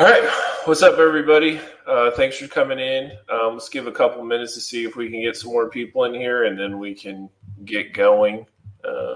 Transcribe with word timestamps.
All 0.00 0.06
right, 0.06 0.26
what's 0.64 0.80
up, 0.80 0.98
everybody? 0.98 1.60
Uh, 1.86 2.10
thanks 2.12 2.38
for 2.38 2.48
coming 2.48 2.78
in. 2.78 3.12
Um, 3.28 3.52
let's 3.52 3.68
give 3.68 3.86
a 3.86 3.92
couple 3.92 4.24
minutes 4.24 4.54
to 4.54 4.60
see 4.62 4.86
if 4.86 4.96
we 4.96 5.10
can 5.10 5.20
get 5.20 5.36
some 5.36 5.50
more 5.52 5.68
people 5.68 6.04
in 6.04 6.14
here, 6.14 6.44
and 6.44 6.58
then 6.58 6.78
we 6.78 6.94
can 6.94 7.28
get 7.66 7.92
going. 7.92 8.46
Uh, 8.82 9.14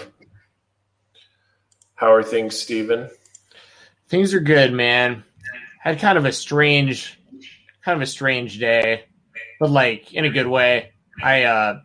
how 1.94 2.12
are 2.12 2.22
things, 2.22 2.58
Steven? 2.60 3.08
Things 4.10 4.34
are 4.34 4.40
good, 4.40 4.74
man. 4.74 5.24
Had 5.80 6.00
kind 6.00 6.18
of 6.18 6.26
a 6.26 6.32
strange, 6.32 7.18
kind 7.82 7.96
of 7.96 8.02
a 8.02 8.06
strange 8.06 8.58
day, 8.58 9.06
but 9.58 9.70
like 9.70 10.12
in 10.12 10.26
a 10.26 10.30
good 10.30 10.48
way. 10.48 10.92
I 11.22 11.44
uh 11.44 11.80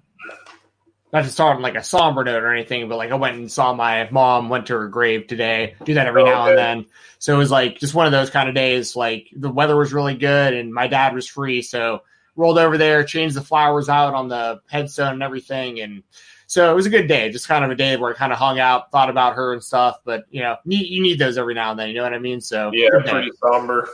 not 1.11 1.23
to 1.23 1.29
start 1.31 1.55
on 1.55 1.61
like 1.61 1.75
a 1.75 1.83
somber 1.83 2.23
note 2.23 2.43
or 2.43 2.53
anything, 2.53 2.87
but 2.87 2.97
like 2.97 3.11
I 3.11 3.15
went 3.15 3.37
and 3.37 3.51
saw 3.51 3.73
my 3.73 4.07
mom, 4.11 4.49
went 4.49 4.67
to 4.67 4.73
her 4.73 4.87
grave 4.87 5.27
today. 5.27 5.75
Do 5.83 5.93
that 5.95 6.07
every 6.07 6.21
Oh, 6.21 6.25
now 6.25 6.41
okay. 6.43 6.49
and 6.51 6.57
then. 6.59 6.85
So 7.17 7.33
it 7.33 7.37
was 7.37 7.51
like 7.51 7.79
just 7.79 7.93
one 7.95 8.05
of 8.05 8.11
those 8.11 8.29
kind 8.29 8.47
of 8.47 8.55
days. 8.55 8.95
Like 8.95 9.27
the 9.35 9.49
weather 9.49 9.75
was 9.75 9.91
really 9.93 10.15
good 10.15 10.53
and 10.53 10.73
my 10.73 10.87
dad 10.87 11.13
was 11.15 11.27
free, 11.27 11.61
so 11.61 12.03
rolled 12.35 12.59
over 12.59 12.77
there, 12.77 13.03
changed 13.03 13.35
the 13.35 13.41
flowers 13.41 13.89
out 13.89 14.13
on 14.13 14.27
the 14.29 14.61
headstone 14.69 15.13
and 15.13 15.23
everything, 15.23 15.81
and 15.81 16.03
so 16.47 16.71
it 16.71 16.75
was 16.75 16.85
a 16.85 16.89
good 16.89 17.07
day. 17.07 17.31
Just 17.31 17.47
kind 17.47 17.63
of 17.65 17.69
a 17.69 17.75
day 17.75 17.95
where 17.97 18.11
I 18.11 18.15
kind 18.15 18.31
of 18.31 18.39
hung 18.39 18.59
out, 18.59 18.91
thought 18.91 19.09
about 19.09 19.35
her 19.35 19.53
and 19.53 19.63
stuff. 19.63 19.97
But 20.05 20.23
you 20.31 20.41
know, 20.41 20.55
need, 20.65 20.87
you 20.87 21.01
need 21.01 21.19
those 21.19 21.37
every 21.37 21.53
now 21.53 21.71
and 21.71 21.79
then. 21.79 21.89
You 21.89 21.95
know 21.95 22.03
what 22.03 22.13
I 22.13 22.19
mean? 22.19 22.41
So 22.41 22.71
Yeah, 22.73 22.89
pretty 23.05 23.31
somber. 23.43 23.89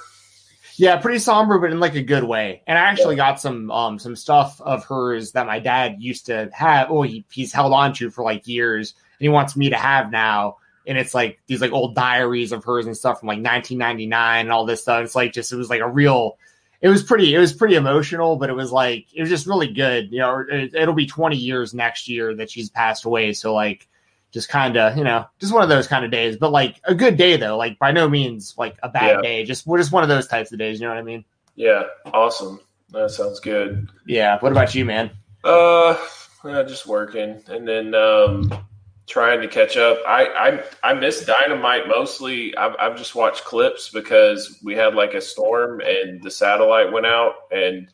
Yeah, 0.78 0.98
pretty 0.98 1.20
somber, 1.20 1.58
but 1.60 1.72
in 1.72 1.80
like 1.80 1.96
a 1.96 2.02
good 2.02 2.24
way. 2.24 2.62
And 2.68 2.78
I 2.78 2.82
actually 2.82 3.16
got 3.16 3.40
some 3.40 3.72
um 3.72 4.00
some 4.00 4.16
stuff 4.16 4.60
of 4.62 4.84
hers 4.86 5.32
that 5.32 5.48
my 5.48 5.60
dad 5.60 5.98
used 6.00 6.26
to 6.28 6.50
have. 6.54 6.92
Oh, 6.92 7.04
he, 7.04 7.26
he's 7.32 7.54
held 7.54 7.74
on 7.74 7.94
to 7.94 8.10
for 8.10 8.24
like 8.24 8.48
years, 8.48 8.94
and 9.20 9.26
he 9.26 9.30
wants 9.30 9.56
me 9.56 9.70
to 9.70 9.78
have 9.78 10.12
now. 10.12 10.58
And 10.88 10.98
it's 10.98 11.14
like 11.14 11.40
these 11.48 11.62
like 11.62 11.72
old 11.72 11.96
diaries 11.96 12.52
of 12.52 12.64
hers 12.64 12.86
and 12.86 12.96
stuff 12.96 13.20
from 13.20 13.28
like 13.28 13.38
1999 13.38 14.42
and 14.42 14.52
all 14.52 14.66
this 14.66 14.82
stuff. 14.82 15.04
It's 15.04 15.16
like 15.16 15.34
just 15.34 15.52
it 15.52 15.58
was 15.58 15.70
like 15.70 15.82
a 15.82 15.90
real. 15.90 16.38
It 16.82 16.90
was 16.90 17.04
pretty. 17.04 17.34
It 17.34 17.40
was 17.40 17.54
pretty 17.54 17.76
emotional, 17.76 18.36
but 18.36 18.50
it 18.50 18.56
was 18.56 18.72
like 18.72 19.08
it 19.14 19.22
was 19.22 19.30
just 19.30 19.48
really 19.48 19.74
good. 19.74 20.12
You 20.12 20.20
know, 20.20 20.46
it, 20.50 20.76
it'll 20.76 20.94
be 20.94 21.08
20 21.08 21.38
years 21.38 21.74
next 21.74 22.08
year 22.08 22.36
that 22.36 22.52
she's 22.52 22.70
passed 22.70 23.06
away. 23.06 23.34
So 23.34 23.54
like, 23.54 23.88
just 24.36 24.50
kind 24.50 24.76
of 24.76 24.98
you 24.98 25.04
know, 25.06 25.26
just 25.40 25.54
one 25.54 25.64
of 25.64 25.70
those 25.70 25.88
kind 25.88 26.04
of 26.04 26.12
days. 26.12 26.36
But 26.36 26.52
like 26.52 26.76
a 26.84 26.94
good 26.94 27.16
day 27.16 27.38
though. 27.38 27.56
Like 27.58 27.80
by 27.80 27.92
no 27.92 28.10
means 28.10 28.54
like 28.58 28.78
a 28.84 28.90
bad 28.90 29.16
Yeah. 29.16 29.22
day. 29.22 29.44
Just 29.46 29.66
we're 29.66 29.78
just 29.80 29.94
one 29.94 30.04
of 30.04 30.10
those 30.10 30.28
types 30.28 30.52
of 30.52 30.60
days. 30.60 30.80
You 30.80 30.86
know 30.88 30.94
what 30.94 31.00
I 31.00 31.04
mean? 31.04 31.24
Yeah, 31.56 31.84
awesome. 32.14 32.60
That 32.90 33.12
sounds 33.12 33.40
good. 33.40 33.90
Yeah. 34.06 34.38
What 34.42 34.52
about 34.52 34.76
you, 34.76 34.84
man? 34.84 35.10
Uh, 35.44 35.96
yeah, 36.44 36.64
just 36.64 36.86
working, 36.86 37.42
and 37.48 37.66
then 37.66 37.96
um, 37.96 38.52
trying 39.08 39.40
to 39.40 39.48
catch 39.48 39.78
up. 39.78 40.00
I 40.06 40.26
I 40.84 40.90
I 40.92 40.94
missed 40.96 41.26
Dynamite 41.28 41.88
mostly. 41.88 42.56
I've 42.58 42.76
I've 42.78 42.98
just 42.98 43.16
watched 43.16 43.46
clips 43.46 43.90
because 43.90 44.60
we 44.66 44.76
had 44.76 44.96
like 44.96 45.14
a 45.14 45.22
storm 45.22 45.80
and 45.80 46.22
the 46.22 46.30
satellite 46.30 46.92
went 46.92 47.06
out 47.06 47.36
and 47.52 47.88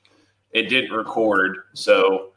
it 0.52 0.69
didn't 0.69 0.92
record, 0.92 1.58
so 1.75 2.31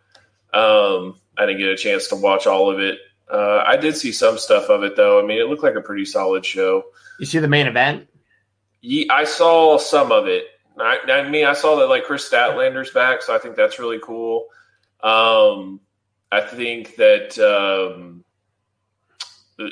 um, 0.53 1.19
I 1.39 1.47
didn't 1.47 1.59
get 1.59 1.71
a 1.71 1.77
chance 1.77 2.09
to 2.09 2.17
watch 2.17 2.47
all 2.47 2.71
of 2.71 2.81
it. 2.81 2.99
Uh, 3.31 3.65
I 3.67 3.77
did 3.77 3.97
see 3.97 4.13
some 4.13 4.39
stuff 4.39 4.69
of 4.69 4.83
it 4.83 4.97
though. 4.97 5.23
I 5.23 5.27
mean, 5.27 5.41
it 5.41 5.49
looked 5.49 5.63
like 5.63 5.77
a 5.77 5.81
pretty 5.81 6.05
solid 6.05 6.45
show. 6.45 6.85
You 7.19 7.27
see 7.27 7.39
the 7.39 7.49
main 7.49 7.67
event? 7.67 8.09
Ye- 8.81 9.09
I 9.11 9.25
saw 9.25 9.79
some 9.79 10.13
of 10.13 10.27
it. 10.27 10.47
I, 10.79 10.99
I 11.09 11.29
mean, 11.29 11.47
I 11.47 11.53
saw 11.53 11.77
that 11.77 11.89
like 11.89 12.05
Kris 12.05 12.29
Statlander's 12.29 12.91
back, 12.91 13.23
so 13.23 13.35
I 13.35 13.39
think 13.39 13.57
that's 13.57 13.79
really 13.79 14.01
cool. 14.01 14.47
Um, 15.03 15.81
I 16.33 16.41
think 16.41 16.97
that 16.97 17.39
um, 17.39 18.25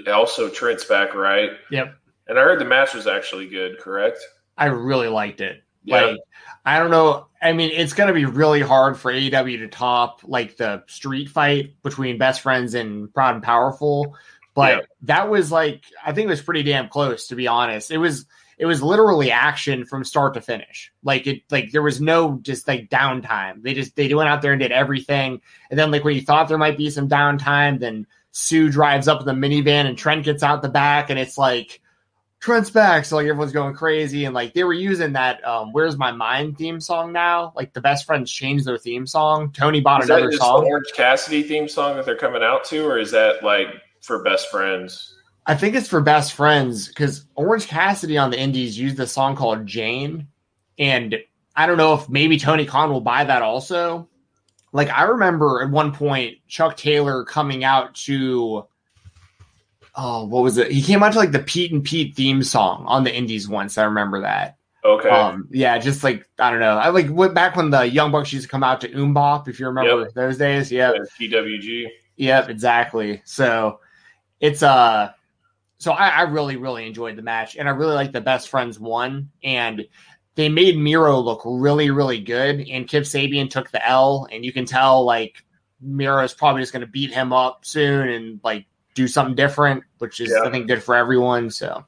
also 0.07 0.49
Trent's 0.49 0.85
back, 0.85 1.15
right? 1.15 1.51
Yep. 1.71 1.95
And 2.29 2.39
I 2.39 2.43
heard 2.43 2.61
the 2.61 2.65
match 2.65 2.95
was 2.95 3.07
actually 3.07 3.49
good. 3.49 3.79
Correct? 3.79 4.19
I 4.57 4.67
really 4.67 5.09
liked 5.09 5.41
it. 5.41 5.63
Yeah. 5.85 6.03
Like, 6.03 6.19
I 6.65 6.79
don't 6.79 6.91
know. 6.91 7.27
I 7.41 7.53
mean, 7.55 7.71
it's 7.73 7.93
going 7.93 8.07
to 8.09 8.15
be 8.15 8.25
really 8.25 8.61
hard 8.61 8.97
for 8.97 9.13
AEW 9.13 9.59
to 9.59 9.69
top 9.69 10.21
like 10.25 10.57
the 10.57 10.85
street 10.87 11.29
fight 11.29 11.75
between 11.83 12.19
Best 12.19 12.41
Friends 12.41 12.75
and 12.75 13.13
Proud 13.13 13.35
and 13.35 13.43
Powerful, 13.43 14.17
but 14.55 14.71
Yeah. 14.79 14.81
that 15.03 15.29
was 15.31 15.51
like 15.51 15.85
I 16.05 16.13
think 16.13 16.27
it 16.27 16.31
was 16.31 16.43
pretty 16.43 16.63
damn 16.63 16.89
close 16.89 17.29
to 17.29 17.35
be 17.35 17.49
honest. 17.49 17.91
It 17.91 17.99
was 17.99 18.27
it 18.59 18.67
was 18.67 18.81
literally 18.81 19.33
action 19.33 19.85
from 19.87 20.05
start 20.05 20.35
to 20.35 20.41
finish. 20.41 20.93
Like 21.03 21.27
it 21.27 21.43
like 21.51 21.73
there 21.73 21.83
was 21.83 22.01
no 22.01 22.39
just 22.43 22.69
like 22.69 22.89
downtime. 22.89 23.63
They 23.63 23.75
just 23.75 23.97
they 23.97 24.15
went 24.15 24.29
out 24.29 24.41
there 24.41 24.53
and 24.53 24.61
did 24.61 24.71
everything. 24.71 25.41
And 25.69 25.77
then 25.77 25.91
like 25.91 26.05
when 26.05 26.15
you 26.15 26.23
thought 26.23 26.47
there 26.49 26.59
might 26.59 26.79
be 26.79 26.91
some 26.91 27.09
downtime, 27.09 27.81
then 27.81 28.07
Sue 28.31 28.71
drives 28.71 29.09
up 29.09 29.21
in 29.21 29.27
the 29.27 29.33
minivan 29.33 29.87
and 29.87 29.99
Trent 29.99 30.25
gets 30.25 30.45
out 30.45 30.63
the 30.63 30.69
back 30.69 31.11
and 31.11 31.19
it's 31.19 31.37
like 31.37 31.81
Trent's 32.43 32.71
back, 32.71 33.05
so 33.05 33.15
like 33.15 33.27
everyone's 33.27 33.53
going 33.53 33.73
crazy, 33.73 34.25
and 34.25 34.35
like 34.35 34.53
they 34.53 34.65
were 34.65 34.73
using 34.73 35.13
that 35.13 35.47
um, 35.47 35.71
"Where's 35.71 35.97
My 35.97 36.11
Mind" 36.11 36.59
theme 36.59 36.81
song 36.81 37.13
now. 37.13 37.53
Like 37.55 37.73
the 37.73 37.81
best 37.81 38.05
friends 38.05 38.33
changed 38.33 38.65
their 38.65 38.79
theme 38.79 39.07
song. 39.07 39.53
Tony 39.53 39.81
bought 39.81 40.03
Is 40.03 40.09
that 40.09 40.19
another 40.19 40.33
the 40.33 40.39
song. 40.39 40.65
Orange 40.65 40.91
Cassidy 40.93 41.45
theme 41.45 41.69
song 41.69 41.95
that 41.95 42.05
they're 42.05 42.17
coming 42.17 42.43
out 42.43 42.65
to, 42.65 42.85
or 42.85 42.99
is 42.99 43.13
that 43.13 43.45
like 43.45 43.69
for 44.01 44.25
best 44.25 44.51
friends? 44.51 45.15
I 45.47 45.55
think 45.55 45.77
it's 45.77 45.89
for 45.89 46.01
best 46.01 46.33
friends 46.33 46.89
because 46.89 47.27
Orange 47.37 47.69
Cassidy 47.69 48.19
on 48.19 48.31
the 48.31 48.41
Indies 48.41 48.77
used 48.77 48.99
a 48.99 49.07
song 49.07 49.37
called 49.37 49.65
Jane, 49.65 50.27
and 50.81 51.17
I 51.55 51.67
don't 51.67 51.77
know 51.77 51.95
if 51.95 52.09
maybe 52.09 52.41
Tony 52.41 52.67
Khan 52.67 52.91
will 52.91 53.01
buy 53.01 53.23
that 53.23 53.43
also. 53.43 54.09
Like 54.73 54.91
I 54.91 55.05
remember 55.05 55.63
at 55.63 55.71
one 55.71 55.93
point 55.93 56.39
Chuck 56.49 56.77
Taylor 56.77 57.25
coming 57.25 57.63
out 57.63 57.95
to 58.07 58.67
oh 59.95 60.25
what 60.25 60.43
was 60.43 60.59
it? 60.59 60.71
He 60.71 60.83
came 60.83 61.03
out 61.03 61.13
to 61.13 61.19
like 61.19 61.33
the 61.33 61.41
Pete 61.41 61.73
and 61.73 61.85
Pete 61.85 62.15
theme 62.15 62.43
song 62.43 62.85
on 62.87 63.05
the 63.05 63.15
Indies 63.15 63.49
once. 63.49 63.79
I 63.79 63.85
remember 63.85 64.23
that. 64.23 64.57
Okay. 64.85 65.09
Um, 65.09 65.49
yeah, 65.51 65.79
just 65.79 66.03
like 66.03 66.29
I 66.39 66.51
don't 66.51 66.61
know. 66.61 66.77
I 66.77 66.89
like 66.89 67.09
went 67.09 67.35
back 67.35 67.57
when 67.57 67.71
the 67.71 67.83
Young 67.83 68.11
Bucks 68.11 68.33
used 68.33 68.45
to 68.45 68.51
come 68.51 68.65
out 68.65 68.81
to 68.81 68.89
Umbop, 68.89 69.49
if 69.49 69.61
you 69.61 69.67
remember 69.67 70.11
those 70.11 70.39
days. 70.39 70.73
Yeah, 70.73 70.93
PWG. 71.21 71.89
Yep, 72.17 72.49
exactly. 72.49 73.23
So 73.25 73.81
it's 74.41 74.63
uh 74.63 75.13
so 75.79 75.93
I, 75.93 76.09
I 76.09 76.23
really, 76.23 76.57
really 76.57 76.87
enjoyed 76.87 77.17
the 77.17 77.23
match 77.23 77.57
and 77.57 77.69
I 77.69 77.73
really 77.73 77.95
like 77.95 78.13
the 78.13 78.21
best 78.21 78.49
friends 78.49 78.79
won 78.79 79.31
and 79.43 79.85
they 80.35 80.49
made 80.49 80.79
Miro 80.79 81.19
look 81.19 81.43
really, 81.45 81.91
really 81.91 82.21
good 82.21 82.69
and 82.69 82.87
Kip 82.87 83.05
Sabian 83.05 83.51
took 83.51 83.71
the 83.71 83.87
L 83.87 84.29
and 84.31 84.45
you 84.45 84.53
can 84.53 84.65
tell 84.65 85.05
like 85.05 85.45
Miro 85.81 86.23
is 86.23 86.35
probably 86.35 86.63
just 86.63 86.73
gonna 86.73 86.87
beat 86.87 87.13
him 87.13 87.33
up 87.33 87.65
soon 87.65 88.09
and 88.09 88.41
like 88.45 88.67
do 88.95 89.09
something 89.09 89.35
different, 89.35 89.85
which 89.99 90.21
is 90.21 90.31
Yeah. 90.31 90.49
I 90.49 90.51
think 90.51 90.67
good 90.67 90.83
for 90.83 90.95
everyone. 90.95 91.51
So 91.51 91.85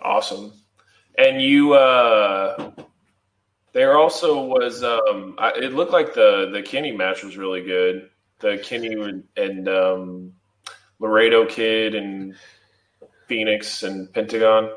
Awesome. 0.00 0.52
And 1.18 1.40
you, 1.40 1.74
uh, 1.74 2.72
there 3.72 3.96
also 3.96 4.44
was, 4.44 4.82
um, 4.82 5.36
I, 5.38 5.52
it 5.56 5.74
looked 5.74 5.92
like 5.92 6.14
the, 6.14 6.50
the 6.52 6.62
Kenny 6.62 6.90
match 6.90 7.22
was 7.22 7.36
really 7.36 7.62
good. 7.62 8.08
The 8.40 8.58
Kenny 8.58 9.22
and, 9.36 9.68
um, 9.68 10.32
Laredo 10.98 11.46
Kid 11.46 11.94
and 11.94 12.34
Fenix 13.28 13.82
and 13.82 14.12
Pentagon. 14.12 14.70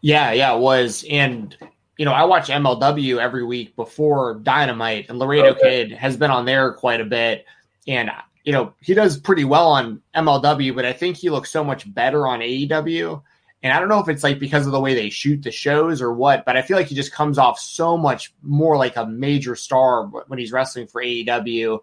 Yeah, 0.00 0.32
yeah, 0.32 0.54
it 0.54 0.60
was. 0.60 1.04
And 1.10 1.56
you 1.96 2.04
know, 2.04 2.12
I 2.12 2.24
watch 2.24 2.48
MLW 2.48 3.18
every 3.18 3.44
week 3.44 3.76
before 3.76 4.40
Dynamite, 4.42 5.06
and 5.08 5.18
Laredo 5.18 5.50
Okay. 5.50 5.86
Kid 5.86 5.92
has 5.92 6.16
been 6.16 6.30
on 6.30 6.44
there 6.44 6.72
quite 6.72 7.00
a 7.00 7.04
bit. 7.04 7.44
And 7.86 8.10
you 8.44 8.52
know, 8.52 8.74
he 8.80 8.94
does 8.94 9.18
pretty 9.18 9.44
well 9.44 9.68
on 9.68 10.02
MLW, 10.14 10.74
but 10.74 10.84
I 10.84 10.92
think 10.92 11.16
he 11.16 11.30
looks 11.30 11.50
so 11.50 11.64
much 11.64 11.92
better 11.92 12.26
on 12.26 12.40
AEW. 12.40 13.22
And 13.62 13.72
I 13.72 13.80
don't 13.80 13.88
know 13.88 14.00
if 14.00 14.10
it's 14.10 14.22
like 14.22 14.38
because 14.38 14.66
of 14.66 14.72
the 14.72 14.80
way 14.80 14.94
they 14.94 15.08
shoot 15.08 15.42
the 15.42 15.50
shows 15.50 16.02
or 16.02 16.12
what, 16.12 16.44
but 16.44 16.54
I 16.54 16.60
feel 16.60 16.76
like 16.76 16.88
he 16.88 16.94
just 16.94 17.12
comes 17.12 17.38
off 17.38 17.58
so 17.58 17.96
much 17.96 18.34
more 18.42 18.76
like 18.76 18.96
a 18.96 19.06
major 19.06 19.56
star 19.56 20.04
when 20.06 20.38
he's 20.38 20.52
wrestling 20.52 20.86
for 20.86 21.02
AEW. 21.02 21.78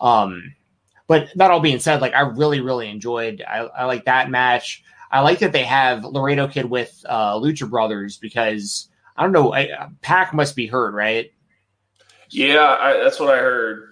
Um, 0.00 0.54
but 1.06 1.28
that 1.36 1.50
all 1.50 1.60
being 1.60 1.80
said, 1.80 2.00
like 2.00 2.14
I 2.14 2.20
really, 2.20 2.60
really 2.60 2.88
enjoyed. 2.88 3.44
I, 3.46 3.58
I 3.58 3.84
like 3.84 4.06
that 4.06 4.30
match. 4.30 4.82
I 5.10 5.20
like 5.20 5.40
that 5.40 5.52
they 5.52 5.64
have 5.64 6.04
Laredo 6.04 6.48
Kid 6.48 6.64
with 6.64 7.04
uh, 7.06 7.34
Lucha 7.34 7.68
Brothers 7.68 8.16
because 8.16 8.88
I 9.14 9.22
don't 9.22 9.32
know. 9.32 9.52
I, 9.52 9.88
Pac 10.00 10.32
must 10.32 10.56
be 10.56 10.66
hurt, 10.66 10.94
right? 10.94 11.30
Yeah, 12.30 12.76
I, 12.78 13.02
that's 13.02 13.20
what 13.20 13.34
I 13.34 13.38
heard. 13.38 13.87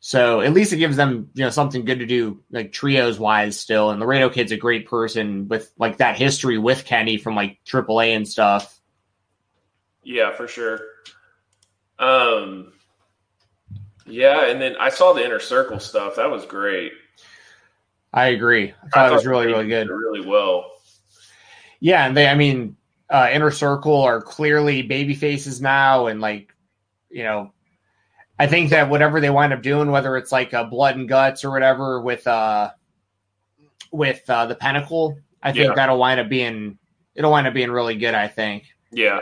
So 0.00 0.40
at 0.40 0.54
least 0.54 0.72
it 0.72 0.78
gives 0.78 0.96
them 0.96 1.30
you 1.34 1.44
know 1.44 1.50
something 1.50 1.84
good 1.84 1.98
to 1.98 2.06
do, 2.06 2.42
like 2.50 2.72
trios 2.72 3.18
wise 3.18 3.60
still. 3.60 3.90
And 3.90 4.00
Laredo 4.00 4.30
Kid's 4.30 4.52
a 4.52 4.56
great 4.56 4.88
person 4.88 5.48
with 5.48 5.70
like 5.78 5.98
that 5.98 6.16
history 6.16 6.58
with 6.58 6.84
Kenny 6.86 7.18
from 7.18 7.34
like 7.36 7.58
AAA 7.66 8.16
and 8.16 8.26
stuff. 8.26 8.80
Yeah, 10.02 10.32
for 10.32 10.48
sure. 10.48 10.80
Um, 11.98 12.72
yeah, 14.06 14.46
and 14.46 14.60
then 14.60 14.76
I 14.80 14.88
saw 14.88 15.12
the 15.12 15.24
inner 15.24 15.38
circle 15.38 15.78
stuff. 15.78 16.16
That 16.16 16.30
was 16.30 16.46
great. 16.46 16.92
I 18.12 18.28
agree. 18.28 18.72
I 18.82 18.88
thought 18.88 19.10
it 19.10 19.14
was 19.14 19.26
really, 19.26 19.46
really 19.46 19.68
good. 19.68 19.88
Really 19.88 20.26
well. 20.26 20.72
Yeah, 21.78 22.06
and 22.06 22.16
they, 22.16 22.26
I 22.26 22.34
mean, 22.34 22.76
uh, 23.08 23.28
Inner 23.32 23.50
Circle 23.50 24.02
are 24.02 24.20
clearly 24.20 24.82
baby 24.82 25.14
faces 25.14 25.60
now, 25.60 26.06
and 26.06 26.20
like, 26.20 26.54
you 27.08 27.22
know, 27.22 27.52
I 28.40 28.46
think 28.46 28.70
that 28.70 28.88
whatever 28.88 29.20
they 29.20 29.28
wind 29.28 29.52
up 29.52 29.60
doing, 29.62 29.90
whether 29.90 30.16
it's 30.16 30.32
like 30.32 30.54
uh, 30.54 30.64
blood 30.64 30.96
and 30.96 31.06
guts 31.06 31.44
or 31.44 31.50
whatever 31.50 32.00
with 32.00 32.26
uh 32.26 32.70
with 33.92 34.22
uh, 34.30 34.46
the 34.46 34.54
Pinnacle, 34.54 35.18
I 35.42 35.52
think 35.52 35.68
Yeah. 35.68 35.74
that'll 35.74 35.98
wind 35.98 36.20
up 36.20 36.28
being 36.30 36.78
it'll 37.14 37.30
wind 37.32 37.46
up 37.46 37.52
being 37.54 37.70
really 37.70 37.96
good. 37.96 38.14
I 38.14 38.28
think. 38.28 38.64
Yeah, 38.92 39.20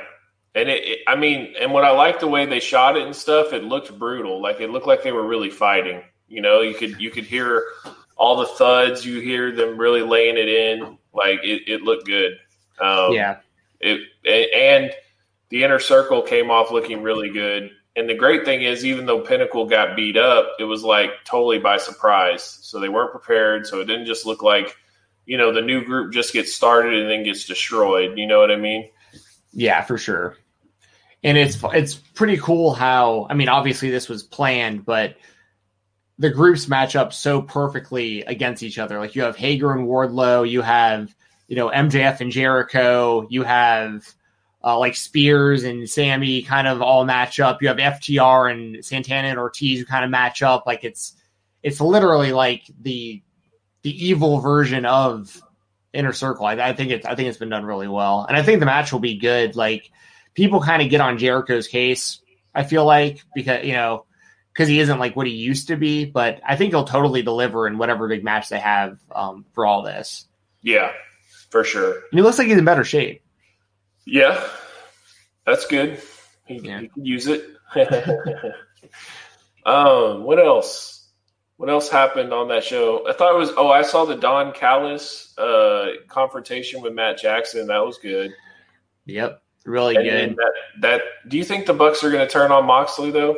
And 0.54 0.68
it, 0.68 0.84
it, 0.84 0.98
I 1.06 1.16
mean, 1.16 1.54
and 1.60 1.72
what 1.72 1.84
I 1.84 1.90
like 1.90 2.20
the 2.20 2.28
way 2.28 2.46
they 2.46 2.60
shot 2.60 2.96
it 2.96 3.02
and 3.02 3.14
stuff, 3.14 3.52
it 3.52 3.64
looked 3.64 3.98
brutal. 3.98 4.40
Like 4.40 4.60
it 4.60 4.70
looked 4.70 4.86
like 4.86 5.02
they 5.02 5.12
were 5.12 5.26
really 5.26 5.50
fighting. 5.50 6.02
You 6.28 6.40
know, 6.40 6.60
you 6.60 6.74
could 6.74 7.00
you 7.00 7.10
could 7.10 7.24
hear 7.24 7.64
all 8.16 8.36
the 8.36 8.46
thuds. 8.46 9.04
You 9.04 9.20
hear 9.20 9.50
them 9.50 9.76
really 9.76 10.02
laying 10.02 10.36
it 10.38 10.48
in. 10.48 10.96
Like 11.12 11.40
it, 11.42 11.62
it 11.66 11.82
looked 11.82 12.06
good. 12.06 12.32
Um, 12.80 13.12
yeah. 13.12 13.38
It 13.80 14.00
and 14.24 14.92
the 15.48 15.64
inner 15.64 15.80
circle 15.80 16.22
came 16.22 16.50
off 16.50 16.70
looking 16.70 17.02
really 17.02 17.30
good. 17.30 17.72
And 17.98 18.08
the 18.08 18.14
great 18.14 18.44
thing 18.44 18.62
is, 18.62 18.84
even 18.84 19.06
though 19.06 19.22
Pinnacle 19.22 19.66
got 19.66 19.96
beat 19.96 20.16
up, 20.16 20.52
it 20.60 20.64
was 20.64 20.84
like 20.84 21.10
totally 21.24 21.58
by 21.58 21.78
surprise. 21.78 22.44
So 22.62 22.78
they 22.78 22.88
weren't 22.88 23.10
prepared. 23.10 23.66
So 23.66 23.80
it 23.80 23.86
didn't 23.86 24.06
just 24.06 24.24
look 24.24 24.40
like, 24.40 24.76
you 25.26 25.36
know, 25.36 25.52
the 25.52 25.62
new 25.62 25.84
group 25.84 26.12
just 26.12 26.32
gets 26.32 26.54
started 26.54 26.94
and 26.94 27.10
then 27.10 27.24
gets 27.24 27.44
destroyed. 27.44 28.16
You 28.16 28.28
know 28.28 28.38
what 28.38 28.52
I 28.52 28.56
mean? 28.56 28.88
Yeah, 29.52 29.82
for 29.82 29.98
sure. 29.98 30.36
And 31.24 31.36
it's 31.36 31.58
it's 31.74 31.94
pretty 31.96 32.36
cool 32.36 32.72
how 32.72 33.26
I 33.28 33.34
mean, 33.34 33.48
obviously 33.48 33.90
this 33.90 34.08
was 34.08 34.22
planned, 34.22 34.84
but 34.84 35.16
the 36.20 36.30
groups 36.30 36.68
match 36.68 36.94
up 36.94 37.12
so 37.12 37.42
perfectly 37.42 38.22
against 38.22 38.62
each 38.62 38.78
other. 38.78 39.00
Like 39.00 39.16
you 39.16 39.22
have 39.22 39.36
Hager 39.36 39.72
and 39.72 39.88
Wardlow, 39.88 40.48
you 40.48 40.62
have 40.62 41.12
you 41.48 41.56
know 41.56 41.68
MJF 41.68 42.20
and 42.20 42.30
Jericho, 42.30 43.26
you 43.28 43.42
have 43.42 44.06
uh, 44.68 44.78
like 44.78 44.94
Spears 44.94 45.64
and 45.64 45.88
Sammy 45.88 46.42
kind 46.42 46.68
of 46.68 46.82
all 46.82 47.06
match 47.06 47.40
up. 47.40 47.62
You 47.62 47.68
have 47.68 47.78
FTR 47.78 48.52
and 48.52 48.84
Santana 48.84 49.28
and 49.28 49.38
Ortiz 49.38 49.78
who 49.78 49.86
kind 49.86 50.04
of 50.04 50.10
match 50.10 50.42
up. 50.42 50.66
Like 50.66 50.84
it's 50.84 51.14
it's 51.62 51.80
literally 51.80 52.32
like 52.32 52.64
the 52.78 53.22
the 53.80 54.06
evil 54.06 54.40
version 54.40 54.84
of 54.84 55.40
Inner 55.94 56.12
Circle. 56.12 56.44
I, 56.44 56.52
I 56.56 56.72
think 56.74 56.90
it's 56.90 57.06
I 57.06 57.14
think 57.14 57.30
it's 57.30 57.38
been 57.38 57.48
done 57.48 57.64
really 57.64 57.88
well, 57.88 58.26
and 58.28 58.36
I 58.36 58.42
think 58.42 58.60
the 58.60 58.66
match 58.66 58.92
will 58.92 59.00
be 59.00 59.16
good. 59.16 59.56
Like 59.56 59.90
people 60.34 60.60
kind 60.60 60.82
of 60.82 60.90
get 60.90 61.00
on 61.00 61.16
Jericho's 61.16 61.66
case. 61.66 62.20
I 62.54 62.64
feel 62.64 62.84
like 62.84 63.22
because 63.34 63.64
you 63.64 63.72
know 63.72 64.04
because 64.52 64.68
he 64.68 64.80
isn't 64.80 64.98
like 64.98 65.16
what 65.16 65.26
he 65.26 65.32
used 65.32 65.68
to 65.68 65.76
be, 65.76 66.04
but 66.04 66.42
I 66.46 66.56
think 66.56 66.72
he'll 66.72 66.84
totally 66.84 67.22
deliver 67.22 67.66
in 67.66 67.78
whatever 67.78 68.06
big 68.06 68.22
match 68.22 68.50
they 68.50 68.58
have 68.58 68.98
um, 69.14 69.46
for 69.54 69.64
all 69.64 69.82
this. 69.82 70.26
Yeah, 70.60 70.92
for 71.48 71.64
sure. 71.64 71.92
And 71.92 72.18
he 72.18 72.20
looks 72.20 72.36
like 72.36 72.48
he's 72.48 72.58
in 72.58 72.66
better 72.66 72.84
shape. 72.84 73.22
Yeah, 74.10 74.42
that's 75.44 75.66
good. 75.66 76.00
He, 76.46 76.60
yeah. 76.60 76.80
he 76.80 76.88
can 76.88 77.04
use 77.04 77.26
it. 77.26 77.44
um, 79.66 80.24
what 80.24 80.38
else? 80.38 81.10
What 81.58 81.68
else 81.68 81.90
happened 81.90 82.32
on 82.32 82.48
that 82.48 82.64
show? 82.64 83.06
I 83.06 83.12
thought 83.12 83.34
it 83.34 83.38
was. 83.38 83.50
Oh, 83.56 83.68
I 83.68 83.82
saw 83.82 84.06
the 84.06 84.16
Don 84.16 84.54
Callis 84.54 85.36
uh, 85.36 85.88
confrontation 86.08 86.80
with 86.80 86.94
Matt 86.94 87.18
Jackson. 87.18 87.66
That 87.66 87.84
was 87.84 87.98
good. 87.98 88.32
Yep, 89.04 89.42
really 89.66 89.96
and 89.96 90.06
good. 90.06 90.36
That, 90.36 90.52
that. 90.80 91.02
Do 91.28 91.36
you 91.36 91.44
think 91.44 91.66
the 91.66 91.74
Bucks 91.74 92.02
are 92.02 92.10
going 92.10 92.26
to 92.26 92.32
turn 92.32 92.50
on 92.50 92.64
Moxley 92.64 93.10
though? 93.10 93.36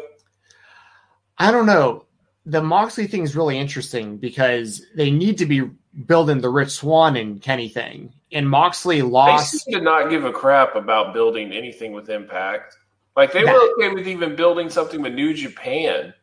I 1.36 1.50
don't 1.50 1.66
know. 1.66 2.04
The 2.46 2.62
Moxley 2.62 3.08
thing 3.08 3.24
is 3.24 3.34
really 3.34 3.58
interesting 3.58 4.18
because 4.18 4.86
they 4.94 5.10
need 5.10 5.38
to 5.38 5.46
be 5.46 5.68
building 6.06 6.40
the 6.40 6.48
Rich 6.48 6.70
Swann 6.70 7.16
and 7.16 7.42
Kenny 7.42 7.68
thing 7.68 8.12
and 8.32 8.48
Moxley 8.48 9.02
lost. 9.02 9.52
They 9.52 9.58
seem 9.58 9.74
to 9.78 9.84
not 9.84 10.10
give 10.10 10.24
a 10.24 10.32
crap 10.32 10.76
about 10.76 11.12
building 11.14 11.52
anything 11.52 11.92
with 11.92 12.08
Impact. 12.08 12.76
Like 13.16 13.32
they 13.32 13.44
that, 13.44 13.52
were 13.52 13.86
okay 13.86 13.94
with 13.94 14.08
even 14.08 14.36
building 14.36 14.70
something 14.70 15.02
with 15.02 15.14
New 15.14 15.34
Japan. 15.34 16.14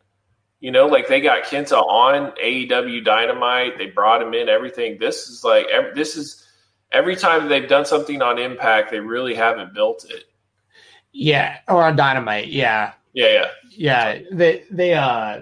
You 0.60 0.72
know, 0.72 0.88
like 0.88 1.08
they 1.08 1.22
got 1.22 1.44
Kenta 1.44 1.74
on 1.74 2.32
AEW 2.44 3.06
Dynamite. 3.06 3.78
They 3.78 3.88
brought 3.88 4.22
him 4.22 4.34
in. 4.34 4.50
Everything. 4.50 4.98
This 5.00 5.28
is 5.28 5.44
like 5.44 5.68
this 5.94 6.16
is 6.16 6.48
every 6.92 7.16
time 7.16 7.50
they've 7.50 7.70
done 7.70 7.86
something 7.86 8.22
on 8.22 8.40
Impact, 8.40 8.90
they 8.90 9.00
really 9.00 9.36
haven't 9.36 9.74
built 9.74 10.06
it. 10.10 10.24
Yeah, 11.12 11.58
or 11.68 11.84
on 11.84 11.96
Dynamite. 11.96 12.48
Yeah. 12.48 12.94
Yeah, 13.14 13.28
yeah, 13.28 13.46
yeah. 13.72 14.20
They 14.32 14.64
they 14.70 14.94
uh, 14.94 15.42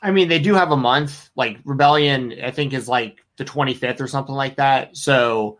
I 0.00 0.10
mean, 0.12 0.28
they 0.28 0.38
do 0.38 0.54
have 0.54 0.70
a 0.70 0.76
month. 0.76 1.30
Like 1.34 1.58
Rebellion, 1.64 2.34
I 2.42 2.50
think 2.50 2.72
is 2.72 2.88
like 2.88 3.24
the 3.36 3.44
twenty 3.44 3.74
fifth 3.74 4.00
or 4.00 4.06
something 4.06 4.34
like 4.34 4.56
that. 4.56 4.96
So 4.96 5.58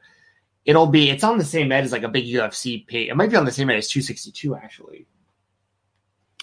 it'll 0.68 0.86
be 0.86 1.08
it's 1.08 1.24
on 1.24 1.38
the 1.38 1.44
same 1.44 1.68
net 1.68 1.82
as 1.82 1.92
like 1.92 2.02
a 2.02 2.08
big 2.08 2.26
UFC 2.26 2.86
pay. 2.86 3.08
It 3.08 3.16
might 3.16 3.30
be 3.30 3.36
on 3.36 3.46
the 3.46 3.50
same 3.50 3.68
net 3.68 3.78
as 3.78 3.88
262 3.88 4.54
actually. 4.54 5.06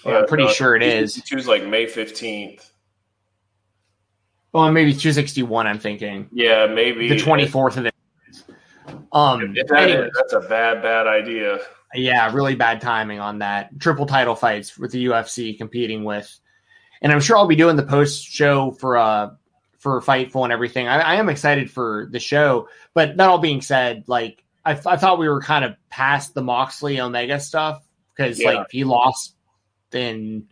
Yeah, 0.04 0.18
I'm 0.18 0.26
pretty 0.26 0.44
uh, 0.44 0.52
sure 0.52 0.74
it 0.74 0.82
is. 0.82 1.22
Choose 1.24 1.46
like 1.46 1.64
May 1.64 1.86
15th. 1.86 2.68
Well, 4.52 4.70
maybe 4.72 4.92
261. 4.92 5.66
I'm 5.66 5.78
thinking. 5.78 6.28
Yeah, 6.32 6.66
maybe 6.66 7.08
the 7.08 7.16
24th 7.16 7.76
of 7.76 7.86
it. 7.86 7.94
Um, 9.12 9.54
if 9.56 9.68
that 9.68 9.78
anyways, 9.78 10.06
is, 10.06 10.12
that's 10.16 10.32
a 10.44 10.48
bad, 10.48 10.82
bad 10.82 11.06
idea. 11.06 11.60
Yeah, 11.94 12.32
really 12.32 12.56
bad 12.56 12.80
timing 12.80 13.20
on 13.20 13.38
that. 13.38 13.78
Triple 13.78 14.06
title 14.06 14.34
fights 14.34 14.76
with 14.76 14.90
the 14.90 15.06
UFC 15.06 15.56
competing 15.56 16.04
with, 16.04 16.38
and 17.00 17.12
I'm 17.12 17.20
sure 17.20 17.36
I'll 17.36 17.46
be 17.46 17.56
doing 17.56 17.76
the 17.76 17.84
post 17.84 18.24
show 18.24 18.72
for 18.72 18.96
uh 18.96 19.30
for 19.78 20.00
Fightful 20.00 20.44
and 20.44 20.52
everything. 20.52 20.88
I, 20.88 21.00
I, 21.00 21.14
am 21.16 21.28
excited 21.28 21.70
for 21.70 22.08
the 22.10 22.18
show, 22.18 22.68
but 22.94 23.16
that 23.16 23.28
all 23.28 23.38
being 23.38 23.60
said, 23.60 24.04
like 24.06 24.42
I, 24.64 24.72
I 24.72 24.96
thought 24.96 25.18
we 25.18 25.28
were 25.28 25.40
kind 25.40 25.64
of 25.64 25.76
past 25.90 26.34
the 26.34 26.42
Moxley 26.42 27.00
Omega 27.00 27.38
stuff 27.38 27.86
because 28.14 28.40
yeah. 28.40 28.50
like 28.50 28.66
if 28.66 28.72
he 28.72 28.84
lost, 28.84 29.34
then 29.90 30.48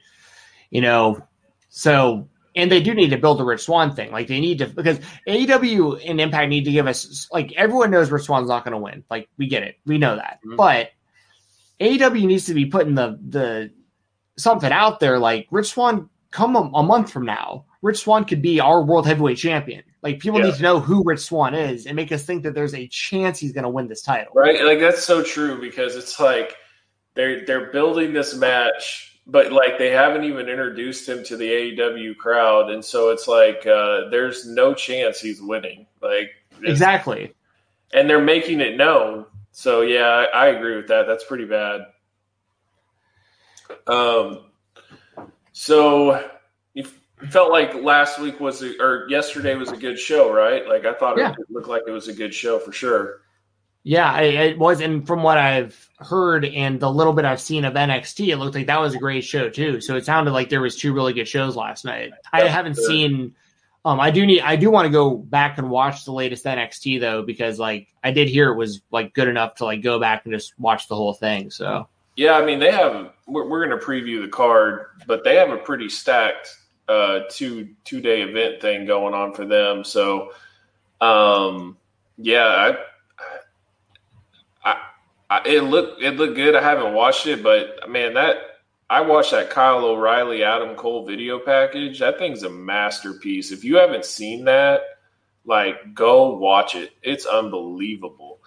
you 0.71 0.81
know, 0.81 1.23
so 1.69 2.29
and 2.57 2.71
they 2.71 2.81
do 2.81 2.95
need 2.95 3.11
to 3.11 3.19
build 3.19 3.39
the 3.39 3.45
Rich 3.45 3.63
Swann 3.63 3.95
thing. 3.95 4.13
Like 4.13 4.29
they 4.29 4.41
need 4.41 4.59
to 4.59 4.67
because 4.67 5.01
AEW 5.27 6.09
and 6.09 6.21
Impact 6.21 6.49
need 6.49 6.65
to 6.65 6.71
give 6.71 6.87
us 6.87 7.29
like 7.33 7.53
everyone 7.53 7.91
knows 7.91 8.11
Rich 8.11 8.25
Swann's 8.25 8.49
not 8.49 8.65
going 8.65 8.73
to 8.73 8.79
win. 8.79 9.05
Like 9.11 9.29
we 9.37 9.49
get 9.49 9.63
it, 9.63 9.77
we 9.85 9.99
know 9.99 10.17
that, 10.17 10.39
mm-hmm. 10.47 10.57
but 10.57 10.91
AEW 11.81 12.27
needs 12.27 12.47
to 12.47 12.55
be 12.55 12.67
putting 12.67 12.95
the 12.95 13.19
the 13.27 13.73
something 14.37 14.73
out 14.73 15.01
there 15.01 15.19
like 15.19 15.47
Rich 15.51 15.71
Swann 15.71 16.09
come 16.35 16.57
a, 16.57 16.71
a 16.75 16.83
month 16.83 17.11
from 17.11 17.25
now 17.25 17.65
Rich 17.85 17.99
Swann 17.99 18.25
could 18.25 18.41
be 18.41 18.61
our 18.61 18.83
world 18.83 19.07
heavyweight 19.07 19.37
champion. 19.37 19.83
Like 20.03 20.19
people 20.19 20.41
yeah. 20.41 20.47
need 20.47 20.55
to 20.55 20.63
know 20.63 20.81
who 20.81 21.05
Rich 21.05 21.21
Swann 21.21 21.55
is 21.55 21.85
and 21.85 21.95
make 21.95 22.11
us 22.13 22.25
think 22.25 22.43
that 22.45 22.55
there's 22.55 22.75
a 22.75 22.89
chance 22.89 23.39
he's 23.39 23.53
going 23.53 23.65
to 23.65 23.69
win 23.69 23.89
this 23.89 24.01
title. 24.01 24.33
Right? 24.35 24.65
Like 24.65 24.81
that's 24.81 25.05
so 25.05 25.23
true 25.23 25.61
because 25.61 25.95
it's 25.95 26.19
like 26.19 26.57
they're 27.13 27.45
they're 27.45 27.71
building 27.73 28.15
this 28.15 28.35
match, 28.35 29.21
but 29.27 29.53
like 29.53 29.77
they 29.77 29.91
haven't 29.91 30.25
even 30.25 30.49
introduced 30.49 31.07
him 31.07 31.23
to 31.25 31.37
the 31.37 31.47
AEW 31.47 32.17
crowd, 32.17 32.71
and 32.71 32.83
so 32.83 33.11
it's 33.11 33.29
like 33.29 33.67
uh, 33.67 34.09
there's 34.11 34.47
no 34.49 34.73
chance 34.73 35.21
he's 35.21 35.43
winning. 35.43 35.87
Like 36.01 36.31
exactly, 36.63 37.35
and 37.93 38.09
they're 38.09 38.19
making 38.19 38.63
it 38.63 38.79
known. 38.79 39.27
So 39.53 39.83
yeah, 39.83 40.07
I, 40.07 40.25
I 40.25 40.47
agree 40.47 40.77
with 40.77 40.89
that. 40.89 41.07
That's 41.07 41.25
pretty 41.25 41.45
bad. 41.45 41.83
Um. 43.87 44.47
So 45.55 46.29
you 46.75 46.85
felt 47.31 47.51
like 47.53 47.75
last 47.77 48.19
week 48.19 48.41
was 48.41 48.61
a, 48.63 48.77
or 48.83 49.07
yesterday 49.09 49.55
was 49.55 49.71
a 49.71 49.77
good 49.77 49.99
show, 49.99 50.33
right? 50.33 50.67
Like 50.69 50.85
I 50.85 50.93
thought 50.93 51.17
yeah. 51.17 51.31
it 51.31 51.47
looked 51.49 51.69
like 51.69 51.83
it 51.87 51.93
was 51.93 52.09
a 52.09 52.13
good 52.13 52.35
show 52.35 52.59
for 52.59 52.73
sure. 52.73 53.21
Yeah, 53.85 54.19
it 54.21 54.59
was, 54.59 54.81
and 54.81 55.07
from 55.07 55.23
what 55.23 55.39
I've 55.39 55.89
heard 55.99 56.45
and 56.45 56.81
the 56.81 56.91
little 56.91 57.13
bit 57.13 57.25
I've 57.25 57.41
seen 57.41 57.65
of 57.65 57.75
NXT, 57.75 58.29
it 58.29 58.37
looked 58.37 58.57
like 58.57 58.67
that 58.67 58.81
was 58.81 58.95
a 58.95 58.99
great 58.99 59.25
show 59.25 59.49
too. 59.49 59.81
So 59.81 59.95
it 59.95 60.05
sounded 60.05 60.33
like 60.33 60.49
there 60.49 60.61
was 60.63 60.77
two 60.77 60.93
really 60.93 61.13
good 61.13 61.29
shows 61.29 61.55
last 61.55 61.85
night. 61.85 62.13
I 62.33 62.49
haven't 62.49 62.77
good. 62.77 62.87
seen. 62.87 63.35
Um, 63.85 64.01
I 64.01 64.11
do 64.11 64.27
need. 64.27 64.41
I 64.41 64.57
do 64.57 64.71
want 64.71 64.87
to 64.87 64.91
go 64.93 65.15
back 65.15 65.59
and 65.59 65.71
watch 65.71 66.05
the 66.05 66.13
latest 66.13 66.47
NXT 66.47 66.99
though, 66.99 67.23
because 67.23 67.61
like 67.61 67.87
I 68.03 68.11
did 68.11 68.29
hear 68.29 68.51
it 68.51 68.57
was 68.57 68.81
like 68.91 69.15
good 69.15 69.29
enough 69.29 69.57
to 69.57 69.67
like 69.67 69.83
go 69.83 70.01
back 70.01 70.25
and 70.25 70.35
just 70.35 70.59
watch 70.59 70.89
the 70.89 70.97
whole 70.97 71.13
thing. 71.13 71.51
So 71.51 71.89
yeah, 72.17 72.35
I 72.35 72.45
mean 72.45 72.59
they 72.59 72.73
have. 72.73 73.13
We're, 73.27 73.49
we're 73.49 73.67
going 73.67 73.79
to 73.79 73.85
preview 73.85 74.21
the 74.21 74.29
card, 74.29 74.87
but 75.07 75.25
they 75.25 75.37
have 75.37 75.51
a 75.51 75.57
pretty 75.57 75.89
stacked 75.89 76.55
uh, 76.89 77.21
two 77.31 77.69
two 77.85 78.01
day 78.01 78.23
event 78.23 78.61
thing 78.61 78.87
going 78.87 79.15
on 79.15 79.35
for 79.35 79.45
them. 79.45 79.85
So, 79.85 80.33
um, 81.01 81.77
yeah, 82.19 82.77
I, 84.65 84.71
I, 84.71 84.81
I, 85.31 85.43
it 85.47 85.63
looked 85.63 86.03
it 86.03 86.17
looked 86.17 86.37
good. 86.37 86.55
I 86.55 86.63
haven't 86.63 86.95
watched 86.95 87.27
it, 87.27 87.43
but 87.43 87.89
man, 87.89 88.15
that 88.15 88.37
I 88.89 89.01
watched 89.01 89.31
that 89.31 89.51
Kyle 89.51 89.85
O'Reilly 89.85 90.45
Adam 90.45 90.77
Cole 90.77 91.07
video 91.07 91.39
package. 91.39 92.01
That 92.01 92.19
thing's 92.19 92.43
a 92.43 92.51
masterpiece. 92.51 93.51
If 93.51 93.65
you 93.65 93.77
haven't 93.77 94.05
seen 94.05 94.45
that, 94.45 94.83
like 95.45 95.95
go 95.95 96.37
watch 96.37 96.75
it. 96.75 96.93
It's 97.03 97.27
unbelievable. 97.27 98.41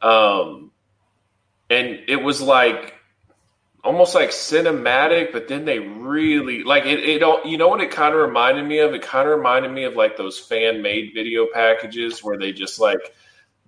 Um, 0.00 0.70
and 1.68 2.00
it 2.08 2.22
was 2.22 2.40
like 2.40 2.94
almost 3.84 4.14
like 4.14 4.30
cinematic, 4.30 5.32
but 5.32 5.48
then 5.48 5.64
they 5.64 5.78
really 5.78 6.62
like 6.64 6.84
it. 6.84 7.00
It 7.00 7.22
all 7.22 7.40
you 7.44 7.58
know 7.58 7.68
what 7.68 7.80
it 7.80 7.90
kind 7.90 8.14
of 8.14 8.20
reminded 8.20 8.66
me 8.66 8.78
of. 8.78 8.94
It 8.94 9.02
kind 9.02 9.28
of 9.28 9.36
reminded 9.36 9.72
me 9.72 9.84
of 9.84 9.94
like 9.94 10.16
those 10.16 10.38
fan 10.38 10.82
made 10.82 11.12
video 11.14 11.46
packages 11.52 12.22
where 12.22 12.38
they 12.38 12.52
just 12.52 12.80
like 12.80 13.14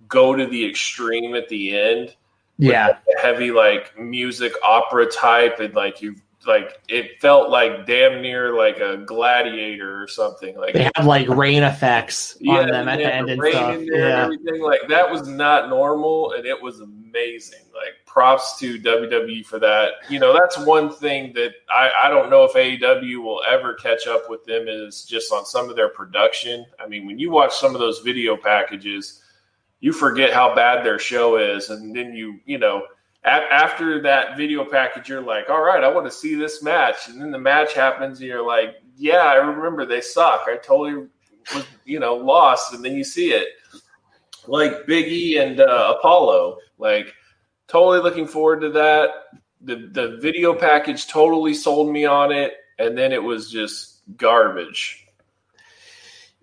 go 0.07 0.35
to 0.35 0.45
the 0.45 0.69
extreme 0.69 1.35
at 1.35 1.49
the 1.49 1.77
end. 1.77 2.15
Yeah, 2.57 2.97
heavy 3.19 3.51
like 3.51 3.97
music 3.97 4.53
opera 4.63 5.07
type, 5.07 5.59
and 5.59 5.73
like 5.73 6.01
you 6.01 6.15
like 6.45 6.79
it 6.87 7.19
felt 7.21 7.49
like 7.49 7.85
damn 7.85 8.21
near 8.21 8.55
like 8.55 8.77
a 8.77 8.97
gladiator 8.97 10.01
or 10.01 10.07
something. 10.07 10.55
Like 10.57 10.73
they 10.73 10.83
had 10.83 11.05
like 11.05 11.27
rain 11.29 11.63
effects 11.63 12.37
yeah, 12.39 12.53
on 12.53 12.67
them 12.67 12.87
at 12.87 12.97
the 12.97 13.13
end 13.13 13.29
and 13.29 13.41
stuff. 13.41 13.79
yeah, 13.81 13.95
and 13.95 14.33
everything 14.33 14.61
like 14.61 14.81
that 14.89 15.11
was 15.11 15.27
not 15.27 15.69
normal, 15.69 16.33
and 16.33 16.45
it 16.45 16.61
was 16.61 16.79
amazing. 16.79 17.65
Like 17.73 18.02
props 18.13 18.59
to 18.59 18.79
WWE 18.79 19.43
for 19.43 19.57
that. 19.57 19.93
You 20.07 20.19
know, 20.19 20.33
that's 20.33 20.57
one 20.59 20.93
thing 20.93 21.33
that 21.33 21.53
I, 21.67 21.89
I 22.03 22.09
don't 22.09 22.29
know 22.29 22.43
if 22.43 22.53
AEW 22.53 23.23
will 23.23 23.41
ever 23.49 23.73
catch 23.73 24.05
up 24.05 24.29
with 24.29 24.45
them 24.45 24.67
is 24.67 25.03
just 25.03 25.33
on 25.33 25.47
some 25.47 25.67
of 25.67 25.75
their 25.75 25.89
production. 25.89 26.63
I 26.79 26.87
mean, 26.87 27.07
when 27.07 27.17
you 27.17 27.31
watch 27.31 27.55
some 27.55 27.73
of 27.73 27.81
those 27.81 27.99
video 27.99 28.37
packages, 28.37 29.23
you 29.79 29.91
forget 29.91 30.31
how 30.31 30.53
bad 30.53 30.85
their 30.85 30.99
show 30.99 31.37
is, 31.37 31.71
and 31.71 31.95
then 31.95 32.13
you 32.13 32.39
you 32.45 32.59
know 32.59 32.83
after 33.25 34.01
that 34.01 34.37
video 34.37 34.65
package, 34.65 35.07
you're 35.09 35.21
like, 35.21 35.49
all 35.49 35.61
right, 35.61 35.83
I 35.83 35.89
want 35.89 36.05
to 36.05 36.11
see 36.11 36.35
this 36.35 36.61
match. 36.61 37.07
And 37.07 37.21
then 37.21 37.31
the 37.31 37.39
match 37.39 37.73
happens, 37.73 38.19
and 38.19 38.27
you're 38.27 38.45
like, 38.45 38.75
yeah, 38.97 39.23
I 39.23 39.35
remember 39.35 39.85
they 39.85 40.01
suck. 40.01 40.43
I 40.47 40.57
totally 40.57 41.07
was, 41.53 41.65
you 41.85 41.99
know, 41.99 42.15
lost. 42.15 42.73
And 42.73 42.83
then 42.83 42.95
you 42.95 43.03
see 43.03 43.31
it. 43.31 43.47
Like 44.45 44.85
Biggie 44.87 45.41
and 45.41 45.61
uh, 45.61 45.95
Apollo. 45.97 46.57
Like, 46.77 47.13
totally 47.73 47.99
looking 47.99 48.27
forward 48.27 48.61
to 48.61 48.69
that. 48.69 49.09
The, 49.61 49.89
the 49.91 50.17
video 50.21 50.53
package 50.53 51.07
totally 51.07 51.53
sold 51.53 51.91
me 51.91 52.05
on 52.05 52.31
it. 52.31 52.53
And 52.79 52.97
then 52.97 53.11
it 53.11 53.21
was 53.21 53.51
just 53.51 54.01
garbage. 54.15 55.05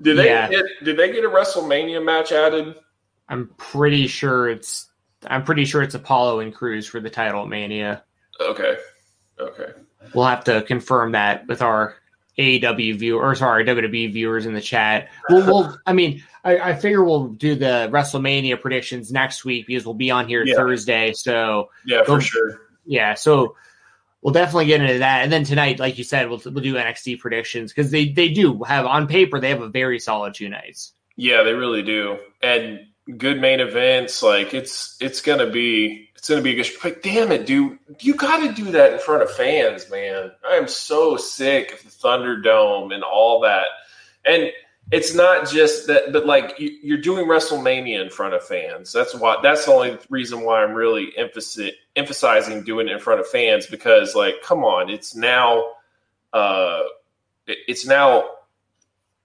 Did 0.03 0.19
they 0.19 0.27
yeah. 0.27 0.49
get, 0.49 0.65
did 0.83 0.97
they 0.97 1.13
get 1.13 1.25
a 1.25 1.29
WrestleMania 1.29 2.05
match 2.05 2.33
added? 2.33 2.75
I'm 3.29 3.49
pretty 3.57 4.07
sure 4.07 4.49
it's 4.49 4.89
I'm 5.27 5.45
pretty 5.45 5.65
sure 5.67 5.83
it's 5.83 5.95
Apollo 5.95 6.41
and 6.41 6.55
Cruz 6.55 6.87
for 6.87 6.99
the 6.99 7.11
title 7.11 7.47
Mania. 7.47 8.03
Okay. 8.41 8.77
Okay. 9.39 9.73
We'll 10.15 10.27
have 10.27 10.45
to 10.45 10.63
confirm 10.63 11.13
that 11.13 11.47
with 11.47 11.63
our 11.63 11.97
AEW 12.39 12.99
viewer, 12.99 13.23
or 13.23 13.35
sorry, 13.35 13.65
WWE 13.65 14.13
viewers 14.13 14.47
in 14.47 14.55
the 14.55 14.61
chat. 14.61 15.09
We'll, 15.29 15.47
we'll 15.47 15.79
I 15.87 15.93
mean, 15.93 16.23
I, 16.45 16.59
I, 16.59 16.75
figure 16.75 17.05
we'll 17.05 17.29
do 17.29 17.55
the 17.55 17.89
WrestleMania 17.93 18.61
predictions 18.61 19.13
next 19.13 19.45
week 19.45 19.67
because 19.67 19.85
we'll 19.85 19.95
be 19.95 20.11
on 20.11 20.27
here 20.29 20.45
yeah. 20.45 20.55
Thursday. 20.55 21.13
So 21.13 21.71
yeah, 21.85 22.05
for 22.05 22.21
sure. 22.21 22.63
Yeah, 22.87 23.15
so 23.15 23.57
we'll 24.23 24.35
definitely 24.35 24.67
get 24.67 24.81
into 24.81 24.99
that. 24.99 25.23
And 25.23 25.33
then 25.33 25.45
tonight, 25.45 25.79
like 25.79 25.99
you 25.99 26.05
said, 26.05 26.29
we'll 26.29 26.41
we'll 26.45 26.63
do 26.63 26.75
NXT 26.75 27.19
predictions 27.19 27.73
because 27.73 27.91
they 27.91 28.09
they 28.09 28.29
do 28.31 28.63
have 28.63 28.87
on 28.87 29.07
paper 29.07 29.41
they 29.41 29.51
have 29.51 29.63
a 29.63 29.69
very 29.69 29.99
solid 29.99 30.35
two 30.35 30.49
nights. 30.49 30.93
Yeah, 31.17 31.43
they 31.43 31.53
really 31.53 31.83
do. 31.83 32.19
And 32.43 32.87
good 33.17 33.41
main 33.41 33.61
events. 33.61 34.23
Like 34.23 34.55
it's 34.55 34.97
it's 35.01 35.21
gonna 35.21 35.51
be 35.51 36.10
it's 36.21 36.29
gonna 36.29 36.43
be 36.43 36.53
a 36.53 36.63
good. 36.63 36.71
But 36.83 37.03
damn 37.03 37.33
it, 37.33 37.47
dude, 37.47 37.79
you 38.01 38.15
got 38.15 38.47
to 38.47 38.53
do 38.53 38.71
that 38.73 38.93
in 38.93 38.99
front 38.99 39.23
of 39.23 39.31
fans, 39.31 39.89
man. 39.91 40.31
I 40.47 40.57
am 40.57 40.69
so 40.69 41.17
sick 41.17 41.73
of 41.73 41.83
the 41.83 41.89
Thunderdome 41.89 42.95
and 42.95 43.03
all 43.03 43.41
that. 43.41 43.69
And 44.27 44.53
it's 44.93 45.15
not 45.15 45.49
just 45.49 45.87
that, 45.87 46.13
but 46.13 46.27
like 46.27 46.59
you, 46.59 46.95
are 46.95 47.01
doing 47.01 47.25
WrestleMania 47.25 48.03
in 48.03 48.11
front 48.11 48.35
of 48.35 48.45
fans. 48.45 48.93
That's 48.93 49.15
why. 49.15 49.39
That's 49.43 49.65
the 49.65 49.73
only 49.73 49.99
reason 50.11 50.43
why 50.43 50.63
I'm 50.63 50.75
really 50.75 51.09
emphasis, 51.17 51.71
emphasizing 51.97 52.65
doing 52.65 52.89
it 52.89 52.93
in 52.93 52.99
front 52.99 53.21
of 53.21 53.27
fans 53.27 53.67
because, 53.67 54.15
like, 54.15 54.43
come 54.43 54.63
on, 54.63 54.91
it's 54.91 55.17
now, 55.17 55.69
uh, 56.35 56.83
it's 57.47 57.87
now 57.87 58.29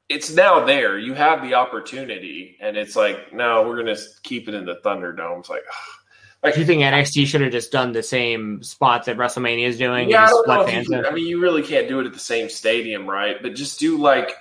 it's 0.08 0.34
now 0.34 0.64
there. 0.64 0.98
You 0.98 1.14
have 1.14 1.42
the 1.42 1.56
opportunity, 1.56 2.56
and 2.62 2.78
it's 2.78 2.96
like, 2.96 3.34
no, 3.34 3.68
we're 3.68 3.75
gonna 3.75 3.98
keep 4.24 4.48
it 4.48 4.54
in 4.54 4.64
the 4.64 4.78
Thunderdome. 4.78 5.40
It's 5.40 5.50
like, 5.50 5.66
like 6.46 6.54
do 6.54 6.60
you 6.60 6.66
think 6.66 6.82
NXT 6.82 7.25
should 7.25 7.42
have 7.42 7.52
just 7.52 7.72
done 7.72 7.92
the 7.92 8.04
same 8.04 8.62
spot 8.62 9.06
that 9.06 9.18
WrestleMania 9.18 9.68
is 9.68 9.78
doing? 9.78 10.10
Yeah, 10.10 10.25
I, 10.25 10.30
don't 10.30 10.48
know 10.48 10.68
you, 10.68 11.06
I 11.06 11.12
mean, 11.12 11.28
you 11.28 11.42
really 11.42 11.64
can't 11.64 11.88
do 11.88 12.00
it 12.00 12.06
at 12.06 12.14
the 12.14 12.20
same 12.20 12.50
stadium, 12.50 13.10
right? 13.10 13.42
But 13.42 13.56
just 13.56 13.80
do 13.80 13.98
like 13.98 14.32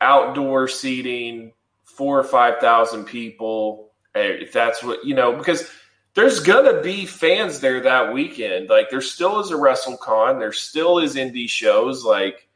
outdoor 0.00 0.68
seating, 0.68 1.52
four 1.84 2.18
or 2.18 2.24
five 2.24 2.60
thousand 2.60 3.04
people, 3.04 3.92
eh, 4.14 4.38
if 4.40 4.52
that's 4.52 4.82
what 4.82 5.04
you 5.04 5.14
know, 5.14 5.36
because 5.36 5.68
there's 6.14 6.40
gonna 6.40 6.80
be 6.80 7.04
fans 7.04 7.60
there 7.60 7.82
that 7.82 8.12
weekend. 8.12 8.70
Like 8.70 8.90
there 8.90 9.02
still 9.02 9.40
is 9.40 9.50
a 9.50 9.54
WrestleCon, 9.54 10.38
there 10.38 10.52
still 10.52 10.98
is 10.98 11.14
indie 11.14 11.48
shows, 11.48 12.04
like 12.04 12.48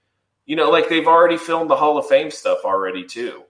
you 0.46 0.56
know, 0.56 0.70
like 0.70 0.88
they've 0.88 1.06
already 1.06 1.36
filmed 1.36 1.70
the 1.70 1.76
Hall 1.76 1.98
of 1.98 2.06
Fame 2.06 2.30
stuff 2.30 2.60
already 2.64 3.04
too. 3.04 3.44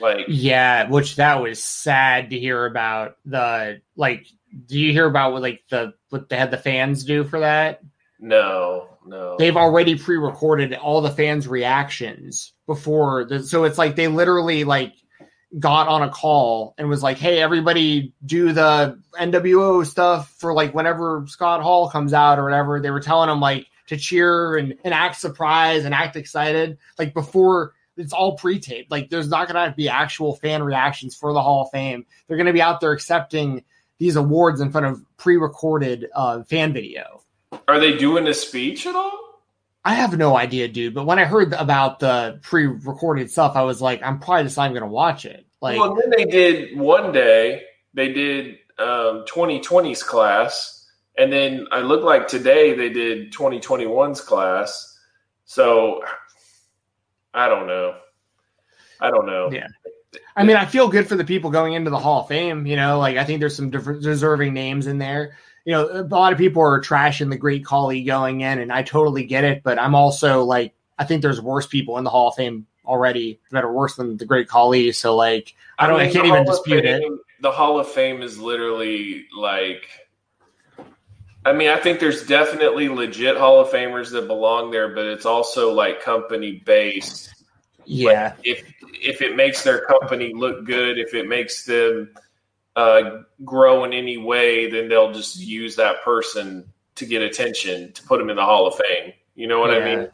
Like 0.00 0.26
yeah, 0.28 0.88
which 0.88 1.16
that 1.16 1.40
was 1.40 1.62
sad 1.62 2.30
to 2.30 2.38
hear 2.38 2.66
about. 2.66 3.16
The 3.24 3.80
like, 3.96 4.26
do 4.66 4.78
you 4.78 4.92
hear 4.92 5.06
about 5.06 5.32
what 5.32 5.42
like 5.42 5.62
the 5.70 5.94
what 6.10 6.28
they 6.28 6.36
had 6.36 6.50
the 6.50 6.56
fans 6.56 7.04
do 7.04 7.24
for 7.24 7.40
that? 7.40 7.82
No, 8.18 8.88
no. 9.06 9.36
They've 9.38 9.56
already 9.56 9.98
pre-recorded 9.98 10.74
all 10.74 11.00
the 11.00 11.10
fans' 11.10 11.46
reactions 11.46 12.52
before 12.66 13.24
the, 13.26 13.42
so 13.42 13.64
it's 13.64 13.78
like 13.78 13.96
they 13.96 14.08
literally 14.08 14.64
like 14.64 14.94
got 15.58 15.88
on 15.88 16.02
a 16.02 16.10
call 16.10 16.74
and 16.78 16.88
was 16.88 17.02
like, 17.02 17.18
"Hey, 17.18 17.40
everybody, 17.40 18.14
do 18.24 18.52
the 18.52 18.98
NWO 19.18 19.84
stuff 19.84 20.30
for 20.38 20.54
like 20.54 20.74
whenever 20.74 21.24
Scott 21.28 21.62
Hall 21.62 21.90
comes 21.90 22.12
out 22.12 22.38
or 22.38 22.44
whatever." 22.44 22.80
They 22.80 22.90
were 22.90 23.00
telling 23.00 23.28
them 23.28 23.40
like 23.40 23.66
to 23.88 23.96
cheer 23.96 24.56
and, 24.56 24.74
and 24.84 24.94
act 24.94 25.16
surprised 25.16 25.84
and 25.84 25.94
act 25.94 26.16
excited 26.16 26.78
like 26.98 27.14
before 27.14 27.72
it's 27.96 28.12
all 28.12 28.36
pre-taped 28.36 28.90
like 28.90 29.08
there's 29.10 29.28
not 29.28 29.48
going 29.48 29.70
to 29.70 29.74
be 29.76 29.88
actual 29.88 30.36
fan 30.36 30.62
reactions 30.62 31.16
for 31.16 31.32
the 31.32 31.40
hall 31.40 31.62
of 31.62 31.70
fame 31.70 32.04
they're 32.26 32.36
going 32.36 32.46
to 32.46 32.52
be 32.52 32.62
out 32.62 32.80
there 32.80 32.92
accepting 32.92 33.62
these 33.98 34.16
awards 34.16 34.60
in 34.60 34.70
front 34.70 34.86
of 34.86 35.04
pre-recorded 35.16 36.08
uh, 36.14 36.42
fan 36.44 36.72
video 36.72 37.22
are 37.68 37.80
they 37.80 37.96
doing 37.96 38.26
a 38.26 38.34
speech 38.34 38.86
at 38.86 38.94
all 38.94 39.26
I 39.86 39.94
have 39.94 40.18
no 40.18 40.36
idea, 40.36 40.66
dude. 40.66 40.94
But 40.94 41.06
when 41.06 41.20
I 41.20 41.24
heard 41.26 41.52
about 41.52 42.00
the 42.00 42.40
pre-recorded 42.42 43.30
stuff, 43.30 43.54
I 43.54 43.62
was 43.62 43.80
like, 43.80 44.02
I'm 44.02 44.18
probably 44.18 44.42
just 44.42 44.56
not 44.56 44.70
going 44.70 44.80
to 44.80 44.88
watch 44.88 45.24
it. 45.24 45.46
Like, 45.60 45.78
well, 45.78 45.94
then 45.94 46.10
they 46.10 46.24
did 46.24 46.76
one 46.76 47.12
day. 47.12 47.62
They 47.94 48.12
did 48.12 48.58
um, 48.80 49.24
2020's 49.28 50.02
class, 50.02 50.88
and 51.16 51.32
then 51.32 51.68
I 51.70 51.82
look 51.82 52.02
like 52.02 52.26
today 52.26 52.74
they 52.74 52.88
did 52.88 53.32
2021's 53.32 54.20
class. 54.20 54.98
So 55.44 56.02
I 57.32 57.48
don't 57.48 57.68
know. 57.68 57.94
I 59.00 59.10
don't 59.12 59.26
know. 59.26 59.50
Yeah. 59.52 59.68
I 60.34 60.44
mean, 60.44 60.56
I 60.56 60.66
feel 60.66 60.88
good 60.88 61.08
for 61.08 61.16
the 61.16 61.24
people 61.24 61.50
going 61.50 61.74
into 61.74 61.90
the 61.90 61.98
Hall 61.98 62.22
of 62.22 62.28
Fame. 62.28 62.66
You 62.66 62.76
know, 62.76 62.98
like 62.98 63.16
I 63.16 63.24
think 63.24 63.40
there's 63.40 63.56
some 63.56 63.70
different 63.70 64.02
deserving 64.02 64.54
names 64.54 64.86
in 64.86 64.98
there. 64.98 65.36
You 65.64 65.72
know, 65.72 65.88
a 65.90 66.02
lot 66.02 66.32
of 66.32 66.38
people 66.38 66.62
are 66.62 66.80
trashing 66.80 67.30
the 67.30 67.36
Great 67.36 67.64
Khali 67.64 68.02
going 68.02 68.40
in, 68.40 68.58
and 68.58 68.72
I 68.72 68.82
totally 68.82 69.24
get 69.24 69.44
it. 69.44 69.62
But 69.62 69.78
I'm 69.78 69.94
also 69.94 70.44
like, 70.44 70.74
I 70.98 71.04
think 71.04 71.22
there's 71.22 71.40
worse 71.40 71.66
people 71.66 71.98
in 71.98 72.04
the 72.04 72.10
Hall 72.10 72.28
of 72.28 72.34
Fame 72.36 72.66
already 72.84 73.40
that 73.50 73.64
are 73.64 73.72
worse 73.72 73.96
than 73.96 74.16
the 74.16 74.26
Great 74.26 74.48
Khali. 74.48 74.92
So 74.92 75.16
like, 75.16 75.54
I 75.78 75.86
don't, 75.86 75.96
I, 75.96 76.04
mean, 76.04 76.10
I 76.10 76.12
can't 76.12 76.26
even 76.26 76.44
dispute 76.44 76.84
Fame, 76.84 77.02
it. 77.02 77.20
The 77.40 77.50
Hall 77.50 77.80
of 77.80 77.88
Fame 77.88 78.22
is 78.22 78.38
literally 78.38 79.26
like 79.36 79.86
I 81.46 81.52
mean, 81.52 81.68
I 81.68 81.78
think 81.78 82.00
there's 82.00 82.26
definitely 82.26 82.88
legit 82.88 83.36
Hall 83.36 83.60
of 83.60 83.68
Famers 83.68 84.10
that 84.10 84.26
belong 84.26 84.72
there, 84.72 84.88
but 84.88 85.04
it's 85.04 85.24
also 85.24 85.72
like 85.72 86.02
company 86.02 86.60
based. 86.66 87.32
Yeah. 87.84 88.34
Like 88.36 88.38
if 88.42 88.72
if 89.06 89.22
it 89.22 89.36
makes 89.36 89.62
their 89.62 89.84
company 89.86 90.32
look 90.34 90.64
good, 90.64 90.98
if 90.98 91.14
it 91.14 91.28
makes 91.28 91.64
them 91.64 92.10
uh, 92.74 93.22
grow 93.44 93.84
in 93.84 93.92
any 93.92 94.16
way, 94.16 94.70
then 94.70 94.88
they'll 94.88 95.12
just 95.12 95.38
use 95.38 95.76
that 95.76 96.02
person 96.02 96.70
to 96.96 97.06
get 97.06 97.22
attention 97.22 97.92
to 97.92 98.02
put 98.02 98.18
them 98.18 98.30
in 98.30 98.36
the 98.36 98.44
Hall 98.44 98.66
of 98.66 98.74
Fame. 98.74 99.12
You 99.34 99.46
know 99.46 99.60
what 99.60 99.70
yeah. 99.70 99.78
I 99.78 99.96
mean? 99.96 100.08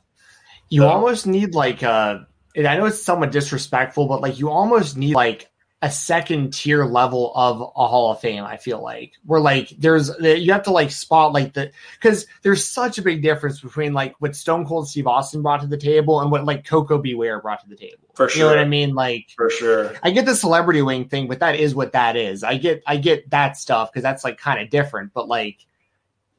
You 0.69 0.83
so. 0.83 0.89
almost 0.89 1.27
need 1.27 1.55
like 1.55 1.83
a. 1.83 2.27
And 2.55 2.67
I 2.67 2.77
know 2.77 2.85
it's 2.85 3.03
somewhat 3.03 3.33
disrespectful, 3.33 4.07
but 4.07 4.21
like 4.21 4.39
you 4.39 4.51
almost 4.51 4.97
need 4.97 5.15
like 5.15 5.51
a 5.83 5.91
second 5.91 6.53
tier 6.53 6.85
level 6.85 7.33
of 7.35 7.61
a 7.61 7.89
Hall 7.89 8.13
of 8.13 8.21
Fame. 8.21 8.45
I 8.45 8.57
feel 8.57 8.81
like 8.81 9.15
where 9.27 9.41
like 9.41 9.71
there's 9.71 10.13
you 10.21 10.53
have 10.53 10.63
to 10.63 10.71
like 10.71 10.93
spot 10.93 11.33
like 11.33 11.55
the 11.55 11.73
because 12.01 12.27
there's 12.43 12.65
such 12.65 12.99
a 12.99 13.03
big 13.03 13.21
difference 13.21 13.61
between 13.61 13.93
like 13.93 14.15
what 14.21 14.37
Stone 14.37 14.65
Cold 14.67 14.89
Steve 14.89 15.09
Austin 15.09 15.43
brought 15.43 15.61
to 15.63 15.67
the 15.67 15.77
table 15.77 16.21
and 16.21 16.31
what 16.31 16.45
like 16.45 16.65
Koko 16.65 16.99
B. 16.99 17.17
Ware 17.17 17.41
brought 17.41 17.61
to 17.63 17.69
the 17.69 17.75
table. 17.75 18.09
For 18.15 18.29
sure, 18.29 18.39
you 18.39 18.45
know 18.45 18.57
what 18.57 18.65
I 18.65 18.69
mean? 18.69 18.95
Like 18.95 19.31
for 19.37 19.51
sure, 19.51 19.93
I 20.05 20.13
get 20.13 20.25
the 20.25 20.37
celebrity 20.37 20.83
wing 20.83 21.09
thing, 21.09 21.27
but 21.27 21.41
that 21.41 21.57
is 21.57 21.75
what 21.75 21.93
that 21.93 22.15
is. 22.15 22.45
I 22.45 22.59
get 22.59 22.85
I 22.87 22.97
get 22.97 23.29
that 23.31 23.57
stuff 23.57 23.91
because 23.91 24.05
that's 24.05 24.23
like 24.23 24.39
kind 24.39 24.63
of 24.63 24.71
different. 24.71 25.13
But 25.13 25.27
like 25.27 25.67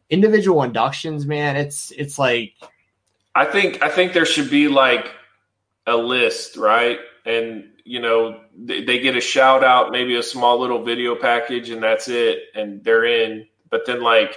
individual 0.09 0.63
inductions, 0.63 1.25
man, 1.25 1.57
it's 1.57 1.91
it's 1.91 2.17
like 2.17 2.53
I 3.35 3.43
think 3.43 3.83
I 3.83 3.89
think 3.89 4.13
there 4.13 4.25
should 4.25 4.49
be 4.49 4.69
like 4.69 5.11
a 5.85 5.97
list, 5.97 6.55
right? 6.55 6.99
And 7.25 7.65
you 7.83 7.99
know 7.99 8.39
they, 8.55 8.83
they 8.83 8.99
get 8.99 9.15
a 9.15 9.21
shout 9.21 9.63
out, 9.63 9.91
maybe 9.91 10.15
a 10.15 10.23
small 10.23 10.59
little 10.59 10.83
video 10.83 11.15
package, 11.15 11.69
and 11.69 11.81
that's 11.81 12.07
it, 12.07 12.39
and 12.55 12.83
they're 12.83 13.05
in. 13.05 13.47
But 13.69 13.85
then 13.85 14.01
like 14.01 14.35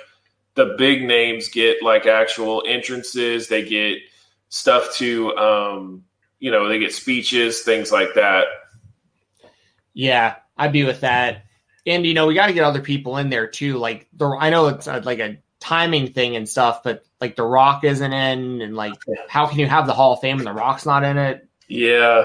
the 0.54 0.74
big 0.78 1.04
names 1.04 1.48
get 1.48 1.82
like 1.82 2.06
actual 2.06 2.62
entrances, 2.66 3.48
they 3.48 3.62
get 3.62 3.98
stuff 4.48 4.94
to 4.94 5.36
um, 5.36 6.04
you 6.38 6.50
know, 6.50 6.68
they 6.68 6.78
get 6.78 6.94
speeches, 6.94 7.62
things 7.62 7.90
like 7.90 8.14
that. 8.14 8.46
Yeah, 9.94 10.36
I'd 10.56 10.72
be 10.72 10.84
with 10.84 11.00
that. 11.00 11.44
And 11.86 12.04
you 12.04 12.14
know, 12.14 12.26
we 12.26 12.34
got 12.34 12.48
to 12.48 12.52
get 12.52 12.64
other 12.64 12.82
people 12.82 13.16
in 13.18 13.30
there 13.30 13.46
too. 13.46 13.78
Like 13.78 14.08
the, 14.12 14.28
I 14.28 14.50
know 14.50 14.68
it's 14.68 14.86
a, 14.86 15.00
like 15.00 15.20
a 15.20 15.38
timing 15.60 16.12
thing 16.12 16.36
and 16.36 16.48
stuff, 16.48 16.82
but 16.82 17.04
like 17.20 17.36
the 17.36 17.44
Rock 17.44 17.84
isn't 17.84 18.12
in, 18.12 18.60
and 18.60 18.76
like 18.76 18.94
how 19.28 19.46
can 19.46 19.58
you 19.58 19.66
have 19.66 19.86
the 19.86 19.94
Hall 19.94 20.14
of 20.14 20.20
Fame 20.20 20.38
and 20.38 20.46
the 20.46 20.52
Rock's 20.52 20.84
not 20.84 21.04
in 21.04 21.16
it? 21.16 21.48
Yeah, 21.68 22.24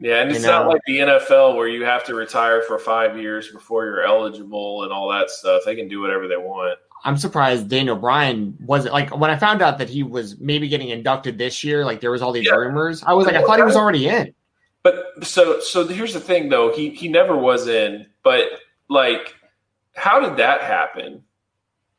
Yeah, 0.00 0.22
and 0.22 0.30
it's 0.30 0.42
know? 0.42 0.62
not 0.62 0.68
like 0.68 0.80
the 0.86 0.98
NFL 0.98 1.56
where 1.56 1.68
you 1.68 1.84
have 1.84 2.04
to 2.04 2.14
retire 2.14 2.62
for 2.62 2.78
five 2.78 3.18
years 3.18 3.50
before 3.50 3.84
you're 3.84 4.02
eligible 4.02 4.84
and 4.84 4.92
all 4.92 5.10
that 5.10 5.28
stuff. 5.30 5.62
They 5.66 5.76
can 5.76 5.88
do 5.88 6.00
whatever 6.00 6.26
they 6.26 6.38
want. 6.38 6.78
I'm 7.04 7.16
surprised 7.18 7.68
Daniel 7.68 7.96
Bryan 7.96 8.56
wasn't 8.60 8.94
like 8.94 9.14
when 9.16 9.30
I 9.30 9.36
found 9.36 9.60
out 9.62 9.78
that 9.78 9.88
he 9.90 10.02
was 10.02 10.38
maybe 10.38 10.68
getting 10.68 10.88
inducted 10.88 11.36
this 11.38 11.62
year. 11.62 11.84
Like 11.84 12.00
there 12.00 12.10
was 12.10 12.22
all 12.22 12.32
these 12.32 12.46
Yeah. 12.46 12.54
rumors. 12.54 13.02
I 13.06 13.12
was 13.12 13.26
like, 13.26 13.36
I 13.36 13.42
thought 13.42 13.58
he 13.58 13.62
was 13.62 13.76
already 13.76 14.08
in. 14.08 14.34
But 14.82 15.04
so 15.22 15.60
so 15.60 15.86
here's 15.86 16.14
the 16.14 16.20
thing 16.20 16.48
though, 16.48 16.72
he 16.74 16.90
he 16.90 17.08
never 17.08 17.36
was 17.36 17.68
in, 17.68 18.06
but 18.22 18.46
like 18.88 19.34
how 19.94 20.20
did 20.20 20.38
that 20.38 20.62
happen? 20.62 21.22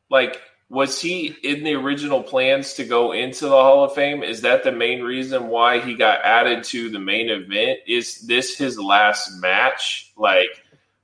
Like 0.10 0.42
was 0.72 1.02
he 1.02 1.36
in 1.44 1.66
the 1.66 1.74
original 1.74 2.24
plans 2.24 2.76
to 2.76 2.86
go 2.86 3.12
into 3.12 3.44
the 3.44 3.52
Hall 3.52 3.84
of 3.84 3.94
Fame? 3.94 4.24
Is 4.24 4.40
that 4.42 4.64
the 4.64 4.72
main 4.72 5.02
reason 5.02 5.50
why 5.50 5.82
he 5.82 5.96
got 5.96 6.24
added 6.24 6.64
to 6.66 6.90
the 6.90 6.98
main 6.98 7.30
event? 7.30 7.80
Is 7.86 8.22
this 8.22 8.58
his 8.58 8.80
last 8.80 9.38
match? 9.42 10.14
Like 10.16 10.64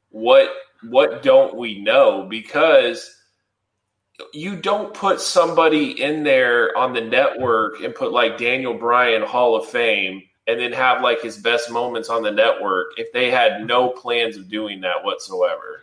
what 0.09 0.49
what 0.83 1.21
don't 1.21 1.57
we 1.57 1.81
know? 1.81 2.23
Because 2.29 3.13
you 4.33 4.55
don't 4.55 4.93
put 4.93 5.19
somebody 5.19 6.01
in 6.01 6.23
there 6.23 6.75
on 6.77 6.93
the 6.93 7.01
network 7.01 7.81
and 7.81 7.93
put 7.93 8.13
like 8.13 8.37
Daniel 8.37 8.73
Bryan 8.73 9.21
Hall 9.21 9.57
of 9.57 9.65
Fame 9.65 10.23
and 10.47 10.61
then 10.61 10.71
have 10.71 11.01
like 11.01 11.21
his 11.21 11.37
best 11.37 11.69
moments 11.69 12.09
on 12.09 12.23
the 12.23 12.31
network 12.31 12.93
if 12.95 13.11
they 13.11 13.29
had 13.29 13.67
no 13.67 13.89
plans 13.89 14.37
of 14.37 14.47
doing 14.47 14.79
that 14.81 15.03
whatsoever. 15.03 15.81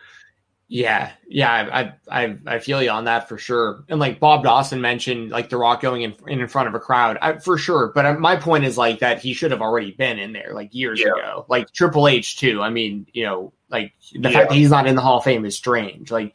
Yeah, 0.66 1.12
yeah, 1.28 1.52
I, 1.52 1.80
I 1.82 1.92
I 2.24 2.36
I 2.46 2.58
feel 2.58 2.82
you 2.82 2.88
on 2.90 3.04
that 3.04 3.28
for 3.28 3.36
sure. 3.36 3.84
And 3.88 4.00
like 4.00 4.18
Bob 4.18 4.44
Dawson 4.44 4.80
mentioned, 4.80 5.30
like 5.30 5.50
The 5.50 5.58
Rock 5.58 5.82
going 5.82 6.02
in 6.02 6.14
in 6.26 6.48
front 6.48 6.68
of 6.68 6.74
a 6.74 6.80
crowd, 6.80 7.18
I, 7.20 7.38
for 7.38 7.58
sure. 7.58 7.92
But 7.94 8.06
uh, 8.06 8.14
my 8.14 8.36
point 8.36 8.64
is 8.64 8.78
like 8.78 9.00
that 9.00 9.20
he 9.20 9.34
should 9.34 9.50
have 9.50 9.60
already 9.60 9.92
been 9.92 10.18
in 10.18 10.32
there 10.32 10.52
like 10.54 10.74
years 10.74 11.00
Yeah. 11.00 11.12
ago. 11.12 11.44
Like 11.48 11.70
Triple 11.72 12.08
H 12.08 12.38
too. 12.38 12.62
I 12.62 12.70
mean, 12.70 13.06
you 13.12 13.24
know, 13.24 13.52
like 13.68 13.92
the 14.14 14.30
Yeah. 14.30 14.30
fact 14.30 14.48
that 14.50 14.56
he's 14.56 14.70
not 14.70 14.86
in 14.86 14.94
the 14.96 15.02
Hall 15.02 15.18
of 15.18 15.24
Fame 15.24 15.44
is 15.44 15.54
strange. 15.54 16.10
Like, 16.10 16.34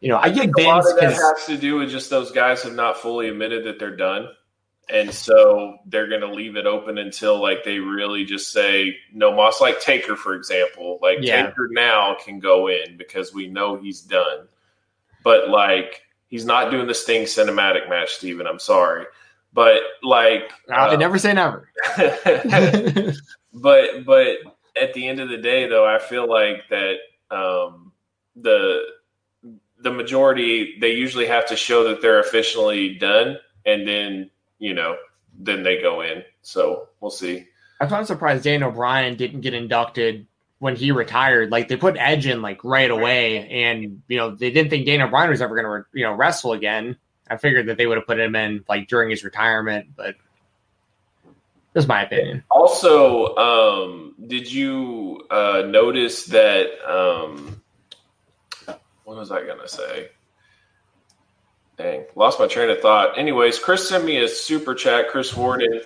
you 0.00 0.10
know, 0.10 0.16
I, 0.16 0.24
I 0.24 0.28
get 0.30 0.42
think 0.42 0.58
a 0.58 0.62
lot 0.62 0.80
of 0.80 0.96
that 1.00 1.12
has 1.14 1.46
to 1.46 1.56
do 1.56 1.76
with 1.76 1.90
just 1.90 2.10
those 2.10 2.30
guys 2.32 2.62
have 2.62 2.74
not 2.74 2.98
fully 2.98 3.28
admitted 3.30 3.64
that 3.64 3.78
they're 3.78 3.96
done. 3.96 4.28
And 4.92 5.12
so 5.12 5.78
they're 5.86 6.08
going 6.08 6.22
to 6.22 6.32
leave 6.32 6.56
it 6.56 6.66
open 6.66 6.98
until 6.98 7.40
like 7.40 7.64
they 7.64 7.78
really 7.78 8.24
just 8.24 8.52
say 8.52 8.96
no 9.12 9.34
moss. 9.34 9.60
Like 9.60 9.80
Taker, 9.80 10.16
for 10.16 10.34
example, 10.34 10.98
like 11.00 11.18
Yeah. 11.20 11.46
Taker 11.46 11.68
now 11.70 12.16
can 12.22 12.40
go 12.40 12.68
in 12.68 12.96
because 12.96 13.32
we 13.32 13.46
know 13.46 13.76
he's 13.76 14.00
done. 14.00 14.48
But 15.22 15.48
like 15.48 16.02
he's 16.28 16.44
not 16.44 16.70
doing 16.70 16.86
the 16.86 16.94
Sting 16.94 17.24
cinematic 17.24 17.88
match, 17.88 18.14
Steven. 18.14 18.46
I'm 18.46 18.58
sorry, 18.58 19.04
but 19.52 19.82
like 20.02 20.50
I 20.72 20.88
uh, 20.88 20.96
never 20.96 21.18
say 21.18 21.34
never. 21.34 21.68
but 23.52 24.04
but 24.04 24.36
at 24.80 24.94
the 24.94 25.08
end 25.08 25.20
of 25.20 25.28
the 25.28 25.36
day 25.36 25.68
though 25.68 25.86
i 25.86 25.98
feel 25.98 26.28
like 26.28 26.68
that 26.70 26.96
um 27.30 27.92
the 28.36 28.80
the 29.78 29.90
majority 29.90 30.76
they 30.80 30.92
usually 30.92 31.26
have 31.26 31.46
to 31.46 31.56
show 31.56 31.88
that 31.88 32.00
they're 32.00 32.20
officially 32.20 32.94
done 32.94 33.36
and 33.66 33.86
then 33.86 34.30
you 34.60 34.72
know 34.74 34.96
then 35.40 35.64
they 35.64 35.80
go 35.82 36.02
in 36.02 36.22
so 36.42 36.88
we'll 37.00 37.10
see 37.10 37.46
That's 37.80 37.90
why 37.90 37.98
I'm 37.98 38.04
surprised 38.04 38.44
Daniel 38.44 38.70
Bryan 38.70 39.16
didn't 39.16 39.40
get 39.40 39.54
inducted 39.54 40.26
when 40.60 40.76
he 40.76 40.92
retired. 40.92 41.50
Like 41.50 41.68
they 41.68 41.76
put 41.76 41.96
Edge 41.96 42.26
in 42.26 42.42
like 42.42 42.62
right 42.62 42.90
away, 42.90 43.48
and 43.48 44.02
you 44.06 44.16
know 44.18 44.30
they 44.36 44.50
didn't 44.50 44.70
think 44.70 44.86
Daniel 44.86 45.08
Bryan 45.08 45.30
was 45.30 45.40
ever 45.42 45.54
going 45.60 45.82
to 45.82 45.98
you 45.98 46.04
know 46.04 46.12
wrestle 46.12 46.52
again. 46.52 46.96
I 47.28 47.36
figured 47.36 47.66
that 47.66 47.78
they 47.78 47.86
would 47.86 47.96
have 47.96 48.06
put 48.06 48.20
him 48.20 48.36
in 48.36 48.64
like 48.68 48.86
during 48.88 49.10
his 49.10 49.24
retirement, 49.24 49.86
but 49.96 50.14
that's 51.72 51.86
my 51.86 52.02
opinion. 52.02 52.42
also 52.50 53.34
um 53.36 54.14
did 54.26 54.50
you 54.52 55.22
uh 55.30 55.62
notice 55.66 56.26
that 56.26 56.66
um 56.84 57.62
what 59.04 59.16
was 59.16 59.30
i 59.30 59.44
gonna 59.46 59.68
say 59.68 60.08
Dang, 61.80 62.04
lost 62.14 62.38
my 62.38 62.46
train 62.46 62.68
of 62.68 62.80
thought. 62.80 63.16
Anyways, 63.16 63.58
Chris 63.58 63.88
sent 63.88 64.04
me 64.04 64.18
a 64.18 64.28
super 64.28 64.74
chat, 64.74 65.08
Chris 65.08 65.34
Warden. 65.34 65.80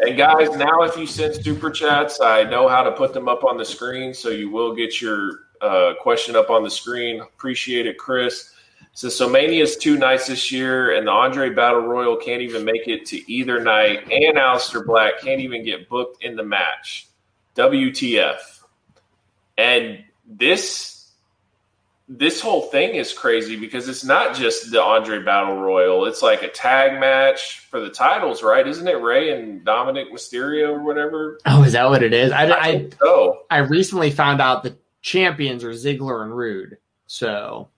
And 0.00 0.16
guys, 0.16 0.50
now 0.56 0.82
if 0.82 0.96
you 0.96 1.06
send 1.06 1.36
super 1.36 1.70
chats, 1.70 2.20
I 2.20 2.42
know 2.42 2.66
how 2.66 2.82
to 2.82 2.90
put 2.90 3.12
them 3.12 3.28
up 3.28 3.44
on 3.44 3.56
the 3.56 3.64
screen, 3.64 4.12
so 4.12 4.30
you 4.30 4.50
will 4.50 4.74
get 4.74 5.00
your 5.00 5.42
uh, 5.60 5.92
question 6.00 6.34
up 6.34 6.50
on 6.50 6.64
the 6.64 6.70
screen. 6.70 7.20
Appreciate 7.20 7.86
it, 7.86 7.96
Chris. 7.96 8.50
So, 8.92 9.08
so 9.08 9.28
Mania's 9.28 9.76
two 9.76 9.96
nights 9.96 10.26
this 10.26 10.50
year, 10.50 10.96
and 10.96 11.06
the 11.06 11.12
Andre 11.12 11.50
Battle 11.50 11.82
Royal 11.82 12.16
can't 12.16 12.42
even 12.42 12.64
make 12.64 12.88
it 12.88 13.06
to 13.06 13.32
either 13.32 13.60
night, 13.60 14.10
and 14.10 14.36
Aleister 14.36 14.84
Black 14.84 15.20
can't 15.20 15.40
even 15.40 15.64
get 15.64 15.88
booked 15.88 16.24
in 16.24 16.34
the 16.34 16.42
match. 16.42 17.06
WTF? 17.54 18.40
And 19.56 20.02
this 20.26 20.95
this 22.08 22.40
whole 22.40 22.62
thing 22.62 22.94
is 22.94 23.12
crazy 23.12 23.56
because 23.56 23.88
it's 23.88 24.04
not 24.04 24.34
just 24.36 24.70
the 24.70 24.80
Andre 24.80 25.22
Battle 25.22 25.56
Royal. 25.56 26.06
It's 26.06 26.22
like 26.22 26.42
a 26.42 26.48
tag 26.48 27.00
match 27.00 27.60
for 27.70 27.80
the 27.80 27.90
titles, 27.90 28.42
right? 28.42 28.66
Isn't 28.66 28.86
it 28.86 29.00
Rey 29.00 29.36
and 29.36 29.64
Dominic 29.64 30.12
Mysterio 30.12 30.68
or 30.70 30.84
whatever? 30.84 31.40
Oh, 31.46 31.64
is 31.64 31.72
that 31.72 31.88
what 31.88 32.02
it 32.02 32.12
is? 32.12 32.30
I 32.30 32.44
I, 32.50 32.72
think 32.72 32.96
so. 33.00 33.42
I 33.50 33.58
recently 33.58 34.10
found 34.10 34.40
out 34.40 34.62
the 34.62 34.76
champions 35.02 35.64
are 35.64 35.70
Ziggler 35.70 36.22
and 36.22 36.36
Roode. 36.36 36.78
So 37.06 37.68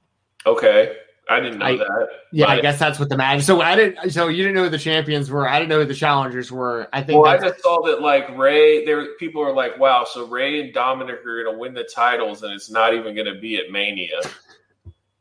Okay. 0.47 0.97
I 1.31 1.41
didn't 1.41 1.59
know 1.59 1.67
I- 1.67 1.77
that. 1.77 2.09
yeah, 2.33 2.49
I 2.49 2.61
guess 2.61 2.79
that's 2.79 2.99
what 2.99 3.09
the 3.11 3.17
match. 3.17 3.43
So 3.43 3.61
I 3.61 3.77
didn't. 3.77 4.11
So 4.11 4.29
you 4.29 4.39
didn't 4.43 4.55
know 4.55 4.65
who 4.65 4.71
the 4.71 4.79
champions 4.79 5.31
were. 5.31 5.47
I 5.49 5.59
didn't 5.59 5.69
know 5.69 5.81
who 5.81 5.85
the 5.85 5.95
challengers 5.95 6.51
were. 6.51 6.89
I 6.93 7.03
think 7.03 7.23
Well, 7.23 7.31
I 7.31 7.39
just 7.39 7.63
saw 7.63 7.83
that 7.87 8.01
like 8.01 8.37
Rey, 8.37 8.85
there 8.87 9.15
people 9.19 9.43
are 9.43 9.53
like, 9.53 9.79
wow, 9.79 10.05
so 10.11 10.27
Rey 10.27 10.61
and 10.61 10.73
Dominic 10.73 11.17
are 11.27 11.43
going 11.45 11.55
to 11.55 11.59
win 11.61 11.75
the 11.75 11.85
titles, 11.85 12.43
and 12.43 12.53
it's 12.53 12.71
not 12.71 12.95
even 12.95 13.15
going 13.15 13.33
to 13.33 13.39
be 13.39 13.57
at 13.59 13.71
Mania. 13.71 14.21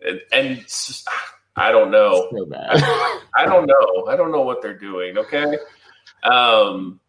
And, 0.05 0.21
and 0.31 0.65
I 1.55 1.71
don't 1.71 1.91
know. 1.91 2.29
so 2.31 2.45
bad. 2.45 2.69
I 3.35 3.45
don't 3.45 3.65
know. 3.65 4.05
I 4.07 4.15
don't 4.15 4.31
know 4.31 4.43
what 4.43 4.61
they're 4.61 4.77
doing. 4.77 5.17
Okay. 5.17 5.57
Um. 6.23 6.99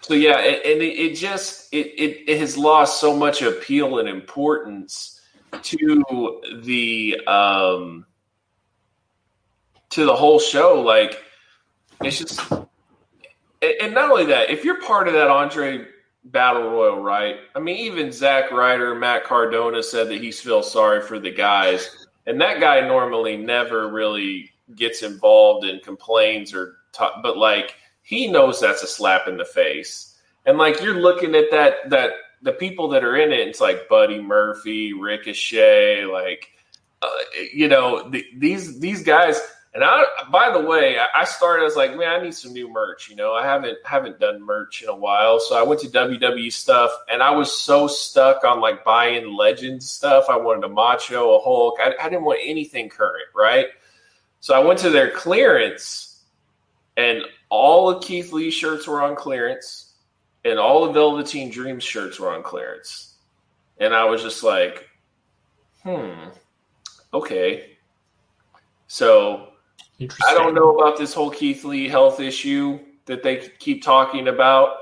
So 0.00 0.14
yeah, 0.14 0.38
and 0.38 0.56
and 0.56 0.82
it, 0.82 0.98
it 0.98 1.14
just 1.14 1.72
it, 1.72 1.86
it 1.96 2.24
it 2.28 2.40
has 2.40 2.56
lost 2.58 3.00
so 3.00 3.16
much 3.16 3.42
appeal 3.42 3.98
and 4.00 4.08
importance 4.08 5.20
to 5.62 6.40
the 6.62 7.20
um 7.26 8.06
to 9.90 10.04
the 10.04 10.14
whole 10.14 10.38
show. 10.38 10.80
Like 10.80 11.22
it's 12.02 12.18
just, 12.18 12.40
and- 12.50 13.94
not 13.94 14.10
only 14.10 14.26
that, 14.26 14.50
if 14.50 14.64
you're 14.64 14.80
part 14.82 15.06
of 15.06 15.14
that 15.14 15.28
Andre 15.28 15.86
Battle 16.24 16.70
Royal, 16.70 17.00
right? 17.00 17.36
I 17.54 17.60
mean, 17.60 17.76
even 17.76 18.12
Zack 18.12 18.50
Ryder, 18.50 18.94
Matt 18.94 19.24
Cardona 19.24 19.82
said 19.82 20.08
that 20.08 20.20
he 20.20 20.32
feels 20.32 20.70
sorry 20.72 21.00
for 21.02 21.18
the 21.18 21.30
guys. 21.30 22.06
And 22.26 22.40
that 22.40 22.60
guy 22.60 22.80
normally 22.80 23.36
never 23.36 23.88
really 23.88 24.50
gets 24.76 25.02
involved 25.02 25.66
and 25.66 25.82
complains 25.82 26.54
or 26.54 26.76
talk, 26.92 27.22
but 27.22 27.36
like 27.36 27.74
he 28.02 28.28
knows 28.28 28.60
that's 28.60 28.82
a 28.82 28.86
slap 28.86 29.26
in 29.26 29.36
the 29.36 29.44
face. 29.44 30.16
And 30.46 30.58
like 30.58 30.80
you're 30.80 31.00
looking 31.00 31.34
at 31.34 31.50
that 31.50 31.90
that 31.90 32.12
the 32.42 32.52
people 32.52 32.88
that 32.88 33.04
are 33.04 33.16
in 33.16 33.32
it, 33.32 33.48
it's 33.48 33.60
like 33.60 33.88
Buddy 33.88 34.20
Murphy, 34.20 34.92
Ricochet, 34.92 36.04
like 36.04 36.48
uh, 37.00 37.08
you 37.52 37.68
know 37.68 38.08
the, 38.10 38.24
these 38.36 38.78
these 38.78 39.02
guys. 39.02 39.40
And 39.74 39.82
I, 39.82 40.04
by 40.30 40.52
the 40.52 40.60
way, 40.60 40.98
I 40.98 41.24
started. 41.24 41.62
I 41.62 41.64
was 41.64 41.76
like, 41.76 41.96
man, 41.96 42.20
I 42.20 42.22
need 42.22 42.34
some 42.34 42.52
new 42.52 42.70
merch. 42.70 43.08
You 43.08 43.16
know, 43.16 43.32
I 43.32 43.46
haven't 43.46 43.78
haven't 43.84 44.20
done 44.20 44.42
merch 44.42 44.82
in 44.82 44.90
a 44.90 44.94
while, 44.94 45.40
so 45.40 45.58
I 45.58 45.62
went 45.62 45.80
to 45.80 45.88
WWE 45.88 46.52
stuff, 46.52 46.90
and 47.10 47.22
I 47.22 47.30
was 47.30 47.56
so 47.56 47.86
stuck 47.86 48.44
on 48.44 48.60
like 48.60 48.84
buying 48.84 49.32
Legends 49.32 49.90
stuff. 49.90 50.26
I 50.28 50.36
wanted 50.36 50.64
a 50.64 50.68
Macho, 50.68 51.36
a 51.36 51.40
Hulk. 51.40 51.78
I, 51.80 51.94
I 51.98 52.10
didn't 52.10 52.24
want 52.24 52.40
anything 52.44 52.90
current, 52.90 53.28
right? 53.34 53.68
So 54.40 54.54
I 54.54 54.58
went 54.58 54.78
to 54.80 54.90
their 54.90 55.10
clearance, 55.10 56.20
and 56.98 57.22
all 57.48 57.88
of 57.88 58.04
Keith 58.04 58.30
Lee's 58.30 58.52
shirts 58.52 58.86
were 58.86 59.00
on 59.00 59.16
clearance, 59.16 59.81
and 60.44 60.58
all 60.58 60.86
the 60.86 60.92
Velveteen 60.92 61.50
Dreams 61.50 61.84
shirts 61.84 62.18
were 62.18 62.32
on 62.32 62.42
clearance, 62.42 63.14
and 63.78 63.94
I 63.94 64.04
was 64.04 64.22
just 64.22 64.42
like, 64.42 64.88
hmm, 65.82 66.28
okay. 67.14 67.76
So 68.88 69.48
I 70.28 70.34
don't 70.34 70.54
know 70.54 70.76
about 70.76 70.98
this 70.98 71.14
whole 71.14 71.30
Keith 71.30 71.64
Lee 71.64 71.88
health 71.88 72.20
issue 72.20 72.80
that 73.06 73.22
they 73.22 73.48
keep 73.58 73.82
talking 73.82 74.28
about, 74.28 74.76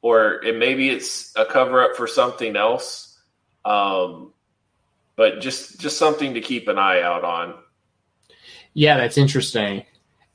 or 0.00 0.42
it, 0.44 0.56
maybe 0.56 0.88
it's 0.90 1.32
a 1.36 1.44
cover 1.44 1.82
up 1.82 1.96
for 1.96 2.06
something 2.06 2.56
else. 2.56 3.18
Um, 3.64 4.32
but 5.16 5.40
just 5.40 5.80
just 5.80 5.98
something 5.98 6.34
to 6.34 6.40
keep 6.40 6.68
an 6.68 6.78
eye 6.78 7.02
out 7.02 7.24
on. 7.24 7.54
Yeah, 8.74 8.96
that's 8.96 9.18
interesting. 9.18 9.84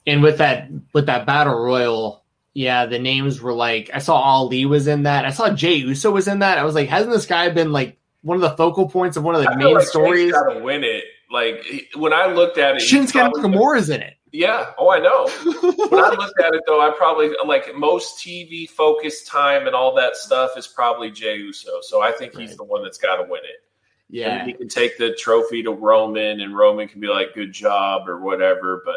And 0.05 0.21
with 0.23 0.37
that 0.37 0.69
with 0.93 1.07
that 1.07 1.25
battle 1.25 1.59
royal, 1.59 2.23
yeah, 2.57 2.87
the 2.87 2.97
names 2.97 3.39
were 3.39 3.53
like 3.53 3.91
I 3.93 3.99
saw 3.99 4.15
Ali 4.15 4.65
was 4.65 4.87
in 4.87 5.03
that. 5.03 5.25
I 5.25 5.29
saw 5.29 5.51
Jey 5.51 5.75
Uso 5.75 6.09
was 6.09 6.27
in 6.27 6.39
that. 6.39 6.57
I 6.57 6.63
was 6.63 6.73
like, 6.73 6.89
hasn't 6.89 7.13
this 7.13 7.27
guy 7.27 7.49
been 7.49 7.71
like 7.71 7.99
one 8.23 8.35
of 8.35 8.41
the 8.41 8.49
focal 8.57 8.89
points 8.89 9.15
of 9.15 9.23
one 9.23 9.35
of 9.35 9.43
the 9.43 9.49
I 9.51 9.55
feel 9.59 9.67
main 9.67 9.75
like 9.75 9.85
stories? 9.85 10.31
Got 10.31 10.53
to 10.53 10.59
win 10.63 10.83
it. 10.83 11.03
Like 11.31 11.63
when 11.95 12.13
I 12.13 12.25
looked 12.33 12.57
at 12.57 12.75
it, 12.75 12.81
Shinsuke 12.81 13.11
probably- 13.11 13.43
Nakamura's 13.43 13.91
in 13.91 14.01
it. 14.01 14.15
Yeah. 14.31 14.71
Oh, 14.79 14.89
I 14.89 14.97
know. 14.97 15.27
when 15.89 16.03
I 16.03 16.09
looked 16.09 16.39
at 16.41 16.55
it, 16.55 16.63
though, 16.65 16.81
I 16.81 16.91
probably 16.97 17.29
like 17.45 17.75
most 17.75 18.17
TV 18.17 18.67
focused 18.67 19.27
time 19.27 19.67
and 19.67 19.75
all 19.75 19.93
that 19.95 20.15
stuff 20.15 20.57
is 20.57 20.65
probably 20.65 21.11
Jey 21.11 21.35
Uso. 21.37 21.79
So 21.81 22.01
I 22.01 22.11
think 22.11 22.35
he's 22.35 22.49
Right. 22.49 22.57
the 22.57 22.63
one 22.63 22.81
that's 22.83 22.97
got 22.97 23.17
to 23.17 23.23
win 23.23 23.41
it. 23.43 23.63
Yeah. 24.09 24.39
And 24.39 24.47
he 24.47 24.53
can 24.53 24.67
take 24.67 24.97
the 24.97 25.13
trophy 25.13 25.61
to 25.61 25.71
Roman, 25.71 26.41
and 26.41 26.57
Roman 26.57 26.87
can 26.87 27.01
be 27.01 27.07
like, 27.07 27.35
"Good 27.35 27.51
job" 27.53 28.09
or 28.09 28.19
whatever. 28.19 28.81
But 28.83 28.95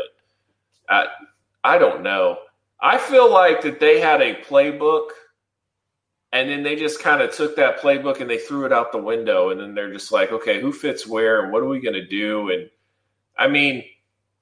I, 0.89 1.07
I 1.63 1.77
don't 1.79 2.03
know. 2.03 2.39
I 2.83 2.99
feel 2.99 3.31
like 3.31 3.63
that 3.63 3.81
they 3.81 4.01
had 4.01 4.23
a 4.23 4.35
playbook, 4.37 5.09
and 6.33 6.49
then 6.49 6.63
they 6.63 6.77
just 6.77 7.01
kind 7.01 7.21
of 7.21 7.35
took 7.35 7.57
that 7.57 7.81
playbook 7.81 8.21
and 8.21 8.31
they 8.31 8.39
threw 8.39 8.65
it 8.65 8.73
out 8.73 8.93
the 8.93 8.99
window, 8.99 9.51
and 9.51 9.61
then 9.61 9.75
they're 9.75 9.93
just 9.93 10.13
like, 10.13 10.33
"Okay, 10.33 10.61
who 10.61 10.73
fits 10.73 11.07
where, 11.07 11.43
and 11.43 11.53
what 11.53 11.63
are 11.63 11.69
we 11.69 11.81
going 11.81 11.95
to 11.95 12.07
do?" 12.07 12.51
And 12.51 12.71
I 13.39 13.49
mean, 13.49 13.85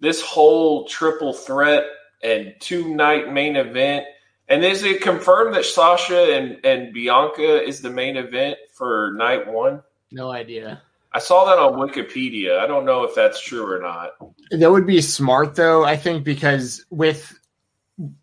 this 0.00 0.22
whole 0.22 0.86
triple 0.86 1.32
threat 1.32 1.84
and 2.22 2.54
two 2.60 2.94
night 2.94 3.32
main 3.32 3.56
event. 3.56 4.06
And 4.48 4.64
is 4.64 4.82
it 4.82 5.02
confirmed 5.02 5.54
that 5.54 5.64
Sasha 5.64 6.34
and, 6.34 6.64
and 6.64 6.92
Bianca 6.92 7.62
is 7.62 7.82
the 7.82 7.90
main 7.90 8.16
event 8.16 8.56
for 8.72 9.12
night 9.16 9.46
one? 9.46 9.82
No 10.10 10.30
idea. 10.30 10.82
I 11.12 11.18
saw 11.18 11.44
that 11.46 11.58
on 11.58 11.74
Wikipedia. 11.74 12.58
I 12.58 12.66
don't 12.66 12.84
know 12.84 13.04
if 13.04 13.14
that's 13.14 13.40
true 13.40 13.70
or 13.70 13.80
not. 13.80 14.12
That 14.50 14.70
would 14.70 14.86
be 14.86 15.00
smart 15.00 15.54
though, 15.54 15.84
I 15.84 15.96
think, 15.96 16.24
because 16.24 16.84
with 16.90 17.37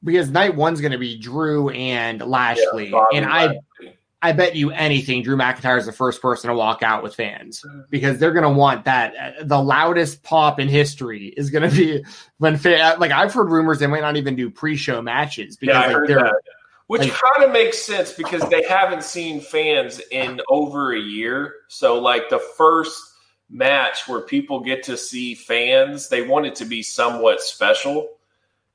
because 0.04 0.30
night 0.30 0.56
one's 0.56 0.82
going 0.82 0.94
to 0.94 0.98
be 0.98 1.18
Drew 1.18 1.70
and 1.70 2.22
Lashley, 2.22 2.92
Bobby 2.92 3.18
and 3.18 3.26
I 3.26 3.60
I 4.22 4.32
bet 4.32 4.56
you 4.56 4.72
anything 4.72 5.22
Drew 5.22 5.36
McIntyre 5.36 5.78
is 5.78 5.86
the 5.86 5.92
first 5.92 6.22
person 6.22 6.50
to 6.50 6.56
walk 6.56 6.82
out 6.82 7.04
with 7.04 7.14
fans 7.14 7.64
because 7.92 8.18
they're 8.18 8.32
going 8.32 8.44
to 8.44 8.50
want 8.50 8.86
that. 8.86 9.14
Uh, 9.16 9.44
The 9.44 9.62
loudest 9.62 10.24
pop 10.24 10.60
in 10.60 10.68
history 10.68 11.28
is 11.28 11.52
going 11.52 11.70
to 11.70 11.76
be 11.76 12.04
when 12.40 12.58
fan, 12.58 13.00
like 13.00 13.12
I've 13.12 13.34
heard 13.34 13.50
rumors 13.50 13.80
they 13.80 13.88
might 13.88 14.02
not 14.02 14.18
even 14.18 14.36
do 14.36 14.50
pre-show 14.50 15.02
matches 15.02 15.58
because 15.58 15.76
yeah, 15.76 15.98
like 15.98 16.08
they're 16.08 16.20
that. 16.20 16.42
Which 16.88 17.02
like- 17.02 17.14
kind 17.14 17.46
of 17.46 17.52
makes 17.52 17.80
sense 17.80 18.14
because 18.14 18.48
they 18.50 18.64
haven't 18.64 19.04
seen 19.04 19.42
fans 19.42 20.00
in 20.12 20.42
over 20.50 20.94
a 20.96 21.00
year. 21.00 21.54
So, 21.68 22.00
like 22.00 22.30
the 22.30 22.40
first 22.40 23.00
match 23.50 24.08
where 24.08 24.22
people 24.22 24.60
get 24.60 24.84
to 24.84 24.98
see 24.98 25.36
fans, 25.36 26.10
they 26.10 26.22
want 26.24 26.46
it 26.48 26.56
to 26.56 26.66
be 26.66 26.82
somewhat 26.82 27.42
special. 27.42 28.14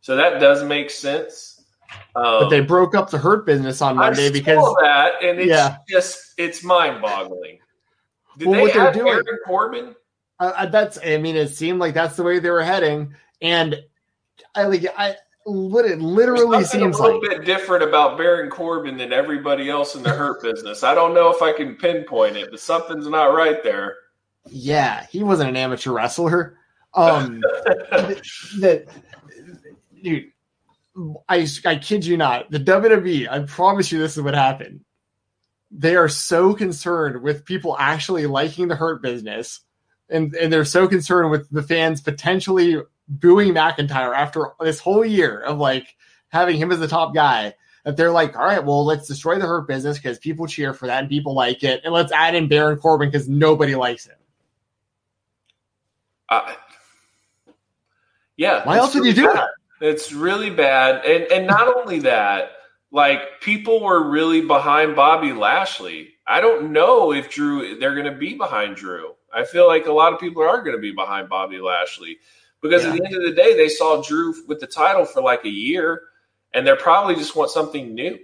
So 0.00 0.16
that 0.16 0.40
does 0.40 0.62
make 0.64 0.90
sense. 0.90 1.62
Um, 2.14 2.42
but 2.42 2.48
they 2.48 2.60
broke 2.60 2.94
up 2.94 3.10
the 3.10 3.18
hurt 3.18 3.44
business 3.46 3.82
on 3.82 3.98
I 3.98 4.06
Monday 4.10 4.26
saw 4.28 4.32
because 4.32 4.74
that, 4.82 5.22
and 5.22 5.38
it's 5.40 5.48
Yeah. 5.48 5.76
just 5.88 6.34
it's 6.38 6.62
mind 6.64 7.02
boggling. 7.02 7.58
Did 8.38 8.48
Well, 8.48 8.54
they 8.56 8.62
what 8.62 8.72
they're 8.72 8.84
have 8.84 8.94
doing- 8.94 9.06
Baron 9.24 9.38
Corbin? 9.46 9.96
uh, 10.38 10.52
uh, 10.56 10.66
that's 10.66 10.98
I 11.04 11.18
mean 11.18 11.36
it 11.36 11.48
seemed 11.48 11.80
like 11.80 11.94
that's 11.94 12.16
the 12.16 12.22
way 12.22 12.38
they 12.38 12.48
were 12.50 12.62
heading 12.62 13.14
and 13.42 13.76
I 14.54 14.64
like 14.64 14.86
I 14.96 15.16
it 15.46 16.00
literally 16.00 16.64
seems 16.64 16.98
a 16.98 17.02
little 17.02 17.20
like 17.20 17.28
bit 17.30 17.44
different 17.44 17.82
about 17.82 18.16
Baron 18.16 18.50
Corbin 18.50 18.96
than 18.96 19.12
everybody 19.12 19.68
else 19.68 19.94
in 19.96 20.02
the 20.02 20.10
hurt 20.10 20.42
business. 20.42 20.84
I 20.84 20.94
don't 20.94 21.12
know 21.14 21.30
if 21.34 21.42
I 21.42 21.52
can 21.52 21.74
pinpoint 21.76 22.36
it, 22.36 22.50
but 22.50 22.60
something's 22.60 23.08
not 23.08 23.34
right 23.34 23.62
there. 23.62 23.96
yeah 24.46 25.04
he 25.10 25.22
wasn't 25.22 25.48
an 25.50 25.56
amateur 25.56 25.92
wrestler 25.92 26.56
um 26.94 27.40
that 28.60 28.86
dude 30.02 30.32
I, 31.28 31.46
I 31.64 31.76
kid 31.76 32.04
you 32.04 32.16
not 32.16 32.50
the 32.50 32.60
WWE 32.60 33.28
I 33.30 33.40
promise 33.40 33.90
you 33.92 33.98
this 33.98 34.16
is 34.16 34.22
what 34.22 34.34
happened 34.34 34.80
they 35.70 35.94
are 35.96 36.08
so 36.08 36.52
concerned 36.54 37.22
with 37.22 37.44
people 37.44 37.76
actually 37.78 38.26
liking 38.26 38.68
the 38.68 38.76
hurt 38.76 39.02
business 39.02 39.60
and 40.08 40.34
and 40.34 40.52
they're 40.52 40.64
so 40.64 40.88
concerned 40.88 41.30
with 41.30 41.48
the 41.50 41.62
fans 41.62 42.00
potentially 42.00 42.76
booing 43.08 43.54
McIntyre 43.54 44.14
after 44.14 44.48
this 44.60 44.80
whole 44.80 45.04
year 45.04 45.40
of 45.40 45.58
like 45.58 45.96
having 46.28 46.56
him 46.56 46.72
as 46.72 46.80
the 46.80 46.88
top 46.88 47.14
guy 47.14 47.54
that 47.84 47.96
they're 47.96 48.10
like, 48.10 48.36
all 48.36 48.44
right, 48.44 48.64
well, 48.64 48.84
let's 48.84 49.08
destroy 49.08 49.38
the 49.38 49.46
hurt 49.46 49.66
business 49.66 49.98
because 49.98 50.18
people 50.18 50.46
cheer 50.46 50.74
for 50.74 50.86
that 50.86 51.00
and 51.00 51.08
people 51.08 51.34
like 51.34 51.62
it, 51.64 51.80
and 51.84 51.92
let's 51.92 52.12
add 52.12 52.34
in 52.34 52.48
Baron 52.48 52.78
Corbin 52.78 53.08
because 53.08 53.28
nobody 53.28 53.74
likes 53.74 54.06
him. 54.06 54.16
I- 56.28 56.56
yeah. 58.36 58.64
Why 58.64 58.78
else 58.78 58.94
would 58.94 59.04
you 59.04 59.12
do 59.12 59.26
bad. 59.26 59.48
It's 59.80 60.12
really 60.12 60.50
bad, 60.50 61.04
and 61.06 61.24
and 61.32 61.46
not 61.46 61.74
only 61.74 62.00
that, 62.00 62.52
like 62.90 63.40
people 63.40 63.82
were 63.82 64.10
really 64.10 64.42
behind 64.42 64.94
Bobby 64.94 65.32
Lashley. 65.32 66.14
I 66.26 66.40
don't 66.40 66.72
know 66.72 67.12
if 67.12 67.30
Drew 67.30 67.78
they're 67.78 67.94
going 67.94 68.12
to 68.12 68.18
be 68.18 68.34
behind 68.34 68.76
Drew. 68.76 69.14
I 69.32 69.44
feel 69.44 69.66
like 69.66 69.86
a 69.86 69.92
lot 69.92 70.12
of 70.12 70.20
people 70.20 70.42
are 70.42 70.62
going 70.62 70.76
to 70.76 70.82
be 70.82 70.92
behind 70.92 71.28
Bobby 71.28 71.60
Lashley 71.60 72.18
because 72.60 72.84
at 72.84 72.96
the 72.96 73.04
end 73.04 73.14
of 73.14 73.22
the 73.22 73.32
day, 73.32 73.56
they 73.56 73.68
saw 73.68 74.02
Drew 74.02 74.34
with 74.46 74.60
the 74.60 74.66
title 74.66 75.04
for 75.04 75.22
like 75.22 75.44
a 75.44 75.50
year, 75.50 76.02
and 76.52 76.66
they're 76.66 76.76
probably 76.76 77.14
just 77.14 77.36
want 77.36 77.50
something 77.50 77.94
new. 77.94 78.18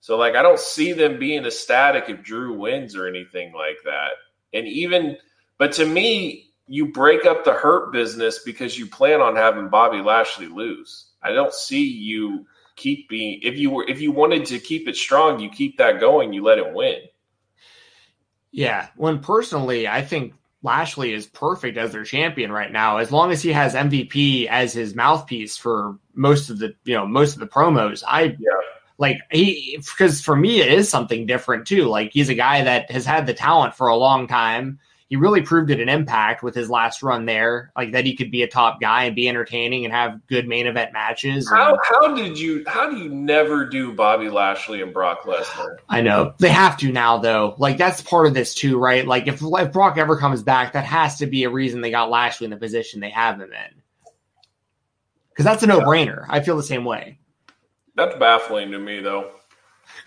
So 0.00 0.16
like 0.16 0.36
I 0.36 0.42
don't 0.42 0.60
see 0.60 0.92
them 0.92 1.18
being 1.18 1.44
ecstatic 1.44 2.04
if 2.08 2.22
Drew 2.22 2.56
wins 2.56 2.94
or 2.94 3.08
anything 3.08 3.52
like 3.52 3.78
that. 3.84 4.10
And 4.52 4.68
even 4.68 5.16
but 5.58 5.72
to 5.72 5.84
me, 5.84 6.50
you 6.68 6.92
break 6.92 7.24
up 7.24 7.44
the 7.44 7.52
hurt 7.52 7.92
business 7.92 8.40
because 8.44 8.78
you 8.78 8.86
plan 8.86 9.20
on 9.20 9.36
having 9.36 9.68
Bobby 9.68 9.98
Lashley 9.98 10.48
lose. 10.48 11.06
I 11.22 11.32
don't 11.32 11.54
see 11.54 11.86
you 11.86 12.46
keep 12.76 13.08
being 13.08 13.40
if 13.42 13.56
you 13.56 13.70
were 13.70 13.88
if 13.88 14.00
you 14.00 14.12
wanted 14.12 14.46
to 14.46 14.58
keep 14.58 14.88
it 14.88 14.96
strong, 14.96 15.40
you 15.40 15.48
keep 15.50 15.78
that 15.78 16.00
going, 16.00 16.32
you 16.32 16.42
let 16.42 16.58
it 16.58 16.72
win. 16.72 17.00
Yeah, 18.52 18.88
when 18.96 19.20
personally, 19.20 19.86
I 19.86 20.02
think 20.02 20.34
Lashley 20.62 21.12
is 21.12 21.26
perfect 21.26 21.76
as 21.78 21.92
their 21.92 22.04
champion 22.04 22.50
right 22.50 22.72
now. 22.72 22.98
As 22.98 23.12
long 23.12 23.30
as 23.30 23.42
he 23.42 23.52
has 23.52 23.74
MVP 23.74 24.46
as 24.46 24.72
his 24.72 24.94
mouthpiece 24.94 25.56
for 25.56 25.98
most 26.14 26.50
of 26.50 26.58
the 26.58 26.74
you 26.84 26.94
know 26.94 27.06
most 27.06 27.34
of 27.34 27.40
the 27.40 27.46
promos, 27.46 28.02
I 28.06 28.22
Yeah. 28.22 28.36
like 28.98 29.18
he 29.30 29.78
because 29.78 30.20
for 30.20 30.34
me 30.34 30.60
it 30.60 30.72
is 30.72 30.88
something 30.88 31.26
different 31.26 31.66
too. 31.66 31.84
Like 31.84 32.12
he's 32.12 32.28
a 32.28 32.34
guy 32.34 32.64
that 32.64 32.90
has 32.90 33.06
had 33.06 33.26
the 33.26 33.34
talent 33.34 33.74
for 33.74 33.88
a 33.88 33.96
long 33.96 34.26
time. 34.26 34.80
He 35.08 35.14
really 35.14 35.40
proved 35.42 35.70
it 35.70 35.78
an 35.78 35.88
Impact 35.88 36.42
with 36.42 36.56
his 36.56 36.68
last 36.68 37.00
run 37.00 37.26
there, 37.26 37.70
like 37.76 37.92
that 37.92 38.04
he 38.04 38.16
could 38.16 38.32
be 38.32 38.42
a 38.42 38.48
top 38.48 38.80
guy 38.80 39.04
and 39.04 39.14
be 39.14 39.28
entertaining 39.28 39.84
and 39.84 39.94
have 39.94 40.26
good 40.26 40.48
main 40.48 40.66
event 40.66 40.92
matches. 40.92 41.48
and- 41.48 41.56
How 41.56 41.78
how 41.88 42.14
did 42.16 42.36
you 42.36 42.64
how 42.66 42.90
do 42.90 42.96
you 42.96 43.08
never 43.08 43.66
do 43.66 43.92
Bobby 43.92 44.28
Lashley 44.28 44.82
and 44.82 44.92
Brock 44.92 45.22
Lesnar? 45.22 45.76
I 45.88 46.00
know 46.00 46.34
they 46.38 46.48
have 46.48 46.76
to 46.78 46.90
now, 46.90 47.18
though. 47.18 47.54
Like 47.56 47.76
that's 47.78 48.00
part 48.02 48.26
of 48.26 48.34
this 48.34 48.52
too, 48.52 48.78
right? 48.80 49.06
Like 49.06 49.28
if, 49.28 49.40
if 49.40 49.72
Brock 49.72 49.96
ever 49.96 50.16
comes 50.16 50.42
back, 50.42 50.72
that 50.72 50.84
has 50.84 51.18
to 51.18 51.26
be 51.26 51.44
a 51.44 51.50
reason 51.50 51.82
they 51.82 51.92
got 51.92 52.10
Lashley 52.10 52.46
in 52.46 52.50
the 52.50 52.56
position 52.56 52.98
they 52.98 53.10
have 53.10 53.36
him 53.40 53.52
in. 53.52 53.82
Because 55.30 55.44
that's 55.44 55.62
a 55.62 55.66
no-brainer. 55.68 56.24
I 56.28 56.40
feel 56.40 56.56
the 56.56 56.62
same 56.64 56.84
way. 56.84 57.18
That's 57.94 58.16
baffling 58.16 58.72
to 58.72 58.78
me 58.80 58.98
though. 59.00 59.30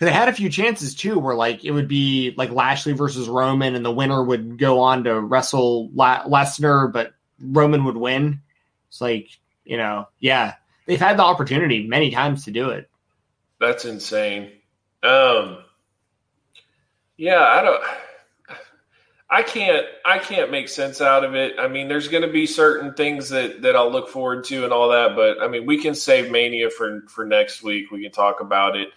They 0.00 0.10
had 0.10 0.30
a 0.30 0.32
few 0.32 0.48
chances 0.48 0.94
too, 0.94 1.18
where 1.18 1.34
like 1.34 1.62
it 1.62 1.72
would 1.72 1.86
be 1.86 2.32
like 2.36 2.50
Lashley 2.50 2.94
versus 2.94 3.28
Roman, 3.28 3.74
and 3.74 3.84
the 3.84 3.92
winner 3.92 4.24
would 4.24 4.58
go 4.58 4.80
on 4.80 5.04
to 5.04 5.20
wrestle 5.20 5.90
La- 5.94 6.24
Lesnar, 6.24 6.90
but 6.90 7.12
Roman 7.38 7.84
would 7.84 7.98
win. 7.98 8.40
It's 8.88 9.02
like 9.02 9.28
you 9.64 9.76
know, 9.76 10.08
yeah, 10.18 10.54
they've 10.86 10.98
had 10.98 11.18
the 11.18 11.22
opportunity 11.22 11.86
many 11.86 12.10
times 12.10 12.46
to 12.46 12.50
do 12.50 12.70
it. 12.70 12.88
That's 13.60 13.84
insane. 13.84 14.52
Um 15.02 15.58
Yeah, 17.18 17.42
I 17.42 17.62
don't 17.62 17.82
I 19.28 19.42
can't 19.42 19.86
I 20.06 20.18
can't 20.18 20.50
make 20.50 20.68
sense 20.70 21.02
out 21.02 21.24
of 21.24 21.34
it. 21.34 21.56
I 21.58 21.68
mean, 21.68 21.88
there's 21.88 22.08
going 22.08 22.22
to 22.22 22.32
be 22.32 22.46
certain 22.46 22.94
things 22.94 23.28
that 23.28 23.60
that 23.62 23.76
I'll 23.76 23.92
look 23.92 24.08
forward 24.08 24.44
to 24.44 24.64
and 24.64 24.72
all 24.72 24.88
that, 24.88 25.14
but 25.14 25.42
I 25.42 25.46
mean, 25.46 25.66
we 25.66 25.76
can 25.76 25.94
save 25.94 26.30
Mania 26.30 26.70
for 26.70 27.02
for 27.02 27.26
next 27.26 27.62
week. 27.62 27.90
We 27.90 28.02
can 28.02 28.12
talk 28.12 28.40
about 28.40 28.76
it. 28.76 28.88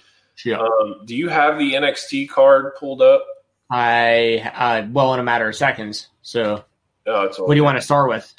Yeah. 0.45 0.57
Um, 0.59 1.01
do 1.05 1.15
you 1.15 1.29
have 1.29 1.57
the 1.59 1.73
NXT 1.73 2.29
card 2.29 2.75
pulled 2.79 3.01
up? 3.01 3.23
I 3.69 4.39
uh, 4.55 4.87
well 4.91 5.13
in 5.13 5.19
a 5.19 5.23
matter 5.23 5.47
of 5.47 5.55
seconds. 5.55 6.07
So, 6.21 6.63
Oh, 7.05 7.27
what 7.37 7.49
do 7.49 7.55
you 7.55 7.63
want 7.63 7.77
to 7.77 7.81
start 7.81 8.09
with? 8.09 8.33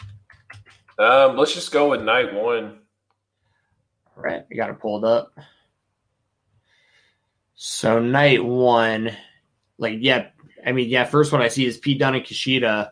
Um, 0.99 1.37
let's 1.37 1.53
just 1.55 1.73
go 1.73 1.91
with 1.91 2.03
night 2.03 2.33
one. 2.35 2.79
All 4.17 4.23
right, 4.23 4.45
I 4.51 4.55
got 4.55 4.71
it 4.71 4.79
pulled 4.81 5.05
up. 5.05 5.33
So 7.55 8.01
night 8.01 8.45
one, 8.45 9.13
like 9.79 9.99
yeah, 10.01 10.29
I 10.65 10.73
mean 10.73 10.89
yeah, 10.89 11.05
first 11.05 11.33
one 11.33 11.43
I 11.43 11.49
see 11.49 11.67
is 11.67 11.79
Pete 11.79 11.99
Dunne 11.99 12.15
and 12.17 12.25
Kushida. 12.25 12.91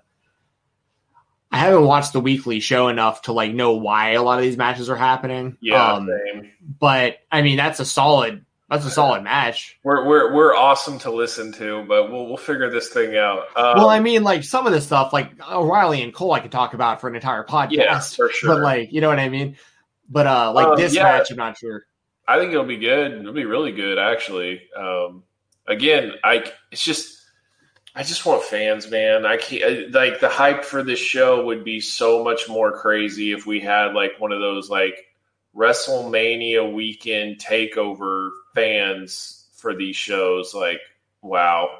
I 1.51 1.59
haven't 1.59 1.85
watched 1.85 2.13
the 2.15 2.21
weekly 2.21 2.61
show 2.61 2.89
enough 2.89 3.23
to 3.23 3.33
like 3.33 3.53
know 3.53 3.73
why 3.75 4.13
a 4.13 4.23
lot 4.23 4.39
of 4.39 4.43
these 4.45 4.57
matches 4.57 4.89
are 4.89 4.97
happening. 4.97 5.59
Yeah, 5.61 5.93
Um, 5.95 6.09
same. 6.33 6.51
but 6.81 7.19
I 7.31 7.43
mean 7.43 7.57
that's 7.57 7.81
a 7.81 7.85
solid 7.85 8.45
that's 8.73 8.87
a 8.87 8.91
solid 8.91 9.23
match. 9.23 9.79
We're 9.85 10.07
we're 10.07 10.35
we're 10.35 10.57
awesome 10.57 10.99
to 11.01 11.11
listen 11.11 11.53
to, 11.53 11.85
but 11.87 12.11
we'll 12.11 12.27
we'll 12.27 12.37
figure 12.39 12.71
this 12.71 12.89
thing 12.89 13.17
out. 13.17 13.41
Um, 13.55 13.77
well, 13.77 13.91
I 13.91 14.01
mean 14.01 14.23
like 14.23 14.45
some 14.45 14.67
of 14.67 14.73
this 14.73 14.87
stuff 14.87 15.13
like 15.13 15.31
O'Reilly 15.51 16.03
and 16.03 16.15
Cole 16.15 16.33
I 16.33 16.41
could 16.41 16.53
talk 16.53 16.73
about 16.73 17.01
for 17.01 17.09
an 17.09 17.15
entire 17.15 17.45
podcast. 17.45 17.73
yeah, 17.73 18.01
for 18.01 18.31
sure. 18.31 18.55
But 18.55 18.63
like 18.63 18.93
you 18.93 19.03
know 19.03 19.09
what 19.09 19.19
I 19.19 19.29
mean. 19.29 19.57
But 20.09 20.27
uh 20.27 20.53
like 20.55 20.69
Um, 20.69 20.77
this 20.77 20.95
yeah. 20.95 21.03
match, 21.05 21.31
I'm 21.31 21.37
not 21.37 21.59
sure. 21.59 21.85
I 22.27 22.39
think 22.39 22.53
it'll 22.53 22.65
be 22.65 22.79
good. 22.79 23.13
It'll 23.13 23.33
be 23.33 23.45
really 23.45 23.73
good, 23.73 23.99
actually. 23.99 24.63
Um, 24.77 25.25
again, 25.67 26.13
I 26.25 26.51
it's 26.71 26.83
just 26.83 27.21
I 27.95 28.05
just 28.05 28.25
want 28.25 28.43
fans, 28.43 28.91
man. 28.91 29.27
I 29.27 29.37
can't 29.37 29.93
like 29.93 30.21
the 30.21 30.31
hype 30.31 30.65
for 30.65 30.83
this 30.83 30.99
show 30.99 31.45
would 31.45 31.63
be 31.63 31.81
so 31.81 32.25
much 32.25 32.49
more 32.49 32.73
crazy 32.73 33.33
if 33.33 33.47
we 33.47 33.61
had 33.61 33.93
like 33.93 34.13
one 34.19 34.33
of 34.33 34.41
those 34.41 34.71
like 34.71 35.05
WrestleMania 35.55 36.73
weekend 36.73 37.39
takeover 37.39 38.31
fans 38.55 39.47
for 39.57 39.75
these 39.75 39.97
shows. 39.97 40.55
Like, 40.55 40.81
wow, 41.21 41.79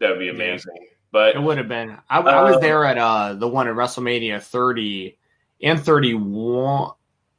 that 0.00 0.10
would 0.10 0.18
be 0.18 0.28
amazing. 0.28 0.72
Yeah. 0.76 0.88
But 1.10 1.36
it 1.36 1.42
would 1.42 1.58
have 1.58 1.68
been. 1.68 1.96
I, 2.08 2.20
I 2.20 2.42
was 2.42 2.56
um, 2.56 2.60
there 2.60 2.84
at 2.84 2.98
uh 2.98 3.34
the 3.34 3.48
one 3.48 3.66
at 3.66 3.74
WrestleMania 3.74 4.42
30 4.42 5.16
and 5.62 5.80
31. 5.80 6.92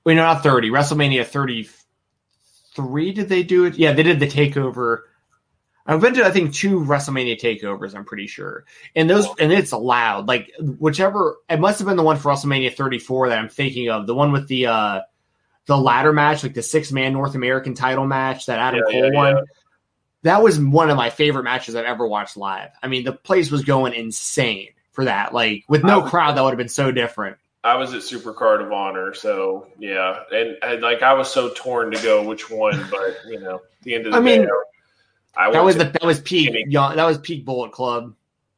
Wait, 0.03 0.15
no, 0.15 0.23
not 0.23 0.41
30. 0.41 0.71
WrestleMania 0.71 1.25
33. 1.25 3.11
Did 3.11 3.29
they 3.29 3.43
do 3.43 3.65
it? 3.65 3.75
Yeah, 3.75 3.93
they 3.93 4.03
did 4.03 4.19
the 4.19 4.27
takeover 4.27 5.01
I've 5.89 6.01
been 6.01 6.13
to 6.13 6.23
I 6.23 6.29
think 6.29 6.53
two 6.53 6.81
WrestleMania 6.81 7.41
takeovers. 7.41 7.95
I'm 7.95 8.05
pretty 8.05 8.27
sure, 8.27 8.65
and 8.95 9.09
those 9.09 9.27
and 9.39 9.51
it's 9.51 9.71
allowed. 9.71 10.27
Like 10.27 10.51
whichever 10.59 11.37
it 11.49 11.59
must 11.59 11.79
have 11.79 11.87
been 11.87 11.97
the 11.97 12.03
one 12.03 12.17
for 12.17 12.31
WrestleMania 12.31 12.75
34 12.75 13.29
that 13.29 13.39
I'm 13.39 13.49
thinking 13.49 13.89
of. 13.89 14.05
The 14.05 14.13
one 14.13 14.31
with 14.31 14.47
the 14.47 14.67
uh 14.67 15.01
the 15.69 15.77
ladder 15.77 16.11
match, 16.11 16.41
like 16.41 16.55
the 16.55 16.63
six 16.63 16.91
man 16.91 17.13
North 17.13 17.35
American 17.35 17.75
title 17.75 18.07
match 18.07 18.47
that 18.47 18.57
Adam 18.57 18.81
yeah, 18.87 18.91
Cole 18.91 19.11
yeah, 19.11 19.15
won. 19.17 19.35
Yeah. 19.35 19.41
That 20.23 20.41
was 20.41 20.59
one 20.59 20.89
of 20.89 20.97
my 20.97 21.11
favorite 21.11 21.43
matches 21.43 21.75
I've 21.75 21.85
ever 21.85 22.07
watched 22.07 22.35
live. 22.35 22.71
I 22.81 22.87
mean, 22.87 23.03
the 23.03 23.13
place 23.13 23.51
was 23.51 23.63
going 23.63 23.93
insane 23.93 24.69
for 24.91 25.05
that. 25.05 25.31
Like 25.31 25.65
with 25.69 25.83
no 25.83 25.99
was, 25.99 26.09
crowd, 26.09 26.35
that 26.35 26.41
would 26.41 26.49
have 26.49 26.57
been 26.57 26.69
so 26.69 26.91
different. 26.91 27.37
I 27.63 27.75
was 27.75 27.93
at 27.93 28.01
Supercard 28.01 28.65
of 28.65 28.71
Honor, 28.71 29.13
so 29.13 29.67
yeah, 29.77 30.23
and, 30.31 30.57
and, 30.63 30.81
like 30.81 31.03
I 31.03 31.13
was 31.13 31.31
so 31.31 31.51
torn 31.55 31.91
to 31.91 32.01
go 32.01 32.27
which 32.27 32.49
one, 32.49 32.83
but 32.89 33.17
you 33.27 33.39
know, 33.39 33.61
the 33.83 33.93
end 33.93 34.07
of 34.07 34.13
the 34.13 34.17
I 34.17 34.21
day, 34.21 34.39
mean, 34.39 34.49
I 35.37 35.51
that 35.51 35.63
was 35.63 35.77
the, 35.77 35.83
that 35.83 36.03
was 36.03 36.19
peak 36.19 36.51
young, 36.67 36.95
that 36.95 37.05
was 37.05 37.19
peak 37.19 37.45
Bullet 37.45 37.71
Club. 37.71 38.15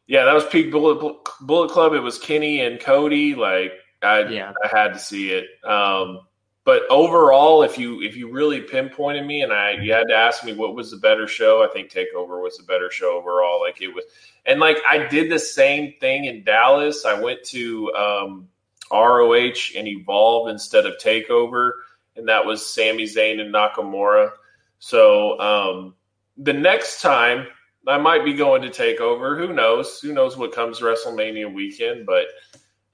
Yeah, 0.08 0.24
that 0.24 0.34
was 0.34 0.46
peak 0.46 0.72
Bullet 0.72 1.18
Bullet 1.42 1.72
Club. 1.72 1.94
It 1.94 2.00
was 2.00 2.18
Kenny 2.18 2.62
and 2.62 2.80
Cody. 2.80 3.36
Like 3.36 3.74
I 4.02 4.22
yeah. 4.30 4.54
I 4.64 4.68
had 4.68 4.94
to 4.94 5.00
see 5.00 5.32
it. 5.32 5.48
Um, 5.66 6.22
but 6.64 6.84
overall, 6.90 7.64
if 7.64 7.78
you 7.78 8.02
if 8.02 8.16
you 8.16 8.32
really 8.32 8.62
pinpointed 8.62 9.26
me 9.26 9.42
and 9.42 9.52
I 9.52 9.72
you 9.72 9.94
had 9.94 10.08
to 10.10 10.16
ask 10.16 10.44
me 10.44 10.54
what 10.54 10.76
was 10.76 10.92
the 10.92 10.98
better 10.98 11.28
show, 11.28 11.64
I 11.64 11.74
think 11.74 11.92
Takeover 11.92 12.42
was 12.42 12.58
the 12.58 12.64
better 12.64 12.92
show 12.92 13.18
overall. 13.18 13.60
Like 13.60 13.82
it 13.82 13.88
was, 13.88 14.04
and 14.46 14.60
like 14.60 14.78
I 14.88 15.08
did 15.08 15.32
the 15.32 15.40
same 15.40 15.94
thing 16.00 16.26
in 16.26 16.44
Dallas. 16.44 17.06
I 17.06 17.20
went 17.20 17.44
to 17.46 17.92
um, 17.94 18.48
ROH 18.92 19.76
and 19.76 19.88
Evolve 19.88 20.50
instead 20.50 20.86
of 20.86 20.98
Takeover, 20.98 21.72
and 22.16 22.28
that 22.28 22.46
was 22.46 22.66
Sami 22.66 23.06
Zayn 23.06 23.40
and 23.40 23.54
Nakamura. 23.54 24.30
So 24.78 25.40
um, 25.40 25.96
the 26.38 26.54
next 26.54 27.02
time 27.02 27.48
I 27.88 27.98
might 27.98 28.24
be 28.24 28.34
going 28.34 28.62
to 28.62 28.70
Takeover. 28.70 29.38
Who 29.38 29.54
knows? 29.54 30.00
Who 30.02 30.14
knows 30.14 30.38
what 30.38 30.54
comes 30.54 30.80
WrestleMania 30.80 31.52
weekend? 31.52 32.06
But 32.06 32.26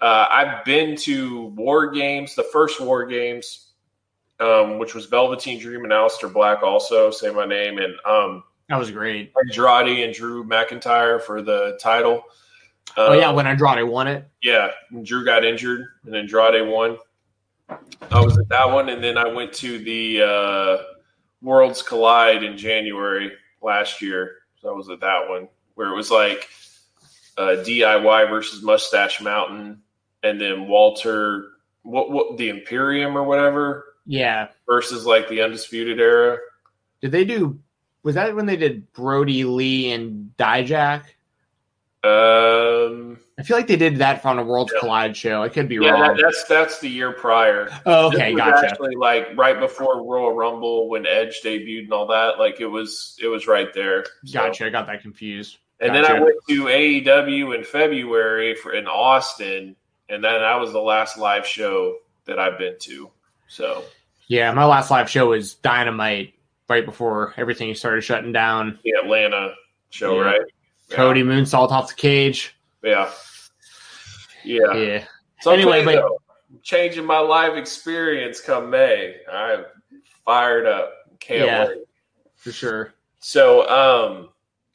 uh, 0.01 0.27
I've 0.29 0.63
been 0.65 0.95
to 0.97 1.45
War 1.55 1.89
Games, 1.89 2.36
the 2.36 2.43
first 2.43 2.79
War 2.79 3.05
Games, 3.05 3.71
um, 4.39 4.77
which 4.77 4.93
was 4.93 5.05
Velveteen 5.05 5.60
Dream 5.60 5.83
and 5.83 5.91
Aleister 5.93 6.31
Black. 6.31 6.63
Also, 6.63 7.12
say 7.12 7.31
my 7.31 7.45
name, 7.45 7.77
and 7.79 7.95
um, 8.05 8.43
that 8.69 8.77
was 8.77 8.91
great. 8.91 9.33
Andrade 9.38 9.99
and 9.99 10.13
Drew 10.13 10.43
McIntyre 10.43 11.21
for 11.21 11.41
the 11.41 11.79
title. 11.81 12.23
Um, 12.95 13.12
oh 13.12 13.13
yeah, 13.13 13.29
um, 13.29 13.36
when 13.36 13.47
Andrade 13.47 13.83
won 13.83 14.07
it. 14.07 14.27
Yeah, 14.41 14.71
when 14.91 15.03
Drew 15.03 15.25
got 15.25 15.43
injured 15.43 15.86
and 16.03 16.13
then 16.13 16.21
Andrade 16.21 16.67
won. 16.67 16.97
I 18.12 18.21
was 18.21 18.38
at 18.38 18.47
that 18.49 18.69
one, 18.69 18.89
and 18.89 19.03
then 19.03 19.17
I 19.17 19.27
went 19.27 19.53
to 19.53 19.79
the. 19.79 20.21
Uh, 20.21 20.83
Worlds 21.41 21.81
Collide 21.81 22.43
in 22.43 22.57
January 22.57 23.31
last 23.62 24.01
year. 24.01 24.38
So 24.62 24.69
I 24.69 24.73
was 24.73 24.89
at 24.89 24.99
that 25.01 25.29
one 25.29 25.47
where 25.75 25.91
it 25.91 25.95
was 25.95 26.10
like 26.10 26.49
uh, 27.38 27.63
DIY 27.63 28.29
versus 28.29 28.63
Mustache 28.63 29.21
Mountain, 29.21 29.81
and 30.23 30.39
then 30.39 30.67
Walter, 30.67 31.49
what 31.84 32.12
what 32.12 32.38
the 32.38 32.49
Imperium 32.49 33.17
or 33.17 33.23
whatever. 33.23 33.86
Yeah. 34.06 34.49
Versus 34.67 35.06
like 35.06 35.27
the 35.30 35.41
Undisputed 35.41 35.99
Era. 35.99 36.38
Did 37.01 37.12
they 37.12 37.25
do? 37.25 37.60
Was 38.03 38.15
that 38.15 38.36
when 38.36 38.45
they 38.45 38.56
did 38.56 38.91
Brody 38.93 39.43
Lee 39.43 39.91
and 39.91 40.32
Dijak? 40.38 41.03
Um, 42.03 43.19
I 43.38 43.43
feel 43.43 43.58
like 43.58 43.67
they 43.67 43.75
did 43.75 43.97
that 43.97 44.25
on 44.25 44.39
a 44.39 44.43
Worlds 44.43 44.71
yeah. 44.73 44.80
Collide 44.80 45.17
show. 45.17 45.43
I 45.43 45.49
could 45.49 45.67
be 45.67 45.75
yeah, 45.75 45.89
wrong. 45.89 46.15
That, 46.15 46.21
that's 46.21 46.43
that's 46.45 46.80
the 46.80 46.88
year 46.88 47.12
prior. 47.12 47.69
Oh, 47.86 48.08
okay, 48.08 48.34
gotcha. 48.34 48.67
Actually, 48.67 48.95
like 48.95 49.30
right 49.36 49.60
before 49.60 50.01
Royal 50.03 50.34
Rumble 50.34 50.89
when 50.89 51.06
Edge 51.06 51.41
debuted 51.43 51.86
and 51.86 51.93
all 51.93 52.08
that. 52.08 52.39
Like 52.39 52.62
it 52.62 52.67
was, 52.67 53.17
it 53.21 53.27
was 53.27 53.47
right 53.47 53.73
there. 53.73 54.06
So. 54.25 54.39
Gotcha. 54.39 54.67
I 54.67 54.69
got 54.69 54.88
that 54.88 55.01
confused. 55.01 55.58
And 55.80 55.91
gotcha. 55.91 56.01
then 56.01 56.15
I 56.15 56.23
went 56.23 56.36
to 56.49 56.63
AEW 56.65 57.56
in 57.56 57.63
February 57.63 58.56
for 58.56 58.73
in 58.73 58.88
Austin, 58.88 59.75
and 60.10 60.24
then 60.24 60.41
that 60.41 60.60
was 60.60 60.72
the 60.72 60.82
last 60.82 61.17
live 61.17 61.46
show 61.46 61.98
that 62.26 62.39
I've 62.39 62.58
been 62.58 62.76
to. 62.80 63.12
So 63.48 63.84
yeah, 64.28 64.52
my 64.52 64.65
last 64.65 64.91
live 64.91 65.10
show 65.10 65.30
was 65.30 65.56
Dynamite 65.56 66.34
right 66.70 66.86
before 66.86 67.34
everything 67.38 67.74
started 67.76 68.02
shutting 68.02 68.32
down. 68.32 68.80
The 68.84 68.91
Atlanta 69.04 69.54
show, 69.89 70.15
yeah. 70.15 70.28
right? 70.28 70.41
Cody 70.89 71.22
yeah. 71.22 71.26
moonsault 71.26 71.72
off 71.72 71.89
the 71.89 71.96
cage. 71.96 72.56
Yeah. 72.84 73.12
Yeah. 74.43 74.74
Yeah. 74.74 75.06
So 75.41 75.52
anyway, 75.52 75.84
but 75.84 75.96
though, 75.96 76.20
changing 76.63 77.06
my 77.06 77.20
live 77.20 77.58
experience 77.58 78.41
come 78.41 78.70
May. 78.70 79.17
I'm 79.32 79.65
fired 80.26 80.65
up. 80.65 80.93
Can't 81.20 81.46
yeah, 81.46 81.67
wait. 81.67 81.78
For 82.36 82.52
sure. 82.52 82.93
So, 83.20 83.62
um, 83.70 84.30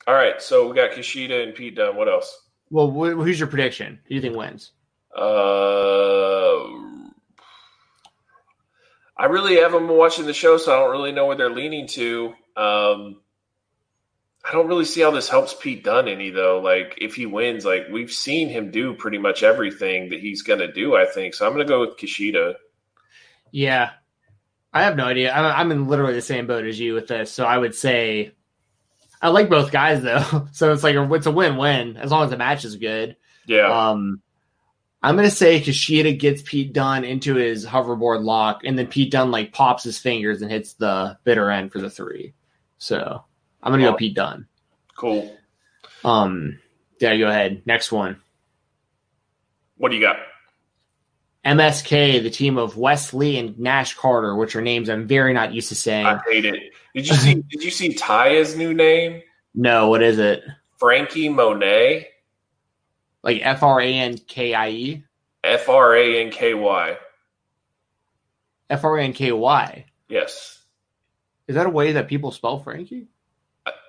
all 0.06 0.14
right. 0.14 0.40
So 0.42 0.68
we 0.68 0.74
got 0.74 0.90
Kushida 0.90 1.42
and 1.42 1.54
Pete 1.54 1.76
Dunne. 1.76 1.96
What 1.96 2.08
else? 2.08 2.48
Well, 2.70 2.90
wh- 2.90 3.14
who's 3.14 3.38
your 3.38 3.48
prediction? 3.48 3.98
Who 4.04 4.08
do 4.10 4.14
you 4.14 4.20
think 4.20 4.36
wins? 4.36 4.72
Uh, 5.16 6.82
I 9.16 9.26
really 9.26 9.56
haven't 9.56 9.86
been 9.86 9.96
watching 9.96 10.26
the 10.26 10.34
show, 10.34 10.56
so 10.56 10.74
I 10.74 10.78
don't 10.78 10.90
really 10.90 11.12
know 11.12 11.26
where 11.26 11.36
they're 11.36 11.50
leaning 11.50 11.86
to. 11.88 12.34
Um, 12.56 13.20
I 14.44 14.52
don't 14.52 14.66
really 14.66 14.84
see 14.84 15.02
how 15.02 15.10
this 15.12 15.28
helps 15.28 15.54
Pete 15.54 15.84
Dunne 15.84 16.08
any 16.08 16.30
though. 16.30 16.60
Like 16.60 16.98
if 17.00 17.14
he 17.14 17.26
wins, 17.26 17.64
like 17.64 17.86
we've 17.90 18.10
seen 18.10 18.48
him 18.48 18.70
do 18.70 18.94
pretty 18.94 19.18
much 19.18 19.42
everything 19.42 20.08
that 20.10 20.20
he's 20.20 20.42
going 20.42 20.58
to 20.58 20.72
do. 20.72 20.96
I 20.96 21.06
think 21.06 21.34
so. 21.34 21.46
I'm 21.46 21.52
going 21.52 21.66
to 21.66 21.70
go 21.70 21.80
with 21.80 21.96
Kushida. 21.96 22.54
Yeah, 23.52 23.90
I 24.72 24.82
have 24.82 24.96
no 24.96 25.04
idea. 25.04 25.32
I'm, 25.32 25.70
in 25.70 25.86
literally 25.86 26.14
the 26.14 26.22
same 26.22 26.46
boat 26.46 26.64
as 26.64 26.80
you 26.80 26.94
with 26.94 27.06
this. 27.06 27.30
So 27.30 27.44
I 27.44 27.56
would 27.56 27.74
say 27.74 28.32
I 29.20 29.28
like 29.28 29.48
both 29.48 29.70
guys 29.70 30.02
though. 30.02 30.48
So 30.52 30.72
it's 30.72 30.82
like 30.82 30.96
a, 30.96 31.14
it's 31.14 31.26
a 31.26 31.30
win-win 31.30 31.96
as 31.96 32.10
long 32.10 32.24
as 32.24 32.30
the 32.30 32.36
match 32.36 32.64
is 32.64 32.76
good. 32.76 33.16
Yeah. 33.46 33.90
Um, 33.90 34.22
I'm 35.02 35.16
gonna 35.16 35.30
say 35.30 35.60
Kushida 35.60 36.18
gets 36.18 36.42
Pete 36.42 36.72
Dunne 36.72 37.04
into 37.04 37.34
his 37.34 37.66
hoverboard 37.66 38.22
lock, 38.22 38.62
and 38.64 38.78
then 38.78 38.86
Pete 38.86 39.10
Dunne 39.10 39.30
like 39.30 39.52
pops 39.52 39.82
his 39.82 39.98
fingers 39.98 40.42
and 40.42 40.50
hits 40.50 40.74
the 40.74 41.18
bitter 41.24 41.50
end 41.50 41.72
for 41.72 41.80
the 41.80 41.90
three. 41.90 42.34
So 42.78 43.24
I'm 43.62 43.72
gonna 43.72 43.86
oh. 43.86 43.92
go 43.92 43.96
Pete 43.96 44.14
Dunne. 44.14 44.46
Cool. 44.96 45.36
Um, 46.04 46.60
yeah, 47.00 47.16
go 47.16 47.28
ahead. 47.28 47.62
Next 47.66 47.90
one. 47.90 48.20
What 49.76 49.90
do 49.90 49.96
you 49.96 50.02
got? 50.02 50.16
MSK, 51.44 52.22
the 52.22 52.30
team 52.30 52.56
of 52.56 52.76
Wes 52.76 53.12
Lee 53.12 53.36
and 53.36 53.58
Nash 53.58 53.96
Carter, 53.96 54.36
which 54.36 54.54
are 54.54 54.62
names 54.62 54.88
I'm 54.88 55.08
very 55.08 55.32
not 55.32 55.52
used 55.52 55.70
to 55.70 55.74
saying. 55.74 56.06
I 56.06 56.20
hate 56.28 56.44
it. 56.44 56.72
Did 56.94 57.08
you 57.08 57.14
see? 57.14 57.34
did 57.34 57.64
you 57.64 57.70
see 57.70 57.94
Taya's 57.94 58.56
new 58.56 58.72
name? 58.74 59.22
No. 59.54 59.90
What 59.90 60.02
is 60.02 60.18
it? 60.18 60.42
Franky 60.78 61.28
Monet. 61.28 62.08
Like 63.22 63.40
F 63.42 63.62
R 63.62 63.80
A 63.80 63.92
N 63.92 64.18
K 64.18 64.54
I 64.54 64.70
E. 64.70 65.04
F 65.44 65.68
R 65.68 65.96
A 65.96 66.24
N 66.24 66.30
K 66.30 66.54
Y. 66.54 66.96
F 68.70 68.84
R 68.84 68.98
A 68.98 69.04
N 69.04 69.12
K 69.12 69.32
Y. 69.32 69.84
Yes. 70.08 70.62
Is 71.48 71.56
that 71.56 71.66
a 71.66 71.70
way 71.70 71.92
that 71.92 72.08
people 72.08 72.30
spell 72.30 72.60
Frankie? 72.60 73.08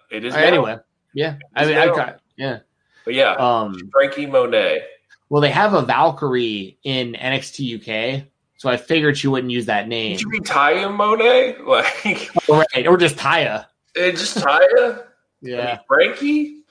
It 0.10 0.26
is. 0.26 0.36
anyway, 0.36 0.78
yeah. 1.14 1.38
I 1.56 1.66
mean, 1.66 1.78
I 1.78 1.88
got 1.88 2.20
yeah. 2.38 2.60
But 3.04 3.16
yeah, 3.16 3.32
um, 3.34 3.90
Franky 3.92 4.26
Monet. 4.26 4.84
Well, 5.30 5.42
they 5.42 5.50
have 5.50 5.74
a 5.74 5.82
Valkyrie 5.82 6.78
in 6.84 7.14
NXT 7.14 7.80
UK, 7.80 8.28
so 8.58 8.70
I 8.70 8.78
figured 8.78 9.18
she 9.18 9.28
wouldn't 9.28 9.52
use 9.52 9.66
that 9.66 9.88
name. 9.88 10.18
Did 10.18 10.22
you 10.22 10.30
mean 10.30 10.44
Taya 10.44 10.96
Monet? 10.96 11.58
Like, 11.66 12.30
oh, 12.48 12.64
right, 12.76 12.88
or 12.88 12.98
just 12.98 13.16
Taya? 13.16 13.66
It 13.96 14.12
just 14.18 14.38
Taya. 14.38 15.04
yeah, 15.42 15.58
I 15.58 15.66
mean, 15.66 15.80
Frankie. 15.88 16.63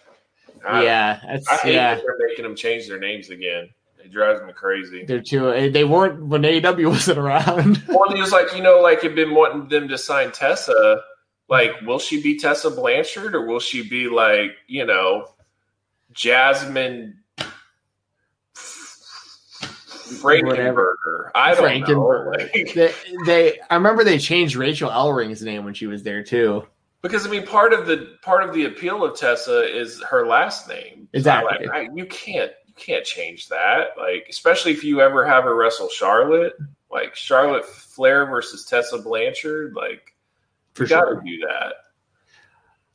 I, 0.67 0.85
yeah, 0.85 1.21
that's, 1.27 1.49
I 1.49 1.57
hate 1.57 1.75
yeah. 1.75 1.95
they're 1.95 2.29
making 2.29 2.45
them 2.45 2.57
change 2.57 2.89
their 2.89 2.99
names 3.01 3.31
again. 3.31 3.71
It 3.99 4.11
drives 4.11 4.43
me 4.43 4.53
crazy. 4.53 5.05
They're 5.05 5.21
too. 5.21 5.53
Eh, 5.53 5.71
they 5.71 5.85
weren't 5.85 6.27
when 6.27 6.43
AEW 6.43 6.87
wasn't 6.91 7.19
around. 7.19 7.83
well, 7.89 8.13
it 8.13 8.19
was 8.19 8.33
like 8.33 8.55
you 8.55 8.63
know, 8.63 8.81
like 8.81 9.03
had 9.03 9.15
been 9.15 9.35
wanting 9.35 9.69
them 9.69 9.89
to 9.89 9.99
sign 9.99 10.33
Tessa 10.33 11.03
like 11.53 11.81
will 11.83 11.99
she 11.99 12.23
be 12.23 12.39
Tessa 12.39 12.71
Blanchard 12.71 13.35
or 13.35 13.45
will 13.47 13.61
she 13.61 13.87
be 13.87 14.09
like 14.09 14.57
you 14.67 14.87
know 14.87 15.29
Jasmine 16.13 17.19
Frankenberger? 20.23 21.31
I 21.35 21.55
don't 21.55 21.65
Frankenberger. 21.65 21.87
know. 21.89 22.33
Like, 22.33 22.75
they, 22.75 22.93
they, 23.27 23.61
I 23.71 23.75
remember 23.75 24.03
they 24.05 24.19
changed 24.19 24.57
Rachael 24.57 24.91
Ellering's 24.91 25.43
name 25.43 25.65
when 25.65 25.75
she 25.75 25.87
was 25.87 26.03
there 26.03 26.23
too. 26.23 26.67
Because 27.03 27.27
I 27.27 27.31
mean, 27.31 27.45
part 27.45 27.73
of 27.73 27.87
the 27.87 28.17
part 28.23 28.49
of 28.49 28.55
the 28.55 28.65
appeal 28.65 29.05
of 29.05 29.19
Tessa 29.19 29.65
is 29.77 30.03
her 30.05 30.27
last 30.27 30.69
name. 30.69 31.09
Exactly. 31.13 31.67
So, 31.67 31.73
like, 31.73 31.91
I, 31.91 31.95
you 31.95 32.07
can't 32.07 32.53
you 32.67 32.75
can't 32.77 33.05
change 33.05 33.49
that. 33.49 33.89
Like, 33.99 34.27
especially 34.31 34.73
if 34.73 34.85
you 34.85 35.01
ever 35.01 35.27
have 35.27 35.45
her 35.45 35.55
wrestle 35.55 35.89
Charlotte, 35.89 36.55
like 36.91 37.17
Charlotte 37.17 37.65
Flair 37.65 38.27
versus 38.27 38.65
Tessa 38.65 38.99
Blanchard. 38.99 39.75
Like, 39.75 40.15
For 40.75 40.85
you 40.85 40.91
got 40.91 41.05
to 41.07 41.21
do 41.25 41.39
that. 41.49 41.75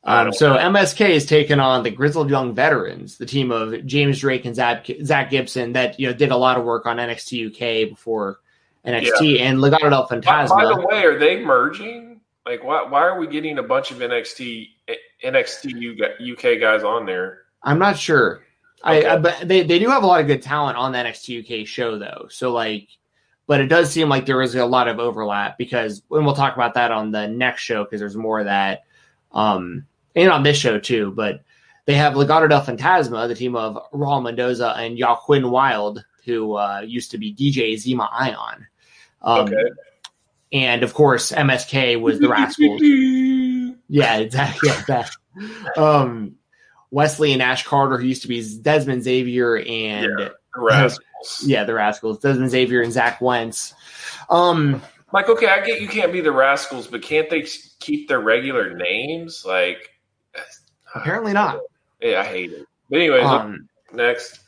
Um, 0.03 0.31
so 0.31 0.55
MSK 0.55 1.09
is 1.09 1.25
taking 1.25 1.59
on 1.59 1.83
the 1.83 1.91
Grizzled 1.91 2.29
Young 2.29 2.55
Veterans, 2.55 3.17
the 3.17 3.25
team 3.25 3.51
of 3.51 3.85
James 3.85 4.19
Drake 4.19 4.45
and 4.45 4.55
Zach, 4.55 4.87
Zack 5.03 5.31
Gibson 5.31 5.73
that 5.73 5.99
you 5.99 6.07
know 6.07 6.13
did 6.13 6.31
a 6.31 6.37
lot 6.37 6.57
of 6.57 6.63
work 6.63 6.85
on 6.85 6.95
NXT 6.95 7.47
UK 7.47 7.89
before 7.89 8.39
NXT 8.85 9.41
and 9.41 9.59
Legado 9.59 9.89
del 9.89 10.07
By, 10.07 10.15
Fantasma. 10.15 10.49
by 10.49 10.65
the 10.65 10.87
way, 10.87 11.03
are 11.03 11.19
they 11.19 11.43
merging? 11.43 12.06
Like, 12.47 12.63
why 12.63 12.83
why 12.83 13.01
are 13.01 13.19
we 13.19 13.27
getting 13.27 13.57
a 13.57 13.63
bunch 13.63 13.91
of 13.91 13.97
NXT 13.97 14.69
NXT 15.23 16.33
UK 16.33 16.59
guys 16.59 16.83
on 16.83 17.05
there? 17.05 17.43
I'm 17.63 17.79
not 17.79 17.97
sure. 17.97 18.43
Okay. 18.85 19.05
I, 19.05 19.15
I 19.15 19.17
but 19.17 19.47
they, 19.47 19.63
they 19.63 19.79
do 19.79 19.89
have 19.89 20.03
a 20.03 20.07
lot 20.07 20.21
of 20.21 20.27
good 20.27 20.41
talent 20.41 20.77
on 20.77 20.91
the 20.91 20.97
NXT 20.99 21.61
UK 21.61 21.67
show 21.67 21.97
though. 21.97 22.27
So 22.29 22.51
like 22.53 22.87
but 23.47 23.59
it 23.61 23.67
does 23.67 23.91
seem 23.91 24.09
like 24.09 24.25
there 24.25 24.41
is 24.41 24.55
a 24.55 24.65
lot 24.65 24.87
of 24.87 24.99
overlap 24.99 25.57
because 25.57 26.01
and 26.11 26.25
we'll 26.25 26.35
talk 26.35 26.55
about 26.55 26.73
that 26.75 26.91
on 26.91 27.11
the 27.11 27.27
next 27.27 27.63
show 27.63 27.83
because 27.83 27.99
there's 27.99 28.15
more 28.15 28.39
of 28.39 28.45
that. 28.45 28.83
Um 29.33 29.85
and 30.15 30.31
on 30.31 30.43
this 30.43 30.57
show 30.57 30.79
too, 30.79 31.11
but 31.11 31.43
they 31.85 31.95
have 31.95 32.13
Legado 32.13 32.49
del 32.49 32.63
Fantasma, 32.63 33.27
the 33.27 33.35
team 33.35 33.55
of 33.55 33.77
Raul 33.91 34.23
Mendoza 34.23 34.73
and 34.77 34.97
Joaquin 34.99 35.49
Wilde, 35.49 36.03
who 36.25 36.55
uh, 36.55 36.81
used 36.81 37.11
to 37.11 37.17
be 37.17 37.33
DJ 37.33 37.75
Zema 37.75 38.09
Ion. 38.11 38.67
Um, 39.21 39.47
Okay. 39.47 39.69
And 40.51 40.83
of 40.83 40.93
course, 40.93 41.31
MSK 41.31 41.99
was 42.01 42.19
the 42.19 42.29
Rascals. 42.29 42.81
Yeah, 43.89 44.17
exactly 44.17 44.69
like 44.69 44.85
that. 44.87 45.11
Um, 45.77 46.35
Wes 46.91 47.19
Lee 47.21 47.31
and 47.31 47.39
Nash 47.39 47.65
Carter, 47.65 47.97
who 47.97 48.05
used 48.05 48.23
to 48.23 48.27
be 48.27 48.41
Dezmond 48.41 49.01
Xavier 49.01 49.55
and 49.57 50.05
The 50.07 50.33
Rascals. 50.57 51.43
yeah, 51.45 51.63
the 51.63 51.73
Rascals, 51.73 52.19
Dezmond 52.19 52.49
Xavier 52.49 52.81
and 52.81 52.91
Zach 52.91 53.21
Wentz. 53.21 53.73
Um, 54.29 54.81
Like, 55.13 55.29
okay, 55.29 55.47
I 55.47 55.65
get 55.65 55.79
you 55.79 55.87
can't 55.87 56.11
be 56.11 56.19
the 56.19 56.33
Rascals, 56.33 56.87
but 56.87 57.01
can't 57.01 57.29
they 57.29 57.47
keep 57.79 58.09
their 58.09 58.19
regular 58.19 58.73
names? 58.73 59.43
Like, 59.47 59.89
apparently 60.95 61.31
not. 61.31 61.59
yeah, 62.01 62.19
I 62.19 62.23
hate 62.25 62.51
it. 62.51 62.65
But 62.89 62.97
anyways, 62.97 63.23
Um, 63.23 63.69
next. 63.93 64.39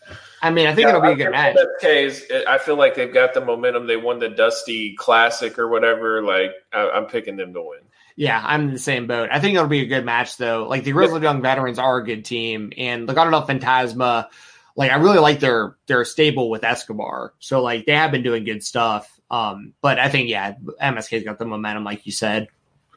I 0.42 0.52
mean, 0.52 0.68
I 0.68 0.76
think 0.76 0.88
it'll 0.88 1.02
be 1.02 1.12
a 1.12 1.16
good 1.16 1.32
match. 1.32 1.58
Case, 1.82 2.24
I 2.48 2.58
feel 2.58 2.76
like 2.76 2.96
they've 2.96 3.14
got 3.14 3.34
the 3.34 3.42
momentum. 3.42 3.88
They 3.88 3.98
won 3.98 4.20
the 4.20 4.30
Dusty 4.30 4.96
Classic 4.96 5.58
or 5.60 5.68
whatever. 5.68 6.24
Like, 6.24 6.52
I, 6.72 6.90
I'm 6.90 7.06
picking 7.06 7.36
them 7.36 7.54
to 7.54 7.62
win. 7.62 7.80
Yeah, 8.16 8.42
I'm 8.44 8.64
in 8.64 8.74
the 8.74 8.80
same 8.80 9.08
boat. 9.08 9.30
I 9.32 9.40
think 9.40 9.56
it'll 9.56 9.70
be 9.70 9.80
a 9.80 9.86
good 9.86 10.04
match 10.04 10.36
though. 10.36 10.68
Like 10.68 10.84
the 10.84 10.92
Grizzled 10.92 11.24
Young 11.24 11.42
Veterans 11.42 11.80
are 11.80 12.00
a 12.00 12.04
good 12.04 12.26
team, 12.26 12.74
and 12.78 13.08
Legado 13.08 13.32
del 13.32 13.48
Fantasma, 13.48 14.28
like 14.76 14.92
I 14.92 14.96
really 14.96 15.20
like 15.20 15.40
their 15.40 15.78
their 15.88 16.04
stable 16.04 16.50
with 16.50 16.66
Escobar. 16.66 17.34
So 17.40 17.62
like 17.62 17.86
they 17.86 17.96
have 17.96 18.12
been 18.12 18.24
doing 18.24 18.44
good 18.44 18.62
stuff. 18.62 19.10
Um, 19.32 19.74
but 19.82 20.00
I 20.00 20.10
think 20.10 20.28
yeah, 20.28 20.56
MSK's 20.82 21.24
got 21.24 21.40
the 21.40 21.46
momentum, 21.46 21.86
like 21.86 22.06
you 22.06 22.12
said, 22.12 22.50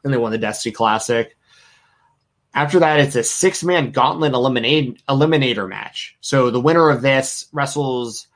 and 0.03 0.13
they 0.13 0.17
won 0.17 0.33
the 0.33 0.39
Dusty 0.39 0.73
Classic. 0.73 1.37
After 2.55 2.81
that, 2.81 3.01
it's 3.01 3.17
a 3.17 3.23
six 3.23 3.65
man 3.65 3.93
gauntlet 3.93 4.35
eliminate 4.35 5.03
eliminator 5.07 5.69
match. 5.69 6.17
So 6.21 6.51
the 6.51 6.61
winner 6.61 6.91
of 6.91 7.01
this 7.01 7.49
wrestles 7.53 8.27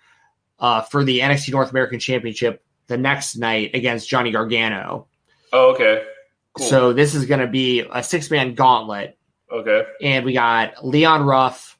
uh, 0.59 0.83
for 0.83 1.05
the 1.05 1.20
NXT 1.20 1.52
North 1.52 1.70
American 1.70 1.98
Championship 1.98 2.62
the 2.87 2.96
next 2.96 3.37
night 3.37 3.72
against 3.74 4.09
Johnny 4.09 4.31
Gargano. 4.31 5.07
Oh, 5.52 5.74
okay. 5.74 6.05
Cool. 6.55 6.66
So 6.66 6.92
this 6.94 7.14
is 7.14 7.26
going 7.26 7.40
to 7.40 7.46
be 7.46 7.81
a 7.92 8.02
six 8.02 8.31
man 8.31 8.55
gauntlet, 8.55 9.18
okay. 9.52 9.83
and 10.00 10.24
we 10.24 10.33
got 10.33 10.87
Leon 10.87 11.22
Ruff, 11.26 11.79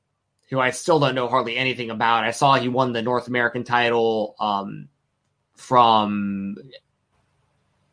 who 0.51 0.61
I 0.61 0.71
still 0.71 1.01
don't 1.01 1.15
know 1.15 1.29
hardly 1.29 1.57
anything 1.57 1.91
about. 1.91 2.25
I 2.25 2.33
saw 2.33 2.57
he 2.57 2.69
won 2.69 2.93
the 2.93 3.01
North 3.01 3.29
American 3.29 3.65
title 3.65 4.35
um, 4.39 4.89
from 5.55 6.57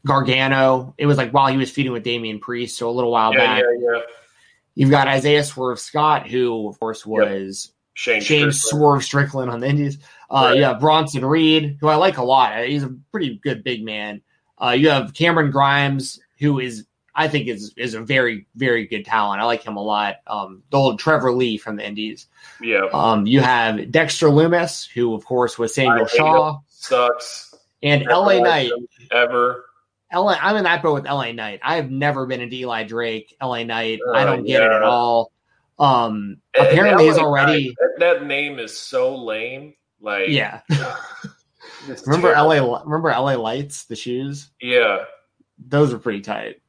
Gargano. 0.06 0.94
It 0.98 1.06
was 1.06 1.18
like 1.18 1.32
while 1.32 1.48
he 1.48 1.56
was 1.58 1.72
feuding 1.72 1.94
with 1.94 2.04
Damian 2.04 2.40
Priest, 2.40 2.78
so 2.78 2.90
a 2.90 2.92
little 2.92 3.12
while 3.12 3.32
Yeah, 3.34 3.40
back. 3.40 3.64
yeah, 3.64 3.92
yeah. 3.94 4.02
You've 4.76 4.90
got 4.90 5.08
Isaiah 5.08 5.44
Swerve 5.44 5.80
Scott, 5.80 6.28
who 6.30 6.68
of 6.70 6.80
course 6.80 7.06
was 7.06 7.72
Shane, 7.94 8.22
Shane 8.22 8.52
Strickland. 8.52 8.56
Swerve 8.56 9.04
Strickland 9.04 9.52
on 9.52 9.60
the 9.60 9.68
Indies. 9.68 9.98
Uh, 10.30 10.46
Right. 10.50 10.58
You 10.58 10.64
have 10.64 10.80
Bronson 10.80 11.24
Reed, 11.26 11.78
who 11.80 11.88
I 11.88 11.96
like 11.96 12.18
a 12.18 12.24
lot. 12.24 12.66
He's 12.66 12.84
a 12.84 12.96
pretty 13.12 13.40
good 13.44 13.64
big 13.64 13.84
man. 13.86 14.22
Uh, 14.60 14.72
you 14.72 14.90
have 14.90 15.14
Cameron 15.14 15.52
Grimes, 15.52 16.20
who 16.40 16.60
is 16.60 16.86
I 17.16 17.28
think 17.28 17.48
is 17.48 17.74
is 17.78 17.94
a 17.94 18.02
very 18.02 18.48
very 18.56 18.88
good 18.88 19.06
talent. 19.06 19.40
I 19.42 19.46
like 19.46 19.64
him 19.64 19.76
a 19.76 19.84
lot. 19.84 20.16
Um, 20.26 20.64
the 20.72 20.78
old 20.78 20.98
Trevor 20.98 21.32
Lee 21.32 21.58
from 21.58 21.76
the 21.76 21.86
Indies. 21.88 22.26
Yeah, 22.60 22.88
Um, 22.92 23.28
you 23.28 23.42
have 23.42 23.92
Dexter 23.92 24.30
Lumis, 24.30 24.90
who 24.92 25.14
of 25.14 25.24
course 25.24 25.60
was 25.60 25.76
Samuel 25.76 26.08
Shaw, 26.08 26.60
sucks. 26.70 27.54
and 27.84 28.02
Never 28.06 28.14
LA 28.16 28.40
Knight. 28.40 28.72
ever. 29.12 29.66
LA, 30.14 30.38
I'm 30.42 30.56
in 30.58 30.64
that 30.66 30.82
boat 30.84 30.94
with 30.94 31.06
LA 31.06 31.32
Knight. 31.32 31.60
I 31.64 31.76
have 31.76 31.90
never 31.92 32.26
been 32.26 32.42
into 32.42 32.56
Eli 32.56 32.84
Drake. 32.84 33.36
LA 33.42 33.64
Knight. 33.64 34.00
I 34.14 34.22
Uh, 34.24 34.26
don't 34.26 34.46
get 34.46 34.62
it 34.64 34.72
at 34.72 34.84
all. 34.84 35.32
Um, 35.80 36.38
And 36.58 36.68
apparently 36.68 37.06
he's 37.06 37.18
already 37.18 37.66
Knight, 37.68 37.76
that, 37.80 38.20
that 38.20 38.26
name 38.28 38.60
is 38.60 38.78
so 38.78 39.16
lame. 39.16 39.74
Like, 40.00 40.30
yeah. 40.30 40.62
Remember 42.06 42.34
terrible. 42.34 42.72
LA? 42.72 42.84
Remember 42.84 43.10
LA 43.10 43.34
Lights, 43.36 43.86
the 43.86 43.96
shoes? 43.96 44.50
Yeah, 44.62 45.06
Those 45.68 45.92
were 45.94 46.00
pretty 46.00 46.22
tight. 46.22 46.62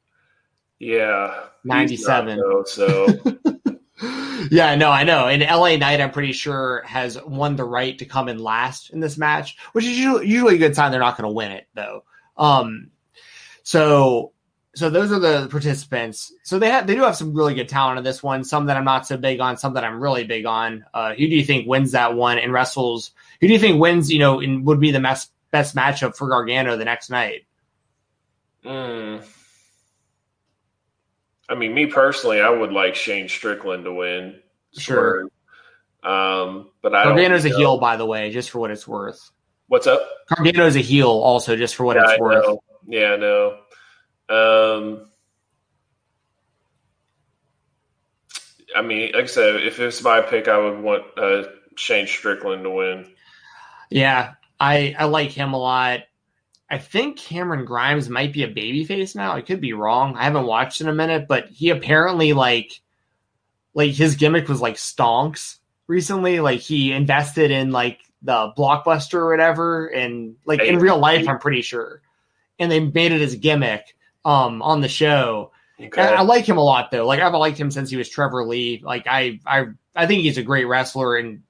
yeah. 0.79 1.45
97. 1.67 2.37
though, 2.39 2.63
so 2.65 3.07
yeah, 4.51 4.75
no, 4.75 4.91
I 4.91 5.05
know. 5.05 5.29
And 5.29 5.43
LA 5.43 5.77
Knight, 5.77 6.01
I'm 6.01 6.11
pretty 6.11 6.33
sure, 6.33 6.83
has 6.85 7.19
won 7.23 7.57
the 7.57 7.65
right 7.65 7.99
to 7.99 8.05
come 8.05 8.29
in 8.29 8.39
last 8.39 8.91
in 8.91 9.01
this 9.01 9.17
match, 9.17 9.57
which 9.73 9.85
is 9.87 9.99
usually, 9.99 10.29
usually 10.29 10.55
a 10.57 10.59
good 10.59 10.75
sign 10.77 10.91
they're 10.91 11.01
not 11.01 11.17
going 11.17 11.29
to 11.29 11.35
win 11.35 11.53
it, 11.53 11.67
though. 11.75 12.05
Um, 12.37 12.91
so, 13.65 14.33
so 14.77 14.91
those 14.91 15.11
are 15.11 15.19
the 15.19 15.49
participants. 15.51 16.33
So 16.45 16.59
they 16.61 16.71
have, 16.71 16.87
they 16.87 16.95
do 16.95 17.03
have 17.03 17.17
some 17.17 17.35
really 17.35 17.55
good 17.55 17.69
talent 17.69 17.99
in 17.99 18.05
this 18.05 18.23
one. 18.23 18.45
Some 18.45 18.67
that 18.67 18.77
I'm 18.77 18.85
not 18.85 19.07
so 19.07 19.17
big 19.17 19.41
on, 19.41 19.57
some 19.57 19.75
that 19.75 19.83
I'm 19.85 20.01
really 20.01 20.25
big 20.25 20.47
on. 20.47 20.85
Uh, 20.95 21.11
who 21.11 21.17
do 21.27 21.35
you 21.35 21.45
think 21.45 21.67
wins 21.67 21.93
that 21.93 22.15
one 22.15 22.39
and 22.39 22.53
wrestles? 22.53 23.11
Who 23.41 23.49
do 23.49 23.53
you 23.53 23.59
think 23.59 23.81
wins? 23.81 24.13
You 24.13 24.21
know, 24.21 24.41
and 24.41 24.65
would 24.67 24.79
be 24.81 24.93
the 24.93 25.01
best 25.01 25.33
best 25.51 25.75
matchup 25.75 26.17
for 26.17 26.29
Gargano 26.29 26.77
the 26.77 26.85
next 26.85 27.11
night? 27.11 27.47
mm. 28.65 29.23
I 31.49 31.55
mean, 31.55 31.75
me 31.75 31.87
personally, 31.87 32.41
I 32.41 32.49
would 32.49 32.73
like 32.73 32.95
Shane 32.95 33.29
Strickland 33.29 33.85
to 33.85 33.93
win. 33.93 34.41
Sure. 34.77 35.29
Um, 36.03 36.71
but 36.83 36.95
I 36.95 37.05
Gargano's 37.05 37.45
a 37.45 37.51
know. 37.51 37.57
heel, 37.57 37.79
by 37.79 37.97
the 37.97 38.07
way, 38.07 38.31
just 38.31 38.51
for 38.51 38.59
what 38.59 38.71
it's 38.71 38.89
worth. 38.89 39.31
What's 39.69 39.87
up? 39.87 40.01
Gargano's 40.35 40.77
a 40.77 40.81
heel, 40.81 41.09
also, 41.09 41.57
just 41.57 41.75
for 41.77 41.85
what 41.85 41.97
Yeah, 41.97 42.03
it's 42.03 42.13
I 42.13 42.19
worth. 42.19 42.45
know. 42.45 42.63
Yeah, 42.87 43.13
I 43.13 43.17
know. 43.17 43.59
Um, 44.29 45.07
I 48.75 48.83
mean, 48.83 49.13
like 49.13 49.25
I 49.25 49.27
said, 49.27 49.57
if 49.57 49.79
it's 49.81 50.03
my 50.03 50.21
pick, 50.21 50.49
I 50.49 50.59
would 50.59 50.81
want 50.81 51.05
uh, 51.17 51.45
Shane 51.77 52.07
Strickland 52.07 52.65
to 52.65 52.71
win. 52.71 53.15
Yeah, 53.91 54.35
I 54.59 54.95
I 54.99 55.05
like 55.05 55.31
him 55.31 55.53
a 55.53 55.59
lot. 55.59 56.01
I 56.71 56.79
think 56.79 57.19
Cameron 57.19 57.67
Grimes 57.67 58.09
might 58.09 58.33
be 58.33 58.43
a 58.43 58.53
babyface 58.53 59.15
now. 59.15 59.33
I 59.37 59.43
could 59.43 59.61
be 59.61 59.75
wrong. 59.75 60.17
I 60.17 60.25
haven't 60.25 60.47
watched 60.47 60.81
in 60.81 60.89
a 60.89 60.95
minute, 60.95 61.27
but 61.29 61.49
he 61.49 61.71
apparently 61.71 62.33
like 62.33 62.81
like 63.75 63.93
his 63.93 64.17
gimmick 64.17 64.49
was 64.49 64.61
like 64.61 64.77
stonks 64.77 65.59
recently. 65.87 66.41
Like 66.41 66.61
he 66.61 66.93
invested 66.93 67.51
in 67.51 67.71
like 67.71 68.01
the 68.23 68.53
blockbuster 68.57 69.15
or 69.15 69.31
whatever, 69.31 69.87
and 69.87 70.37
like 70.47 70.61
in 70.63 70.79
real 70.79 70.99
life, 70.99 71.29
I'm 71.29 71.39
pretty 71.39 71.63
sure. 71.63 72.01
And 72.59 72.71
they 72.71 72.81
made 72.81 73.13
it 73.13 73.21
his 73.21 73.37
gimmick 73.37 73.97
um 74.25 74.63
on 74.63 74.81
the 74.81 74.89
show. 74.89 75.53
Okay. 75.81 76.03
I 76.03 76.23
like 76.23 76.49
him 76.49 76.57
a 76.57 76.65
lot 76.65 76.91
though. 76.91 77.07
Like 77.07 77.21
I've 77.21 77.35
liked 77.35 77.59
him 77.59 77.71
since 77.71 77.91
he 77.91 77.97
was 77.97 78.09
Trevor 78.09 78.45
Lee. 78.45 78.81
Like 78.85 79.07
I 79.07 79.41
I 79.45 79.67
I 79.95 80.07
think 80.07 80.23
he's 80.23 80.39
a 80.39 80.43
great 80.43 80.67
wrestler 80.67 81.17
and 81.17 81.43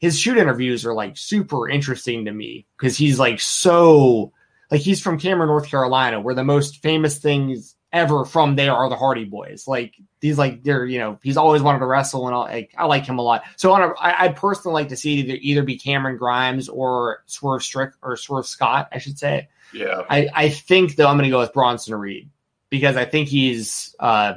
his 0.00 0.18
shoot 0.18 0.38
interviews 0.38 0.84
are 0.84 0.94
like 0.94 1.16
super 1.16 1.68
interesting 1.68 2.26
to 2.26 2.32
me 2.32 2.66
because 2.76 2.96
he's 2.96 3.18
like 3.18 3.40
so 3.40 4.32
like 4.70 4.80
he's 4.80 5.00
from 5.00 5.18
Cameron, 5.18 5.48
North 5.48 5.68
Carolina, 5.68 6.20
where 6.20 6.34
the 6.34 6.44
most 6.44 6.82
famous 6.82 7.18
things 7.18 7.76
ever 7.92 8.24
from 8.24 8.56
there 8.56 8.72
are 8.72 8.88
the 8.88 8.96
Hardy 8.96 9.24
Boys. 9.24 9.66
Like 9.66 9.94
these, 10.20 10.36
like 10.36 10.62
they're 10.62 10.84
you 10.84 10.98
know 10.98 11.18
he's 11.22 11.36
always 11.36 11.62
wanted 11.62 11.78
to 11.80 11.86
wrestle 11.86 12.26
and 12.26 12.34
all. 12.34 12.44
Like, 12.44 12.74
I 12.76 12.86
like 12.86 13.06
him 13.06 13.18
a 13.18 13.22
lot. 13.22 13.44
So 13.56 13.72
on 13.72 13.82
a, 13.82 13.88
I, 13.98 14.24
I'd 14.24 14.36
personally 14.36 14.74
like 14.74 14.88
to 14.90 14.96
see 14.96 15.14
either 15.14 15.38
either 15.40 15.62
be 15.62 15.78
Cameron 15.78 16.16
Grimes 16.16 16.68
or 16.68 17.22
Swerve 17.26 17.62
Strick 17.62 17.92
or 18.02 18.16
Swerve 18.16 18.46
Scott, 18.46 18.88
I 18.92 18.98
should 18.98 19.18
say. 19.18 19.48
Yeah. 19.72 20.02
I, 20.08 20.28
I 20.34 20.48
think 20.48 20.96
though 20.96 21.06
I'm 21.06 21.16
going 21.16 21.24
to 21.24 21.30
go 21.30 21.40
with 21.40 21.52
Bronson 21.52 21.94
Reed 21.94 22.30
because 22.70 22.96
I 22.96 23.04
think 23.04 23.28
he's 23.28 23.94
uh 23.98 24.34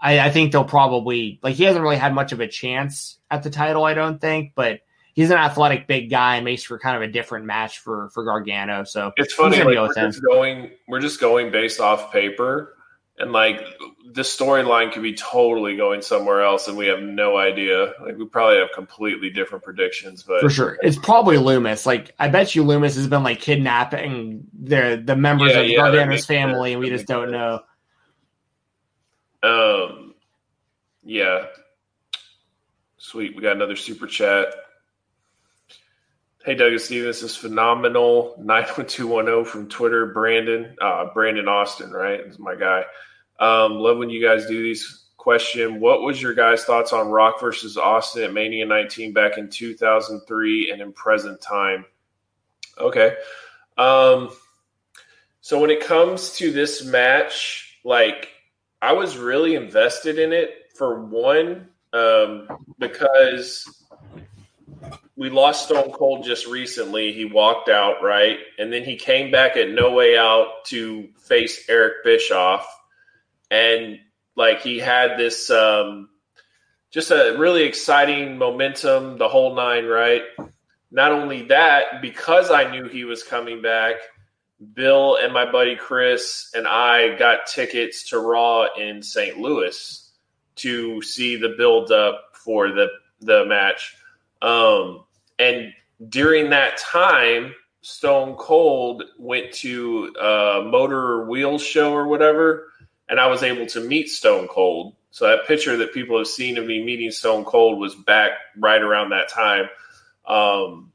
I, 0.00 0.20
I 0.20 0.30
think 0.30 0.52
they'll 0.52 0.64
probably 0.64 1.40
like 1.42 1.56
he 1.56 1.64
hasn't 1.64 1.82
really 1.82 1.96
had 1.96 2.14
much 2.14 2.32
of 2.32 2.40
a 2.40 2.48
chance 2.48 3.18
at 3.30 3.42
the 3.42 3.50
title 3.50 3.84
I 3.84 3.94
don't 3.94 4.20
think 4.20 4.52
but 4.54 4.80
he's 5.14 5.30
an 5.30 5.36
athletic 5.36 5.88
big 5.88 6.10
guy 6.10 6.36
and 6.36 6.44
makes 6.44 6.62
for 6.62 6.78
kind 6.78 6.96
of 6.96 7.02
a 7.02 7.12
different 7.12 7.44
match 7.44 7.80
for 7.80 8.08
for 8.10 8.24
Gargano 8.24 8.84
so 8.84 9.12
It's 9.16 9.34
funny. 9.34 9.58
Like, 9.58 9.76
we're 9.76 9.92
just 9.92 10.22
going. 10.22 10.70
We're 10.86 11.00
just 11.00 11.20
going 11.20 11.50
based 11.50 11.80
off 11.80 12.12
paper, 12.12 12.76
and 13.18 13.32
like 13.32 13.60
the 14.12 14.22
storyline 14.22 14.92
could 14.92 15.02
be 15.02 15.14
totally 15.14 15.76
going 15.76 16.02
somewhere 16.02 16.42
else, 16.42 16.68
and 16.68 16.76
we 16.76 16.86
have 16.86 17.00
no 17.02 17.36
idea. 17.36 17.92
Like 18.00 18.16
we 18.16 18.26
probably 18.26 18.58
have 18.58 18.70
completely 18.74 19.30
different 19.30 19.64
predictions, 19.64 20.22
but 20.22 20.40
for 20.40 20.50
sure, 20.50 20.78
it's 20.82 20.96
probably 20.96 21.36
Lumis. 21.36 21.86
Like 21.86 22.14
I 22.18 22.28
bet 22.28 22.54
you 22.54 22.64
Lumis 22.64 22.94
has 22.96 23.06
been 23.08 23.22
like 23.22 23.40
kidnapping 23.40 24.46
the 24.58 25.02
the 25.04 25.16
members 25.16 25.52
Yeah, 25.52 25.60
of 25.60 25.68
yeah, 25.68 25.90
that 25.90 26.24
family, 26.24 26.70
sense. 26.70 26.74
and 26.74 26.80
we 26.80 26.90
That 26.90 26.96
just 26.96 27.06
don't 27.06 27.30
sense. 27.30 27.32
know. 27.32 27.60
Um, 29.42 30.14
yeah. 31.02 31.46
Sweet. 32.98 33.36
We 33.36 33.42
got 33.42 33.56
another 33.56 33.76
super 33.76 34.06
chat. 34.06 34.48
Hey, 36.48 36.54
Doug 36.54 36.78
Stevens 36.78 37.20
this 37.20 37.32
is 37.32 37.36
phenomenal. 37.36 38.34
91210 38.38 39.44
from 39.44 39.68
Twitter. 39.68 40.06
Brandon, 40.06 40.74
uh, 40.80 41.12
Brandon 41.12 41.46
Austin, 41.46 41.90
right? 41.90 42.20
Is 42.20 42.38
my 42.38 42.54
guy. 42.54 42.84
Um, 43.38 43.74
love 43.74 43.98
when 43.98 44.08
you 44.08 44.26
guys 44.26 44.46
do 44.46 44.62
these. 44.62 45.10
Question 45.18 45.78
What 45.78 46.00
was 46.00 46.22
your 46.22 46.32
guys' 46.32 46.64
thoughts 46.64 46.94
on 46.94 47.10
Rock 47.10 47.38
versus 47.38 47.76
Austin 47.76 48.24
at 48.24 48.32
Mania 48.32 48.64
19 48.64 49.12
back 49.12 49.36
in 49.36 49.50
2003 49.50 50.70
and 50.70 50.80
in 50.80 50.90
present 50.94 51.38
time? 51.42 51.84
Okay. 52.78 53.14
Um, 53.76 54.30
so 55.42 55.60
when 55.60 55.68
it 55.68 55.84
comes 55.84 56.32
to 56.36 56.50
this 56.50 56.82
match, 56.82 57.78
like, 57.84 58.30
I 58.80 58.94
was 58.94 59.18
really 59.18 59.54
invested 59.54 60.18
in 60.18 60.32
it 60.32 60.72
for 60.74 61.04
one, 61.04 61.68
um, 61.92 62.48
because 62.78 63.77
we 65.18 65.30
lost 65.30 65.64
Stone 65.64 65.90
Cold 65.90 66.24
just 66.24 66.46
recently. 66.46 67.12
He 67.12 67.24
walked 67.24 67.68
out, 67.68 68.04
right? 68.04 68.38
And 68.56 68.72
then 68.72 68.84
he 68.84 68.94
came 68.94 69.32
back 69.32 69.56
at 69.56 69.68
No 69.68 69.90
Way 69.90 70.16
Out 70.16 70.64
to 70.66 71.08
face 71.18 71.68
Eric 71.68 72.04
Bischoff. 72.04 72.64
And 73.50 73.98
like 74.36 74.62
he 74.62 74.78
had 74.78 75.18
this 75.18 75.50
um, 75.50 76.08
just 76.92 77.10
a 77.10 77.34
really 77.36 77.64
exciting 77.64 78.38
momentum, 78.38 79.18
the 79.18 79.28
whole 79.28 79.56
nine, 79.56 79.86
right? 79.86 80.22
Not 80.92 81.10
only 81.10 81.42
that, 81.46 82.00
because 82.00 82.52
I 82.52 82.70
knew 82.70 82.86
he 82.86 83.04
was 83.04 83.24
coming 83.24 83.60
back, 83.60 83.96
Bill 84.72 85.16
and 85.16 85.32
my 85.32 85.50
buddy 85.50 85.74
Chris 85.74 86.52
and 86.54 86.66
I 86.68 87.16
got 87.16 87.46
tickets 87.46 88.10
to 88.10 88.20
Raw 88.20 88.68
in 88.78 89.02
St. 89.02 89.36
Louis 89.36 90.12
to 90.56 91.02
see 91.02 91.34
the 91.34 91.56
build 91.58 91.90
up 91.90 92.22
for 92.34 92.70
the 92.70 92.86
the 93.20 93.44
match. 93.46 93.96
Um, 94.40 95.04
and 95.38 95.72
during 96.08 96.50
that 96.50 96.78
time, 96.78 97.54
Stone 97.80 98.36
Cold 98.36 99.04
went 99.18 99.52
to 99.52 100.14
a 100.20 100.62
motor 100.64 101.26
wheel 101.26 101.58
show 101.58 101.92
or 101.92 102.06
whatever, 102.06 102.68
and 103.08 103.18
I 103.18 103.26
was 103.26 103.42
able 103.42 103.66
to 103.66 103.80
meet 103.80 104.08
Stone 104.08 104.48
Cold. 104.48 104.94
So 105.10 105.26
that 105.26 105.46
picture 105.46 105.76
that 105.78 105.94
people 105.94 106.18
have 106.18 106.26
seen 106.26 106.58
of 106.58 106.66
me 106.66 106.84
meeting 106.84 107.10
Stone 107.10 107.44
Cold 107.44 107.78
was 107.78 107.94
back 107.94 108.32
right 108.58 108.80
around 108.80 109.10
that 109.10 109.28
time. 109.28 109.68
Um, 110.26 110.92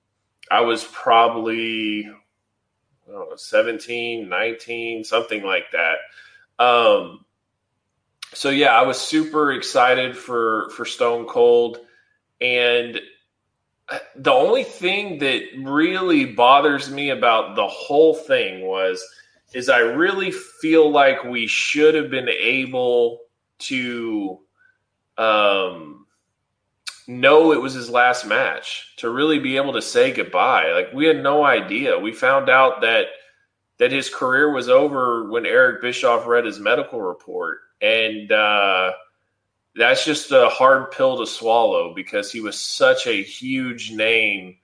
I 0.51 0.61
was 0.61 0.83
probably 0.83 2.05
I 2.05 3.11
know, 3.11 3.35
17, 3.35 4.29
19, 4.29 5.03
something 5.03 5.43
like 5.43 5.65
that. 5.71 6.63
Um, 6.63 7.25
so 8.33 8.49
yeah, 8.49 8.75
I 8.75 8.83
was 8.83 8.99
super 8.99 9.53
excited 9.53 10.17
for 10.17 10.69
for 10.69 10.85
Stone 10.85 11.27
Cold, 11.27 11.79
and 12.41 12.99
the 14.15 14.31
only 14.31 14.63
thing 14.63 15.19
that 15.19 15.43
really 15.57 16.25
bothers 16.25 16.89
me 16.89 17.09
about 17.09 17.55
the 17.55 17.67
whole 17.67 18.13
thing 18.13 18.65
was 18.65 19.03
is 19.53 19.69
I 19.69 19.79
really 19.79 20.31
feel 20.31 20.89
like 20.89 21.23
we 21.23 21.47
should 21.47 21.95
have 21.95 22.09
been 22.09 22.29
able 22.29 23.19
to 23.59 24.39
um, 25.17 26.05
know 27.07 27.51
it 27.51 27.61
was 27.61 27.73
his 27.73 27.89
last 27.89 28.25
match 28.25 28.93
to 28.97 29.09
really 29.09 29.39
be 29.39 29.57
able 29.57 29.73
to 29.73 29.81
say 29.81 30.11
goodbye. 30.11 30.71
Like 30.71 30.93
we 30.93 31.05
had 31.05 31.21
no 31.21 31.43
idea. 31.43 31.99
We 31.99 32.11
found 32.11 32.49
out 32.49 32.81
that 32.81 33.07
that 33.79 33.91
his 33.91 34.09
career 34.09 34.51
was 34.51 34.69
over 34.69 35.29
when 35.29 35.45
Eric 35.45 35.81
Bischoff 35.81 36.25
read 36.27 36.45
his 36.45 36.59
medical 36.59 37.01
report, 37.01 37.59
and 37.81 38.31
uh, 38.31 38.91
that's 39.75 40.05
just 40.05 40.31
a 40.31 40.49
hard 40.49 40.91
pill 40.91 41.17
to 41.17 41.25
swallow 41.25 41.93
because 41.93 42.31
he 42.31 42.41
was 42.41 42.59
such 42.59 43.07
a 43.07 43.23
huge 43.23 43.91
name, 43.91 44.57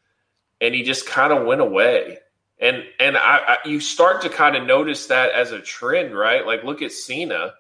and 0.62 0.76
he 0.76 0.84
just 0.84 1.08
kind 1.08 1.34
of 1.34 1.46
went 1.46 1.62
away. 1.62 2.20
And 2.60 2.84
and 3.00 3.18
I, 3.18 3.38
I 3.48 3.58
you 3.68 3.80
start 3.80 4.22
to 4.24 4.30
kind 4.30 4.56
of 4.56 4.66
notice 4.66 5.08
that 5.08 5.32
as 5.32 5.52
a 5.52 5.62
trend, 5.62 6.16
right? 6.16 6.46
Like 6.46 6.64
look 6.64 6.82
at 6.82 6.92
Cena, 6.92 7.54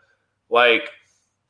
like 0.50 0.89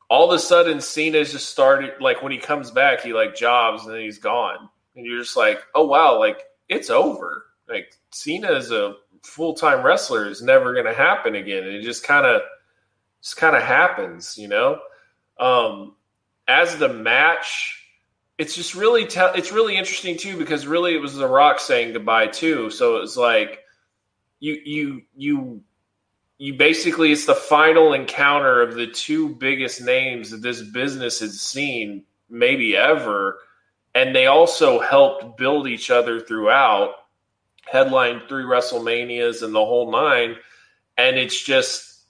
all 0.08 0.30
of 0.30 0.34
a 0.34 0.38
sudden 0.38 0.80
Cena's 0.80 1.32
just 1.32 1.48
started 1.50 1.92
like 2.00 2.22
when 2.22 2.32
he 2.32 2.38
comes 2.38 2.70
back, 2.70 3.02
he 3.02 3.12
like 3.12 3.34
jobs 3.36 3.84
and 3.84 3.94
then 3.94 4.02
he's 4.02 4.18
gone. 4.18 4.68
And 4.96 5.04
you're 5.04 5.18
just 5.20 5.36
like, 5.36 5.60
oh 5.74 5.86
wow, 5.86 6.18
like 6.18 6.42
it's 6.68 6.90
over. 6.90 7.46
Like 7.68 7.92
Cena 8.10 8.52
is 8.52 8.70
a 8.70 8.94
full 9.22 9.54
time 9.54 9.84
wrestler 9.84 10.28
is 10.28 10.42
never 10.42 10.74
gonna 10.74 10.94
happen 10.94 11.34
again. 11.34 11.64
And 11.64 11.74
it 11.74 11.82
just 11.82 12.06
kinda 12.06 12.40
just 13.22 13.36
kinda 13.36 13.60
happens, 13.60 14.38
you 14.38 14.48
know? 14.48 14.80
Um 15.40 15.94
as 16.46 16.76
the 16.78 16.88
match, 16.88 17.86
it's 18.38 18.54
just 18.54 18.74
really 18.74 19.06
te- 19.06 19.36
it's 19.36 19.52
really 19.52 19.76
interesting 19.76 20.16
too 20.16 20.36
because 20.36 20.66
really 20.66 20.94
it 20.94 21.00
was 21.00 21.14
The 21.14 21.26
Rock 21.26 21.60
saying 21.60 21.92
goodbye 21.92 22.28
too. 22.28 22.70
So 22.70 22.96
it 22.96 23.00
was 23.00 23.16
like 23.16 23.60
you 24.40 24.60
you 24.64 25.02
you 25.16 25.62
you 26.38 26.54
basically 26.54 27.12
it's 27.12 27.26
the 27.26 27.34
final 27.34 27.92
encounter 27.92 28.62
of 28.62 28.74
the 28.74 28.86
two 28.86 29.28
biggest 29.36 29.82
names 29.82 30.30
that 30.30 30.42
this 30.42 30.62
business 30.62 31.20
has 31.20 31.38
seen 31.40 32.04
maybe 32.30 32.74
ever 32.74 33.38
and 33.94 34.16
they 34.16 34.26
also 34.26 34.80
helped 34.80 35.36
build 35.36 35.68
each 35.68 35.90
other 35.90 36.18
throughout 36.18 36.94
headlined 37.70 38.22
three 38.26 38.44
wrestlemanias 38.44 39.42
and 39.42 39.54
the 39.54 39.64
whole 39.64 39.92
nine 39.92 40.34
and 40.96 41.18
it's 41.18 41.40
just 41.40 42.04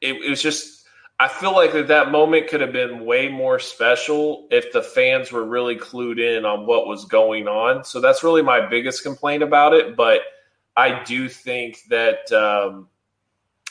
it, 0.00 0.16
it 0.16 0.30
was 0.30 0.42
just 0.42 0.75
i 1.18 1.28
feel 1.28 1.52
like 1.52 1.72
that 1.72 1.88
that 1.88 2.10
moment 2.10 2.48
could 2.48 2.60
have 2.60 2.72
been 2.72 3.04
way 3.04 3.28
more 3.28 3.58
special 3.58 4.46
if 4.50 4.72
the 4.72 4.82
fans 4.82 5.32
were 5.32 5.44
really 5.44 5.76
clued 5.76 6.18
in 6.18 6.44
on 6.44 6.66
what 6.66 6.86
was 6.86 7.04
going 7.04 7.48
on 7.48 7.84
so 7.84 8.00
that's 8.00 8.22
really 8.22 8.42
my 8.42 8.66
biggest 8.66 9.02
complaint 9.02 9.42
about 9.42 9.72
it 9.74 9.96
but 9.96 10.20
i 10.76 11.02
do 11.04 11.28
think 11.28 11.78
that 11.88 12.30
um, 12.32 12.88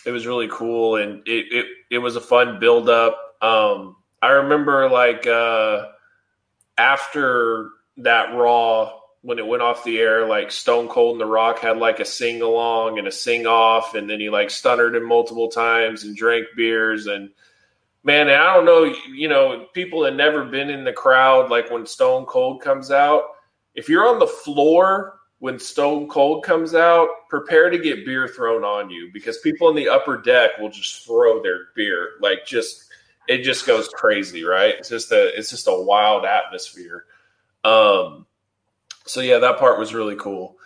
it 0.05 0.11
was 0.11 0.27
really 0.27 0.47
cool 0.49 0.95
and 0.95 1.27
it, 1.27 1.45
it, 1.51 1.65
it 1.89 1.97
was 1.97 2.15
a 2.15 2.21
fun 2.21 2.59
build 2.59 2.89
up. 2.89 3.17
Um, 3.41 3.95
I 4.21 4.29
remember 4.31 4.89
like 4.89 5.25
uh, 5.27 5.87
after 6.77 7.71
that 7.97 8.35
Raw 8.35 8.99
when 9.25 9.39
it 9.39 9.47
went 9.47 9.63
off 9.63 9.83
the 9.83 9.97
air, 9.97 10.27
like 10.27 10.51
Stone 10.51 10.87
Cold 10.87 11.13
and 11.13 11.21
The 11.21 11.25
Rock 11.25 11.59
had 11.59 11.77
like 11.77 11.99
a 11.99 12.05
sing 12.05 12.41
along 12.41 12.99
and 12.99 13.07
a 13.07 13.11
sing 13.11 13.47
off, 13.47 13.95
and 13.95 14.09
then 14.09 14.19
he 14.19 14.29
like 14.29 14.51
stuttered 14.51 14.95
him 14.95 15.07
multiple 15.07 15.49
times 15.49 16.03
and 16.03 16.15
drank 16.15 16.45
beers 16.55 17.07
and 17.07 17.31
man, 18.03 18.29
I 18.29 18.53
don't 18.53 18.65
know, 18.65 18.93
you 19.11 19.27
know, 19.27 19.65
people 19.73 20.01
that 20.01 20.15
never 20.15 20.45
been 20.45 20.69
in 20.69 20.83
the 20.83 20.93
crowd, 20.93 21.49
like 21.49 21.71
when 21.71 21.87
Stone 21.87 22.25
Cold 22.25 22.61
comes 22.61 22.91
out, 22.91 23.23
if 23.73 23.89
you're 23.89 24.07
on 24.07 24.19
the 24.19 24.27
floor 24.27 25.15
when 25.39 25.59
Stone 25.59 26.07
Cold 26.07 26.43
comes 26.43 26.73
out, 26.73 27.07
prepare 27.29 27.69
to 27.69 27.77
get 27.77 28.05
beer 28.05 28.27
thrown 28.27 28.63
on 28.63 28.89
you 28.89 29.09
because 29.13 29.37
people 29.39 29.69
in 29.69 29.75
the 29.75 29.89
upper 29.89 30.21
deck 30.21 30.51
will 30.59 30.69
just 30.69 31.05
throw 31.05 31.41
their 31.41 31.67
beer. 31.75 32.11
Like 32.21 32.45
just 32.45 32.85
it 33.27 33.43
just 33.43 33.65
goes 33.65 33.87
crazy, 33.89 34.43
right? 34.43 34.75
It's 34.77 34.89
just 34.89 35.11
a 35.11 35.37
it's 35.37 35.49
just 35.49 35.67
a 35.67 35.81
wild 35.81 36.25
atmosphere. 36.25 37.05
Um 37.63 38.25
so 39.05 39.21
yeah, 39.21 39.39
that 39.39 39.59
part 39.59 39.79
was 39.79 39.93
really 39.93 40.15
cool. 40.15 40.57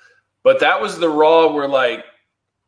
But 0.43 0.61
that 0.61 0.81
was 0.81 0.97
the 0.97 1.09
raw 1.09 1.51
where 1.51 1.67
like 1.67 2.05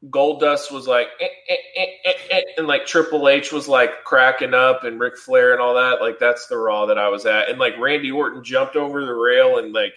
Goldust 0.09 0.71
was 0.71 0.87
like 0.87 1.07
eh, 1.19 1.27
eh, 1.49 1.55
eh, 1.77 1.85
eh, 2.05 2.13
eh, 2.31 2.41
and 2.57 2.67
like 2.67 2.85
Triple 2.85 3.29
H 3.29 3.51
was 3.51 3.67
like 3.67 4.03
cracking 4.03 4.53
up 4.53 4.83
and 4.83 4.99
Ric 4.99 5.17
Flair 5.17 5.53
and 5.53 5.61
all 5.61 5.75
that. 5.75 6.01
Like 6.01 6.19
that's 6.19 6.47
the 6.47 6.57
raw 6.57 6.85
that 6.87 6.97
I 6.97 7.09
was 7.09 7.25
at. 7.25 7.49
And 7.49 7.59
like 7.59 7.77
Randy 7.77 8.11
Orton 8.11 8.43
jumped 8.43 8.75
over 8.75 9.05
the 9.05 9.13
rail 9.13 9.57
and 9.57 9.73
like 9.73 9.93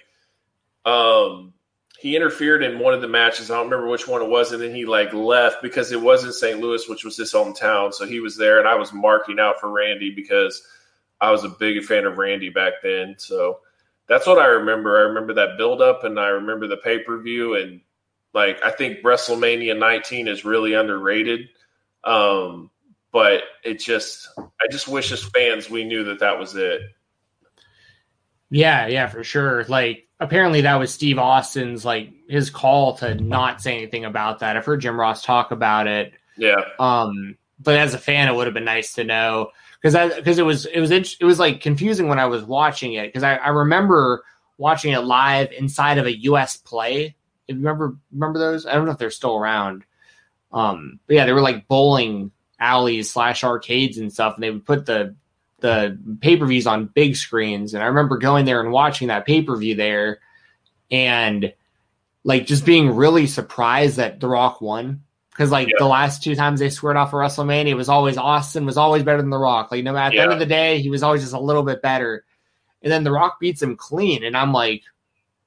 um 0.85 1.55
he 1.99 2.17
interfered 2.17 2.63
in 2.63 2.79
one 2.79 2.93
of 2.93 3.01
the 3.01 3.09
matches. 3.09 3.51
I 3.51 3.55
don't 3.55 3.71
remember 3.71 3.89
which 3.89 4.07
one 4.07 4.21
it 4.21 4.29
was, 4.29 4.53
and 4.53 4.61
then 4.63 4.75
he 4.75 4.85
like 4.85 5.15
left 5.15 5.63
because 5.63 5.91
it 5.91 6.01
wasn't 6.01 6.35
St. 6.35 6.61
Louis, 6.61 6.87
which 6.87 7.03
was 7.03 7.17
his 7.17 7.33
hometown. 7.33 7.95
So 7.95 8.05
he 8.05 8.21
was 8.21 8.37
there, 8.37 8.59
and 8.59 8.69
I 8.69 8.75
was 8.75 8.93
marking 8.93 9.41
out 9.41 9.59
for 9.59 9.71
Randy 9.71 10.11
because 10.15 10.63
I 11.19 11.31
was 11.31 11.45
a 11.45 11.49
big 11.49 11.83
fan 11.83 12.05
of 12.05 12.19
Randy 12.19 12.51
back 12.51 12.75
then. 12.83 13.15
So 13.17 13.61
that's 14.09 14.27
what 14.27 14.39
I 14.39 14.47
remember. 14.47 14.99
I 14.99 15.03
remember 15.03 15.35
that 15.35 15.57
build 15.57 15.81
up, 15.81 16.05
and 16.05 16.19
I 16.19 16.29
remember 16.29 16.67
the 16.67 16.77
pay 16.77 16.99
per 16.99 17.19
view, 17.21 17.55
and 17.55 17.81
like 18.33 18.63
I 18.65 18.71
think 18.71 19.01
WrestleMania 19.03 19.79
19 19.79 20.29
is 20.29 20.45
really 20.45 20.75
underrated. 20.75 21.49
Um, 22.05 22.71
but 23.13 23.45
it 23.63 23.79
just, 23.79 24.29
I 24.37 24.67
just 24.71 24.89
wish 24.89 25.13
as 25.13 25.23
fans 25.23 25.71
we 25.71 25.85
knew 25.85 26.05
that 26.05 26.19
that 26.19 26.39
was 26.39 26.57
it. 26.57 26.83
Yeah, 28.51 28.87
yeah, 28.89 29.07
for 29.07 29.25
sure. 29.25 29.65
Like 29.65 30.09
apparently 30.21 30.63
that 30.63 30.77
was 30.77 30.93
Steve 30.93 31.19
Austin's 31.19 31.85
like 31.85 32.13
his 32.29 32.51
call 32.51 32.95
to 32.97 33.15
not 33.15 33.63
say 33.63 33.77
anything 33.77 34.05
about 34.05 34.41
that. 34.41 34.57
I've 34.57 34.65
heard 34.65 34.81
Jim 34.81 34.99
Ross 34.99 35.25
talk 35.25 35.51
about 35.51 35.87
it. 35.87 36.13
Yeah, 36.37 36.63
Um 36.79 37.37
but 37.61 37.79
as 37.79 37.95
a 37.95 37.99
fan, 37.99 38.29
it 38.29 38.35
would 38.35 38.47
have 38.47 38.55
been 38.55 38.65
nice 38.65 38.95
to 38.95 39.05
know 39.05 39.51
because 39.85 40.15
because 40.15 40.39
it 40.39 40.47
was 40.47 40.65
it 40.65 40.81
was 40.81 40.91
it 40.91 41.23
was 41.23 41.39
like 41.39 41.61
confusing 41.61 42.09
when 42.09 42.19
I 42.19 42.25
was 42.25 42.43
watching 42.43 42.95
it 42.95 43.09
because 43.09 43.23
I, 43.23 43.35
I 43.35 43.49
remember 43.49 44.25
watching 44.57 44.95
it 44.95 45.01
live 45.01 45.53
inside 45.53 45.99
of 45.99 46.07
a 46.07 46.21
U.S. 46.21 46.57
play. 46.57 47.15
If 47.47 47.57
you 47.57 47.63
remember 47.63 47.99
remember 48.11 48.39
those, 48.39 48.65
I 48.65 48.73
don't 48.73 48.87
know 48.87 48.93
if 48.93 48.99
they're 48.99 49.11
still 49.11 49.37
around. 49.37 49.85
Um, 50.53 51.01
but 51.07 51.17
yeah, 51.17 51.27
they 51.27 51.35
were 51.35 51.43
like 51.43 51.69
bowling 51.69 52.31
alleys 52.59 53.11
slash 53.11 53.45
arcades 53.45 53.99
and 53.99 54.11
stuff, 54.11 54.35
and 54.37 54.43
they 54.43 54.51
would 54.51 54.65
put 54.65 54.87
the 54.87 55.17
the 55.61 55.99
pay 56.23 56.39
per 56.39 56.47
views 56.47 56.67
on 56.67 56.87
big 56.87 57.15
screens. 57.15 57.75
And 57.75 57.83
I 57.83 57.89
remember 57.89 58.17
going 58.17 58.47
there 58.47 58.63
and 58.63 58.73
watching 58.73 59.09
that 59.09 59.27
pay 59.27 59.43
per 59.43 59.55
view 59.55 59.75
there, 59.75 60.21
and 60.91 61.53
like 62.23 62.47
just 62.47 62.65
being 62.65 62.97
really 62.97 63.27
surprised 63.27 63.99
that 63.99 64.19
The 64.19 64.29
Rock 64.29 64.63
won 64.63 65.04
because 65.35 65.51
like 65.51 65.67
yeah. 65.67 65.75
the 65.79 65.87
last 65.87 66.23
two 66.23 66.37
times 66.37 66.61
they 66.61 66.71
squared 66.71 66.97
off 66.97 67.13
a 67.13 67.17
WrestleMania, 67.17 67.71
it 67.71 67.75
was 67.75 67.89
always 67.89 68.17
Austin 68.17 68.65
was 68.65 68.77
always 68.77 69.03
better 69.03 69.21
than 69.21 69.31
The 69.31 69.39
Rock. 69.39 69.73
Like 69.73 69.83
no 69.83 69.93
matter 69.93 70.07
at 70.07 70.17
the 70.17 70.23
end 70.23 70.33
of 70.33 70.39
the 70.39 70.47
day, 70.47 70.81
he 70.81 70.91
was 70.91 71.03
always 71.03 71.23
just 71.23 71.35
a 71.35 71.41
little 71.41 71.65
bit 71.65 71.83
better. 71.83 72.25
And 72.83 72.93
then 72.93 73.03
The 73.03 73.11
Rock 73.11 73.41
beats 73.41 73.61
him 73.61 73.77
clean, 73.77 74.23
and 74.23 74.37
I'm 74.37 74.53
like, 74.53 74.83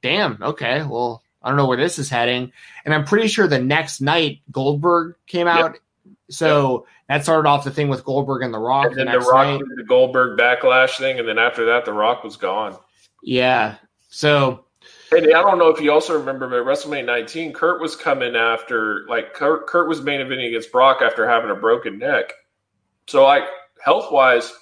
damn, 0.01 0.39
okay, 0.41 0.83
well, 0.83 1.23
I 1.41 1.49
don't 1.49 1.57
know 1.57 1.67
where 1.67 1.77
this 1.77 1.99
is 1.99 2.09
heading. 2.09 2.51
And 2.83 2.93
I'm 2.93 3.05
pretty 3.05 3.29
sure 3.29 3.47
the 3.47 3.59
next 3.59 4.01
night 4.01 4.41
Goldberg 4.51 5.15
came 5.25 5.47
out. 5.47 5.73
Yep. 5.73 5.81
So 6.29 6.71
yep. 6.73 6.87
that 7.07 7.23
started 7.23 7.47
off 7.47 7.63
the 7.63 7.71
thing 7.71 7.87
with 7.87 8.03
Goldberg 8.03 8.41
and 8.41 8.53
The 8.53 8.59
Rock. 8.59 8.87
And 8.87 8.97
then 8.97 9.05
The, 9.05 9.19
the 9.19 9.25
Rock 9.25 9.61
the 9.77 9.83
Goldberg 9.83 10.37
backlash 10.37 10.97
thing, 10.97 11.17
and 11.19 11.27
then 11.27 11.37
after 11.37 11.67
that, 11.67 11.85
The 11.85 11.93
Rock 11.93 12.25
was 12.25 12.35
gone. 12.35 12.77
Yeah. 13.23 13.75
So 14.09 14.65
Hey, 15.09 15.33
I 15.33 15.41
don't 15.41 15.57
know 15.57 15.69
if 15.69 15.79
you 15.79 15.91
also 15.91 16.17
remember, 16.17 16.49
but 16.49 16.65
WrestleMania 16.69 17.05
19, 17.05 17.53
Kurt 17.53 17.79
was 17.79 17.95
coming 17.95 18.35
after, 18.35 19.05
like, 19.07 19.33
Kurt, 19.33 19.65
Kurt 19.67 19.87
was 19.87 20.01
main 20.01 20.19
eventing 20.19 20.49
against 20.49 20.71
Brock 20.71 21.01
after 21.01 21.27
having 21.27 21.49
a 21.49 21.55
broken 21.55 21.97
neck. 21.97 22.33
So, 23.07 23.23
like, 23.23 23.43
health 23.83 24.11
wise, 24.11 24.53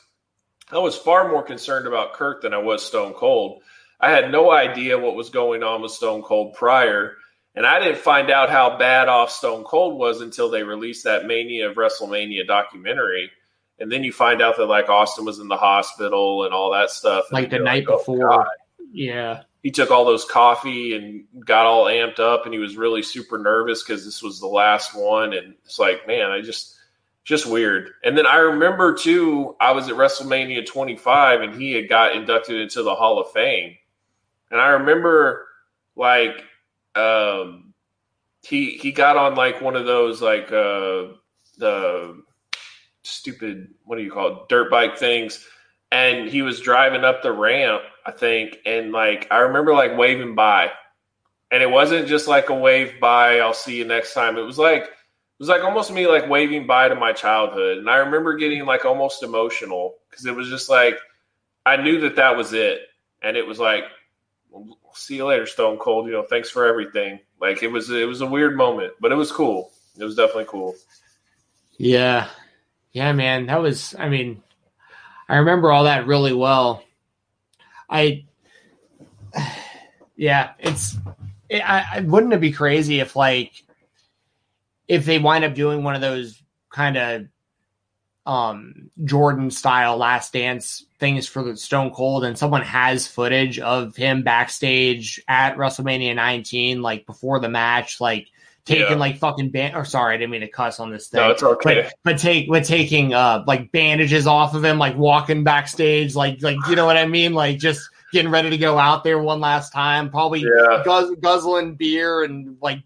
I 0.71 0.77
was 0.77 0.95
far 0.95 1.29
more 1.29 1.41
concerned 1.41 1.87
about 1.87 2.13
Kurt 2.13 2.43
than 2.43 2.53
I 2.53 2.59
was 2.59 2.85
Stone 2.85 3.13
Cold. 3.13 3.63
I 3.99 4.11
had 4.11 4.31
no 4.31 4.51
idea 4.51 4.99
what 4.99 5.15
was 5.15 5.31
going 5.31 5.63
on 5.63 5.81
with 5.81 5.91
Stone 5.91 6.21
Cold 6.21 6.53
prior, 6.53 7.15
and 7.55 7.65
I 7.65 7.79
didn't 7.79 7.97
find 7.97 8.29
out 8.29 8.51
how 8.51 8.77
bad 8.77 9.07
off 9.07 9.31
Stone 9.31 9.63
Cold 9.63 9.97
was 9.97 10.21
until 10.21 10.51
they 10.51 10.61
released 10.61 11.05
that 11.05 11.25
Mania 11.25 11.69
of 11.69 11.75
WrestleMania 11.75 12.45
documentary. 12.45 13.31
And 13.79 13.91
then 13.91 14.03
you 14.03 14.13
find 14.13 14.43
out 14.43 14.57
that, 14.57 14.67
like, 14.67 14.89
Austin 14.89 15.25
was 15.25 15.39
in 15.39 15.47
the 15.47 15.57
hospital 15.57 16.43
and 16.43 16.53
all 16.53 16.71
that 16.73 16.91
stuff. 16.91 17.25
Like 17.31 17.49
the 17.49 17.59
night 17.59 17.87
like, 17.87 17.89
oh, 17.89 17.97
before. 17.97 18.29
God. 18.29 18.47
Yeah 18.91 19.41
he 19.65 19.71
took 19.71 19.89
all 19.89 20.05
those 20.05 20.25
coffee 20.25 20.95
and 20.95 21.25
got 21.43 21.65
all 21.65 21.85
amped 21.85 22.19
up 22.19 22.45
and 22.45 22.53
he 22.53 22.59
was 22.59 22.77
really 22.77 23.01
super 23.01 23.39
nervous 23.39 23.81
because 23.81 24.05
this 24.05 24.21
was 24.21 24.39
the 24.39 24.45
last 24.45 24.95
one 24.95 25.33
and 25.33 25.55
it's 25.65 25.79
like 25.79 26.05
man 26.05 26.29
i 26.29 26.39
just 26.39 26.77
just 27.23 27.47
weird. 27.47 27.89
And 28.03 28.15
then 28.15 28.27
i 28.27 28.35
remember 28.35 28.93
too 28.93 29.55
i 29.59 29.71
was 29.71 29.89
at 29.89 29.95
wrestlemania 29.95 30.63
25 30.63 31.41
and 31.41 31.59
he 31.59 31.71
had 31.71 31.89
got 31.89 32.15
inducted 32.15 32.61
into 32.61 32.83
the 32.83 32.93
hall 32.93 33.19
of 33.19 33.31
fame. 33.31 33.75
And 34.51 34.61
i 34.61 34.67
remember 34.67 35.47
like 35.95 36.43
um 36.93 37.73
he 38.43 38.77
he 38.77 38.91
got 38.91 39.17
on 39.17 39.33
like 39.33 39.61
one 39.61 39.75
of 39.75 39.87
those 39.87 40.21
like 40.21 40.51
uh 40.51 41.07
the 41.57 42.21
stupid 43.01 43.69
what 43.83 43.97
do 43.97 44.03
you 44.03 44.11
call 44.11 44.27
it 44.27 44.47
dirt 44.47 44.69
bike 44.69 44.95
things 44.95 45.43
and 45.91 46.29
he 46.29 46.43
was 46.43 46.61
driving 46.61 47.03
up 47.03 47.23
the 47.23 47.31
ramp 47.31 47.81
I 48.05 48.11
think, 48.11 48.59
and 48.65 48.91
like 48.91 49.27
I 49.31 49.39
remember 49.39 49.73
like 49.73 49.97
waving 49.97 50.35
by, 50.35 50.71
and 51.51 51.63
it 51.63 51.69
wasn't 51.69 52.07
just 52.07 52.27
like 52.27 52.49
a 52.49 52.55
wave 52.55 52.99
by. 52.99 53.39
I'll 53.39 53.53
see 53.53 53.77
you 53.77 53.85
next 53.85 54.13
time. 54.13 54.37
It 54.37 54.43
was 54.43 54.59
like 54.59 54.83
it 54.83 55.39
was 55.39 55.49
like 55.49 55.63
almost 55.63 55.91
me 55.91 56.07
like 56.07 56.29
waving 56.29 56.67
by 56.67 56.87
to 56.87 56.95
my 56.95 57.13
childhood, 57.13 57.79
and 57.79 57.89
I 57.89 57.97
remember 57.97 58.35
getting 58.35 58.65
like 58.65 58.85
almost 58.85 59.23
emotional 59.23 59.95
because 60.09 60.25
it 60.25 60.35
was 60.35 60.49
just 60.49 60.69
like 60.69 60.97
I 61.65 61.77
knew 61.77 61.99
that 62.01 62.15
that 62.17 62.37
was 62.37 62.53
it, 62.53 62.81
and 63.23 63.35
it 63.35 63.45
was 63.45 63.59
like 63.59 63.85
see 64.93 65.17
you 65.17 65.25
later, 65.25 65.45
Stone 65.45 65.77
Cold. 65.77 66.05
You 66.05 66.13
know, 66.13 66.23
thanks 66.23 66.49
for 66.49 66.65
everything. 66.65 67.19
Like 67.41 67.63
it 67.63 67.67
was 67.67 67.89
it 67.89 68.07
was 68.07 68.21
a 68.21 68.25
weird 68.25 68.55
moment, 68.55 68.93
but 68.99 69.11
it 69.11 69.15
was 69.15 69.31
cool. 69.31 69.71
It 69.99 70.03
was 70.03 70.15
definitely 70.15 70.45
cool. 70.47 70.75
Yeah, 71.77 72.29
yeah, 72.91 73.11
man. 73.13 73.47
That 73.47 73.61
was. 73.61 73.95
I 73.97 74.09
mean, 74.09 74.41
I 75.27 75.37
remember 75.37 75.71
all 75.71 75.85
that 75.85 76.07
really 76.07 76.33
well 76.33 76.83
I, 77.89 78.25
yeah, 80.15 80.51
it's. 80.59 80.97
It, 81.47 81.61
I, 81.61 81.99
wouldn't 82.01 82.33
it 82.33 82.41
be 82.41 82.51
crazy 82.51 82.99
if 82.99 83.15
like 83.15 83.63
if 84.87 85.05
they 85.05 85.19
wind 85.19 85.45
up 85.45 85.53
doing 85.53 85.83
one 85.83 85.93
of 85.93 86.01
those 86.01 86.41
kind 86.71 86.97
of 86.97 87.25
um 88.25 88.89
Jordan 89.03 89.51
style 89.51 89.97
last 89.97 90.33
dance 90.33 90.85
things 90.99 91.27
for 91.27 91.43
the 91.43 91.55
Stone 91.55 91.91
Cold 91.91 92.23
and 92.23 92.35
someone 92.37 92.63
has 92.63 93.05
footage 93.05 93.59
of 93.59 93.95
him 93.95 94.23
backstage 94.23 95.21
at 95.27 95.57
WrestleMania 95.57 96.15
19 96.15 96.81
like 96.81 97.05
before 97.05 97.39
the 97.39 97.49
match 97.49 98.01
like 98.01 98.27
taking 98.65 98.89
yeah. 98.89 98.95
like 98.95 99.17
fucking 99.17 99.49
band 99.49 99.75
or 99.75 99.85
sorry 99.85 100.15
I 100.15 100.17
didn't 100.17 100.31
mean 100.31 100.41
to 100.41 100.47
cuss 100.47 100.79
on 100.79 100.91
this 100.91 101.07
thing. 101.07 101.21
No, 101.21 101.31
it's 101.31 101.43
okay. 101.43 101.83
But, 101.83 101.93
but 102.03 102.17
take 102.17 102.49
but 102.49 102.63
taking 102.63 103.13
uh 103.13 103.43
like 103.45 103.71
bandages 103.71 104.27
off 104.27 104.55
of 104.55 104.65
him 104.65 104.77
like 104.79 104.97
walking 104.97 105.43
backstage 105.43 106.15
like 106.15 106.41
like 106.41 106.57
you 106.67 106.75
know 106.75 106.85
what 106.85 106.97
I 106.97 107.05
mean 107.05 107.33
like 107.33 107.59
just 107.59 107.87
getting 108.11 108.31
ready 108.31 108.49
to 108.49 108.57
go 108.57 108.77
out 108.77 109.03
there 109.03 109.19
one 109.19 109.39
last 109.39 109.71
time 109.71 110.09
probably 110.09 110.41
yeah. 110.41 110.81
guzz- 110.83 111.15
guzzling 111.21 111.75
beer 111.75 112.23
and 112.23 112.57
like 112.61 112.79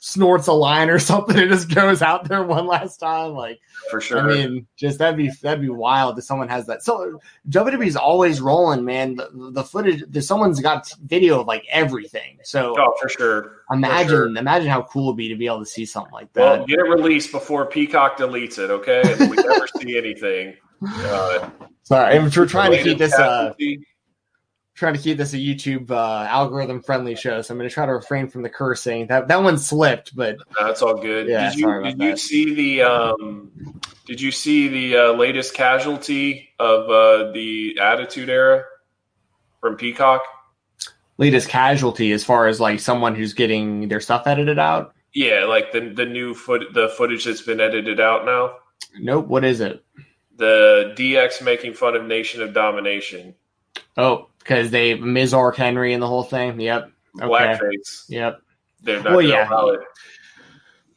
snorts 0.00 0.46
a 0.46 0.52
line 0.52 0.88
or 0.90 0.98
something 0.98 1.38
and 1.38 1.50
just 1.50 1.72
goes 1.74 2.02
out 2.02 2.28
there 2.28 2.42
one 2.42 2.66
last 2.66 2.98
time. 2.98 3.32
Like 3.32 3.60
for 3.90 4.00
sure. 4.00 4.20
I 4.20 4.34
mean, 4.34 4.66
just 4.76 4.98
that'd 4.98 5.16
be 5.16 5.30
that'd 5.42 5.60
be 5.60 5.68
wild 5.68 6.18
if 6.18 6.24
someone 6.24 6.48
has 6.48 6.66
that. 6.66 6.82
So 6.82 7.20
WWE's 7.48 7.96
always 7.96 8.40
rolling, 8.40 8.84
man. 8.84 9.16
The, 9.16 9.50
the 9.52 9.64
footage, 9.64 10.04
the, 10.08 10.22
someone's 10.22 10.60
got 10.60 10.90
video 11.04 11.40
of 11.40 11.46
like 11.46 11.64
everything. 11.70 12.38
So 12.42 12.74
oh, 12.78 12.94
for 13.00 13.08
sure. 13.08 13.62
Imagine, 13.70 14.08
for 14.08 14.10
sure. 14.10 14.36
imagine 14.36 14.68
how 14.68 14.82
cool 14.82 15.08
it'd 15.08 15.16
be 15.16 15.28
to 15.28 15.36
be 15.36 15.46
able 15.46 15.60
to 15.60 15.66
see 15.66 15.84
something 15.84 16.12
like 16.12 16.32
that. 16.34 16.40
Well, 16.58 16.66
get 16.66 16.78
it 16.78 16.88
released 16.88 17.32
before 17.32 17.66
Peacock 17.66 18.16
deletes 18.16 18.58
it, 18.58 18.70
okay? 18.70 19.02
And 19.18 19.30
we 19.30 19.36
never 19.36 19.66
see 19.78 19.96
anything. 19.96 20.56
Uh, 20.80 21.50
Sorry, 21.82 22.20
we're 22.20 22.46
trying 22.46 22.70
to 22.70 22.80
keep 22.80 22.98
this. 22.98 23.12
Uh, 23.12 23.52
trying 24.78 24.94
to 24.94 25.00
keep 25.00 25.18
this 25.18 25.34
a 25.34 25.36
YouTube 25.36 25.90
uh, 25.90 26.24
algorithm 26.28 26.80
friendly 26.80 27.16
show, 27.16 27.42
so 27.42 27.52
I'm 27.52 27.58
going 27.58 27.68
to 27.68 27.74
try 27.74 27.84
to 27.84 27.92
refrain 27.92 28.28
from 28.28 28.42
the 28.42 28.48
cursing. 28.48 29.08
That 29.08 29.28
that 29.28 29.42
one 29.42 29.58
slipped, 29.58 30.14
but 30.14 30.38
that's 30.58 30.82
all 30.82 30.96
good. 30.96 31.28
Yeah, 31.28 31.50
did 31.50 31.58
you, 31.58 31.82
did 31.82 32.00
you 32.00 32.16
see 32.16 32.54
the 32.54 32.82
um, 32.82 33.80
Did 34.06 34.20
you 34.20 34.30
see 34.30 34.68
the 34.68 34.96
uh, 34.96 35.12
latest 35.12 35.52
casualty 35.52 36.50
of 36.58 36.88
uh, 36.88 37.32
the 37.32 37.78
Attitude 37.80 38.30
Era 38.30 38.64
from 39.60 39.76
Peacock? 39.76 40.22
Latest 41.18 41.48
casualty, 41.48 42.12
as 42.12 42.22
far 42.22 42.46
as 42.46 42.60
like 42.60 42.78
someone 42.78 43.16
who's 43.16 43.34
getting 43.34 43.88
their 43.88 44.00
stuff 44.00 44.26
edited 44.26 44.58
out. 44.58 44.94
Yeah, 45.12 45.44
like 45.44 45.72
the 45.72 45.80
the 45.80 46.06
new 46.06 46.34
foot 46.34 46.72
the 46.72 46.88
footage 46.90 47.24
that's 47.24 47.42
been 47.42 47.60
edited 47.60 47.98
out 47.98 48.24
now. 48.24 48.54
Nope. 48.98 49.26
What 49.26 49.44
is 49.44 49.60
it? 49.60 49.84
The 50.36 50.94
DX 50.96 51.42
making 51.42 51.74
fun 51.74 51.96
of 51.96 52.04
Nation 52.04 52.42
of 52.42 52.54
Domination. 52.54 53.34
Oh, 53.96 54.28
because 54.48 54.70
they 54.70 54.94
Mizark 54.94 55.56
Henry 55.56 55.92
and 55.92 56.02
the 56.02 56.06
whole 56.06 56.22
thing. 56.22 56.58
Yep. 56.58 56.90
Okay. 57.20 57.26
Blackface. 57.26 58.04
Yep. 58.08 58.40
They're 58.80 59.02
not 59.02 59.12
well, 59.12 59.22
yeah. 59.22 59.48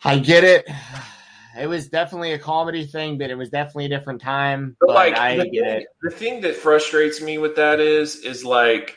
I 0.03 0.19
get 0.19 0.43
it. 0.45 0.65
It 1.59 1.67
was 1.67 1.89
definitely 1.89 2.31
a 2.31 2.39
comedy 2.39 2.85
thing, 2.85 3.17
but 3.17 3.29
it 3.29 3.35
was 3.35 3.49
definitely 3.49 3.85
a 3.85 3.89
different 3.89 4.21
time. 4.21 4.77
But, 4.79 4.87
but 4.87 4.95
like, 4.95 5.17
I 5.17 5.35
get 5.35 5.67
it. 5.67 5.87
The 6.01 6.11
thing 6.11 6.41
that 6.41 6.55
frustrates 6.55 7.21
me 7.21 7.37
with 7.39 7.57
that 7.57 7.81
is, 7.81 8.15
is 8.15 8.45
like, 8.45 8.95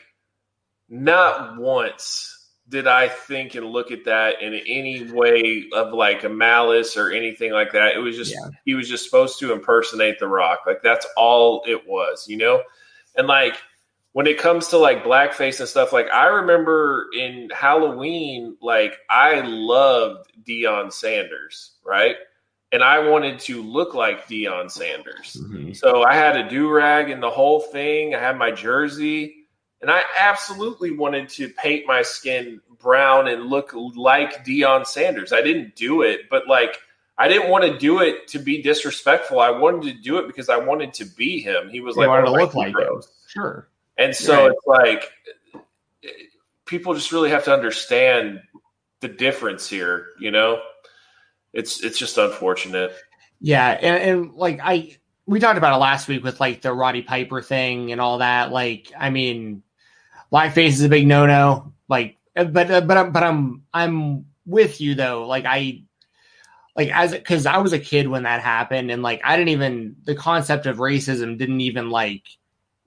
not 0.87 1.57
once 1.59 2.31
did 2.69 2.87
I 2.87 3.09
think 3.09 3.55
and 3.55 3.65
look 3.65 3.91
at 3.91 4.05
that 4.05 4.41
in 4.41 4.53
any 4.53 5.11
way 5.11 5.65
of 5.73 5.93
like 5.93 6.23
a 6.23 6.29
malice 6.29 6.95
or 6.95 7.11
anything 7.11 7.51
like 7.51 7.73
that. 7.73 7.95
It 7.95 7.99
was 7.99 8.15
just 8.15 8.31
yeah. 8.31 8.49
he 8.63 8.73
was 8.73 8.87
just 8.87 9.03
supposed 9.03 9.39
to 9.39 9.51
impersonate 9.51 10.17
The 10.17 10.27
Rock. 10.27 10.61
Like 10.65 10.81
that's 10.81 11.05
all 11.17 11.63
it 11.67 11.87
was, 11.87 12.27
you 12.27 12.37
know? 12.37 12.63
And 13.15 13.27
like 13.27 13.57
when 14.15 14.27
it 14.27 14.37
comes 14.37 14.69
to 14.69 14.77
like 14.77 15.03
blackface 15.03 15.59
and 15.59 15.67
stuff, 15.67 15.91
like 15.91 16.07
I 16.07 16.27
remember 16.27 17.07
in 17.13 17.49
Halloween, 17.53 18.55
like 18.61 18.95
I 19.09 19.41
loved 19.41 20.31
Deion 20.47 20.93
Sanders, 20.93 21.71
right? 21.83 22.15
And 22.71 22.81
I 22.81 23.09
wanted 23.09 23.39
to 23.39 23.61
look 23.61 23.93
like 23.93 24.25
Deion 24.29 24.71
Sanders. 24.71 25.35
Mm-hmm. 25.37 25.73
So 25.73 26.03
I 26.03 26.15
had 26.15 26.37
a 26.37 26.47
do 26.47 26.71
rag 26.71 27.09
and 27.09 27.21
the 27.21 27.29
whole 27.29 27.59
thing. 27.59 28.15
I 28.15 28.19
had 28.19 28.37
my 28.37 28.51
jersey. 28.51 29.35
And 29.81 29.91
I 29.91 30.03
absolutely 30.17 30.91
wanted 30.91 31.27
to 31.31 31.49
paint 31.49 31.85
my 31.85 32.01
skin 32.01 32.61
brown 32.79 33.27
and 33.27 33.47
look 33.47 33.73
like 33.73 34.45
Deion 34.45 34.87
Sanders. 34.87 35.33
I 35.33 35.41
didn't 35.41 35.75
do 35.75 36.03
it, 36.03 36.29
but 36.29 36.47
like 36.47 36.77
I 37.17 37.27
didn't 37.27 37.49
want 37.49 37.65
to 37.65 37.77
do 37.77 37.99
it 37.99 38.29
to 38.29 38.39
be 38.39 38.61
disrespectful. 38.61 39.41
I 39.41 39.49
wanted 39.49 39.93
to 39.93 40.01
do 40.01 40.19
it 40.19 40.27
because 40.27 40.47
I 40.47 40.55
wanted 40.55 40.93
to 40.93 41.05
be 41.05 41.41
him. 41.41 41.67
He 41.69 41.81
was 41.81 41.97
you 41.97 42.03
like 42.03 42.07
wanted 42.07 42.27
to 42.27 42.31
look 42.31 42.55
like 42.55 42.77
him. 42.77 43.01
Sure. 43.27 43.67
And 43.97 44.15
so 44.15 44.43
right. 44.43 44.51
it's 44.51 44.67
like 44.67 45.11
people 46.65 46.93
just 46.93 47.11
really 47.11 47.29
have 47.29 47.45
to 47.45 47.53
understand 47.53 48.41
the 49.01 49.07
difference 49.07 49.69
here, 49.69 50.07
you 50.19 50.31
know? 50.31 50.61
It's 51.53 51.81
it's 51.81 51.97
just 51.97 52.17
unfortunate. 52.17 52.93
Yeah, 53.39 53.69
and, 53.69 54.03
and 54.03 54.33
like 54.33 54.59
I 54.61 54.97
we 55.25 55.39
talked 55.39 55.57
about 55.57 55.73
it 55.73 55.79
last 55.79 56.07
week 56.07 56.23
with 56.23 56.39
like 56.39 56.61
the 56.61 56.73
Roddy 56.73 57.01
Piper 57.01 57.41
thing 57.41 57.91
and 57.91 58.01
all 58.01 58.19
that. 58.19 58.51
Like, 58.51 58.91
I 58.97 59.09
mean, 59.09 59.63
live 60.31 60.53
face 60.53 60.75
is 60.75 60.83
a 60.83 60.89
big 60.89 61.07
no 61.07 61.25
no. 61.25 61.73
Like, 61.87 62.17
but 62.35 62.69
uh, 62.69 62.81
but 62.81 62.97
I'm 62.97 63.11
but 63.11 63.23
I'm 63.23 63.63
I'm 63.73 64.25
with 64.45 64.81
you 64.81 64.95
though. 64.95 65.25
Like 65.27 65.45
I 65.45 65.83
like 66.75 66.89
as 66.89 67.13
because 67.13 67.45
I 67.45 67.59
was 67.59 67.71
a 67.71 67.79
kid 67.79 68.09
when 68.09 68.23
that 68.23 68.41
happened, 68.41 68.91
and 68.91 69.01
like 69.01 69.21
I 69.23 69.37
didn't 69.37 69.49
even 69.49 69.95
the 70.03 70.15
concept 70.15 70.65
of 70.65 70.77
racism 70.77 71.37
didn't 71.37 71.61
even 71.61 71.89
like 71.89 72.23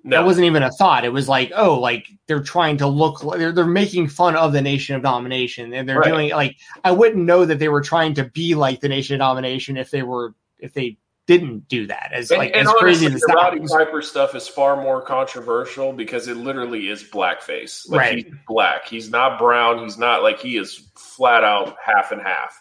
no. 0.04 0.16
that 0.16 0.24
wasn't 0.24 0.46
even 0.46 0.62
a 0.62 0.70
thought. 0.70 1.04
It 1.04 1.12
was 1.12 1.28
like, 1.28 1.52
oh, 1.54 1.78
like 1.78 2.06
they're 2.26 2.42
trying 2.42 2.76
to 2.78 2.86
look, 2.86 3.20
they're 3.36 3.52
they're 3.52 3.66
making 3.66 4.08
fun 4.08 4.36
of 4.36 4.52
the 4.52 4.62
Nation 4.62 4.96
of 4.96 5.02
Domination, 5.02 5.72
and 5.72 5.88
they're 5.88 5.98
right. 5.98 6.08
doing 6.08 6.30
like 6.30 6.56
I 6.84 6.92
wouldn't 6.92 7.24
know 7.24 7.44
that 7.44 7.58
they 7.58 7.68
were 7.68 7.82
trying 7.82 8.14
to 8.14 8.24
be 8.24 8.54
like 8.54 8.80
the 8.80 8.88
Nation 8.88 9.14
of 9.14 9.18
Domination 9.20 9.76
if 9.76 9.90
they 9.90 10.02
were 10.02 10.34
if 10.58 10.72
they 10.72 10.98
didn't 11.28 11.68
do 11.68 11.86
that. 11.86 12.10
As 12.12 12.30
and, 12.30 12.38
like 12.38 12.52
and 12.54 12.62
as 12.62 12.68
honestly, 12.68 12.80
crazy 12.80 13.06
as 13.06 13.20
the 13.20 13.32
Roddy 13.34 13.60
Piper 13.60 14.02
stuff 14.02 14.34
is 14.34 14.48
far 14.48 14.82
more 14.82 15.02
controversial 15.02 15.92
because 15.92 16.26
it 16.26 16.38
literally 16.38 16.88
is 16.88 17.04
blackface. 17.04 17.88
Like 17.88 18.00
right. 18.00 18.24
he's 18.24 18.34
black. 18.48 18.88
He's 18.88 19.10
not 19.10 19.38
brown. 19.38 19.82
He's 19.82 19.98
not 19.98 20.22
like 20.22 20.40
he 20.40 20.56
is 20.56 20.88
flat 20.96 21.44
out 21.44 21.76
half 21.84 22.12
and 22.12 22.22
half. 22.22 22.58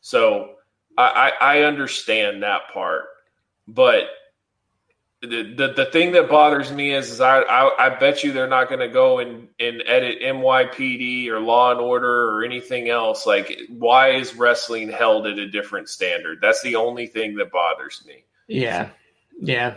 So 0.00 0.54
I, 0.96 1.32
I, 1.40 1.56
I 1.56 1.62
understand 1.62 2.42
that 2.44 2.62
part, 2.72 3.02
but 3.66 4.04
the, 5.26 5.54
the, 5.56 5.72
the 5.72 5.84
thing 5.86 6.12
that 6.12 6.28
bothers 6.28 6.72
me 6.72 6.94
is, 6.94 7.10
is 7.10 7.20
I, 7.20 7.40
I, 7.40 7.86
I 7.86 7.98
bet 7.98 8.22
you 8.22 8.32
they're 8.32 8.48
not 8.48 8.68
going 8.68 8.80
to 8.80 8.88
go 8.88 9.18
and, 9.18 9.48
and 9.58 9.82
edit 9.86 10.20
NYPD 10.22 11.28
or 11.28 11.40
Law 11.40 11.72
and 11.72 11.80
Order 11.80 12.30
or 12.30 12.44
anything 12.44 12.88
else. 12.88 13.26
Like, 13.26 13.58
why 13.68 14.10
is 14.10 14.34
wrestling 14.34 14.88
held 14.90 15.26
at 15.26 15.38
a 15.38 15.48
different 15.48 15.88
standard? 15.88 16.38
That's 16.40 16.62
the 16.62 16.76
only 16.76 17.06
thing 17.06 17.36
that 17.36 17.52
bothers 17.52 18.02
me. 18.06 18.24
Yeah, 18.46 18.90
yeah. 19.40 19.76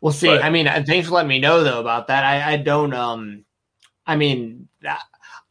We'll 0.00 0.12
see. 0.12 0.28
But, 0.28 0.44
I 0.44 0.50
mean, 0.50 0.66
thanks 0.84 1.08
for 1.08 1.14
letting 1.14 1.28
me 1.28 1.40
know 1.40 1.62
though 1.62 1.80
about 1.80 2.08
that. 2.08 2.24
I, 2.24 2.54
I 2.54 2.56
don't. 2.56 2.92
Um, 2.94 3.44
I 4.06 4.16
mean, 4.16 4.68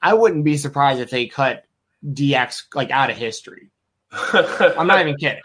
I 0.01 0.13
wouldn't 0.13 0.43
be 0.43 0.57
surprised 0.57 0.99
if 0.99 1.09
they 1.09 1.27
cut 1.27 1.65
DX 2.05 2.63
like 2.75 2.91
out 2.91 3.09
of 3.09 3.17
history. 3.17 3.69
I'm 4.11 4.87
not 4.87 5.01
even 5.01 5.15
kidding. 5.15 5.41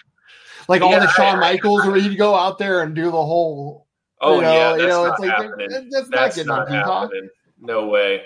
Like 0.68 0.80
yeah, 0.80 0.86
all 0.86 1.01
the 1.01 1.11
Shawn 1.11 1.40
Michaels, 1.40 1.86
where 1.86 1.97
he'd 1.97 2.16
go 2.16 2.34
out 2.34 2.59
there 2.59 2.82
and 2.82 2.95
do 2.95 3.05
the 3.05 3.11
whole 3.11 3.84
Oh 4.24 4.36
you 4.36 4.42
know, 4.42 4.52
yeah, 4.52 4.76
you 4.76 4.86
know, 4.86 5.04
it's 5.06 5.20
like 5.20 5.90
that's, 5.90 6.08
that's, 6.08 6.46
not, 6.46 6.70
not 6.70 7.02
happening. 7.02 7.28
No 7.60 7.86
way. 7.88 8.22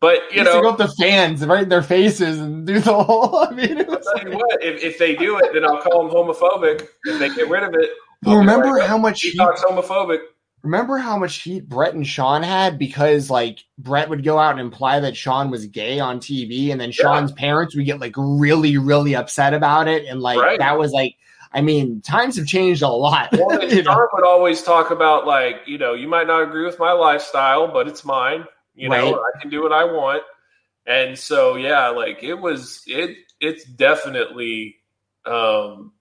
But 0.00 0.32
you 0.32 0.44
know, 0.44 0.62
go 0.62 0.70
up 0.70 0.78
the 0.78 0.88
fans 1.00 1.44
right 1.44 1.64
in 1.64 1.68
their 1.68 1.82
faces 1.82 2.38
and 2.38 2.64
do 2.64 2.78
the 2.78 3.02
whole. 3.02 3.36
I 3.50 3.50
mean, 3.50 3.78
I'll 3.78 4.00
tell 4.00 4.30
you 4.30 4.36
what, 4.36 4.62
if, 4.62 4.82
if 4.82 4.98
they 4.98 5.16
do 5.16 5.38
it, 5.38 5.52
then 5.52 5.64
I'll 5.64 5.82
call 5.82 6.06
them 6.06 6.14
homophobic. 6.14 6.86
If 7.04 7.18
they 7.18 7.28
get 7.30 7.48
rid 7.48 7.64
of 7.64 7.74
it, 7.74 7.90
well, 8.24 8.36
remember 8.36 8.68
like, 8.68 8.82
oh, 8.82 8.86
how 8.86 8.98
much 8.98 9.22
he 9.22 9.36
talks 9.36 9.64
homophobic. 9.64 10.20
Remember 10.62 10.98
how 10.98 11.18
much 11.18 11.36
heat 11.42 11.68
Bret 11.68 11.94
and 11.94 12.06
Shawn 12.06 12.42
had 12.42 12.78
because 12.78 13.30
like 13.30 13.64
Bret 13.78 14.08
would 14.08 14.22
go 14.22 14.38
out 14.38 14.52
and 14.52 14.60
imply 14.60 15.00
that 15.00 15.16
Shawn 15.16 15.50
was 15.50 15.66
gay 15.66 15.98
on 15.98 16.20
TV, 16.20 16.70
and 16.70 16.80
then 16.80 16.92
Shawn's 16.92 17.30
yeah. 17.30 17.36
parents 17.36 17.74
would 17.74 17.86
get 17.86 18.00
like 18.00 18.14
really, 18.16 18.76
really 18.76 19.16
upset 19.16 19.52
about 19.52 19.88
it, 19.88 20.06
and 20.06 20.20
like 20.20 20.38
right. 20.38 20.58
that 20.60 20.78
was 20.78 20.92
like 20.92 21.16
I 21.58 21.60
mean, 21.60 22.00
times 22.02 22.36
have 22.36 22.46
changed 22.46 22.82
a 22.82 22.88
lot. 22.88 23.30
Well, 23.38 23.68
John 23.68 24.08
would 24.12 24.24
always 24.24 24.62
talk 24.62 24.92
about 24.92 25.26
like, 25.26 25.62
you 25.66 25.76
know, 25.76 25.94
you 25.94 26.06
might 26.06 26.28
not 26.28 26.42
agree 26.42 26.64
with 26.64 26.78
my 26.78 26.92
lifestyle, 26.92 27.66
but 27.66 27.88
it's 27.88 28.04
mine. 28.04 28.44
You 28.76 28.90
right. 28.90 29.02
know, 29.02 29.14
I 29.14 29.40
can 29.40 29.50
do 29.50 29.60
what 29.60 29.72
I 29.72 29.82
want. 29.84 30.22
And 30.86 31.18
so, 31.18 31.56
yeah, 31.56 31.88
like 31.88 32.22
it 32.22 32.34
was, 32.34 32.84
it, 32.86 33.16
it's 33.40 33.64
definitely, 33.64 34.76
um, 35.26 35.92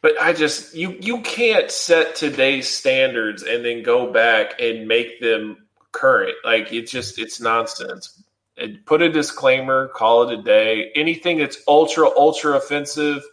but 0.00 0.12
I 0.22 0.32
just 0.32 0.76
you 0.76 0.96
you 1.00 1.22
can't 1.22 1.68
set 1.68 2.14
today's 2.14 2.68
standards 2.68 3.42
and 3.42 3.64
then 3.64 3.82
go 3.82 4.12
back 4.12 4.60
and 4.60 4.86
make 4.86 5.20
them 5.20 5.66
current. 5.90 6.36
Like 6.44 6.72
it's 6.72 6.92
just 6.92 7.18
it's 7.18 7.40
nonsense. 7.40 8.22
And 8.56 8.86
put 8.86 9.02
a 9.02 9.10
disclaimer, 9.10 9.88
call 9.88 10.30
it 10.30 10.38
a 10.38 10.42
day. 10.42 10.92
Anything 10.94 11.38
that's 11.38 11.60
ultra 11.66 12.08
ultra 12.08 12.56
offensive 12.56 13.24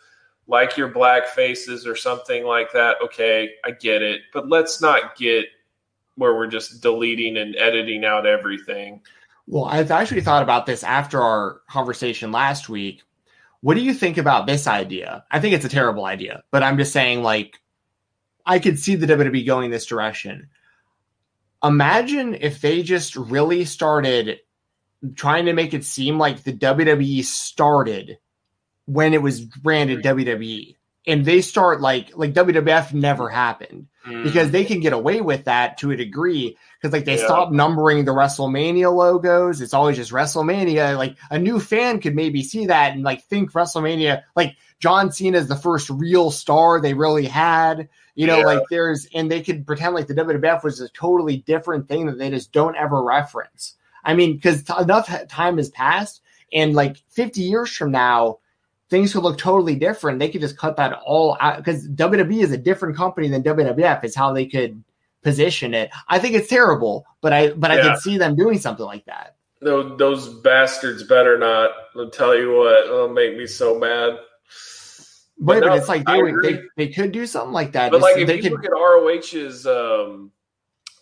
like 0.47 0.77
your 0.77 0.89
black 0.89 1.27
faces 1.27 1.87
or 1.87 1.95
something 1.95 2.43
like 2.45 2.73
that, 2.73 2.97
okay, 3.03 3.51
I 3.63 3.71
get 3.71 4.01
it. 4.01 4.21
But 4.33 4.49
let's 4.49 4.81
not 4.81 5.15
get 5.15 5.45
where 6.15 6.35
we're 6.35 6.47
just 6.47 6.81
deleting 6.81 7.37
and 7.37 7.55
editing 7.55 8.05
out 8.05 8.25
everything. 8.25 9.01
Well, 9.47 9.65
I've 9.65 9.91
actually 9.91 10.21
thought 10.21 10.43
about 10.43 10.65
this 10.65 10.83
after 10.83 11.21
our 11.21 11.61
conversation 11.69 12.31
last 12.31 12.69
week. 12.69 13.03
What 13.61 13.75
do 13.75 13.81
you 13.81 13.93
think 13.93 14.17
about 14.17 14.45
this 14.45 14.67
idea? 14.67 15.23
I 15.31 15.39
think 15.39 15.53
it's 15.53 15.65
a 15.65 15.69
terrible 15.69 16.05
idea, 16.05 16.43
but 16.51 16.63
I'm 16.63 16.77
just 16.77 16.93
saying, 16.93 17.23
like, 17.23 17.59
I 18.45 18.59
could 18.59 18.77
see 18.77 18.95
the 18.95 19.07
WWE 19.07 19.45
going 19.45 19.71
this 19.71 19.85
direction. 19.85 20.49
Imagine 21.63 22.35
if 22.35 22.59
they 22.59 22.83
just 22.83 23.15
really 23.15 23.63
started 23.63 24.39
trying 25.15 25.45
to 25.45 25.53
make 25.53 25.73
it 25.73 25.85
seem 25.85 26.17
like 26.17 26.43
the 26.43 26.53
WWE 26.53 27.23
started 27.23 28.17
when 28.85 29.13
it 29.13 29.21
was 29.21 29.41
branded 29.41 30.03
WWE. 30.03 30.75
And 31.05 31.25
they 31.25 31.41
start 31.41 31.81
like 31.81 32.15
like 32.15 32.33
WWF 32.33 32.93
never 32.93 33.27
happened 33.27 33.87
mm. 34.07 34.23
because 34.23 34.51
they 34.51 34.63
can 34.63 34.79
get 34.79 34.93
away 34.93 35.19
with 35.19 35.45
that 35.45 35.77
to 35.79 35.91
a 35.91 35.97
degree 35.97 36.57
because 36.81 36.93
like 36.93 37.03
they 37.03 37.17
yeah. 37.17 37.25
stop 37.25 37.51
numbering 37.51 38.05
the 38.05 38.13
WrestleMania 38.13 38.93
logos. 38.93 39.59
It's 39.59 39.73
always 39.73 39.97
just 39.97 40.11
WrestleMania. 40.11 40.97
Like 40.97 41.17
a 41.29 41.37
new 41.37 41.59
fan 41.59 41.99
could 41.99 42.15
maybe 42.15 42.41
see 42.41 42.67
that 42.67 42.93
and 42.93 43.03
like 43.03 43.23
think 43.23 43.51
WrestleMania 43.51 44.23
like 44.35 44.55
John 44.79 45.11
Cena 45.11 45.37
is 45.37 45.47
the 45.47 45.57
first 45.57 45.89
real 45.89 46.31
star 46.31 46.79
they 46.79 46.93
really 46.93 47.25
had. 47.25 47.89
You 48.15 48.27
know, 48.27 48.39
yeah. 48.39 48.45
like 48.45 48.63
there's 48.69 49.07
and 49.13 49.29
they 49.29 49.41
could 49.41 49.65
pretend 49.65 49.95
like 49.95 50.07
the 50.07 50.13
WWF 50.13 50.63
was 50.63 50.79
a 50.79 50.89
totally 50.89 51.37
different 51.37 51.87
thing 51.87 52.05
that 52.05 52.17
they 52.17 52.29
just 52.29 52.51
don't 52.51 52.77
ever 52.77 53.03
reference. 53.03 53.75
I 54.03 54.13
mean, 54.13 54.35
because 54.35 54.63
t- 54.63 54.73
enough 54.79 55.09
time 55.29 55.57
has 55.57 55.69
passed, 55.69 56.21
and 56.51 56.75
like 56.75 56.97
50 57.09 57.41
years 57.41 57.71
from 57.71 57.91
now, 57.91 58.39
things 58.93 59.11
could 59.11 59.23
look 59.23 59.39
totally 59.39 59.75
different. 59.75 60.19
They 60.19 60.29
could 60.29 60.39
just 60.39 60.55
cut 60.55 60.77
that 60.77 60.93
all 61.03 61.35
out 61.39 61.57
because 61.57 61.89
WWE 61.89 62.43
is 62.43 62.51
a 62.51 62.57
different 62.57 62.95
company 62.95 63.27
than 63.27 63.41
WWF. 63.41 64.03
Is 64.03 64.15
how 64.15 64.31
they 64.31 64.45
could 64.45 64.83
position 65.23 65.73
it. 65.73 65.89
I 66.07 66.19
think 66.19 66.35
it's 66.35 66.47
terrible, 66.47 67.03
but 67.19 67.33
I 67.33 67.53
but 67.53 67.71
yeah. 67.71 67.77
I 67.77 67.81
could 67.81 67.99
see 67.99 68.19
them 68.19 68.35
doing 68.35 68.59
something 68.59 68.85
like 68.85 69.05
that. 69.05 69.35
Those, 69.61 69.97
those 69.97 70.29
bastards 70.41 71.01
better 71.03 71.39
not. 71.39 71.71
I'll 71.95 72.11
tell 72.11 72.37
you 72.37 72.55
what, 72.55 72.85
it'll 72.85 73.09
make 73.09 73.35
me 73.35 73.47
so 73.47 73.79
mad. 73.79 74.19
But, 75.39 75.45
but, 75.45 75.59
no, 75.61 75.69
but 75.69 75.77
it's 75.79 75.89
like 75.89 76.05
they, 76.05 76.21
would, 76.21 76.35
they 76.43 76.61
they 76.77 76.87
could 76.89 77.11
do 77.11 77.25
something 77.25 77.51
like 77.51 77.71
that. 77.71 77.91
But 77.91 78.01
like 78.01 78.17
if 78.17 78.29
you 78.29 78.41
could, 78.43 78.51
look 78.51 78.65
at 78.65 78.69
ROH's 78.69 79.65
um, 79.65 80.31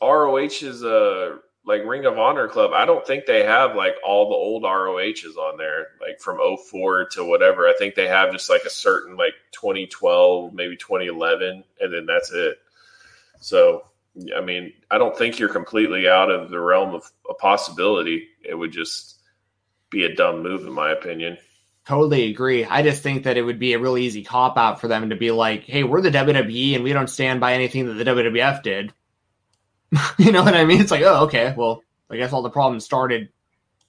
ROH's 0.01 0.81
uh 0.81 1.37
like 1.65 1.85
Ring 1.85 2.05
of 2.05 2.17
Honor 2.17 2.47
Club, 2.47 2.71
I 2.73 2.85
don't 2.85 3.05
think 3.05 3.25
they 3.25 3.43
have 3.43 3.75
like 3.75 3.95
all 4.03 4.29
the 4.29 4.35
old 4.35 4.63
ROHs 4.63 5.37
on 5.37 5.57
there, 5.57 5.87
like 5.99 6.19
from 6.19 6.39
04 6.57 7.09
to 7.09 7.23
whatever. 7.23 7.67
I 7.67 7.73
think 7.77 7.95
they 7.95 8.07
have 8.07 8.31
just 8.31 8.49
like 8.49 8.63
a 8.63 8.69
certain 8.69 9.15
like 9.15 9.33
2012, 9.51 10.53
maybe 10.53 10.75
2011, 10.75 11.63
and 11.79 11.93
then 11.93 12.05
that's 12.05 12.31
it. 12.31 12.57
So, 13.39 13.85
I 14.35 14.41
mean, 14.41 14.73
I 14.89 14.97
don't 14.97 15.17
think 15.17 15.39
you're 15.39 15.49
completely 15.49 16.09
out 16.09 16.31
of 16.31 16.49
the 16.49 16.59
realm 16.59 16.95
of 16.95 17.09
a 17.29 17.33
possibility. 17.33 18.27
It 18.43 18.55
would 18.55 18.71
just 18.71 19.19
be 19.89 20.05
a 20.05 20.15
dumb 20.15 20.41
move, 20.41 20.61
in 20.61 20.73
my 20.73 20.91
opinion. 20.91 21.37
Totally 21.85 22.29
agree. 22.29 22.65
I 22.65 22.83
just 22.83 23.01
think 23.01 23.23
that 23.23 23.37
it 23.37 23.41
would 23.41 23.59
be 23.59 23.73
a 23.73 23.79
really 23.79 24.03
easy 24.03 24.23
cop 24.23 24.57
out 24.57 24.79
for 24.79 24.87
them 24.87 25.09
to 25.09 25.15
be 25.15 25.31
like, 25.31 25.63
hey, 25.63 25.83
we're 25.83 26.01
the 26.01 26.11
WWE 26.11 26.75
and 26.75 26.83
we 26.83 26.93
don't 26.93 27.09
stand 27.09 27.39
by 27.39 27.53
anything 27.53 27.87
that 27.87 27.93
the 27.93 28.03
WWF 28.03 28.61
did. 28.61 28.93
you 30.17 30.31
know 30.31 30.43
what 30.43 30.55
I 30.55 30.65
mean? 30.65 30.81
It's 30.81 30.91
like, 30.91 31.03
oh, 31.03 31.25
okay, 31.25 31.53
well, 31.55 31.83
I 32.09 32.17
guess 32.17 32.33
all 32.33 32.41
the 32.41 32.49
problems 32.49 32.85
started 32.85 33.29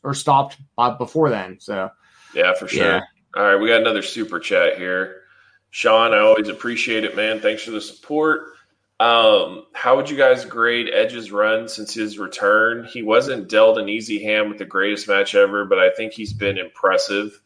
or 0.02 0.14
stopped 0.14 0.58
before 0.98 1.30
then. 1.30 1.58
So, 1.60 1.90
yeah, 2.34 2.54
for 2.54 2.68
sure. 2.68 2.84
Yeah. 2.84 3.00
All 3.36 3.42
right, 3.42 3.56
we 3.56 3.68
got 3.68 3.80
another 3.80 4.02
super 4.02 4.40
chat 4.40 4.76
here. 4.76 5.22
Sean, 5.70 6.12
I 6.12 6.18
always 6.18 6.48
appreciate 6.48 7.04
it, 7.04 7.16
man. 7.16 7.40
Thanks 7.40 7.62
for 7.62 7.70
the 7.70 7.80
support. 7.80 8.48
Um, 9.00 9.64
how 9.72 9.96
would 9.96 10.10
you 10.10 10.16
guys 10.16 10.44
grade 10.44 10.88
Edge's 10.92 11.32
run 11.32 11.68
since 11.68 11.94
his 11.94 12.18
return? 12.18 12.84
He 12.84 13.02
wasn't 13.02 13.48
dealt 13.48 13.78
an 13.78 13.88
easy 13.88 14.22
hand 14.22 14.48
with 14.48 14.58
the 14.58 14.64
greatest 14.64 15.08
match 15.08 15.34
ever, 15.34 15.64
but 15.64 15.78
I 15.78 15.90
think 15.90 16.12
he's 16.12 16.32
been 16.32 16.58
impressive. 16.58 17.40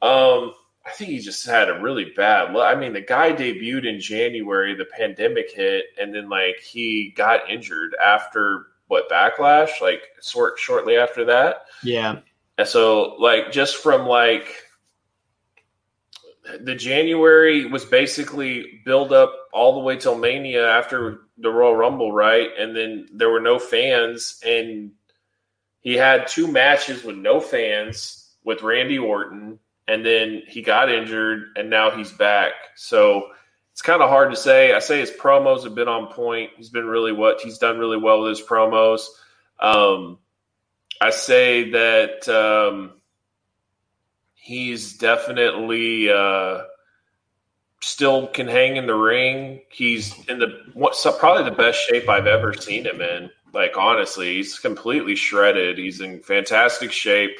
Um, 0.00 0.54
I 0.84 0.90
think 0.90 1.10
he 1.10 1.18
just 1.20 1.46
had 1.46 1.68
a 1.68 1.80
really 1.80 2.12
bad 2.16 2.52
look. 2.52 2.64
I 2.64 2.74
mean, 2.74 2.92
the 2.92 3.00
guy 3.00 3.32
debuted 3.32 3.86
in 3.86 4.00
January, 4.00 4.74
the 4.74 4.84
pandemic 4.84 5.52
hit, 5.52 5.86
and 6.00 6.14
then 6.14 6.28
like 6.28 6.58
he 6.58 7.14
got 7.16 7.48
injured 7.48 7.94
after 8.04 8.66
what 8.88 9.08
backlash, 9.08 9.80
like 9.80 10.02
short 10.22 10.58
shortly 10.58 10.96
after 10.96 11.24
that. 11.26 11.66
Yeah. 11.82 12.18
And 12.58 12.66
so 12.66 13.14
like 13.18 13.52
just 13.52 13.76
from 13.76 14.06
like 14.06 14.48
the 16.60 16.74
January 16.74 17.66
was 17.66 17.84
basically 17.84 18.82
build 18.84 19.12
up 19.12 19.32
all 19.52 19.74
the 19.74 19.80
way 19.80 19.96
till 19.96 20.18
Mania 20.18 20.68
after 20.68 21.20
the 21.38 21.50
Royal 21.50 21.76
Rumble, 21.76 22.12
right? 22.12 22.50
And 22.58 22.74
then 22.74 23.08
there 23.12 23.30
were 23.30 23.40
no 23.40 23.58
fans, 23.58 24.40
and 24.44 24.92
he 25.80 25.94
had 25.94 26.26
two 26.26 26.48
matches 26.48 27.04
with 27.04 27.16
no 27.16 27.40
fans 27.40 28.34
with 28.44 28.62
Randy 28.62 28.98
Orton 28.98 29.60
and 29.92 30.06
then 30.06 30.42
he 30.48 30.62
got 30.62 30.90
injured, 30.90 31.50
and 31.54 31.68
now 31.68 31.90
he's 31.90 32.10
back. 32.10 32.52
So 32.76 33.28
it's 33.72 33.82
kind 33.82 34.00
of 34.00 34.08
hard 34.08 34.30
to 34.30 34.36
say. 34.36 34.72
I 34.72 34.78
say 34.78 35.00
his 35.00 35.10
promos 35.10 35.64
have 35.64 35.74
been 35.74 35.86
on 35.86 36.10
point. 36.10 36.52
He's 36.56 36.70
been 36.70 36.86
really 36.86 37.12
what 37.12 37.42
he's 37.42 37.58
done 37.58 37.78
really 37.78 37.98
well 37.98 38.22
with 38.22 38.30
his 38.30 38.40
promos. 38.46 39.02
Um, 39.60 40.18
I 40.98 41.10
say 41.10 41.72
that 41.72 42.26
um, 42.26 42.92
he's 44.32 44.96
definitely 44.96 46.10
uh, 46.10 46.62
still 47.82 48.28
can 48.28 48.48
hang 48.48 48.76
in 48.76 48.86
the 48.86 48.94
ring. 48.94 49.60
He's 49.68 50.14
in 50.26 50.38
the 50.38 50.58
what's 50.72 51.06
probably 51.18 51.44
the 51.44 51.54
best 51.54 51.80
shape 51.86 52.08
I've 52.08 52.26
ever 52.26 52.54
seen 52.54 52.86
him 52.86 53.02
in. 53.02 53.30
Like 53.52 53.76
honestly, 53.76 54.36
he's 54.36 54.58
completely 54.58 55.16
shredded. 55.16 55.76
He's 55.76 56.00
in 56.00 56.22
fantastic 56.22 56.92
shape. 56.92 57.36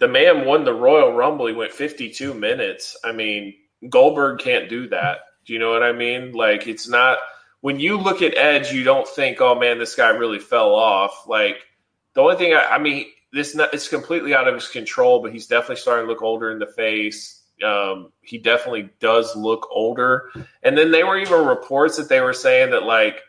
The 0.00 0.08
man 0.08 0.44
won 0.44 0.64
the 0.64 0.74
Royal 0.74 1.12
Rumble. 1.12 1.46
He 1.46 1.52
went 1.52 1.72
52 1.72 2.34
minutes. 2.34 2.96
I 3.04 3.12
mean, 3.12 3.54
Goldberg 3.88 4.40
can't 4.40 4.68
do 4.68 4.88
that. 4.88 5.18
Do 5.46 5.52
you 5.52 5.58
know 5.58 5.70
what 5.70 5.82
I 5.82 5.92
mean? 5.92 6.32
Like 6.32 6.66
it's 6.66 6.88
not 6.88 7.18
when 7.60 7.78
you 7.78 7.98
look 7.98 8.22
at 8.22 8.36
Edge, 8.36 8.72
you 8.72 8.84
don't 8.84 9.06
think, 9.06 9.40
"Oh 9.40 9.54
man, 9.54 9.78
this 9.78 9.94
guy 9.94 10.10
really 10.10 10.38
fell 10.38 10.74
off." 10.74 11.26
Like 11.26 11.66
the 12.14 12.22
only 12.22 12.36
thing 12.36 12.54
I, 12.54 12.64
I 12.64 12.78
mean, 12.78 13.06
this 13.32 13.54
not, 13.54 13.72
it's 13.74 13.88
completely 13.88 14.34
out 14.34 14.48
of 14.48 14.54
his 14.54 14.68
control, 14.68 15.22
but 15.22 15.32
he's 15.32 15.46
definitely 15.46 15.76
starting 15.76 16.06
to 16.06 16.12
look 16.12 16.22
older 16.22 16.50
in 16.50 16.58
the 16.58 16.66
face. 16.66 17.42
Um, 17.64 18.12
he 18.22 18.38
definitely 18.38 18.90
does 19.00 19.36
look 19.36 19.68
older. 19.70 20.30
And 20.62 20.76
then 20.76 20.90
they 20.90 21.04
were 21.04 21.18
even 21.18 21.46
reports 21.46 21.98
that 21.98 22.08
they 22.08 22.20
were 22.20 22.32
saying 22.32 22.70
that 22.70 22.84
like 22.84 23.20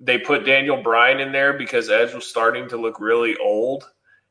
they 0.00 0.18
put 0.18 0.46
Daniel 0.46 0.82
Bryan 0.82 1.20
in 1.20 1.32
there 1.32 1.52
because 1.52 1.90
Edge 1.90 2.14
was 2.14 2.26
starting 2.26 2.68
to 2.70 2.78
look 2.78 3.00
really 3.00 3.36
old, 3.36 3.84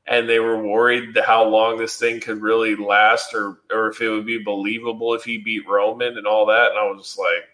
and 0.09 0.27
they 0.27 0.39
were 0.39 0.61
worried 0.61 1.17
how 1.25 1.45
long 1.45 1.77
this 1.77 1.97
thing 1.97 2.19
could 2.19 2.41
really 2.41 2.75
last, 2.75 3.33
or 3.33 3.59
or 3.71 3.89
if 3.89 4.01
it 4.01 4.09
would 4.09 4.25
be 4.25 4.43
believable 4.43 5.13
if 5.13 5.23
he 5.23 5.37
beat 5.37 5.67
Roman 5.67 6.17
and 6.17 6.27
all 6.27 6.47
that. 6.47 6.71
And 6.71 6.79
I 6.79 6.83
was 6.91 7.03
just 7.03 7.19
like, 7.19 7.45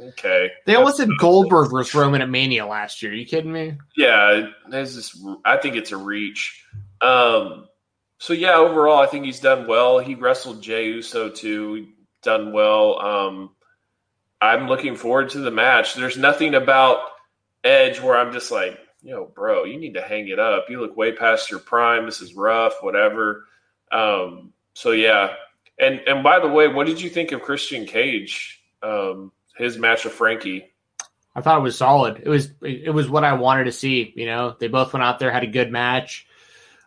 Okay. 0.00 0.50
They 0.64 0.76
almost 0.76 0.98
had 0.98 1.08
Goldberg 1.18 1.70
versus 1.70 1.94
Roman 1.94 2.22
at 2.22 2.30
Mania 2.30 2.66
last 2.66 3.02
year. 3.02 3.12
Are 3.12 3.14
you 3.14 3.26
kidding 3.26 3.52
me? 3.52 3.74
Yeah, 3.96 4.48
there's 4.68 4.94
this. 4.94 5.24
I 5.44 5.56
think 5.56 5.74
it's 5.74 5.92
a 5.92 5.96
reach. 5.96 6.64
Um, 7.00 7.66
so 8.18 8.32
yeah, 8.32 8.54
overall, 8.54 9.00
I 9.00 9.06
think 9.06 9.24
he's 9.24 9.40
done 9.40 9.66
well. 9.66 9.98
He 9.98 10.14
wrestled 10.14 10.62
Jey 10.62 10.86
Uso 10.86 11.30
too, 11.30 11.88
done 12.22 12.52
well. 12.52 13.00
Um, 13.00 13.50
I'm 14.40 14.68
looking 14.68 14.94
forward 14.94 15.30
to 15.30 15.40
the 15.40 15.50
match. 15.50 15.94
There's 15.94 16.16
nothing 16.16 16.54
about 16.54 17.00
Edge 17.64 18.00
where 18.00 18.16
I'm 18.16 18.32
just 18.32 18.52
like, 18.52 18.78
yo, 19.02 19.26
bro, 19.26 19.64
you 19.64 19.78
need 19.78 19.94
to 19.94 20.02
hang 20.02 20.28
it 20.28 20.38
up. 20.38 20.66
You 20.68 20.80
look 20.80 20.96
way 20.96 21.12
past 21.12 21.50
your 21.50 21.60
prime. 21.60 22.06
This 22.06 22.20
is 22.20 22.34
rough, 22.34 22.74
whatever. 22.82 23.44
Um, 23.90 24.52
so 24.74 24.92
yeah, 24.92 25.34
and 25.78 26.00
and 26.06 26.22
by 26.22 26.40
the 26.40 26.48
way, 26.48 26.68
what 26.68 26.86
did 26.86 27.00
you 27.00 27.10
think 27.10 27.32
of 27.32 27.42
Christian 27.42 27.86
Cage? 27.86 28.62
Um, 28.82 29.32
his 29.56 29.76
match 29.76 30.04
with 30.04 30.12
Frankie. 30.12 30.70
I 31.34 31.40
thought 31.40 31.58
it 31.58 31.62
was 31.62 31.76
solid. 31.76 32.20
It 32.24 32.28
was 32.28 32.50
it 32.62 32.92
was 32.92 33.08
what 33.08 33.24
I 33.24 33.34
wanted 33.34 33.64
to 33.64 33.72
see. 33.72 34.12
You 34.16 34.26
know, 34.26 34.56
they 34.58 34.68
both 34.68 34.92
went 34.92 35.04
out 35.04 35.18
there 35.18 35.30
had 35.30 35.44
a 35.44 35.48
good 35.48 35.70
match. 35.70 36.26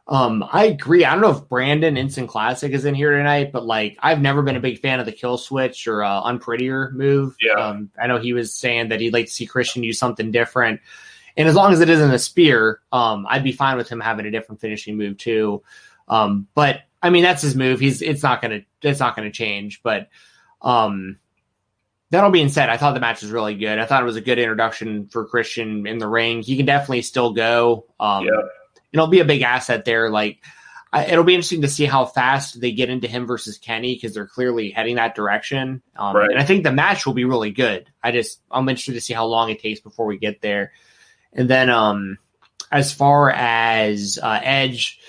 Um, 0.07 0.43
I 0.51 0.65
agree. 0.65 1.05
I 1.05 1.13
don't 1.13 1.21
know 1.21 1.31
if 1.31 1.47
Brandon 1.47 1.95
Instant 1.95 2.27
Classic 2.27 2.71
is 2.73 2.83
in 2.83 2.95
here 2.95 3.11
tonight, 3.11 3.51
but 3.53 3.65
like 3.65 3.97
I've 3.99 4.21
never 4.21 4.41
been 4.41 4.57
a 4.57 4.61
big 4.61 4.79
fan 4.79 4.99
of 4.99 5.05
the 5.05 5.11
kill 5.11 5.37
switch 5.37 5.87
or 5.87 6.03
uh, 6.03 6.23
unprettier 6.23 6.91
move. 6.91 7.35
Yeah. 7.39 7.53
Um, 7.53 7.91
I 8.01 8.07
know 8.07 8.19
he 8.19 8.33
was 8.33 8.53
saying 8.53 8.89
that 8.89 8.99
he'd 8.99 9.13
like 9.13 9.27
to 9.27 9.31
see 9.31 9.45
Christian 9.45 9.83
use 9.83 9.99
something 9.99 10.31
different, 10.31 10.81
and 11.37 11.47
as 11.47 11.55
long 11.55 11.73
as 11.73 11.81
it 11.81 11.89
isn't 11.89 12.11
a 12.11 12.19
spear, 12.19 12.81
um, 12.91 13.25
I'd 13.29 13.43
be 13.43 13.51
fine 13.51 13.77
with 13.77 13.89
him 13.89 13.99
having 13.99 14.25
a 14.25 14.31
different 14.31 14.61
finishing 14.61 14.97
move 14.97 15.17
too. 15.17 15.63
Um, 16.07 16.47
but 16.53 16.81
I 17.01 17.09
mean 17.09 17.23
that's 17.23 17.41
his 17.41 17.55
move. 17.55 17.79
He's 17.79 18.01
it's 18.01 18.23
not 18.23 18.41
gonna 18.41 18.61
it's 18.81 18.99
not 18.99 19.15
gonna 19.15 19.31
change. 19.31 19.81
But 19.83 20.09
um, 20.61 21.17
that 22.11 22.23
all 22.23 22.31
being 22.31 22.49
said, 22.49 22.69
I 22.69 22.77
thought 22.77 22.93
the 22.93 22.99
match 22.99 23.21
was 23.21 23.31
really 23.31 23.55
good. 23.55 23.79
I 23.79 23.85
thought 23.85 24.03
it 24.03 24.05
was 24.05 24.17
a 24.17 24.21
good 24.21 24.37
introduction 24.37 25.07
for 25.07 25.25
Christian 25.25 25.87
in 25.87 25.97
the 25.97 26.07
ring. 26.07 26.41
He 26.41 26.57
can 26.57 26.65
definitely 26.65 27.01
still 27.01 27.33
go. 27.33 27.85
Um, 27.99 28.25
yeah. 28.25 28.41
It'll 28.91 29.07
be 29.07 29.21
a 29.21 29.25
big 29.25 29.41
asset 29.41 29.85
there. 29.85 30.09
Like, 30.09 30.43
I, 30.91 31.05
it'll 31.05 31.23
be 31.23 31.33
interesting 31.33 31.61
to 31.61 31.69
see 31.69 31.85
how 31.85 32.03
fast 32.03 32.59
they 32.59 32.73
get 32.73 32.89
into 32.89 33.07
him 33.07 33.25
versus 33.25 33.57
Kenny 33.57 33.95
because 33.95 34.13
they're 34.13 34.27
clearly 34.27 34.71
heading 34.71 34.97
that 34.97 35.15
direction. 35.15 35.81
Um, 35.95 36.17
right. 36.17 36.29
And 36.29 36.37
I 36.37 36.43
think 36.43 36.65
the 36.65 36.73
match 36.73 37.05
will 37.05 37.13
be 37.13 37.23
really 37.23 37.51
good. 37.51 37.89
I 38.03 38.11
just 38.11 38.41
I'm 38.51 38.67
interested 38.67 38.95
to 38.95 39.01
see 39.01 39.13
how 39.13 39.25
long 39.25 39.49
it 39.49 39.61
takes 39.61 39.79
before 39.79 40.05
we 40.05 40.17
get 40.17 40.41
there. 40.41 40.73
And 41.33 41.49
then, 41.49 41.69
um, 41.69 42.17
as 42.71 42.93
far 42.93 43.29
as 43.31 44.19
uh, 44.21 44.39
Edge, 44.41 44.99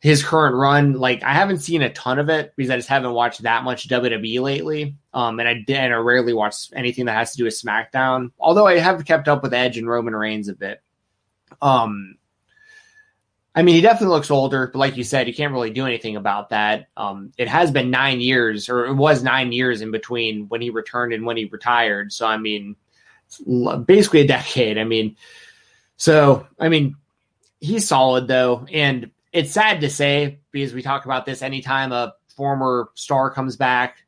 his 0.00 0.24
current 0.24 0.54
run, 0.54 0.94
like 0.94 1.22
I 1.22 1.34
haven't 1.34 1.58
seen 1.58 1.82
a 1.82 1.92
ton 1.92 2.18
of 2.18 2.28
it 2.28 2.54
because 2.56 2.70
I 2.70 2.76
just 2.76 2.88
haven't 2.88 3.12
watched 3.12 3.42
that 3.42 3.64
much 3.64 3.88
WWE 3.88 4.40
lately. 4.40 4.96
Um, 5.12 5.38
and 5.40 5.48
I 5.48 5.54
did, 5.54 5.76
and 5.76 5.94
I 5.94 5.98
rarely 5.98 6.32
watch 6.32 6.68
anything 6.74 7.06
that 7.06 7.16
has 7.16 7.32
to 7.32 7.38
do 7.38 7.44
with 7.44 7.60
SmackDown. 7.60 8.32
Although 8.38 8.66
I 8.66 8.78
have 8.78 9.04
kept 9.04 9.28
up 9.28 9.42
with 9.42 9.54
Edge 9.54 9.76
and 9.76 9.88
Roman 9.88 10.16
Reigns 10.16 10.48
a 10.48 10.54
bit. 10.54 10.82
Um, 11.60 12.16
I 13.54 13.62
mean, 13.62 13.74
he 13.74 13.80
definitely 13.80 14.14
looks 14.14 14.30
older, 14.30 14.68
but 14.68 14.78
like 14.78 14.96
you 14.96 15.04
said, 15.04 15.26
you 15.26 15.34
can't 15.34 15.52
really 15.52 15.70
do 15.70 15.84
anything 15.84 16.16
about 16.16 16.50
that. 16.50 16.86
Um, 16.96 17.32
it 17.36 17.48
has 17.48 17.70
been 17.70 17.90
nine 17.90 18.20
years, 18.20 18.68
or 18.68 18.86
it 18.86 18.94
was 18.94 19.22
nine 19.22 19.52
years 19.52 19.82
in 19.82 19.90
between 19.90 20.48
when 20.48 20.60
he 20.60 20.70
returned 20.70 21.12
and 21.12 21.26
when 21.26 21.36
he 21.36 21.46
retired. 21.46 22.12
So, 22.12 22.26
I 22.26 22.36
mean, 22.36 22.76
basically 23.84 24.20
a 24.20 24.26
decade. 24.26 24.78
I 24.78 24.84
mean, 24.84 25.16
so 26.00 26.46
I 26.58 26.70
mean, 26.70 26.96
he's 27.60 27.86
solid 27.86 28.26
though, 28.26 28.66
and 28.72 29.10
it's 29.34 29.52
sad 29.52 29.82
to 29.82 29.90
say 29.90 30.38
because 30.50 30.72
we 30.72 30.80
talk 30.80 31.04
about 31.04 31.26
this 31.26 31.42
anytime 31.42 31.92
a 31.92 32.14
former 32.36 32.88
star 32.94 33.30
comes 33.30 33.56
back. 33.56 33.98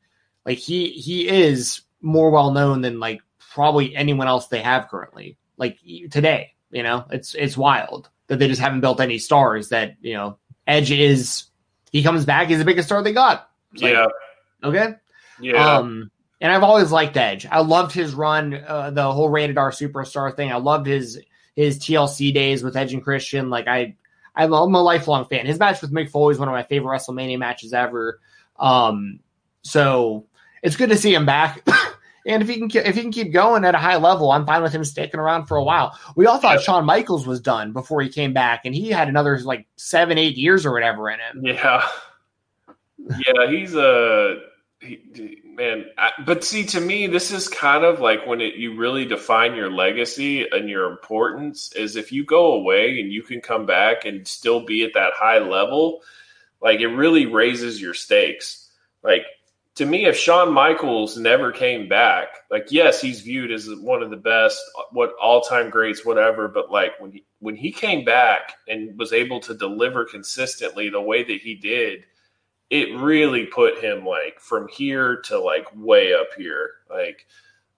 Like 0.47 0.57
he 0.57 0.89
he 0.89 1.29
is 1.29 1.83
more 2.01 2.31
well 2.31 2.51
known 2.51 2.81
than 2.81 2.99
like 2.99 3.21
probably 3.53 3.95
anyone 3.95 4.27
else 4.27 4.47
they 4.47 4.63
have 4.63 4.89
currently. 4.89 5.37
Like 5.59 5.81
today, 6.11 6.55
you 6.71 6.83
know, 6.83 7.05
it's 7.11 7.35
it's 7.35 7.59
wild 7.59 8.09
that 8.29 8.39
they 8.39 8.49
just 8.49 8.63
haven't 8.63 8.81
built 8.81 8.99
any 8.99 9.19
stars. 9.19 9.69
That 9.69 9.97
you 10.01 10.15
know, 10.15 10.39
Edge 10.67 10.91
is 10.91 11.45
he 11.91 12.03
comes 12.03 12.25
back, 12.25 12.49
he's 12.49 12.59
the 12.59 12.65
biggest 12.65 12.89
star 12.89 13.03
they 13.03 13.13
got. 13.13 13.51
Like, 13.75 13.93
yeah. 13.93 14.07
Okay. 14.65 14.95
Yeah. 15.43 15.77
Um, 15.77 16.11
and 16.41 16.51
I've 16.51 16.63
always 16.63 16.91
liked 16.91 17.19
Edge. 17.19 17.45
I 17.45 17.61
loved 17.61 17.93
his 17.93 18.15
run, 18.15 18.55
uh, 18.55 18.93
the 18.93 19.13
whole 19.13 19.29
rated 19.29 19.59
R 19.59 19.73
superstar 19.73 20.35
thing. 20.35 20.51
I 20.51 20.57
loved 20.57 20.87
his 20.87 21.21
his 21.55 21.79
TLC 21.79 22.33
days 22.33 22.63
with 22.63 22.77
Edge 22.77 22.95
and 22.95 23.03
Christian. 23.03 23.51
Like 23.51 23.69
I 23.69 23.97
I'm, 24.35 24.53
I'm 24.53 24.75
a 24.75 24.83
lifelong 24.83 25.27
fan. 25.27 25.47
His 25.47 25.59
match 25.59 25.83
with 25.83 25.93
Mick 25.93 26.11
Foley 26.11 26.33
is 26.33 26.39
one 26.39 26.49
of 26.49 26.53
my 26.53 26.63
favorite 26.63 26.99
WrestleMania 26.99 27.39
matches 27.39 27.73
ever. 27.73 28.21
Um, 28.59 29.21
so 29.63 30.27
it's 30.63 30.77
good 30.77 30.91
to 30.91 30.97
see 30.97 31.15
him 31.15 31.27
back. 31.27 31.67
and 32.27 32.43
if 32.43 32.49
he 32.49 32.57
can 32.57 32.71
if 32.87 32.95
he 32.95 33.03
can 33.03 33.13
keep 33.13 33.33
going 33.33 33.65
at 33.65 33.75
a 33.75 33.79
high 33.79 33.97
level, 33.97 34.31
I'm 34.33 34.47
fine 34.47 34.63
with 34.63 34.73
him 34.73 34.85
sticking 34.85 35.21
around 35.21 35.47
for 35.47 35.57
a 35.57 35.65
while. 35.65 35.99
We 36.17 36.27
all 36.27 36.39
thought 36.39 36.63
Shawn 36.63 36.85
Michaels 36.85 37.27
was 37.27 37.41
done 37.41 37.73
before 37.73 38.01
he 38.01 38.09
came 38.09 38.33
back, 38.33 38.63
and 38.65 38.75
he 38.75 38.91
had 38.91 39.09
another 39.09 39.39
like 39.41 39.67
seven, 39.77 40.19
eight 40.19 40.37
years 40.37 40.65
or 40.65 40.73
whatever 40.73 41.11
in 41.11 41.21
him. 41.21 41.45
Yeah, 41.45 41.87
yeah, 42.99 43.51
he's 43.51 43.75
a 43.75 44.41
he, 44.81 45.42
man. 45.55 45.87
I, 45.99 46.11
but 46.25 46.45
see, 46.45 46.65
to 46.67 46.81
me, 46.81 47.07
this 47.07 47.31
is 47.31 47.49
kind 47.49 47.85
of 47.85 48.01
like 48.01 48.27
when 48.27 48.41
it, 48.41 48.55
you 48.55 48.77
really 48.77 49.05
define 49.05 49.55
your 49.55 49.71
legacy 49.71 50.49
and 50.51 50.69
your 50.69 50.91
importance 50.91 51.73
is 51.75 51.97
if 51.97 52.13
you 52.13 52.25
go 52.25 52.53
away 52.53 53.01
and 53.01 53.13
you 53.13 53.23
can 53.23 53.41
come 53.41 53.67
back 53.67 54.05
and 54.05 54.27
still 54.27 54.65
be 54.65 54.83
at 54.85 54.95
that 54.95 55.13
high 55.15 55.39
level, 55.39 56.01
like 56.61 56.81
it 56.81 56.89
really 56.89 57.27
raises 57.27 57.81
your 57.81 57.95
stakes. 57.95 58.71
Like 59.03 59.25
to 59.77 59.87
me, 59.87 60.07
if 60.07 60.17
Shawn 60.17 60.53
Michaels 60.53 61.17
never 61.17 61.51
came 61.51 61.89
back, 61.89 62.29
like 62.51 62.69
yes, 62.71 63.01
he's 63.01 63.21
viewed 63.21 63.51
as 63.51 63.69
one 63.81 64.03
of 64.03 64.11
the 64.11 64.17
best, 64.17 64.61
what 64.93 65.13
all 65.21 65.41
time 65.41 65.71
greats, 65.71 66.05
whatever. 66.05 66.49
But 66.49 66.71
like 66.71 66.93
when 67.01 67.13
he 67.13 67.25
when 67.41 67.57
he 67.57 67.73
came 67.73 68.05
back 68.05 68.55
and 68.69 68.99
was 68.99 69.13
able 69.13 69.41
to 69.41 69.55
deliver 69.55 70.05
consistently 70.05 70.89
the 70.89 71.01
way 71.01 71.25
that 71.25 71.41
he 71.41 71.55
did 71.55 72.05
it 72.73 72.97
really 72.97 73.45
put 73.45 73.85
him 73.85 74.07
like 74.07 74.41
from 74.41 74.67
here 74.67 75.19
to 75.27 75.39
like 75.39 75.67
way 75.77 76.15
up 76.15 76.29
here. 76.39 76.71
Like, 76.89 77.27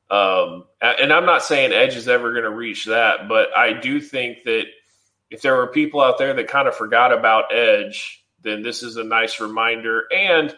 um, 0.09 0.67
and 0.81 1.13
I'm 1.13 1.27
not 1.27 1.43
saying 1.43 1.73
Edge 1.73 1.97
is 1.97 2.07
ever 2.07 2.31
going 2.31 2.45
to 2.45 2.51
reach 2.51 2.85
that, 2.85 3.29
but 3.29 3.49
I 3.57 3.73
do 3.73 4.01
think 4.01 4.45
that 4.45 4.67
if 5.31 5.43
there 5.43 5.57
were 5.57 5.67
people 5.67 6.01
out 6.01 6.17
there 6.19 6.33
that 6.35 6.47
kind 6.47 6.69
of 6.69 6.77
forgot 6.77 7.13
about 7.13 7.53
Edge, 7.53 8.25
then 8.43 8.63
this 8.63 8.85
is 8.85 8.97
a 8.97 9.03
nice 9.03 9.41
reminder. 9.41 10.05
And 10.17 10.57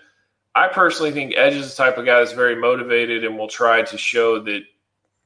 I 0.54 0.68
personally 0.68 1.12
think 1.12 1.32
Edge 1.34 1.54
is 1.54 1.74
the 1.74 1.82
type 1.82 1.96
of 1.96 2.04
guy 2.04 2.18
that's 2.18 2.32
very 2.32 2.56
motivated 2.56 3.24
and 3.24 3.38
will 3.38 3.48
try 3.48 3.80
to 3.84 3.96
show 3.96 4.40
that 4.40 4.64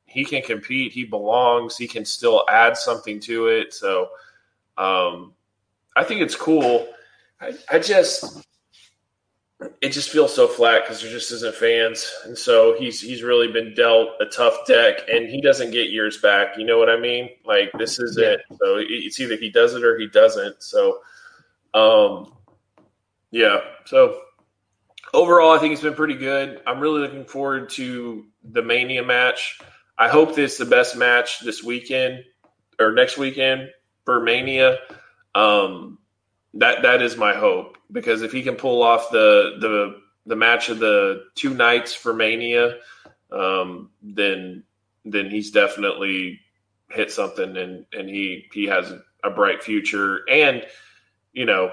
he 0.04 0.24
can 0.24 0.42
compete, 0.42 0.92
he 0.92 1.02
belongs, 1.02 1.76
he 1.76 1.88
can 1.88 2.04
still 2.04 2.44
add 2.48 2.76
something 2.76 3.18
to 3.20 3.48
it. 3.48 3.74
So, 3.74 4.11
um, 4.78 5.32
I 5.96 6.04
think 6.04 6.20
it's 6.20 6.36
cool. 6.36 6.86
I, 7.40 7.54
I 7.68 7.80
just 7.80 8.46
it 9.80 9.90
just 9.90 10.11
feels 10.11 10.34
so 10.34 10.48
flat 10.48 10.82
because 10.84 11.02
there 11.02 11.11
just 11.11 11.30
isn't 11.32 11.54
fans, 11.54 12.11
and 12.24 12.36
so 12.36 12.74
he's 12.78 13.00
he's 13.00 13.22
really 13.22 13.48
been 13.48 13.74
dealt 13.74 14.11
a 14.20 14.26
tough 14.26 14.66
deck, 14.66 15.00
and 15.12 15.28
he 15.28 15.40
doesn't 15.40 15.70
get 15.70 15.90
years 15.90 16.18
back. 16.18 16.56
You 16.56 16.64
know 16.64 16.78
what 16.78 16.88
I 16.88 16.98
mean? 16.98 17.28
Like 17.44 17.70
this 17.78 17.98
is 17.98 18.16
yeah. 18.18 18.28
it. 18.28 18.40
So 18.50 18.76
it's 18.78 19.20
either 19.20 19.36
he 19.36 19.50
does 19.50 19.74
it 19.74 19.84
or 19.84 19.98
he 19.98 20.06
doesn't. 20.06 20.62
So, 20.62 21.00
um, 21.74 22.32
yeah. 23.30 23.61
So 23.84 24.20
overall, 25.12 25.52
I 25.52 25.58
think 25.58 25.72
it's 25.72 25.82
been 25.82 25.94
pretty 25.94 26.16
good. 26.16 26.61
I'm 26.66 26.80
really 26.80 27.00
looking 27.00 27.24
forward 27.24 27.68
to 27.70 28.26
the 28.42 28.62
Mania 28.62 29.02
match. 29.02 29.58
I 29.98 30.08
hope 30.08 30.34
this 30.34 30.52
is 30.52 30.58
the 30.58 30.64
best 30.64 30.96
match 30.96 31.40
this 31.40 31.62
weekend 31.62 32.24
or 32.78 32.92
next 32.92 33.18
weekend 33.18 33.68
for 34.06 34.20
Mania. 34.20 34.78
Um, 35.34 35.98
that 36.55 36.82
that 36.82 37.03
is 37.03 37.16
my 37.16 37.34
hope 37.34 37.78
because 37.92 38.22
if 38.22 38.32
he 38.32 38.42
can 38.42 38.57
pull 38.57 38.82
off 38.82 39.11
the 39.11 39.57
the 39.61 40.01
the 40.26 40.36
match 40.36 40.68
of 40.68 40.78
the 40.78 41.24
two 41.34 41.55
nights 41.55 41.94
for 41.94 42.12
Mania, 42.12 42.76
um, 43.32 43.90
then 44.03 44.64
then 45.05 45.30
he's 45.30 45.51
definitely 45.51 46.40
hit 46.88 47.11
something 47.11 47.57
and 47.57 47.86
and 47.92 48.09
he 48.09 48.46
he 48.53 48.66
has 48.66 48.92
a 49.22 49.30
bright 49.30 49.62
future 49.62 50.28
and 50.28 50.66
you 51.32 51.44
know 51.44 51.72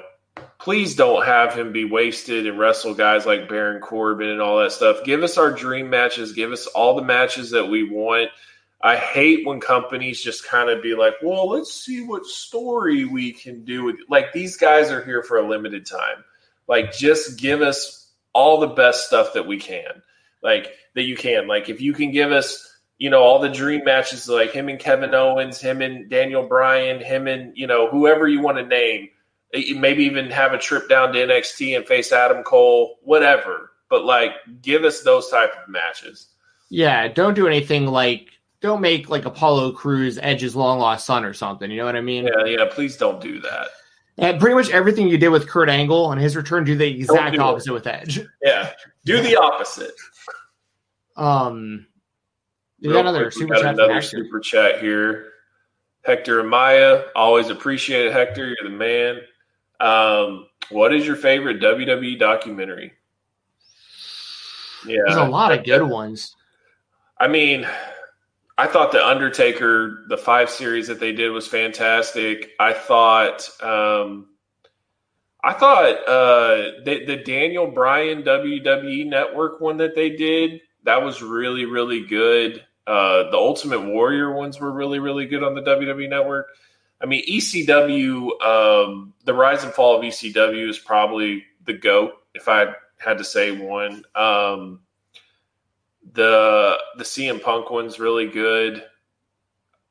please 0.60 0.96
don't 0.96 1.26
have 1.26 1.54
him 1.54 1.72
be 1.72 1.86
wasted 1.86 2.46
and 2.46 2.60
wrestle 2.60 2.94
guys 2.94 3.26
like 3.26 3.50
Baron 3.50 3.82
Corbin 3.82 4.30
and 4.30 4.42
all 4.42 4.60
that 4.60 4.72
stuff. 4.72 5.04
Give 5.04 5.24
us 5.24 5.38
our 5.38 5.52
dream 5.52 5.90
matches. 5.90 6.34
Give 6.34 6.52
us 6.52 6.68
all 6.68 6.96
the 6.96 7.04
matches 7.04 7.52
that 7.52 7.66
we 7.66 7.84
want. 7.84 8.30
I 8.82 8.96
hate 8.96 9.46
when 9.46 9.60
companies 9.60 10.22
just 10.22 10.46
kind 10.46 10.70
of 10.70 10.84
be 10.84 10.96
like, 10.96 11.16
well, 11.24 11.50
let's 11.50 11.74
see 11.74 12.04
what 12.04 12.26
story 12.26 13.06
we 13.06 13.32
can 13.32 13.64
do 13.64 13.84
with 13.84 13.96
like 14.08 14.34
these 14.34 14.56
guys 14.56 14.92
are 14.92 15.04
here 15.04 15.24
for 15.24 15.38
a 15.38 15.48
limited 15.48 15.86
time. 15.86 16.24
Like 16.68 16.94
just 16.94 17.40
give 17.40 17.62
us 17.62 18.12
all 18.34 18.60
the 18.60 18.68
best 18.68 19.08
stuff 19.08 19.34
that 19.34 19.48
we 19.48 19.58
can. 19.58 20.04
Like 20.44 20.74
that 20.94 21.04
you 21.04 21.16
can. 21.16 21.48
Like 21.48 21.70
if 21.70 21.82
you 21.82 21.94
can 21.94 22.12
give 22.12 22.32
us, 22.32 22.78
you 23.00 23.10
know, 23.10 23.24
all 23.24 23.40
the 23.40 23.50
dream 23.50 23.84
matches 23.84 24.30
like 24.30 24.52
him 24.52 24.70
and 24.70 24.80
Kevin 24.80 25.16
Owens, 25.16 25.60
him 25.60 25.82
and 25.82 26.08
Daniel 26.08 26.48
Bryan, 26.48 27.00
him 27.00 27.28
and, 27.28 27.58
you 27.58 27.66
know, 27.66 27.90
whoever 27.90 28.28
you 28.28 28.42
want 28.42 28.58
to 28.58 28.66
name, 28.66 29.10
eh, 29.54 29.64
eh, 29.70 29.80
maybe 29.80 30.04
even 30.04 30.30
have 30.30 30.54
a 30.54 30.60
trip 30.60 30.88
down 30.88 31.14
to 31.14 31.20
NXT 31.20 31.76
and 31.76 31.88
face 31.88 32.12
Adam 32.12 32.44
Cole, 32.44 32.98
whatever. 33.02 33.72
But 33.90 34.06
like 34.06 34.34
give 34.62 34.84
us 34.84 35.02
those 35.02 35.30
type 35.30 35.54
of 35.64 35.68
matches. 35.68 36.28
Yeah, 36.70 37.08
don't 37.08 37.34
do 37.34 37.48
anything 37.48 37.88
like 37.88 38.37
don't 38.62 38.82
make 38.82 39.10
like 39.10 39.26
Apollo 39.26 39.74
Crews 39.74 40.18
Edge's 40.22 40.56
long 40.56 40.80
lost 40.80 41.06
son 41.06 41.24
or 41.24 41.34
something. 41.34 41.70
You 41.70 41.78
know 41.78 41.86
what 41.86 41.96
I 41.96 42.02
mean? 42.02 42.26
Yeah, 42.26 42.46
yeah. 42.46 42.66
Please 42.70 42.98
don't 42.98 43.22
do 43.22 43.40
that. 43.42 43.68
And 44.20 44.40
pretty 44.40 44.56
much 44.56 44.72
everything 44.72 45.08
you 45.08 45.18
did 45.18 45.30
with 45.30 45.48
Kurt 45.48 45.70
Angle 45.70 46.06
on 46.06 46.18
his 46.18 46.36
return, 46.36 46.64
do 46.64 46.76
the 46.76 46.88
exact 46.88 47.36
do 47.36 47.42
opposite 47.42 47.70
it. 47.70 47.74
with 47.74 47.88
Edge. 47.88 48.20
Yeah, 48.42 48.72
do 49.06 49.22
the 49.22 49.36
opposite. 49.36 49.94
Um, 51.16 51.86
you 52.80 52.92
got 52.92 53.02
another 53.02 53.30
super 53.30 53.54
got 53.54 53.62
chat. 53.62 53.74
Another 53.76 54.02
super 54.02 54.40
chat 54.40 54.80
here. 54.80 55.34
Hector 56.04 56.42
Amaya, 56.42 57.08
always 57.16 57.50
appreciate 57.50 58.08
it. 58.08 58.14
Hector, 58.14 58.48
you're 58.48 58.72
the 58.72 58.76
man. 58.76 59.20
Um, 59.80 60.48
what 60.70 60.94
is 60.94 61.06
your 61.06 61.16
favorite 61.16 61.60
WWE 61.62 62.18
documentary? 62.18 62.94
Yeah, 64.86 65.02
there's 65.06 65.18
a 65.18 65.26
lot 65.26 65.52
of 65.52 65.66
good 65.66 65.84
ones. 65.84 66.36
I 67.20 67.28
mean, 67.28 67.68
I 68.58 68.68
thought 68.68 68.92
the 68.92 69.06
Undertaker, 69.06 70.06
the 70.08 70.18
five 70.18 70.50
series 70.50 70.88
that 70.88 71.00
they 71.00 71.12
did 71.12 71.30
was 71.30 71.48
fantastic. 71.48 72.52
I 72.60 72.74
thought, 72.74 73.50
um, 73.62 74.30
I 75.44 75.54
thought 75.54 76.08
uh, 76.08 76.84
the, 76.84 77.06
the 77.06 77.18
Daniel 77.18 77.68
Bryan 77.68 78.24
WWE 78.24 79.06
Network 79.08 79.62
one 79.62 79.78
that 79.78 79.96
they 79.96 80.10
did 80.10 80.62
that 80.84 81.04
was 81.04 81.22
really 81.22 81.66
really 81.66 82.06
good. 82.06 82.66
Uh, 82.88 83.30
the 83.30 83.38
Ultimate 83.38 83.82
Warrior 83.82 84.34
ones 84.34 84.60
were 84.60 84.72
really 84.72 85.00
really 85.00 85.28
good 85.28 85.44
on 85.44 85.54
the 85.54 85.62
WWE 85.62 86.10
Network. 86.10 86.48
I 87.00 87.06
mean, 87.06 87.24
ECW, 87.28 88.42
um, 88.42 89.14
the 89.26 89.34
rise 89.34 89.64
and 89.64 89.72
fall 89.72 89.98
of 89.98 90.04
ECW 90.04 90.68
is 90.68 90.80
probably 90.80 91.44
the 91.66 91.74
goat. 91.74 92.14
If 92.34 92.48
I 92.48 92.74
had 92.98 93.20
to 93.20 93.24
say 93.24 93.52
one, 93.52 94.04
um, 94.16 94.80
the 96.18 96.76
the 96.98 97.04
CM 97.04 97.42
Punk 97.42 97.70
one's 97.70 98.00
really 98.00 98.28
good. 98.28 98.84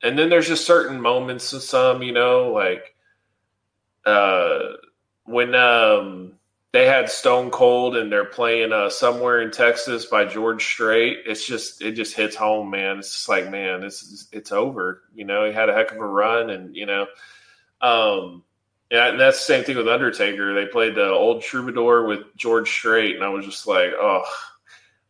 And 0.03 0.19
then 0.19 0.29
there's 0.29 0.49
just 0.49 0.67
certain 0.67 1.01
moments 1.01 1.53
of 1.53 1.63
some, 1.63 2.03
you 2.03 2.13
know, 2.13 2.51
like 2.53 2.97
uh 4.05 4.59
when 5.25 5.55
um 5.55 6.33
they 6.73 6.87
had 6.87 7.09
Stone 7.09 7.51
Cold 7.51 7.97
and 7.97 8.11
they're 8.11 8.25
playing 8.25 8.73
uh 8.73 8.91
somewhere 8.91 9.41
in 9.41 9.53
Texas 9.53 10.07
by 10.07 10.25
George 10.25 10.65
Strait, 10.65 11.19
it's 11.27 11.47
just 11.47 11.81
it 11.81 11.93
just 11.93 12.17
hits 12.17 12.35
home, 12.35 12.71
man. 12.71 12.99
It's 12.99 13.13
just 13.13 13.29
like, 13.29 13.49
man, 13.49 13.85
it's 13.85 14.27
it's 14.33 14.51
over. 14.51 15.05
You 15.15 15.25
know, 15.27 15.45
he 15.47 15.53
had 15.53 15.69
a 15.69 15.75
heck 15.75 15.93
of 15.93 15.99
a 15.99 16.07
run 16.07 16.51
and 16.51 16.75
you 16.75 16.87
know, 16.87 17.07
um 17.81 18.43
yeah, 18.91 19.11
and 19.11 19.21
that's 19.21 19.39
the 19.39 19.45
same 19.45 19.65
thing 19.65 19.77
with 19.77 19.89
Undertaker. 19.89 20.55
They 20.55 20.67
played 20.67 20.97
the 20.97 21.09
old 21.09 21.43
troubadour 21.43 22.05
with 22.07 22.21
George 22.37 22.69
Strait, 22.69 23.17
and 23.17 23.25
I 23.25 23.29
was 23.31 23.45
just 23.45 23.67
like, 23.67 23.91
oh, 23.99 24.23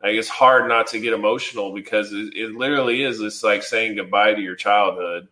like 0.01 0.13
it's 0.13 0.29
hard 0.29 0.67
not 0.67 0.87
to 0.87 0.99
get 0.99 1.13
emotional 1.13 1.73
because 1.73 2.13
it, 2.13 2.35
it 2.35 2.51
literally 2.55 3.03
is 3.03 3.19
it's 3.19 3.43
like 3.43 3.63
saying 3.63 3.95
goodbye 3.95 4.33
to 4.33 4.41
your 4.41 4.55
childhood. 4.55 5.27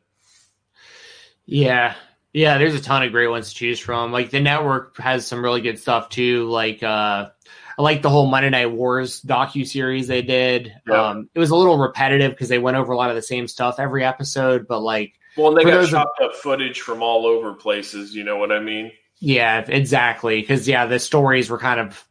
Yeah. 1.46 1.96
Yeah, 2.34 2.58
there's 2.58 2.76
a 2.76 2.82
ton 2.82 3.04
of 3.04 3.12
great 3.12 3.28
ones 3.28 3.50
to 3.50 3.56
choose 3.56 3.80
from. 3.80 4.12
Like 4.12 4.30
the 4.30 4.42
network 4.42 4.98
has 4.98 5.26
some 5.26 5.44
really 5.44 5.62
good 5.62 5.80
stuff 5.80 6.10
too. 6.10 6.50
Like 6.50 6.84
uh 6.84 7.30
I 7.78 7.82
like 7.82 8.02
the 8.02 8.10
whole 8.10 8.28
Monday 8.28 8.50
Night 8.50 8.72
Wars 8.72 9.22
docu 9.22 9.68
series 9.68 10.08
they 10.08 10.22
did. 10.22 10.74
Yeah. 10.88 11.10
Um, 11.10 11.30
it 11.34 11.40
was 11.40 11.50
a 11.50 11.56
little 11.56 11.78
repetitive 11.78 12.32
because 12.32 12.48
they 12.48 12.60
went 12.60 12.78
over 12.78 12.94
a 12.94 12.98
lot 12.98 13.10
of 13.10 13.16
the 13.16 13.22
same 13.22 13.48
stuff 13.48 13.80
every 13.80 14.04
episode, 14.04 14.66
but 14.68 14.80
like, 14.80 15.20
well, 15.36 15.50
and 15.50 15.58
they 15.58 15.70
got 15.70 15.90
chopped 15.90 16.22
up 16.22 16.36
footage 16.36 16.80
from 16.80 17.04
all 17.04 17.26
over 17.26 17.54
places. 17.54 18.16
You 18.16 18.24
know 18.24 18.38
what 18.38 18.52
I 18.54 18.62
mean? 18.62 18.94
Yeah, 19.20 19.60
exactly. 19.68 20.40
Because 20.40 20.68
yeah, 20.68 20.86
the 20.86 21.00
stories 21.00 21.50
were 21.50 21.58
kind 21.58 21.82
of 21.82 22.08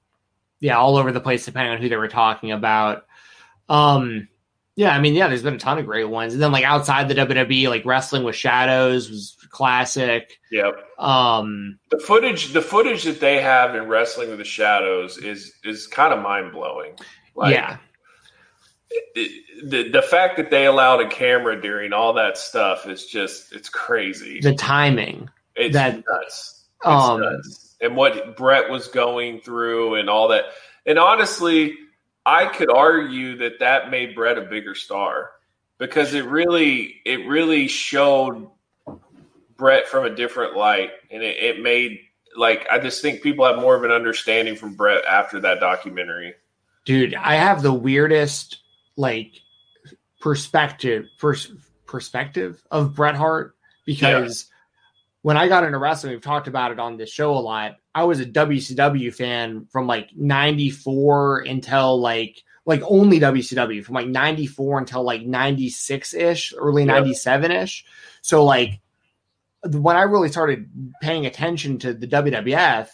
yeah, 0.64 0.78
all 0.78 0.96
over 0.96 1.12
the 1.12 1.20
place 1.20 1.44
depending 1.44 1.74
on 1.74 1.82
who 1.82 1.90
they 1.90 1.96
were 1.96 2.08
talking 2.08 2.50
about. 2.50 3.04
Um, 3.68 4.28
yeah, 4.76 4.96
I 4.96 4.98
mean, 4.98 5.12
yeah, 5.12 5.28
there's 5.28 5.42
been 5.42 5.56
a 5.56 5.58
ton 5.58 5.76
of 5.76 5.84
great 5.84 6.08
ones. 6.08 6.32
And 6.32 6.42
then 6.42 6.52
like 6.52 6.64
outside 6.64 7.06
the 7.06 7.14
WWE, 7.14 7.68
like 7.68 7.84
Wrestling 7.84 8.24
with 8.24 8.34
Shadows 8.34 9.10
was 9.10 9.36
classic. 9.50 10.40
Yep. 10.50 10.74
Um, 10.98 11.78
the 11.90 11.98
footage, 11.98 12.54
the 12.54 12.62
footage 12.62 13.02
that 13.02 13.20
they 13.20 13.42
have 13.42 13.74
in 13.74 13.88
Wrestling 13.88 14.30
with 14.30 14.38
the 14.38 14.44
Shadows 14.44 15.18
is 15.18 15.52
is 15.64 15.86
kind 15.86 16.14
of 16.14 16.22
mind 16.22 16.52
blowing. 16.52 16.96
Like, 17.36 17.52
yeah. 17.52 17.76
the 19.66 19.90
the 19.90 20.02
fact 20.02 20.38
that 20.38 20.50
they 20.50 20.64
allowed 20.64 21.02
a 21.02 21.10
camera 21.10 21.60
during 21.60 21.92
all 21.92 22.14
that 22.14 22.38
stuff 22.38 22.88
is 22.88 23.04
just 23.04 23.52
it's 23.52 23.68
crazy. 23.68 24.40
The 24.40 24.54
timing. 24.54 25.28
It's 25.56 25.74
that, 25.74 26.02
nuts. 26.08 26.64
It's 26.80 26.86
um, 26.86 27.20
nuts 27.20 27.63
and 27.85 27.97
what 27.97 28.37
Bret 28.37 28.70
was 28.70 28.89
going 28.89 29.41
through 29.41 29.97
and 29.97 30.09
all 30.09 30.28
that. 30.28 30.45
And 30.87 30.99
honestly, 30.99 31.74
I 32.24 32.47
could 32.47 32.70
argue 32.70 33.37
that 33.39 33.61
that 33.61 33.91
made 33.91 34.14
Bret 34.14 34.39
a 34.39 34.43
bigger 34.43 34.74
star 34.74 35.30
because 35.78 36.14
it 36.14 36.24
really 36.24 37.01
it 37.05 37.26
really 37.26 37.68
showed 37.68 38.49
Bret 39.57 39.87
from 39.87 40.05
a 40.05 40.14
different 40.14 40.57
light, 40.57 40.91
and 41.11 41.22
it, 41.22 41.37
it 41.37 41.62
made 41.62 42.01
like 42.37 42.66
I 42.70 42.78
just 42.78 43.03
think 43.03 43.22
people 43.22 43.45
have 43.47 43.57
more 43.57 43.76
of 43.76 43.85
an 43.85 43.91
understanding 43.91 44.57
from 44.57 44.74
Bret 44.74 45.05
after 45.05 45.41
that 45.41 45.61
documentary. 45.61 46.35
Dude, 46.85 47.14
I 47.14 47.37
have 47.37 47.62
the 47.62 47.72
weirdest 47.72 48.59
like 48.97 49.32
perspective 50.20 51.07
first 51.18 51.53
perspective 51.87 52.62
of 52.70 52.95
Bret 52.95 53.14
Hart 53.14 53.55
because 53.85 54.51
when 55.25 55.39
I 55.39 55.49
got 55.49 55.64
into 55.64 55.79
wrestling, 55.79 56.12
we've 56.12 56.20
talked 56.20 56.49
about 56.49 56.70
it 56.70 56.79
on 56.79 56.99
this 56.99 57.11
show 57.11 57.33
a 57.33 57.41
lot. 57.41 57.79
I 57.95 58.05
was 58.05 58.20
a 58.20 58.27
WCW 58.27 59.12
fan 59.14 59.64
from 59.72 59.87
like 59.87 60.11
94 60.14 61.45
until 61.49 61.99
like 61.99 62.43
like 62.66 62.83
only 62.85 63.20
WCW 63.20 63.83
from 63.83 63.95
like 63.95 64.07
94 64.07 64.81
until 64.81 65.03
like 65.03 65.22
96 65.22 66.12
ish, 66.12 66.53
early 66.59 66.85
97 66.85 67.51
ish. 67.53 67.87
So 68.20 68.45
like 68.45 68.83
when 69.66 69.97
I 69.97 70.03
really 70.03 70.29
started 70.29 70.68
paying 71.01 71.25
attention 71.25 71.79
to 71.79 71.95
the 71.95 72.07
WWF, 72.07 72.91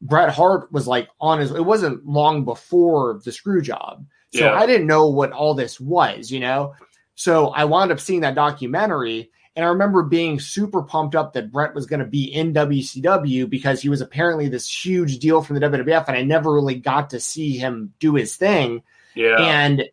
Bret 0.00 0.30
Hart 0.30 0.72
was 0.72 0.88
like 0.88 1.10
on 1.20 1.38
his 1.38 1.52
it 1.52 1.64
wasn't 1.64 2.04
long 2.04 2.44
before 2.44 3.20
the 3.24 3.30
screw 3.30 3.62
job. 3.62 4.04
So 4.34 4.46
yeah. 4.46 4.54
I 4.54 4.66
didn't 4.66 4.88
know 4.88 5.10
what 5.10 5.30
all 5.30 5.54
this 5.54 5.78
was, 5.78 6.28
you 6.28 6.40
know. 6.40 6.74
So 7.14 7.50
I 7.50 7.66
wound 7.66 7.92
up 7.92 8.00
seeing 8.00 8.22
that 8.22 8.34
documentary 8.34 9.30
and 9.54 9.64
I 9.64 9.68
remember 9.68 10.02
being 10.02 10.40
super 10.40 10.82
pumped 10.82 11.14
up 11.14 11.34
that 11.34 11.52
Bret 11.52 11.74
was 11.74 11.86
going 11.86 12.00
to 12.00 12.06
be 12.06 12.24
in 12.24 12.54
WCW 12.54 13.48
because 13.48 13.82
he 13.82 13.88
was 13.88 14.00
apparently 14.00 14.48
this 14.48 14.68
huge 14.68 15.18
deal 15.18 15.42
from 15.42 15.58
the 15.58 15.68
WWF, 15.68 16.08
and 16.08 16.16
I 16.16 16.22
never 16.22 16.52
really 16.52 16.76
got 16.76 17.10
to 17.10 17.20
see 17.20 17.58
him 17.58 17.92
do 17.98 18.14
his 18.14 18.36
thing. 18.36 18.82
Yeah. 19.14 19.36
And 19.38 19.84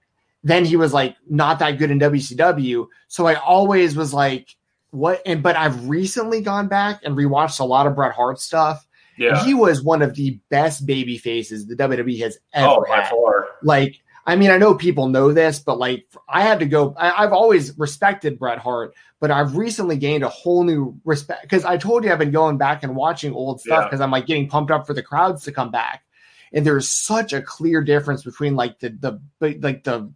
then 0.44 0.64
he 0.64 0.78
was 0.78 0.94
like 0.94 1.18
not 1.30 1.60
that 1.60 1.78
good 1.78 1.92
in 1.92 2.00
WCW. 2.00 2.88
So 3.10 3.28
I 3.28 3.36
always 3.36 3.96
was 3.96 4.14
like, 4.14 4.56
what? 4.92 5.22
And 5.26 5.44
but 5.44 5.58
I've 5.58 5.90
recently 5.90 6.42
gone 6.42 6.70
back 6.70 7.02
and 7.04 7.18
rewatched 7.18 7.60
a 7.60 7.66
lot 7.66 7.86
of 7.86 7.96
Bret 7.96 8.14
Hart 8.14 8.40
stuff. 8.40 8.88
Yeah. 9.18 9.44
He 9.44 9.54
was 9.54 9.84
one 9.84 10.02
of 10.02 10.16
the 10.16 10.40
best 10.50 10.86
baby 10.86 11.18
faces 11.18 11.68
the 11.68 11.76
WWE 11.76 12.20
has 12.22 12.38
oh, 12.56 12.60
ever 12.62 12.88
oh, 12.88 12.94
had. 12.94 13.10
Far. 13.10 13.48
Like 13.62 14.02
I 14.30 14.36
mean, 14.36 14.52
I 14.52 14.60
know 14.60 14.76
people 14.76 15.08
know 15.08 15.34
this, 15.34 15.60
but 15.60 15.80
like 15.80 16.06
I 16.28 16.44
had 16.44 16.60
to 16.60 16.68
go. 16.68 16.94
I, 16.98 17.24
have 17.24 17.34
always 17.34 17.76
respected 17.80 18.38
Bret 18.38 18.60
Hart, 18.60 18.94
but 19.20 19.32
I've 19.32 19.58
recently 19.58 19.98
gained 19.98 20.24
a 20.24 20.30
whole 20.30 20.64
new 20.64 20.96
respect 21.04 21.42
because 21.42 21.66
I 21.66 21.78
told 21.78 22.04
you 22.04 22.12
I've 22.12 22.20
been 22.20 22.30
going 22.30 22.60
back 22.60 22.84
and 22.84 22.96
watching 22.96 23.34
old 23.34 23.60
stuff 23.60 23.86
because 23.86 24.00
yeah. 24.00 24.04
I'm 24.04 24.12
like 24.12 24.28
getting 24.28 24.48
pumped 24.48 24.70
up 24.70 24.86
for 24.86 24.94
the 24.94 25.02
crowds 25.02 25.44
to 25.46 25.52
come 25.52 25.72
back. 25.72 26.04
and 26.52 26.66
there's 26.66 26.90
such 26.90 27.34
a 27.34 27.42
clear 27.42 27.82
difference 27.82 28.24
between 28.24 28.56
like 28.56 28.80
the 28.80 28.90
the 28.90 29.20
like 29.40 29.84
the 29.84 30.12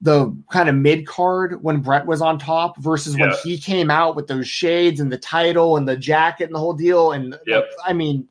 the 0.00 0.36
kind 0.50 0.68
of 0.68 0.74
mid 0.74 1.06
card 1.06 1.62
when 1.62 1.80
Bret 1.80 2.06
was 2.06 2.20
on 2.20 2.38
top 2.38 2.78
versus 2.78 3.16
yeah. 3.16 3.26
when 3.26 3.36
he 3.42 3.58
came 3.58 3.90
out 3.90 4.16
with 4.16 4.26
those 4.26 4.48
shades 4.48 5.00
and 5.00 5.10
the 5.10 5.18
title 5.18 5.76
and 5.76 5.88
the 5.88 5.96
jacket 5.96 6.44
and 6.44 6.54
the 6.54 6.58
whole 6.58 6.74
deal. 6.74 7.12
And 7.12 7.36
yep. 7.46 7.64
like, 7.64 7.90
I 7.90 7.92
mean, 7.92 8.28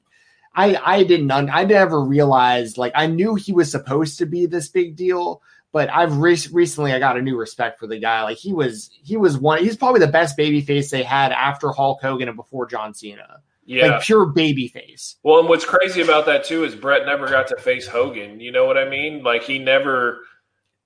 I 0.58 0.76
I 0.84 1.04
didn't 1.04 1.32
I 1.32 1.64
never 1.64 2.02
realized 2.02 2.80
like 2.80 2.94
I 2.96 3.06
knew 3.06 3.36
he 3.36 3.54
was 3.54 3.70
supposed 3.70 4.18
to 4.18 4.26
be 4.26 4.48
this 4.48 4.70
big 4.70 4.96
deal, 4.96 5.44
but 5.72 5.90
I've 5.92 6.18
re- 6.18 6.36
recently 6.52 6.92
I 6.92 7.00
got 7.00 7.16
a 7.16 7.22
new 7.22 7.38
respect 7.38 7.80
for 7.80 7.86
the 7.86 8.00
guy. 8.00 8.24
Like 8.24 8.38
he 8.38 8.54
was 8.54 8.90
he 9.04 9.18
was 9.18 9.38
one 9.38 9.64
he's 9.64 9.78
probably 9.78 10.00
the 10.00 10.08
best 10.08 10.36
baby 10.36 10.62
face 10.62 10.90
they 10.90 11.04
had 11.04 11.32
after 11.32 11.72
Hulk 11.72 12.02
Hogan 12.02 12.28
and 12.28 12.36
before 12.36 12.66
John 12.66 12.96
Cena. 12.96 13.42
Yeah. 13.66 13.88
Like 13.88 14.02
pure 14.02 14.26
baby 14.26 14.68
face. 14.68 15.18
Well, 15.24 15.40
and 15.40 15.48
what's 15.48 15.66
crazy 15.66 16.02
about 16.02 16.26
that 16.26 16.46
too 16.46 16.64
is 16.64 16.74
Bret 16.74 17.06
never 17.06 17.28
got 17.28 17.48
to 17.50 17.58
face 17.58 17.86
Hogan. 17.88 18.40
You 18.40 18.52
know 18.52 18.66
what 18.66 18.78
I 18.78 18.90
mean? 18.90 19.22
Like 19.22 19.44
he 19.44 19.60
never 19.60 20.22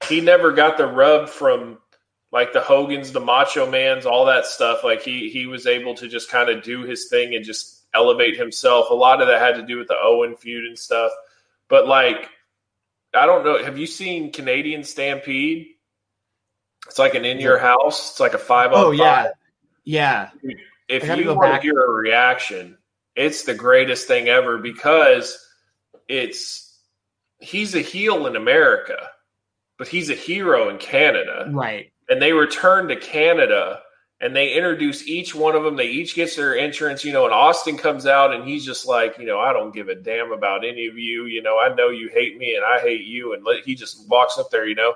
he 0.09 0.19
never 0.19 0.51
got 0.51 0.77
the 0.77 0.87
rub 0.87 1.29
from 1.29 1.77
like 2.33 2.51
the 2.51 2.61
Hogans, 2.61 3.13
the 3.13 3.19
Macho 3.21 3.69
Mans, 3.69 4.05
all 4.05 4.25
that 4.25 4.45
stuff. 4.45 4.83
Like 4.83 5.01
he 5.01 5.29
he 5.29 5.45
was 5.45 5.65
able 5.65 5.95
to 5.95 6.09
just 6.09 6.29
kind 6.29 6.49
of 6.49 6.61
do 6.61 6.83
his 6.83 7.07
thing 7.07 7.35
and 7.35 7.45
just 7.45 7.80
elevate 7.93 8.37
himself. 8.37 8.89
A 8.89 8.93
lot 8.93 9.21
of 9.21 9.27
that 9.27 9.41
had 9.41 9.55
to 9.55 9.65
do 9.65 9.77
with 9.77 9.87
the 9.87 9.97
Owen 10.01 10.35
feud 10.35 10.65
and 10.65 10.77
stuff. 10.77 11.11
But 11.67 11.87
like 11.87 12.29
I 13.13 13.25
don't 13.25 13.43
know, 13.43 13.63
have 13.63 13.77
you 13.77 13.87
seen 13.87 14.31
Canadian 14.31 14.83
Stampede? 14.83 15.67
It's 16.87 16.99
like 16.99 17.13
an 17.13 17.25
in 17.25 17.39
your 17.39 17.57
house. 17.57 18.11
It's 18.11 18.19
like 18.19 18.33
a 18.33 18.39
five. 18.39 18.71
Oh 18.73 18.91
yeah, 18.91 19.29
yeah 19.83 20.29
if 20.91 21.17
you 21.17 21.27
want 21.27 21.41
back. 21.41 21.61
to 21.61 21.67
hear 21.67 21.79
a 21.79 21.89
reaction, 21.89 22.77
it's 23.15 23.43
the 23.43 23.53
greatest 23.53 24.07
thing 24.07 24.27
ever 24.27 24.57
because 24.57 25.37
it's 26.07 26.77
he's 27.39 27.75
a 27.75 27.81
heel 27.81 28.27
in 28.27 28.35
America, 28.35 29.09
but 29.77 29.87
he's 29.87 30.09
a 30.09 30.15
hero 30.15 30.69
in 30.69 30.77
Canada. 30.77 31.49
Right. 31.49 31.91
And 32.09 32.21
they 32.21 32.33
return 32.33 32.89
to 32.89 32.97
Canada 32.97 33.81
and 34.21 34.35
they 34.35 34.53
introduce 34.53 35.07
each 35.07 35.33
one 35.33 35.55
of 35.55 35.63
them. 35.63 35.75
They 35.75 35.87
each 35.87 36.15
gets 36.15 36.35
their 36.35 36.57
entrance, 36.57 37.03
you 37.03 37.11
know, 37.11 37.25
and 37.25 37.33
Austin 37.33 37.75
comes 37.75 38.05
out 38.05 38.33
and 38.33 38.47
he's 38.47 38.63
just 38.63 38.85
like, 38.85 39.17
you 39.17 39.25
know, 39.25 39.39
I 39.39 39.51
don't 39.51 39.73
give 39.73 39.89
a 39.89 39.95
damn 39.95 40.31
about 40.31 40.63
any 40.63 40.87
of 40.87 40.97
you. 40.97 41.25
You 41.25 41.41
know, 41.41 41.59
I 41.59 41.73
know 41.73 41.89
you 41.89 42.07
hate 42.07 42.37
me 42.37 42.55
and 42.55 42.63
I 42.63 42.79
hate 42.79 43.05
you. 43.05 43.33
And 43.33 43.45
he 43.65 43.75
just 43.75 44.07
walks 44.07 44.37
up 44.37 44.51
there, 44.51 44.67
you 44.67 44.75
know, 44.75 44.93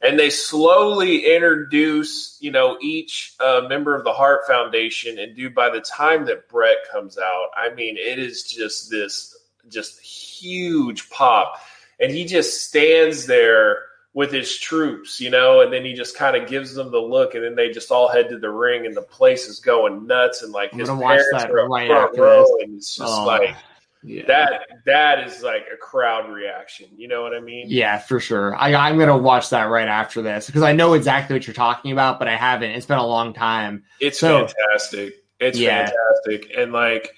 and 0.00 0.18
they 0.18 0.30
slowly 0.30 1.34
introduce 1.34 2.38
you 2.40 2.50
know 2.50 2.78
each 2.80 3.34
uh, 3.40 3.62
member 3.68 3.94
of 3.94 4.04
the 4.04 4.12
Hart 4.12 4.46
Foundation, 4.46 5.18
and 5.18 5.36
do 5.36 5.50
by 5.50 5.70
the 5.70 5.80
time 5.80 6.24
that 6.26 6.48
Bret 6.48 6.78
comes 6.90 7.18
out, 7.18 7.48
I 7.56 7.74
mean 7.74 7.96
it 7.96 8.18
is 8.18 8.44
just 8.44 8.90
this 8.90 9.36
just 9.68 10.00
huge 10.00 11.10
pop, 11.10 11.60
and 11.98 12.10
he 12.10 12.24
just 12.24 12.68
stands 12.68 13.26
there 13.26 13.82
with 14.12 14.32
his 14.32 14.58
troops, 14.58 15.20
you 15.20 15.30
know, 15.30 15.60
and 15.60 15.72
then 15.72 15.84
he 15.84 15.92
just 15.92 16.16
kind 16.16 16.36
of 16.36 16.48
gives 16.48 16.74
them 16.74 16.90
the 16.90 16.98
look, 16.98 17.34
and 17.34 17.44
then 17.44 17.54
they 17.54 17.70
just 17.70 17.90
all 17.90 18.08
head 18.08 18.28
to 18.28 18.38
the 18.38 18.50
ring, 18.50 18.86
and 18.86 18.96
the 18.96 19.02
place 19.02 19.46
is 19.46 19.60
going 19.60 20.06
nuts, 20.06 20.42
and 20.42 20.52
like 20.52 20.72
his 20.72 20.88
parents 20.88 21.44
are 21.44 21.68
right 21.68 21.88
front 21.88 22.18
row, 22.18 22.44
and 22.60 22.76
it's 22.76 22.96
just 22.96 23.12
oh. 23.12 23.24
like 23.24 23.54
yeah. 24.02 24.24
that 24.26 24.62
that 24.86 25.26
is 25.26 25.42
like 25.42 25.66
a 25.72 25.76
crowd 25.76 26.28
reaction. 26.28 26.88
You 26.96 27.06
know 27.06 27.22
what 27.22 27.34
I 27.34 27.40
mean? 27.40 27.66
Yeah, 27.68 27.98
for 27.98 28.18
sure. 28.18 28.56
I, 28.56 28.74
I'm 28.74 28.98
gonna 28.98 29.16
watch 29.16 29.50
that 29.50 29.64
right 29.64 29.88
after 29.88 30.22
this 30.22 30.46
because 30.46 30.62
I 30.62 30.72
know 30.72 30.94
exactly 30.94 31.34
what 31.34 31.46
you're 31.46 31.54
talking 31.54 31.92
about, 31.92 32.18
but 32.18 32.26
I 32.26 32.36
haven't. 32.36 32.70
It's 32.70 32.86
been 32.86 32.98
a 32.98 33.06
long 33.06 33.32
time. 33.32 33.84
It's 34.00 34.18
so, 34.18 34.46
fantastic. 34.46 35.14
It's 35.38 35.58
yeah. 35.58 35.88
fantastic, 35.88 36.52
and 36.58 36.72
like, 36.72 37.14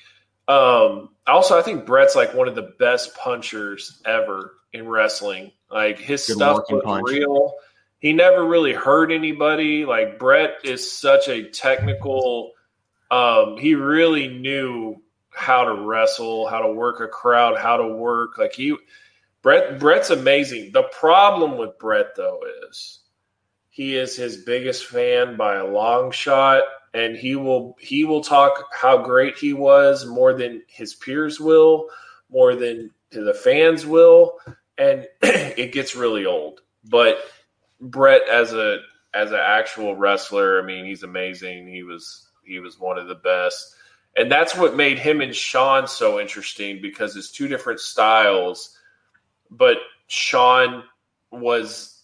um, 0.47 1.09
also 1.27 1.59
I 1.59 1.63
think 1.63 1.87
Bret's 1.87 2.15
like 2.15 2.35
one 2.35 2.49
of 2.49 2.55
the 2.55 2.75
best 2.79 3.17
punchers 3.17 4.03
ever 4.05 4.57
in 4.73 4.89
wrestling. 4.89 5.53
Like 5.73 5.99
his 5.99 6.27
Good 6.27 6.37
stuff 6.37 6.65
was 6.71 6.83
punch. 6.85 7.09
real. 7.09 7.55
He 7.99 8.13
never 8.13 8.45
really 8.45 8.73
hurt 8.73 9.11
anybody. 9.11 9.85
Like 9.85 10.19
Bret 10.19 10.57
is 10.65 10.91
such 10.91 11.29
a 11.29 11.49
technical. 11.49 12.53
Um, 13.11 13.57
he 13.59 13.75
really 13.75 14.29
knew 14.29 15.03
how 15.31 15.65
to 15.65 15.75
wrestle, 15.75 16.47
how 16.49 16.61
to 16.61 16.73
work 16.73 17.01
a 17.01 17.09
crowd, 17.09 17.59
how 17.59 17.79
to 17.79 17.89
work. 17.89 18.39
Like 18.39 18.53
he, 18.55 18.77
Bret, 19.41 19.79
Bret's 19.79 20.11
amazing. 20.11 20.73
The 20.73 20.83
problem 20.85 21.57
with 21.57 21.79
Bret 21.79 22.15
though 22.17 22.41
is 22.69 23.01
he 23.71 23.97
is 23.97 24.15
his 24.15 24.45
biggest 24.45 24.85
fan 24.85 25.37
by 25.37 25.57
a 25.57 25.67
long 25.67 26.11
shot, 26.11 26.65
and 26.93 27.17
he 27.17 27.37
will 27.37 27.77
he 27.81 28.05
will 28.05 28.21
talk 28.21 28.67
how 28.73 28.99
great 28.99 29.39
he 29.39 29.55
was 29.55 30.05
more 30.05 30.35
than 30.35 30.63
his 30.67 30.95
peers 30.95 31.41
will, 31.41 31.89
more 32.31 32.55
than 32.55 32.91
the 33.11 33.35
fans 33.35 33.87
will, 33.87 34.39
and 34.79 35.07
it 35.23 35.73
gets 35.73 35.97
really 35.97 36.27
old. 36.27 36.61
But 36.85 37.19
Bret, 37.81 38.23
as 38.29 38.53
a 38.53 38.81
as 39.15 39.31
an 39.31 39.41
actual 39.43 39.95
wrestler, 39.97 40.61
I 40.63 40.65
mean, 40.65 40.85
he's 40.85 41.03
amazing. 41.03 41.69
He 41.69 41.83
was 41.83 42.29
he 42.45 42.59
was 42.59 42.79
one 42.79 42.99
of 42.99 43.09
the 43.09 43.15
best 43.15 43.77
and 44.17 44.31
that's 44.31 44.55
what 44.55 44.77
made 44.77 44.99
him 44.99 45.21
and 45.21 45.35
Shawn 45.35 45.89
so 45.89 46.21
interesting 46.21 46.83
because 46.83 47.17
it's 47.17 47.31
two 47.31 47.49
different 47.49 47.81
styles. 47.81 48.77
But 49.51 49.79
Shawn 50.07 50.85
was, 51.31 52.03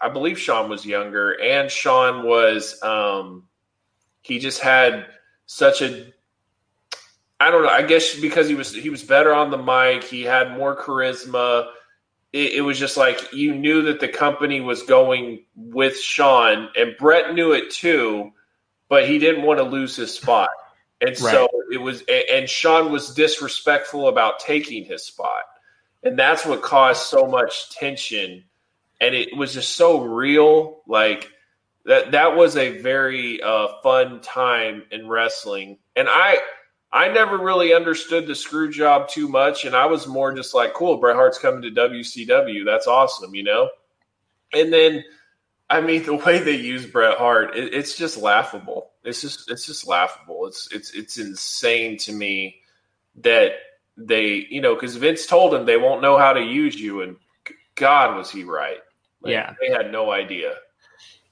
I 0.00 0.08
believe 0.08 0.38
Shawn 0.38 0.70
was 0.70 0.86
younger, 0.86 1.32
and 1.32 1.70
Shawn 1.70 2.26
was, 2.26 2.82
um, 2.82 3.48
he 4.22 4.38
just 4.38 4.60
had 4.60 5.06
such 5.44 5.82
a, 5.82 6.12
I 7.38 7.50
don't 7.50 7.62
know. 7.62 7.68
I 7.68 7.82
guess 7.82 8.18
because 8.18 8.48
he 8.48 8.54
was 8.54 8.72
he 8.74 8.88
was 8.88 9.02
better 9.02 9.34
on 9.34 9.50
the 9.50 9.58
mic, 9.58 10.04
he 10.04 10.22
had 10.22 10.56
more 10.56 10.74
charisma. 10.74 11.68
It, 12.32 12.54
it 12.54 12.60
was 12.60 12.78
just 12.78 12.96
like 12.96 13.32
you 13.32 13.54
knew 13.54 13.82
that 13.82 14.00
the 14.00 14.08
company 14.08 14.60
was 14.60 14.82
going 14.82 15.44
with 15.54 15.98
Shawn, 15.98 16.68
and 16.76 16.96
Bret 16.98 17.34
knew 17.34 17.52
it 17.52 17.70
too, 17.70 18.32
but 18.88 19.08
he 19.08 19.18
didn't 19.18 19.42
want 19.42 19.58
to 19.58 19.64
lose 19.64 19.96
his 19.96 20.14
spot. 20.14 20.50
And 21.00 21.10
right. 21.10 21.18
so 21.18 21.48
it 21.70 21.78
was, 21.78 22.02
and 22.08 22.48
Shawn 22.48 22.90
was 22.90 23.14
disrespectful 23.14 24.08
about 24.08 24.40
taking 24.40 24.84
his 24.84 25.04
spot. 25.04 25.42
And 26.02 26.18
that's 26.18 26.46
what 26.46 26.62
caused 26.62 27.02
so 27.02 27.26
much 27.26 27.70
tension. 27.70 28.44
And 29.00 29.14
it 29.14 29.36
was 29.36 29.52
just 29.52 29.76
so 29.76 30.00
real. 30.00 30.80
Like 30.86 31.30
that, 31.84 32.12
that 32.12 32.36
was 32.36 32.56
a 32.56 32.78
very 32.78 33.42
uh, 33.42 33.68
fun 33.82 34.20
time 34.20 34.84
in 34.90 35.06
wrestling. 35.08 35.78
And 35.94 36.08
I, 36.08 36.38
I 36.92 37.08
never 37.08 37.38
really 37.38 37.74
understood 37.74 38.26
the 38.26 38.34
screw 38.34 38.70
job 38.70 39.08
too 39.08 39.28
much. 39.28 39.64
And 39.64 39.74
I 39.74 39.86
was 39.86 40.06
more 40.06 40.32
just 40.34 40.54
like, 40.54 40.74
cool, 40.74 40.98
Bret 40.98 41.16
Hart's 41.16 41.38
coming 41.38 41.62
to 41.62 41.70
WCW. 41.70 42.64
That's 42.64 42.86
awesome, 42.86 43.34
you 43.34 43.42
know? 43.42 43.68
And 44.52 44.72
then, 44.72 45.04
I 45.68 45.80
mean, 45.80 46.02
the 46.06 46.14
way 46.14 46.38
they 46.38 46.56
use 46.56 46.86
Bret 46.86 47.18
Hart, 47.18 47.56
it, 47.56 47.74
it's 47.74 47.96
just 47.96 48.16
laughable. 48.16 48.92
It's 49.04 49.20
just 49.20 49.50
it's 49.50 49.66
just 49.66 49.86
laughable. 49.86 50.46
It's 50.46 50.68
it's 50.72 50.92
it's 50.92 51.16
insane 51.16 51.96
to 51.98 52.12
me 52.12 52.56
that 53.22 53.52
they 53.96 54.46
you 54.50 54.60
know 54.60 54.74
because 54.74 54.96
Vince 54.96 55.26
told 55.26 55.52
them 55.52 55.64
they 55.64 55.76
won't 55.76 56.02
know 56.02 56.18
how 56.18 56.32
to 56.32 56.42
use 56.42 56.74
you, 56.74 57.02
and 57.02 57.16
God 57.76 58.16
was 58.16 58.30
he 58.30 58.42
right? 58.42 58.78
Like, 59.22 59.32
yeah, 59.32 59.54
they 59.60 59.72
had 59.72 59.92
no 59.92 60.10
idea. 60.10 60.56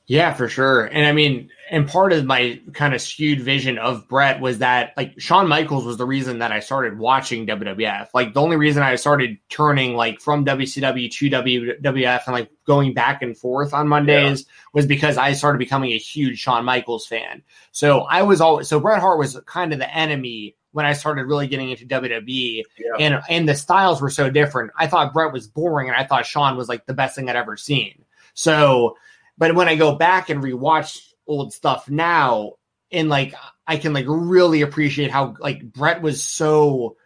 Yeah, 0.06 0.34
for 0.34 0.48
sure. 0.48 0.84
And 0.84 1.06
I 1.06 1.12
mean, 1.12 1.48
and 1.70 1.88
part 1.88 2.12
of 2.12 2.26
my 2.26 2.60
kind 2.74 2.92
of 2.92 3.00
skewed 3.00 3.40
vision 3.40 3.78
of 3.78 4.06
Bret 4.06 4.38
was 4.38 4.58
that 4.58 4.92
like 4.98 5.18
Shawn 5.18 5.48
Michaels 5.48 5.86
was 5.86 5.96
the 5.96 6.04
reason 6.04 6.40
that 6.40 6.52
I 6.52 6.60
started 6.60 6.98
watching 6.98 7.46
WWF. 7.46 8.08
Like 8.12 8.34
the 8.34 8.42
only 8.42 8.58
reason 8.58 8.82
I 8.82 8.96
started 8.96 9.38
turning 9.48 9.96
like 9.96 10.20
from 10.20 10.44
WCW 10.44 11.10
to 11.10 11.30
WWF 11.30 12.26
and 12.26 12.34
like 12.34 12.50
going 12.66 12.92
back 12.92 13.22
and 13.22 13.36
forth 13.36 13.72
on 13.72 13.88
Mondays 13.88 14.42
yeah. 14.42 14.52
was 14.74 14.86
because 14.86 15.16
I 15.16 15.32
started 15.32 15.58
becoming 15.58 15.92
a 15.92 15.98
huge 15.98 16.38
Shawn 16.38 16.66
Michaels 16.66 17.06
fan. 17.06 17.42
So 17.72 18.00
I 18.00 18.22
was 18.24 18.42
always 18.42 18.68
so 18.68 18.80
Bret 18.80 19.00
Hart 19.00 19.18
was 19.18 19.40
kind 19.46 19.72
of 19.72 19.78
the 19.78 19.96
enemy 19.96 20.54
when 20.72 20.84
I 20.84 20.92
started 20.92 21.24
really 21.26 21.46
getting 21.46 21.70
into 21.70 21.86
WWE 21.86 22.62
yeah. 22.78 22.92
and 22.98 23.22
and 23.30 23.48
the 23.48 23.54
styles 23.54 24.02
were 24.02 24.10
so 24.10 24.28
different. 24.28 24.72
I 24.78 24.86
thought 24.86 25.14
Bret 25.14 25.32
was 25.32 25.46
boring 25.46 25.88
and 25.88 25.96
I 25.96 26.04
thought 26.04 26.26
Shawn 26.26 26.58
was 26.58 26.68
like 26.68 26.84
the 26.84 26.94
best 26.94 27.16
thing 27.16 27.30
I'd 27.30 27.36
ever 27.36 27.56
seen. 27.56 28.04
So 28.34 28.96
but 29.36 29.54
when 29.54 29.68
I 29.68 29.76
go 29.76 29.94
back 29.94 30.30
and 30.30 30.42
rewatch 30.42 31.00
old 31.26 31.52
stuff 31.52 31.88
now, 31.88 32.52
and 32.92 33.08
like 33.08 33.34
I 33.66 33.76
can 33.76 33.92
like 33.92 34.06
really 34.08 34.62
appreciate 34.62 35.10
how 35.10 35.34
like 35.38 35.62
Bret 35.62 36.02
was 36.02 36.22
so 36.22 36.96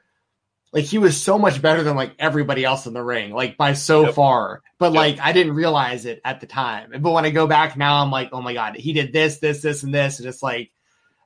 like 0.72 0.84
he 0.84 0.98
was 0.98 1.20
so 1.20 1.38
much 1.38 1.62
better 1.62 1.82
than 1.82 1.96
like 1.96 2.12
everybody 2.18 2.64
else 2.64 2.86
in 2.86 2.92
the 2.92 3.02
ring, 3.02 3.32
like 3.32 3.56
by 3.56 3.72
so 3.72 4.06
yep. 4.06 4.14
far. 4.14 4.62
But 4.78 4.92
yep. 4.92 4.94
like 4.94 5.20
I 5.20 5.32
didn't 5.32 5.54
realize 5.54 6.04
it 6.04 6.20
at 6.24 6.40
the 6.40 6.46
time. 6.46 6.92
But 7.00 7.12
when 7.12 7.24
I 7.24 7.30
go 7.30 7.46
back 7.46 7.76
now, 7.76 8.02
I'm 8.02 8.10
like, 8.10 8.30
oh 8.32 8.42
my 8.42 8.52
god, 8.52 8.76
he 8.76 8.92
did 8.92 9.12
this, 9.12 9.38
this, 9.38 9.62
this, 9.62 9.82
and 9.82 9.94
this, 9.94 10.18
and 10.18 10.28
it's 10.28 10.42
like, 10.42 10.70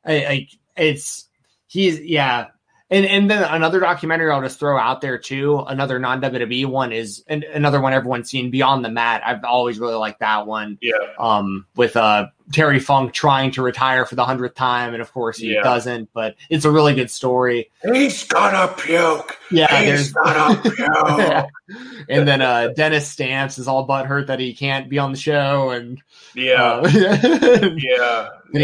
I, 0.04 0.24
like 0.24 0.50
it's 0.76 1.28
he's 1.66 2.00
yeah. 2.00 2.48
And 2.92 3.06
and 3.06 3.30
then 3.30 3.42
another 3.42 3.80
documentary 3.80 4.30
I'll 4.30 4.42
just 4.42 4.58
throw 4.60 4.78
out 4.78 5.00
there 5.00 5.16
too. 5.16 5.58
Another 5.66 5.98
non 5.98 6.20
WWE 6.20 6.66
one 6.66 6.92
is 6.92 7.24
and 7.26 7.42
another 7.42 7.80
one 7.80 7.94
everyone's 7.94 8.28
seen 8.28 8.50
Beyond 8.50 8.84
the 8.84 8.90
Mat. 8.90 9.22
I've 9.24 9.42
always 9.44 9.78
really 9.80 9.94
liked 9.94 10.20
that 10.20 10.46
one. 10.46 10.76
Yeah. 10.82 10.92
Um, 11.18 11.66
with 11.74 11.96
uh 11.96 12.26
Terry 12.52 12.80
Funk 12.80 13.14
trying 13.14 13.52
to 13.52 13.62
retire 13.62 14.04
for 14.04 14.14
the 14.14 14.26
hundredth 14.26 14.56
time, 14.56 14.92
and 14.92 15.00
of 15.00 15.10
course 15.10 15.38
he 15.38 15.54
Yeah. 15.54 15.62
doesn't. 15.62 16.10
But 16.12 16.34
it's 16.50 16.66
a 16.66 16.70
really 16.70 16.94
good 16.94 17.10
story. 17.10 17.70
He's 17.82 18.24
gonna 18.24 18.68
puke. 18.76 19.38
Yeah, 19.50 19.74
He's 19.82 20.12
gonna 20.12 20.60
puke. 20.62 21.48
and 22.10 22.28
then 22.28 22.42
uh 22.42 22.68
Dennis 22.76 23.08
Stamps 23.08 23.56
is 23.58 23.68
all 23.68 23.88
butthurt 23.88 24.26
that 24.26 24.38
he 24.38 24.52
can't 24.52 24.90
be 24.90 24.98
on 24.98 25.12
the 25.12 25.18
show, 25.18 25.70
and 25.70 25.98
yeah. 26.34 26.62
uh, 26.62 26.88
Yeah. 26.92 27.68
Then 27.72 27.78
he 27.78 27.88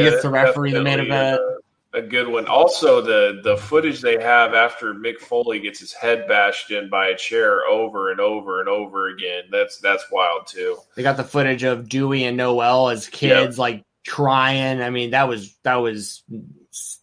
Yeah, 0.05 0.11
gets 0.11 0.20
to 0.22 0.29
referee 0.29 0.72
the 0.72 0.83
main 0.83 1.01
event. 1.01 1.41
A, 1.41 1.57
a 1.95 2.03
good 2.03 2.28
one. 2.28 2.47
Also, 2.47 3.01
the 3.01 3.41
the 3.43 3.57
footage 3.57 4.01
they 4.01 4.20
have 4.22 4.55
after 4.55 4.93
Mick 4.95 5.18
Foley 5.20 5.61
gets 5.61 5.80
his 5.80 5.93
head 5.93 6.26
bashed 6.28 6.70
in 6.70 6.91
by 6.91 7.09
a 7.09 7.16
chair 7.16 7.64
over 7.66 8.11
and 8.11 8.20
over 8.20 8.61
and 8.61 8.68
over 8.68 9.09
again. 9.09 9.45
That's 9.51 9.78
that's 9.80 10.05
wild 10.11 10.47
too. 10.47 10.76
They 10.97 11.03
got 11.03 11.16
the 11.16 11.24
footage 11.24 11.62
of 11.62 11.89
Dewey 11.89 12.24
and 12.24 12.36
Noelle 12.36 12.91
as 12.91 13.09
kids, 13.09 13.59
like 13.59 13.84
crying. 14.07 14.82
I 14.82 14.91
mean, 14.91 15.11
that 15.12 15.28
was 15.28 15.55
that 15.62 15.76
was 15.76 16.22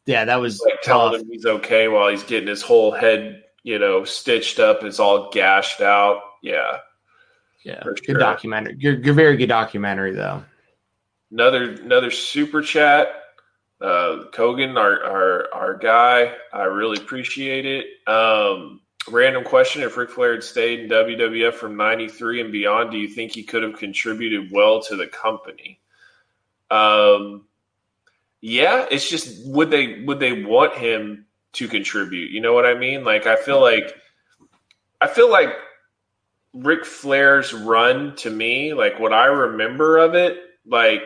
yeah, 0.06 0.26
that 0.26 0.40
was 0.40 0.62
Like 0.62 0.76
tough. 0.76 0.84
telling 0.84 1.22
him 1.22 1.32
he's 1.32 1.46
okay 1.46 1.88
while 1.88 2.10
he's 2.10 2.24
getting 2.24 2.48
his 2.48 2.62
whole 2.62 2.92
head, 2.92 3.44
you 3.64 3.80
know, 3.80 4.04
stitched 4.04 4.60
up. 4.60 4.84
It's 4.84 5.00
all 5.00 5.32
gashed 5.32 5.82
out. 5.82 6.22
Yeah. 6.44 6.78
Yeah, 7.64 7.82
for 7.82 7.94
good 7.96 8.06
sure. 8.06 8.18
documentary. 8.20 8.76
you're 8.78 9.16
very 9.16 9.36
good 9.38 9.48
documentary 9.50 10.14
though. 10.14 10.44
Another 11.32 11.72
another 11.72 12.12
super 12.12 12.62
chat. 12.62 13.08
Uh, 13.82 14.26
Kogan, 14.32 14.78
our, 14.78 15.04
our 15.04 15.54
our 15.54 15.74
guy, 15.78 16.34
I 16.54 16.64
really 16.64 16.98
appreciate 16.98 17.66
it. 17.66 17.86
Um, 18.08 18.82
random 19.10 19.44
question: 19.44 19.84
If 19.84 19.98
Ric 19.98 20.10
Flair 20.10 20.34
had 20.34 20.44
stayed 20.44 20.80
in 20.80 20.90
WWF 20.90 21.54
from 21.54 21.76
'93 21.76 22.42
and 22.42 22.52
beyond, 22.52 22.92
do 22.92 22.98
you 22.98 23.08
think 23.08 23.34
he 23.34 23.44
could 23.44 23.64
have 23.64 23.78
contributed 23.78 24.50
well 24.52 24.82
to 24.84 24.96
the 24.96 25.08
company? 25.08 25.80
Um, 26.72 27.46
yeah, 28.42 28.86
it's 28.90 29.10
just 29.10 29.46
would 29.48 29.72
they 29.72 30.04
would 30.04 30.20
they 30.20 30.44
want 30.44 30.76
him 30.76 31.26
to 31.54 31.68
contribute? 31.68 32.32
You 32.32 32.42
know 32.42 32.54
what 32.54 32.66
I 32.66 32.76
mean? 32.76 33.04
Like 33.04 33.28
I 33.28 33.36
feel 33.36 33.60
like 33.60 33.94
I 35.02 35.08
feel 35.08 35.30
like 35.30 35.50
Ric 36.54 36.86
Flair's 36.86 37.54
run 37.54 38.16
to 38.18 38.30
me, 38.30 38.74
like 38.74 39.00
what 39.00 39.14
I 39.14 39.26
remember 39.26 39.98
of 39.98 40.16
it, 40.16 40.38
like 40.66 41.02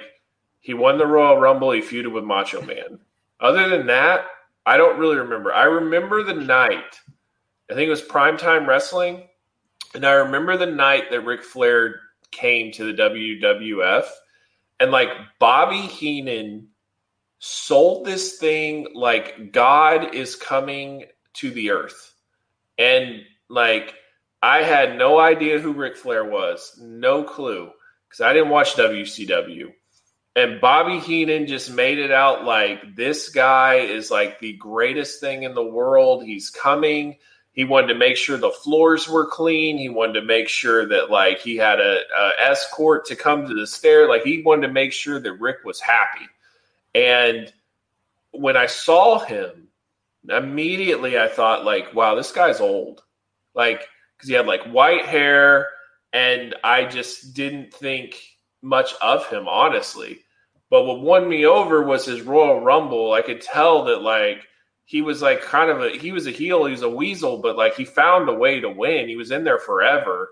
he 0.59 0.73
won 0.73 0.97
the 0.97 1.07
Royal 1.07 1.37
Rumble, 1.37 1.71
he 1.71 1.81
feuded 1.81 2.11
with 2.11 2.23
Macho 2.23 2.61
Man. 2.65 2.99
Other 3.39 3.69
than 3.69 3.87
that, 3.87 4.25
I 4.65 4.77
don't 4.77 4.99
really 4.99 5.17
remember. 5.17 5.53
I 5.53 5.63
remember 5.63 6.23
the 6.23 6.33
night, 6.33 6.99
I 7.69 7.73
think 7.73 7.87
it 7.87 7.89
was 7.89 8.01
primetime 8.01 8.67
wrestling, 8.67 9.23
and 9.93 10.05
I 10.05 10.13
remember 10.13 10.57
the 10.57 10.65
night 10.65 11.09
that 11.11 11.21
Ric 11.21 11.43
Flair 11.43 12.01
came 12.31 12.71
to 12.73 12.91
the 12.91 13.01
WWF, 13.01 14.05
and 14.79 14.91
like 14.91 15.09
Bobby 15.39 15.81
Heenan 15.81 16.67
sold 17.39 18.05
this 18.05 18.37
thing 18.37 18.87
like 18.93 19.51
God 19.51 20.13
is 20.13 20.35
coming 20.35 21.05
to 21.33 21.51
the 21.51 21.71
earth. 21.71 22.13
And 22.77 23.21
like 23.47 23.95
I 24.41 24.61
had 24.63 24.97
no 24.97 25.19
idea 25.19 25.59
who 25.59 25.73
Ric 25.73 25.97
Flair 25.97 26.25
was, 26.25 26.77
no 26.81 27.23
clue, 27.23 27.71
because 28.07 28.21
I 28.21 28.33
didn't 28.33 28.49
watch 28.49 28.75
WCW. 28.75 29.73
And 30.35 30.61
Bobby 30.61 30.99
Heenan 30.99 31.47
just 31.47 31.71
made 31.71 31.97
it 31.97 32.11
out 32.11 32.45
like 32.45 32.95
this 32.95 33.29
guy 33.29 33.75
is 33.75 34.11
like 34.11 34.39
the 34.39 34.53
greatest 34.53 35.19
thing 35.19 35.43
in 35.43 35.53
the 35.53 35.63
world. 35.63 36.23
He's 36.23 36.49
coming. 36.49 37.17
He 37.51 37.65
wanted 37.65 37.87
to 37.87 37.99
make 37.99 38.15
sure 38.15 38.37
the 38.37 38.51
floors 38.51 39.09
were 39.09 39.25
clean. 39.25 39.77
He 39.77 39.89
wanted 39.89 40.13
to 40.13 40.25
make 40.25 40.47
sure 40.47 40.87
that 40.87 41.09
like 41.09 41.39
he 41.39 41.57
had 41.57 41.79
a, 41.79 42.01
a 42.17 42.31
escort 42.39 43.05
to 43.05 43.15
come 43.15 43.47
to 43.47 43.53
the 43.53 43.67
stair. 43.67 44.07
Like 44.07 44.23
he 44.23 44.41
wanted 44.41 44.67
to 44.67 44.73
make 44.73 44.93
sure 44.93 45.19
that 45.19 45.33
Ric 45.33 45.65
was 45.65 45.81
happy. 45.81 46.25
And 46.95 47.51
when 48.31 48.55
I 48.55 48.67
saw 48.67 49.19
him, 49.19 49.67
immediately 50.29 51.17
I 51.17 51.27
thought 51.27 51.65
like, 51.65 51.93
wow, 51.93 52.15
this 52.15 52.31
guy's 52.31 52.61
old. 52.61 53.03
Like 53.55 53.87
because 54.15 54.29
he 54.29 54.35
had 54.35 54.47
like 54.47 54.63
white 54.63 55.05
hair, 55.05 55.69
and 56.11 56.55
I 56.63 56.85
just 56.85 57.33
didn't 57.33 57.73
think 57.73 58.21
much 58.61 58.93
of 59.01 59.27
him, 59.27 59.47
honestly. 59.47 60.19
But 60.69 60.83
what 60.83 61.01
won 61.01 61.27
me 61.27 61.45
over 61.45 61.83
was 61.83 62.05
his 62.05 62.21
Royal 62.21 62.61
Rumble. 62.61 63.13
I 63.13 63.21
could 63.21 63.41
tell 63.41 63.85
that 63.85 64.01
like 64.01 64.47
he 64.85 65.01
was 65.01 65.21
like 65.21 65.41
kind 65.41 65.69
of 65.69 65.81
a 65.81 65.97
he 65.97 66.11
was 66.11 66.27
a 66.27 66.31
heel, 66.31 66.65
he 66.65 66.71
was 66.71 66.81
a 66.81 66.89
weasel, 66.89 67.37
but 67.37 67.57
like 67.57 67.75
he 67.75 67.85
found 67.85 68.29
a 68.29 68.33
way 68.33 68.59
to 68.59 68.69
win. 68.69 69.07
He 69.07 69.15
was 69.15 69.31
in 69.31 69.43
there 69.43 69.59
forever. 69.59 70.29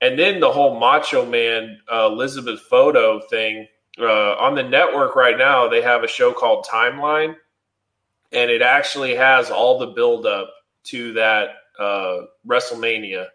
And 0.00 0.18
then 0.18 0.40
the 0.40 0.52
whole 0.52 0.78
Macho 0.78 1.24
Man 1.24 1.80
uh, 1.90 2.08
Elizabeth 2.12 2.60
photo 2.60 3.20
thing 3.28 3.66
uh, 3.98 4.34
on 4.34 4.54
the 4.54 4.62
network 4.62 5.16
right 5.16 5.38
now, 5.38 5.68
they 5.68 5.82
have 5.82 6.04
a 6.04 6.08
show 6.08 6.32
called 6.32 6.66
Timeline, 6.66 7.34
and 8.32 8.50
it 8.50 8.60
actually 8.60 9.14
has 9.14 9.50
all 9.50 9.78
the 9.78 9.86
build 9.86 10.26
up 10.26 10.52
to 10.84 11.14
that 11.14 11.50
uh, 11.78 12.22
WrestleMania, 12.46 13.26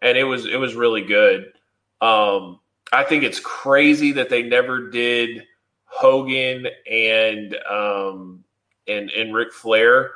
and 0.00 0.16
it 0.16 0.24
was 0.24 0.46
it 0.46 0.56
was 0.56 0.74
really 0.74 1.02
good. 1.02 1.52
Um, 2.00 2.60
I 2.92 3.04
think 3.04 3.24
it's 3.24 3.40
crazy 3.40 4.12
that 4.12 4.28
they 4.30 4.42
never 4.42 4.90
did 4.90 5.44
Hogan 5.84 6.66
and 6.90 7.56
um, 7.70 8.44
and 8.86 9.10
and 9.10 9.34
Ric 9.34 9.52
Flair 9.52 10.10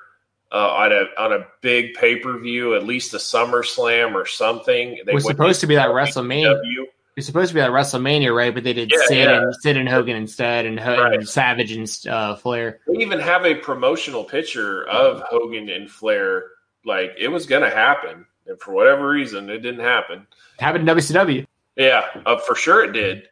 uh, 0.51 0.57
on 0.71 0.93
a 0.93 1.05
on 1.23 1.33
a 1.33 1.47
big 1.61 1.95
pay 1.95 2.17
per 2.17 2.39
view, 2.39 2.75
at 2.75 2.85
least 2.85 3.15
a 3.15 3.19
SummerSlam 3.19 4.15
or 4.15 4.27
something. 4.27 5.01
They 5.05 5.13
It 5.13 5.15
was 5.15 5.25
supposed 5.27 5.61
to 5.61 5.67
be 5.67 5.75
that 5.77 5.89
WrestleMania. 5.91 6.55
WCW. 6.55 6.83
It 7.15 7.19
was 7.19 7.27
supposed 7.27 7.49
to 7.49 7.55
be 7.55 7.61
that 7.61 7.71
WrestleMania, 7.73 8.35
right? 8.35 8.55
But 8.55 8.65
they 8.65 8.73
did 8.73 8.91
Yeah, 8.91 8.99
Sid 9.07 9.17
yeah. 9.19 9.43
and 9.43 9.55
Sid 9.57 9.77
and 9.77 9.87
Hogan 9.87 10.17
instead, 10.17 10.65
and, 10.65 10.81
Ho- 10.81 10.97
Right. 10.97 11.13
and 11.13 11.29
Savage 11.29 11.73
and 11.73 11.87
uh, 12.09 12.37
Flair. 12.37 12.81
They 12.87 13.03
even 13.03 13.21
have 13.21 13.45
a 13.45 13.55
promotional 13.55 14.25
picture 14.25 14.85
of 14.89 15.21
Hogan 15.29 15.69
and 15.69 15.91
Flair. 15.91 16.45
Like 16.87 17.13
it 17.19 17.29
was 17.29 17.45
going 17.47 17.63
to 17.63 17.71
happen, 17.71 18.25
and 18.47 18.59
for 18.59 18.73
whatever 18.73 19.09
reason, 19.09 19.51
it 19.51 19.59
didn't 19.59 19.85
happen. 19.85 20.27
Happened 20.59 20.89
in 20.89 20.97
WCW. 20.97 21.47
Yeah, 21.77 22.05
uh, 22.27 22.39
for 22.39 22.55
sure 22.55 22.85
it 22.85 22.93
did. 22.93 23.29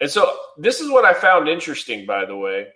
And 0.00 0.10
so 0.10 0.36
this 0.58 0.80
is 0.80 0.90
what 0.90 1.04
I 1.04 1.14
found 1.14 1.48
interesting, 1.48 2.06
by 2.06 2.24
the 2.24 2.36
way. 2.36 2.68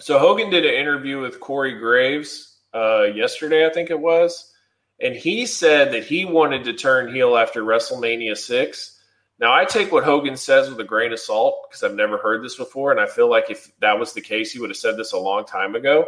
So 0.00 0.18
Hogan 0.18 0.50
did 0.50 0.64
an 0.64 0.74
interview 0.74 1.20
with 1.20 1.38
Corey 1.38 1.78
Graves 1.78 2.58
uh, 2.74 3.02
yesterday, 3.02 3.66
I 3.66 3.72
think 3.72 3.90
it 3.90 4.00
was, 4.00 4.52
and 4.98 5.14
he 5.14 5.46
said 5.46 5.92
that 5.92 6.04
he 6.04 6.24
wanted 6.24 6.64
to 6.64 6.72
turn 6.72 7.14
heel 7.14 7.36
after 7.36 7.62
WrestleMania 7.62 8.36
six. 8.36 8.98
Now 9.38 9.52
I 9.52 9.64
take 9.64 9.92
what 9.92 10.04
Hogan 10.04 10.36
says 10.36 10.68
with 10.68 10.80
a 10.80 10.84
grain 10.84 11.12
of 11.12 11.20
salt 11.20 11.66
because 11.68 11.82
I've 11.82 11.94
never 11.94 12.18
heard 12.18 12.42
this 12.42 12.56
before, 12.56 12.90
and 12.90 13.00
I 13.00 13.06
feel 13.06 13.28
like 13.28 13.50
if 13.50 13.70
that 13.80 13.98
was 13.98 14.12
the 14.12 14.20
case, 14.20 14.52
he 14.52 14.58
would 14.58 14.70
have 14.70 14.76
said 14.76 14.96
this 14.96 15.12
a 15.12 15.18
long 15.18 15.44
time 15.44 15.74
ago. 15.74 16.06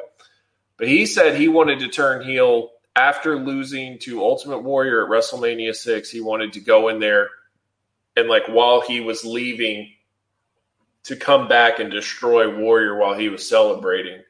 But 0.76 0.88
he 0.88 1.06
said 1.06 1.36
he 1.36 1.48
wanted 1.48 1.80
to 1.80 1.88
turn 1.88 2.24
heel 2.24 2.70
after 2.96 3.36
losing 3.36 3.98
to 4.00 4.22
Ultimate 4.22 4.62
Warrior 4.62 5.04
at 5.04 5.10
WrestleMania 5.10 5.74
six. 5.74 6.10
He 6.10 6.20
wanted 6.20 6.54
to 6.54 6.60
go 6.60 6.88
in 6.88 6.98
there 6.98 7.28
and 8.16 8.28
like 8.28 8.46
while 8.46 8.80
he 8.80 9.00
was 9.00 9.24
leaving 9.24 9.90
to 11.04 11.16
come 11.16 11.48
back 11.48 11.78
and 11.78 11.90
destroy 11.90 12.56
Warrior 12.58 12.96
while 12.96 13.14
he 13.14 13.28
was 13.28 13.48
celebrating 13.48 14.22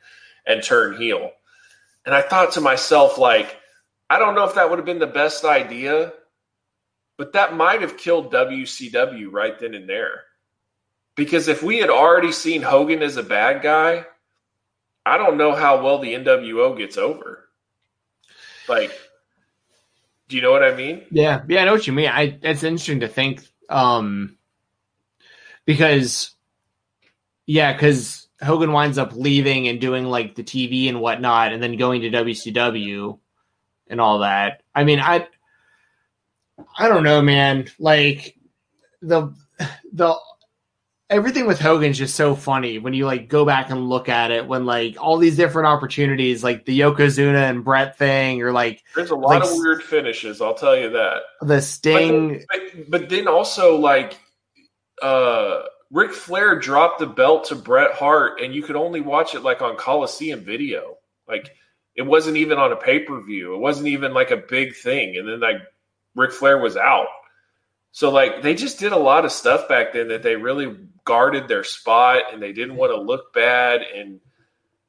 and 0.47 0.63
turn 0.63 0.97
heel. 0.97 1.31
And 2.05 2.15
I 2.15 2.23
thought 2.23 2.53
to 2.53 2.61
myself, 2.61 3.17
like, 3.17 3.57
I 4.11 4.19
don't 4.19 4.35
know 4.35 4.45
if 4.45 4.57
that 4.57 4.69
would 4.69 4.79
have 4.79 4.87
been 4.87 4.99
the 4.99 5.07
best 5.07 5.45
idea, 5.45 6.13
but 7.17 7.33
that 7.33 7.57
might 7.57 7.81
have 7.81 7.97
killed 7.97 8.33
WCW 8.33 9.33
right 9.33 9.59
then 9.59 9.75
and 9.75 9.89
there. 9.89 10.23
Because 11.17 11.49
if 11.49 11.63
we 11.63 11.79
had 11.79 11.91
already 11.91 12.33
seen 12.33 12.61
Hogan 12.61 13.03
as 13.03 13.17
a 13.17 13.23
bad 13.23 13.63
guy, 13.63 14.05
I 15.07 15.17
don't 15.17 15.39
know 15.39 15.55
how 15.55 15.83
well 15.83 15.99
the 15.99 16.15
NWO 16.15 16.77
gets 16.77 16.99
over. 16.99 17.49
Like, 18.69 18.91
do 20.29 20.37
you 20.37 20.43
know 20.43 20.51
what 20.51 20.65
I 20.65 20.75
mean? 20.75 21.05
Yeah, 21.11 21.43
yeah, 21.49 21.63
I 21.63 21.65
know 21.67 21.73
what 21.73 21.87
you 21.87 21.93
mean. 21.93 22.09
I 22.09 22.39
it's 22.43 22.63
interesting 22.63 23.01
to 23.01 23.09
think, 23.09 23.47
um, 23.69 24.37
because 25.65 26.35
yeah, 27.47 27.73
because 27.73 28.29
Hogan 28.43 28.73
winds 28.73 28.99
up 28.99 29.15
leaving 29.15 29.69
and 29.69 29.81
doing 29.81 30.05
like 30.05 30.35
the 30.35 30.45
TV 30.45 30.89
and 30.89 31.01
whatnot, 31.01 31.53
and 31.53 31.63
then 31.63 31.77
going 31.77 32.03
to 32.03 32.11
WCW 32.11 33.19
and 33.89 34.01
all 34.01 34.21
that. 34.21 34.63
I 34.75 34.85
mean, 34.85 35.01
I 35.01 35.27
I 36.77 36.89
don't 36.89 37.05
know, 37.05 37.23
man. 37.23 37.67
Like 37.79 38.37
the 39.03 39.35
the 39.93 40.17
everything 41.15 41.47
with 41.47 41.61
Hogan's 41.61 41.97
just 41.97 42.17
so 42.17 42.35
funny 42.35 42.79
when 42.79 42.93
you 42.93 43.07
like 43.07 43.29
go 43.29 43.45
back 43.45 43.71
and 43.71 43.89
look 43.89 44.09
at 44.09 44.31
it. 44.31 44.47
When 44.47 44.67
like 44.67 44.97
all 45.01 45.17
these 45.19 45.37
different 45.37 45.69
opportunities, 45.69 46.43
like 46.43 46.65
the 46.65 46.79
Yokozuna 46.81 47.49
and 47.49 47.65
Bret 47.65 47.97
thing, 47.97 48.43
or 48.43 48.53
like 48.53 48.83
There's 48.95 49.11
a 49.11 49.15
lot 49.15 49.41
Like- 49.41 49.45
of 49.45 49.57
weird 49.57 49.83
finishes, 49.83 50.41
I'll 50.43 50.55
tell 50.55 50.77
you 50.77 50.91
that. 50.91 51.23
the 51.41 51.61
Sting. 51.63 52.45
But, 52.51 52.91
but 52.91 53.09
then 53.09 53.29
also 53.29 53.77
like 53.77 54.19
uh 55.01 55.63
Ric 55.91 56.13
Flair 56.13 56.59
dropped 56.59 56.99
the 56.99 57.07
belt 57.07 57.45
to 57.47 57.55
Bret 57.55 57.93
Hart 57.93 58.41
and 58.41 58.53
you 58.55 58.63
could 58.63 58.77
only 58.77 59.01
watch 59.01 59.35
it 59.35 59.41
like 59.43 59.63
on 59.63 59.77
Coliseum 59.77 60.41
video. 60.41 60.97
Like 61.29 61.51
it 61.95 62.03
wasn't 62.03 62.37
even 62.39 62.59
on 62.59 62.73
a 62.73 62.77
pay 62.77 62.99
per 63.01 63.21
view. 63.23 63.55
It 63.55 63.59
wasn't 63.59 63.89
even 63.89 64.13
like 64.13 64.33
a 64.33 64.37
big 64.37 64.75
thing. 64.75 65.17
And 65.17 65.29
then 65.29 65.41
like 65.41 65.59
Ric 66.17 66.33
Flair 66.33 66.59
was 66.59 66.77
out. 66.77 67.07
So 67.95 68.11
like 68.11 68.43
they 68.43 68.57
just 68.57 68.81
did 68.81 68.91
a 68.91 68.99
lot 68.99 69.25
of 69.25 69.31
stuff 69.31 69.69
back 69.69 69.93
then 69.93 70.09
that 70.09 70.25
they 70.25 70.35
really 70.35 70.77
guarded 71.05 71.47
their 71.47 71.63
spot 71.63 72.25
and 72.33 72.43
they 72.43 72.53
didn't 72.53 72.75
want 72.75 72.91
to 72.91 73.01
look 73.01 73.33
bad 73.33 73.83
and 73.83 74.19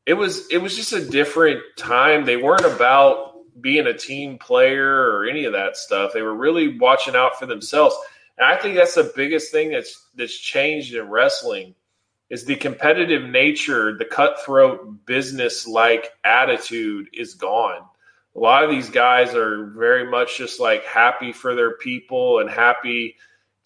it 0.08 0.16
was 0.16 0.48
it 0.50 0.58
was 0.58 0.76
just 0.76 0.92
a 0.92 1.08
different 1.08 1.62
time. 1.78 2.26
They 2.26 2.36
weren't 2.36 2.66
about 2.66 3.36
being 3.62 3.86
a 3.86 3.96
team 3.96 4.40
player 4.40 4.92
or 4.92 5.28
any 5.28 5.46
of 5.46 5.54
that 5.54 5.78
stuff. 5.78 6.14
They 6.14 6.24
were 6.24 6.34
really 6.34 6.80
watching 6.80 7.16
out 7.16 7.38
for 7.38 7.46
themselves. 7.46 7.96
And 8.40 8.48
I 8.48 8.58
think 8.58 8.76
that's 8.76 8.96
the 8.96 9.14
biggest 9.16 9.52
thing 9.52 9.70
that's 9.70 10.04
that's 10.16 10.36
changed 10.36 10.96
in 10.96 11.08
wrestling 11.08 11.76
is 12.32 12.46
the 12.46 12.56
competitive 12.56 13.30
nature, 13.30 13.96
the 13.96 14.06
cutthroat 14.06 15.06
business 15.06 15.68
like 15.68 16.10
attitude 16.24 17.10
is 17.14 17.36
gone. 17.36 17.86
A 18.36 18.40
lot 18.40 18.64
of 18.64 18.70
these 18.70 18.90
guys 18.90 19.34
are 19.34 19.66
very 19.68 20.10
much 20.10 20.38
just 20.38 20.60
like 20.60 20.84
happy 20.84 21.32
for 21.32 21.56
their 21.56 21.78
people 21.78 22.40
and 22.40 22.50
happy 22.50 23.16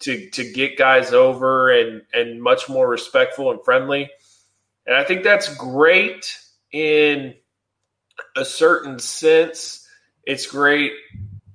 to 0.00 0.30
to 0.30 0.52
get 0.52 0.78
guys 0.78 1.12
over 1.12 1.70
and 1.70 2.02
and 2.12 2.42
much 2.42 2.68
more 2.68 2.88
respectful 2.88 3.50
and 3.50 3.64
friendly. 3.64 4.10
And 4.86 4.96
I 4.96 5.04
think 5.04 5.22
that's 5.22 5.54
great 5.56 6.36
in 6.72 7.34
a 8.36 8.44
certain 8.44 8.98
sense. 8.98 9.86
It's 10.24 10.46
great 10.46 10.92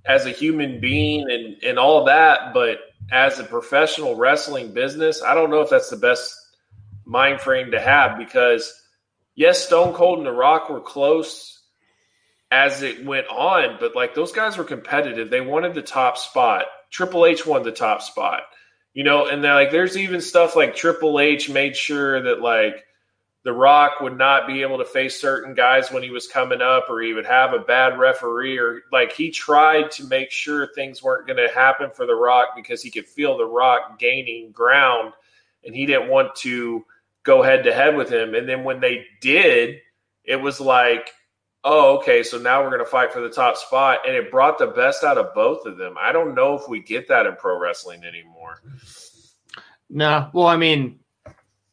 as 0.05 0.25
a 0.25 0.31
human 0.31 0.79
being 0.79 1.29
and, 1.29 1.63
and 1.63 1.79
all 1.79 2.05
that, 2.05 2.53
but 2.53 2.79
as 3.11 3.39
a 3.39 3.43
professional 3.43 4.15
wrestling 4.15 4.73
business, 4.73 5.21
I 5.23 5.33
don't 5.33 5.49
know 5.49 5.61
if 5.61 5.69
that's 5.69 5.89
the 5.89 5.97
best 5.97 6.33
mind 7.05 7.41
frame 7.41 7.71
to 7.71 7.79
have 7.79 8.17
because 8.17 8.73
yes, 9.35 9.65
Stone 9.65 9.93
Cold 9.93 10.19
and 10.19 10.27
The 10.27 10.31
Rock 10.31 10.69
were 10.69 10.81
close 10.81 11.61
as 12.55 12.81
it 12.81 13.03
went 13.03 13.27
on, 13.27 13.75
but 13.81 13.95
like 13.95 14.15
those 14.15 14.31
guys 14.31 14.57
were 14.57 14.63
competitive. 14.63 15.29
They 15.29 15.41
wanted 15.41 15.73
the 15.73 15.81
top 15.81 16.17
spot. 16.17 16.63
Triple 16.89 17.25
H 17.25 17.45
won 17.45 17.63
the 17.63 17.71
top 17.71 18.01
spot. 18.01 18.43
You 18.93 19.03
know, 19.03 19.27
and 19.27 19.43
they're 19.43 19.53
like 19.53 19.71
there's 19.71 19.97
even 19.97 20.21
stuff 20.21 20.55
like 20.55 20.73
Triple 20.73 21.19
H 21.19 21.49
made 21.49 21.75
sure 21.75 22.21
that 22.21 22.39
like 22.39 22.85
the 23.43 23.51
Rock 23.51 23.99
would 23.99 24.17
not 24.17 24.47
be 24.47 24.61
able 24.61 24.77
to 24.77 24.85
face 24.85 25.19
certain 25.19 25.53
guys 25.53 25.91
when 25.91 26.01
he 26.01 26.11
was 26.11 26.27
coming 26.27 26.61
up, 26.61 26.85
or 26.89 27.01
he 27.01 27.13
would 27.13 27.25
have 27.25 27.53
a 27.53 27.59
bad 27.59 27.99
referee, 27.99 28.57
or 28.57 28.83
like 28.91 29.11
he 29.11 29.31
tried 29.31 29.91
to 29.91 30.05
make 30.05 30.31
sure 30.31 30.67
things 30.67 31.03
weren't 31.03 31.27
going 31.27 31.37
to 31.37 31.53
happen 31.53 31.91
for 31.93 32.05
The 32.05 32.15
Rock 32.15 32.49
because 32.55 32.81
he 32.81 32.89
could 32.89 33.05
feel 33.05 33.37
The 33.37 33.45
Rock 33.45 33.99
gaining 33.99 34.51
ground 34.51 35.11
and 35.65 35.75
he 35.75 35.85
didn't 35.85 36.09
want 36.09 36.35
to 36.35 36.85
go 37.23 37.41
head 37.41 37.65
to 37.65 37.73
head 37.73 37.97
with 37.97 38.09
him. 38.09 38.33
And 38.33 38.47
then 38.47 38.63
when 38.63 38.79
they 38.79 39.05
did, 39.19 39.81
it 40.23 40.37
was 40.37 40.61
like, 40.61 41.11
oh, 41.65 41.97
okay, 41.97 42.23
so 42.23 42.37
now 42.37 42.63
we're 42.63 42.69
going 42.69 42.79
to 42.79 42.89
fight 42.89 43.11
for 43.11 43.19
the 43.19 43.29
top 43.29 43.57
spot. 43.57 44.07
And 44.07 44.15
it 44.15 44.31
brought 44.31 44.57
the 44.57 44.67
best 44.67 45.03
out 45.03 45.17
of 45.17 45.33
both 45.33 45.65
of 45.65 45.77
them. 45.77 45.95
I 45.99 46.13
don't 46.13 46.35
know 46.35 46.53
if 46.53 46.69
we 46.69 46.79
get 46.81 47.09
that 47.09 47.25
in 47.25 47.35
pro 47.35 47.59
wrestling 47.59 48.03
anymore. 48.05 48.61
No, 49.89 50.29
well, 50.33 50.47
I 50.47 50.55
mean, 50.55 50.99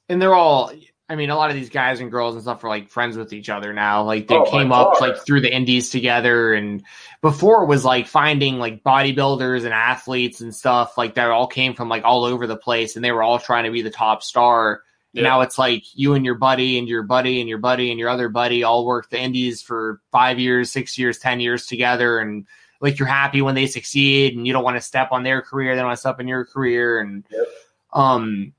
and 0.09 0.21
they're 0.21 0.35
all 0.35 0.73
I 1.13 1.15
mean, 1.15 1.29
a 1.29 1.37
lot 1.37 1.51
of 1.51 1.57
these 1.57 1.69
guys 1.69 2.01
and 2.01 2.11
girls 2.11 2.35
and 2.35 2.43
stuff 2.43 2.65
are 2.65 2.71
like 2.71 2.89
friends 2.89 3.19
with 3.19 3.35
each 3.35 3.51
other 3.51 3.75
now. 3.75 4.05
Like 4.05 4.29
they 4.29 4.35
oh, 4.35 4.51
came 4.51 4.73
up 4.73 4.99
like 4.99 5.19
through 5.27 5.43
the 5.43 5.55
indies 5.55 5.91
together, 5.91 6.55
and 6.55 6.83
before 7.21 7.63
it 7.63 7.67
was 7.67 7.85
like 7.85 8.07
finding 8.07 8.59
like 8.59 8.83
bodybuilders 8.83 9.65
and 9.65 9.75
athletes 9.75 10.41
and 10.41 10.55
stuff 10.55 10.97
like 10.97 11.17
that 11.17 11.29
all 11.29 11.47
came 11.47 11.75
from 11.75 11.91
like 11.91 12.05
all 12.05 12.25
over 12.25 12.47
the 12.47 12.57
place, 12.57 12.97
and 12.97 13.05
they 13.05 13.13
were 13.13 13.23
all 13.23 13.39
trying 13.39 13.65
to 13.65 13.71
be 13.71 13.83
the 13.83 13.91
top 13.91 14.23
star. 14.23 14.81
Yeah. 15.13 15.25
Now 15.25 15.43
it's 15.43 15.59
like 15.59 15.85
you 15.95 16.15
and 16.15 16.25
your 16.25 16.37
buddy 16.37 16.79
and 16.79 16.89
your 16.89 17.03
buddy 17.03 17.41
and 17.41 17.49
your 17.49 17.59
buddy 17.59 17.91
and 17.91 18.01
your 18.01 18.09
other 18.09 18.29
buddy 18.29 18.63
all 18.63 18.87
work 18.87 19.11
the 19.11 19.21
indies 19.21 19.61
for 19.61 20.01
five 20.11 20.39
years, 20.39 20.71
six 20.73 20.97
years, 20.97 21.19
ten 21.19 21.39
years 21.41 21.67
together, 21.67 22.19
and 22.19 22.47
like 22.81 22.99
you're 22.99 23.09
happy 23.09 23.43
when 23.43 23.55
they 23.55 23.67
succeed, 23.67 24.37
and 24.37 24.47
you 24.47 24.53
don't 24.53 24.65
want 24.65 24.77
to 24.77 24.81
step 24.81 25.13
on 25.13 25.23
their 25.23 25.43
career, 25.43 25.75
they 25.75 25.81
don't 25.81 25.89
want 25.89 25.97
to 25.97 26.01
step 26.01 26.19
in 26.19 26.29
your 26.29 26.45
career, 26.45 27.01
and 27.01 27.25
yep. 27.31 27.47
um 27.93 28.55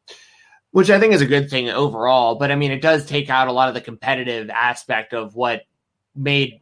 which 0.71 0.89
I 0.89 0.99
think 0.99 1.13
is 1.13 1.21
a 1.21 1.27
good 1.27 1.51
thing 1.51 1.69
overall. 1.69 2.35
But 2.35 2.51
I 2.51 2.55
mean, 2.55 2.71
it 2.71 2.81
does 2.81 3.05
take 3.05 3.29
out 3.29 3.47
a 3.47 3.51
lot 3.51 3.67
of 3.67 3.75
the 3.75 3.81
competitive 3.81 4.49
aspect 4.49 5.13
of 5.13 5.35
what 5.35 5.61
made. 6.15 6.61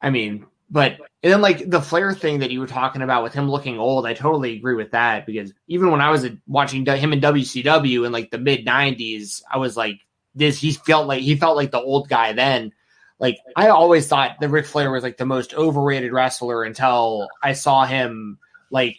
I 0.00 0.10
mean, 0.10 0.46
but 0.72 0.96
and 1.22 1.30
then 1.30 1.42
like 1.42 1.68
the 1.68 1.82
Flair 1.82 2.14
thing 2.14 2.38
that 2.38 2.50
you 2.50 2.58
were 2.58 2.66
talking 2.66 3.02
about 3.02 3.22
with 3.22 3.34
him 3.34 3.48
looking 3.48 3.78
old, 3.78 4.06
I 4.06 4.14
totally 4.14 4.56
agree 4.56 4.74
with 4.74 4.92
that 4.92 5.26
because 5.26 5.52
even 5.68 5.90
when 5.90 6.00
I 6.00 6.10
was 6.10 6.24
uh, 6.24 6.30
watching 6.46 6.86
him 6.86 7.12
in 7.12 7.20
WCW 7.20 8.06
in 8.06 8.10
like 8.10 8.30
the 8.30 8.38
mid 8.38 8.66
'90s, 8.66 9.42
I 9.48 9.58
was 9.58 9.76
like, 9.76 10.00
this 10.34 10.58
he 10.58 10.72
felt 10.72 11.06
like 11.06 11.20
he 11.20 11.36
felt 11.36 11.56
like 11.56 11.70
the 11.72 11.80
old 11.80 12.08
guy 12.08 12.32
then. 12.32 12.72
Like 13.18 13.38
I 13.54 13.68
always 13.68 14.08
thought 14.08 14.40
that 14.40 14.48
Ric 14.48 14.64
Flair 14.64 14.90
was 14.90 15.02
like 15.02 15.18
the 15.18 15.26
most 15.26 15.52
overrated 15.54 16.10
wrestler 16.10 16.64
until 16.64 17.28
I 17.42 17.52
saw 17.52 17.84
him 17.84 18.38
like 18.70 18.96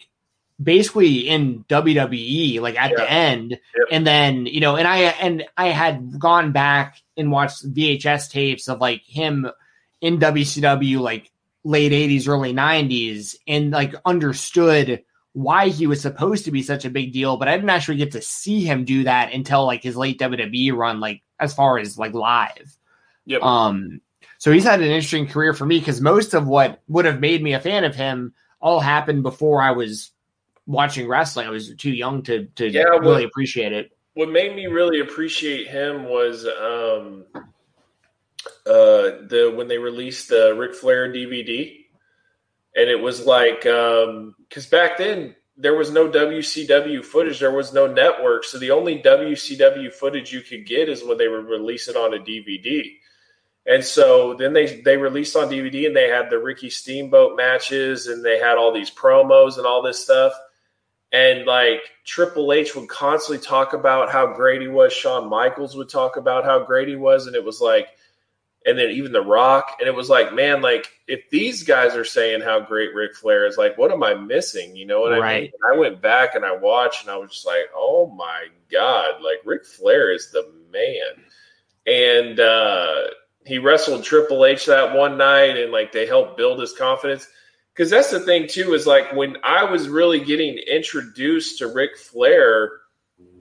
basically 0.62 1.28
in 1.28 1.64
WWE, 1.64 2.60
like 2.60 2.80
at 2.80 2.92
yeah. 2.92 2.96
the 2.96 3.10
end. 3.10 3.50
Yep. 3.50 3.88
And 3.90 4.06
then, 4.06 4.46
you 4.46 4.60
know, 4.60 4.76
and 4.76 4.86
I 4.86 4.98
and 4.98 5.44
I 5.56 5.68
had 5.68 6.20
gone 6.20 6.52
back 6.52 7.02
and 7.16 7.32
watched 7.32 7.68
VHS 7.74 8.30
tapes 8.30 8.68
of 8.68 8.80
like 8.80 9.02
him 9.04 9.50
in 10.00 10.20
WCW 10.20 11.00
like 11.00 11.30
late 11.64 11.92
80s, 11.92 12.28
early 12.28 12.52
90s, 12.52 13.36
and 13.48 13.70
like 13.70 13.94
understood 14.04 15.02
why 15.32 15.68
he 15.68 15.86
was 15.86 16.00
supposed 16.00 16.44
to 16.44 16.52
be 16.52 16.62
such 16.62 16.84
a 16.84 16.90
big 16.90 17.12
deal, 17.12 17.36
but 17.36 17.48
I 17.48 17.56
didn't 17.56 17.70
actually 17.70 17.96
get 17.96 18.12
to 18.12 18.22
see 18.22 18.64
him 18.64 18.84
do 18.84 19.04
that 19.04 19.32
until 19.32 19.66
like 19.66 19.82
his 19.82 19.96
late 19.96 20.20
WWE 20.20 20.74
run, 20.76 21.00
like 21.00 21.22
as 21.40 21.52
far 21.52 21.78
as 21.78 21.98
like 21.98 22.14
live. 22.14 22.76
Yep. 23.26 23.42
Um 23.42 24.00
so 24.38 24.52
he's 24.52 24.64
had 24.64 24.80
an 24.80 24.86
interesting 24.86 25.26
career 25.26 25.52
for 25.52 25.66
me 25.66 25.78
because 25.78 26.00
most 26.00 26.34
of 26.34 26.46
what 26.46 26.82
would 26.86 27.04
have 27.04 27.20
made 27.20 27.42
me 27.42 27.54
a 27.54 27.60
fan 27.60 27.84
of 27.84 27.96
him 27.96 28.34
all 28.60 28.78
happened 28.78 29.22
before 29.22 29.60
I 29.60 29.72
was 29.72 30.12
watching 30.66 31.08
wrestling. 31.08 31.46
I 31.46 31.50
was 31.50 31.74
too 31.74 31.90
young 31.90 32.22
to 32.24 32.44
to 32.56 32.68
yeah, 32.68 32.82
really 32.82 33.06
what, 33.06 33.24
appreciate 33.24 33.72
it. 33.72 33.90
What 34.14 34.30
made 34.30 34.54
me 34.54 34.66
really 34.66 35.00
appreciate 35.00 35.66
him 35.66 36.04
was 36.04 36.46
um, 36.46 37.24
uh, 38.66 39.26
the 39.28 39.52
when 39.54 39.68
they 39.68 39.78
released 39.78 40.28
the 40.28 40.54
Ric 40.56 40.74
Flair 40.74 41.12
DVD, 41.12 41.84
and 42.74 42.88
it 42.88 43.00
was 43.00 43.26
like 43.26 43.62
because 43.62 44.06
um, 44.08 44.70
back 44.70 44.98
then 44.98 45.34
there 45.56 45.74
was 45.74 45.90
no 45.90 46.08
WCW 46.08 47.04
footage, 47.04 47.38
there 47.38 47.52
was 47.52 47.72
no 47.72 47.86
network, 47.86 48.44
so 48.44 48.58
the 48.58 48.70
only 48.70 49.00
WCW 49.00 49.92
footage 49.92 50.32
you 50.32 50.40
could 50.40 50.66
get 50.66 50.88
is 50.88 51.04
when 51.04 51.18
they 51.18 51.28
would 51.28 51.46
release 51.46 51.88
it 51.88 51.96
on 51.96 52.14
a 52.14 52.18
DVD. 52.18 52.96
And 53.66 53.82
so 53.82 54.34
then 54.34 54.52
they 54.52 54.80
they 54.82 54.96
released 54.96 55.36
on 55.36 55.48
DVD 55.48 55.86
and 55.86 55.96
they 55.96 56.08
had 56.08 56.28
the 56.28 56.38
Ricky 56.38 56.68
Steamboat 56.68 57.36
matches 57.36 58.06
and 58.06 58.24
they 58.24 58.38
had 58.38 58.58
all 58.58 58.72
these 58.72 58.90
promos 58.90 59.56
and 59.56 59.66
all 59.66 59.82
this 59.82 60.02
stuff. 60.02 60.32
And 61.12 61.46
like 61.46 61.80
Triple 62.04 62.52
H 62.52 62.74
would 62.74 62.88
constantly 62.88 63.44
talk 63.44 63.72
about 63.72 64.10
how 64.10 64.34
great 64.34 64.60
he 64.60 64.68
was. 64.68 64.92
Shawn 64.92 65.30
Michaels 65.30 65.76
would 65.76 65.88
talk 65.88 66.16
about 66.16 66.44
how 66.44 66.64
great 66.64 66.88
he 66.88 66.96
was. 66.96 67.26
And 67.26 67.36
it 67.36 67.44
was 67.44 67.60
like, 67.60 67.88
and 68.66 68.78
then 68.78 68.90
even 68.90 69.12
The 69.12 69.20
Rock. 69.20 69.76
And 69.78 69.88
it 69.88 69.94
was 69.94 70.08
like, 70.08 70.34
man, 70.34 70.62
like 70.62 70.86
if 71.06 71.28
these 71.30 71.62
guys 71.62 71.94
are 71.94 72.04
saying 72.04 72.40
how 72.40 72.60
great 72.60 72.94
Ric 72.94 73.14
Flair 73.14 73.46
is, 73.46 73.58
like, 73.58 73.76
what 73.76 73.92
am 73.92 74.02
I 74.02 74.14
missing? 74.14 74.74
You 74.74 74.86
know 74.86 75.00
what 75.00 75.18
right. 75.18 75.22
I 75.22 75.40
mean? 75.40 75.50
And 75.52 75.74
I 75.74 75.78
went 75.78 76.00
back 76.00 76.34
and 76.34 76.44
I 76.44 76.56
watched 76.56 77.02
and 77.02 77.10
I 77.10 77.16
was 77.16 77.30
just 77.30 77.46
like, 77.46 77.70
oh 77.74 78.06
my 78.16 78.46
God, 78.70 79.22
like 79.22 79.38
Ric 79.44 79.64
Flair 79.66 80.12
is 80.12 80.30
the 80.30 80.50
man. 80.72 81.24
And 81.86 82.40
uh, 82.40 83.02
he 83.44 83.58
wrestled 83.58 84.04
Triple 84.04 84.46
H 84.46 84.66
that 84.66 84.94
one 84.94 85.18
night 85.18 85.56
and 85.58 85.70
like 85.70 85.92
they 85.92 86.06
helped 86.06 86.36
build 86.36 86.58
his 86.60 86.72
confidence 86.72 87.28
because 87.74 87.90
that's 87.90 88.10
the 88.10 88.20
thing 88.20 88.46
too 88.46 88.72
is 88.74 88.86
like 88.86 89.12
when 89.14 89.36
I 89.42 89.64
was 89.64 89.88
really 89.88 90.20
getting 90.20 90.56
introduced 90.58 91.58
to 91.58 91.66
Ric 91.66 91.98
Flair, 91.98 92.70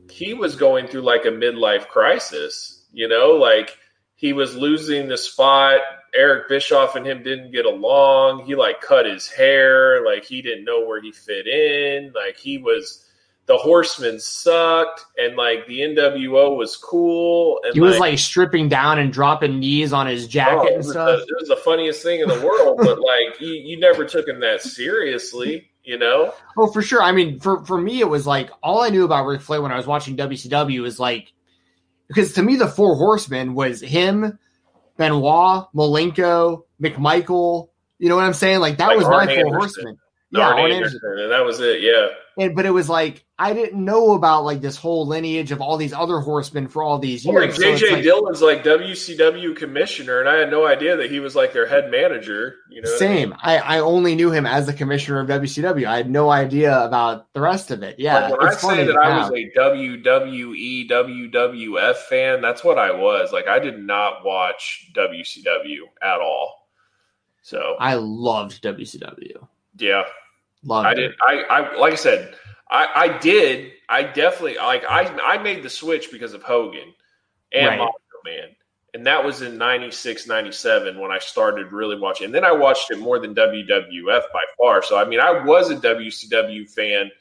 he 0.10 0.34
was 0.34 0.56
going 0.56 0.88
through 0.88 1.02
like 1.02 1.26
a 1.26 1.30
midlife 1.30 1.88
crisis. 1.88 2.86
You 2.92 3.08
know, 3.08 3.32
like 3.32 3.78
he 4.24 4.32
was 4.32 4.56
losing 4.56 5.10
the 5.10 5.18
spot. 5.18 5.82
Eric 6.16 6.48
Bischoff 6.48 6.96
and 6.96 7.06
him 7.06 7.24
didn't 7.24 7.52
get 7.52 7.66
along. 7.66 8.46
He 8.46 8.56
like 8.56 8.80
cut 8.80 9.06
his 9.06 9.28
hair. 9.28 10.02
Like 10.06 10.24
he 10.24 10.42
didn't 10.42 10.64
know 10.64 10.86
where 10.86 11.02
he 11.02 11.12
fit 11.12 11.46
in. 11.46 12.14
Like 12.14 12.38
he 12.38 12.58
was 12.58 13.06
the 13.48 13.58
Horsemen 13.58 14.22
sucked, 14.22 15.04
and 15.18 15.36
like 15.36 15.68
the 15.68 15.82
NWO 15.82 16.56
was 16.56 16.78
cool. 16.78 17.60
And 17.66 17.74
he 17.74 17.82
was 17.82 18.00
like, 18.00 18.12
like 18.12 18.20
stripping 18.20 18.70
down 18.70 18.98
and 18.98 19.12
dropping 19.12 19.60
knees 19.60 19.92
on 19.92 20.08
his 20.08 20.24
oh, 20.24 20.30
jacket 20.30 20.70
oh, 20.72 20.76
and 20.76 20.86
stuff. 20.86 21.20
The, 21.20 21.24
it 21.24 21.38
was 21.42 21.50
the 21.50 21.58
funniest 21.58 22.02
thing 22.02 22.22
in 22.22 22.30
the 22.30 22.40
world, 22.40 22.78
but 22.78 23.00
like 23.02 23.42
you, 23.42 23.52
you 23.52 23.78
never 23.78 24.06
took 24.06 24.26
him 24.26 24.40
that 24.40 24.62
seriously, 24.62 25.70
you 25.84 25.98
know? 25.98 26.34
Oh, 26.56 26.72
for 26.72 26.82
sure. 26.82 27.04
I 27.04 27.12
mean, 27.12 27.42
for 27.42 27.66
for 27.66 27.78
me, 27.78 28.00
it 28.00 28.08
was 28.08 28.26
like 28.26 28.52
all 28.64 28.82
I 28.84 28.88
knew 28.88 29.04
about 29.04 29.26
Ric 29.26 29.42
Flair 29.42 29.62
when 29.62 29.74
I 29.74 29.76
was 29.76 29.86
watching 29.86 30.16
WCW 30.16 30.82
was 30.82 30.98
like 30.98 31.33
because 32.14 32.34
to 32.34 32.44
me 32.44 32.56
the 32.56 32.68
Four 32.68 32.96
Horsemen 32.96 33.54
was 33.54 33.82
him, 33.82 34.38
Benoit, 34.98 35.66
Malenko, 35.76 36.64
McMichael. 36.82 37.70
You 38.00 38.10
know 38.10 38.16
what 38.16 38.26
I'm 38.26 38.34
saying? 38.34 38.60
Like 38.60 38.78
that 38.78 38.88
like 38.88 38.98
was 38.98 39.06
Arn 39.06 39.14
my 39.14 39.22
Anderson. 39.24 39.44
Four 39.44 39.58
Horsemen. 39.58 39.98
yeah, 40.32 40.48
Arn 40.48 40.72
Anderson, 40.72 41.00
and 41.04 41.32
that 41.32 41.46
was 41.46 41.60
it. 41.60 41.82
Yeah. 41.82 42.08
And 42.38 42.56
but 42.56 42.66
it 42.66 42.72
was 42.72 42.90
like 42.90 43.23
I 43.40 43.54
didn't 43.54 43.84
know 43.84 44.14
about 44.14 44.46
like 44.46 44.62
this 44.62 44.78
whole 44.78 45.08
lineage 45.08 45.52
of 45.52 45.60
all 45.60 45.76
these 45.76 45.92
other 45.92 46.20
horsemen 46.20 46.68
for 46.68 46.84
all 46.84 47.00
these 47.00 47.26
years. 47.26 47.34
Well, 47.36 47.44
like 47.48 47.56
JJ 47.56 47.82
it's 47.82 47.92
like- 47.92 48.04
Dillon's 48.04 48.42
like 48.44 48.64
WCW 48.64 49.56
commissioner, 49.56 50.20
and 50.20 50.30
I 50.30 50.36
had 50.36 50.52
no 50.52 50.68
idea 50.68 50.96
that 50.98 51.10
he 51.10 51.20
was 51.20 51.36
like 51.36 51.52
their 51.52 51.66
head 51.66 51.90
manager. 51.90 52.58
You 52.70 52.84
know, 52.84 52.92
what 52.92 53.02
I 53.02 53.08
mean? 53.08 53.18
Same. 53.18 53.36
I, 53.42 53.58
I 53.58 53.80
only 53.80 54.14
knew 54.14 54.30
him 54.32 54.46
as 54.46 54.68
the 54.68 54.74
commissioner 54.74 55.20
of 55.20 55.28
WCW. 55.30 55.88
I 55.88 55.98
had 55.98 56.12
no 56.12 56.30
idea 56.30 56.80
about 56.86 57.34
the 57.34 57.42
rest 57.42 57.72
of 57.72 57.82
it. 57.82 57.96
Yeah, 57.98 58.28
Like 58.30 58.40
when 58.40 58.50
I 58.50 58.54
say 58.54 58.84
that 58.86 58.98
I 58.98 59.18
was 59.18 59.32
a 59.32 59.52
WWE, 59.60 60.88
WWF 60.90 61.96
fan, 61.96 62.40
that's 62.42 62.64
what 62.64 62.78
I 62.78 62.92
was. 62.92 63.32
Like 63.34 63.48
I 63.48 63.58
did 63.58 63.80
not 63.80 64.24
watch 64.24 64.92
WCW 64.96 65.80
at 66.04 66.20
all. 66.20 66.68
So 67.42 67.76
I 67.80 67.96
loved 67.96 68.62
WCW. 68.64 69.48
yeah, 69.80 70.04
Loved 70.64 70.88
I 70.88 70.92
it. 70.92 70.96
did. 70.96 71.12
I, 71.28 71.34
I 71.50 71.76
like 71.78 71.94
I 71.94 71.98
said, 71.98 72.36
I, 72.74 72.88
I 72.96 73.18
did. 73.20 73.72
I 73.88 74.04
definitely 74.04 74.58
like. 74.58 74.84
I 74.90 75.04
I 75.24 75.38
made 75.38 75.64
the 75.64 75.70
switch 75.70 76.12
because 76.12 76.34
of 76.34 76.42
Hogan 76.44 76.94
and 77.54 77.68
Right. 77.68 77.78
Macho 77.78 77.94
Man, 78.26 78.50
and 78.96 79.06
that 79.06 79.24
was 79.24 79.44
in 79.44 79.58
96, 79.58 80.28
97 80.28 81.00
when 81.00 81.12
I 81.12 81.20
started 81.20 81.72
really 81.72 82.00
watching. 82.00 82.26
And 82.26 82.34
then 82.36 82.44
I 82.44 82.52
watched 82.52 82.90
it 82.90 82.98
more 83.00 83.20
than 83.20 83.36
WWF 83.36 84.24
by 84.34 84.44
far. 84.58 84.82
So 84.82 84.98
I 84.98 85.06
mean, 85.06 85.20
I 85.20 85.44
was 85.46 85.70
a 85.70 85.76
WCW 85.76 86.68
fan 86.70 87.12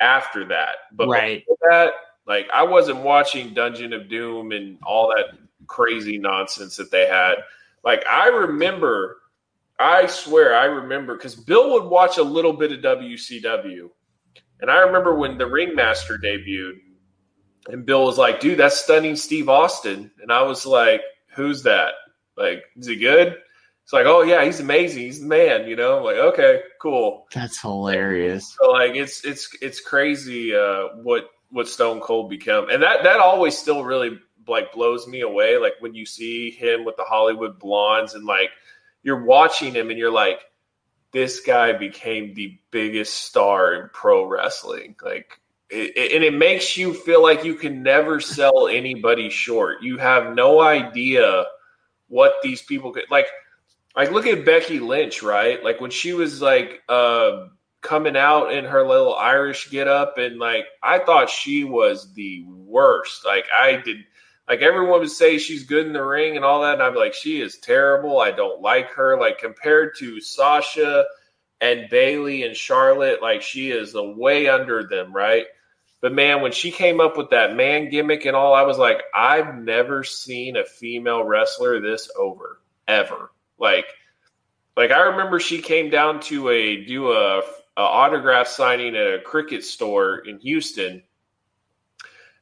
after 0.00 0.44
that, 0.46 0.76
but 0.92 1.08
Right. 1.08 1.44
before 1.46 1.58
that, 1.70 1.92
like 2.26 2.48
I 2.52 2.62
wasn't 2.62 2.98
watching 2.98 3.52
Dungeon 3.54 3.92
of 3.92 4.08
Doom 4.08 4.52
and 4.52 4.78
all 4.82 5.08
that 5.14 5.36
crazy 5.66 6.16
nonsense 6.16 6.76
that 6.76 6.90
they 6.90 7.06
had. 7.06 7.34
Like 7.84 8.06
I 8.06 8.28
remember, 8.28 9.18
I 9.78 10.06
swear 10.06 10.54
I 10.56 10.64
remember 10.64 11.16
because 11.16 11.34
Bill 11.34 11.72
would 11.74 11.84
watch 11.84 12.16
a 12.18 12.22
little 12.22 12.52
bit 12.54 12.72
of 12.72 12.80
WCW, 12.80 13.90
and 14.60 14.70
I 14.70 14.78
remember 14.78 15.14
when 15.14 15.38
the 15.38 15.46
Ringmaster 15.46 16.18
debuted, 16.18 16.80
and 17.68 17.84
Bill 17.84 18.04
was 18.04 18.18
like, 18.18 18.40
"Dude, 18.40 18.58
that's 18.58 18.80
stunning 18.80 19.16
Steve 19.16 19.48
Austin," 19.48 20.10
and 20.22 20.32
I 20.32 20.42
was 20.42 20.66
like, 20.66 21.02
"Who's 21.34 21.62
that? 21.64 21.94
Like, 22.36 22.64
is 22.76 22.86
he 22.86 22.96
good?" 22.96 23.36
It's 23.86 23.92
like, 23.92 24.06
"Oh 24.06 24.22
yeah, 24.22 24.44
he's 24.44 24.58
amazing. 24.58 25.02
He's 25.04 25.20
the 25.20 25.26
man." 25.26 25.68
You 25.68 25.76
know, 25.76 25.98
I'm 25.98 26.04
like, 26.04 26.16
okay, 26.16 26.60
cool. 26.82 27.26
That's 27.32 27.60
hilarious. 27.60 28.56
So 28.60 28.70
like 28.70 28.96
it's 28.96 29.24
it's 29.24 29.48
it's 29.62 29.80
crazy 29.80 30.54
uh, 30.54 30.88
what 31.02 31.30
what 31.50 31.68
Stone 31.68 32.00
Cold 32.00 32.28
become, 32.28 32.68
and 32.68 32.82
that 32.82 33.04
that 33.04 33.20
always 33.20 33.56
still 33.56 33.84
really 33.84 34.18
like 34.48 34.72
blows 34.72 35.06
me 35.06 35.20
away. 35.20 35.58
Like 35.58 35.74
when 35.80 35.94
you 35.94 36.04
see 36.04 36.50
him 36.50 36.84
with 36.84 36.96
the 36.96 37.04
Hollywood 37.04 37.60
blondes, 37.60 38.14
and 38.14 38.24
like 38.24 38.50
you're 39.04 39.24
watching 39.24 39.72
him, 39.72 39.90
and 39.90 39.98
you're 39.98 40.10
like, 40.10 40.40
this 41.16 41.40
guy 41.40 41.72
became 41.72 42.34
the 42.34 42.58
biggest 42.70 43.14
star 43.14 43.74
in 43.74 43.88
pro 43.92 44.26
wrestling. 44.26 44.94
Like. 45.02 45.40
It, 45.68 46.12
and 46.14 46.22
it 46.22 46.32
makes 46.32 46.76
you 46.76 46.94
feel 46.94 47.20
like 47.20 47.42
you 47.42 47.54
can 47.54 47.82
never 47.82 48.20
sell 48.20 48.68
anybody 48.68 49.30
short. 49.30 49.82
You 49.82 49.98
have 49.98 50.32
no 50.32 50.60
idea 50.60 51.44
what 52.06 52.34
these 52.42 52.62
people 52.62 52.92
could 52.92 53.10
like. 53.10 53.26
Like 53.96 54.12
look 54.12 54.26
at 54.28 54.44
Becky 54.44 54.78
Lynch, 54.78 55.24
right? 55.24 55.64
Like 55.64 55.80
when 55.80 55.90
she 55.90 56.12
was 56.12 56.40
like 56.40 56.82
uh, 56.88 57.46
coming 57.80 58.16
out 58.16 58.52
in 58.52 58.64
her 58.64 58.86
little 58.86 59.14
Irish 59.14 59.70
get 59.70 59.88
up 59.88 60.18
and 60.18 60.38
like 60.38 60.66
I 60.82 60.98
thought 60.98 61.30
she 61.30 61.64
was 61.64 62.12
the 62.14 62.44
worst. 62.46 63.24
Like 63.24 63.46
I 63.50 63.76
did 63.76 64.04
like 64.48 64.60
everyone 64.60 65.00
would 65.00 65.10
say 65.10 65.38
she's 65.38 65.64
good 65.64 65.86
in 65.86 65.92
the 65.92 66.04
ring 66.04 66.36
and 66.36 66.44
all 66.44 66.62
that, 66.62 66.80
and 66.80 66.94
be 66.94 67.00
like, 67.00 67.14
she 67.14 67.40
is 67.40 67.58
terrible. 67.58 68.20
I 68.20 68.30
don't 68.30 68.62
like 68.62 68.90
her. 68.90 69.18
Like 69.18 69.38
compared 69.38 69.96
to 69.98 70.20
Sasha 70.20 71.04
and 71.60 71.88
Bailey 71.90 72.44
and 72.44 72.56
Charlotte, 72.56 73.22
like 73.22 73.42
she 73.42 73.70
is 73.70 73.94
a 73.94 74.02
way 74.02 74.48
under 74.48 74.86
them, 74.86 75.12
right? 75.12 75.46
But 76.00 76.12
man, 76.12 76.42
when 76.42 76.52
she 76.52 76.70
came 76.70 77.00
up 77.00 77.16
with 77.16 77.30
that 77.30 77.56
man 77.56 77.88
gimmick 77.88 78.26
and 78.26 78.36
all, 78.36 78.54
I 78.54 78.62
was 78.62 78.78
like, 78.78 79.02
I've 79.14 79.56
never 79.56 80.04
seen 80.04 80.56
a 80.56 80.64
female 80.64 81.24
wrestler 81.24 81.80
this 81.80 82.10
over 82.16 82.60
ever. 82.86 83.32
Like, 83.58 83.86
like 84.76 84.90
I 84.90 85.00
remember 85.00 85.40
she 85.40 85.60
came 85.60 85.90
down 85.90 86.20
to 86.20 86.50
a 86.50 86.84
do 86.84 87.12
a, 87.12 87.38
a 87.38 87.80
autograph 87.80 88.46
signing 88.46 88.94
at 88.94 89.14
a 89.14 89.22
cricket 89.22 89.64
store 89.64 90.18
in 90.18 90.38
Houston, 90.40 91.02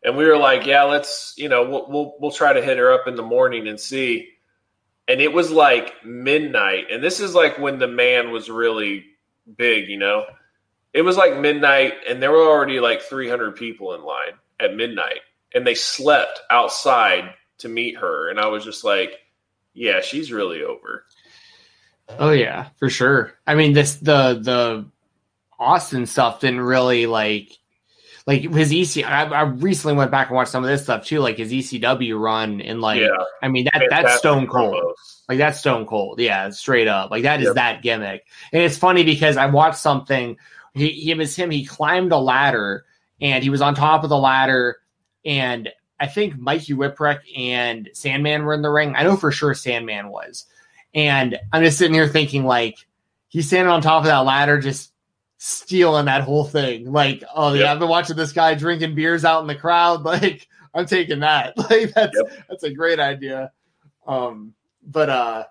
and 0.05 0.17
we 0.17 0.27
were 0.27 0.37
like, 0.37 0.67
yeah, 0.67 0.85
let's 0.85 1.35
you 1.37 1.49
know 1.49 1.69
we'll 1.69 1.87
we'll, 1.89 2.15
we'll 2.21 2.31
try 2.31 2.53
to 2.53 2.63
hit 2.63 2.79
her 2.79 2.93
up 2.93 3.09
in 3.09 3.17
the 3.17 3.23
morning 3.23 3.67
and 3.67 3.81
see. 3.81 4.29
And 5.09 5.21
it 5.21 5.33
was 5.33 5.51
like 5.51 6.05
midnight, 6.05 6.85
and 6.91 7.03
this 7.03 7.21
is 7.21 7.35
like 7.35 7.59
when 7.59 7.79
the 7.79 7.89
man 7.89 8.31
was 8.31 8.49
really 8.49 9.05
big, 9.57 9.89
you 9.89 9.99
know. 9.99 10.25
It 10.93 11.03
was 11.03 11.17
like 11.17 11.39
midnight, 11.39 11.95
and 12.09 12.23
there 12.23 12.31
were 12.31 12.47
already 12.47 12.79
like 12.79 13.03
300 13.03 13.57
people 13.57 13.95
in 13.95 14.03
line 14.03 14.35
at 14.61 14.77
midnight, 14.77 15.21
and 15.55 15.67
they 15.67 15.75
slept 15.75 16.41
outside 16.51 17.35
to 17.59 17.69
meet 17.69 17.99
her. 17.99 18.31
And 18.31 18.39
I 18.39 18.47
was 18.47 18.65
just 18.65 18.85
like, 18.85 19.19
yeah, 19.75 20.01
she's 20.01 20.33
really 20.33 20.63
over. 20.63 21.05
Oh 22.09 22.31
yeah, 22.31 22.69
for 22.77 22.89
sure. 22.89 23.35
I 23.47 23.55
mean, 23.55 23.73
this 23.73 23.97
the 23.97 24.39
the 24.41 24.87
Austin 25.59 26.07
stuff 26.07 26.41
didn't 26.41 26.61
really 26.61 27.07
like 27.07 27.51
like 28.27 28.43
his 28.43 28.73
EC. 28.73 29.05
I, 29.05 29.25
I 29.25 29.43
recently 29.43 29.97
went 29.97 30.11
back 30.11 30.29
and 30.29 30.37
watched 30.37 30.51
some 30.51 30.65
of 30.65 30.71
this 30.71 30.83
stuff 30.83 31.05
too, 31.05 31.21
like 31.21 31.37
his 31.37 31.53
ECW 31.53 32.19
run 32.19 32.61
and 32.61 32.81
like 32.81 33.01
yeah, 33.01 33.09
I 33.43 33.49
mean 33.49 33.69
that 33.73 33.87
that's 33.91 34.19
Stone 34.19 34.47
Cold. 34.47 34.95
Like 35.29 35.39
that's 35.39 35.59
Stone 35.59 35.87
Cold. 35.87 36.21
Yeah, 36.21 36.49
straight 36.51 36.89
up. 36.89 37.11
Like 37.11 37.25
that 37.25 37.41
is 37.41 37.47
Yep. 37.47 37.55
that 37.57 37.83
gimmick. 37.83 38.25
And 38.53 38.63
it's 38.63 38.79
funny 38.79 39.05
because 39.05 39.37
I 39.37 39.47
watched 39.47 39.79
something. 39.79 40.37
He, 40.73 40.91
he 40.91 41.11
it 41.11 41.19
was 41.19 41.37
him. 41.37 41.51
He 41.51 41.65
climbed 41.67 42.13
a 42.13 42.19
ladder 42.19 42.85
and 43.21 43.45
he 43.45 43.51
was 43.51 43.61
on 43.61 43.75
top 43.75 44.05
of 44.05 44.11
the 44.11 44.19
ladder. 44.19 44.79
And 45.25 45.69
I 46.01 46.07
think 46.07 46.37
Mikey 46.39 46.75
Whipwreck 46.75 47.21
and 47.37 47.89
Sandman 47.93 48.45
were 48.45 48.55
in 48.55 48.63
the 48.63 48.71
ring. 48.71 48.95
I 48.97 49.05
know 49.05 49.17
for 49.17 49.33
sure 49.33 49.55
Sandman 49.55 50.09
was. 50.09 50.47
And 50.95 51.39
I'm 51.53 51.63
just 51.63 51.79
sitting 51.79 51.95
here 51.95 52.09
thinking 52.09 52.45
like 52.45 52.79
he's 53.29 53.47
standing 53.49 53.71
on 53.71 53.83
top 53.83 54.01
of 54.01 54.07
that 54.07 54.19
ladder, 54.19 54.61
just 54.61 54.93
stealing 55.47 56.07
that 56.07 56.23
whole 56.23 56.45
thing. 56.45 56.91
Like, 56.91 57.23
oh 57.35 57.53
yeah, 57.53 57.61
Yep. 57.65 57.69
I've 57.73 57.79
been 57.81 57.89
watching 57.91 58.17
this 58.17 58.33
guy 58.33 58.55
drinking 58.55 58.95
beers 58.95 59.27
out 59.27 59.43
in 59.43 59.47
the 59.47 59.55
crowd. 59.55 60.03
Like, 60.05 60.49
I'm 60.73 60.87
taking 60.87 61.21
that. 61.21 61.53
Like 61.59 61.93
that's 61.93 62.17
Yep. 62.17 62.47
that's 62.49 62.63
a 62.65 62.73
great 62.73 62.99
idea. 62.99 63.53
Um, 64.07 64.55
but 64.87 65.11
uh, 65.11 65.45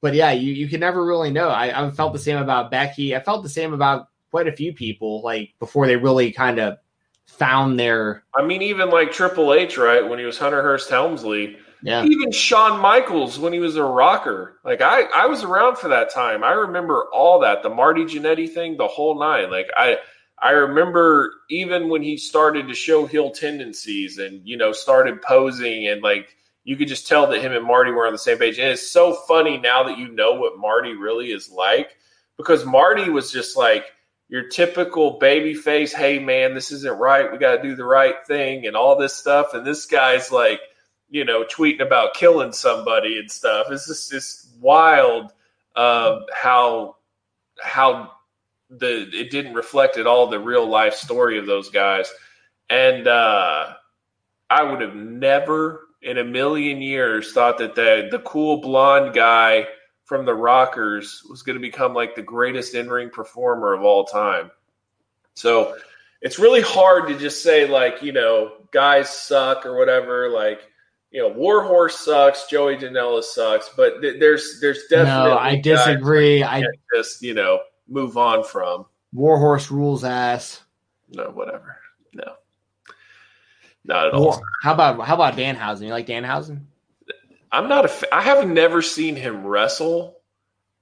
but 0.00 0.14
yeah, 0.14 0.30
you 0.32 0.52
you 0.52 0.68
can 0.68 0.80
never 0.80 1.04
really 1.04 1.30
know. 1.30 1.48
I, 1.50 1.86
I 1.86 1.90
felt 1.90 2.14
the 2.14 2.18
same 2.18 2.38
about 2.38 2.70
Becky. 2.70 3.14
I 3.14 3.20
felt 3.20 3.42
the 3.42 3.48
same 3.50 3.74
about 3.74 4.08
quite 4.30 4.48
a 4.48 4.52
few 4.52 4.72
people. 4.72 5.20
Like 5.22 5.52
before 5.58 5.86
they 5.86 5.96
really 5.96 6.32
kind 6.32 6.58
of 6.58 6.78
found 7.26 7.78
their 7.78 8.24
I 8.34 8.42
mean, 8.42 8.62
even 8.62 8.88
like 8.88 9.12
Triple 9.12 9.52
H, 9.52 9.76
right? 9.76 10.06
When 10.08 10.18
he 10.18 10.24
was 10.24 10.38
Hunter 10.38 10.62
Hearst 10.62 10.88
Helmsley, 10.88 11.58
yeah 11.82 12.04
even 12.04 12.32
Shawn 12.32 12.80
Michaels 12.80 13.38
when 13.38 13.52
he 13.52 13.58
was 13.58 13.76
a 13.76 13.84
rocker. 13.84 14.58
Like 14.64 14.80
I, 14.80 15.02
I 15.14 15.26
was 15.26 15.42
around 15.44 15.78
for 15.78 15.88
that 15.88 16.12
time. 16.12 16.44
I 16.44 16.52
remember 16.52 17.06
all 17.12 17.40
that, 17.40 17.62
the 17.62 17.70
Marty 17.70 18.04
Jannetty 18.04 18.52
thing, 18.52 18.76
the 18.76 18.86
whole 18.86 19.18
nine. 19.18 19.50
Like 19.50 19.68
I, 19.76 19.98
I 20.38 20.50
remember 20.50 21.32
even 21.50 21.88
when 21.88 22.02
he 22.02 22.16
started 22.16 22.68
to 22.68 22.74
show 22.74 23.06
heel 23.06 23.30
tendencies 23.30 24.18
and 24.18 24.40
you 24.46 24.56
know 24.56 24.72
started 24.72 25.22
posing 25.22 25.88
and 25.88 26.02
like 26.02 26.36
you 26.64 26.76
could 26.76 26.88
just 26.88 27.08
tell 27.08 27.26
that 27.26 27.40
him 27.40 27.52
and 27.52 27.66
Marty 27.66 27.90
were 27.90 28.06
on 28.06 28.12
the 28.12 28.18
same 28.18 28.38
page. 28.38 28.58
And 28.58 28.68
it's 28.68 28.90
so 28.90 29.14
funny 29.26 29.58
now 29.58 29.82
that 29.84 29.98
you 29.98 30.08
know 30.08 30.34
what 30.34 30.58
Marty 30.58 30.94
really 30.94 31.32
is 31.32 31.50
like 31.50 31.96
because 32.36 32.64
Marty 32.64 33.10
was 33.10 33.32
just 33.32 33.56
like 33.56 33.86
your 34.28 34.48
typical 34.48 35.18
baby 35.18 35.54
face. 35.54 35.92
Hey 35.92 36.18
man, 36.18 36.54
this 36.54 36.70
isn't 36.70 36.98
right. 36.98 37.30
We 37.30 37.38
got 37.38 37.56
to 37.56 37.62
do 37.62 37.74
the 37.74 37.84
right 37.84 38.14
thing 38.26 38.66
and 38.66 38.76
all 38.76 38.96
this 38.96 39.14
stuff. 39.14 39.54
And 39.54 39.66
this 39.66 39.86
guy's 39.86 40.30
like 40.30 40.60
you 41.10 41.24
know, 41.24 41.44
tweeting 41.44 41.80
about 41.80 42.14
killing 42.14 42.52
somebody 42.52 43.18
and 43.18 43.30
stuff. 43.30 43.66
It's 43.70 44.08
just 44.08 44.48
wild 44.60 45.32
um, 45.76 46.24
how 46.32 46.96
how 47.62 48.12
the 48.70 49.08
it 49.12 49.30
didn't 49.30 49.54
reflect 49.54 49.98
at 49.98 50.06
all 50.06 50.28
the 50.28 50.38
real 50.38 50.66
life 50.66 50.94
story 50.94 51.38
of 51.38 51.46
those 51.46 51.70
guys. 51.70 52.10
And 52.68 53.08
uh, 53.08 53.74
I 54.48 54.62
would 54.62 54.80
have 54.80 54.94
never 54.94 55.88
in 56.02 56.18
a 56.18 56.24
million 56.24 56.80
years 56.80 57.32
thought 57.32 57.58
that 57.58 57.74
the 57.74 58.08
the 58.10 58.20
cool 58.20 58.60
blonde 58.60 59.14
guy 59.14 59.66
from 60.04 60.24
the 60.24 60.34
Rockers 60.34 61.22
was 61.28 61.42
going 61.42 61.56
to 61.56 61.60
become 61.60 61.94
like 61.94 62.14
the 62.14 62.22
greatest 62.22 62.74
in 62.74 62.88
ring 62.88 63.10
performer 63.10 63.72
of 63.74 63.82
all 63.82 64.04
time. 64.04 64.50
So 65.34 65.76
it's 66.20 66.38
really 66.38 66.62
hard 66.62 67.08
to 67.08 67.18
just 67.18 67.42
say 67.42 67.66
like 67.66 68.02
you 68.02 68.12
know 68.12 68.52
guys 68.72 69.10
suck 69.10 69.66
or 69.66 69.76
whatever 69.76 70.28
like 70.28 70.69
you 71.10 71.20
know, 71.20 71.28
Warhorse 71.28 71.98
sucks, 71.98 72.46
Joey 72.46 72.76
Janela 72.76 73.22
sucks, 73.22 73.68
but 73.76 74.00
th- 74.00 74.20
there's 74.20 74.58
there's 74.60 74.84
definitely 74.88 75.30
no, 75.30 75.38
I 75.38 75.60
disagree. 75.60 76.42
I 76.42 76.64
just 76.94 77.22
you 77.22 77.34
know 77.34 77.60
move 77.88 78.16
on 78.16 78.44
from. 78.44 78.86
Warhorse 79.12 79.70
rules 79.70 80.04
ass. 80.04 80.62
No, 81.12 81.24
whatever. 81.30 81.78
No, 82.14 82.34
not 83.84 84.08
at 84.08 84.14
all. 84.14 84.40
How 84.62 84.74
about 84.74 85.00
how 85.04 85.14
about 85.14 85.34
Danhausen? 85.36 85.82
You 85.82 85.88
like 85.88 86.06
Danhausen? 86.06 86.62
I'm 87.50 87.68
not 87.68 87.84
a. 87.84 87.88
Fa- 87.88 88.14
I 88.14 88.22
have 88.22 88.46
never 88.46 88.80
seen 88.80 89.16
him 89.16 89.44
wrestle, 89.44 90.20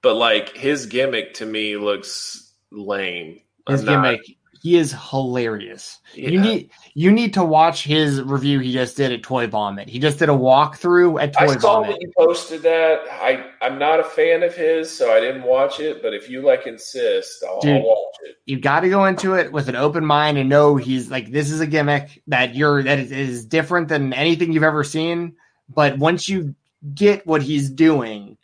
but 0.03 0.15
like 0.15 0.55
his 0.55 0.87
gimmick 0.87 1.35
to 1.35 1.47
me 1.47 1.79
looks 1.79 2.53
lame. 2.71 3.41
His 3.67 3.81
I'm 3.81 4.03
gimmick 4.03 4.21
He 4.61 4.77
is 4.77 4.95
hilarious. 5.11 5.99
Yeah. 6.15 6.31
You 6.31 6.41
need 6.41 6.71
you 6.95 7.13
need 7.13 7.35
to 7.35 7.45
watch 7.45 7.85
his 7.85 8.21
review 8.23 8.59
he 8.59 8.73
just 8.73 8.97
did 8.97 9.13
at 9.13 9.23
Toy 9.23 9.47
Vomit. 9.47 9.89
He 9.89 9.99
just 9.99 10.19
did 10.19 10.29
a 10.29 10.33
walkthrough 10.33 11.23
at 11.23 11.41
I 11.41 11.47
Toy 11.47 11.57
saw 11.59 11.83
Vomit. 11.83 11.91
that 11.91 12.01
you 12.01 12.13
posted 12.19 12.63
that. 12.63 13.01
I 13.11 13.45
I'm 13.61 13.79
not 13.79 14.01
a 14.01 14.05
fan 14.05 14.43
of 14.43 14.55
his, 14.55 14.91
so 14.91 15.13
I 15.13 15.21
didn't 15.21 15.43
watch 15.45 15.79
it. 15.79 16.03
But 16.03 16.15
if 16.15 16.29
you 16.29 16.41
like 16.41 16.67
insist, 16.67 17.45
I'll, 17.47 17.61
Dude. 17.61 17.77
I'll 17.77 17.83
watch 17.87 18.15
it. 18.25 18.37
you 18.47 18.59
got 18.59 18.81
to 18.81 18.89
go 18.89 19.05
into 19.05 19.35
it 19.35 19.53
with 19.53 19.69
an 19.69 19.77
open 19.77 20.05
mind 20.05 20.39
and 20.39 20.49
know 20.49 20.77
he's 20.77 21.11
like 21.11 21.31
this 21.31 21.51
is 21.51 21.61
a 21.61 21.67
gimmick 21.67 22.23
that 22.27 22.55
you're 22.55 22.83
that 22.83 22.99
is 22.99 23.45
different 23.45 23.89
than 23.89 24.13
anything 24.13 24.53
you've 24.53 24.63
ever 24.63 24.83
seen. 24.83 25.37
But 25.69 25.99
once 25.99 26.29
you 26.29 26.55
get 26.95 27.27
what 27.27 27.43
he's 27.43 27.69
doing, 27.69 28.38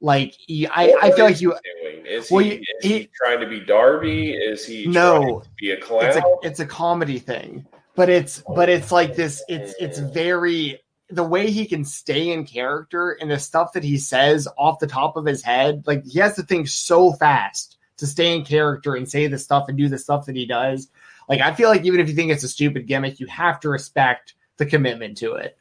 like 0.00 0.32
he, 0.32 0.66
I, 0.66 0.94
I 1.00 1.10
feel 1.12 1.24
like 1.26 1.40
you. 1.40 1.54
doing? 1.82 2.06
Is 2.06 2.30
Well, 2.30 2.44
he, 2.44 2.50
is 2.52 2.66
he, 2.82 2.88
he- 3.00 3.10
trying 3.14 3.40
to 3.40 3.46
be 3.46 3.60
Darby? 3.60 4.32
Is 4.32 4.66
he 4.66 4.86
No. 4.86 5.40
to 5.40 5.48
be 5.58 5.70
a 5.72 5.80
clown? 5.80 6.04
It's 6.06 6.16
a 6.16 6.22
it's 6.42 6.60
a 6.60 6.66
comedy 6.66 7.18
thing, 7.18 7.66
but 7.94 8.08
it's 8.08 8.42
but 8.54 8.68
it's 8.68 8.90
like 8.90 9.14
this. 9.14 9.42
It's 9.48 9.74
it's 9.78 9.98
very 9.98 10.80
the 11.10 11.24
way 11.24 11.50
he 11.50 11.66
can 11.66 11.84
stay 11.84 12.30
in 12.32 12.44
character 12.46 13.10
and 13.20 13.30
the 13.30 13.38
stuff 13.38 13.72
that 13.72 13.82
he 13.84 13.98
says 13.98 14.46
off 14.56 14.78
the 14.78 14.86
top 14.86 15.16
of 15.16 15.26
his 15.26 15.42
head. 15.42 15.82
Like 15.86 16.04
he 16.04 16.18
has 16.20 16.36
to 16.36 16.42
think 16.42 16.68
so 16.68 17.12
fast 17.12 17.78
to 17.98 18.06
stay 18.06 18.34
in 18.34 18.44
character 18.44 18.94
and 18.94 19.08
say 19.10 19.26
the 19.26 19.38
stuff 19.38 19.68
and 19.68 19.76
do 19.76 19.88
the 19.88 19.98
stuff 19.98 20.26
that 20.26 20.36
he 20.36 20.46
does. 20.46 20.88
Like 21.28 21.40
I 21.40 21.52
feel 21.54 21.68
like 21.68 21.84
even 21.84 22.00
if 22.00 22.08
you 22.08 22.14
think 22.14 22.30
it's 22.32 22.44
a 22.44 22.48
stupid 22.48 22.86
gimmick, 22.86 23.20
you 23.20 23.26
have 23.26 23.60
to 23.60 23.68
respect 23.68 24.34
the 24.56 24.66
commitment 24.66 25.18
to 25.18 25.34
it. 25.34 25.56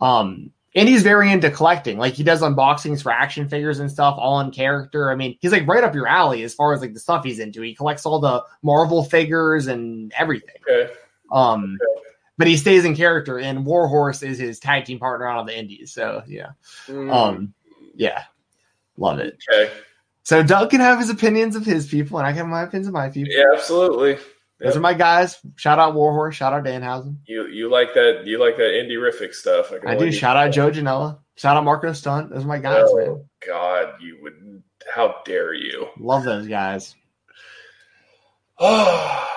Um, 0.00 0.50
and 0.74 0.88
he's 0.88 1.02
very 1.02 1.30
into 1.30 1.50
collecting. 1.50 1.98
Like 1.98 2.14
he 2.14 2.22
does 2.22 2.42
unboxings 2.42 3.02
for 3.02 3.12
action 3.12 3.48
figures 3.48 3.78
and 3.80 3.90
stuff, 3.90 4.16
all 4.18 4.40
in 4.40 4.50
character. 4.50 5.10
I 5.10 5.14
mean, 5.14 5.36
he's 5.40 5.52
like 5.52 5.66
right 5.66 5.84
up 5.84 5.94
your 5.94 6.06
alley 6.06 6.42
as 6.42 6.54
far 6.54 6.72
as 6.74 6.80
like 6.80 6.94
the 6.94 7.00
stuff 7.00 7.24
he's 7.24 7.38
into. 7.38 7.62
He 7.62 7.74
collects 7.74 8.04
all 8.06 8.18
the 8.18 8.42
Marvel 8.62 9.04
figures 9.04 9.66
and 9.68 10.12
everything. 10.16 10.56
okay. 10.68 10.92
Um, 11.30 11.78
but 12.36 12.46
he 12.48 12.56
stays 12.56 12.84
in 12.84 12.96
character, 12.96 13.38
and 13.38 13.64
Warhorse 13.64 14.22
is 14.24 14.38
his 14.38 14.58
tag 14.58 14.84
team 14.84 14.98
partner 14.98 15.28
on 15.28 15.38
of 15.38 15.46
the 15.46 15.56
Indies. 15.56 15.92
So 15.92 16.22
yeah, 16.26 16.50
Mm, 16.88 17.12
um, 17.12 17.54
yeah, 17.94 18.24
love 18.98 19.20
it. 19.20 19.38
okay. 19.52 19.72
So 20.24 20.42
Doug 20.42 20.70
can 20.70 20.80
have 20.80 20.98
his 20.98 21.10
opinions 21.10 21.54
of 21.54 21.64
his 21.64 21.86
people, 21.86 22.18
and 22.18 22.26
I 22.26 22.30
can 22.30 22.38
have 22.38 22.46
my 22.48 22.62
opinions 22.62 22.88
of 22.88 22.92
my 22.94 23.08
people. 23.10 23.32
Yeah, 23.32 23.44
absolutely. 23.54 24.18
Those 24.64 24.76
are 24.76 24.80
my 24.80 24.94
guys. 24.94 25.38
Shout 25.56 25.78
out 25.78 25.94
Warhorse. 25.94 26.34
Shout 26.34 26.52
out 26.52 26.64
Danhausen. 26.64 27.16
You 27.26 27.46
you 27.46 27.70
like 27.70 27.94
that? 27.94 28.22
You 28.26 28.38
like 28.38 28.56
that 28.56 28.62
indie 28.62 28.96
rific 28.96 29.34
stuff? 29.34 29.68
can 29.68 29.86
I 29.86 29.96
do. 29.96 30.10
Shout 30.10 30.36
out 30.36 30.52
Joe 30.52 30.70
Janela. 30.70 31.18
Shout 31.36 31.56
out 31.56 31.64
Marco 31.64 31.92
Stunt. 31.92 32.30
Those 32.30 32.44
are 32.44 32.48
my 32.48 32.58
guys, 32.58 32.84
oh, 32.86 32.96
man. 32.96 33.08
Oh 33.08 33.26
God, 33.46 33.94
you 34.00 34.18
would. 34.22 34.62
How 34.92 35.16
dare 35.24 35.54
you? 35.54 35.88
Love 35.98 36.24
those 36.24 36.46
guys. 36.48 36.94
Oh, 38.56 39.28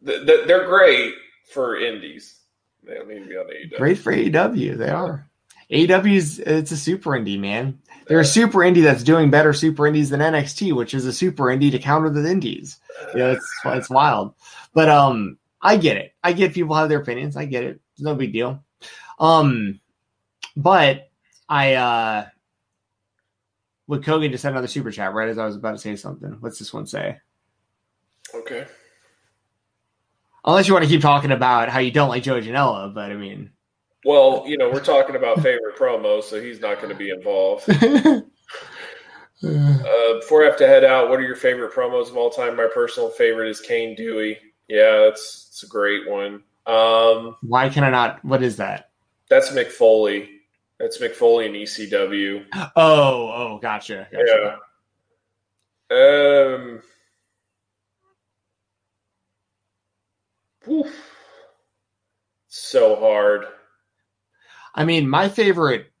they're 0.00 0.66
great 0.66 1.12
for 1.52 1.78
indies. 1.78 2.40
They 2.82 2.94
don't 2.94 3.06
need 3.06 3.18
to 3.18 3.26
be 3.26 3.36
on 3.36 3.44
AEW. 3.44 3.76
Great 3.76 3.98
for 3.98 4.14
AEW. 4.14 4.78
They 4.78 4.88
are. 4.88 5.28
AEW's 5.70 6.38
it's 6.38 6.70
a 6.70 6.76
super 6.76 7.10
indie, 7.10 7.38
man. 7.38 7.78
They're 8.06 8.20
a 8.20 8.24
super 8.24 8.60
indie 8.60 8.84
that's 8.84 9.02
doing 9.02 9.30
better 9.30 9.52
super 9.52 9.86
indies 9.86 10.10
than 10.10 10.20
NXT, 10.20 10.74
which 10.74 10.94
is 10.94 11.06
a 11.06 11.12
super 11.12 11.44
indie 11.44 11.72
to 11.72 11.78
counter 11.78 12.08
the 12.08 12.28
indies. 12.28 12.78
You 13.12 13.18
know, 13.18 13.32
it's 13.32 13.46
it's 13.64 13.90
wild. 13.90 14.34
But 14.76 14.90
um 14.90 15.38
I 15.62 15.78
get 15.78 15.96
it. 15.96 16.12
I 16.22 16.34
get 16.34 16.52
people 16.52 16.76
have 16.76 16.90
their 16.90 17.00
opinions. 17.00 17.34
I 17.34 17.46
get 17.46 17.64
it. 17.64 17.80
It's 17.94 18.02
no 18.02 18.14
big 18.14 18.34
deal. 18.34 18.62
Um 19.18 19.80
but 20.54 21.08
I 21.48 21.74
uh 21.74 22.26
Look, 23.88 24.04
Kogan 24.04 24.32
just 24.32 24.42
had 24.42 24.52
another 24.52 24.66
super 24.66 24.90
chat 24.90 25.14
right 25.14 25.30
as 25.30 25.38
I 25.38 25.46
was 25.46 25.56
about 25.56 25.72
to 25.72 25.78
say 25.78 25.96
something. 25.96 26.36
What's 26.40 26.58
this 26.58 26.74
one 26.74 26.86
say? 26.86 27.16
Okay. 28.34 28.66
Unless 30.44 30.68
you 30.68 30.74
want 30.74 30.84
to 30.84 30.90
keep 30.90 31.00
talking 31.00 31.30
about 31.30 31.70
how 31.70 31.78
you 31.78 31.90
don't 31.90 32.10
like 32.10 32.24
Joe 32.24 32.38
Janela, 32.38 32.92
but 32.92 33.10
I 33.10 33.14
mean 33.14 33.50
Well, 34.04 34.44
you 34.46 34.58
know, 34.58 34.68
we're 34.68 34.84
talking 34.84 35.16
about 35.16 35.40
favorite 35.40 35.78
promos, 35.78 36.24
so 36.24 36.38
he's 36.38 36.60
not 36.60 36.82
going 36.82 36.90
to 36.90 36.94
be 36.94 37.08
involved. 37.08 37.64
Uh, 39.44 40.14
before 40.18 40.42
I 40.42 40.46
have 40.46 40.56
to 40.56 40.66
head 40.66 40.82
out, 40.82 41.10
what 41.10 41.18
are 41.20 41.22
your 41.22 41.36
favorite 41.36 41.72
promos 41.72 42.08
of 42.08 42.16
all 42.16 42.30
time? 42.30 42.56
My 42.56 42.68
personal 42.72 43.10
favorite 43.10 43.50
is 43.50 43.60
Cane 43.60 43.94
Dewey. 43.94 44.38
Yeah, 44.68 45.04
that's 45.04 45.46
it's 45.50 45.62
a 45.62 45.68
great 45.68 46.08
one. 46.08 46.42
Um, 46.66 47.36
Why 47.42 47.68
can 47.68 47.84
I 47.84 47.90
not? 47.90 48.24
What 48.24 48.42
is 48.42 48.56
that? 48.56 48.90
that's 49.28 49.50
Mick 49.50 49.70
Foley. 49.70 50.30
That's 50.78 50.98
Mick 50.98 51.12
Foley 51.14 51.46
in 51.46 51.52
ECW. 51.52 52.44
Oh, 52.76 53.32
oh, 53.34 53.58
gotcha. 53.62 54.06
gotcha. 54.12 54.58
Yeah. 55.90 55.96
Um. 55.96 56.82
whew. 60.64 60.90
So 62.48 62.96
hard. 62.96 63.44
I 64.74 64.84
mean, 64.84 65.08
my 65.08 65.28
favorite. 65.28 65.92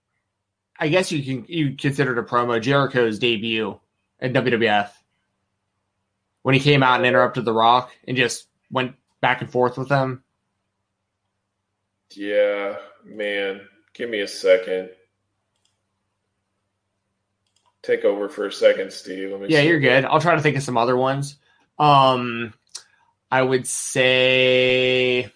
I 0.78 0.88
guess 0.88 1.10
you 1.10 1.22
can 1.22 1.46
you 1.48 1.74
consider 1.74 2.12
it 2.12 2.18
a 2.18 2.22
promo 2.22 2.60
Jericho's 2.60 3.18
debut 3.18 3.80
at 4.20 4.34
WWF 4.34 4.90
when 6.42 6.54
he 6.54 6.60
came 6.60 6.82
out 6.82 6.96
and 6.98 7.06
interrupted 7.06 7.46
The 7.46 7.52
Rock 7.54 7.92
and 8.06 8.14
just 8.16 8.46
went 8.70 8.94
back 9.20 9.40
and 9.40 9.50
forth 9.50 9.76
with 9.78 9.88
them. 9.88 10.22
Yeah, 12.14 12.76
man. 13.04 13.60
Give 13.94 14.08
me 14.10 14.20
a 14.20 14.28
second. 14.28 14.90
Take 17.82 18.04
over 18.04 18.28
for 18.28 18.46
a 18.46 18.52
second, 18.52 18.92
Steve. 18.92 19.30
Let 19.30 19.40
me 19.40 19.46
Yeah, 19.48 19.60
see. 19.60 19.68
you're 19.68 19.80
good. 19.80 20.04
I'll 20.04 20.20
try 20.20 20.34
to 20.34 20.40
think 20.40 20.56
of 20.56 20.62
some 20.62 20.76
other 20.76 20.96
ones. 20.96 21.36
Um, 21.78 22.52
I 23.30 23.42
would 23.42 23.66
say, 23.66 25.30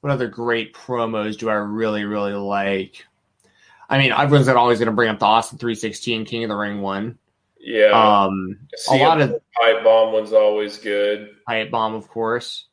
what 0.00 0.12
other 0.12 0.28
great 0.28 0.74
promos 0.74 1.36
do 1.38 1.48
I 1.48 1.54
really, 1.54 2.04
really 2.04 2.34
like? 2.34 3.04
I 3.88 3.98
mean, 3.98 4.12
everyone's 4.12 4.48
always 4.48 4.78
going 4.78 4.86
to 4.86 4.92
bring 4.92 5.10
up 5.10 5.18
the 5.18 5.26
Austin 5.26 5.58
316 5.58 6.24
King 6.26 6.44
of 6.44 6.48
the 6.48 6.56
Ring 6.56 6.80
one. 6.80 7.18
Yeah. 7.64 8.24
Um, 8.26 8.58
a 8.90 8.96
lot 8.96 9.22
of 9.22 9.30
pipe 9.58 9.82
bomb 9.82 10.12
one's 10.12 10.34
always 10.34 10.76
good. 10.76 11.30
Pipe 11.46 11.70
Bomb, 11.70 11.94
of 11.94 12.08
course. 12.08 12.66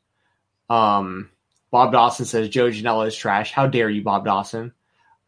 Um, 0.68 1.30
Bob 1.70 1.92
Dawson 1.92 2.26
says 2.26 2.50
Joe 2.50 2.68
Janela 2.68 3.06
is 3.06 3.16
trash. 3.16 3.52
How 3.52 3.66
dare 3.66 3.88
you, 3.88 4.02
Bob 4.02 4.26
Dawson? 4.26 4.72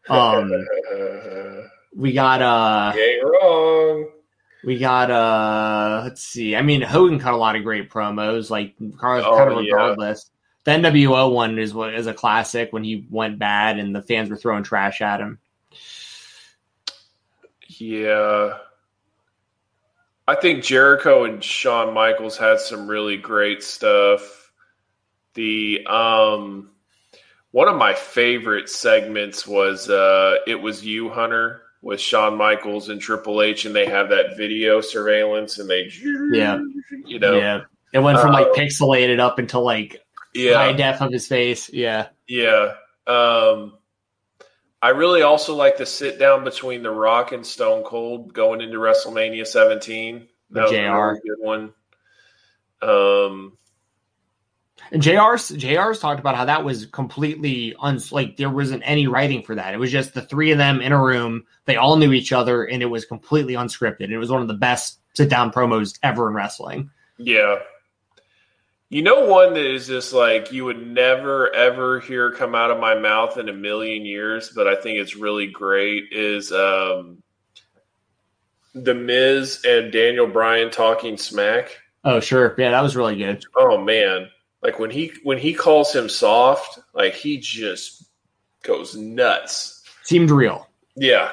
Um, 0.07 0.51
we 1.95 2.13
got 2.13 2.41
uh, 2.43 2.93
you 2.95 3.39
wrong. 3.41 4.09
we 4.63 4.77
got 4.77 5.09
uh, 5.09 6.01
let's 6.03 6.21
see. 6.21 6.55
I 6.55 6.61
mean, 6.61 6.83
Hogan 6.83 7.19
cut 7.19 7.33
a 7.33 7.37
lot 7.37 7.55
of 7.55 7.63
great 7.63 7.89
promos, 7.89 8.51
like 8.51 8.75
kind 8.77 9.19
of, 9.19 9.25
Oh, 9.25 9.37
kind 9.37 9.51
of 9.51 9.63
yeah. 9.63 9.73
regardless. 9.73 10.29
The 10.63 10.71
NWO 10.71 11.31
one 11.31 11.57
is 11.57 11.73
what 11.73 11.95
is 11.95 12.05
a 12.05 12.13
classic 12.13 12.71
when 12.71 12.83
he 12.83 13.07
went 13.09 13.39
bad 13.39 13.79
and 13.79 13.95
the 13.95 14.01
fans 14.03 14.29
were 14.29 14.37
throwing 14.37 14.63
trash 14.63 15.01
at 15.01 15.19
him. 15.19 15.39
Yeah. 17.67 18.57
I 20.27 20.35
think 20.35 20.63
Jericho 20.63 21.25
and 21.25 21.43
Shawn 21.43 21.93
Michaels 21.93 22.37
had 22.37 22.59
some 22.59 22.87
really 22.87 23.17
great 23.17 23.63
stuff. 23.63 24.51
The 25.35 25.85
um 25.85 26.71
one 27.51 27.67
of 27.67 27.75
my 27.77 27.93
favorite 27.93 28.69
segments 28.69 29.45
was 29.47 29.89
uh 29.89 30.35
it 30.47 30.55
was 30.55 30.85
you 30.85 31.09
Hunter 31.09 31.61
with 31.81 31.99
Shawn 32.01 32.37
Michaels 32.37 32.89
and 32.89 32.99
Triple 32.99 33.41
H 33.41 33.65
and 33.65 33.75
they 33.75 33.85
have 33.85 34.09
that 34.09 34.35
video 34.37 34.81
surveillance 34.81 35.59
and 35.59 35.69
they 35.69 35.89
Yeah. 36.31 36.59
you 37.05 37.19
know 37.19 37.37
yeah, 37.37 37.61
it 37.93 37.99
went 37.99 38.19
from 38.19 38.31
like 38.31 38.47
Uh, 38.47 38.53
pixelated 38.53 39.19
up 39.19 39.37
until 39.39 39.63
like 39.63 40.03
yeah 40.33 40.55
high 40.55 40.73
def 40.73 41.01
of 41.01 41.11
his 41.11 41.27
face. 41.27 41.69
Yeah, 41.71 42.07
Yeah. 42.27 42.73
Um, 43.07 43.77
I 44.85 44.89
really 44.89 45.23
also 45.23 45.55
like 45.55 45.77
the 45.77 45.85
sit 45.87 46.19
down 46.19 46.43
between 46.43 46.83
The 46.83 46.91
Rock 46.91 47.31
and 47.31 47.43
Stone 47.43 47.85
Cold 47.85 48.35
going 48.35 48.61
into 48.61 48.77
WrestleMania 48.77 49.47
17. 49.47 50.27
That 50.51 50.61
was 50.61 50.71
a 50.71 50.75
JR. 50.75 50.91
really 50.91 51.21
good 51.25 51.39
one. 51.39 51.73
Um, 52.83 53.57
And 54.91 55.01
JR's 55.01 55.49
JR's 55.49 55.97
talked 55.97 56.19
about 56.19 56.35
how 56.35 56.45
that 56.45 56.63
was 56.63 56.85
completely 56.85 57.73
uns 57.79 58.11
like 58.11 58.37
there 58.37 58.51
wasn't 58.51 58.83
any 58.85 59.07
writing 59.07 59.41
for 59.41 59.55
that. 59.55 59.73
It 59.73 59.77
was 59.77 59.91
just 59.91 60.13
the 60.13 60.21
three 60.21 60.51
of 60.51 60.59
them 60.59 60.81
in 60.81 60.91
a 60.91 61.03
room. 61.03 61.45
They 61.65 61.77
all 61.77 61.97
knew 61.97 62.13
each 62.13 62.31
other, 62.31 62.65
and 62.65 62.83
it 62.83 62.85
was 62.85 63.05
completely 63.05 63.55
unscripted. 63.55 64.11
It 64.11 64.19
was 64.19 64.29
one 64.29 64.43
of 64.43 64.47
the 64.47 64.53
best 64.53 64.99
sit 65.15 65.31
down 65.31 65.51
promos 65.51 65.97
ever 66.03 66.27
in 66.29 66.35
wrestling. 66.35 66.91
yeah. 67.17 67.55
You 68.95 69.01
know, 69.01 69.25
one 69.25 69.55
that 69.55 69.65
is 69.65 69.87
just 69.87 70.13
like 70.13 70.53
you 70.53 70.63
would 70.63 70.87
never 70.87 71.53
ever 71.53 71.99
hear 71.99 72.31
come 72.31 72.55
out 72.55 72.71
of 72.71 72.79
my 72.79 72.97
mouth 72.97 73.37
in 73.37 73.49
a 73.49 73.53
million 73.53 74.05
years, 74.05 74.53
but 74.55 74.69
I 74.69 74.75
think 74.75 74.99
it's 74.99 75.17
really 75.17 75.47
great 75.47 76.13
is 76.13 76.53
um, 76.53 77.21
The 78.73 78.93
Miz 78.93 79.65
and 79.67 79.91
Daniel 79.91 80.27
Bryan 80.27 80.71
talking 80.71 81.17
smack. 81.17 81.77
Oh 82.05 82.21
sure, 82.21 82.55
yeah, 82.57 82.71
that 82.71 82.79
was 82.79 82.95
really 82.95 83.17
good. 83.17 83.43
Oh 83.57 83.77
man, 83.77 84.29
like 84.63 84.79
when 84.79 84.91
he 84.91 85.11
when 85.23 85.39
he 85.39 85.53
calls 85.53 85.93
him 85.93 86.07
soft, 86.07 86.79
like 86.93 87.15
he 87.15 87.37
just 87.37 88.05
goes 88.63 88.95
nuts. 88.95 89.83
Seemed 90.03 90.31
real. 90.31 90.69
Yeah, 90.95 91.31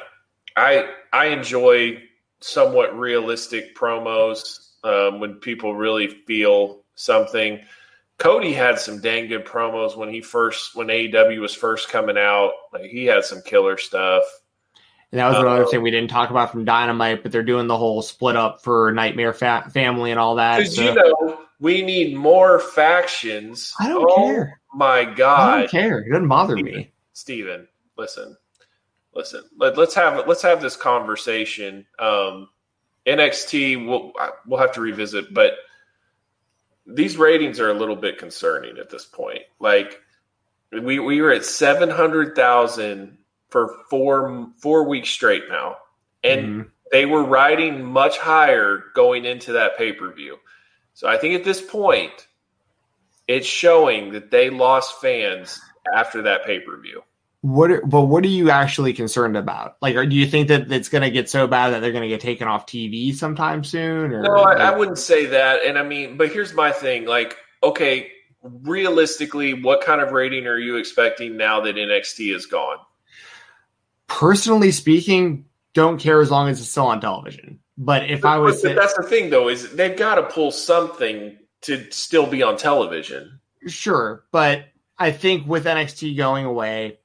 I 0.56 0.90
I 1.12 1.26
enjoy 1.26 2.02
somewhat 2.40 2.98
realistic 2.98 3.76
promos 3.76 4.70
um, 4.82 5.20
when 5.20 5.34
people 5.34 5.76
really 5.76 6.09
feel 6.09 6.82
something. 6.94 7.60
Cody 8.19 8.52
had 8.52 8.78
some 8.78 9.01
dang 9.01 9.28
good 9.28 9.44
promos 9.44 9.97
when 9.97 10.09
he 10.09 10.20
first 10.20 10.77
when 10.77 10.86
AEW 10.89 11.40
was 11.40 11.55
first 11.55 11.89
coming 11.89 12.19
out. 12.19 12.52
Like 12.73 12.85
he 12.85 13.06
had 13.06 13.24
some 13.24 13.43
killer 13.43 13.78
stuff. 13.78 14.23
And 15.10 15.20
that 15.20 15.28
was 15.28 15.39
another 15.39 15.66
thing 15.66 15.82
we 15.82 15.90
didn't 15.90 16.09
talk 16.09 16.31
about 16.31 16.51
from 16.51 16.64
Dynamite, 16.64 17.23
but 17.23 17.32
they're 17.32 17.43
doing 17.43 17.66
the 17.66 17.77
whole 17.77 18.01
split 18.01 18.35
up 18.35 18.62
for 18.62 18.93
Nightmare 18.93 19.35
fa- 19.35 19.70
Family 19.73 20.10
and 20.10 20.19
all 20.19 20.36
that. 20.36 20.59
Because 20.59 20.77
so. 20.77 20.82
you 20.85 20.94
know 20.94 21.39
we 21.62 21.82
need 21.82 22.16
more 22.16 22.59
factions. 22.59 23.73
I 23.78 23.89
don't 23.89 24.05
oh, 24.10 24.16
care. 24.16 24.60
My 24.74 25.05
God, 25.05 25.40
I 25.40 25.59
don't 25.60 25.70
care. 25.70 25.98
It 26.01 26.10
doesn't 26.10 26.28
bother 26.28 26.56
Steven, 26.56 26.74
me. 26.74 26.93
Steven, 27.12 27.69
listen, 27.97 28.36
listen. 29.14 29.44
Let, 29.59 29.78
us 29.78 29.94
have 29.94 30.27
let's 30.27 30.43
have 30.43 30.60
this 30.60 30.77
conversation. 30.77 31.86
Um, 32.01 32.48
NXT, 33.06 33.86
we'll 33.86 34.12
we'll 34.47 34.59
have 34.59 34.73
to 34.73 34.81
revisit, 34.81 35.32
but 35.32 35.52
these 36.87 37.17
ratings 37.17 37.61
are 37.61 37.71
a 37.71 37.75
little 37.75 37.97
bit 37.97 38.19
concerning 38.19 38.79
at 38.79 38.91
this 38.91 39.05
point. 39.05 39.43
Like 39.61 40.01
we 40.73 40.99
we 40.99 41.21
were 41.21 41.33
at 41.33 41.45
seven 41.45 41.91
hundred 41.91 42.35
thousand 42.35 43.19
for 43.51 43.77
four 43.91 44.49
four 44.59 44.89
weeks 44.89 45.11
straight 45.11 45.45
now, 45.49 45.77
and 46.25 46.41
mm-hmm. 46.41 46.69
they 46.91 47.07
were 47.07 47.25
riding 47.25 47.85
much 47.85 48.19
higher 48.19 48.85
going 48.95 49.25
into 49.25 49.53
that 49.53 49.77
pay 49.77 49.93
per 49.93 50.13
view. 50.13 50.39
So 50.95 51.09
I 51.09 51.17
think 51.19 51.35
at 51.35 51.45
this 51.45 51.61
point, 51.61 52.27
it's 53.29 53.47
showing 53.47 54.13
that 54.13 54.31
they 54.31 54.51
lost 54.51 55.01
fans 55.01 55.61
after 55.95 56.23
that 56.23 56.45
pay 56.45 56.61
per 56.61 56.81
view. 56.81 57.03
What, 57.43 57.89
but 57.89 58.02
what 58.02 58.24
are 58.24 58.28
you 58.28 58.51
actually 58.51 58.93
concerned 58.93 59.36
about? 59.36 59.77
Like, 59.82 59.97
do 59.97 60.14
you 60.14 60.27
think 60.28 60.47
that 60.48 60.70
it's 60.70 60.89
going 60.89 61.02
to 61.02 61.10
get 61.10 61.28
so 61.28 61.48
bad 61.48 61.70
that 61.70 61.81
they're 61.81 61.90
going 61.90 62.02
to 62.02 62.09
get 62.09 62.20
taken 62.20 62.47
off 62.47 62.66
TV 62.66 63.12
sometime 63.14 63.64
soon? 63.64 64.12
Or, 64.12 64.23
no, 64.23 64.36
I, 64.36 64.70
I 64.70 64.77
wouldn't 64.77 64.98
say 64.98 65.27
that. 65.27 65.64
And 65.64 65.77
I 65.77 65.82
mean, 65.82 66.16
but 66.16 66.31
here's 66.31 66.55
my 66.55 66.70
thing: 66.70 67.05
like, 67.05 67.36
okay, 67.62 68.12
realistically, 68.43 69.55
what 69.55 69.81
kind 69.81 70.01
of 70.01 70.12
rating 70.12 70.47
are 70.47 70.59
you 70.59 70.77
expecting 70.77 71.36
now 71.36 71.60
that 71.62 71.74
NXT 71.74 72.35
is 72.35 72.47
gone? 72.47 72.78
Personally 74.06 74.70
speaking, 74.70 75.47
don't 75.74 75.98
care 75.98 76.20
as 76.20 76.31
long 76.31 76.48
as 76.48 76.60
it's 76.60 76.70
still 76.70 76.86
on 76.86 77.01
television. 77.01 77.59
But 77.78 78.10
if 78.10 78.20
but, 78.20 78.28
I 78.28 78.39
was, 78.39 78.62
but 78.62 78.77
that's 78.77 78.94
the 78.94 79.02
thing, 79.02 79.31
though, 79.31 79.48
is 79.48 79.74
they've 79.74 79.97
got 79.97 80.16
to 80.16 80.24
pull 80.24 80.51
something 80.51 81.39
to 81.62 81.90
still 81.90 82.27
be 82.27 82.43
on 82.43 82.56
television. 82.56 83.40
Sure, 83.66 84.24
but 84.31 84.66
I 84.98 85.12
think 85.12 85.47
with 85.47 85.64
NXT 85.64 86.16
going 86.16 86.44
away, 86.44 86.98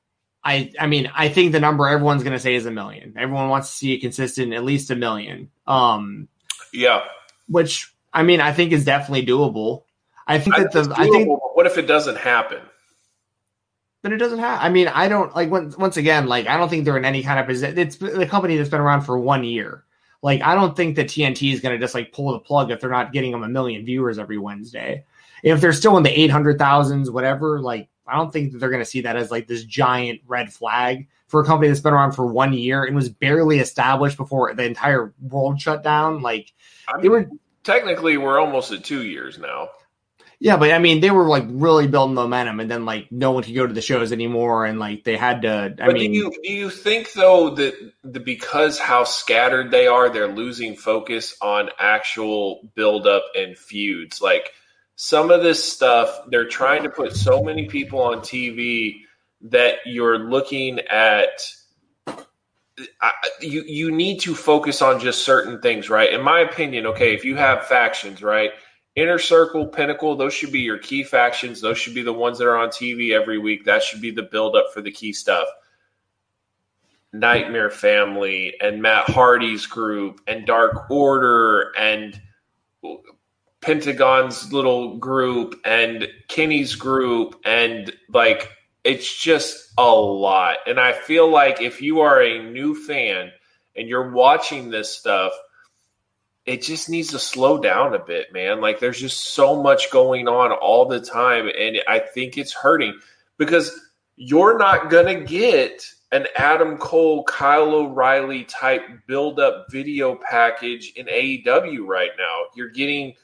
I 0.44 0.72
I 0.80 0.88
mean 0.88 1.12
I 1.14 1.30
think 1.30 1.52
the 1.52 1.60
number 1.60 1.88
everyone's 1.88 2.24
going 2.24 2.34
to 2.34 2.40
say 2.40 2.56
is 2.56 2.66
a 2.66 2.72
million. 2.72 3.16
Everyone 3.18 3.50
wants 3.50 3.70
to 3.70 3.76
see 3.76 3.94
a 3.94 4.00
consistent 4.00 4.54
at 4.54 4.64
least 4.64 4.92
a 4.92 4.96
million. 4.96 5.50
Um, 5.66 6.28
yeah, 6.74 7.04
which 7.48 7.94
I 8.14 8.24
mean 8.24 8.42
I 8.42 8.54
think 8.54 8.72
is 8.72 8.86
definitely 8.86 9.26
doable. 9.26 9.84
I 10.28 10.40
think 10.40 10.58
I 10.58 10.64
that 10.64 10.72
the 10.72 10.94
I 10.96 11.10
think 11.10 11.30
what 11.56 11.66
if 11.66 11.78
it 11.78 11.88
doesn't 11.88 12.18
happen? 12.18 12.62
Then 14.04 14.14
it 14.14 14.18
doesn't 14.18 14.40
have. 14.40 14.60
I 14.62 14.70
mean, 14.70 14.88
I 14.88 15.08
don't 15.08 15.36
like 15.36 15.50
once 15.50 15.78
once 15.78 15.98
again 15.98 16.28
like 16.28 16.48
I 16.48 16.58
don't 16.58 16.70
think 16.70 16.86
they're 16.86 16.98
in 16.98 17.06
any 17.06 17.24
kind 17.24 17.40
of 17.40 17.46
position. 17.46 17.78
It's 17.78 17.98
the 17.98 18.28
company 18.28 18.58
that's 18.58 18.70
been 18.70 18.80
around 18.80 19.02
for 19.02 19.18
one 19.18 19.44
year. 19.44 19.84
Like 20.22 20.42
I 20.42 20.56
don't 20.56 20.76
think 20.76 20.96
that 20.96 21.08
TNT 21.08 21.54
is 21.54 21.62
going 21.62 21.76
to 21.76 21.84
just 21.84 21.94
like 21.94 22.12
pull 22.12 22.32
the 22.34 22.40
plug 22.40 22.72
if 22.72 22.80
they're 22.80 22.90
not 22.90 23.12
getting 23.12 23.32
them 23.32 23.44
a 23.44 23.50
million 23.50 23.86
viewers 23.86 24.20
every 24.20 24.38
Wednesday. 24.38 25.04
If 25.44 25.62
they're 25.62 25.74
still 25.74 25.98
in 25.98 26.04
the 26.04 26.20
eight 26.20 26.32
hundred 26.32 26.58
thousands, 26.58 27.10
whatever, 27.10 27.60
like 27.60 27.90
I 28.08 28.16
don't 28.16 28.32
think 28.32 28.52
that 28.52 28.60
they're 28.60 28.70
going 28.70 28.84
to 28.84 28.90
see 28.90 29.02
that 29.02 29.16
as 29.16 29.32
like 29.32 29.48
this 29.48 29.64
giant 29.64 30.22
red 30.28 30.54
flag 30.54 31.08
for 31.28 31.42
a 31.42 31.46
company 31.46 31.68
that's 31.68 31.82
been 31.82 31.94
around 31.94 32.14
for 32.14 32.26
one 32.26 32.54
year 32.54 32.84
and 32.84 32.96
was 32.96 33.10
barely 33.10 33.60
established 33.60 34.18
before 34.18 34.54
the 34.54 34.64
entire 34.64 35.14
world 35.22 35.60
shut 35.60 35.84
down. 35.84 36.22
Like 36.22 36.54
I 36.88 36.94
mean, 36.94 37.02
they 37.02 37.10
were 37.10 37.30
technically 37.64 38.18
we're 38.18 38.40
almost 38.40 38.72
at 38.72 38.84
two 38.84 39.04
years 39.04 39.38
now. 39.38 39.70
Yeah, 40.40 40.58
but 40.58 40.72
I 40.72 40.78
mean, 40.78 41.02
they 41.02 41.10
were 41.10 41.28
like 41.28 41.46
really 41.48 41.88
building 41.88 42.14
momentum, 42.14 42.60
and 42.60 42.70
then 42.70 42.86
like 42.86 43.12
no 43.12 43.32
one 43.32 43.44
could 43.44 43.56
go 43.56 43.66
to 43.66 43.74
the 43.74 43.82
shows 43.82 44.12
anymore, 44.12 44.66
and 44.66 44.78
like 44.78 45.04
they 45.04 45.18
had 45.18 45.42
to. 45.42 45.76
I 45.80 45.86
but 45.88 45.96
mean, 45.96 46.12
do 46.12 46.18
you 46.18 46.32
do 46.44 46.54
you 46.54 46.70
think 46.70 47.14
though 47.14 47.56
that 47.56 47.74
the, 48.04 48.20
because 48.20 48.78
how 48.78 49.04
scattered 49.04 49.72
they 49.72 49.88
are, 49.88 50.10
they're 50.10 50.28
losing 50.28 50.76
focus 50.76 51.36
on 51.42 51.72
actual 51.80 52.70
build 52.76 53.08
up 53.08 53.24
and 53.36 53.58
feuds? 53.58 54.22
Like 54.22 54.52
some 54.98 55.32
of 55.32 55.42
this 55.42 55.64
stuff, 55.64 56.24
they're 56.28 56.50
trying 56.50 56.84
to 56.84 56.90
put 56.90 57.16
so 57.16 57.42
many 57.42 57.68
people 57.68 58.02
on 58.02 58.20
TV 58.20 59.02
that 59.42 59.78
you're 59.86 60.20
looking 60.20 60.80
at. 60.82 61.30
You 63.40 63.64
you 63.64 63.92
need 63.92 64.20
to 64.22 64.36
focus 64.36 64.82
on 64.82 65.00
just 65.00 65.24
certain 65.24 65.62
things, 65.62 65.90
right? 65.90 66.12
In 66.12 66.22
my 66.22 66.42
opinion, 66.42 66.86
okay, 66.88 67.14
if 67.14 67.24
you 67.24 67.36
have 67.36 67.68
factions, 67.68 68.22
right 68.22 68.52
Inner 68.98 69.20
Circle, 69.20 69.68
Pinnacle, 69.68 70.16
those 70.16 70.34
should 70.34 70.52
be 70.52 70.62
your 70.62 70.80
key 70.80 71.04
factions. 71.04 71.62
Those 71.62 71.78
should 71.78 71.94
be 71.94 72.02
the 72.02 72.12
ones 72.12 72.40
that 72.40 72.48
are 72.48 72.58
on 72.58 72.70
TV 72.70 73.12
every 73.12 73.38
week. 73.38 73.64
That 73.66 73.84
should 73.84 74.02
be 74.02 74.10
the 74.10 74.24
buildup 74.24 74.74
for 74.74 74.82
the 74.82 74.90
key 74.90 75.14
stuff. 75.14 75.48
Nightmare 77.14 77.70
Family 77.70 78.56
and 78.60 78.82
Matt 78.82 79.08
Hardy's 79.08 79.68
group 79.68 80.22
and 80.26 80.48
Dark 80.48 80.90
Order 80.90 81.74
and 81.78 82.20
Pentagon's 83.62 84.52
little 84.54 84.98
group 84.98 85.60
and 85.66 86.08
Kenny's 86.28 86.76
group 86.76 87.40
and 87.46 87.92
like 88.10 88.52
it's 88.84 89.16
just 89.22 89.74
a 89.78 89.92
lot. 89.92 90.58
And 90.66 90.80
I 90.80 90.94
feel 90.94 91.30
like 91.30 91.62
if 91.62 91.82
you 91.82 92.02
are 92.02 92.22
a 92.22 92.44
new 92.44 92.76
fan 92.76 93.32
and 93.76 93.88
you're 93.88 94.12
watching 94.12 94.70
this 94.70 94.90
stuff– 94.96 95.34
it 96.48 96.62
just 96.62 96.90
needs 96.90 97.10
to 97.10 97.20
slow 97.20 97.60
down 97.60 97.94
a 97.94 98.00
bit, 98.00 98.32
man. 98.32 98.62
Like 98.62 98.80
there's 98.80 99.00
just 99.00 99.34
so 99.34 99.62
much 99.62 99.92
going 99.92 100.30
on 100.30 100.54
all 100.54 100.86
the 100.86 101.02
time. 101.02 101.50
And 101.60 101.80
I 101.88 102.00
think 102.00 102.38
it's 102.38 102.54
hurting 102.54 102.98
because 103.38 103.78
you're 104.16 104.58
not 104.58 104.90
going 104.90 105.14
to 105.14 105.26
get 105.26 105.84
an 106.14 106.26
Adam 106.38 106.78
Cole, 106.78 107.26
Kyle 107.26 107.76
O'Reilly 107.76 108.46
type 108.46 108.82
build 109.08 109.42
up 109.42 109.68
video 109.70 110.16
package 110.16 110.94
in 110.96 111.08
AEW 111.08 111.86
right 111.86 112.12
now. 112.18 112.44
You're 112.56 112.70
getting 112.70 113.16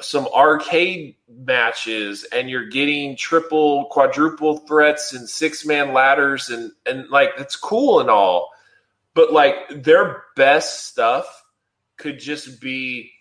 some 0.00 0.26
arcade 0.28 1.16
matches 1.28 2.24
and 2.32 2.50
you're 2.50 2.68
getting 2.68 3.16
triple, 3.16 3.86
quadruple 3.86 4.58
threats 4.58 5.12
and 5.12 5.28
six 5.28 5.64
man 5.64 5.92
ladders 5.92 6.50
and, 6.50 6.72
and 6.86 7.08
like 7.10 7.30
it's 7.38 7.56
cool 7.56 8.00
and 8.00 8.10
all. 8.10 8.50
But 9.14 9.32
like 9.32 9.84
their 9.84 10.24
best 10.34 10.88
stuff 10.88 11.44
could 11.96 12.18
just 12.18 12.60
be 12.60 13.12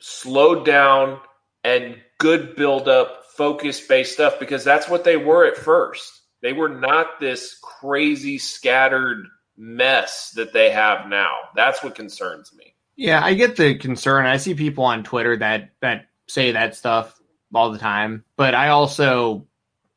slowed 0.00 0.64
down 0.64 1.20
and 1.62 1.96
good 2.18 2.56
build 2.56 2.88
up, 2.88 3.24
focus 3.36 3.80
based 3.86 4.14
stuff 4.14 4.40
because 4.40 4.64
that's 4.64 4.88
what 4.88 5.04
they 5.04 5.16
were 5.16 5.46
at 5.46 5.56
first. 5.56 6.22
They 6.40 6.52
were 6.52 6.68
not 6.68 7.20
this 7.20 7.58
crazy 7.62 8.38
scattered 8.38 9.26
mess 9.56 10.30
that 10.32 10.52
they 10.52 10.70
have 10.70 11.08
now. 11.08 11.30
That's 11.54 11.82
what 11.82 11.94
concerns 11.94 12.52
me. 12.54 12.74
Yeah, 12.96 13.24
I 13.24 13.34
get 13.34 13.56
the 13.56 13.76
concern. 13.76 14.26
I 14.26 14.38
see 14.38 14.54
people 14.54 14.84
on 14.84 15.04
Twitter 15.04 15.36
that 15.36 15.70
that 15.80 16.07
say 16.28 16.52
that 16.52 16.76
stuff 16.76 17.18
all 17.54 17.72
the 17.72 17.78
time, 17.78 18.24
but 18.36 18.54
I 18.54 18.68
also 18.68 19.46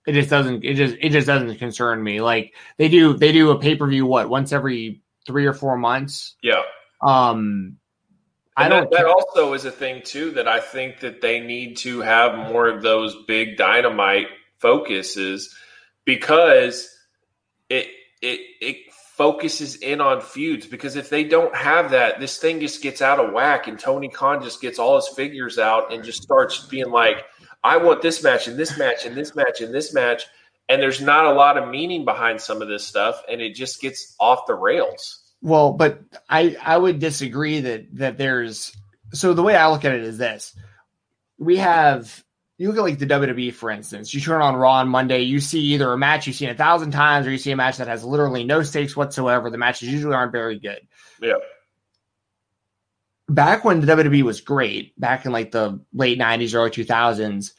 it 0.07 0.13
just 0.13 0.29
doesn't 0.29 0.63
it 0.63 0.75
just 0.75 0.95
it 0.99 1.09
just 1.09 1.27
doesn't 1.27 1.57
concern 1.57 2.03
me. 2.03 2.21
Like 2.21 2.53
they 2.77 2.89
do 2.89 3.13
they 3.13 3.31
do 3.31 3.51
a 3.51 3.59
pay-per-view 3.59 4.05
what 4.05 4.29
once 4.29 4.51
every 4.51 5.01
3 5.27 5.45
or 5.45 5.53
4 5.53 5.77
months. 5.77 6.35
Yeah. 6.41 6.63
Um 7.01 7.77
I 8.57 8.67
don't. 8.67 8.91
That, 8.91 8.97
that, 8.97 9.05
also 9.05 9.53
is 9.53 9.65
a 9.65 9.71
thing 9.71 10.01
too 10.03 10.31
that 10.31 10.47
I 10.47 10.59
think 10.59 10.99
that 10.99 11.21
they 11.21 11.39
need 11.39 11.77
to 11.77 12.01
have 12.01 12.51
more 12.51 12.67
of 12.67 12.81
those 12.81 13.15
big 13.25 13.57
dynamite 13.57 14.27
focuses 14.59 15.55
because 16.03 16.89
it 17.69 17.87
it 18.21 18.39
it 18.59 18.90
focuses 19.21 19.75
in 19.75 20.01
on 20.01 20.19
feuds. 20.19 20.65
Because 20.65 20.95
if 20.95 21.11
they 21.11 21.23
don't 21.23 21.55
have 21.55 21.91
that, 21.91 22.19
this 22.19 22.39
thing 22.39 22.59
just 22.59 22.81
gets 22.81 23.03
out 23.03 23.19
of 23.19 23.31
whack, 23.33 23.67
and 23.67 23.77
Tony 23.77 24.09
Khan 24.09 24.41
just 24.41 24.61
gets 24.61 24.79
all 24.79 24.95
his 24.95 25.09
figures 25.09 25.59
out 25.59 25.93
and 25.93 26.03
just 26.03 26.23
starts 26.23 26.65
being 26.65 26.89
like, 26.89 27.23
"I 27.63 27.77
want 27.77 28.01
this 28.01 28.23
match 28.23 28.47
and 28.47 28.57
this 28.57 28.79
match 28.79 29.05
and 29.05 29.15
this 29.15 29.35
match 29.35 29.61
and 29.61 29.71
this 29.71 29.93
match," 29.93 30.25
and 30.67 30.81
there's 30.81 31.01
not 31.01 31.25
a 31.25 31.33
lot 31.33 31.59
of 31.59 31.69
meaning 31.69 32.03
behind 32.03 32.41
some 32.41 32.63
of 32.63 32.67
this 32.67 32.83
stuff, 32.83 33.21
and 33.29 33.41
it 33.41 33.53
just 33.53 33.79
gets 33.79 34.15
off 34.19 34.47
the 34.47 34.55
rails. 34.55 35.19
Well, 35.43 35.73
but 35.73 35.99
I 36.27 36.57
I 36.59 36.75
would 36.75 36.97
disagree 36.97 37.61
that 37.61 37.95
that 37.97 38.17
there's 38.17 38.75
so 39.13 39.35
the 39.35 39.43
way 39.43 39.55
I 39.55 39.69
look 39.69 39.85
at 39.85 39.93
it 39.93 40.03
is 40.03 40.17
this. 40.17 40.55
We 41.37 41.57
have 41.57 42.23
you 42.61 42.67
look 42.67 42.77
at 42.77 42.83
like 42.83 42.99
the 42.99 43.07
WWE, 43.07 43.53
for 43.53 43.71
instance, 43.71 44.13
you 44.13 44.21
turn 44.21 44.41
on 44.41 44.55
Raw 44.55 44.73
on 44.73 44.87
Monday, 44.87 45.21
you 45.21 45.39
see 45.39 45.59
either 45.59 45.91
a 45.91 45.97
match 45.97 46.27
you've 46.27 46.35
seen 46.35 46.49
a 46.49 46.55
thousand 46.55 46.91
times 46.91 47.25
or 47.25 47.31
you 47.31 47.37
see 47.37 47.51
a 47.51 47.55
match 47.55 47.77
that 47.77 47.87
has 47.87 48.03
literally 48.03 48.43
no 48.43 48.61
stakes 48.61 48.95
whatsoever. 48.95 49.49
The 49.49 49.57
matches 49.57 49.89
usually 49.89 50.13
aren't 50.13 50.31
very 50.31 50.59
good. 50.59 50.79
Yeah. 51.19 51.37
Back 53.27 53.65
when 53.65 53.81
the 53.81 53.87
WWE 53.87 54.21
was 54.23 54.41
great, 54.41 54.99
back 54.99 55.25
in 55.25 55.31
like 55.31 55.51
the 55.51 55.81
late 55.93 56.19
90s, 56.19 56.53
early 56.53 56.69
2000s, 56.69 57.53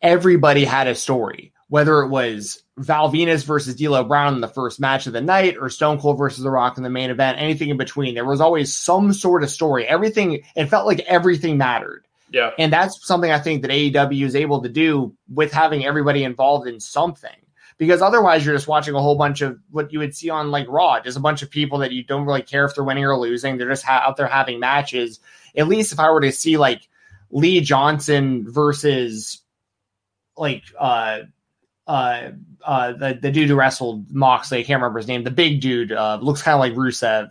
everybody 0.00 0.64
had 0.64 0.86
a 0.86 0.94
story 0.94 1.52
whether 1.68 2.02
it 2.02 2.08
was 2.08 2.62
Val 2.76 3.10
Venis 3.10 3.44
versus 3.44 3.74
D'Lo 3.74 4.04
Brown 4.04 4.34
in 4.34 4.40
the 4.40 4.46
first 4.46 4.78
match 4.78 5.08
of 5.08 5.12
the 5.12 5.20
night 5.20 5.56
or 5.58 5.68
Stone 5.68 5.98
Cold 5.98 6.18
versus 6.18 6.44
The 6.44 6.50
Rock 6.50 6.76
in 6.76 6.82
the 6.82 6.90
main 6.90 7.10
event, 7.10 7.40
anything 7.40 7.70
in 7.70 7.76
between. 7.76 8.14
There 8.14 8.24
was 8.24 8.40
always 8.40 8.72
some 8.72 9.12
sort 9.12 9.42
of 9.42 9.50
story. 9.50 9.84
Everything, 9.84 10.44
it 10.54 10.66
felt 10.66 10.86
like 10.86 11.00
everything 11.00 11.58
mattered. 11.58 12.06
Yeah. 12.30 12.50
And 12.58 12.72
that's 12.72 13.06
something 13.06 13.30
I 13.30 13.38
think 13.38 13.62
that 13.62 13.70
AEW 13.70 14.24
is 14.24 14.34
able 14.34 14.62
to 14.62 14.68
do 14.68 15.14
with 15.32 15.52
having 15.52 15.84
everybody 15.84 16.24
involved 16.24 16.66
in 16.66 16.80
something. 16.80 17.30
Because 17.76 18.02
otherwise, 18.02 18.44
you're 18.46 18.54
just 18.54 18.68
watching 18.68 18.94
a 18.94 19.00
whole 19.02 19.16
bunch 19.16 19.40
of 19.40 19.58
what 19.70 19.92
you 19.92 19.98
would 19.98 20.14
see 20.14 20.30
on 20.30 20.52
like 20.52 20.68
Raw, 20.68 21.00
just 21.00 21.16
a 21.16 21.20
bunch 21.20 21.42
of 21.42 21.50
people 21.50 21.78
that 21.78 21.90
you 21.90 22.04
don't 22.04 22.24
really 22.24 22.42
care 22.42 22.64
if 22.64 22.74
they're 22.74 22.84
winning 22.84 23.04
or 23.04 23.16
losing. 23.18 23.56
They're 23.56 23.68
just 23.68 23.84
ha- 23.84 24.04
out 24.06 24.16
there 24.16 24.28
having 24.28 24.60
matches. 24.60 25.18
At 25.56 25.66
least 25.66 25.92
if 25.92 25.98
I 25.98 26.10
were 26.10 26.20
to 26.20 26.30
see 26.30 26.56
like 26.56 26.88
Lee 27.30 27.60
Johnson 27.60 28.44
versus 28.48 29.42
like 30.36 30.62
uh 30.78 31.20
uh 31.86 32.30
uh 32.64 32.92
the, 32.92 33.18
the 33.20 33.30
dude 33.32 33.48
who 33.48 33.56
wrestled 33.56 34.08
Moxley, 34.10 34.60
I 34.60 34.62
can't 34.62 34.80
remember 34.80 35.00
his 35.00 35.08
name, 35.08 35.24
the 35.24 35.32
big 35.32 35.60
dude, 35.60 35.90
uh 35.90 36.18
looks 36.22 36.42
kind 36.42 36.54
of 36.54 36.60
like 36.60 36.74
Rusev. 36.74 37.30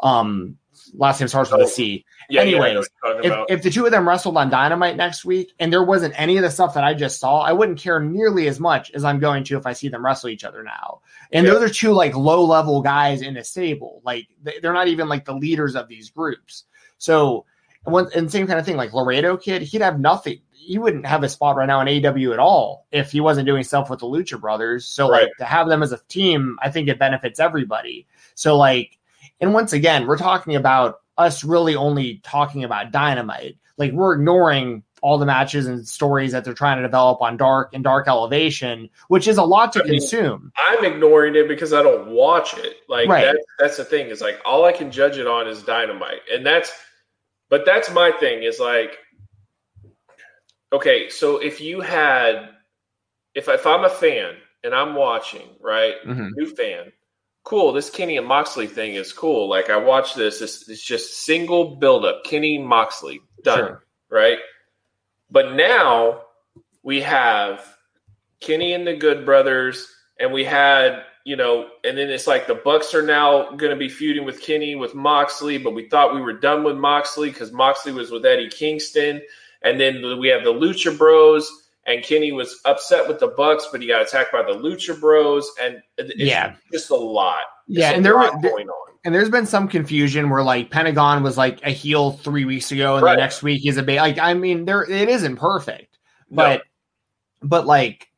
Um 0.00 0.56
last 0.94 1.20
name 1.20 1.28
starts 1.28 1.50
with 1.50 1.60
a 1.60 1.68
C. 1.68 2.06
Yeah, 2.34 2.42
yeah, 2.42 2.56
Anyways, 2.64 2.88
what 3.00 3.24
if, 3.24 3.32
if 3.48 3.62
the 3.62 3.70
two 3.70 3.84
of 3.86 3.92
them 3.92 4.06
wrestled 4.08 4.36
on 4.36 4.50
Dynamite 4.50 4.96
next 4.96 5.24
week 5.24 5.52
and 5.58 5.72
there 5.72 5.82
wasn't 5.84 6.14
any 6.18 6.36
of 6.36 6.42
the 6.42 6.50
stuff 6.50 6.74
that 6.74 6.84
I 6.84 6.94
just 6.94 7.20
saw, 7.20 7.40
I 7.40 7.52
wouldn't 7.52 7.78
care 7.78 8.00
nearly 8.00 8.48
as 8.48 8.58
much 8.60 8.90
as 8.92 9.04
I'm 9.04 9.18
going 9.20 9.44
to 9.44 9.56
if 9.56 9.66
I 9.66 9.72
see 9.72 9.88
them 9.88 10.04
wrestle 10.04 10.30
each 10.30 10.44
other 10.44 10.62
now. 10.62 11.00
And 11.32 11.46
Yeah. 11.46 11.52
those 11.54 11.70
are 11.70 11.72
two 11.72 11.92
like 11.92 12.14
low 12.16 12.44
level 12.44 12.82
guys 12.82 13.22
in 13.22 13.36
a 13.36 13.44
stable. 13.44 14.00
Like 14.04 14.26
they- 14.42 14.58
they're 14.60 14.72
not 14.72 14.88
even 14.88 15.08
like 15.08 15.24
the 15.24 15.34
leaders 15.34 15.76
of 15.76 15.88
these 15.88 16.10
groups. 16.10 16.64
So, 16.98 17.44
and, 17.86 17.92
one, 17.92 18.08
and 18.14 18.30
same 18.32 18.46
kind 18.46 18.58
of 18.58 18.64
thing, 18.66 18.76
like 18.76 18.92
Laredo 18.94 19.36
Kid, 19.36 19.62
he'd 19.62 19.82
have 19.82 20.00
nothing. 20.00 20.40
He 20.52 20.78
wouldn't 20.78 21.04
have 21.04 21.22
a 21.22 21.28
spot 21.28 21.56
right 21.56 21.66
now 21.66 21.82
in 21.82 21.88
AW 22.06 22.32
at 22.32 22.38
all 22.38 22.86
if 22.90 23.12
he 23.12 23.20
wasn't 23.20 23.46
doing 23.46 23.62
stuff 23.64 23.90
with 23.90 24.00
the 24.00 24.06
Lucha 24.06 24.40
Brothers. 24.40 24.86
So, 24.86 25.10
Right. 25.10 25.24
like 25.24 25.32
to 25.38 25.44
have 25.44 25.68
them 25.68 25.82
as 25.82 25.92
a 25.92 25.98
team, 26.08 26.58
I 26.62 26.70
think 26.70 26.88
it 26.88 26.98
benefits 26.98 27.38
everybody. 27.38 28.06
So, 28.34 28.56
like, 28.56 28.96
and 29.40 29.52
once 29.52 29.74
again, 29.74 30.06
we're 30.06 30.16
talking 30.16 30.56
about 30.56 31.00
us 31.18 31.44
really 31.44 31.76
only 31.76 32.20
talking 32.24 32.64
about 32.64 32.90
Dynamite. 32.92 33.56
Like, 33.76 33.92
we're 33.92 34.14
ignoring 34.14 34.82
all 35.02 35.18
the 35.18 35.26
matches 35.26 35.66
and 35.66 35.86
stories 35.86 36.32
that 36.32 36.44
they're 36.44 36.54
trying 36.54 36.76
to 36.78 36.82
develop 36.82 37.20
on 37.20 37.36
Dark 37.36 37.74
and 37.74 37.84
Dark 37.84 38.08
Elevation, 38.08 38.88
which 39.08 39.28
is 39.28 39.36
a 39.36 39.42
lot 39.44 39.72
to 39.74 39.80
I 39.80 39.82
mean, 39.84 39.92
consume. 40.00 40.50
I'm 40.56 40.84
ignoring 40.84 41.34
it 41.36 41.46
because 41.46 41.72
I 41.74 41.82
don't 41.82 42.08
watch 42.08 42.56
it. 42.56 42.76
Like 42.88 43.08
Right. 43.08 43.24
that's 43.26 43.44
that's 43.58 43.76
the 43.76 43.84
thing. 43.84 44.06
Is 44.08 44.20
like 44.22 44.40
all 44.46 44.64
I 44.64 44.72
can 44.72 44.90
judge 44.90 45.18
it 45.18 45.26
on 45.26 45.46
is 45.46 45.62
dynamite, 45.62 46.20
and 46.32 46.44
that's. 46.46 46.72
But 47.50 47.66
that's 47.66 47.90
my 47.90 48.10
thing. 48.12 48.44
Is 48.44 48.58
like, 48.58 48.96
okay, 50.72 51.08
so 51.10 51.36
if 51.38 51.60
you 51.60 51.80
had, 51.80 52.48
if 53.34 53.48
if 53.48 53.66
I'm 53.66 53.84
a 53.84 53.90
fan 53.90 54.36
and 54.64 54.74
I'm 54.74 54.94
watching, 54.94 55.48
right, 55.60 55.94
Mhm. 56.06 56.30
new 56.36 56.46
fan, 56.46 56.92
cool. 57.44 57.72
This 57.72 57.90
Kenny 57.90 58.16
and 58.16 58.26
Moxley 58.26 58.66
thing 58.66 58.94
is 58.94 59.12
cool. 59.12 59.48
Like 59.48 59.70
I 59.70 59.76
watch 59.76 60.14
this. 60.14 60.40
It's, 60.40 60.68
it's 60.68 60.82
just 60.84 61.24
single 61.24 61.76
build 61.76 62.04
up. 62.04 62.24
Kenny 62.24 62.58
Moxley 62.58 63.20
done 63.42 63.58
Sure. 63.58 63.84
right? 64.10 64.38
But 65.30 65.54
now 65.54 66.22
we 66.82 67.00
have 67.02 67.64
Kenny 68.40 68.72
and 68.74 68.86
the 68.86 68.94
Good 68.96 69.24
Brothers, 69.24 69.88
and 70.20 70.32
we 70.32 70.44
had, 70.44 71.02
you 71.24 71.34
know, 71.36 71.68
and 71.82 71.96
then 71.96 72.10
it's 72.10 72.26
like 72.26 72.46
the 72.46 72.54
Bucks 72.54 72.94
are 72.94 73.02
now 73.02 73.50
going 73.52 73.70
to 73.70 73.76
be 73.76 73.88
feuding 73.88 74.24
with 74.24 74.40
Kenny 74.42 74.74
with 74.74 74.94
Moxley, 74.94 75.56
but 75.58 75.74
we 75.74 75.88
thought 75.88 76.14
we 76.14 76.20
were 76.20 76.34
done 76.38 76.62
with 76.62 76.76
Moxley 76.76 77.30
because 77.30 77.52
Moxley 77.52 77.92
was 77.92 78.10
with 78.10 78.24
Eddie 78.26 78.50
Kingston, 78.50 79.22
and 79.62 79.80
then 79.80 80.18
we 80.18 80.28
have 80.28 80.44
the 80.44 80.52
Lucha 80.52 80.96
Bros. 80.96 81.63
And 81.86 82.02
Kenny 82.02 82.32
was 82.32 82.60
upset 82.64 83.06
with 83.06 83.20
the 83.20 83.28
Bucks, 83.28 83.68
but 83.70 83.80
he 83.82 83.86
got 83.88 84.00
attacked 84.02 84.32
by 84.32 84.42
the 84.42 84.52
Lucha 84.58 84.98
Bros, 84.98 85.50
and 85.60 85.82
it's 85.98 86.14
Yeah. 86.16 86.54
just 86.72 86.90
a 86.90 86.94
lot. 86.96 87.42
It's 87.68 87.78
Yeah, 87.78 87.90
a 87.90 87.94
and 87.94 88.04
there 88.04 88.16
were, 88.16 88.30
going 88.40 88.68
on. 88.68 88.94
And 89.04 89.14
there's 89.14 89.28
been 89.28 89.44
some 89.44 89.68
confusion 89.68 90.30
where 90.30 90.42
like 90.42 90.70
Pentagon 90.70 91.22
was 91.22 91.36
like 91.36 91.60
a 91.62 91.70
heel 91.70 92.12
three 92.12 92.46
weeks 92.46 92.72
ago, 92.72 92.94
and 92.96 93.04
Right. 93.04 93.16
the 93.16 93.20
next 93.20 93.42
week 93.42 93.60
he's 93.62 93.76
a 93.76 93.82
big. 93.82 93.98
Like 93.98 94.18
I 94.18 94.32
mean, 94.32 94.64
there 94.64 94.82
it 94.82 95.08
isn't 95.10 95.36
perfect, 95.36 95.98
No. 96.30 96.44
but 96.44 96.62
but 97.42 97.66
like 97.66 98.08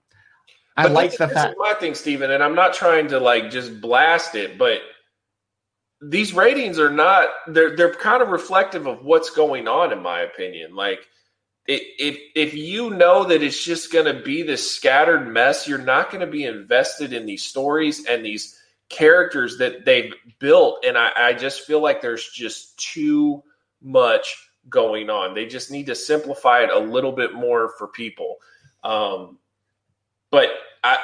I 0.77 0.85
But 0.85 0.93
like 0.93 1.17
the 1.17 1.27
fact. 1.27 1.57
my 1.59 1.75
thing, 1.75 1.95
Steven, 1.97 2.31
and 2.31 2.45
I'm 2.45 2.55
not 2.55 2.73
trying 2.73 3.09
to 3.09 3.19
like 3.19 3.51
just 3.51 3.81
blast 3.81 4.37
it, 4.37 4.59
but 4.59 4.81
these 6.03 6.33
ratings 6.35 6.79
are 6.79 6.91
not 6.91 7.31
they're 7.49 7.75
they're 7.75 7.95
kind 7.95 8.23
of 8.23 8.29
reflective 8.29 8.87
of 8.87 9.05
what's 9.05 9.31
going 9.31 9.67
on, 9.67 9.93
in 9.93 10.01
my 10.03 10.21
opinion. 10.21 10.77
Like 10.77 11.01
if 11.69 12.19
if 12.35 12.55
you 12.55 12.91
know 12.91 13.25
that 13.25 13.43
it's 13.43 13.63
just 13.63 13.93
going 13.93 14.05
to 14.05 14.23
be 14.23 14.43
this 14.43 14.71
scattered 14.71 15.27
mess, 15.27 15.67
you're 15.67 15.79
not 15.79 16.11
going 16.11 16.21
to 16.21 16.27
be 16.27 16.45
invested 16.45 17.13
in 17.13 17.27
these 17.27 17.45
stories 17.45 18.07
and 18.07 18.25
these 18.25 18.61
characters 18.89 19.59
that 19.59 19.85
they've 19.85 20.13
built. 20.39 20.85
And 20.85 20.97
I, 20.97 21.11
I 21.17 21.33
just 21.33 21.63
feel 21.63 21.83
like 21.83 22.01
there's 22.01 22.29
just 22.29 22.79
too 22.79 23.43
much 23.83 24.37
going 24.69 25.11
on. 25.11 25.35
They 25.35 25.47
just 25.47 25.71
need 25.71 25.87
to 25.87 25.95
simplify 25.95 26.63
it 26.63 26.71
a 26.71 26.79
little 26.79 27.13
bit 27.13 27.35
more 27.35 27.71
for 27.79 27.89
people. 27.89 28.37
Um, 28.85 29.39
but 30.31 30.51
I 30.85 30.99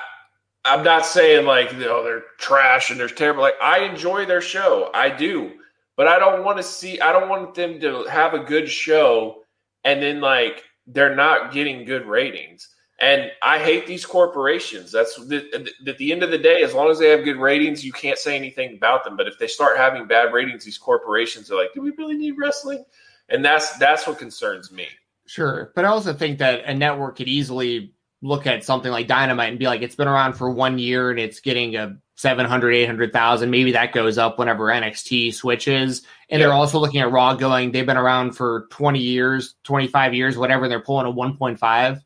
I'm 0.64 0.84
not 0.84 1.05
saying 1.05 1.44
like 1.44 1.72
you 1.72 1.80
know 1.80 2.05
they're 2.05 2.24
trash 2.39 2.90
and 2.90 3.01
they're 3.01 3.09
terrible. 3.09 3.43
Like 3.43 3.60
I 3.60 3.80
enjoy 3.80 4.26
their 4.26 4.40
show, 4.40 4.90
I 4.94 5.10
do, 5.10 5.52
but 5.97 6.06
I 6.06 6.20
don't 6.20 6.44
want 6.44 6.59
to 6.59 6.62
see. 6.62 7.01
I 7.01 7.12
don't 7.12 7.28
want 7.28 7.55
them 7.55 7.80
to 7.80 8.05
have 8.05 8.34
a 8.34 8.39
good 8.39 8.68
show 8.68 9.41
and 9.84 10.02
then 10.02 10.20
like 10.20 10.64
they're 10.86 11.14
not 11.14 11.52
getting 11.52 11.84
good 11.84 12.06
ratings. 12.06 12.68
And 13.00 13.32
I 13.42 13.59
hate 13.59 13.86
these 13.86 14.06
corporations. 14.06 14.92
That's 14.92 15.16
the, 15.16 15.68
at 15.88 15.98
the 15.98 16.12
end 16.12 16.22
of 16.22 16.30
the 16.30 16.38
day. 16.38 16.62
As 16.62 16.72
long 16.72 16.88
as 16.88 17.00
they 17.00 17.09
have 17.09 17.24
good 17.24 17.36
ratings, 17.36 17.84
you 17.84 17.90
can't 17.90 18.18
say 18.18 18.36
anything 18.36 18.76
about 18.76 19.02
them. 19.02 19.16
But 19.16 19.26
if 19.26 19.38
they 19.38 19.48
start 19.48 19.76
having 19.76 20.06
bad 20.06 20.32
ratings, 20.32 20.64
these 20.64 20.78
corporations 20.78 21.50
are 21.50 21.56
like, 21.56 21.74
"Do 21.74 21.82
we 21.82 21.90
really 21.98 22.14
need 22.14 22.34
wrestling?" 22.38 22.84
And 23.28 23.44
that's 23.44 23.76
that's 23.78 24.06
what 24.06 24.18
concerns 24.18 24.70
me. 24.70 24.86
Sure, 25.26 25.72
but 25.74 25.84
I 25.84 25.88
also 25.88 26.12
think 26.12 26.38
that 26.38 26.64
a 26.64 26.74
network 26.74 27.16
could 27.16 27.28
easily 27.28 27.92
look 28.22 28.46
at 28.46 28.64
something 28.64 28.90
like 28.90 29.09
Dynamite 29.09 29.50
and 29.50 29.59
be 29.59 29.66
like, 29.66 29.82
it's 29.82 29.96
been 29.96 30.09
around 30.09 30.34
for 30.34 30.50
one 30.50 30.78
year 30.78 31.10
and 31.10 31.18
it's 31.18 31.40
getting 31.40 31.76
a 31.76 31.96
700, 32.23 32.74
800,000. 32.74 33.51
Maybe 33.51 33.73
that 33.73 33.93
goes 33.93 34.16
up 34.16 34.39
whenever 34.39 34.66
NXT 34.66 35.35
switches. 35.35 36.03
And 36.31 36.40
Yeah. 36.40 36.47
they're 36.47 36.55
also 36.55 36.78
looking 36.78 37.01
at 37.01 37.11
Raw 37.11 37.35
going, 37.35 37.73
they've 37.73 37.85
been 37.85 37.97
around 37.97 38.32
for 38.32 38.69
20 38.70 39.01
years, 39.01 39.57
25 39.65 40.15
years, 40.15 40.39
whatever. 40.39 40.69
They're 40.69 40.81
pulling 40.81 41.07
a 41.07 41.12
1.5. 41.12 42.01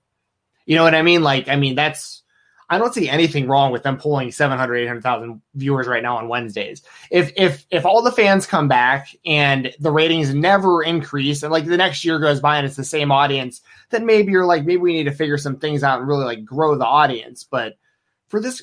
You 0.65 0.75
know 0.75 0.83
what 0.85 0.95
I 0.95 1.03
mean? 1.03 1.23
Like, 1.23 1.49
I 1.49 1.57
mean, 1.57 1.75
that's, 1.77 2.23
I 2.69 2.79
don't 2.79 2.93
see 2.95 3.09
anything 3.09 3.47
wrong 3.47 3.71
with 3.71 3.83
them 3.85 3.99
pulling 3.99 4.33
700, 4.33 4.77
800,000 4.77 5.41
viewers 5.55 5.87
right 5.87 6.03
now 6.03 6.17
on 6.17 6.29
Wednesdays. 6.29 6.83
If, 7.11 7.33
if, 7.37 7.65
if 7.71 7.85
all 7.85 8.03
the 8.03 8.11
fans 8.11 8.47
come 8.47 8.67
back 8.67 9.09
and 9.25 9.73
the 9.79 9.93
ratings 9.93 10.35
never 10.35 10.83
increase 10.83 11.43
and 11.45 11.53
like 11.53 11.67
the 11.67 11.77
next 11.77 12.05
year 12.05 12.19
goes 12.19 12.41
by 12.41 12.57
and 12.57 12.67
it's 12.67 12.75
the 12.75 12.83
same 12.85 13.13
audience, 13.13 13.61
then 13.91 14.07
maybe 14.07 14.33
you're 14.33 14.47
like, 14.47 14.65
maybe 14.65 14.79
we 14.79 14.95
need 14.95 15.05
to 15.05 15.13
figure 15.13 15.39
some 15.39 15.57
things 15.59 15.85
out 15.85 16.01
and 16.01 16.09
really 16.09 16.25
like 16.25 16.45
grow 16.45 16.75
the 16.75 16.87
audience. 16.87 17.45
But 17.45 17.75
for 18.29 18.41
this, 18.41 18.63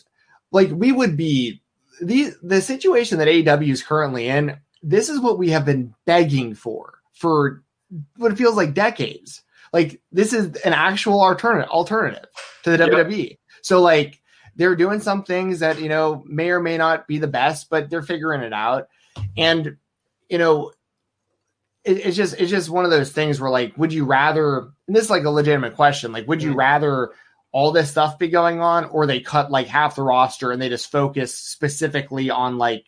like 0.54 0.70
we 0.72 0.92
would 0.94 1.18
be 1.18 1.62
the 2.02 2.32
the 2.42 2.62
situation 2.62 3.18
that 3.18 3.28
AEW 3.28 3.70
is 3.70 3.84
currently 3.84 4.28
in. 4.30 4.58
This 4.82 5.10
is 5.10 5.20
what 5.20 5.38
we 5.38 5.50
have 5.50 5.66
been 5.66 5.94
begging 6.06 6.56
for 6.56 7.00
for 7.14 7.64
what 8.18 8.32
it 8.32 8.38
feels 8.38 8.56
like 8.56 8.74
decades. 8.74 9.44
Like 9.74 10.02
this 10.12 10.32
is 10.34 10.56
an 10.62 10.74
actual 10.74 11.22
alternative 11.22 11.70
alternative 11.70 12.26
to 12.64 12.72
the 12.72 12.78
Yep. 12.78 13.08
WWE. 13.08 13.38
So 13.62 13.82
like 13.82 14.22
they're 14.56 14.76
doing 14.76 15.00
some 15.00 15.24
things 15.24 15.60
that 15.60 15.82
you 15.82 15.90
know 15.90 16.24
may 16.28 16.50
or 16.52 16.60
may 16.60 16.78
not 16.78 17.08
be 17.08 17.18
the 17.18 17.28
best, 17.28 17.70
but 17.70 17.90
they're 17.90 18.02
figuring 18.04 18.42
it 18.42 18.54
out. 18.54 18.88
And 19.38 19.78
you 20.30 20.38
know, 20.38 20.72
it, 21.84 21.98
it's 22.06 22.18
just 22.18 22.36
it's 22.40 22.52
just 22.52 22.70
one 22.70 22.86
of 22.86 22.92
those 22.92 23.12
things 23.12 23.40
where 23.40 23.52
like, 23.52 23.78
would 23.78 23.94
you 23.94 24.06
rather? 24.06 24.70
And 24.88 24.96
this 24.96 25.06
is 25.06 25.10
like 25.10 25.24
a 25.24 25.30
legitimate 25.30 25.76
question. 25.76 26.12
Like, 26.12 26.28
would 26.28 26.44
you 26.44 26.54
Mhm. 26.54 26.58
rather 26.58 27.12
all 27.54 27.72
this 27.72 27.90
stuff 27.90 28.20
be 28.20 28.28
going 28.28 28.60
on, 28.60 28.86
or 28.86 29.06
they 29.06 29.22
cut 29.22 29.50
like 29.52 29.68
half 29.68 29.96
the 29.96 30.04
roster 30.04 30.52
and 30.52 30.62
they 30.62 30.68
just 30.70 30.92
focus 30.92 31.34
specifically 31.38 32.30
on 32.30 32.58
like 32.58 32.86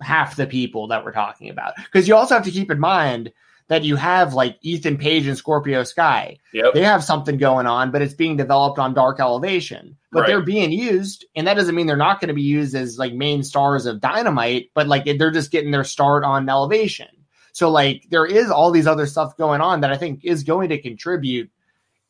half 0.00 0.36
the 0.36 0.46
people 0.46 0.88
that 0.88 1.04
we're 1.04 1.12
talking 1.12 1.50
about? 1.50 1.74
Because 1.76 2.06
you 2.06 2.14
also 2.14 2.34
have 2.34 2.44
to 2.44 2.50
keep 2.52 2.70
in 2.70 2.78
mind 2.78 3.32
that 3.68 3.82
you 3.82 3.96
have 3.96 4.34
like 4.34 4.58
Ethan 4.60 4.98
Page 4.98 5.26
and 5.26 5.38
Scorpio 5.38 5.84
Sky. 5.84 6.36
Yep. 6.52 6.74
They 6.74 6.82
have 6.82 7.02
something 7.02 7.38
going 7.38 7.66
on, 7.66 7.90
but 7.90 8.02
it's 8.02 8.12
being 8.12 8.36
developed 8.36 8.78
on 8.78 8.92
Dark 8.92 9.20
Elevation. 9.20 9.96
But 10.12 10.20
Right. 10.20 10.26
they're 10.28 10.42
being 10.42 10.70
used, 10.70 11.24
and 11.34 11.46
that 11.46 11.54
doesn't 11.54 11.74
mean 11.74 11.86
they're 11.86 11.96
not 11.96 12.20
going 12.20 12.28
to 12.28 12.34
be 12.34 12.42
used 12.42 12.74
as 12.74 12.98
like 12.98 13.14
main 13.14 13.42
stars 13.42 13.86
of 13.86 14.00
Dynamite, 14.00 14.70
but 14.74 14.86
like 14.86 15.06
they're 15.06 15.30
just 15.30 15.50
getting 15.50 15.70
their 15.70 15.82
start 15.82 16.24
on 16.24 16.48
Elevation. 16.48 17.08
So 17.52 17.70
like 17.70 18.04
there 18.10 18.26
is 18.26 18.50
all 18.50 18.70
these 18.70 18.86
other 18.86 19.06
stuff 19.06 19.36
going 19.38 19.62
on 19.62 19.80
that 19.80 19.90
I 19.92 19.96
think 19.96 20.20
is 20.24 20.42
going 20.44 20.68
to 20.68 20.80
contribute. 20.80 21.50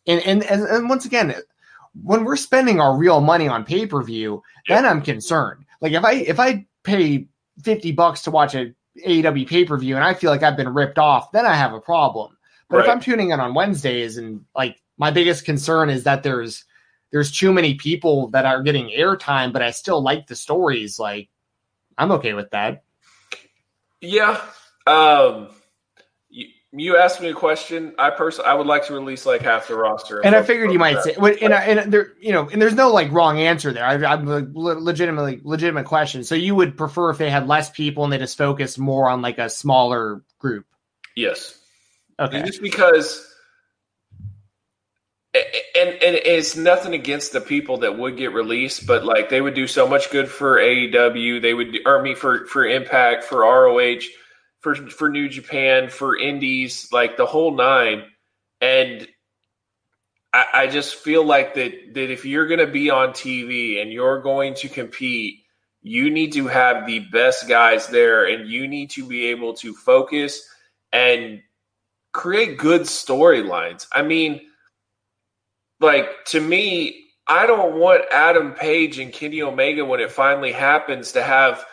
And 0.08 0.20
and 0.26 0.42
and, 0.42 0.62
and 0.64 0.88
once 0.88 1.04
again, 1.04 1.34
when 2.02 2.24
we're 2.24 2.36
spending 2.36 2.80
our 2.80 2.96
real 2.96 3.20
money 3.20 3.48
on 3.48 3.64
pay 3.64 3.86
per 3.86 4.02
view, 4.02 4.42
then 4.68 4.84
I'm 4.84 5.02
concerned. 5.02 5.64
Like 5.80 5.92
if 5.92 6.04
I 6.04 6.12
if 6.14 6.40
I 6.40 6.66
pay 6.82 7.28
fifty 7.62 7.92
bucks 7.92 8.22
to 8.22 8.30
watch 8.30 8.54
a 8.54 8.74
AEW 9.04 9.46
pay 9.48 9.64
per 9.64 9.76
view 9.76 9.96
and 9.96 10.04
I 10.04 10.14
feel 10.14 10.30
like 10.30 10.42
I've 10.42 10.56
been 10.56 10.72
ripped 10.72 10.98
off, 10.98 11.32
then 11.32 11.46
I 11.46 11.54
have 11.54 11.72
a 11.72 11.80
problem. 11.80 12.36
But 12.68 12.84
if 12.84 12.90
I'm 12.90 13.00
tuning 13.00 13.30
in 13.30 13.38
on 13.38 13.54
Wednesdays 13.54 14.16
and 14.16 14.44
like 14.56 14.80
my 14.98 15.10
biggest 15.10 15.44
concern 15.44 15.90
is 15.90 16.04
that 16.04 16.22
there's 16.22 16.64
there's 17.12 17.30
too 17.30 17.52
many 17.52 17.74
people 17.74 18.28
that 18.30 18.44
are 18.44 18.62
getting 18.62 18.88
airtime, 18.88 19.52
but 19.52 19.62
I 19.62 19.70
still 19.70 20.02
like 20.02 20.26
the 20.26 20.34
stories. 20.34 20.98
Like 20.98 21.28
I'm 21.96 22.10
okay 22.12 22.32
with 22.32 22.50
that. 22.50 22.82
Yeah. 24.00 24.40
Um, 24.86 25.53
you, 26.76 26.96
asked 26.96 27.20
me 27.20 27.30
a 27.30 27.34
question. 27.34 27.94
I 27.98 28.10
personally, 28.10 28.50
I 28.50 28.54
would 28.54 28.66
like 28.66 28.86
to 28.86 28.94
release 28.94 29.26
like 29.26 29.42
half 29.42 29.68
the 29.68 29.76
roster. 29.76 30.24
And 30.24 30.34
I 30.34 30.42
figured 30.42 30.72
you 30.72 30.78
might 30.78 31.00
say, 31.02 31.14
and, 31.14 31.54
I, 31.54 31.64
and 31.64 31.92
there, 31.92 32.12
you 32.20 32.32
know, 32.32 32.48
and 32.48 32.60
there's 32.60 32.74
no 32.74 32.90
like 32.90 33.10
wrong 33.12 33.38
answer 33.38 33.72
there. 33.72 33.84
I, 33.84 33.94
I'm 33.94 34.28
a 34.28 34.46
legitimately 34.54 35.40
legitimate 35.44 35.86
question. 35.86 36.24
So 36.24 36.34
you 36.34 36.54
would 36.54 36.76
prefer 36.76 37.10
if 37.10 37.18
they 37.18 37.30
had 37.30 37.46
less 37.46 37.70
people 37.70 38.04
and 38.04 38.12
they 38.12 38.18
just 38.18 38.36
focused 38.36 38.78
more 38.78 39.08
on 39.08 39.22
like 39.22 39.38
a 39.38 39.48
smaller 39.48 40.22
group? 40.38 40.66
Yes. 41.16 41.58
Okay. 42.18 42.42
Just 42.42 42.62
because, 42.62 43.24
and 45.34 45.42
and 45.74 46.16
it's 46.16 46.56
nothing 46.56 46.94
against 46.94 47.32
the 47.32 47.40
people 47.40 47.78
that 47.78 47.98
would 47.98 48.16
get 48.16 48.32
released, 48.32 48.86
but 48.86 49.04
like 49.04 49.28
they 49.28 49.40
would 49.40 49.54
do 49.54 49.66
so 49.66 49.88
much 49.88 50.10
good 50.10 50.28
for 50.28 50.58
AEW. 50.58 51.42
They 51.42 51.54
would, 51.54 51.78
or 51.86 52.02
me 52.02 52.14
for 52.14 52.46
for 52.46 52.64
Impact, 52.64 53.24
for 53.24 53.40
ROH 53.40 54.02
for 54.64 54.74
for 54.74 55.10
New 55.10 55.28
Japan, 55.28 55.90
for 55.90 56.18
Indies, 56.18 56.88
like 56.90 57.18
the 57.18 57.26
whole 57.26 57.54
nine. 57.54 58.04
And 58.62 59.06
I, 60.32 60.46
I 60.54 60.66
just 60.66 60.96
feel 60.96 61.22
like 61.22 61.54
that 61.54 61.72
that 61.92 62.10
if 62.10 62.24
you're 62.24 62.48
going 62.48 62.60
to 62.60 62.66
be 62.66 62.88
on 62.90 63.10
TV 63.10 63.80
and 63.80 63.92
you're 63.92 64.22
going 64.22 64.54
to 64.54 64.68
compete, 64.70 65.40
you 65.82 66.10
need 66.10 66.32
to 66.32 66.48
have 66.48 66.86
the 66.86 67.00
best 67.00 67.46
guys 67.46 67.88
there, 67.88 68.24
and 68.24 68.48
you 68.48 68.66
need 68.66 68.90
to 68.92 69.06
be 69.06 69.26
able 69.26 69.52
to 69.56 69.74
focus 69.74 70.42
and 70.92 71.42
create 72.12 72.56
good 72.56 72.82
storylines. 72.82 73.86
I 73.92 74.00
mean, 74.00 74.40
like 75.78 76.08
to 76.28 76.40
me, 76.40 77.04
I 77.28 77.46
don't 77.46 77.74
want 77.74 78.04
Adam 78.10 78.54
Page 78.54 78.98
and 78.98 79.12
Kenny 79.12 79.42
Omega 79.42 79.84
when 79.84 80.00
it 80.00 80.10
finally 80.10 80.52
happens 80.52 81.12
to 81.12 81.22
have 81.22 81.66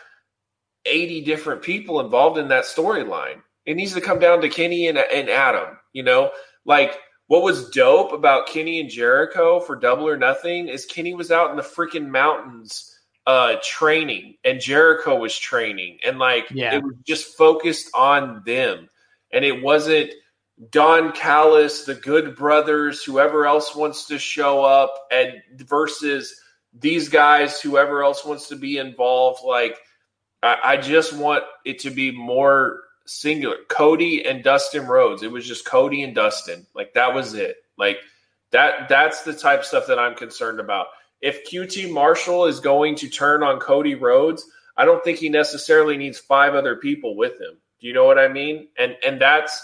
80 0.84 1.22
different 1.22 1.62
people 1.62 2.00
involved 2.00 2.38
in 2.38 2.48
that 2.48 2.64
storyline. 2.64 3.42
It 3.66 3.74
needs 3.74 3.94
to 3.94 4.00
come 4.00 4.18
down 4.18 4.40
to 4.40 4.48
Kenny 4.48 4.88
and, 4.88 4.98
and 4.98 5.28
Adam, 5.28 5.78
you 5.92 6.02
know? 6.02 6.32
Like, 6.64 6.98
what 7.28 7.42
was 7.42 7.70
dope 7.70 8.12
about 8.12 8.48
Kenny 8.48 8.80
and 8.80 8.90
Jericho 8.90 9.60
for 9.60 9.76
Double 9.76 10.08
or 10.08 10.16
Nothing 10.16 10.68
is 10.68 10.84
Kenny 10.86 11.14
was 11.14 11.30
out 11.30 11.50
in 11.50 11.56
the 11.56 11.62
freaking 11.62 12.08
mountains 12.08 12.88
uh 13.24 13.54
training 13.62 14.34
and 14.44 14.60
Jericho 14.60 15.16
was 15.16 15.38
training 15.38 15.96
and 16.04 16.18
like 16.18 16.44
yeah. 16.50 16.74
it 16.74 16.82
was 16.82 16.96
just 17.06 17.36
focused 17.36 17.88
on 17.94 18.42
them 18.44 18.88
and 19.32 19.44
it 19.44 19.62
wasn't 19.62 20.10
Don 20.70 21.12
Callis, 21.12 21.84
the 21.84 21.94
Good 21.94 22.36
Brothers, 22.36 23.02
whoever 23.02 23.46
else 23.46 23.74
wants 23.74 24.06
to 24.06 24.18
show 24.18 24.62
up 24.62 24.94
and 25.10 25.32
versus 25.56 26.34
these 26.78 27.08
guys, 27.08 27.60
whoever 27.60 28.04
else 28.04 28.24
wants 28.24 28.48
to 28.48 28.56
be 28.56 28.78
involved 28.78 29.40
like 29.44 29.78
I, 30.42 30.58
I 30.64 30.76
just 30.76 31.12
want 31.12 31.44
it 31.64 31.80
to 31.80 31.90
be 31.90 32.10
more 32.10 32.80
singular. 33.06 33.56
Cody 33.68 34.24
and 34.24 34.42
Dustin 34.42 34.86
Rhodes. 34.86 35.22
It 35.22 35.30
was 35.30 35.46
just 35.46 35.64
Cody 35.66 36.02
and 36.02 36.14
Dustin. 36.14 36.66
Like 36.74 36.94
that 36.94 37.14
was 37.14 37.34
it. 37.34 37.56
Like 37.78 37.98
that 38.50 38.88
that's 38.88 39.22
the 39.22 39.34
type 39.34 39.64
stuff 39.64 39.86
that 39.86 39.98
I'm 39.98 40.14
concerned 40.14 40.60
about. 40.60 40.86
If 41.20 41.48
QT 41.48 41.90
Marshall 41.90 42.46
is 42.46 42.60
going 42.60 42.96
to 42.96 43.08
turn 43.08 43.42
on 43.42 43.60
Cody 43.60 43.94
Rhodes, 43.94 44.44
I 44.76 44.84
don't 44.84 45.02
think 45.04 45.18
he 45.18 45.28
necessarily 45.28 45.96
needs 45.96 46.18
five 46.18 46.54
other 46.54 46.76
people 46.76 47.16
with 47.16 47.40
him. 47.40 47.58
Do 47.80 47.86
you 47.86 47.92
know 47.92 48.04
what 48.04 48.18
I 48.18 48.28
mean? 48.28 48.68
And 48.78 48.96
and 49.06 49.20
that's 49.20 49.62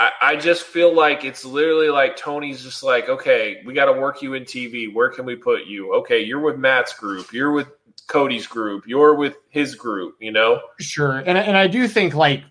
I, 0.00 0.10
I 0.20 0.36
just 0.36 0.64
feel 0.64 0.92
like 0.92 1.24
it's 1.24 1.44
literally 1.44 1.88
like 1.88 2.16
Tony's 2.16 2.62
just 2.62 2.82
like, 2.82 3.08
okay, 3.08 3.62
we 3.64 3.74
got 3.74 3.86
to 3.86 3.92
work 3.92 4.22
you 4.22 4.34
in 4.34 4.44
TV. 4.44 4.92
Where 4.92 5.08
can 5.08 5.24
we 5.24 5.36
put 5.36 5.66
you? 5.66 5.94
Okay, 5.94 6.20
you're 6.20 6.40
with 6.40 6.56
Matt's 6.56 6.92
group. 6.94 7.32
You're 7.32 7.52
with 7.52 7.68
Cody's 8.08 8.46
group. 8.46 8.84
You're 8.86 9.14
with 9.14 9.36
his 9.50 9.74
group. 9.74 10.16
You 10.20 10.32
know. 10.32 10.60
Sure, 10.80 11.18
and 11.18 11.38
and 11.38 11.56
I 11.56 11.68
do 11.68 11.86
think 11.86 12.14
like 12.14 12.42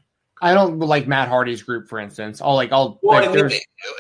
I 0.41 0.53
don't 0.53 0.79
like 0.79 1.07
Matt 1.07 1.29
Hardy's 1.29 1.63
group, 1.63 1.87
for 1.87 1.99
instance. 1.99 2.41
I'll 2.41 2.55
like 2.55 2.71
I'll. 2.71 2.99
Well, 3.01 3.25
like, 3.25 3.39
and, 3.39 3.53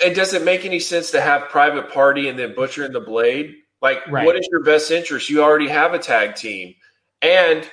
it 0.03 0.13
doesn't 0.13 0.43
make 0.43 0.65
any 0.65 0.79
sense 0.79 1.11
to 1.11 1.21
have 1.21 1.49
Private 1.49 1.91
Party 1.91 2.27
and 2.27 2.37
then 2.37 2.53
Butcher 2.53 2.85
and 2.85 2.93
the 2.93 2.99
Blade. 2.99 3.55
Like, 3.81 4.05
right. 4.07 4.25
what 4.25 4.35
is 4.35 4.47
your 4.51 4.63
best 4.63 4.91
interest? 4.91 5.29
You 5.29 5.41
already 5.41 5.67
have 5.67 5.93
a 5.93 5.99
tag 5.99 6.35
team, 6.35 6.75
and 7.21 7.69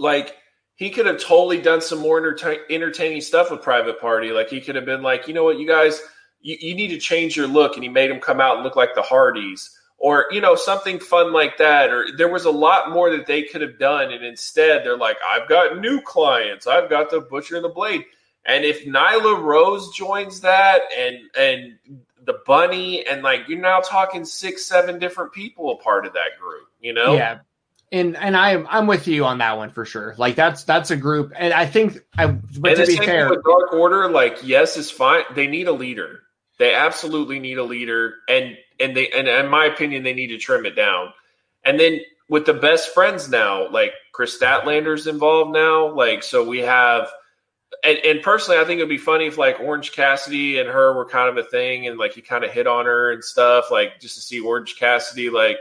like 0.00 0.34
he 0.80 0.88
could 0.88 1.04
have 1.04 1.20
totally 1.20 1.60
done 1.60 1.82
some 1.82 1.98
more 1.98 2.18
entertaining 2.70 3.20
stuff 3.20 3.50
with 3.50 3.60
Private 3.60 4.00
Party. 4.00 4.30
Like 4.30 4.48
he 4.48 4.62
could 4.62 4.76
have 4.76 4.86
been 4.86 5.02
like, 5.02 5.28
you 5.28 5.34
know 5.34 5.44
what, 5.44 5.58
you 5.58 5.66
guys, 5.66 6.00
you, 6.40 6.56
you 6.58 6.74
need 6.74 6.88
to 6.88 6.96
change 6.98 7.36
your 7.36 7.46
look, 7.46 7.74
and 7.74 7.82
he 7.82 7.90
made 7.90 8.10
them 8.10 8.18
come 8.18 8.40
out 8.40 8.54
and 8.54 8.64
look 8.64 8.76
like 8.76 8.94
the 8.94 9.02
Hardys. 9.02 9.76
Or 9.98 10.24
you 10.30 10.40
know 10.40 10.56
something 10.56 10.98
fun 10.98 11.34
like 11.34 11.58
that 11.58 11.90
or 11.90 12.06
there 12.16 12.30
was 12.30 12.46
a 12.46 12.50
lot 12.50 12.90
more 12.90 13.14
that 13.14 13.26
they 13.26 13.42
could 13.42 13.60
have 13.60 13.78
done 13.78 14.10
and 14.10 14.24
instead 14.24 14.82
they're 14.82 14.96
like 14.96 15.18
i've 15.28 15.46
got 15.46 15.78
new 15.78 16.00
clients. 16.00 16.66
I've 16.66 16.88
got 16.88 17.10
the 17.10 17.20
butcher 17.20 17.56
and 17.56 17.64
the 17.66 17.68
blade. 17.68 18.06
And 18.46 18.64
if 18.64 18.86
nyla 18.86 19.38
rose 19.38 19.94
joins 19.94 20.40
that 20.40 20.80
and 20.96 21.18
and 21.38 21.78
the 22.24 22.40
bunny 22.46 23.06
and 23.06 23.22
like 23.22 23.46
you're 23.46 23.60
now 23.60 23.80
talking 23.80 24.24
six 24.24 24.64
seven 24.64 24.98
different 24.98 25.34
people 25.34 25.70
a 25.72 25.76
part 25.76 26.06
of 26.06 26.14
that 26.14 26.40
group 26.40 26.68
you 26.80 26.94
know? 26.94 27.12
Yeah 27.12 27.40
and 27.92 28.16
and 28.16 28.36
I 28.36 28.52
am 28.52 28.66
I'm 28.68 28.86
with 28.86 29.08
you 29.08 29.24
on 29.24 29.38
that 29.38 29.56
one 29.56 29.70
for 29.70 29.84
sure. 29.84 30.14
Like 30.16 30.36
that's 30.36 30.64
that's 30.64 30.90
a 30.90 30.96
group, 30.96 31.32
and 31.36 31.52
I 31.52 31.66
think 31.66 31.98
I. 32.16 32.26
But 32.26 32.78
and 32.78 32.80
to 32.80 32.86
be 32.86 32.96
fair, 32.96 33.28
Dark 33.28 33.72
Order, 33.72 34.10
like 34.10 34.38
yes, 34.44 34.76
is 34.76 34.90
fine. 34.90 35.24
They 35.34 35.46
need 35.46 35.66
a 35.66 35.72
leader. 35.72 36.20
They 36.58 36.74
absolutely 36.74 37.40
need 37.40 37.58
a 37.58 37.64
leader, 37.64 38.14
and 38.28 38.56
and 38.78 38.96
they 38.96 39.08
and 39.10 39.26
in 39.26 39.48
my 39.48 39.64
opinion, 39.66 40.04
they 40.04 40.12
need 40.12 40.28
to 40.28 40.38
trim 40.38 40.66
it 40.66 40.76
down. 40.76 41.12
And 41.64 41.80
then 41.80 42.00
with 42.28 42.46
the 42.46 42.54
best 42.54 42.94
friends 42.94 43.28
now, 43.28 43.68
like 43.70 43.92
Kris 44.12 44.38
Statlander's 44.38 45.06
involved 45.06 45.52
now, 45.52 45.92
like 45.94 46.22
so 46.22 46.44
we 46.44 46.60
have. 46.60 47.08
And, 47.84 47.98
and 47.98 48.20
personally, 48.20 48.60
I 48.60 48.64
think 48.64 48.78
it'd 48.78 48.88
be 48.88 48.98
funny 48.98 49.26
if 49.26 49.38
like 49.38 49.60
Orange 49.60 49.92
Cassidy 49.92 50.58
and 50.58 50.68
her 50.68 50.92
were 50.92 51.08
kind 51.08 51.30
of 51.30 51.44
a 51.44 51.48
thing, 51.48 51.86
and 51.86 51.98
like 51.98 52.14
he 52.14 52.20
kind 52.20 52.44
of 52.44 52.50
hit 52.50 52.66
on 52.66 52.84
her 52.84 53.12
and 53.12 53.22
stuff, 53.24 53.70
like 53.70 54.00
just 54.00 54.16
to 54.16 54.20
see 54.20 54.40
Orange 54.40 54.76
Cassidy 54.76 55.30
like 55.30 55.56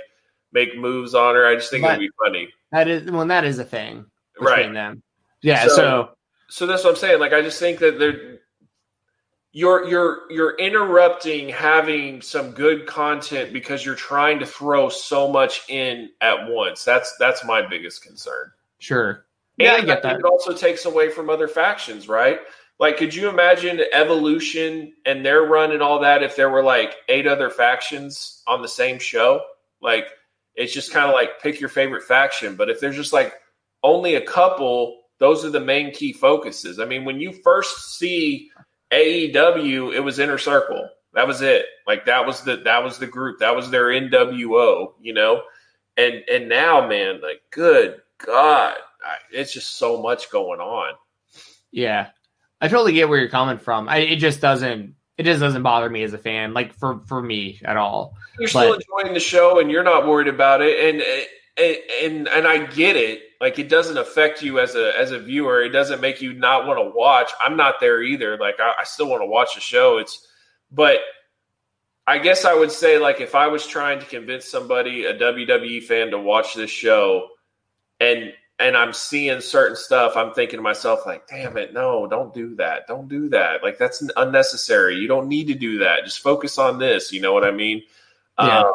make 0.52 0.78
moves 0.78 1.14
on 1.14 1.36
her. 1.36 1.48
I 1.48 1.56
just 1.56 1.70
think 1.70 1.86
it'd 1.86 2.00
be 2.00 2.10
funny. 2.24 2.50
That 2.72 2.88
is 2.88 3.12
when 3.12 3.30
that 3.30 3.46
is 3.46 3.60
a 3.60 3.66
thing, 3.66 4.06
right? 4.40 4.72
Them. 4.72 5.04
Yeah. 5.42 5.68
So, 5.68 5.76
so, 5.76 6.10
so 6.50 6.66
that's 6.68 6.84
what 6.84 6.92
I'm 6.92 6.96
saying. 6.96 7.20
Like, 7.20 7.34
I 7.34 7.42
just 7.42 7.60
think 7.60 7.80
that 7.80 8.00
they're 8.00 8.40
you're 9.52 9.88
you're 9.88 10.32
you're 10.32 10.56
interrupting 10.58 11.50
having 11.50 12.22
some 12.22 12.52
good 12.52 12.86
content 12.86 13.52
because 13.52 13.84
you're 13.84 13.96
trying 13.96 14.40
to 14.40 14.46
throw 14.46 14.90
so 14.90 15.32
much 15.32 15.68
in 15.70 16.10
at 16.22 16.48
once. 16.48 16.84
That's 16.84 17.16
that's 17.18 17.44
my 17.44 17.66
biggest 17.66 18.04
concern. 18.04 18.52
Sure. 18.80 19.26
Yeah, 19.58 19.74
and 19.74 19.84
I 19.84 19.86
get 19.86 20.04
that. 20.04 20.20
It 20.20 20.26
also 20.26 20.54
takes 20.54 20.86
away 20.86 21.10
from 21.10 21.30
other 21.30 21.48
factions, 21.48 22.08
right? 22.08 22.40
Like, 22.80 22.96
could 22.96 23.14
you 23.14 23.28
imagine 23.28 23.82
Evolution 23.92 24.94
and 25.06 25.26
their 25.26 25.42
run 25.42 25.74
and 25.74 25.82
all 25.82 26.00
that 26.00 26.24
if 26.24 26.38
there 26.38 26.50
were 26.50 26.64
like 26.64 26.96
eight 27.10 27.28
other 27.28 27.50
factions 27.50 28.42
on 28.48 28.62
the 28.62 28.70
same 28.70 29.00
show? 29.00 29.42
Like, 29.82 30.08
it's 30.60 30.73
just 30.73 30.91
kind 30.91 31.07
of 31.07 31.14
like 31.14 31.41
pick 31.41 31.60
your 31.61 31.69
favorite 31.69 32.03
faction. 32.03 32.56
But 32.56 32.69
if 32.69 32.81
there's 32.81 32.98
just 32.98 33.14
like 33.14 33.34
only 33.81 34.15
a 34.15 34.22
couple, 34.22 35.03
those 35.18 35.45
are 35.45 35.49
the 35.49 35.61
main 35.61 35.94
key 35.94 36.11
focuses. 36.11 36.80
I 36.80 36.86
mean, 36.86 37.06
when 37.06 37.22
you 37.22 37.31
first 37.31 37.98
see 37.98 38.52
AEW, 38.91 39.95
it 39.95 40.02
was 40.02 40.19
Inner 40.19 40.38
Circle. 40.38 40.90
That 41.14 41.27
was 41.27 41.41
it. 41.41 41.65
Like 41.88 42.06
that 42.06 42.27
was 42.27 42.41
the 42.41 42.57
that 42.57 42.84
was 42.84 42.99
the 42.99 43.07
group. 43.07 43.40
That 43.40 43.56
was 43.56 43.72
their 43.72 43.86
NWO. 43.86 44.91
You 45.02 45.14
know, 45.14 45.44
and 45.95 46.23
and 46.30 46.49
now, 46.49 46.86
man, 46.86 47.22
like 47.22 47.41
good 47.52 48.02
God, 48.18 48.76
I, 49.03 49.15
it's 49.31 49.53
just 49.53 49.77
so 49.77 50.02
much 50.02 50.30
going 50.30 50.60
on. 50.60 50.94
Yeah, 51.72 52.10
I 52.60 52.68
totally 52.68 52.94
get 52.94 53.07
where 53.07 53.19
you're 53.19 53.30
coming 53.30 53.60
from. 53.60 53.88
I, 53.88 53.99
it 53.99 54.18
just 54.18 54.41
doesn't 54.41 54.95
it 55.20 55.26
just 55.26 55.41
doesn't 55.41 55.64
bother 55.64 55.90
me 55.90 56.02
as 56.04 56.14
a 56.14 56.18
fan, 56.18 56.54
like 56.54 56.74
for 56.74 57.02
for 57.06 57.22
me 57.22 57.60
at 57.66 57.76
all. 57.76 58.16
You're 58.40 58.48
but, 58.54 58.62
still 58.62 58.74
enjoying 58.74 59.14
the 59.14 59.20
show, 59.20 59.60
and 59.60 59.70
you're 59.70 59.84
not 59.84 60.08
worried 60.08 60.30
about 60.30 60.62
it, 60.62 60.80
and 60.80 61.04
and 61.58 61.78
and, 62.02 62.28
and 62.30 62.48
I 62.48 62.66
get 62.66 62.96
it. 62.96 63.24
Like 63.41 63.60
it 63.60 63.68
doesn't 63.68 63.98
affect 63.98 64.41
you 64.41 64.60
as 64.60 64.76
a 64.76 64.98
as 64.98 65.12
a 65.12 65.20
viewer. 65.20 65.62
It 65.62 65.70
doesn't 65.70 66.00
make 66.00 66.22
you 66.22 66.32
not 66.32 66.66
want 66.66 66.80
to 66.80 66.98
watch. 66.98 67.32
I'm 67.41 67.58
not 67.58 67.82
there 67.82 68.02
either. 68.02 68.38
Like 68.38 68.62
i, 68.62 68.76
I 68.80 68.86
still 68.86 69.10
want 69.10 69.22
to 69.22 69.28
watch 69.28 69.56
the 69.56 69.62
show. 69.62 69.98
It's 69.98 70.26
but 70.72 71.00
i 72.08 72.18
guess 72.18 72.46
i 72.46 72.54
would 72.54 72.72
say 72.72 72.98
like 72.98 73.22
if 73.22 73.36
i 73.36 73.48
was 73.48 73.66
trying 73.66 74.00
to 74.00 74.06
convince 74.06 74.46
somebody 74.46 75.06
a 75.06 75.18
wwe 75.18 75.84
fan 75.84 76.12
to 76.12 76.20
watch 76.20 76.54
this 76.54 76.70
show 76.70 77.28
and 78.00 78.34
and 78.60 78.76
i'm 78.76 78.94
seeing 78.94 79.41
certain 79.41 79.76
stuff 79.76 80.15
i'm 80.15 80.34
thinking 80.34 80.57
to 80.57 80.64
myself 80.64 81.06
like 81.06 81.27
damn 81.27 81.57
it 81.57 81.73
no 81.73 82.07
don't 82.07 82.34
do 82.34 82.56
that 82.56 82.88
don't 82.88 83.07
do 83.07 83.30
that 83.30 83.64
like 83.64 83.77
that's 83.77 84.03
unnecessary 84.18 84.95
you 84.95 85.07
don't 85.07 85.27
need 85.27 85.48
to 85.48 85.56
do 85.56 85.80
that 85.80 86.03
just 86.03 86.19
focus 86.19 86.57
on 86.57 86.77
this 86.80 87.11
you 87.11 87.22
know 87.22 87.34
what 87.34 87.45
i 87.45 87.52
mean 87.52 87.81
yeah. 88.38 88.61
Um, 88.61 88.72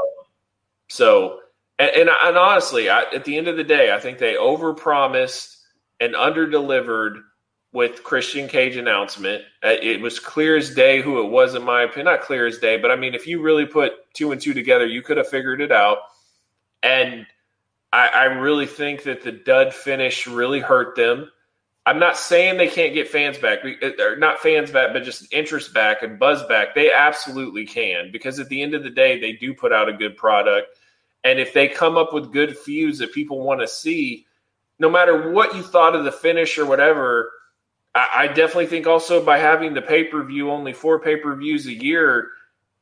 so 0.88 1.40
and, 1.78 1.90
and, 1.90 2.10
and 2.10 2.36
honestly, 2.36 2.88
I, 2.88 3.02
at 3.14 3.24
the 3.24 3.36
end 3.36 3.48
of 3.48 3.56
the 3.56 3.64
day, 3.64 3.92
I 3.92 3.98
think 3.98 4.18
they 4.18 4.34
overpromised 4.34 5.56
and 6.00 6.14
underdelivered 6.14 7.22
with 7.72 8.04
Christian 8.04 8.46
Cage 8.46 8.76
announcement. 8.76 9.42
Uh, 9.62 9.74
it 9.82 10.00
was 10.00 10.20
clear 10.20 10.56
as 10.56 10.74
day 10.74 11.02
who 11.02 11.24
it 11.24 11.30
was, 11.30 11.54
in 11.54 11.64
my 11.64 11.82
opinion. 11.82 12.06
Not 12.06 12.20
clear 12.20 12.46
as 12.46 12.58
day, 12.58 12.76
but 12.76 12.90
I 12.90 12.96
mean, 12.96 13.14
if 13.14 13.26
you 13.26 13.42
really 13.42 13.66
put 13.66 13.92
two 14.14 14.30
and 14.30 14.40
two 14.40 14.54
together, 14.54 14.86
you 14.86 15.02
could 15.02 15.16
have 15.16 15.28
figured 15.28 15.60
it 15.60 15.72
out. 15.72 15.98
And 16.84 17.26
I, 17.94 18.08
I 18.08 18.24
really 18.24 18.66
think 18.66 19.04
that 19.04 19.22
the 19.22 19.30
dud 19.30 19.72
finish 19.72 20.26
really 20.26 20.58
hurt 20.58 20.96
them. 20.96 21.30
I'm 21.86 22.00
not 22.00 22.16
saying 22.16 22.56
they 22.56 22.66
can't 22.66 22.92
get 22.92 23.08
fans 23.08 23.38
back, 23.38 23.60
uh, 23.64 24.02
or 24.02 24.16
not 24.16 24.40
fans 24.40 24.72
back, 24.72 24.92
but 24.92 25.04
just 25.04 25.32
interest 25.32 25.72
back 25.72 26.02
and 26.02 26.18
buzz 26.18 26.42
back. 26.48 26.74
They 26.74 26.90
absolutely 26.90 27.66
can 27.66 28.10
because 28.10 28.40
at 28.40 28.48
the 28.48 28.62
end 28.62 28.74
of 28.74 28.82
the 28.82 28.90
day, 28.90 29.20
they 29.20 29.34
do 29.34 29.54
put 29.54 29.72
out 29.72 29.88
a 29.88 29.92
good 29.92 30.16
product. 30.16 30.76
And 31.22 31.38
if 31.38 31.52
they 31.52 31.68
come 31.68 31.96
up 31.96 32.12
with 32.12 32.32
good 32.32 32.58
feuds 32.58 32.98
that 32.98 33.12
people 33.12 33.40
want 33.44 33.60
to 33.60 33.68
see, 33.68 34.26
no 34.80 34.90
matter 34.90 35.30
what 35.30 35.54
you 35.54 35.62
thought 35.62 35.94
of 35.94 36.02
the 36.02 36.10
finish 36.10 36.58
or 36.58 36.66
whatever, 36.66 37.30
I, 37.94 38.08
I 38.14 38.26
definitely 38.26 38.66
think 38.66 38.88
also 38.88 39.24
by 39.24 39.38
having 39.38 39.72
the 39.72 39.82
pay 39.82 40.02
per 40.02 40.24
view, 40.24 40.50
only 40.50 40.72
four 40.72 40.98
pay 40.98 41.14
per 41.16 41.36
views 41.36 41.66
a 41.66 41.72
year, 41.72 42.30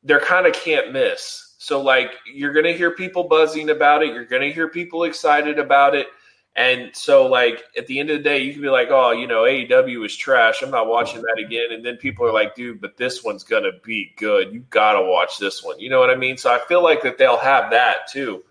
they're 0.01 0.19
kind 0.19 0.47
of 0.47 0.53
can't 0.53 0.91
miss. 0.91 1.42
So, 1.63 1.81
like, 1.81 2.11
you're 2.25 2.53
going 2.53 2.65
to 2.65 2.77
hear 2.77 2.91
people 2.91 3.23
buzzing 3.23 3.69
about 3.69 4.03
it, 4.03 4.13
you're 4.13 4.25
going 4.25 4.41
to 4.41 4.51
hear 4.51 4.67
people 4.67 5.03
excited 5.03 5.59
about 5.59 5.95
it 5.95 6.07
and 6.55 6.95
so, 6.95 7.25
like 7.25 7.63
at 7.75 7.87
the 7.87 7.99
end 7.99 8.11
of 8.11 8.17
the 8.17 8.23
day, 8.23 8.43
you 8.43 8.53
can 8.53 8.61
be 8.61 8.69
like, 8.69 8.89
"Oh, 8.91 9.09
you 9.11 9.25
know, 9.25 9.43
AEW 9.43 10.05
is 10.05 10.15
trash. 10.15 10.61
I'm 10.61 10.69
not 10.69 10.87
watching 10.87 11.21
that 11.21 11.43
again." 11.43 11.71
And 11.71 11.83
then 11.83 11.97
people 11.97 12.27
are 12.27 12.33
like, 12.33 12.53
"Dude, 12.53 12.79
but 12.79 12.95
this 12.95 13.23
one's 13.23 13.43
gonna 13.43 13.71
be 13.83 14.13
good. 14.17 14.53
You 14.53 14.59
gotta 14.69 15.01
watch 15.01 15.39
this 15.39 15.63
one." 15.63 15.79
You 15.79 15.89
know 15.89 15.99
what 15.99 16.11
I 16.11 16.15
mean? 16.15 16.37
So 16.37 16.53
I 16.53 16.59
feel 16.67 16.83
like 16.83 17.01
that 17.01 17.17
they'll 17.17 17.37
have 17.37 17.71
that 17.71 18.07
too. 18.11 18.43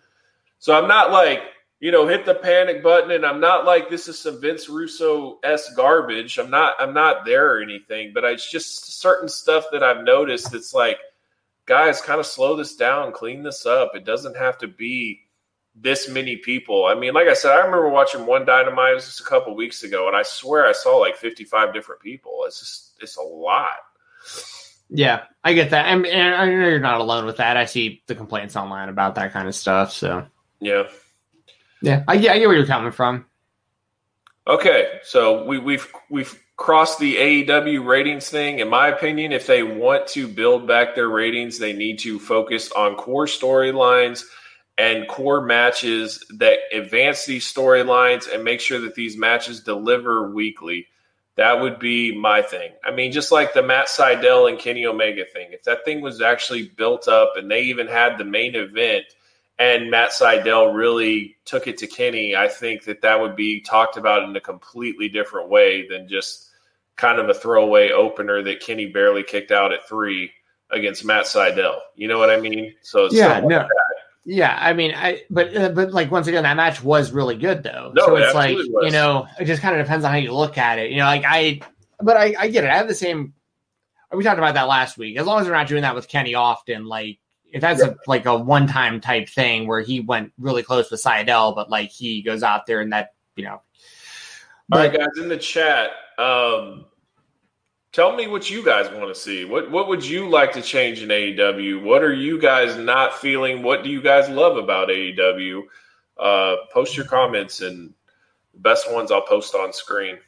So 0.59 0.75
I'm 0.75 0.89
not 0.89 1.13
like, 1.13 1.43
you 1.79 1.93
know, 1.93 2.09
hit 2.09 2.25
the 2.27 2.35
panic 2.35 2.83
button, 2.83 3.13
and 3.13 3.25
I'm 3.25 3.41
not 3.41 3.67
like 3.67 3.89
this 3.89 4.09
is 4.09 4.19
some 4.19 4.41
Vince 4.41 4.69
Russo 4.69 5.39
s 5.45 5.73
garbage. 5.75 6.39
I'm 6.39 6.51
not. 6.51 6.75
I'm 6.81 6.95
not 6.95 7.25
there 7.25 7.55
or 7.55 7.63
anything. 7.63 8.13
But 8.13 8.25
it's 8.25 8.51
just 8.51 9.01
certain 9.01 9.29
stuff 9.29 9.67
that 9.71 9.85
I've 9.85 10.03
noticed. 10.03 10.55
It's 10.55 10.75
like, 10.75 10.99
guys, 11.73 12.03
kind 12.03 12.21
of 12.21 12.27
slow 12.27 12.55
this 12.55 12.77
down, 12.77 13.13
clean 13.13 13.43
this 13.43 13.65
up. 13.65 13.93
It 13.95 14.05
doesn't 14.05 14.37
have 14.37 14.59
to 14.59 14.69
be 14.69 15.21
this 15.75 16.07
many 16.07 16.37
people. 16.37 16.85
I 16.85 16.95
mean, 16.95 17.15
like 17.15 17.29
I 17.29 17.33
said, 17.33 17.53
I 17.53 17.65
remember 17.65 17.89
watching 17.89 18.27
one 18.27 18.45
Dynamite 18.45 18.97
just 18.97 19.21
a 19.21 19.25
couple 19.25 19.57
weeks 19.57 19.83
ago, 19.83 20.07
and 20.07 20.15
I 20.15 20.23
swear 20.23 20.67
I 20.67 20.73
saw 20.73 20.99
like 20.99 21.17
55 21.17 21.73
different 21.73 22.03
people. 22.03 22.41
It's 22.47 22.61
just, 22.61 22.99
it's 23.01 23.17
a 23.17 23.23
lot. 23.23 23.79
Yeah, 24.91 25.23
I 25.43 25.55
get 25.55 25.71
that. 25.71 25.87
and 25.87 26.07
I 26.07 26.45
know 26.45 26.69
you're 26.69 26.79
not 26.79 27.01
alone 27.01 27.25
with 27.25 27.39
that. 27.39 27.57
I 27.57 27.65
see 27.65 28.03
the 28.07 28.15
complaints 28.15 28.55
online 28.55 28.91
about 28.91 29.15
that 29.15 29.33
kind 29.33 29.49
of 29.49 29.55
stuff. 29.55 29.93
So, 29.93 30.27
yeah. 30.61 30.89
Yeah, 31.81 32.05
I, 32.07 32.19
get, 32.19 32.33
I 32.33 32.39
get 32.39 32.49
where 32.49 32.57
you're 32.57 32.67
coming 32.67 32.93
from. 32.93 33.25
Okay, 34.47 35.01
so 35.05 35.45
we, 35.47 35.59
we've 35.59 35.91
we've 36.11 36.39
crossed 36.57 36.99
the 36.99 37.17
AEW 37.17 37.85
ratings 37.87 38.29
thing. 38.29 38.61
In 38.61 38.69
my 38.69 38.89
opinion, 38.89 39.33
if 39.33 39.47
they 39.47 39.63
want 39.63 40.07
to 40.09 40.29
build 40.29 40.67
back 40.67 40.95
their 40.95 41.09
ratings, 41.09 41.59
they 41.59 41.73
need 41.73 41.99
to 42.01 42.19
focus 42.19 42.71
on 42.73 42.97
core 42.97 43.27
storylines– 43.27 44.25
and 44.79 45.07
core 45.09 45.45
matches 45.45 46.25
that 46.39 46.59
advance 46.73 47.27
these 47.27 47.51
storylines 47.51 48.33
and 48.33 48.43
make 48.43 48.61
sure 48.61 48.81
that 48.81 48.95
these 48.95 49.17
matches 49.17 49.61
deliver 49.61 50.33
weekly. 50.33 50.87
That 51.37 51.61
would 51.61 51.79
be 51.79 52.17
my 52.17 52.43
thing. 52.43 52.73
I 52.85 52.91
mean, 52.91 53.13
just 53.13 53.33
like 53.33 53.55
the 53.55 53.63
Matt 53.63 53.87
Sydal 53.87 54.49
and 54.49 54.59
Kenny 54.59 54.87
Omega 54.87 55.25
thing, 55.25 55.49
if 55.53 55.63
that 55.65 55.85
thing 55.85 56.01
was 56.01 56.21
actually 56.21 56.69
built 56.77 57.09
up 57.09 57.33
and 57.37 57.51
they 57.51 57.63
even 57.63 57.87
had 57.87 58.19
the 58.19 58.25
main 58.25 58.55
event 58.55 59.05
and 59.63 59.93
Matt 59.93 60.11
Sydal 60.11 60.75
really 60.75 61.37
took 61.45 61.69
it 61.69 61.79
to 61.79 61.87
Kenny, 61.87 62.35
I 62.35 62.49
think 62.49 62.85
that 62.87 63.03
that 63.03 63.21
would 63.21 63.37
be 63.37 63.61
talked 63.61 63.97
about 63.97 64.25
in 64.25 64.35
a 64.35 64.41
completely 64.41 65.09
different 65.09 65.51
way 65.51 65.87
than 65.87 66.09
just 66.09 66.49
kind 66.97 67.21
of 67.21 67.29
a 67.29 67.35
throwaway 67.35 67.93
opener 67.93 68.43
that 68.43 68.59
Kenny 68.59 68.87
barely 68.87 69.23
kicked 69.23 69.53
out 69.53 69.73
at 69.73 69.89
three 69.89 70.33
against 70.73 71.05
Matt 71.05 71.27
Sydal. 71.27 71.79
You 71.95 72.09
know 72.09 72.19
what 72.19 72.29
I 72.29 72.41
mean? 72.41 72.75
So 72.83 73.09
yeah, 73.13 73.39
no. 73.39 73.59
Like 73.59 73.69
yeah, 74.25 74.59
I 74.61 74.73
mean, 74.73 74.95
I 74.97 75.23
but 75.31 75.57
uh, 75.57 75.69
but 75.69 75.93
like 75.93 76.11
once 76.11 76.27
again, 76.27 76.43
that 76.43 76.57
match 76.57 76.83
was 76.83 77.13
really 77.13 77.37
good 77.37 77.63
though. 77.63 77.93
No, 77.95 78.07
so 78.07 78.17
it's 78.17 78.35
like 78.35 78.57
was. 78.57 78.69
you 78.83 78.91
know, 78.91 79.29
it 79.39 79.45
just 79.45 79.63
kind 79.63 79.79
of 79.79 79.87
depends 79.87 80.05
on 80.05 80.11
how 80.11 80.19
you 80.19 80.35
look 80.35 80.59
at 80.59 80.81
it. 80.81 80.91
You 80.91 80.97
know, 80.97 81.05
like 81.05 81.25
I, 81.25 81.61
but 82.01 82.17
I, 82.17 82.35
I 82.37 82.49
get 82.49 82.65
it. 82.65 82.71
I 82.71 82.79
have 82.79 82.89
the 82.89 82.97
same. 82.97 83.35
We 84.13 84.25
talked 84.25 84.39
about 84.39 84.55
that 84.55 84.67
last 84.67 84.99
week. 84.99 85.19
As 85.19 85.27
long 85.27 85.41
as 85.41 85.47
we're 85.47 85.55
not 85.55 85.69
doing 85.69 85.83
that 85.83 85.95
with 85.95 86.09
Kenny 86.09 86.35
often, 86.35 86.85
like 86.85 87.21
that's 87.61 87.81
yeah. 87.81 87.91
a 87.91 87.95
like 88.07 88.27
a 88.27 88.37
one 88.37 88.67
time 88.67 89.01
type 89.01 89.29
thing 89.29 89.67
where 89.67 89.81
he 89.81 90.01
went 90.01 90.33
really 90.39 90.63
close 90.63 90.91
with 90.91 91.03
Sydal, 91.03 91.55
but 91.55 91.71
like 91.71 91.91
he 91.91 92.23
goes 92.23 92.43
out 92.43 92.67
there 92.67 92.81
and 92.81 92.93
that 92.93 93.15
you 93.37 93.45
know. 93.45 93.61
But, 94.69 94.77
All 94.77 94.89
right, 94.89 94.99
guys, 94.99 95.23
in 95.23 95.29
the 95.29 95.37
chat, 95.37 95.91
um, 96.19 96.87
tell 97.93 98.15
me 98.17 98.27
what 98.27 98.51
you 98.51 98.65
guys 98.65 98.91
want 98.91 99.15
to 99.15 99.21
see. 99.21 99.45
What 99.45 99.71
what 99.71 99.89
would 99.89 100.05
you 100.05 100.29
like 100.29 100.53
to 100.53 100.63
change 100.63 101.03
in 101.03 101.09
AEW? 101.09 101.83
What 101.83 102.03
are 102.03 102.15
you 102.15 102.41
guys 102.41 102.77
not 102.77 103.15
feeling? 103.15 103.63
What 103.63 103.85
do 103.85 103.91
you 103.91 104.01
guys 104.01 104.29
love 104.29 104.57
about 104.57 104.89
AEW? 104.89 105.63
Uh, 106.19 106.57
post 106.73 106.97
your 106.97 107.07
comments 107.07 107.61
and 107.61 107.93
the 108.55 108.61
best 108.61 108.91
ones 108.93 109.11
I'll 109.11 109.23
post 109.23 109.55
on 109.55 109.73
screen. 109.73 110.19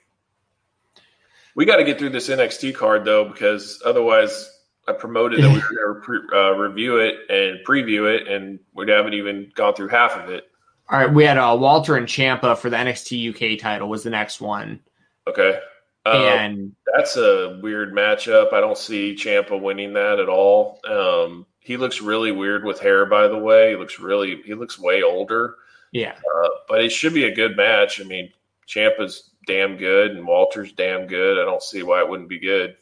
We 1.55 1.65
got 1.65 1.77
to 1.77 1.85
get 1.85 1.99
through 1.99 2.11
this 2.11 2.29
NXT 2.29 2.75
card 2.75 3.05
though, 3.05 3.25
because 3.25 3.81
otherwise 3.85 4.54
I 4.87 4.93
promoted 4.93 5.43
that 5.43 5.49
we 5.49 5.55
were 5.85 6.03
going 6.03 6.29
to 6.31 6.37
uh, 6.37 6.51
review 6.53 6.99
it 6.99 7.15
and 7.29 7.65
preview 7.67 8.15
it, 8.15 8.29
and 8.29 8.59
we 8.75 8.91
haven't 8.91 9.15
even 9.15 9.51
gone 9.55 9.75
through 9.75 9.89
half 9.89 10.17
of 10.17 10.31
it. 10.31 10.51
All 10.91 10.99
right, 10.99 11.13
we 11.13 11.25
had 11.25 11.39
uh, 11.39 11.57
Walter 11.59 11.97
and 11.97 12.07
Ciampa 12.07 12.59
for 12.59 12.69
the 12.69 12.77
NXT 12.77 13.55
UK 13.55 13.59
title 13.59 13.89
was 13.89 14.03
the 14.03 14.11
next 14.11 14.41
one. 14.41 14.81
Okay. 15.27 15.59
Um, 16.07 16.17
and 16.17 16.73
that's 16.95 17.17
a 17.17 17.59
weird 17.63 17.95
matchup. 17.95 18.53
I 18.53 18.61
don't 18.61 18.77
see 18.77 19.15
Ciampa 19.15 19.59
winning 19.59 19.95
that 19.95 20.21
at 20.21 20.29
all. 20.29 20.81
Um, 20.87 21.47
he 21.61 21.79
looks 21.79 22.03
really 22.03 22.31
weird 22.31 22.65
with 22.65 22.79
hair, 22.79 23.07
by 23.07 23.29
the 23.29 23.39
way. 23.39 23.71
He 23.71 23.77
looks 23.77 23.99
really, 23.99 24.43
he 24.45 24.53
looks 24.53 24.79
way 24.79 25.03
older. 25.03 25.57
Yeah. 25.93 26.13
Uh, 26.13 26.49
but 26.69 26.85
it 26.85 26.93
should 26.93 27.15
be 27.15 27.25
a 27.25 27.35
good 27.35 27.57
match. 27.57 28.03
I 28.03 28.05
mean, 28.05 28.31
Ciampa's 28.69 29.31
damn 29.47 29.79
good 29.79 30.11
and 30.11 30.27
Walter's 30.27 30.73
damn 30.73 31.07
good. 31.07 31.41
I 31.41 31.45
don't 31.45 31.63
see 31.63 31.83
why 31.83 32.01
it 32.01 32.09
wouldn't 32.09 32.29
be 32.29 32.39
good. 32.39 32.77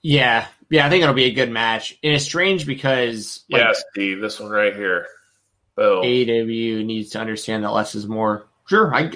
Yeah. 0.00 0.46
Yeah. 0.70 0.86
I 0.86 0.90
think 0.90 1.02
it'll 1.02 1.14
be 1.14 1.24
a 1.24 1.34
good 1.34 1.50
match. 1.50 1.98
And 2.02 2.14
it's 2.14 2.24
strange 2.24 2.66
because. 2.66 3.44
Like, 3.50 3.62
yeah, 3.62 3.72
Steve, 3.90 4.20
this 4.20 4.40
one 4.40 4.50
right 4.50 4.74
here. 4.74 5.06
Boom. 5.76 6.02
AEW 6.04 6.84
needs 6.84 7.10
to 7.10 7.20
understand 7.20 7.64
that 7.64 7.72
less 7.72 7.94
is 7.94 8.06
more. 8.06 8.46
Sure. 8.66 8.94
I, 8.94 9.10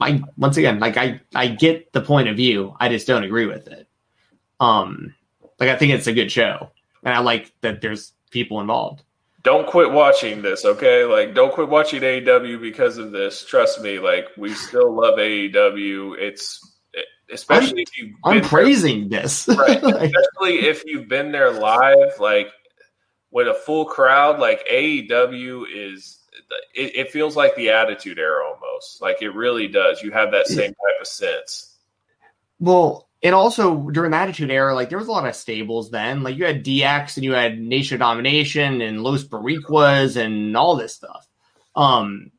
I 0.00 0.22
once 0.36 0.56
again, 0.56 0.80
like 0.80 0.96
I, 0.96 1.20
I 1.34 1.48
get 1.48 1.92
the 1.92 2.00
point 2.00 2.28
of 2.28 2.36
view. 2.36 2.74
I 2.80 2.88
just 2.88 3.06
don't 3.06 3.24
agree 3.24 3.46
with 3.46 3.68
it. 3.68 3.86
Um, 4.60 5.14
like 5.58 5.68
I 5.68 5.76
think 5.76 5.92
it's 5.92 6.06
a 6.06 6.12
good 6.12 6.30
show, 6.32 6.70
and 7.02 7.14
I 7.14 7.18
like 7.20 7.52
that 7.60 7.80
there's 7.80 8.12
people 8.30 8.60
involved. 8.60 9.02
Don't 9.42 9.66
quit 9.66 9.92
watching 9.92 10.42
this, 10.42 10.64
okay? 10.64 11.04
Like, 11.04 11.34
don't 11.34 11.52
quit 11.52 11.68
watching 11.68 12.02
AEW 12.02 12.60
because 12.60 12.98
of 12.98 13.12
this. 13.12 13.44
Trust 13.44 13.80
me, 13.80 13.98
like 13.98 14.26
we 14.36 14.52
still 14.52 14.92
love 14.92 15.18
AEW. 15.18 16.18
It's 16.18 16.75
especially 17.32 17.70
I'm, 17.70 17.78
if 17.78 17.98
you 17.98 18.14
I'm 18.24 18.40
praising 18.42 19.08
there, 19.08 19.22
this, 19.22 19.48
right? 19.58 19.82
especially 19.82 20.66
if 20.66 20.84
you've 20.84 21.08
been 21.08 21.32
there 21.32 21.50
live, 21.50 22.18
like 22.20 22.48
with 23.30 23.48
a 23.48 23.54
full 23.54 23.84
crowd. 23.84 24.38
Like 24.38 24.66
AEW 24.68 25.64
is 25.72 26.18
it, 26.74 26.96
it, 26.96 27.10
feels 27.10 27.36
like 27.36 27.54
the 27.56 27.70
Attitude 27.70 28.18
Era 28.18 28.44
almost. 28.44 29.02
Like 29.02 29.22
it 29.22 29.30
really 29.30 29.68
does. 29.68 30.02
You 30.02 30.10
have 30.12 30.32
that 30.32 30.46
same 30.46 30.70
type 30.70 31.00
of 31.00 31.06
sense. 31.06 31.76
Well, 32.58 33.08
and 33.22 33.34
also 33.34 33.90
during 33.90 34.12
the 34.12 34.16
Attitude 34.16 34.50
Era, 34.50 34.74
like 34.74 34.88
there 34.88 34.98
was 34.98 35.08
a 35.08 35.12
lot 35.12 35.26
of 35.26 35.34
stables 35.34 35.90
then. 35.90 36.22
Like 36.22 36.36
you 36.36 36.44
had 36.44 36.64
DX 36.64 37.16
and 37.16 37.24
you 37.24 37.32
had 37.32 37.58
Nation 37.58 37.98
Domination 37.98 38.80
and 38.80 39.02
Los 39.02 39.24
Boricuas 39.24 40.16
and 40.16 40.56
all 40.56 40.76
this 40.76 40.94
stuff. 40.94 41.26
Um, 41.74 42.30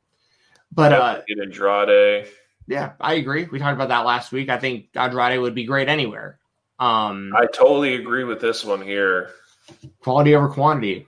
but 0.72 0.94
uh, 0.94 1.22
Andrade. 1.42 2.28
Yeah, 2.68 2.94
I 3.00 3.14
agree. 3.14 3.46
We 3.46 3.60
talked 3.60 3.76
about 3.76 3.90
that 3.90 4.06
last 4.06 4.32
week. 4.32 4.50
I 4.50 4.60
think 4.60 4.90
Andrade 4.96 5.40
would 5.40 5.56
be 5.56 5.64
great 5.64 5.88
anywhere. 5.88 6.38
Um, 6.80 7.34
I 7.36 7.46
totally 7.46 7.96
agree 7.96 8.24
with 8.24 8.42
this 8.42 8.64
one 8.64 8.82
here. 8.82 9.32
Quality 10.02 10.36
over 10.36 10.50
quantity. 10.50 11.08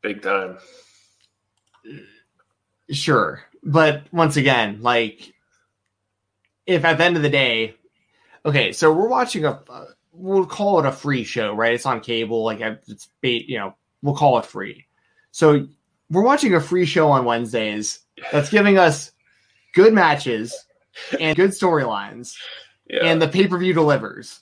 Big 0.00 0.22
time. 0.22 0.58
Sure. 2.90 3.42
But 3.62 4.04
once 4.12 4.36
again, 4.36 4.80
like, 4.80 5.34
if 6.66 6.84
at 6.84 6.98
the 6.98 7.04
end 7.04 7.16
of 7.16 7.22
the 7.22 7.28
day, 7.28 7.74
okay, 8.44 8.72
so 8.72 8.92
we're 8.92 9.08
watching 9.08 9.44
a, 9.44 9.60
uh, 9.68 9.84
we'll 10.12 10.46
call 10.46 10.80
it 10.80 10.86
a 10.86 10.92
free 10.92 11.24
show, 11.24 11.52
right? 11.54 11.74
It's 11.74 11.86
on 11.86 12.00
cable, 12.00 12.44
like 12.44 12.60
it's, 12.60 13.08
you 13.22 13.58
know, 13.58 13.74
we'll 14.02 14.16
call 14.16 14.38
it 14.38 14.46
free. 14.46 14.86
So 15.32 15.68
we're 16.10 16.22
watching 16.22 16.54
a 16.54 16.60
free 16.60 16.86
show 16.86 17.10
on 17.10 17.24
Wednesdays 17.24 18.00
that's 18.32 18.50
giving 18.50 18.78
us 18.78 19.12
good 19.76 19.92
matches 19.92 20.56
and 21.20 21.36
good 21.36 21.50
storylines, 21.50 22.34
yeah. 22.88 23.04
and 23.04 23.22
the 23.22 23.28
pay 23.28 23.46
per 23.46 23.58
view 23.58 23.74
delivers. 23.74 24.40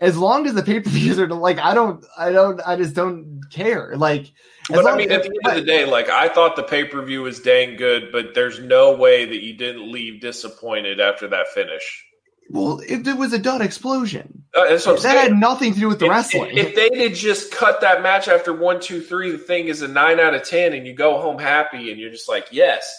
As 0.00 0.16
long 0.16 0.46
as 0.46 0.54
the 0.54 0.62
pay 0.62 0.80
per 0.80 0.90
views 0.90 1.18
are 1.18 1.28
like, 1.28 1.58
I 1.58 1.74
don't, 1.74 2.04
I 2.16 2.32
don't, 2.32 2.60
I 2.66 2.76
just 2.76 2.94
don't 2.94 3.40
care. 3.50 3.94
Like, 3.96 4.32
but 4.68 4.86
I 4.86 4.96
mean, 4.96 5.12
at 5.12 5.22
the 5.22 5.28
end 5.28 5.58
of 5.58 5.64
the 5.64 5.70
day, 5.70 5.84
like 5.84 6.08
I 6.08 6.28
thought 6.28 6.56
the 6.56 6.62
pay 6.62 6.84
per 6.84 7.02
view 7.02 7.22
was 7.22 7.40
dang 7.40 7.76
good, 7.76 8.10
but 8.10 8.34
there's 8.34 8.60
no 8.60 8.96
way 8.96 9.26
that 9.26 9.42
you 9.42 9.54
didn't 9.56 9.90
leave 9.92 10.20
disappointed 10.20 11.00
after 11.00 11.28
that 11.28 11.48
finish. 11.48 12.04
Well, 12.48 12.80
if 12.86 13.06
it 13.06 13.16
was 13.16 13.32
a 13.32 13.38
dud 13.38 13.62
explosion, 13.62 14.44
uh, 14.54 14.68
that 14.68 14.80
saying. 14.80 15.00
had 15.00 15.32
nothing 15.32 15.74
to 15.74 15.80
do 15.80 15.88
with 15.88 16.00
the 16.00 16.06
if, 16.06 16.10
wrestling. 16.10 16.56
If, 16.56 16.68
if 16.68 16.74
they 16.74 16.90
did 16.90 17.14
just 17.14 17.52
cut 17.52 17.80
that 17.80 18.02
match 18.02 18.28
after 18.28 18.52
one, 18.52 18.80
two, 18.80 19.00
three, 19.00 19.30
the 19.30 19.38
thing 19.38 19.68
is 19.68 19.82
a 19.82 19.88
nine 19.88 20.20
out 20.20 20.34
of 20.34 20.42
ten, 20.42 20.72
and 20.72 20.86
you 20.86 20.94
go 20.94 21.20
home 21.20 21.38
happy, 21.38 21.90
and 21.90 22.00
you're 22.00 22.10
just 22.10 22.28
like, 22.28 22.48
yes. 22.50 22.92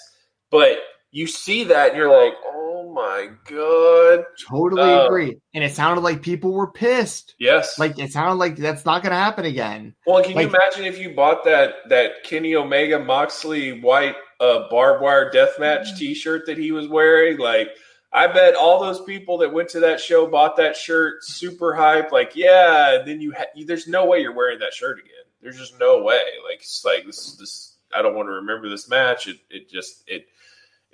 But 0.49 0.79
you 1.13 1.27
see 1.27 1.65
that, 1.65 1.89
and 1.89 1.97
you're 1.97 2.11
like, 2.11 2.33
oh 2.43 2.91
my 2.91 3.29
god! 3.45 4.25
Totally 4.49 4.81
uh, 4.81 5.05
agree. 5.05 5.37
And 5.53 5.63
it 5.63 5.75
sounded 5.75 6.01
like 6.01 6.23
people 6.23 6.51
were 6.51 6.71
pissed. 6.71 7.35
Yes, 7.39 7.77
like 7.77 7.99
it 7.99 8.11
sounded 8.11 8.35
like 8.35 8.57
that's 8.57 8.83
not 8.83 9.03
going 9.03 9.11
to 9.11 9.17
happen 9.17 9.45
again. 9.45 9.93
Well, 10.07 10.23
can 10.23 10.33
like, 10.33 10.49
you 10.49 10.55
imagine 10.55 10.85
if 10.85 10.99
you 10.99 11.15
bought 11.15 11.43
that 11.45 11.75
that 11.89 12.23
Kenny 12.23 12.55
Omega 12.55 12.97
Moxley 12.97 13.79
white 13.79 14.15
uh, 14.39 14.67
barbed 14.69 15.03
wire 15.03 15.29
death 15.29 15.59
match 15.59 15.93
mm. 15.93 15.97
T-shirt 15.97 16.47
that 16.47 16.57
he 16.57 16.71
was 16.71 16.87
wearing? 16.87 17.37
Like, 17.37 17.69
I 18.11 18.25
bet 18.25 18.55
all 18.55 18.79
those 18.81 19.01
people 19.01 19.37
that 19.37 19.53
went 19.53 19.69
to 19.69 19.81
that 19.81 19.99
show 19.99 20.25
bought 20.25 20.57
that 20.57 20.75
shirt, 20.75 21.23
super 21.23 21.75
hype. 21.75 22.11
Like, 22.11 22.35
yeah. 22.35 23.03
then 23.05 23.21
you, 23.21 23.33
ha- 23.37 23.45
there's 23.65 23.87
no 23.87 24.05
way 24.05 24.19
you're 24.19 24.35
wearing 24.35 24.59
that 24.59 24.73
shirt 24.73 24.97
again. 24.97 25.11
There's 25.41 25.57
just 25.57 25.79
no 25.79 26.01
way. 26.01 26.23
Like, 26.43 26.61
it's 26.61 26.83
like 26.83 27.05
this. 27.05 27.35
This 27.39 27.75
I 27.95 28.01
don't 28.01 28.15
want 28.15 28.27
to 28.27 28.33
remember 28.33 28.69
this 28.69 28.89
match. 28.89 29.27
It, 29.27 29.37
it 29.51 29.69
just 29.69 30.03
it 30.07 30.25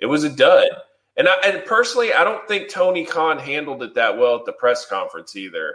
it 0.00 0.06
was 0.06 0.24
a 0.24 0.30
dud. 0.30 0.68
And 1.16 1.28
I, 1.28 1.34
and 1.44 1.64
personally, 1.64 2.12
I 2.12 2.24
don't 2.24 2.46
think 2.48 2.70
Tony 2.70 3.04
Khan 3.04 3.38
handled 3.38 3.82
it 3.82 3.94
that 3.94 4.16
well 4.18 4.36
at 4.36 4.46
the 4.46 4.52
press 4.52 4.86
conference 4.86 5.36
either. 5.36 5.74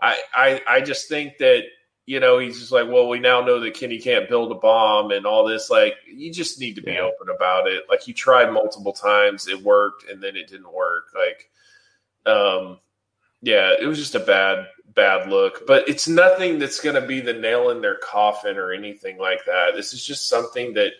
I, 0.00 0.20
I 0.34 0.62
I 0.68 0.80
just 0.80 1.08
think 1.08 1.38
that 1.38 1.62
you 2.06 2.20
know 2.20 2.38
he's 2.38 2.60
just 2.60 2.72
like, 2.72 2.88
well, 2.88 3.08
we 3.08 3.18
now 3.18 3.40
know 3.40 3.60
that 3.60 3.74
Kenny 3.74 3.98
can't 3.98 4.28
build 4.28 4.52
a 4.52 4.56
bomb 4.56 5.10
and 5.10 5.26
all 5.26 5.44
this. 5.44 5.70
Like, 5.70 5.94
you 6.06 6.32
just 6.32 6.60
need 6.60 6.74
to 6.76 6.82
be 6.82 6.92
yeah. 6.92 7.00
open 7.00 7.34
about 7.34 7.66
it. 7.66 7.84
Like, 7.88 8.02
he 8.02 8.12
tried 8.12 8.52
multiple 8.52 8.92
times, 8.92 9.48
it 9.48 9.62
worked, 9.62 10.08
and 10.08 10.22
then 10.22 10.36
it 10.36 10.48
didn't 10.48 10.72
work. 10.72 11.04
Like, 11.14 11.50
um, 12.32 12.78
yeah, 13.42 13.72
it 13.80 13.86
was 13.86 13.98
just 13.98 14.14
a 14.14 14.20
bad 14.20 14.66
bad 14.94 15.28
look. 15.28 15.66
But 15.66 15.88
it's 15.88 16.06
nothing 16.06 16.58
that's 16.58 16.80
going 16.80 17.00
to 17.00 17.06
be 17.06 17.20
the 17.20 17.32
nail 17.32 17.70
in 17.70 17.80
their 17.80 17.96
coffin 17.96 18.58
or 18.58 18.72
anything 18.72 19.18
like 19.18 19.44
that. 19.46 19.74
This 19.74 19.92
is 19.92 20.04
just 20.04 20.28
something 20.28 20.74
that 20.74 20.92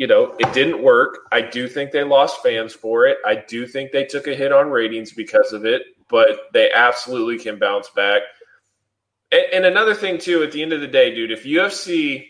you 0.00 0.06
know, 0.06 0.34
it 0.38 0.50
didn't 0.54 0.82
work. 0.82 1.28
I 1.30 1.42
do 1.42 1.68
think 1.68 1.90
they 1.90 2.04
lost 2.04 2.42
fans 2.42 2.72
for 2.72 3.06
it. 3.06 3.18
I 3.26 3.44
do 3.46 3.66
think 3.66 3.92
they 3.92 4.06
took 4.06 4.28
a 4.28 4.34
hit 4.34 4.50
on 4.50 4.70
ratings 4.70 5.12
because 5.12 5.52
of 5.52 5.66
it, 5.66 5.82
but 6.08 6.48
they 6.54 6.72
absolutely 6.72 7.38
can 7.38 7.58
bounce 7.58 7.90
back. 7.90 8.22
And, 9.30 9.44
and 9.52 9.64
another 9.66 9.92
thing, 9.94 10.16
too, 10.16 10.42
at 10.42 10.52
the 10.52 10.62
end 10.62 10.72
of 10.72 10.80
the 10.80 10.86
day, 10.86 11.14
dude, 11.14 11.30
if 11.30 11.44
UFC 11.44 12.28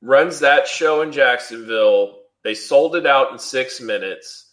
runs 0.00 0.40
that 0.40 0.66
show 0.66 1.02
in 1.02 1.12
Jacksonville, 1.12 2.20
they 2.42 2.54
sold 2.54 2.96
it 2.96 3.04
out 3.04 3.32
in 3.32 3.38
six 3.38 3.78
minutes 3.78 4.50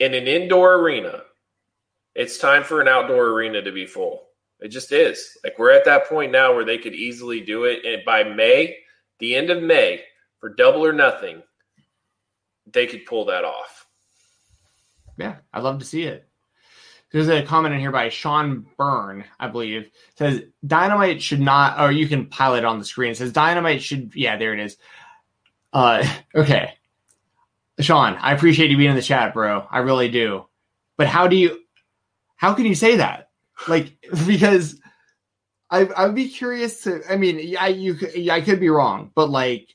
in 0.00 0.14
an 0.14 0.26
indoor 0.26 0.74
arena. 0.74 1.22
It's 2.16 2.38
time 2.38 2.64
for 2.64 2.80
an 2.80 2.88
outdoor 2.88 3.26
arena 3.26 3.62
to 3.62 3.70
be 3.70 3.86
full. 3.86 4.24
It 4.58 4.68
just 4.68 4.90
is. 4.90 5.38
Like 5.44 5.56
we're 5.56 5.70
at 5.70 5.84
that 5.84 6.08
point 6.08 6.32
now 6.32 6.52
where 6.52 6.64
they 6.64 6.78
could 6.78 6.94
easily 6.94 7.42
do 7.42 7.62
it. 7.62 7.84
And 7.84 8.04
by 8.04 8.24
May, 8.24 8.78
the 9.20 9.36
end 9.36 9.50
of 9.50 9.62
May, 9.62 10.02
for 10.40 10.50
double 10.50 10.84
or 10.84 10.92
nothing, 10.92 11.42
they 12.72 12.86
could 12.86 13.06
pull 13.06 13.26
that 13.26 13.44
off. 13.44 13.86
Yeah, 15.16 15.36
I'd 15.52 15.62
love 15.62 15.80
to 15.80 15.84
see 15.84 16.04
it. 16.04 16.28
There's 17.10 17.28
a 17.28 17.42
comment 17.42 17.74
in 17.74 17.80
here 17.80 17.90
by 17.90 18.10
Sean 18.10 18.66
Byrne, 18.76 19.24
I 19.40 19.48
believe, 19.48 19.90
says 20.16 20.42
Dynamite 20.66 21.22
should 21.22 21.40
not, 21.40 21.80
or 21.80 21.90
you 21.90 22.06
can 22.06 22.26
pilot 22.26 22.64
on 22.64 22.78
the 22.78 22.84
screen. 22.84 23.12
It 23.12 23.16
says 23.16 23.32
Dynamite 23.32 23.82
should, 23.82 24.12
yeah, 24.14 24.36
there 24.36 24.52
it 24.52 24.60
is. 24.60 24.76
Uh, 25.72 26.06
okay, 26.34 26.74
Sean, 27.80 28.14
I 28.20 28.32
appreciate 28.32 28.70
you 28.70 28.76
being 28.76 28.90
in 28.90 28.96
the 28.96 29.02
chat, 29.02 29.32
bro. 29.32 29.66
I 29.70 29.78
really 29.78 30.10
do. 30.10 30.46
But 30.98 31.06
how 31.06 31.28
do 31.28 31.36
you, 31.36 31.60
how 32.36 32.52
can 32.52 32.66
you 32.66 32.74
say 32.74 32.96
that? 32.96 33.30
Like, 33.66 33.96
because 34.26 34.78
I, 35.70 35.88
I'd 35.96 36.14
be 36.14 36.28
curious 36.28 36.82
to. 36.82 37.02
I 37.10 37.16
mean, 37.16 37.56
I 37.58 37.68
you, 37.68 37.96
I 38.30 38.40
could 38.40 38.60
be 38.60 38.68
wrong, 38.68 39.10
but 39.14 39.30
like, 39.30 39.74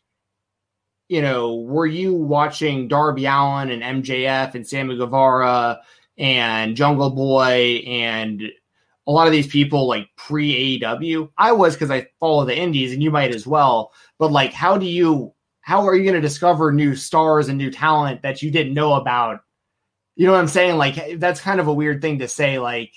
you 1.13 1.21
know, 1.21 1.57
were 1.57 1.85
you 1.85 2.11
watching 2.11 2.87
Darby 2.87 3.25
Allin 3.27 3.69
and 3.69 4.03
MJF 4.03 4.55
and 4.55 4.67
Sammy 4.67 4.97
Guevara 4.97 5.79
and 6.17 6.75
Jungle 6.75 7.11
Boy 7.11 7.83
and 7.85 8.41
a 9.05 9.11
lot 9.11 9.27
of 9.27 9.31
these 9.31 9.45
people 9.45 9.87
like 9.87 10.07
pre 10.17 10.79
AEW? 10.79 11.29
I 11.37 11.51
was 11.51 11.75
because 11.75 11.91
I 11.91 12.07
follow 12.19 12.45
the 12.45 12.57
indies 12.57 12.93
and 12.93 13.03
you 13.03 13.11
might 13.11 13.35
as 13.35 13.45
well. 13.45 13.93
But 14.17 14.31
like, 14.31 14.53
how 14.53 14.79
do 14.79 14.87
you, 14.87 15.35
how 15.61 15.87
are 15.87 15.95
you 15.95 16.01
going 16.01 16.15
to 16.15 16.19
discover 16.19 16.71
new 16.71 16.95
stars 16.95 17.47
and 17.47 17.59
new 17.59 17.69
talent 17.69 18.23
that 18.23 18.41
you 18.41 18.49
didn't 18.49 18.73
know 18.73 18.95
about? 18.95 19.41
You 20.15 20.25
know 20.25 20.33
what 20.33 20.41
I'm 20.41 20.47
saying? 20.47 20.79
Like, 20.79 21.19
that's 21.19 21.41
kind 21.41 21.59
of 21.59 21.67
a 21.67 21.73
weird 21.73 22.01
thing 22.01 22.17
to 22.19 22.27
say. 22.27 22.57
Like, 22.57 22.91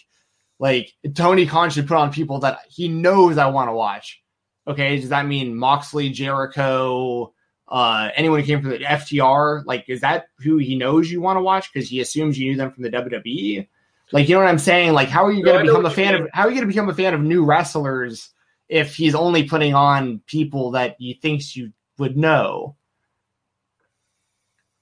like 0.59 0.91
Tony 1.15 1.45
Khan 1.45 1.69
should 1.69 1.87
put 1.87 1.99
on 1.99 2.15
people 2.15 2.39
that 2.41 2.61
he 2.71 2.89
knows 2.89 3.37
I 3.37 3.49
want 3.49 3.69
to 3.69 3.75
watch. 3.75 4.23
Okay, 4.67 4.99
does 4.99 5.11
that 5.11 5.27
mean 5.27 5.55
Moxley, 5.55 6.09
Jericho, 6.09 7.35
uh, 7.69 8.11
anyone 8.15 8.41
who 8.41 8.47
came 8.47 8.61
from 8.61 8.71
the 8.71 8.79
FTR, 8.79 9.65
like, 9.67 9.87
is 9.89 10.03
that 10.03 10.27
who 10.39 10.59
he 10.59 10.77
knows 10.77 11.11
you 11.11 11.21
want 11.21 11.37
to 11.37 11.43
watch 11.43 11.73
because 11.73 11.89
he 11.89 12.01
assumes 12.01 12.39
you 12.39 12.51
knew 12.51 12.57
them 12.57 12.71
from 12.71 12.85
the 12.85 12.91
WWE? 12.91 13.67
Like, 14.13 14.29
you 14.29 14.37
know 14.37 14.41
what 14.41 14.49
I'm 14.49 14.59
saying? 14.59 14.93
Like, 14.93 15.09
how 15.09 15.25
are 15.25 15.33
you 15.33 15.45
going 15.45 15.65
to 15.65 15.73
become 15.73 15.87
a 15.87 15.91
fan 15.91 16.15
of? 16.15 16.29
How 16.33 16.43
are 16.43 16.49
you 16.49 16.55
going 16.55 16.69
to 16.69 16.73
become 16.73 16.89
a 16.89 16.95
fan 16.95 17.15
of 17.15 17.21
new 17.21 17.45
wrestlers 17.45 18.31
if 18.69 18.95
he's 18.95 19.15
only 19.15 19.49
putting 19.49 19.75
on 19.75 20.21
people 20.27 20.73
that 20.73 20.97
he 20.99 21.15
thinks 21.15 21.57
you 21.57 21.73
would 21.99 22.17
know? 22.17 22.77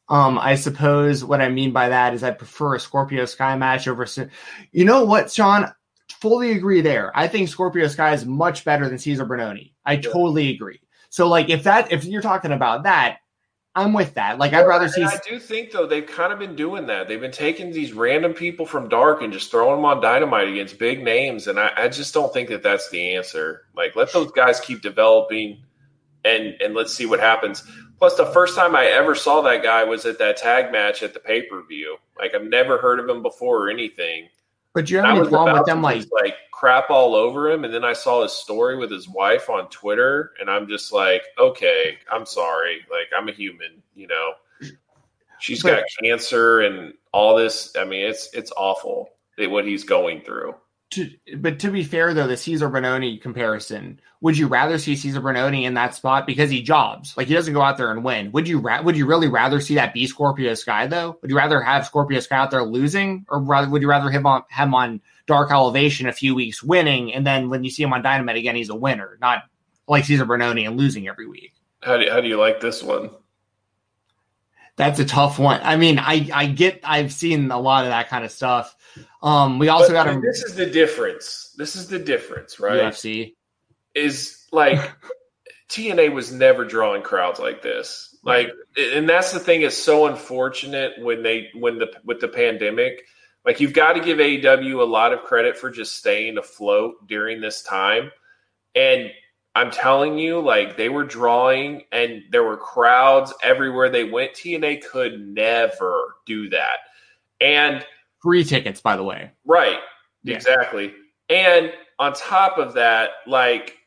Um, 0.06 0.38
I 0.38 0.56
suppose 0.56 1.24
what 1.24 1.40
I 1.40 1.48
mean 1.48 1.72
by 1.72 1.88
that 1.88 2.12
is 2.12 2.22
I 2.22 2.32
prefer 2.32 2.74
a 2.74 2.80
Scorpio 2.80 3.24
Sky 3.24 3.56
match 3.56 3.88
over. 3.88 4.06
You 4.72 4.84
know 4.84 5.04
what, 5.04 5.32
Sean? 5.32 5.72
Fully 6.20 6.52
agree 6.52 6.82
there. 6.82 7.10
I 7.14 7.28
think 7.28 7.48
Scorpio 7.48 7.88
Sky 7.88 8.12
is 8.12 8.26
much 8.26 8.66
better 8.66 8.86
than 8.86 8.98
Cezar 8.98 9.26
Bononi. 9.26 9.72
I 9.86 9.94
yeah. 9.94 10.02
totally 10.02 10.50
agree. 10.50 10.80
So 11.14 11.28
like 11.28 11.48
if 11.48 11.62
that 11.62 11.92
if 11.92 12.04
you're 12.04 12.20
talking 12.20 12.50
about 12.50 12.82
that, 12.82 13.18
I'm 13.76 13.92
with 13.92 14.14
that. 14.14 14.40
Like 14.40 14.52
I'd 14.52 14.66
rather 14.66 14.88
see. 14.88 15.04
I 15.04 15.16
do 15.24 15.38
think 15.38 15.70
though 15.70 15.86
they've 15.86 16.04
kind 16.04 16.32
of 16.32 16.40
been 16.40 16.56
doing 16.56 16.88
that. 16.88 17.06
They've 17.06 17.20
been 17.20 17.30
taking 17.30 17.70
these 17.70 17.92
random 17.92 18.34
people 18.34 18.66
from 18.66 18.88
Dark 18.88 19.22
and 19.22 19.32
just 19.32 19.48
throwing 19.48 19.76
them 19.76 19.84
on 19.84 20.02
Dynamite 20.02 20.48
against 20.48 20.76
big 20.76 21.04
names, 21.04 21.46
and 21.46 21.60
I, 21.60 21.70
I 21.76 21.86
just 21.86 22.14
don't 22.14 22.32
think 22.32 22.48
that 22.48 22.64
that's 22.64 22.90
the 22.90 23.14
answer. 23.14 23.62
Like 23.76 23.94
let 23.94 24.12
those 24.12 24.32
guys 24.32 24.58
keep 24.58 24.82
developing, 24.82 25.62
and 26.24 26.56
and 26.60 26.74
let's 26.74 26.92
see 26.92 27.06
what 27.06 27.20
happens. 27.20 27.62
Plus, 28.00 28.16
the 28.16 28.26
first 28.26 28.56
time 28.56 28.74
I 28.74 28.86
ever 28.86 29.14
saw 29.14 29.40
that 29.42 29.62
guy 29.62 29.84
was 29.84 30.04
at 30.06 30.18
that 30.18 30.36
tag 30.36 30.72
match 30.72 31.04
at 31.04 31.14
the 31.14 31.20
pay 31.20 31.42
per 31.42 31.62
view. 31.62 31.96
Like 32.18 32.34
I've 32.34 32.48
never 32.48 32.76
heard 32.78 32.98
of 32.98 33.08
him 33.08 33.22
before 33.22 33.68
or 33.68 33.70
anything. 33.70 34.30
But 34.72 34.90
you 34.90 34.96
have 34.96 35.16
any 35.16 35.28
problem 35.28 35.56
with 35.56 35.66
them 35.66 35.80
like 35.80 36.06
like 36.10 36.34
crap 36.64 36.88
all 36.88 37.14
over 37.14 37.50
him, 37.50 37.64
and 37.64 37.74
then 37.74 37.84
I 37.84 37.92
saw 37.92 38.22
his 38.22 38.32
story 38.32 38.78
with 38.78 38.90
his 38.90 39.06
wife 39.06 39.50
on 39.50 39.68
Twitter, 39.68 40.32
and 40.40 40.48
I'm 40.48 40.66
just 40.66 40.94
like, 40.94 41.22
okay, 41.38 41.98
I'm 42.10 42.24
sorry, 42.24 42.86
like 42.90 43.08
I'm 43.14 43.28
a 43.28 43.32
human, 43.32 43.82
you 43.94 44.06
know. 44.06 44.32
She's 45.38 45.62
got 45.62 45.82
cancer 46.02 46.62
and 46.62 46.94
all 47.12 47.36
this. 47.36 47.76
I 47.76 47.84
mean, 47.84 48.06
it's 48.06 48.32
it's 48.32 48.50
awful 48.56 49.10
what 49.36 49.66
he's 49.66 49.84
going 49.84 50.22
through 50.22 50.54
to, 50.94 51.10
but 51.36 51.58
to 51.60 51.70
be 51.70 51.84
fair 51.84 52.14
though, 52.14 52.26
the 52.26 52.34
Cezar 52.34 52.70
Bononi 52.70 53.20
comparison, 53.20 54.00
would 54.20 54.36
you 54.36 54.46
rather 54.46 54.78
see 54.78 54.94
Cezar 54.94 55.20
Bononi 55.20 55.64
in 55.64 55.74
that 55.74 55.94
spot 55.94 56.26
because 56.26 56.50
he 56.50 56.62
jobs 56.62 57.16
like 57.16 57.28
he 57.28 57.34
doesn't 57.34 57.54
go 57.54 57.62
out 57.62 57.76
there 57.76 57.90
and 57.90 58.04
win? 58.04 58.32
Would 58.32 58.48
you 58.48 58.58
ra- 58.58 58.82
would 58.82 58.96
you 58.96 59.06
really 59.06 59.28
rather 59.28 59.60
see 59.60 59.74
that 59.74 59.94
be 59.94 60.06
Scorpio 60.06 60.54
Sky 60.54 60.86
though? 60.86 61.18
Would 61.20 61.30
you 61.30 61.36
rather 61.36 61.60
have 61.60 61.86
Scorpio 61.86 62.20
Sky 62.20 62.36
out 62.36 62.50
there 62.50 62.64
losing, 62.64 63.26
or 63.28 63.40
rather 63.40 63.68
would 63.70 63.82
you 63.82 63.88
rather 63.88 64.10
him 64.10 64.26
on 64.26 64.42
him 64.50 64.74
on 64.74 65.00
Dark 65.26 65.50
Elevation 65.50 66.08
a 66.08 66.12
few 66.12 66.34
weeks 66.34 66.62
winning, 66.62 67.12
and 67.12 67.26
then 67.26 67.50
when 67.50 67.64
you 67.64 67.70
see 67.70 67.82
him 67.82 67.92
on 67.92 68.02
Dynamite 68.02 68.36
again, 68.36 68.56
he's 68.56 68.70
a 68.70 68.74
winner, 68.74 69.18
not 69.20 69.42
like 69.86 70.04
Cezar 70.04 70.26
Bononi 70.26 70.66
and 70.66 70.76
losing 70.76 71.06
every 71.08 71.26
week? 71.26 71.52
How 71.82 71.98
do 71.98 72.04
you, 72.04 72.10
how 72.10 72.20
do 72.20 72.28
you 72.28 72.38
like 72.38 72.60
this 72.60 72.82
one? 72.82 73.10
That's 74.76 74.98
a 74.98 75.04
tough 75.04 75.38
one. 75.38 75.60
I 75.62 75.76
mean, 75.76 75.98
I 75.98 76.28
I 76.32 76.46
get 76.46 76.80
I've 76.82 77.12
seen 77.12 77.50
a 77.50 77.60
lot 77.60 77.84
of 77.84 77.90
that 77.90 78.08
kind 78.08 78.24
of 78.24 78.32
stuff. 78.32 78.74
Um, 79.22 79.58
we 79.58 79.68
also 79.68 79.92
got. 79.92 80.20
This 80.20 80.42
is 80.42 80.54
the 80.54 80.66
difference. 80.66 81.54
This 81.56 81.76
is 81.76 81.88
the 81.88 81.98
difference, 81.98 82.60
right? 82.60 82.80
UFC 82.80 83.34
is 83.94 84.46
like 84.52 84.78
TNA 85.68 86.12
was 86.12 86.32
never 86.32 86.64
drawing 86.64 87.02
crowds 87.02 87.40
like 87.40 87.62
this. 87.62 88.16
Like, 88.22 88.50
and 88.78 89.08
that's 89.08 89.32
the 89.32 89.40
thing 89.40 89.62
is 89.62 89.76
so 89.76 90.06
unfortunate 90.06 90.92
when 91.00 91.22
they 91.22 91.50
when 91.54 91.78
the 91.78 91.92
with 92.04 92.20
the 92.20 92.28
pandemic. 92.28 93.04
Like, 93.44 93.60
you've 93.60 93.74
got 93.74 93.92
to 93.92 94.00
give 94.00 94.18
AEW 94.18 94.80
a 94.80 94.84
lot 94.84 95.12
of 95.12 95.20
credit 95.24 95.58
for 95.58 95.70
just 95.70 95.96
staying 95.96 96.38
afloat 96.38 97.06
during 97.06 97.42
this 97.42 97.62
time, 97.62 98.10
and 98.74 99.10
I'm 99.54 99.70
telling 99.70 100.18
you, 100.18 100.40
like 100.40 100.76
they 100.76 100.88
were 100.88 101.04
drawing 101.04 101.84
and 101.92 102.22
there 102.30 102.42
were 102.42 102.56
crowds 102.56 103.32
everywhere 103.42 103.88
they 103.88 104.04
went. 104.04 104.32
TNA 104.32 104.84
could 104.84 105.20
never 105.20 106.16
do 106.26 106.50
that. 106.50 106.78
And 107.40 107.84
free 108.24 108.42
tickets, 108.42 108.80
by 108.80 108.96
the 108.96 109.04
way. 109.04 109.30
Right. 109.44 109.78
Yeah. 110.24 110.34
Exactly. 110.34 110.92
And 111.28 111.72
on 112.00 112.14
top 112.14 112.58
of 112.58 112.74
that, 112.74 113.10
like 113.28 113.78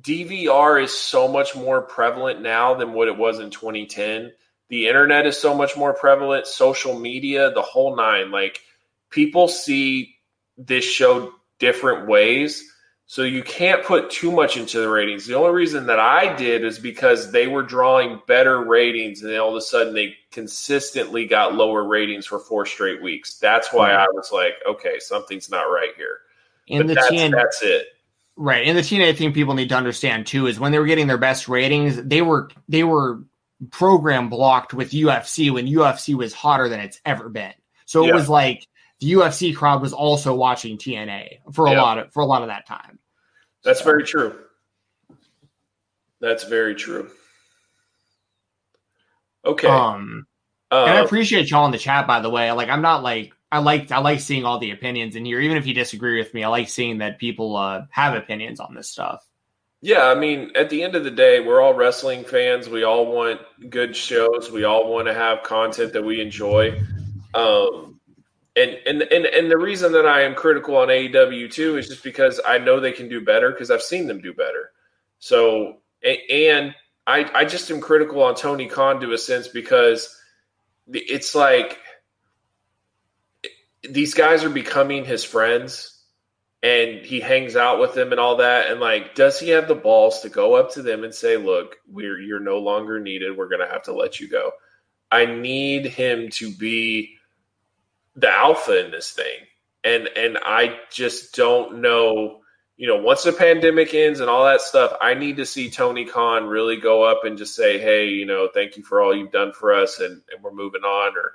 DVR 0.00 0.82
is 0.82 0.96
so 0.96 1.28
much 1.28 1.54
more 1.54 1.82
prevalent 1.82 2.40
now 2.40 2.74
than 2.74 2.94
what 2.94 3.08
it 3.08 3.18
was 3.18 3.40
in 3.40 3.50
2010. 3.50 4.32
The 4.70 4.88
internet 4.88 5.26
is 5.26 5.36
so 5.36 5.54
much 5.54 5.76
more 5.76 5.92
prevalent, 5.92 6.46
social 6.46 6.98
media, 6.98 7.50
the 7.52 7.60
whole 7.62 7.96
nine. 7.96 8.30
Like 8.30 8.60
people 9.10 9.48
see 9.48 10.14
this 10.56 10.84
show 10.84 11.32
different 11.58 12.08
ways 12.08 12.64
So 13.10 13.22
you 13.24 13.42
can't 13.42 13.84
put 13.84 14.10
too 14.10 14.30
much 14.30 14.56
into 14.56 14.78
the 14.78 14.88
ratings. 14.88 15.26
The 15.26 15.34
only 15.34 15.50
reason 15.50 15.86
that 15.86 15.98
I 15.98 16.36
did 16.36 16.64
is 16.64 16.78
because 16.78 17.32
they 17.32 17.48
were 17.48 17.64
drawing 17.64 18.22
better 18.28 18.62
ratings, 18.62 19.20
and 19.20 19.32
then 19.32 19.40
all 19.40 19.50
of 19.50 19.56
a 19.56 19.60
sudden 19.60 19.94
they 19.94 20.14
consistently 20.30 21.26
got 21.26 21.54
lower 21.54 21.84
ratings 21.84 22.26
for 22.26 22.38
four 22.38 22.66
straight 22.66 23.02
weeks. 23.02 23.38
That's 23.38 23.72
why 23.72 23.92
I 23.92 24.06
was 24.12 24.30
like, 24.32 24.54
okay, 24.68 24.98
something's 24.98 25.50
not 25.50 25.62
right 25.64 25.90
here. 25.96 26.18
In 26.66 26.86
the 26.86 26.94
that's, 26.94 27.10
TN 27.10 27.32
that's 27.32 27.62
it. 27.62 27.86
Right. 28.36 28.66
And 28.66 28.78
the 28.78 28.82
TNA 28.82 29.16
thing 29.16 29.32
people 29.32 29.54
need 29.54 29.68
to 29.70 29.74
understand 29.74 30.26
too 30.26 30.46
is 30.46 30.60
when 30.60 30.72
they 30.72 30.78
were 30.78 30.86
getting 30.86 31.08
their 31.08 31.18
best 31.18 31.48
ratings, 31.48 32.00
they 32.02 32.22
were 32.22 32.48
they 32.68 32.84
were 32.84 33.22
program 33.70 34.28
blocked 34.28 34.72
with 34.72 34.92
UFC 34.92 35.50
when 35.52 35.66
UFC 35.66 36.14
was 36.14 36.32
hotter 36.32 36.68
than 36.68 36.80
it's 36.80 37.00
ever 37.04 37.28
been. 37.28 37.52
So 37.86 38.04
it 38.04 38.08
Yeah. 38.08 38.14
was 38.14 38.28
like 38.28 38.66
the 39.00 39.12
UFC 39.12 39.54
crowd 39.54 39.82
was 39.82 39.92
also 39.92 40.34
watching 40.34 40.78
TNA 40.78 41.40
for 41.52 41.66
a 41.66 41.72
Yeah. 41.72 41.82
lot 41.82 41.98
of 41.98 42.12
for 42.12 42.20
a 42.22 42.26
lot 42.26 42.42
of 42.42 42.48
that 42.48 42.66
time. 42.66 42.98
That's 43.64 43.80
So- 43.80 43.84
very 43.84 44.04
true. 44.04 44.38
That's 46.20 46.44
very 46.44 46.74
true. 46.74 47.10
Okay. 49.44 49.82
Um 49.82 50.26
and 50.84 50.96
I 50.96 51.00
Uh, 51.00 51.02
appreciate 51.02 51.50
y'all 51.50 51.66
in 51.66 51.72
the 51.72 51.78
chat 51.78 52.06
by 52.06 52.20
the 52.20 52.30
way. 52.30 52.50
Like 52.52 52.68
I'm 52.68 52.82
not 52.82 53.02
like 53.02 53.32
I 53.52 53.58
like 53.60 53.90
I 53.92 53.98
like 54.00 54.20
seeing 54.20 54.44
all 54.44 54.58
the 54.58 54.72
opinions 54.72 55.16
in 55.16 55.24
here 55.24 55.40
even 55.40 55.56
if 55.56 55.66
you 55.66 55.74
disagree 55.74 56.18
with 56.18 56.34
me. 56.34 56.44
I 56.44 56.48
like 56.48 56.68
seeing 56.68 56.98
that 56.98 57.18
people 57.18 57.56
uh 57.56 57.86
have 57.90 58.14
opinions 58.16 58.60
on 58.60 58.74
this 58.74 58.90
stuff. 58.90 59.26
Yeah, 59.82 60.04
I 60.06 60.14
mean, 60.14 60.52
at 60.56 60.68
the 60.68 60.82
end 60.82 60.94
of 60.94 61.04
the 61.04 61.10
day, 61.10 61.40
we're 61.40 61.60
all 61.60 61.72
wrestling 61.72 62.24
fans. 62.24 62.68
We 62.68 62.84
all 62.84 63.06
want 63.06 63.40
good 63.70 63.96
shows. 63.96 64.50
We 64.50 64.64
all 64.64 64.92
want 64.92 65.06
to 65.08 65.14
have 65.14 65.42
content 65.42 65.94
that 65.94 66.02
we 66.04 66.20
enjoy. 66.20 66.72
Um, 67.34 68.00
and, 68.56 68.78
and 68.86 69.02
and 69.02 69.26
and 69.26 69.50
the 69.50 69.58
reason 69.58 69.92
that 69.92 70.06
I 70.06 70.22
am 70.22 70.34
critical 70.34 70.76
on 70.76 70.90
AEW 70.90 71.48
too 71.48 71.78
is 71.78 71.88
just 71.88 72.04
because 72.04 72.40
I 72.46 72.58
know 72.58 72.80
they 72.80 72.92
can 72.92 73.08
do 73.08 73.20
better 73.24 73.50
because 73.52 73.70
I've 73.70 73.82
seen 73.82 74.06
them 74.08 74.20
do 74.20 74.34
better. 74.34 74.72
So 75.20 75.78
and 76.04 76.74
I 77.10 77.30
I 77.34 77.44
just 77.44 77.70
am 77.70 77.80
critical 77.80 78.22
on 78.22 78.34
Tony 78.34 78.66
Khan 78.66 79.00
to 79.00 79.12
a 79.12 79.18
sense 79.18 79.48
because 79.48 80.16
it's 80.92 81.34
like 81.34 81.78
these 83.82 84.14
guys 84.14 84.44
are 84.44 84.50
becoming 84.50 85.04
his 85.04 85.24
friends 85.24 85.96
and 86.62 87.04
he 87.04 87.20
hangs 87.20 87.56
out 87.56 87.80
with 87.80 87.94
them 87.94 88.12
and 88.12 88.20
all 88.20 88.36
that. 88.36 88.70
And 88.70 88.80
like 88.80 89.14
does 89.14 89.40
he 89.40 89.50
have 89.50 89.66
the 89.66 89.74
balls 89.74 90.20
to 90.20 90.28
go 90.28 90.54
up 90.54 90.72
to 90.72 90.82
them 90.82 91.04
and 91.04 91.14
say 91.14 91.36
look 91.36 91.76
we're 91.90 92.20
you're 92.20 92.40
no 92.40 92.58
longer 92.58 93.00
needed. 93.00 93.36
We're 93.36 93.48
going 93.48 93.66
to 93.66 93.72
have 93.72 93.84
to 93.84 93.92
let 93.92 94.20
you 94.20 94.28
go. 94.28 94.52
I 95.10 95.26
need 95.26 95.86
him 95.86 96.28
to 96.34 96.52
be 96.52 97.16
the 98.14 98.30
alpha 98.30 98.84
in 98.84 98.90
this 98.90 99.10
thing. 99.10 99.46
And 99.82 100.08
and 100.16 100.38
i 100.44 100.78
just 100.92 101.34
don't 101.34 101.80
know 101.80 102.39
you 102.80 102.86
know 102.86 102.96
once 102.96 103.24
the 103.24 103.32
pandemic 103.32 103.92
ends 103.92 104.20
and 104.20 104.30
all 104.30 104.46
that 104.46 104.62
stuff 104.62 104.96
i 105.02 105.12
need 105.12 105.36
to 105.36 105.44
see 105.44 105.68
tony 105.68 106.06
khan 106.06 106.46
really 106.46 106.78
go 106.78 107.02
up 107.02 107.26
and 107.26 107.36
just 107.36 107.54
say 107.54 107.78
hey 107.78 108.08
you 108.08 108.24
know 108.24 108.48
thank 108.54 108.74
you 108.74 108.82
for 108.82 109.02
all 109.02 109.14
you've 109.14 109.30
done 109.30 109.52
for 109.52 109.74
us 109.74 110.00
and, 110.00 110.22
and 110.32 110.42
we're 110.42 110.50
moving 110.50 110.80
on. 110.80 111.14
Or 111.14 111.34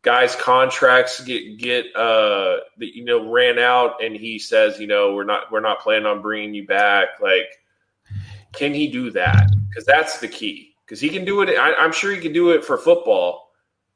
guys 0.00 0.34
contracts 0.36 1.20
get 1.20 1.58
get 1.58 1.94
uh 1.94 2.56
the, 2.78 2.86
you 2.86 3.04
know 3.04 3.30
ran 3.30 3.58
out 3.58 4.02
and 4.02 4.16
he 4.16 4.38
says 4.38 4.80
you 4.80 4.86
know 4.86 5.14
we're 5.14 5.24
not 5.24 5.52
we're 5.52 5.60
not 5.60 5.80
planning 5.80 6.06
on 6.06 6.22
bringing 6.22 6.54
you 6.54 6.66
back. 6.66 7.20
Like 7.20 7.60
can 8.54 8.72
he 8.72 8.88
do 8.88 9.10
that? 9.10 9.50
Because 9.68 9.84
that's 9.84 10.18
the 10.18 10.28
key. 10.28 10.74
Because 10.86 10.98
he 10.98 11.10
can 11.10 11.26
do 11.26 11.42
it 11.42 11.50
I, 11.58 11.74
i'm 11.74 11.92
sure 11.92 12.14
he 12.14 12.20
can 12.20 12.32
do 12.32 12.52
it 12.52 12.64
for 12.64 12.78
football 12.78 13.50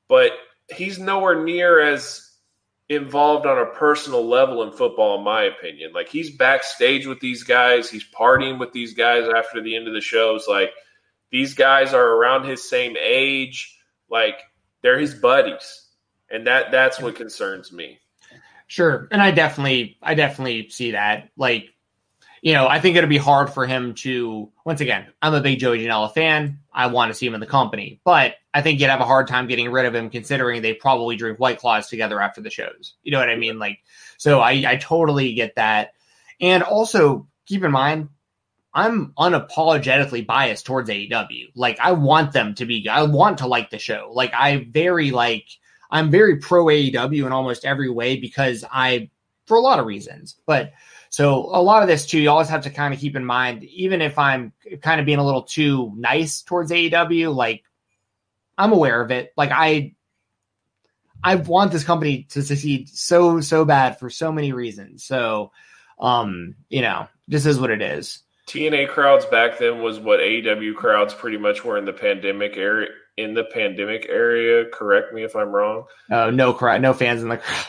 but 0.09 0.33
he's 0.69 0.99
nowhere 0.99 1.43
near 1.45 1.81
as 1.81 2.30
involved 2.91 3.47
on 3.47 3.57
a 3.57 3.67
personal 3.67 4.27
level 4.27 4.65
in 4.65 4.73
football 4.73 5.17
in 5.17 5.25
my 5.25 5.45
opinion. 5.45 5.93
Like 5.93 6.09
he's 6.09 6.29
backstage 6.29 7.07
with 7.07 7.21
these 7.21 7.45
guys. 7.45 7.89
He's 7.89 8.05
partying 8.05 8.59
with 8.59 8.73
these 8.73 8.95
guys 8.95 9.29
after 9.35 9.63
the 9.63 9.77
end 9.77 9.87
of 9.87 9.95
the 9.95 10.01
shows. 10.01 10.47
Like 10.49 10.73
these 11.31 11.55
guys 11.55 11.95
are 11.95 12.05
around 12.05 12.49
his 12.49 12.69
same 12.69 12.97
age. 13.01 13.79
Like 14.11 14.41
they're 14.83 14.99
his 14.99 15.15
buddies. 15.15 15.87
And 16.31 16.49
that 16.49 16.73
that's 16.73 17.01
what 17.01 17.15
concerns 17.15 17.73
me. 17.73 18.01
Sure. 18.67 19.09
And 19.13 19.23
I 19.23 19.31
definitely 19.31 19.97
I 20.03 20.15
definitely 20.15 20.69
see 20.71 20.91
that. 20.91 21.31
Like, 21.37 21.71
you 22.43 22.55
know, 22.55 22.67
I 22.67 22.81
think 22.81 22.97
it'll 22.97 23.11
be 23.11 23.19
hard 23.19 23.51
for 23.51 23.67
him 23.67 23.95
to 23.97 24.51
once 24.65 24.81
again, 24.81 25.07
I'm 25.21 25.35
a 25.35 25.41
big 25.41 25.59
Joey 25.59 25.81
Janela 25.81 26.13
fan. 26.13 26.61
I 26.73 26.87
want 26.87 27.11
to 27.11 27.15
see 27.15 27.27
him 27.27 27.35
in 27.35 27.41
the 27.41 27.47
company. 27.47 28.01
But 28.05 28.35
I 28.55 28.63
think 28.63 28.81
you'd 28.81 28.91
have 28.91 29.01
a 29.01 29.07
hard 29.07 29.29
time 29.29 29.47
getting 29.47 29.71
rid 29.71 29.87
of 29.87 29.95
him 29.95 30.11
considering 30.11 30.63
they 30.63 30.75
probably 30.75 31.17
drink 31.17 31.39
white 31.39 31.59
claws 31.59 31.89
together 31.89 32.21
after 32.21 32.41
the 32.41 32.51
shows. 32.51 32.95
You 33.03 33.13
know 33.13 33.19
what 33.19 33.29
I 33.29 33.37
mean? 33.37 33.59
Like 33.59 33.81
so 34.19 34.41
I, 34.41 34.65
I 34.67 34.77
totally 34.77 35.35
get 35.35 35.57
that. 35.57 35.93
And 36.41 36.63
also 36.63 37.29
keep 37.47 37.63
in 37.63 37.73
mind, 37.73 38.09
I'm 38.73 39.13
unapologetically 39.19 40.27
biased 40.27 40.65
towards 40.65 40.89
AEW. 40.89 41.51
Like 41.55 41.79
I 41.81 41.93
want 41.93 42.33
them 42.33 42.55
to 42.55 42.67
be 42.67 42.89
I 42.89 43.03
want 43.03 43.39
to 43.39 43.47
like 43.47 43.71
the 43.71 43.79
show. 43.79 44.11
Like 44.15 44.33
I 44.33 44.67
very 44.71 45.11
like 45.11 45.47
I'm 45.91 46.11
very 46.11 46.37
pro 46.37 46.67
AEW 46.67 47.27
in 47.27 47.33
almost 47.33 47.65
every 47.65 47.91
way 47.91 48.17
because 48.17 48.65
I, 48.71 49.11
for 49.47 49.57
a 49.57 49.61
lot 49.61 49.81
of 49.81 49.87
reasons. 49.87 50.37
But 50.47 50.73
so 51.11 51.51
a 51.53 51.61
lot 51.61 51.83
of 51.83 51.89
this 51.89 52.07
too, 52.07 52.21
you 52.21 52.31
always 52.31 52.49
have 52.49 52.63
to 52.63 52.71
kind 52.71 52.95
of 52.95 53.01
keep 53.01 53.17
in 53.17 53.25
mind, 53.25 53.65
even 53.65 54.01
if 54.01 54.17
I'm 54.17 54.53
kind 54.81 55.01
of 55.01 55.07
being 55.07 55.19
a 55.19 55.25
little 55.25 55.43
too 55.43 55.93
nice 55.97 56.43
towards 56.43 56.71
AEW, 56.71 57.35
like 57.35 57.65
I'm 58.57 58.73
aware 58.73 59.03
of 59.03 59.11
it. 59.11 59.33
Like 59.37 59.51
I, 59.51 59.95
I 61.23 61.35
want 61.35 61.73
this 61.73 61.83
company 61.83 62.29
to 62.31 62.43
succeed 62.43 62.89
so 62.89 63.41
so 63.41 63.65
bad 63.65 63.99
for 63.99 64.09
so 64.09 64.31
many 64.31 64.53
reasons. 64.53 65.03
So, 65.05 65.51
um, 65.99 66.55
you 66.69 66.81
know, 66.81 67.09
this 67.27 67.45
is 67.45 67.59
what 67.59 67.71
it 67.71 67.83
is. 67.83 68.23
TNA 68.47 68.89
crowds 68.89 69.27
back 69.27 69.59
then 69.59 69.83
was 69.83 69.99
what 69.99 70.21
AEW 70.21 70.77
crowds 70.77 71.13
pretty 71.13 71.39
much 71.39 71.65
were 71.65 71.77
in 71.77 71.85
the 71.87 71.93
pandemic 71.93 72.57
area. 72.57 72.89
In 73.17 73.35
the 73.35 73.45
pandemic 73.45 74.07
area, 74.09 74.65
correct 74.73 75.13
me 75.13 75.25
if 75.25 75.35
I'm 75.35 75.49
wrong. 75.49 75.85
Oh, 76.11 76.31
no 76.31 76.53
crowd, 76.53 76.81
no 76.81 76.95
fans 76.95 77.21
in 77.21 77.29
the 77.29 77.37
crowd. 77.39 77.67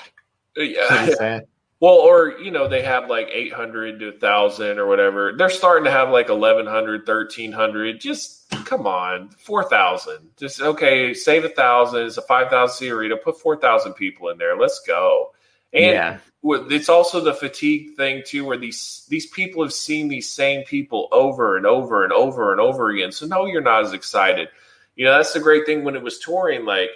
Uh, 0.57 0.61
Yeah? 1.19 1.39
Well, 1.81 1.95
or 1.95 2.37
you 2.39 2.51
know, 2.51 2.67
they 2.67 2.83
have 2.83 3.09
like 3.09 3.27
800 3.33 3.99
to 3.99 4.11
1,000 4.11 4.77
or 4.77 4.85
whatever. 4.85 5.33
They're 5.35 5.49
starting 5.49 5.85
to 5.85 5.91
have 5.91 6.09
like 6.11 6.29
1,100, 6.29 7.07
1,300. 7.07 7.99
Just 7.99 8.47
come 8.65 8.85
on, 8.85 9.29
4,000. 9.29 10.29
Just 10.37 10.61
okay, 10.61 11.15
save 11.15 11.43
a 11.43 11.49
thousand. 11.49 12.05
It's 12.05 12.17
a 12.17 12.21
5,000 12.21 12.75
seat 12.75 12.91
arena. 12.91 13.17
Put 13.17 13.41
4,000 13.41 13.93
people 13.93 14.29
in 14.29 14.37
there. 14.37 14.55
Let's 14.55 14.79
go. 14.85 15.33
And 15.73 15.83
yeah, 15.83 16.17
it's 16.43 16.89
also 16.89 17.19
the 17.19 17.33
fatigue 17.33 17.95
thing 17.95 18.21
too, 18.27 18.45
where 18.45 18.57
these 18.57 19.07
these 19.09 19.25
people 19.25 19.63
have 19.63 19.73
seen 19.73 20.07
these 20.07 20.29
same 20.29 20.63
people 20.65 21.07
over 21.11 21.57
and 21.57 21.65
over 21.65 22.03
and 22.03 22.13
over 22.13 22.51
and 22.51 22.61
over 22.61 22.89
again. 22.89 23.11
So 23.11 23.25
no, 23.25 23.45
you're 23.45 23.61
not 23.61 23.85
as 23.85 23.93
excited. 23.93 24.49
You 24.95 25.05
know, 25.05 25.17
that's 25.17 25.33
the 25.33 25.39
great 25.39 25.65
thing 25.65 25.83
when 25.83 25.95
it 25.95 26.03
was 26.03 26.19
touring. 26.19 26.65
Like 26.65 26.89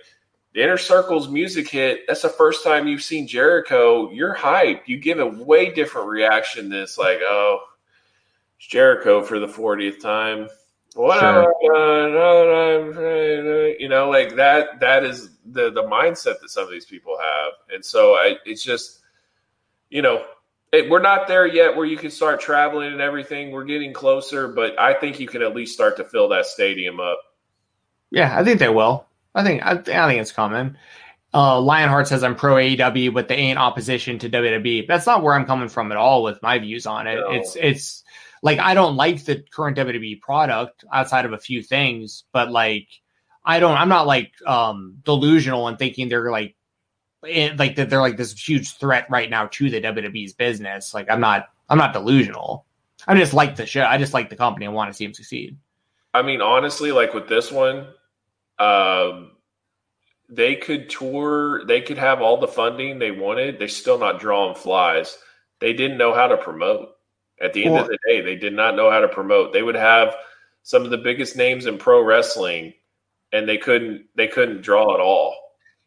the 0.55 0.63
Inner 0.63 0.77
Circle's 0.77 1.27
music 1.27 1.69
hit. 1.69 2.07
That's 2.07 2.21
the 2.21 2.29
first 2.29 2.63
time 2.63 2.87
you've 2.87 3.03
seen 3.03 3.27
Jericho. 3.27 4.09
You're 4.11 4.33
hyped. 4.33 4.87
You 4.87 4.97
give 4.97 5.19
a 5.19 5.27
way 5.27 5.69
different 5.69 6.07
reaction 6.07 6.69
than 6.69 6.79
it's 6.79 6.97
like, 6.97 7.19
oh, 7.21 7.59
it's 8.57 8.65
Jericho 8.65 9.21
for 9.21 9.37
the 9.37 9.47
40th 9.47 9.99
time. 9.99 10.47
What 10.93 11.19
Sure. 11.19 11.53
you 13.77 13.89
know, 13.89 14.09
like 14.09 14.37
that. 14.37 14.79
That 14.79 15.03
is 15.03 15.29
the 15.45 15.71
the 15.71 15.83
mindset 15.83 16.39
that 16.39 16.49
some 16.49 16.63
of 16.63 16.71
these 16.71 16.85
people 16.85 17.17
have, 17.21 17.51
and 17.73 17.83
so 17.83 18.13
I, 18.13 18.37
it's 18.45 18.63
just, 18.63 19.01
you 19.89 20.01
know, 20.01 20.23
it, 20.71 20.89
we're 20.89 21.01
not 21.01 21.27
there 21.27 21.45
yet 21.45 21.75
where 21.75 21.85
you 21.85 21.97
can 21.97 22.11
start 22.11 22.39
traveling 22.39 22.93
and 22.93 23.01
everything. 23.01 23.51
We're 23.51 23.65
getting 23.65 23.91
closer, 23.91 24.47
but 24.47 24.79
I 24.79 24.93
think 24.93 25.19
you 25.19 25.27
can 25.27 25.41
at 25.41 25.53
least 25.53 25.73
start 25.73 25.97
to 25.97 26.05
fill 26.05 26.29
that 26.29 26.45
stadium 26.45 27.01
up. 27.01 27.19
Yeah, 28.09 28.33
I 28.39 28.45
think 28.45 28.59
they 28.59 28.69
will. 28.69 29.05
I 29.35 29.43
think 29.43 29.63
I, 29.63 29.71
I 29.71 30.07
think 30.07 30.21
it's 30.21 30.31
coming. 30.31 30.77
Uh, 31.33 31.59
Lionheart 31.59 32.07
says 32.07 32.23
I'm 32.23 32.35
pro 32.35 32.55
AEW, 32.55 33.13
but 33.13 33.27
they 33.27 33.35
ain't 33.35 33.59
opposition 33.59 34.17
to 34.19 34.29
WWE. 34.29 34.87
That's 34.87 35.05
not 35.05 35.21
where 35.21 35.33
I'm 35.33 35.45
coming 35.45 35.67
from 35.67 35.91
at 35.91 35.97
all 35.97 36.23
with 36.23 36.41
my 36.41 36.59
views 36.59 36.85
on 36.85 37.07
it. 37.07 37.15
No. 37.15 37.31
It's 37.31 37.57
it's 37.59 38.03
like 38.41 38.59
I 38.59 38.73
don't 38.73 38.95
like 38.95 39.25
the 39.25 39.43
current 39.51 39.77
WWE 39.77 40.21
product 40.21 40.85
outside 40.91 41.25
of 41.25 41.33
a 41.33 41.37
few 41.37 41.61
things, 41.61 42.23
but 42.31 42.49
like 42.49 42.87
I 43.43 43.59
don't. 43.59 43.77
I'm 43.77 43.89
not 43.89 44.07
like 44.07 44.31
um 44.47 44.99
delusional 45.03 45.67
and 45.67 45.77
thinking 45.77 46.07
they're 46.07 46.31
like 46.31 46.55
it, 47.23 47.57
like 47.57 47.75
that 47.75 47.89
they're 47.89 47.99
like 47.99 48.17
this 48.17 48.31
huge 48.31 48.77
threat 48.77 49.07
right 49.09 49.29
now 49.29 49.47
to 49.47 49.69
the 49.69 49.81
WWE's 49.81 50.33
business. 50.33 50.93
Like 50.93 51.11
I'm 51.11 51.19
not. 51.19 51.49
I'm 51.67 51.77
not 51.77 51.91
delusional. 51.93 52.65
I 53.07 53.15
just 53.15 53.33
like 53.33 53.57
the 53.57 53.65
show. 53.65 53.83
I 53.83 53.97
just 53.97 54.13
like 54.13 54.29
the 54.29 54.35
company 54.35 54.67
and 54.67 54.75
want 54.75 54.89
to 54.89 54.93
see 54.93 55.05
them 55.05 55.13
succeed. 55.13 55.57
I 56.13 56.21
mean, 56.21 56.41
honestly, 56.41 56.93
like 56.93 57.13
with 57.13 57.27
this 57.27 57.51
one, 57.51 57.87
um, 58.59 59.31
they 60.29 60.55
could 60.55 60.89
tour, 60.89 61.65
they 61.65 61.81
could 61.81 61.97
have 61.97 62.21
all 62.21 62.37
the 62.37 62.47
funding 62.47 62.99
they 62.99 63.11
wanted. 63.11 63.59
They're 63.59 63.67
still 63.67 63.99
not 63.99 64.19
drawing 64.19 64.55
flies. 64.55 65.17
They 65.59 65.73
didn't 65.73 65.97
know 65.97 66.13
how 66.13 66.27
to 66.27 66.37
promote. 66.37 66.89
At 67.39 67.53
the 67.53 67.65
end 67.65 67.73
Well- 67.73 67.83
of 67.83 67.89
the 67.89 67.99
day, 68.07 68.21
they 68.21 68.35
did 68.35 68.53
not 68.53 68.75
know 68.75 68.89
how 68.89 69.01
to 69.01 69.07
promote. 69.07 69.53
They 69.53 69.61
would 69.61 69.75
have 69.75 70.15
some 70.63 70.83
of 70.83 70.89
the 70.89 70.97
biggest 70.97 71.35
names 71.35 71.65
in 71.65 71.77
pro 71.77 72.01
wrestling, 72.01 72.73
and 73.31 73.47
they 73.47 73.57
couldn't. 73.57 74.07
They 74.15 74.27
couldn't 74.27 74.61
draw 74.61 74.93
at 74.95 75.01
all. 75.01 75.35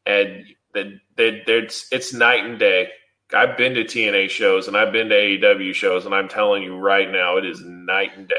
And 0.06 0.46
that 0.74 1.00
it's, 1.16 1.88
it's 1.90 2.12
night 2.12 2.44
and 2.44 2.58
day. 2.58 2.90
I've 3.32 3.56
been 3.56 3.74
to 3.74 3.84
TNA 3.84 4.30
shows 4.30 4.68
and 4.68 4.76
I've 4.76 4.92
been 4.92 5.08
to 5.10 5.14
AEW 5.14 5.74
shows, 5.74 6.06
and 6.06 6.14
I'm 6.14 6.28
telling 6.28 6.62
you 6.62 6.76
right 6.76 7.10
now, 7.10 7.36
it 7.36 7.44
is 7.44 7.60
night 7.62 8.16
and 8.16 8.26
day. 8.26 8.36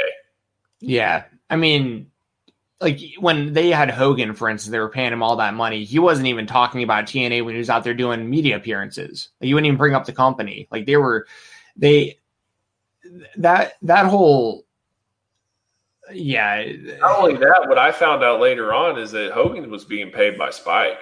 Yeah, 0.80 1.26
I 1.50 1.58
mean, 1.58 2.10
like 2.82 3.00
when 3.20 3.54
they 3.54 3.70
had 3.70 3.90
Hogan, 3.90 4.34
for 4.34 4.50
instance, 4.50 4.72
they 4.72 4.80
were 4.80 4.90
paying 4.90 5.12
him 5.12 5.22
all 5.22 5.36
that 5.38 5.54
money. 5.54 5.84
He 5.84 6.00
wasn't 6.00 6.28
even 6.28 6.48
talking 6.48 6.84
about 6.84 7.06
TNA 7.06 7.44
when 7.44 7.56
he 7.56 7.60
was 7.60 7.70
out 7.70 7.84
there 7.84 7.94
doing 7.94 8.30
media 8.30 8.56
appearances. 8.56 9.30
Like, 9.42 9.48
he 9.48 9.54
wouldn't 9.54 9.68
even 9.68 9.78
bring 9.78 9.96
up 9.96 10.06
the 10.06 10.14
company. 10.14 10.68
Like 10.72 10.86
they 10.86 10.96
were, 10.96 11.28
they 11.76 12.20
that 13.38 13.74
that 13.82 14.06
whole 14.06 14.66
yeah. 16.12 16.66
Not 17.00 17.20
only 17.20 17.36
that, 17.38 17.66
what 17.68 17.78
I 17.78 17.92
found 17.92 18.24
out 18.24 18.40
later 18.40 18.74
on 18.74 18.98
is 18.98 19.12
that 19.12 19.32
Hogan 19.32 19.70
was 19.70 19.86
being 19.86 20.12
paid 20.12 20.38
by 20.38 20.50
Spike. 20.52 21.00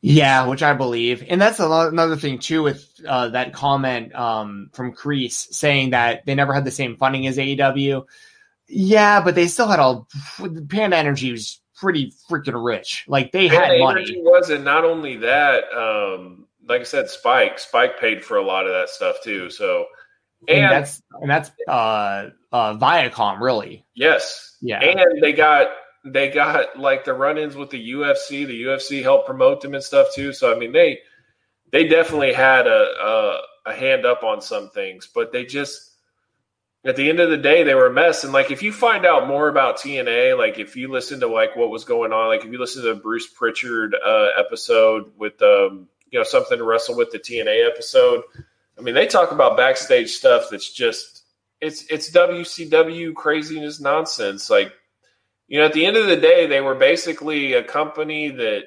Yeah, 0.00 0.46
which 0.46 0.62
I 0.62 0.74
believe, 0.74 1.24
and 1.28 1.40
that's 1.40 1.58
another 1.58 2.14
thing 2.14 2.38
too 2.38 2.62
with 2.62 2.88
uh, 3.06 3.30
that 3.30 3.52
comment 3.52 4.14
um, 4.14 4.70
from 4.72 4.92
Kreese 4.92 5.52
saying 5.52 5.90
that 5.90 6.24
they 6.24 6.36
never 6.36 6.54
had 6.54 6.64
the 6.64 6.70
same 6.70 6.96
funding 6.96 7.26
as 7.26 7.36
AEW. 7.36 8.04
Yeah, 8.68 9.22
but 9.22 9.34
they 9.34 9.48
still 9.48 9.68
had 9.68 9.80
all. 9.80 10.06
Panda 10.68 10.96
Energy 10.96 11.32
was 11.32 11.60
pretty 11.76 12.12
freaking 12.30 12.62
rich. 12.62 13.04
Like 13.08 13.32
they 13.32 13.48
Panda 13.48 13.66
had 13.66 13.80
money. 13.80 14.02
Energy 14.02 14.20
was, 14.20 14.50
and 14.50 14.64
not 14.64 14.84
only 14.84 15.16
that, 15.18 15.64
um, 15.72 16.46
like 16.68 16.82
I 16.82 16.84
said, 16.84 17.08
Spike. 17.08 17.58
Spike 17.58 17.98
paid 17.98 18.24
for 18.24 18.36
a 18.36 18.42
lot 18.42 18.66
of 18.66 18.72
that 18.72 18.90
stuff 18.90 19.16
too. 19.22 19.48
So, 19.50 19.86
and, 20.48 20.58
and 20.58 20.72
that's 20.72 21.02
and 21.20 21.30
that's 21.30 21.50
uh, 21.66 22.30
uh, 22.52 22.74
Viacom, 22.74 23.40
really. 23.40 23.86
Yes. 23.94 24.56
Yeah. 24.60 24.80
And 24.80 25.22
they 25.22 25.32
got 25.32 25.68
they 26.04 26.30
got 26.30 26.78
like 26.78 27.04
the 27.04 27.14
run-ins 27.14 27.56
with 27.56 27.70
the 27.70 27.92
UFC. 27.92 28.46
The 28.46 28.62
UFC 28.62 29.02
helped 29.02 29.26
promote 29.26 29.60
them 29.60 29.74
and 29.74 29.82
stuff 29.82 30.08
too. 30.14 30.32
So 30.32 30.54
I 30.54 30.58
mean, 30.58 30.72
they 30.72 30.98
they 31.72 31.86
definitely 31.86 32.32
had 32.32 32.66
a, 32.66 32.86
a, 33.00 33.40
a 33.66 33.74
hand 33.74 34.06
up 34.06 34.22
on 34.22 34.40
some 34.40 34.70
things, 34.70 35.08
but 35.12 35.32
they 35.32 35.44
just 35.44 35.87
at 36.84 36.96
the 36.96 37.08
end 37.08 37.20
of 37.20 37.30
the 37.30 37.36
day 37.36 37.62
they 37.62 37.74
were 37.74 37.86
a 37.86 37.92
mess. 37.92 38.24
And 38.24 38.32
like 38.32 38.50
if 38.50 38.62
you 38.62 38.72
find 38.72 39.04
out 39.04 39.28
more 39.28 39.48
about 39.48 39.78
TNA, 39.78 40.38
like 40.38 40.58
if 40.58 40.76
you 40.76 40.88
listen 40.88 41.20
to 41.20 41.26
like 41.26 41.56
what 41.56 41.70
was 41.70 41.84
going 41.84 42.12
on, 42.12 42.28
like 42.28 42.44
if 42.44 42.52
you 42.52 42.58
listen 42.58 42.84
to 42.84 42.94
Bruce 42.94 43.26
Pritchard 43.26 43.94
uh, 43.94 44.28
episode 44.38 45.12
with 45.16 45.40
um 45.42 45.88
you 46.10 46.18
know 46.18 46.24
something 46.24 46.58
to 46.58 46.64
wrestle 46.64 46.96
with 46.96 47.10
the 47.10 47.18
TNA 47.18 47.68
episode. 47.68 48.22
I 48.78 48.80
mean, 48.80 48.94
they 48.94 49.06
talk 49.06 49.32
about 49.32 49.56
backstage 49.56 50.10
stuff 50.10 50.46
that's 50.50 50.72
just 50.72 51.24
it's 51.60 51.84
it's 51.90 52.10
WCW 52.10 53.14
craziness 53.14 53.80
nonsense. 53.80 54.48
Like 54.48 54.72
you 55.48 55.58
know, 55.58 55.66
at 55.66 55.72
the 55.72 55.86
end 55.86 55.96
of 55.96 56.06
the 56.06 56.16
day, 56.16 56.46
they 56.46 56.60
were 56.60 56.74
basically 56.74 57.54
a 57.54 57.62
company 57.62 58.30
that 58.30 58.64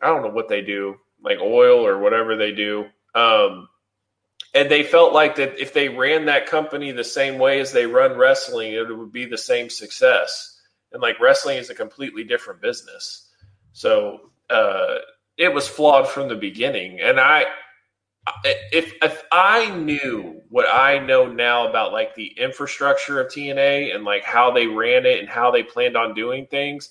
I 0.00 0.08
don't 0.08 0.22
know 0.22 0.30
what 0.30 0.48
they 0.48 0.62
do, 0.62 0.96
like 1.22 1.38
oil 1.40 1.86
or 1.86 1.98
whatever 1.98 2.36
they 2.36 2.52
do. 2.52 2.86
Um, 3.14 3.68
and 4.54 4.70
they 4.70 4.84
felt 4.84 5.12
like 5.12 5.36
that 5.36 5.58
if 5.60 5.72
they 5.72 5.88
ran 5.88 6.26
that 6.26 6.46
company 6.46 6.92
the 6.92 7.04
same 7.04 7.38
way 7.38 7.60
as 7.60 7.72
they 7.72 7.86
run 7.86 8.16
wrestling, 8.16 8.72
it 8.72 8.96
would 8.96 9.12
be 9.12 9.26
the 9.26 9.36
same 9.36 9.68
success. 9.68 10.60
And 10.92 11.02
like 11.02 11.20
wrestling 11.20 11.58
is 11.58 11.70
a 11.70 11.74
completely 11.74 12.22
different 12.22 12.62
business. 12.62 13.28
So 13.72 14.30
uh, 14.48 14.96
it 15.36 15.52
was 15.52 15.66
flawed 15.66 16.08
from 16.08 16.28
the 16.28 16.36
beginning. 16.36 17.00
And 17.00 17.18
I, 17.18 17.46
if 18.44 18.94
if 19.02 19.22
I 19.32 19.74
knew 19.74 20.40
what 20.48 20.66
I 20.72 20.98
know 20.98 21.26
now 21.26 21.68
about 21.68 21.92
like 21.92 22.14
the 22.14 22.32
infrastructure 22.38 23.20
of 23.20 23.26
TNA 23.26 23.94
and 23.94 24.04
like 24.04 24.22
how 24.22 24.52
they 24.52 24.68
ran 24.68 25.04
it 25.04 25.18
and 25.18 25.28
how 25.28 25.50
they 25.50 25.64
planned 25.64 25.96
on 25.96 26.14
doing 26.14 26.46
things, 26.46 26.90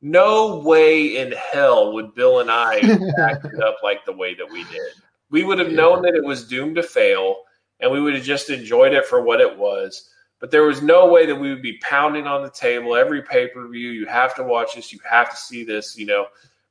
no 0.00 0.58
way 0.58 1.18
in 1.18 1.32
hell 1.32 1.92
would 1.92 2.14
Bill 2.14 2.40
and 2.40 2.50
I 2.50 2.76
act 3.18 3.44
it 3.44 3.62
up 3.62 3.76
like 3.82 4.04
the 4.06 4.12
way 4.12 4.34
that 4.34 4.50
we 4.50 4.64
did. 4.64 4.92
We 5.32 5.42
would 5.42 5.58
have 5.58 5.72
known 5.72 6.02
that 6.02 6.14
it 6.14 6.22
was 6.22 6.46
doomed 6.46 6.76
to 6.76 6.82
fail 6.82 7.42
and 7.80 7.90
we 7.90 8.00
would 8.00 8.14
have 8.14 8.22
just 8.22 8.50
enjoyed 8.50 8.92
it 8.92 9.06
for 9.06 9.22
what 9.22 9.40
it 9.40 9.58
was. 9.58 10.10
But 10.38 10.50
there 10.50 10.64
was 10.64 10.82
no 10.82 11.10
way 11.10 11.24
that 11.26 11.34
we 11.34 11.48
would 11.50 11.62
be 11.62 11.78
pounding 11.78 12.26
on 12.26 12.42
the 12.42 12.50
table 12.50 12.94
every 12.94 13.22
pay 13.22 13.48
per 13.48 13.66
view. 13.68 13.90
You 13.90 14.06
have 14.06 14.34
to 14.36 14.44
watch 14.44 14.74
this. 14.74 14.92
You 14.92 15.00
have 15.08 15.30
to 15.30 15.36
see 15.36 15.64
this, 15.64 15.96
you 15.96 16.06
know, 16.06 16.26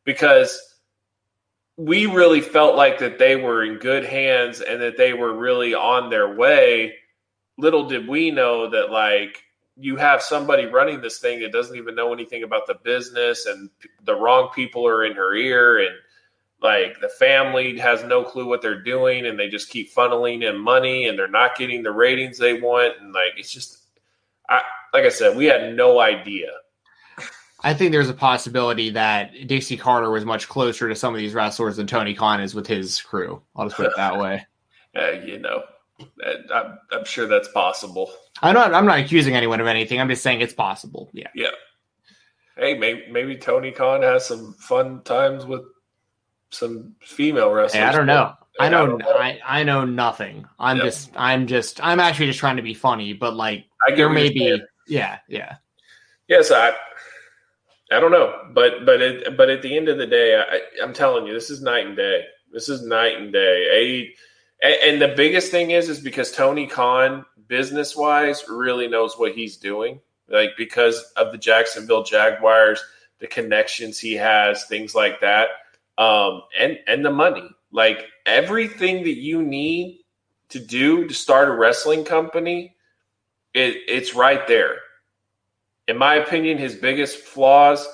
because 0.06 0.78
we 1.78 2.06
really 2.06 2.42
felt 2.42 2.76
like 2.76 3.00
that 3.00 3.18
they 3.18 3.36
were 3.36 3.64
in 3.64 3.80
good 3.80 4.06
hands 4.06 4.62
and 4.62 4.82
that 4.82 4.98
they 4.98 5.14
were 5.14 5.34
really 5.34 5.74
on 5.74 6.10
their 6.10 6.36
way. 6.36 6.94
Little 7.58 7.88
did 7.88 8.08
we 8.08 8.30
know 8.30 8.70
that, 8.70 8.92
like, 8.92 9.42
you 9.78 9.96
have 9.96 10.22
somebody 10.22 10.66
running 10.66 11.02
this 11.02 11.20
thing 11.20 11.40
that 11.40 11.52
doesn't 11.52 11.78
even 11.78 11.96
know 11.96 12.14
anything 12.14 12.44
about 12.44 12.68
the 12.68 12.76
business, 12.84 13.46
and 13.46 13.70
the 14.04 14.16
wrong 14.16 14.50
people 14.54 14.86
are 14.86 15.06
in 15.06 15.14
her 15.14 15.34
ear, 15.34 15.80
and 15.80 15.96
like 16.62 17.00
the 17.00 17.10
family 17.10 17.78
has 17.80 18.04
no 18.04 18.24
clue 18.24 18.48
what 18.48 18.62
they're 18.62 18.84
doing, 18.84 19.26
and 19.26 19.40
they 19.40 19.50
just 19.50 19.70
keep 19.70 19.94
funneling 19.94 20.48
in 20.48 20.60
money, 20.60 21.08
and 21.08 21.18
they're 21.18 21.28
not 21.28 21.58
getting 21.58 21.84
the 21.84 21.92
ratings 21.92 22.38
they 22.38 22.54
want, 22.54 23.00
and 23.00 23.14
like 23.14 23.34
it's 23.38 23.52
just, 23.52 23.80
I 24.50 24.62
like 24.94 25.06
I 25.06 25.10
said, 25.10 25.38
we 25.38 25.46
had 25.46 25.76
no 25.76 26.00
idea 26.00 26.50
I 27.64 27.74
think 27.74 27.92
there's 27.92 28.10
a 28.10 28.14
possibility 28.14 28.90
that 28.92 29.48
Dixie 29.48 29.78
Carter 29.78 30.10
was 30.10 30.26
much 30.26 30.50
closer 30.50 30.90
to 30.90 30.96
some 30.96 31.14
of 31.14 31.20
these 31.20 31.34
wrestlers 31.34 31.78
than 31.78 31.86
Tony 31.86 32.14
Khan 32.14 32.42
is 32.42 32.56
with 32.56 32.66
his 32.66 33.00
crew. 33.00 33.42
I'll 33.56 33.66
just 33.66 33.78
put 33.78 33.86
it 33.86 33.94
that 33.98 34.18
way. 34.18 34.46
uh, 34.96 35.12
you 35.12 35.38
know, 35.38 35.64
I'm, 36.54 36.80
I'm, 36.92 37.06
sure 37.06 37.28
that's 37.28 37.50
possible. 37.50 38.12
I'm 38.42 38.56
not. 38.56 38.74
I'm 38.74 38.86
not 38.86 39.00
accusing 39.00 39.36
anyone 39.36 39.62
of 39.62 39.68
anything. 39.68 40.02
I'm 40.02 40.10
just 40.10 40.24
saying 40.24 40.42
it's 40.42 40.54
possible. 40.54 41.10
Yeah. 41.14 41.28
Yeah. 41.36 41.52
Hey, 42.58 42.78
maybe, 42.78 43.04
maybe 43.12 43.38
Tony 43.38 43.72
Khan 43.72 44.02
has 44.02 44.26
some 44.26 44.54
fun 44.54 45.04
times 45.04 45.46
with 45.46 45.62
some 46.52 46.96
female 47.02 47.52
wrestlers. 47.52 47.84
I 47.84 47.92
don't 47.92 48.06
know. 48.06 48.34
I 48.60 48.70
know, 48.70 48.84
I, 48.84 48.88
know. 48.88 49.18
I, 49.18 49.40
I 49.46 49.64
know 49.64 49.86
nothing. 49.86 50.46
I'm 50.60 50.78
yep. 50.78 50.86
just 50.86 51.12
I'm 51.16 51.48
just 51.48 51.84
I'm 51.84 52.00
actually 52.00 52.28
just 52.28 52.40
trying 52.40 52.58
to 52.58 52.62
be 52.62 52.74
funny, 52.74 53.14
but 53.14 53.36
like 53.36 53.66
there 53.96 54.10
may 54.10 54.30
be 54.30 54.62
yeah, 54.88 55.20
yeah. 55.28 55.56
Yes, 56.28 56.52
I 56.52 56.74
I 57.92 58.00
don't 58.00 58.12
know, 58.12 58.34
but 58.54 58.86
but 58.86 59.02
it, 59.02 59.38
but 59.38 59.50
at 59.50 59.62
the 59.62 59.76
end 59.76 59.90
of 59.90 59.98
the 59.98 60.08
day, 60.08 60.36
I, 60.40 60.84
am 60.84 60.94
telling 60.94 61.26
you, 61.26 61.34
this 61.34 61.50
is 61.50 61.62
night 61.62 61.88
and 61.88 61.96
day. 61.96 62.26
This 62.52 62.70
is 62.70 62.86
night 62.86 63.18
and 63.18 63.32
day. 63.32 64.14
A, 64.64 64.78
and 64.88 65.02
the 65.02 65.10
biggest 65.16 65.50
thing 65.50 65.72
is, 65.72 65.90
is 65.90 66.00
because 66.00 66.32
Tony 66.32 66.68
Khan, 66.68 67.26
business 67.48 67.96
wise, 67.96 68.44
really 68.48 68.88
knows 68.88 69.18
what 69.18 69.34
he's 69.34 69.58
doing. 69.58 70.00
Like 70.30 70.52
because 70.58 71.02
of 71.18 71.32
the 71.32 71.38
Jacksonville 71.38 72.04
Jaguars, 72.04 72.82
the 73.20 73.28
connections 73.28 74.00
he 74.00 74.14
has, 74.14 74.66
things 74.66 74.96
like 74.96 75.20
that, 75.22 75.50
um, 75.98 76.42
and 76.60 76.80
and 76.88 77.06
the 77.06 77.12
money. 77.12 77.50
Like 77.72 78.06
everything 78.26 79.04
that 79.04 79.18
you 79.18 79.42
need 79.42 80.02
to 80.50 80.60
do 80.60 81.08
to 81.08 81.14
start 81.14 81.48
a 81.48 81.54
wrestling 81.54 82.04
company, 82.04 82.76
it, 83.54 83.78
it's 83.88 84.14
right 84.14 84.46
there 84.48 84.78
in 85.92 85.98
my 85.98 86.16
opinion, 86.16 86.58
his 86.58 86.76
biggest 86.76 87.18
flaws 87.18 87.86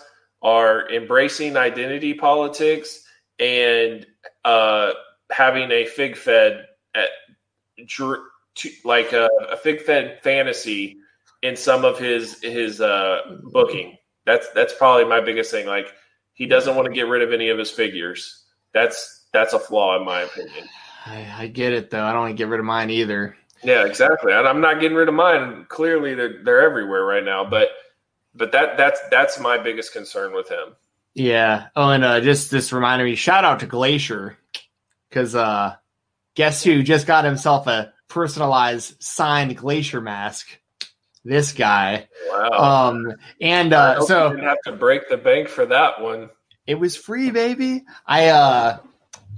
are 0.43 0.89
embracing 0.91 1.57
identity 1.57 2.13
politics 2.13 3.03
and 3.39 4.05
uh, 4.45 4.91
having 5.31 5.71
a 5.71 5.85
fig 5.85 6.15
fed 6.15 6.67
at, 6.93 7.09
like 8.83 9.13
a, 9.13 9.27
a 9.51 9.57
fig 9.57 9.81
fed 9.81 10.19
fantasy 10.21 10.97
in 11.41 11.55
some 11.55 11.85
of 11.85 11.97
his 11.97 12.41
his 12.43 12.81
uh, 12.81 13.21
booking. 13.51 13.97
That's 14.25 14.47
that's 14.51 14.73
probably 14.73 15.05
my 15.05 15.21
biggest 15.21 15.49
thing. 15.49 15.65
Like 15.65 15.93
he 16.37 16.45
doesn't 16.45 16.75
want 16.75 16.87
to 16.87 16.93
get 16.93 17.07
rid 17.07 17.23
of 17.23 17.33
any 17.33 17.49
of 17.49 17.57
his 17.57 17.71
figures. 17.71 18.43
That's 18.71 19.25
that's 19.33 19.53
a 19.53 19.59
flaw 19.59 19.97
in 19.97 20.05
my 20.05 20.21
opinion. 20.21 20.69
I, 21.05 21.27
I 21.39 21.47
get 21.47 21.73
it 21.73 21.89
though. 21.89 22.03
I 22.03 22.11
don't 22.11 22.21
want 22.21 22.37
to 22.37 22.41
get 22.41 22.47
rid 22.47 22.59
of 22.59 22.65
mine 22.65 22.89
either. 22.91 23.35
Yeah, 23.63 23.85
exactly. 23.85 24.31
And 24.31 24.47
I'm 24.47 24.61
not 24.61 24.79
getting 24.79 24.95
rid 24.95 25.09
of 25.09 25.15
mine. 25.15 25.65
Clearly, 25.67 26.13
they're 26.13 26.43
they're 26.43 26.61
everywhere 26.61 27.03
right 27.03 27.23
now. 27.23 27.43
But 27.49 27.69
but 28.35 28.51
that 28.51 28.77
that's 28.77 28.99
that's 29.09 29.39
my 29.39 29.57
biggest 29.57 29.93
concern 29.93 30.33
with 30.33 30.49
him. 30.49 30.75
Yeah. 31.15 31.67
Oh, 31.75 31.89
and 31.89 32.03
uh, 32.03 32.19
just 32.21 32.51
this 32.51 32.71
reminded 32.71 33.05
me. 33.05 33.15
Shout 33.15 33.43
out 33.43 33.61
to 33.61 33.65
Glacier 33.65 34.37
because 35.09 35.33
uh, 35.33 35.75
guess 36.35 36.63
who 36.63 36.83
just 36.83 37.07
got 37.07 37.25
himself 37.25 37.65
a 37.65 37.93
personalized 38.07 39.01
signed 39.01 39.57
Glacier 39.57 40.01
mask. 40.01 40.59
This 41.27 41.51
guy. 41.51 42.07
Wow. 42.29 42.89
Um, 42.89 43.13
and 43.41 43.73
uh, 43.73 44.01
so 44.01 44.29
didn't 44.29 44.45
have 44.45 44.61
to 44.65 44.71
break 44.71 45.09
the 45.09 45.17
bank 45.17 45.49
for 45.49 45.65
that 45.65 46.01
one. 46.01 46.29
It 46.65 46.75
was 46.75 46.95
free, 46.95 47.31
baby. 47.31 47.83
I 48.05 48.27
uh, 48.27 48.77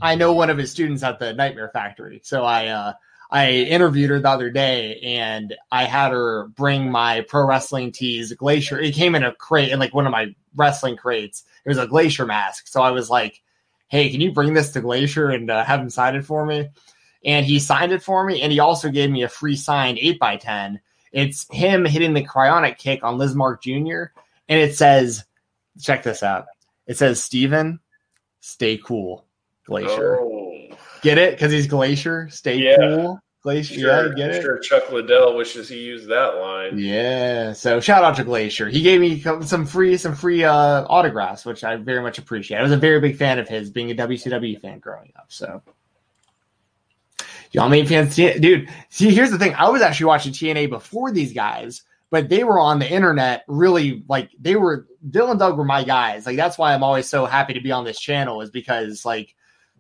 I 0.02 0.16
know 0.16 0.34
one 0.34 0.50
of 0.50 0.58
his 0.58 0.72
students 0.72 1.02
at 1.02 1.20
the 1.20 1.34
Nightmare 1.34 1.72
Factory, 1.74 2.22
so 2.24 2.44
I 2.44 2.68
uh, 2.68 2.94
I 3.32 3.52
interviewed 3.52 4.10
her 4.10 4.20
the 4.20 4.30
other 4.30 4.50
day 4.50 5.00
and 5.02 5.56
I 5.72 5.86
had 5.86 6.12
her 6.12 6.48
bring 6.48 6.92
my 6.92 7.22
pro 7.22 7.46
wrestling 7.46 7.92
tees 7.92 8.34
glacier. 8.34 8.80
It 8.80 8.96
came 8.96 9.16
in 9.16 9.24
a 9.24 9.34
crate 9.34 9.72
in 9.72 9.80
like 9.80 9.94
one 9.94 10.06
of 10.06 10.12
my 10.12 10.36
wrestling 10.56 10.96
crates. 10.96 11.44
It 11.66 11.70
was 11.70 11.78
a 11.78 11.88
glacier 11.88 12.26
mask. 12.26 12.68
So 12.68 12.82
I 12.82 12.92
was 12.92 13.10
like, 13.10 13.42
Hey, 13.88 14.12
can 14.12 14.22
you 14.22 14.32
bring 14.32 14.54
this 14.54 14.72
to 14.74 14.82
Glacier 14.82 15.30
and 15.30 15.50
uh, 15.50 15.64
have 15.64 15.80
him 15.80 15.90
sign 15.90 16.16
it 16.16 16.24
for 16.26 16.46
me? 16.46 16.70
And 17.26 17.46
he 17.46 17.60
signed 17.60 17.92
it 17.92 18.04
for 18.04 18.24
me. 18.24 18.42
And 18.42 18.52
he 18.52 18.60
also 18.60 18.90
gave 18.90 19.10
me 19.10 19.24
a 19.24 19.30
free 19.30 19.56
signed 19.56 19.98
8x10. 19.98 20.80
It's 21.12 21.48
him 21.52 21.86
hitting 21.86 22.14
the 22.14 22.26
cryonic 22.26 22.78
kick 22.78 23.04
on 23.04 23.18
Lizmark 23.18 23.62
Jr. 23.62 24.12
And 24.48 24.60
it 24.60 24.76
says, 24.76 25.26
check 25.80 26.04
this 26.04 26.24
out. 26.24 26.46
It 26.88 26.98
says, 26.98 27.24
Steven, 27.24 27.80
stay 28.42 28.78
cool. 28.78 29.26
Glacier. 29.66 30.20
Oh. 30.20 30.68
Get 31.02 31.18
it? 31.18 31.32
Because 31.32 31.52
he's 31.52 31.68
Glacier. 31.68 32.30
Stay 32.30 32.58
yeah. 32.58 32.78
cool. 32.78 33.20
Glacier, 33.42 33.80
sure, 33.80 34.08
yeah, 34.10 34.14
get 34.16 34.36
it. 34.36 34.42
Sure, 34.42 34.60
Chuck 34.60 34.92
Liddell 34.92 35.38
wishes 35.38 35.70
he 35.70 35.78
used 35.78 36.10
that 36.10 36.36
line. 36.36 36.78
Yeah, 36.78 37.54
so 37.54 37.80
shout 37.80 38.04
out 38.04 38.18
to 38.18 38.26
Glacier. 38.26 38.68
He 38.68 38.82
gave 38.82 39.00
me 39.00 39.22
some 39.22 39.66
free 39.66 39.96
some 39.96 40.14
free 40.14 40.44
uh, 40.44 40.86
autographs, 40.90 41.46
which 41.46 41.64
I 41.64 41.78
very 41.78 42.02
much 42.02 42.18
appreciate. 42.18 42.58
I 42.58 42.64
was 42.64 42.74
a 42.74 42.78
very 42.78 43.00
big 43.00 43.16
fan 43.16 43.40
of 43.40 43.48
his, 43.48 43.70
being 43.70 43.92
a 43.92 43.96
WCW 43.96 44.60
fan 44.60 44.80
growing 44.80 45.14
up. 45.18 45.28
So, 45.30 45.62
y'all 47.52 47.70
main 47.70 47.86
fans, 47.86 48.16
dude. 48.16 48.70
See, 48.90 49.14
here's 49.14 49.32
the 49.32 49.40
thing. 49.40 49.56
I 49.56 49.70
was 49.70 49.82
actually 49.82 50.08
watching 50.08 50.34
TNA 50.34 50.70
before 50.70 51.12
these 51.12 51.34
guys, 51.34 51.84
but 52.10 52.30
they 52.30 52.44
were 52.44 52.60
on 52.60 52.80
the 52.80 52.90
internet 52.90 53.44
really 53.48 54.04
like 54.08 54.30
they 54.40 54.56
were. 54.56 54.88
Dylan 55.10 55.40
Doug 55.40 55.58
were 55.58 55.66
my 55.66 55.84
guys. 55.84 56.26
Like 56.26 56.36
that's 56.36 56.58
why 56.58 56.74
I'm 56.74 56.84
always 56.84 57.08
so 57.08 57.26
happy 57.26 57.54
to 57.54 57.62
be 57.62 57.72
on 57.72 57.86
this 57.86 58.00
channel, 58.00 58.42
is 58.42 58.50
because 58.50 59.06
like 59.06 59.36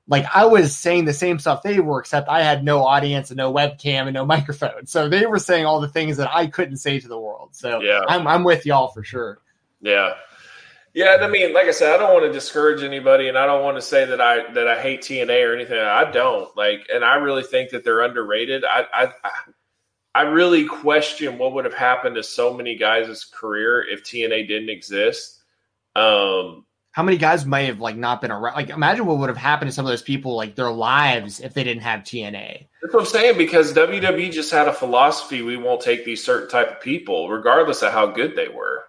like 0.07 0.25
I 0.33 0.45
was 0.45 0.75
saying 0.75 1.05
the 1.05 1.13
same 1.13 1.39
stuff 1.39 1.61
they 1.61 1.79
were, 1.79 1.99
except 1.99 2.29
I 2.29 2.41
had 2.41 2.63
no 2.63 2.85
audience 2.85 3.29
and 3.29 3.37
no 3.37 3.53
webcam 3.53 4.07
and 4.07 4.13
no 4.13 4.25
microphone. 4.27 4.87
So 4.87 5.07
they 5.07 5.25
were 5.25 5.39
saying 5.39 5.65
all 5.65 5.79
the 5.81 5.87
things 5.87 6.17
that 6.17 6.29
I 6.33 6.47
couldn't 6.47 6.77
say 6.77 6.99
to 6.99 7.07
the 7.07 7.19
world. 7.19 7.49
So 7.53 7.81
yeah, 7.81 8.01
I'm 8.07 8.27
I'm 8.27 8.43
with 8.43 8.65
y'all 8.65 8.89
for 8.89 9.03
sure. 9.03 9.39
Yeah. 9.81 10.13
Yeah, 10.93 11.17
I 11.21 11.27
mean, 11.27 11.53
like 11.53 11.65
I 11.65 11.71
said, 11.71 11.93
I 11.93 11.97
don't 11.97 12.13
want 12.13 12.25
to 12.25 12.31
discourage 12.31 12.81
anybody, 12.81 13.27
and 13.27 13.37
I 13.37 13.45
don't 13.45 13.63
want 13.63 13.77
to 13.77 13.81
say 13.81 14.05
that 14.05 14.19
I 14.19 14.51
that 14.53 14.67
I 14.67 14.81
hate 14.81 15.01
TNA 15.01 15.47
or 15.47 15.53
anything. 15.53 15.77
I 15.77 16.09
don't 16.09 16.55
like, 16.57 16.87
and 16.93 17.03
I 17.03 17.15
really 17.15 17.43
think 17.43 17.71
that 17.71 17.83
they're 17.83 18.01
underrated. 18.01 18.63
I 18.65 18.85
I 18.91 19.13
I 20.15 20.21
really 20.23 20.65
question 20.65 21.37
what 21.37 21.53
would 21.53 21.65
have 21.65 21.73
happened 21.73 22.15
to 22.15 22.23
so 22.23 22.53
many 22.53 22.75
guys' 22.75 23.25
career 23.25 23.85
if 23.87 24.03
TNA 24.03 24.47
didn't 24.47 24.69
exist. 24.69 25.41
Um, 25.95 26.65
how 26.91 27.03
many 27.03 27.17
guys 27.17 27.45
may 27.45 27.65
have 27.67 27.79
like 27.79 27.95
not 27.95 28.19
been 28.19 28.31
around? 28.31 28.55
Like, 28.55 28.69
imagine 28.69 29.05
what 29.05 29.19
would 29.19 29.29
have 29.29 29.37
happened 29.37 29.69
to 29.69 29.75
some 29.75 29.85
of 29.85 29.91
those 29.91 30.01
people, 30.01 30.35
like 30.35 30.55
their 30.55 30.71
lives, 30.71 31.39
if 31.39 31.53
they 31.53 31.63
didn't 31.63 31.83
have 31.83 32.01
TNA. 32.01 32.67
That's 32.81 32.93
what 32.93 33.01
I'm 33.01 33.05
saying 33.05 33.37
because 33.37 33.73
WWE 33.73 34.31
just 34.31 34.51
had 34.51 34.67
a 34.67 34.73
philosophy: 34.73 35.41
we 35.43 35.55
won't 35.55 35.81
take 35.81 36.03
these 36.03 36.23
certain 36.23 36.49
type 36.49 36.71
of 36.71 36.81
people, 36.81 37.29
regardless 37.29 37.83
of 37.83 37.93
how 37.93 38.07
good 38.07 38.35
they 38.35 38.47
were. 38.47 38.85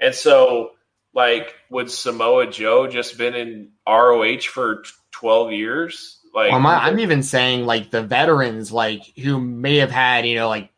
And 0.00 0.14
so, 0.14 0.70
like, 1.14 1.54
would 1.70 1.90
Samoa 1.90 2.46
Joe 2.46 2.86
just 2.86 3.18
been 3.18 3.34
in 3.34 3.70
ROH 3.86 4.40
for 4.40 4.84
12 5.12 5.52
years? 5.52 6.20
Like, 6.32 6.52
well, 6.52 6.64
I'm 6.66 7.00
even 7.00 7.22
saying 7.22 7.66
like 7.66 7.90
the 7.90 8.02
veterans, 8.02 8.70
like 8.70 9.02
who 9.18 9.40
may 9.40 9.78
have 9.78 9.90
had, 9.90 10.26
you 10.26 10.36
know, 10.36 10.48
like 10.48 10.70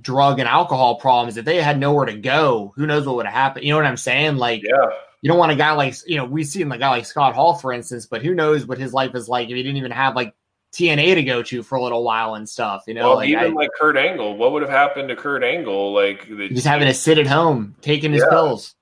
drug 0.00 0.38
and 0.38 0.48
alcohol 0.48 0.96
problems, 0.96 1.38
if 1.38 1.46
they 1.46 1.62
had 1.62 1.78
nowhere 1.78 2.04
to 2.06 2.16
go, 2.16 2.74
who 2.76 2.86
knows 2.86 3.06
what 3.06 3.16
would 3.16 3.26
have 3.26 3.34
happened? 3.34 3.64
You 3.64 3.72
know 3.72 3.78
what 3.78 3.86
I'm 3.86 3.96
saying? 3.96 4.36
Like, 4.36 4.62
yeah 4.62 4.90
you 5.20 5.28
don't 5.28 5.38
want 5.38 5.52
a 5.52 5.56
guy 5.56 5.72
like 5.72 5.94
you 6.06 6.16
know 6.16 6.24
we've 6.24 6.46
seen 6.46 6.70
a 6.70 6.78
guy 6.78 6.90
like 6.90 7.06
Scott 7.06 7.34
Hall 7.34 7.54
for 7.54 7.72
instance, 7.72 8.06
but 8.06 8.22
who 8.22 8.34
knows 8.34 8.66
what 8.66 8.78
his 8.78 8.92
life 8.92 9.14
is 9.14 9.28
like 9.28 9.48
if 9.48 9.56
he 9.56 9.62
didn't 9.62 9.76
even 9.76 9.90
have 9.90 10.14
like 10.14 10.34
TNA 10.72 11.14
to 11.14 11.22
go 11.24 11.42
to 11.42 11.62
for 11.62 11.76
a 11.76 11.82
little 11.82 12.04
while 12.04 12.34
and 12.34 12.48
stuff. 12.48 12.84
You 12.86 12.94
know, 12.94 13.08
well, 13.08 13.16
like, 13.16 13.28
even 13.28 13.44
I, 13.44 13.48
like 13.48 13.70
Kurt 13.78 13.96
Angle, 13.96 14.36
what 14.36 14.52
would 14.52 14.62
have 14.62 14.70
happened 14.70 15.08
to 15.08 15.16
Kurt 15.16 15.42
Angle? 15.42 15.92
Like 15.92 16.28
just 16.28 16.66
having 16.66 16.88
to 16.88 16.94
sit 16.94 17.18
at 17.18 17.26
home 17.26 17.74
taking 17.80 18.12
his 18.12 18.22
yeah. 18.22 18.30
pills. 18.30 18.74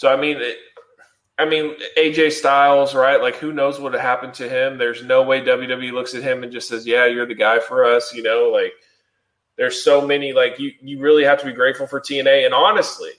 So 0.00 0.10
I 0.10 0.16
mean, 0.16 0.38
it, 0.40 0.56
I 1.38 1.44
mean 1.44 1.76
AJ 1.98 2.32
Styles, 2.32 2.94
right? 2.94 3.20
Like 3.20 3.36
who 3.36 3.52
knows 3.52 3.78
what 3.78 3.92
happened 3.92 4.32
to 4.34 4.48
him? 4.48 4.78
There's 4.78 5.04
no 5.04 5.22
way 5.22 5.42
WWE 5.42 5.92
looks 5.92 6.14
at 6.14 6.22
him 6.22 6.42
and 6.42 6.50
just 6.50 6.68
says, 6.68 6.86
"Yeah, 6.86 7.04
you're 7.04 7.26
the 7.26 7.34
guy 7.34 7.58
for 7.58 7.84
us." 7.84 8.14
You 8.14 8.22
know, 8.22 8.48
like 8.50 8.72
there's 9.58 9.84
so 9.84 10.06
many. 10.06 10.32
Like 10.32 10.58
you, 10.58 10.72
you 10.80 11.00
really 11.00 11.22
have 11.24 11.38
to 11.40 11.44
be 11.44 11.52
grateful 11.52 11.86
for 11.86 12.00
TNA. 12.00 12.46
And 12.46 12.54
honestly, 12.54 13.10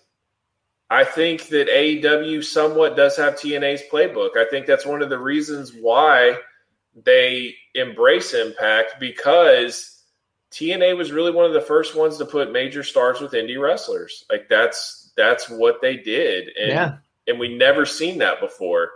I 0.89 1.03
think 1.03 1.49
that 1.49 1.67
AEW 1.67 2.43
somewhat 2.43 2.97
does 2.97 3.15
have 3.15 3.35
TNA's 3.35 3.83
playbook. 3.91 4.35
I 4.35 4.49
think 4.49 4.65
that's 4.65 4.83
one 4.83 5.03
of 5.03 5.11
the 5.11 5.19
reasons 5.19 5.73
why 5.79 6.35
they 6.95 7.53
embrace 7.75 8.33
Impact 8.33 8.99
because 8.99 10.01
TNA 10.51 10.97
was 10.97 11.11
really 11.11 11.31
one 11.31 11.45
of 11.45 11.53
the 11.53 11.61
first 11.61 11.95
ones 11.95 12.17
to 12.17 12.25
put 12.25 12.51
major 12.51 12.81
stars 12.81 13.21
with 13.21 13.33
indie 13.33 13.61
wrestlers. 13.61 14.25
Like 14.31 14.49
that's 14.49 15.00
that's 15.15 15.49
what 15.49 15.81
they 15.81 15.97
did. 15.97 16.49
And 16.59 16.69
yeah. 16.69 16.97
and 17.27 17.39
we 17.39 17.55
never 17.55 17.85
seen 17.85 18.19
that 18.19 18.39
before. 18.39 18.89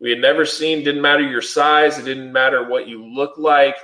We 0.00 0.10
had 0.10 0.20
never 0.20 0.46
seen 0.46 0.82
didn't 0.84 1.02
matter 1.02 1.28
your 1.28 1.42
size, 1.42 1.98
it 1.98 2.04
didn't 2.04 2.32
matter 2.32 2.68
what 2.68 2.88
you 2.88 3.04
look 3.04 3.36
like 3.36 3.76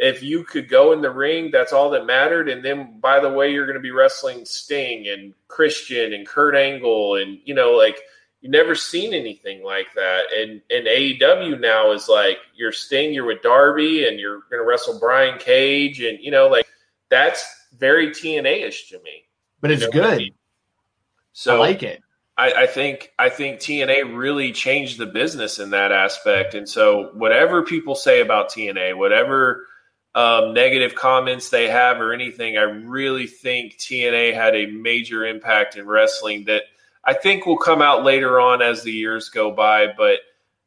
if 0.00 0.22
you 0.22 0.44
could 0.44 0.68
go 0.68 0.92
in 0.92 1.02
the 1.02 1.10
ring, 1.10 1.50
that's 1.50 1.74
all 1.74 1.90
that 1.90 2.06
mattered. 2.06 2.48
And 2.48 2.64
then, 2.64 2.98
by 3.00 3.20
the 3.20 3.30
way, 3.30 3.52
you're 3.52 3.66
going 3.66 3.76
to 3.76 3.82
be 3.82 3.90
wrestling 3.90 4.46
Sting 4.46 5.06
and 5.08 5.34
Christian 5.46 6.14
and 6.14 6.26
Kurt 6.26 6.56
Angle, 6.56 7.16
and 7.16 7.38
you 7.44 7.54
know, 7.54 7.72
like 7.72 8.00
you 8.40 8.48
never 8.48 8.74
seen 8.74 9.12
anything 9.12 9.62
like 9.62 9.88
that. 9.94 10.22
And 10.34 10.62
and 10.70 10.86
AEW 10.86 11.60
now 11.60 11.92
is 11.92 12.08
like 12.08 12.38
you're 12.56 12.72
Sting, 12.72 13.12
you're 13.12 13.26
with 13.26 13.42
Darby, 13.42 14.08
and 14.08 14.18
you're 14.18 14.40
going 14.50 14.62
to 14.62 14.64
wrestle 14.64 14.98
Brian 14.98 15.38
Cage, 15.38 16.00
and 16.00 16.18
you 16.18 16.30
know, 16.30 16.48
like 16.48 16.66
that's 17.10 17.44
very 17.78 18.08
TNA 18.08 18.66
ish 18.66 18.88
to 18.88 18.98
me. 19.02 19.24
But 19.60 19.70
it's 19.70 19.82
you 19.82 19.88
know 19.88 19.92
good. 19.92 20.14
I 20.14 20.16
mean? 20.16 20.34
So 21.32 21.56
I 21.56 21.58
like 21.58 21.82
it. 21.82 22.02
I, 22.40 22.62
I 22.62 22.66
think 22.66 23.12
I 23.18 23.28
think 23.28 23.60
TNA 23.60 24.16
really 24.16 24.52
changed 24.52 24.98
the 24.98 25.06
business 25.06 25.58
in 25.58 25.70
that 25.70 25.92
aspect. 25.92 26.54
And 26.54 26.66
so, 26.66 27.10
whatever 27.12 27.62
people 27.62 27.94
say 27.94 28.20
about 28.20 28.50
TNA, 28.50 28.96
whatever 28.96 29.66
um, 30.14 30.54
negative 30.54 30.94
comments 30.94 31.50
they 31.50 31.68
have 31.68 32.00
or 32.00 32.12
anything, 32.12 32.56
I 32.56 32.62
really 32.62 33.26
think 33.26 33.76
TNA 33.76 34.34
had 34.34 34.56
a 34.56 34.66
major 34.66 35.26
impact 35.26 35.76
in 35.76 35.86
wrestling 35.86 36.44
that 36.44 36.62
I 37.04 37.12
think 37.12 37.44
will 37.44 37.58
come 37.58 37.82
out 37.82 38.04
later 38.04 38.40
on 38.40 38.62
as 38.62 38.82
the 38.82 38.92
years 38.92 39.28
go 39.28 39.50
by. 39.50 39.88
But 39.94 40.20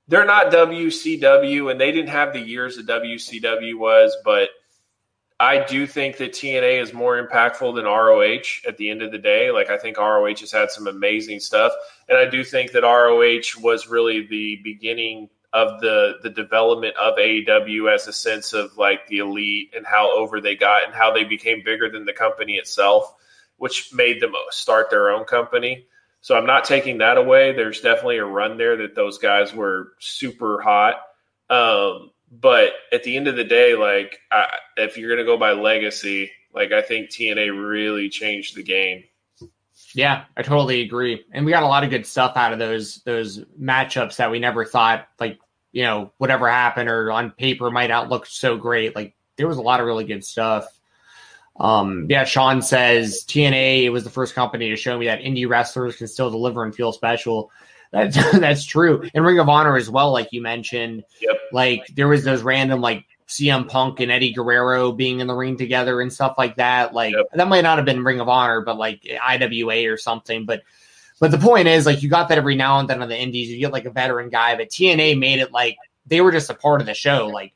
they're 0.08 0.26
not 0.26 0.52
WCW, 0.52 1.72
and 1.72 1.82
they 1.82 1.92
didn't 1.92 2.10
have 2.10 2.34
the 2.34 2.40
years 2.40 2.78
that 2.78 2.86
WCW 2.86 3.80
was. 3.80 4.16
But 4.24 4.50
I 5.44 5.66
do 5.66 5.86
think 5.86 6.18
that 6.18 6.32
TNA 6.32 6.82
is 6.82 6.94
more 6.94 7.22
impactful 7.22 7.76
than 7.76 7.84
ROH 7.84 8.66
at 8.66 8.78
the 8.78 8.90
end 8.90 9.02
of 9.02 9.12
the 9.12 9.18
day. 9.18 9.52
Like, 9.52 9.70
I 9.70 9.78
think 9.78 9.98
ROH 9.98 10.40
has 10.40 10.54
had 10.54 10.72
some 10.72 10.88
amazing 10.88 11.42
stuff. 11.42 11.74
And 12.08 12.18
I 12.18 12.30
do 12.30 12.46
think 12.46 12.72
that 12.72 12.84
ROH 12.84 13.62
was 13.62 13.90
really 13.90 14.26
the 14.26 14.62
beginning 14.64 15.30
of 15.52 15.82
the 15.82 16.14
the 16.24 16.30
development 16.30 16.96
of 16.96 17.18
AEW 17.18 17.94
as 17.94 18.08
a 18.08 18.14
sense 18.14 18.54
of 18.54 18.76
like 18.78 19.06
the 19.08 19.20
elite 19.20 19.72
and 19.76 19.86
how 19.86 20.18
over 20.18 20.40
they 20.40 20.56
got 20.56 20.86
and 20.86 20.94
how 20.94 21.14
they 21.14 21.26
became 21.26 21.62
bigger 21.64 21.90
than 21.90 22.06
the 22.06 22.14
company 22.14 22.54
itself, 22.54 23.14
which 23.58 23.94
made 23.94 24.22
them 24.22 24.32
start 24.50 24.90
their 24.90 25.12
own 25.12 25.26
company. 25.26 25.86
So 26.22 26.36
I'm 26.36 26.46
not 26.46 26.64
taking 26.64 27.00
that 27.00 27.18
away. 27.18 27.52
There's 27.52 27.82
definitely 27.82 28.20
a 28.20 28.26
run 28.26 28.58
there 28.58 28.78
that 28.78 28.96
those 28.96 29.18
guys 29.18 29.54
were 29.54 29.92
super 30.00 30.62
hot. 30.62 31.02
Um, 31.50 32.12
but 32.42 32.72
at 32.92 33.04
the 33.04 33.16
end 33.16 33.28
of 33.28 33.36
the 33.36 33.44
day, 33.44 33.76
like 33.76 34.20
I, 34.32 34.48
if 34.78 34.98
you're 34.98 35.10
gonna 35.10 35.26
go 35.26 35.38
by 35.38 35.52
legacy, 35.52 36.32
like 36.54 36.72
I 36.72 36.82
think 36.82 37.10
TNA 37.10 37.70
really 37.70 38.10
changed 38.10 38.56
the 38.56 38.64
game. 38.64 39.04
Yeah, 39.94 40.26
I 40.36 40.42
totally 40.42 40.82
agree. 40.82 41.24
And 41.32 41.46
we 41.46 41.52
got 41.52 41.64
a 41.64 41.68
lot 41.68 41.84
of 41.84 41.90
good 41.90 42.06
stuff 42.06 42.36
out 42.36 42.54
of 42.54 42.60
those 42.60 42.98
those 43.04 43.40
matchups 43.60 44.16
that 44.18 44.32
we 44.32 44.40
never 44.40 44.66
thought 44.66 45.08
like, 45.20 45.40
you 45.72 45.84
know, 45.84 46.12
whatever 46.18 46.50
happened 46.50 46.90
or 46.90 47.12
on 47.12 47.32
paper 47.32 47.70
might 47.70 47.88
not 47.88 48.10
look 48.10 48.26
so 48.26 48.58
great. 48.58 48.96
Like 48.96 49.16
there 49.38 49.48
was 49.48 49.58
a 49.58 49.62
lot 49.62 49.80
of 49.80 49.86
really 49.86 50.06
good 50.06 50.26
stuff. 50.26 50.66
Um, 51.60 52.08
yeah, 52.10 52.24
Sean 52.24 52.64
says 52.64 53.24
TNA 53.28 53.92
was 53.92 54.04
the 54.04 54.10
first 54.10 54.34
company 54.34 54.70
to 54.70 54.76
show 54.76 54.98
me 54.98 55.06
that 55.06 55.22
indie 55.22 55.48
wrestlers 55.48 55.96
can 55.96 56.08
still 56.08 56.32
deliver 56.32 56.64
and 56.64 56.74
feel 56.74 56.92
special. 56.92 57.52
That's 57.94 58.18
that's 58.40 58.66
true. 58.66 59.08
And 59.14 59.24
Ring 59.24 59.40
of 59.40 59.48
Honor 59.48 59.78
as 59.78 59.90
well, 59.90 60.12
like 60.12 60.30
you 60.32 60.42
mentioned. 60.42 61.04
Yep. 61.22 61.38
Like 61.54 61.88
there 61.96 62.08
was 62.08 62.26
those 62.26 62.42
random 62.42 62.82
like 62.82 63.06
CM 63.28 63.70
Punk 63.70 64.00
and 64.00 64.12
Eddie 64.12 64.34
Guerrero 64.34 64.92
being 64.92 65.20
in 65.20 65.28
the 65.28 65.36
ring 65.36 65.56
together 65.56 66.02
and 66.02 66.12
stuff 66.12 66.36
like 66.38 66.58
that. 66.58 66.94
Like 66.94 67.14
yep. 67.14 67.28
that 67.34 67.48
might 67.48 67.62
not 67.62 67.78
have 67.78 67.86
been 67.86 68.04
Ring 68.04 68.20
of 68.20 68.28
Honor, 68.28 68.62
but 68.62 68.78
like 68.78 69.08
IWA 69.26 69.90
or 69.90 69.98
something. 69.98 70.46
But 70.46 70.64
but 71.20 71.32
the 71.32 71.38
point 71.38 71.68
is, 71.68 71.86
like 71.86 72.02
you 72.02 72.10
got 72.10 72.30
that 72.30 72.38
every 72.38 72.56
now 72.56 72.80
and 72.80 72.90
then 72.90 73.02
on 73.02 73.08
the 73.10 73.18
Indies. 73.18 73.50
You 73.50 73.60
get 73.60 73.72
like 73.72 73.86
a 73.86 73.92
veteran 73.92 74.30
guy, 74.30 74.58
but 74.58 74.70
TNA 74.70 75.18
made 75.20 75.40
it 75.40 75.52
like 75.52 75.78
they 76.08 76.20
were 76.20 76.32
just 76.32 76.50
a 76.50 76.56
part 76.56 76.82
of 76.82 76.88
the 76.88 76.96
show. 76.96 77.28
Like 77.28 77.54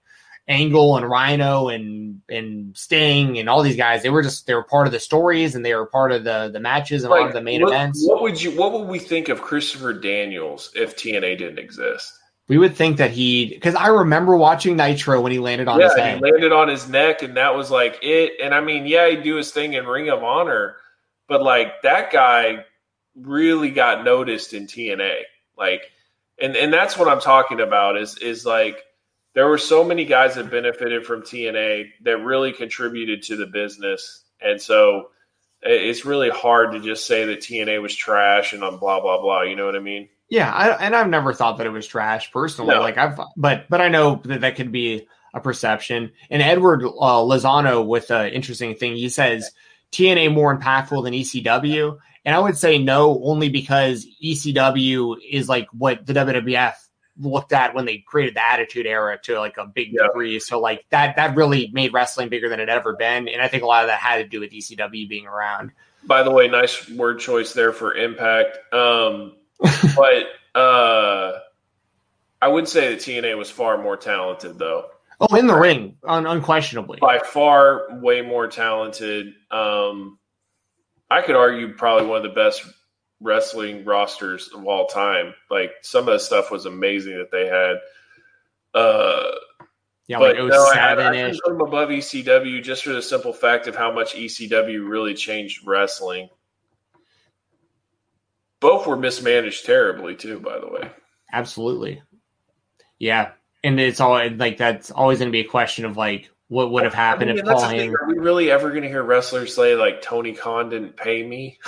Angle 0.48 0.98
and 0.98 1.10
Rhino 1.10 1.68
and 1.68 2.22
and 2.30 2.76
Sting 2.78 3.38
and 3.38 3.50
all 3.50 3.64
these 3.64 3.76
guys, 3.76 4.04
they 4.04 4.10
were 4.10 4.24
just 4.24 4.48
they 4.48 4.54
were 4.54 4.64
part 4.64 4.88
of 4.88 4.94
the 4.94 5.00
stories 5.00 5.56
and 5.56 5.66
they 5.66 5.76
were 5.76 5.86
part 5.86 6.12
of 6.12 6.24
the 6.24 6.50
the 6.52 6.60
matches 6.60 7.04
and 7.04 7.12
like, 7.12 7.28
of 7.28 7.34
the 7.34 7.42
main 7.42 7.62
what, 7.62 7.74
events. 7.74 8.06
What 8.08 8.22
would 8.22 8.42
you 8.42 8.52
what 8.52 8.72
would 8.74 8.88
we 8.88 9.00
think 9.00 9.30
of 9.30 9.42
Christopher 9.42 9.94
Daniels 9.94 10.72
if 10.76 10.96
TNA 10.96 11.38
didn't 11.38 11.60
exist? 11.60 12.14
We 12.48 12.58
would 12.58 12.78
think 12.78 12.98
that 12.98 13.12
he, 13.12 13.50
because 13.50 13.76
I 13.76 13.88
remember 13.88 14.38
watching 14.38 14.78
Nitro 14.78 15.20
when 15.20 15.34
he 15.34 15.40
landed 15.40 15.68
on 15.68 15.82
yeah, 15.82 15.88
his 15.88 15.98
head. 15.98 16.16
he 16.16 16.32
landed 16.32 16.54
on 16.54 16.70
his 16.70 16.88
neck, 16.88 17.22
and 17.22 17.36
that 17.36 17.56
was 17.56 17.70
like 17.70 18.00
it. 18.02 18.40
And 18.42 18.56
I 18.56 18.62
mean, 18.62 18.86
yeah, 18.86 19.10
he'd 19.10 19.24
do 19.24 19.36
his 19.36 19.52
thing 19.52 19.74
in 19.74 19.86
Ring 19.86 20.10
of 20.10 20.24
Honor, 20.24 20.78
but 21.28 21.44
like 21.44 21.82
that 21.82 22.10
guy 22.10 22.64
really 23.18 23.72
got 23.72 24.06
noticed 24.06 24.54
in 24.54 24.66
TNA. 24.66 25.24
Like, 25.58 25.92
and 26.42 26.56
and 26.56 26.72
that's 26.72 26.98
what 26.98 27.10
I'm 27.10 27.20
talking 27.20 27.60
about. 27.60 27.98
Is 27.98 28.18
is 28.20 28.46
like 28.46 28.82
there 29.38 29.48
were 29.48 29.60
so 29.60 29.84
many 29.84 30.04
guys 30.04 30.34
that 30.34 30.50
benefited 30.50 31.06
from 31.06 31.22
TNA 31.22 31.92
that 32.02 32.18
really 32.18 32.54
contributed 32.54 33.22
to 33.22 33.36
the 33.36 33.46
business, 33.46 34.24
and 34.42 34.60
so 34.60 35.10
it's 35.62 36.06
really 36.06 36.32
hard 36.32 36.72
to 36.72 36.80
just 36.80 37.06
say 37.06 37.26
that 37.26 37.42
TNA 37.42 37.80
was 37.80 37.96
trash 37.96 38.54
and 38.54 38.64
on 38.64 38.80
blah 38.80 39.00
blah 39.00 39.22
blah. 39.22 39.44
You 39.44 39.56
know 39.56 39.68
what 39.68 39.76
I 39.76 39.80
mean? 39.80 40.10
Yeah, 40.28 40.52
I, 40.52 40.70
and 40.84 40.96
I've 40.96 41.10
never 41.10 41.34
thought 41.34 41.60
that 41.60 41.68
it 41.68 41.70
was 41.70 41.86
trash 41.86 42.32
personally. 42.32 42.74
No. 42.74 42.82
Like 42.82 42.98
I've, 42.98 43.20
but 43.38 43.68
but 43.70 43.80
I 43.80 43.90
know 43.90 44.20
that 44.26 44.42
that 44.42 44.56
could 44.56 44.72
be 44.72 45.08
a 45.36 45.40
perception. 45.40 46.14
And 46.32 46.42
Edward 46.42 46.84
uh, 46.84 47.22
Lozano 47.22 47.86
with 47.86 48.10
an 48.10 48.32
interesting 48.34 48.74
thing. 48.74 48.96
He 48.96 49.10
says 49.10 49.52
TNA 49.92 50.34
more 50.34 50.58
impactful 50.58 51.04
than 51.04 51.14
ECW, 51.14 51.96
and 52.26 52.34
I 52.34 52.40
would 52.40 52.58
say 52.58 52.80
no, 52.80 53.22
only 53.24 53.50
because 53.50 54.04
ECW 54.24 55.16
is 55.30 55.48
like 55.48 55.68
what 55.74 56.08
the 56.08 56.14
WWF 56.14 56.74
looked 57.20 57.54
at 57.54 57.74
when 57.74 57.86
they 57.86 57.98
created 58.00 58.36
the 58.36 58.46
Attitude 58.46 58.86
Era 58.86 59.18
to 59.24 59.40
like 59.40 59.58
a 59.58 59.66
big 59.66 59.90
Yeah. 59.94 60.04
degree. 60.08 60.40
So 60.40 60.60
like 60.60 60.86
that 60.90 61.16
that 61.16 61.36
really 61.36 61.70
made 61.74 61.94
wrestling 61.94 62.30
bigger 62.30 62.50
than 62.50 62.60
it 62.60 62.70
ever 62.70 62.94
been, 62.96 63.28
and 63.28 63.42
I 63.42 63.48
think 63.48 63.64
a 63.64 63.66
lot 63.66 63.84
of 63.84 63.88
that 63.88 64.00
had 64.00 64.18
to 64.18 64.24
do 64.26 64.40
with 64.40 64.52
ECW 64.52 65.08
being 65.10 65.26
around. 65.28 65.72
By 66.06 66.24
the 66.24 66.32
way, 66.32 66.48
nice 66.48 66.90
word 66.90 67.20
choice 67.20 67.54
there 67.54 67.74
for 67.74 67.96
impact. 67.96 68.58
Um, 68.74 69.36
but 69.96 70.26
uh, 70.60 71.40
I 72.42 72.48
would 72.48 72.68
say 72.68 72.90
that 72.94 73.00
TNA 73.00 73.38
was 73.38 73.50
far 73.50 73.78
more 73.82 73.98
talented, 73.98 74.58
though. 74.60 74.86
Oh, 75.20 75.36
in 75.36 75.48
the 75.48 75.56
ring, 75.58 75.98
un- 76.04 76.28
unquestionably. 76.28 77.00
By 77.02 77.18
far, 77.20 77.88
way 78.00 78.22
more 78.22 78.48
talented. 78.48 79.34
Um, 79.50 80.20
I 81.10 81.24
could 81.24 81.36
argue 81.36 81.74
probably 81.74 82.08
one 82.08 82.18
of 82.18 82.24
the 82.24 82.36
best 82.40 82.64
wrestling 83.20 83.84
rosters 83.86 84.50
of 84.54 84.66
all 84.66 84.88
time. 84.88 85.34
Like 85.50 85.72
some 85.82 86.08
of 86.08 86.14
the 86.14 86.20
stuff 86.20 86.52
was 86.52 86.66
amazing 86.66 87.18
that 87.18 87.32
they 87.32 87.48
had. 87.48 87.78
Uh, 88.74 89.32
Yeah, 90.08 90.20
but 90.20 90.38
like 90.38 90.50
no, 90.50 90.64
I, 90.64 90.94
I 90.94 90.96
07 90.96 91.14
couldn't 91.14 91.42
put 91.44 91.52
them 91.52 91.62
above 91.62 91.90
ECW 91.90 92.64
just 92.64 92.84
for 92.84 92.94
the 92.94 93.02
simple 93.02 93.34
fact 93.34 93.68
of 93.68 93.76
how 93.76 93.92
much 93.92 94.16
ECW 94.16 94.88
really 94.88 95.14
changed 95.14 95.66
wrestling. 95.66 96.30
Both 98.60 98.88
were 98.88 98.98
mismanaged 98.98 99.66
terribly 99.66 100.16
too, 100.16 100.40
by 100.40 100.60
the 100.60 100.68
way. 100.68 100.90
Absolutely. 101.32 102.02
Yeah. 103.00 103.32
And 103.64 103.80
it's 103.80 104.00
all 104.00 104.30
like 104.36 104.58
that's 104.58 104.92
always 104.92 105.20
going 105.20 105.30
to 105.30 105.32
be 105.32 105.42
a 105.42 105.50
question 105.50 105.86
of 105.86 105.98
like 105.98 106.30
what 106.48 106.72
would 106.72 106.84
have 106.84 106.94
happened 106.94 107.30
I 107.30 107.34
mean, 107.34 107.46
if 107.46 107.52
Paul. 107.52 107.62
Heyman. 107.62 107.94
Are 107.94 108.08
we 108.08 108.18
really 108.18 108.50
ever 108.50 108.70
going 108.70 108.84
to 108.84 108.88
hear 108.88 109.04
wrestlers 109.04 109.54
say 109.54 109.76
like 109.76 110.02
Tony 110.02 110.34
Khan 110.34 110.70
didn't 110.70 110.96
pay 110.96 111.26
me? 111.26 111.60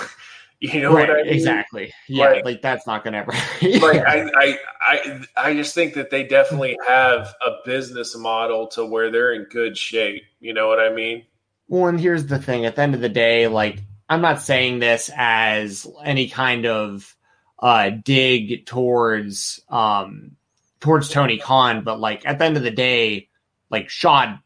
you 0.74 0.82
know 0.82 0.92
right, 0.92 1.08
what 1.08 1.18
I 1.20 1.22
mean? 1.22 1.32
exactly. 1.32 1.92
Yeah, 2.06 2.30
Like- 2.30 2.44
like, 2.44 2.62
that's 2.62 2.86
not 2.86 3.02
to 3.04 3.14
ever. 3.14 3.32
Like 3.62 4.02
I, 4.06 4.28
I, 4.34 4.58
I, 4.82 5.20
I 5.36 5.54
just 5.54 5.74
think 5.74 5.94
that 5.94 6.10
they 6.10 6.24
definitely 6.24 6.76
have 6.86 7.34
a 7.46 7.52
business 7.64 8.14
model 8.16 8.66
to 8.68 8.84
where 8.84 9.10
they're 9.10 9.32
in 9.32 9.44
good 9.44 9.78
shape. 9.78 10.22
You 10.40 10.52
know 10.52 10.68
what 10.68 10.78
I 10.78 10.90
mean? 10.92 11.24
Well, 11.68 11.86
and 11.86 11.98
here's 11.98 12.26
the 12.26 12.38
thing. 12.38 12.66
At 12.66 12.76
the 12.76 12.82
end 12.82 12.94
of 12.94 13.00
the 13.00 13.08
day, 13.08 13.46
like 13.46 13.80
I'm 14.08 14.20
not 14.20 14.42
saying 14.42 14.80
this 14.80 15.10
as 15.16 15.86
any 16.04 16.28
kind 16.28 16.66
of 16.66 17.16
uh 17.58 17.90
dig 17.90 18.66
towards 18.66 19.60
um 19.68 20.32
towards 20.80 21.08
Tony 21.10 21.38
Khan, 21.38 21.84
but 21.84 22.00
like 22.00 22.26
at 22.26 22.38
the 22.38 22.44
end 22.44 22.56
of 22.56 22.62
the 22.62 22.70
day, 22.70 23.28
like 23.70 23.88
Shad 23.88 24.38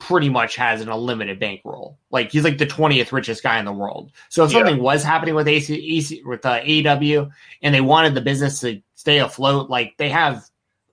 pretty 0.00 0.28
much 0.30 0.56
has 0.56 0.80
an 0.80 0.88
unlimited 0.88 1.38
bankroll. 1.38 1.96
Like 2.10 2.32
he's 2.32 2.42
like 2.42 2.58
the 2.58 2.66
20th 2.66 3.12
richest 3.12 3.42
guy 3.44 3.58
in 3.60 3.64
the 3.66 3.72
world. 3.72 4.10
So 4.30 4.42
if 4.44 4.50
Yeah. 4.50 4.58
something 4.58 4.82
was 4.82 5.04
happening 5.04 5.34
with 5.36 5.46
AC, 5.46 5.74
AC 5.96 6.22
with 6.24 6.44
uh, 6.44 6.60
AEW 6.62 7.30
and 7.62 7.72
they 7.74 7.82
wanted 7.82 8.14
the 8.14 8.20
business 8.20 8.60
to 8.60 8.82
stay 8.94 9.18
afloat, 9.18 9.70
like 9.70 9.94
they 9.98 10.08
have 10.08 10.44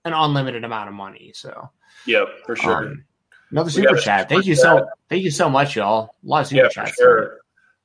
an 0.04 0.12
unlimited 0.12 0.62
amount 0.62 0.88
of 0.88 0.94
money. 0.94 1.32
So 1.34 1.70
Yep, 2.06 2.28
for 2.46 2.54
sure. 2.54 2.84
um, 2.84 3.04
another 3.50 3.70
super 3.70 3.96
chat. 3.96 4.20
super 4.20 4.28
Thank 4.28 4.46
you 4.46 4.54
chat. 4.54 4.62
so 4.62 4.88
thank 5.08 5.24
you 5.24 5.30
so 5.30 5.48
much, 5.48 5.74
y'all. 5.74 6.14
A 6.22 6.28
lot 6.28 6.42
of 6.42 6.46
super 6.48 6.62
yeah, 6.64 6.68
for 6.68 6.74
chats. 6.74 6.96
sure. 6.96 7.38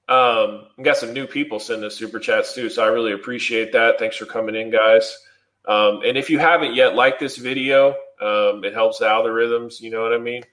Um, 0.09 0.67
we 0.77 0.83
got 0.83 0.97
some 0.97 1.13
new 1.13 1.25
people 1.25 1.59
sending 1.59 1.85
us 1.85 1.95
super 1.95 2.19
chats 2.19 2.53
too, 2.53 2.69
so 2.69 2.83
I 2.83 2.87
really 2.87 3.13
appreciate 3.13 3.71
that. 3.71 3.97
Thanks 3.97 4.17
for 4.17 4.25
coming 4.25 4.55
in, 4.55 4.69
guys. 4.69 5.17
Um, 5.65 6.01
and 6.05 6.17
if 6.17 6.29
you 6.29 6.37
haven't 6.37 6.75
yet, 6.75 6.95
like 6.95 7.17
this 7.19 7.37
video. 7.37 7.95
Um, 8.21 8.63
it 8.63 8.73
helps 8.73 8.99
the 8.99 9.05
algorithms. 9.05 9.81
You 9.81 9.89
know 9.91 10.01
what 10.01 10.13
I 10.13 10.17
mean? 10.17 10.43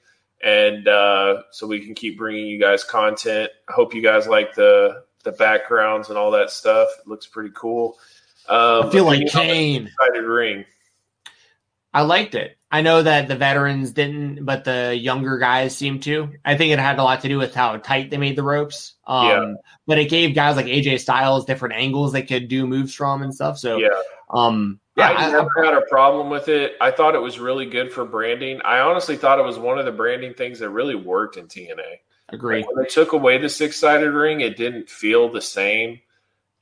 And 0.42 0.88
uh, 0.88 1.42
so 1.50 1.66
we 1.66 1.80
can 1.80 1.94
keep 1.94 2.16
bringing 2.16 2.46
you 2.46 2.58
guys 2.58 2.82
content. 2.82 3.50
I 3.68 3.72
hope 3.72 3.94
you 3.94 4.02
guys 4.02 4.26
like 4.26 4.54
the 4.54 5.04
the 5.22 5.32
backgrounds 5.32 6.08
and 6.08 6.16
all 6.16 6.30
that 6.30 6.50
stuff. 6.50 6.88
It 6.98 7.06
looks 7.06 7.26
pretty 7.26 7.50
cool. 7.54 7.98
Um, 8.48 8.86
I 8.86 8.90
feel 8.90 9.04
like 9.04 9.20
opinion 9.20 9.28
on 9.28 9.46
the 9.46 9.52
Kane. 9.52 9.86
Excited 9.86 10.24
ring. 10.24 10.64
I 11.92 12.02
liked 12.02 12.34
it. 12.34 12.56
I 12.70 12.82
know 12.82 13.02
that 13.02 13.26
the 13.26 13.34
veterans 13.34 13.90
didn't, 13.90 14.44
but 14.44 14.64
the 14.64 14.94
younger 14.96 15.38
guys 15.38 15.76
seemed 15.76 16.04
to. 16.04 16.30
I 16.44 16.56
think 16.56 16.72
it 16.72 16.78
had 16.78 17.00
a 17.00 17.02
lot 17.02 17.22
to 17.22 17.28
do 17.28 17.36
with 17.36 17.52
how 17.52 17.76
tight 17.78 18.10
they 18.10 18.16
made 18.16 18.36
the 18.36 18.44
ropes. 18.44 18.94
Um, 19.06 19.26
Yeah. 19.26 19.54
But 19.86 19.98
it 19.98 20.08
gave 20.08 20.36
guys 20.36 20.54
like 20.54 20.66
AJ 20.66 21.00
Styles 21.00 21.44
different 21.46 21.74
angles 21.74 22.12
they 22.12 22.22
could 22.22 22.46
do 22.46 22.66
moves 22.66 22.94
from 22.94 23.22
and 23.22 23.34
stuff. 23.34 23.58
So, 23.58 23.78
Yeah. 23.78 23.88
Um, 24.32 24.81
yeah, 24.97 25.11
I 25.11 25.27
I- 25.27 25.31
never 25.32 25.65
had 25.65 25.74
a 25.74 25.82
problem 25.82 26.31
with 26.31 26.48
it. 26.48 26.74
I 26.81 26.90
thought 26.90 27.15
it 27.15 27.23
was 27.23 27.39
really 27.39 27.66
good 27.66 27.93
for 27.93 28.05
branding. 28.05 28.61
I 28.62 28.81
honestly 28.81 29.16
thought 29.16 29.39
it 29.39 29.44
was 29.44 29.59
one 29.59 29.78
of 29.78 29.85
the 29.85 29.93
branding 29.93 30.35
things 30.35 30.59
that 30.61 30.70
really 30.70 30.94
worked 30.94 31.36
in 31.36 31.47
TNA. 31.47 32.01
Agree. 32.31 32.62
When 32.62 32.82
they 32.85 32.89
took 32.89 33.12
away 33.12 33.39
the 33.39 33.48
six 33.48 33.77
sided 33.77 34.11
ring, 34.11 34.40
it 34.40 34.57
didn't 34.57 34.89
feel 34.89 35.31
the 35.31 35.40
same. 35.40 36.01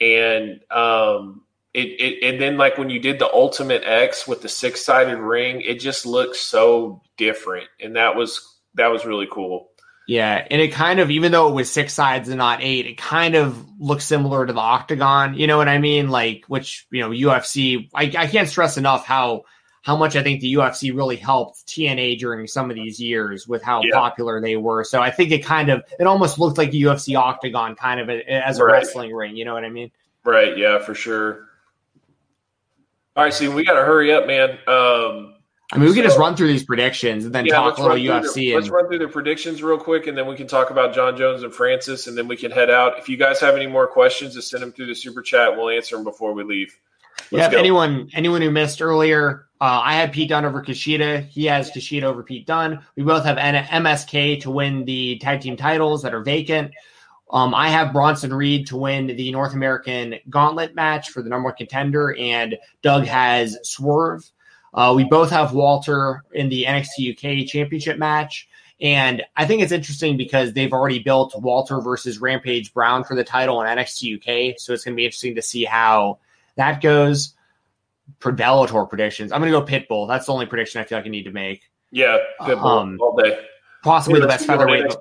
And 0.01 0.61
um 0.71 1.43
it, 1.75 1.89
it 2.01 2.25
and 2.33 2.41
then 2.41 2.57
like 2.57 2.79
when 2.79 2.91
you 2.91 2.99
did 2.99 3.19
the 3.19 3.31
ultimate 3.33 3.83
X 3.85 4.27
with 4.27 4.41
the 4.41 4.49
six 4.49 4.85
sided 4.85 5.19
ring, 5.19 5.61
it 5.61 5.81
just 5.81 6.07
looked 6.07 6.37
so 6.37 7.03
different. 7.17 7.69
And 7.81 7.97
that 7.97 8.17
was 8.17 8.57
that 8.75 8.89
was 8.89 9.05
really 9.05 9.29
cool. 9.31 9.68
Yeah, 10.09 10.47
and 10.51 10.59
it 10.63 10.69
kind 10.73 11.01
of, 11.01 11.11
even 11.11 11.33
though 11.33 11.49
it 11.49 11.55
was 11.55 11.71
six 11.71 11.93
sides 11.93 12.31
and 12.31 12.39
not 12.39 12.63
eight, 12.63 12.87
it 12.87 12.97
kind 12.97 13.35
of 13.35 13.63
looks 13.79 14.07
similar 14.07 14.47
to 14.47 14.53
the 14.55 14.59
octagon. 14.59 15.35
You 15.35 15.47
know 15.47 15.59
what 15.59 15.69
I 15.69 15.77
mean? 15.77 16.09
Like, 16.09 16.45
which 16.49 16.87
you 16.91 17.03
know, 17.03 17.11
UFC. 17.11 17.91
I, 17.95 18.05
I 18.17 18.27
can't 18.27 18.49
stress 18.49 18.79
enough 18.79 19.05
how 19.05 19.43
how 19.83 19.97
much 19.97 20.17
I 20.17 20.23
think 20.23 20.41
the 20.41 20.55
UFC 20.55 20.95
really 20.97 21.17
helped 21.17 21.67
TNA 21.67 22.19
during 22.19 22.47
some 22.47 22.71
of 22.71 22.75
these 22.75 22.99
years 22.99 23.47
with 23.47 23.63
how 23.63 23.83
Yeah. 23.83 23.93
popular 23.95 24.41
they 24.41 24.57
were. 24.57 24.83
So 24.83 25.01
I 25.01 25.11
think 25.11 25.31
it 25.31 25.45
kind 25.45 25.69
of, 25.69 25.83
it 26.01 26.07
almost 26.07 26.39
looked 26.39 26.57
like 26.59 26.71
a 26.71 26.77
UFC 26.77 27.15
octagon 27.15 27.75
kind 27.75 28.01
of 28.01 28.09
a, 28.09 28.23
as 28.31 28.59
a 28.59 28.65
Right. 28.65 28.73
wrestling 28.73 29.15
ring. 29.15 29.37
You 29.37 29.45
know 29.45 29.55
what 29.55 29.65
I 29.65 29.69
mean? 29.71 29.91
Right, 30.25 30.57
yeah, 30.59 30.79
for 30.79 30.95
sure. 30.95 31.49
All 33.15 33.25
right, 33.25 33.33
see, 33.33 33.49
we 33.49 33.65
gotta 33.65 33.85
hurry 33.85 34.13
up, 34.13 34.27
man. 34.27 34.59
Um 34.67 35.35
I 35.73 35.77
mean, 35.77 35.89
we 35.91 35.95
So- 35.95 36.03
just 36.03 36.19
run 36.19 36.35
through 36.35 36.47
these 36.49 36.65
predictions 36.65 37.25
and 37.27 37.35
then 37.35 37.45
Yeah, 37.45 37.57
talk 37.57 37.77
a 37.79 37.83
little 37.83 37.97
UFC. 37.99 38.35
The, 38.51 38.55
let's 38.55 38.71
run 38.71 38.89
through 38.89 39.01
the 39.01 39.09
predictions 39.09 39.63
real 39.63 39.77
quick, 39.79 40.07
and 40.07 40.17
then 40.17 40.27
we 40.27 40.35
can 40.35 40.47
talk 40.47 40.71
about 40.71 40.95
Jon 40.95 41.17
Jones 41.17 41.43
and 41.43 41.53
Francis, 41.53 42.07
and 42.07 42.17
then 42.17 42.27
we 42.27 42.37
can 42.37 42.51
head 42.51 42.71
out. 42.71 42.99
If 42.99 43.09
you 43.09 43.17
guys 43.19 43.39
have 43.41 43.55
any 43.55 43.67
more 43.67 43.87
questions, 43.87 44.35
just 44.35 44.49
send 44.51 44.63
them 44.63 44.73
through 44.73 44.87
the 44.87 44.95
super 44.95 45.21
chat. 45.21 45.57
We'll 45.57 45.69
answer 45.69 45.97
them 45.97 46.05
before 46.05 46.33
we 46.33 46.43
leave. 46.43 46.75
Yeah, 47.31 47.39
Let's 47.41 47.47
if 47.49 47.53
go. 47.53 47.59
anyone 47.59 48.09
anyone 48.15 48.41
who 48.41 48.51
missed 48.51 48.81
earlier, 48.81 49.47
uh, 49.61 49.81
I 49.85 49.95
had 49.95 50.13
Pete 50.13 50.31
Dunne 50.31 50.45
over 50.47 50.63
Kushida. 50.63 51.27
He 51.27 51.47
has 51.47 51.71
Kushida 51.71 52.05
over 52.05 52.23
Pete 52.23 52.47
Dunne. 52.47 52.79
We 52.97 53.03
both 53.03 53.25
have 53.25 53.37
N- 53.37 53.57
MSK 53.85 54.41
to 54.43 54.51
win 54.51 54.85
the 54.87 55.19
tag 55.19 55.41
team 55.43 55.57
titles 55.57 56.03
that 56.03 56.15
are 56.15 56.23
vacant. 56.23 56.71
Um, 57.31 57.55
I 57.55 57.69
have 57.69 57.93
Bronson 57.93 58.33
Reed 58.33 58.69
to 58.69 58.77
win 58.79 59.09
the 59.09 59.31
North 59.33 59.53
American 59.53 60.15
Gauntlet 60.31 60.75
match 60.75 61.11
for 61.11 61.21
the 61.23 61.29
number 61.29 61.49
one 61.49 61.57
contender, 61.57 62.17
and 62.19 62.57
Doug 62.83 63.05
has 63.05 63.59
Swerve. 63.65 64.25
Uh, 64.79 64.95
we 64.95 65.03
both 65.03 65.29
have 65.29 65.55
Walter 65.55 66.23
in 66.31 66.49
the 66.49 66.63
NXT 66.63 67.13
UK 67.13 67.49
Championship 67.49 67.99
match. 67.99 68.49
And 68.81 69.25
I 69.37 69.45
think 69.45 69.61
it's 69.61 69.73
interesting 69.73 70.17
because 70.17 70.53
they've 70.53 70.73
already 70.73 71.01
built 71.01 71.35
Walter 71.37 71.81
versus 71.81 72.21
Rampage 72.21 72.73
Brown 72.73 73.03
for 73.03 73.17
the 73.17 73.25
title 73.25 73.61
in 73.61 73.67
NXT 73.67 74.19
UK. 74.53 74.55
So 74.57 74.73
it's 74.73 74.85
going 74.85 74.95
to 74.95 74.97
be 74.97 75.05
interesting 75.05 75.35
to 75.35 75.43
see 75.43 75.65
how 75.65 76.19
that 76.55 76.81
goes. 76.81 77.35
For 78.21 78.33
Bellator 78.33 78.89
predictions, 78.89 79.33
I'm 79.33 79.43
going 79.43 79.53
to 79.53 79.61
go 79.61 79.67
Pitbull. 79.67 80.09
That's 80.09 80.27
the 80.27 80.33
only 80.33 80.47
prediction 80.47 80.81
I 80.81 80.85
feel 80.85 80.97
like 80.97 81.07
I 81.07 81.11
need 81.11 81.25
to 81.25 81.33
make. 81.33 81.63
Yeah, 81.91 82.17
good 82.47 82.57
Um, 82.59 82.99
all 83.01 83.17
day. 83.17 83.39
Possibly 83.83 84.21
the 84.21 84.27
best 84.27 84.47
featherweight. 84.47 84.93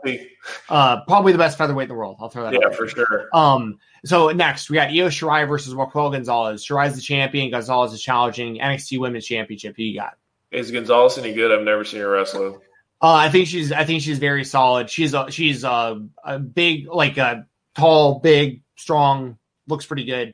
Uh, 0.69 1.01
probably 1.05 1.31
the 1.31 1.37
best 1.37 1.57
featherweight 1.57 1.85
in 1.85 1.89
the 1.89 1.95
world. 1.95 2.17
I'll 2.19 2.29
throw 2.29 2.43
that. 2.43 2.53
Yeah, 2.53 2.67
out 2.67 2.75
for 2.75 2.87
sure. 2.87 3.29
Um. 3.33 3.79
So 4.05 4.29
next 4.29 4.69
we 4.69 4.75
got 4.75 4.89
Io 4.89 5.09
Shirai 5.09 5.47
versus 5.47 5.73
Raquel 5.73 6.11
Gonzalez. 6.11 6.63
Shirai's 6.63 6.95
the 6.95 7.01
champion. 7.01 7.49
Gonzalez 7.49 7.93
is 7.93 8.01
challenging 8.01 8.59
NXT 8.59 8.99
Women's 8.99 9.25
Championship. 9.25 9.75
Who 9.75 9.83
you 9.83 9.99
got? 9.99 10.17
Is 10.51 10.71
Gonzalez 10.71 11.17
any 11.17 11.33
good? 11.33 11.51
I've 11.51 11.65
never 11.65 11.83
seen 11.83 12.01
her 12.01 12.09
wrestle. 12.09 12.61
Uh, 13.01 13.13
I 13.13 13.29
think 13.29 13.47
she's. 13.47 13.71
I 13.71 13.83
think 13.83 14.01
she's 14.01 14.19
very 14.19 14.43
solid. 14.45 14.89
She's 14.89 15.13
a. 15.13 15.29
She's 15.31 15.63
a, 15.63 16.05
a 16.23 16.39
big, 16.39 16.87
like 16.87 17.17
a 17.17 17.45
tall, 17.75 18.19
big, 18.19 18.61
strong. 18.75 19.37
Looks 19.67 19.85
pretty 19.85 20.05
good. 20.05 20.33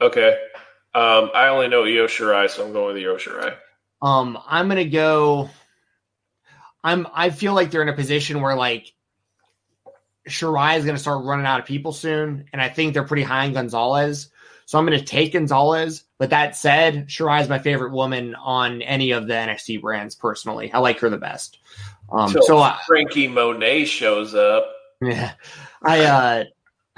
Okay. 0.00 0.36
Um, 0.94 1.30
I 1.34 1.48
only 1.48 1.68
know 1.68 1.82
Io 1.84 2.06
Shirai, 2.06 2.50
so 2.50 2.66
I'm 2.66 2.72
going 2.72 2.94
with 2.94 3.04
Io 3.04 3.16
Shirai. 3.16 3.56
Um, 4.02 4.38
I'm 4.46 4.68
gonna 4.68 4.84
go. 4.84 5.50
I'm. 6.88 7.06
I 7.12 7.30
feel 7.30 7.54
like 7.54 7.70
they're 7.70 7.82
in 7.82 7.88
a 7.88 7.94
position 7.94 8.40
where 8.40 8.56
like 8.56 8.92
Shirai 10.28 10.78
is 10.78 10.84
gonna 10.84 10.98
start 10.98 11.24
running 11.24 11.46
out 11.46 11.60
of 11.60 11.66
people 11.66 11.92
soon, 11.92 12.46
and 12.52 12.62
I 12.62 12.68
think 12.68 12.94
they're 12.94 13.04
pretty 13.04 13.22
high 13.22 13.46
on 13.46 13.52
Gonzalez. 13.52 14.30
So 14.66 14.78
I'm 14.78 14.84
gonna 14.84 15.02
take 15.02 15.32
Gonzalez. 15.32 16.04
But 16.18 16.30
that 16.30 16.56
said, 16.56 17.08
Shirai 17.08 17.42
is 17.42 17.48
my 17.48 17.58
favorite 17.58 17.92
woman 17.92 18.34
on 18.34 18.82
any 18.82 19.12
of 19.12 19.26
the 19.26 19.34
NXT 19.34 19.80
brands. 19.80 20.14
Personally, 20.14 20.72
I 20.72 20.78
like 20.78 20.98
her 21.00 21.10
the 21.10 21.18
best. 21.18 21.58
Um, 22.10 22.32
Till 22.32 22.42
so 22.42 22.58
I, 22.58 22.78
Franky 22.86 23.28
Monet 23.28 23.84
shows 23.84 24.34
up. 24.34 24.70
yeah, 25.02 25.32
I 25.82 26.04
uh, 26.04 26.44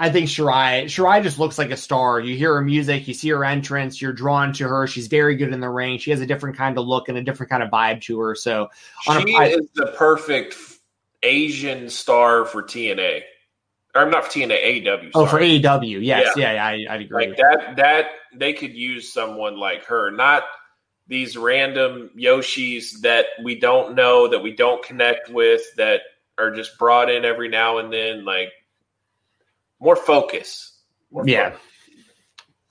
I 0.01 0.09
think 0.09 0.29
Shirai 0.29 0.85
Shirai 0.85 1.21
just 1.21 1.37
looks 1.37 1.59
like 1.59 1.69
a 1.69 1.77
star. 1.77 2.19
You 2.19 2.35
hear 2.35 2.55
her 2.55 2.61
music, 2.63 3.07
you 3.07 3.13
see 3.13 3.29
her 3.29 3.45
entrance, 3.45 4.01
you're 4.01 4.13
drawn 4.13 4.51
to 4.53 4.67
her. 4.67 4.87
She's 4.87 5.05
very 5.05 5.35
good 5.35 5.53
in 5.53 5.59
the 5.59 5.69
ring. 5.69 5.99
She 5.99 6.09
has 6.09 6.19
a 6.21 6.25
different 6.25 6.57
kind 6.57 6.75
of 6.79 6.87
look 6.87 7.07
and 7.07 7.19
a 7.19 7.21
different 7.21 7.51
kind 7.51 7.61
of 7.61 7.69
vibe 7.69 8.01
to 8.01 8.19
her. 8.19 8.33
So 8.33 8.71
she 9.03 9.11
a, 9.11 9.37
I, 9.37 9.45
is 9.49 9.69
the 9.75 9.93
perfect 9.95 10.57
Asian 11.21 11.87
star 11.91 12.45
for 12.45 12.63
TNA. 12.63 13.21
Or 13.93 14.01
I'm 14.01 14.09
not 14.09 14.25
for 14.25 14.39
TNA, 14.39 14.83
AEW. 14.83 15.11
Oh, 15.13 15.27
for 15.27 15.39
AEW, 15.39 16.03
yes, 16.03 16.33
yeah, 16.35 16.53
yeah 16.53 16.65
I, 16.65 16.95
I 16.95 16.95
agree. 16.95 17.27
Like 17.27 17.37
that, 17.37 17.75
that 17.75 18.05
they 18.33 18.53
could 18.53 18.73
use 18.73 19.13
someone 19.13 19.59
like 19.59 19.85
her, 19.85 20.09
not 20.09 20.45
these 21.05 21.37
random 21.37 22.09
Yoshis 22.17 23.01
that 23.01 23.27
we 23.43 23.59
don't 23.59 23.93
know, 23.93 24.27
that 24.29 24.41
we 24.41 24.55
don't 24.55 24.83
connect 24.83 25.29
with, 25.29 25.61
that 25.77 26.01
are 26.39 26.49
just 26.49 26.79
brought 26.79 27.11
in 27.11 27.23
every 27.23 27.49
now 27.49 27.77
and 27.77 27.93
then. 27.93 28.25
Like 28.25 28.51
more 29.81 29.95
focus. 29.95 30.79
More 31.11 31.27
yeah, 31.27 31.49
focus. 31.49 31.65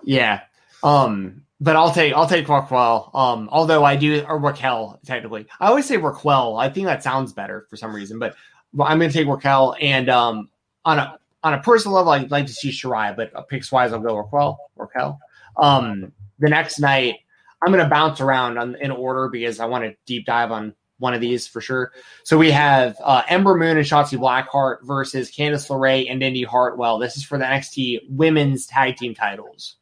yeah. 0.04 0.40
Um, 0.82 1.42
but 1.60 1.76
I'll 1.76 1.92
take 1.92 2.14
I'll 2.14 2.26
take 2.26 2.48
Raquel. 2.48 3.10
Um, 3.12 3.48
although 3.52 3.84
I 3.84 3.96
do 3.96 4.24
or 4.26 4.38
Raquel 4.38 4.98
technically. 5.04 5.46
I 5.60 5.66
always 5.66 5.86
say 5.86 5.98
Raquel. 5.98 6.56
I 6.56 6.70
think 6.70 6.86
that 6.86 7.02
sounds 7.02 7.32
better 7.32 7.66
for 7.68 7.76
some 7.76 7.94
reason, 7.94 8.18
but 8.18 8.34
I'm 8.80 8.98
going 8.98 9.10
to 9.10 9.12
take 9.12 9.28
Raquel. 9.28 9.76
And 9.80 10.08
um, 10.08 10.48
on 10.84 10.98
a 10.98 11.18
on 11.42 11.54
a 11.54 11.60
personal 11.60 11.96
level, 11.96 12.12
I'd 12.12 12.30
like 12.30 12.46
to 12.46 12.52
see 12.52 12.70
Shirai, 12.70 13.14
but 13.14 13.48
picks 13.48 13.70
wise, 13.70 13.92
I'll 13.92 14.00
go 14.00 14.16
Raquel. 14.16 14.58
Raquel. 14.76 15.18
Um, 15.56 16.12
the 16.38 16.48
next 16.48 16.78
night, 16.78 17.16
I'm 17.62 17.72
going 17.72 17.84
to 17.84 17.90
bounce 17.90 18.20
around 18.20 18.58
on, 18.58 18.76
in 18.76 18.90
order 18.90 19.28
because 19.28 19.60
I 19.60 19.66
want 19.66 19.84
to 19.84 19.94
deep 20.06 20.24
dive 20.26 20.52
on 20.52 20.74
one 21.00 21.14
of 21.14 21.20
these 21.20 21.48
for 21.48 21.60
sure. 21.60 21.92
So 22.22 22.38
we 22.38 22.52
have 22.52 22.96
uh, 23.02 23.22
Ember 23.28 23.56
Moon 23.56 23.76
and 23.76 23.86
Shotzi 23.86 24.18
Blackheart 24.18 24.82
versus 24.82 25.30
Candice 25.30 25.68
LeRae 25.68 26.10
and 26.10 26.22
Indy 26.22 26.44
Hartwell. 26.44 26.98
This 26.98 27.16
is 27.16 27.24
for 27.24 27.38
the 27.38 27.44
NXT 27.44 28.02
Women's 28.08 28.66
Tag 28.66 28.96
Team 28.96 29.14
titles. 29.14 29.76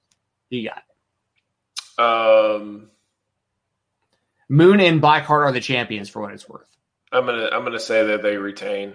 Who 0.51 0.57
you 0.57 0.71
got? 0.71 0.83
Um, 1.99 2.89
Moon 4.49 4.81
and 4.81 5.03
Blackheart 5.03 5.47
are 5.47 5.53
the 5.53 5.61
champions 5.61 6.09
for 6.09 6.23
what 6.23 6.33
it's 6.33 6.49
worth. 6.49 6.69
I'm 7.13 7.27
gonna 7.27 7.49
I'm 7.53 7.65
gonna 7.65 7.81
say 7.81 8.07
that 8.07 8.23
they 8.23 8.37
retain. 8.37 8.95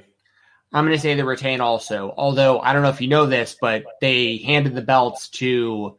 I'm 0.72 0.86
gonna 0.86 0.98
say 0.98 1.14
they 1.14 1.24
retain 1.24 1.62
also. 1.62 2.14
Although 2.16 2.60
I 2.60 2.74
don't 2.74 2.84
know 2.84 2.90
if 2.90 3.02
you 3.02 3.08
know 3.08 3.26
this, 3.26 3.56
but 3.60 3.84
they 4.02 4.38
handed 4.38 4.76
the 4.76 4.82
belts 4.82 5.30
to 5.30 5.98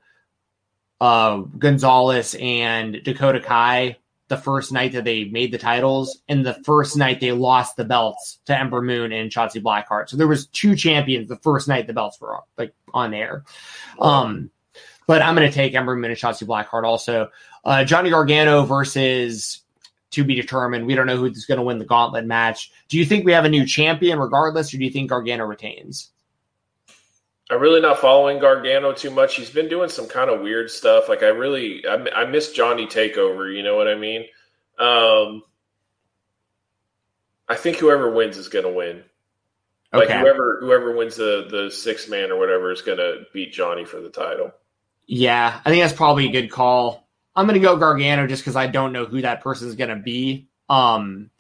uh, 1.01 1.39
Gonzalez 1.39 2.37
and 2.39 3.03
Dakota 3.03 3.41
Kai 3.41 3.99
the 4.29 4.37
first 4.37 4.73
night 4.73 4.93
that 4.93 5.05
they 5.05 5.25
made 5.25 5.53
the 5.53 5.59
titles, 5.59 6.23
and 6.29 6.45
the 6.45 6.55
first 6.65 6.97
night 6.97 7.21
they 7.21 7.33
lost 7.33 7.77
the 7.77 7.85
belts 7.85 8.39
to 8.47 8.59
Ember 8.59 8.81
Moon 8.81 9.13
and 9.13 9.31
Shotzi 9.31 9.63
Blackheart. 9.63 10.09
So 10.09 10.17
there 10.17 10.29
was 10.29 10.47
two 10.47 10.75
champions 10.77 11.29
the 11.29 11.37
first 11.37 11.69
night 11.69 11.87
the 11.87 11.93
belts 11.93 12.21
were 12.21 12.39
like 12.57 12.75
on 12.93 13.13
air. 13.13 13.45
Um, 13.99 14.51
but 15.07 15.21
I'm 15.21 15.35
going 15.35 15.49
to 15.49 15.55
take 15.55 15.75
Ember 15.75 15.95
Moon 15.95 16.11
and 16.11 16.19
Shotzi 16.19 16.47
Blackheart 16.47 16.85
also. 16.85 17.31
Uh, 17.65 17.85
Johnny 17.85 18.11
Gargano 18.11 18.65
versus 18.65 19.63
to 20.13 20.25
be 20.25 20.35
determined. 20.35 20.87
We 20.87 20.95
don't 20.95 21.07
know 21.07 21.17
who's 21.17 21.45
going 21.45 21.59
to 21.59 21.65
win 21.65 21.79
the 21.79 21.85
gauntlet 21.85 22.25
match. 22.25 22.71
Do 22.89 22.99
you 22.99 23.05
think 23.05 23.25
we 23.25 23.33
have 23.33 23.45
a 23.45 23.51
new 23.51 23.67
champion 23.67 24.19
regardless, 24.19 24.73
or 24.73 24.79
do 24.79 24.85
you 24.85 24.91
think 24.91 25.11
Gargano 25.11 25.45
retains? 25.45 26.11
I'm 27.51 27.61
really 27.61 27.81
not 27.81 27.99
following 27.99 28.39
Gargano 28.39 28.93
too 28.93 29.11
much. 29.11 29.37
He's 29.37 29.51
been 29.51 29.69
doing 29.69 29.91
some 29.91 30.09
kind 30.09 30.31
of 30.31 30.41
weird 30.41 30.71
stuff. 30.71 31.09
Like 31.09 31.23
I 31.23 31.29
really, 31.29 31.85
I, 31.87 31.95
I 32.15 32.25
miss 32.25 32.53
Johnny 32.53 32.87
Takeover. 32.87 33.55
You 33.55 33.63
know 33.63 33.77
what 33.77 33.87
I 33.87 33.95
mean? 33.97 34.23
Um, 34.79 35.43
I 37.49 37.57
think 37.57 37.77
whoever 37.77 38.11
wins 38.11 38.39
is 38.39 38.49
going 38.49 38.65
to 38.65 38.73
win. 38.73 39.03
Like 39.93 40.11
okay. 40.11 40.19
whoever 40.19 40.59
whoever 40.61 40.97
wins 40.97 41.17
the 41.17 41.47
the 41.49 41.71
six 41.71 42.09
man 42.09 42.33
or 42.33 42.39
whatever 42.39 42.73
is 42.73 42.83
going 42.83 42.99
to 42.99 43.27
beat 43.33 43.53
Johnny 43.53 43.85
for 43.85 44.01
the 44.01 44.09
title. 44.09 44.51
Yeah, 45.07 45.61
I 45.65 45.71
think 45.71 45.83
that's 45.83 45.95
probably 45.95 46.27
a 46.27 46.33
good 46.33 46.51
call. 46.51 47.07
I'm 47.37 47.47
going 47.47 47.61
to 47.61 47.65
go 47.65 47.77
Gargano 47.77 48.27
just 48.27 48.43
because 48.43 48.57
I 48.57 48.67
don't 48.67 48.93
know 48.93 49.05
who 49.05 49.23
that 49.23 49.43
person 49.43 49.69
is 49.69 49.77
going 49.77 49.91
to 49.91 49.97
be. 49.97 50.49
Um, 50.69 51.31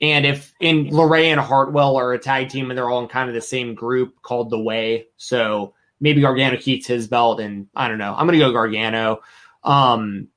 and 0.00 0.24
if 0.26 0.54
in 0.60 0.86
LeRae 0.86 1.26
and 1.26 1.40
Hartwell 1.40 1.96
are 1.96 2.12
a 2.12 2.18
tag 2.18 2.50
team 2.50 2.70
and 2.70 2.78
they're 2.78 2.88
all 2.88 3.02
in 3.02 3.08
kind 3.08 3.28
of 3.28 3.34
the 3.34 3.40
same 3.40 3.74
group 3.74 4.22
called 4.22 4.50
the 4.50 4.58
Way, 4.58 5.08
so 5.16 5.74
maybe 6.00 6.20
Gargano 6.20 6.56
keeps 6.56 6.86
his 6.86 7.08
belt, 7.08 7.40
and 7.40 7.66
I 7.74 7.88
don't 7.88 7.98
know. 7.98 8.14
I'm 8.16 8.26
going 8.26 8.38
to 8.38 8.44
go 8.44 8.52
Gargano. 8.52 9.20
Um, 9.64 10.28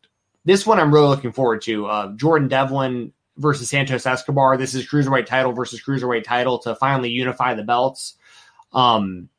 this 0.45 0.65
one 0.65 0.79
I'm 0.79 0.93
really 0.93 1.07
looking 1.07 1.31
forward 1.31 1.61
to. 1.63 1.85
Uh, 1.85 2.13
Jordan 2.15 2.47
Devlin 2.47 3.13
versus 3.37 3.69
Santos 3.69 4.05
Escobar. 4.05 4.57
This 4.57 4.73
is 4.73 4.87
cruiserweight 4.87 5.27
title 5.27 5.51
versus 5.51 5.81
cruiserweight 5.81 6.23
title 6.23 6.59
to 6.59 6.75
finally 6.75 7.09
unify 7.09 7.53
the 7.53 7.63
belts. 7.63 8.15
Um, 8.73 9.29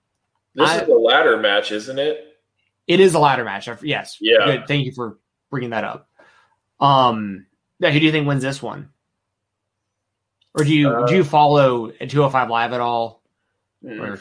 this 0.55 0.69
I, 0.69 0.83
is 0.83 0.89
a 0.89 0.95
ladder 0.95 1.39
match, 1.39 1.73
isn't 1.73 1.99
it? 1.99 2.39
It 2.87 3.01
is 3.01 3.15
a 3.15 3.19
ladder 3.19 3.45
match. 3.45 3.69
Yes. 3.83 4.19
Yeah. 4.21 4.45
Good. 4.45 4.69
Thank 4.69 4.87
you 4.87 4.93
for 4.93 5.19
bringing 5.51 5.71
that 5.71 5.85
up. 5.85 6.09
Um, 6.79 7.47
yeah, 7.79 7.91
who 7.91 8.01
do 8.01 8.07
you 8.07 8.13
think 8.13 8.27
wins 8.27 8.43
this 8.43 8.63
one? 8.63 8.91
Or 10.55 10.65
do 10.65 10.75
you 10.75 10.89
uh, 10.89 11.07
do 11.07 11.17
you 11.17 11.25
follow 11.25 11.91
205 11.91 12.51
Live 12.51 12.73
at 12.73 12.81
all? 12.81 13.23
Mm. 13.85 14.01
Or, 14.01 14.21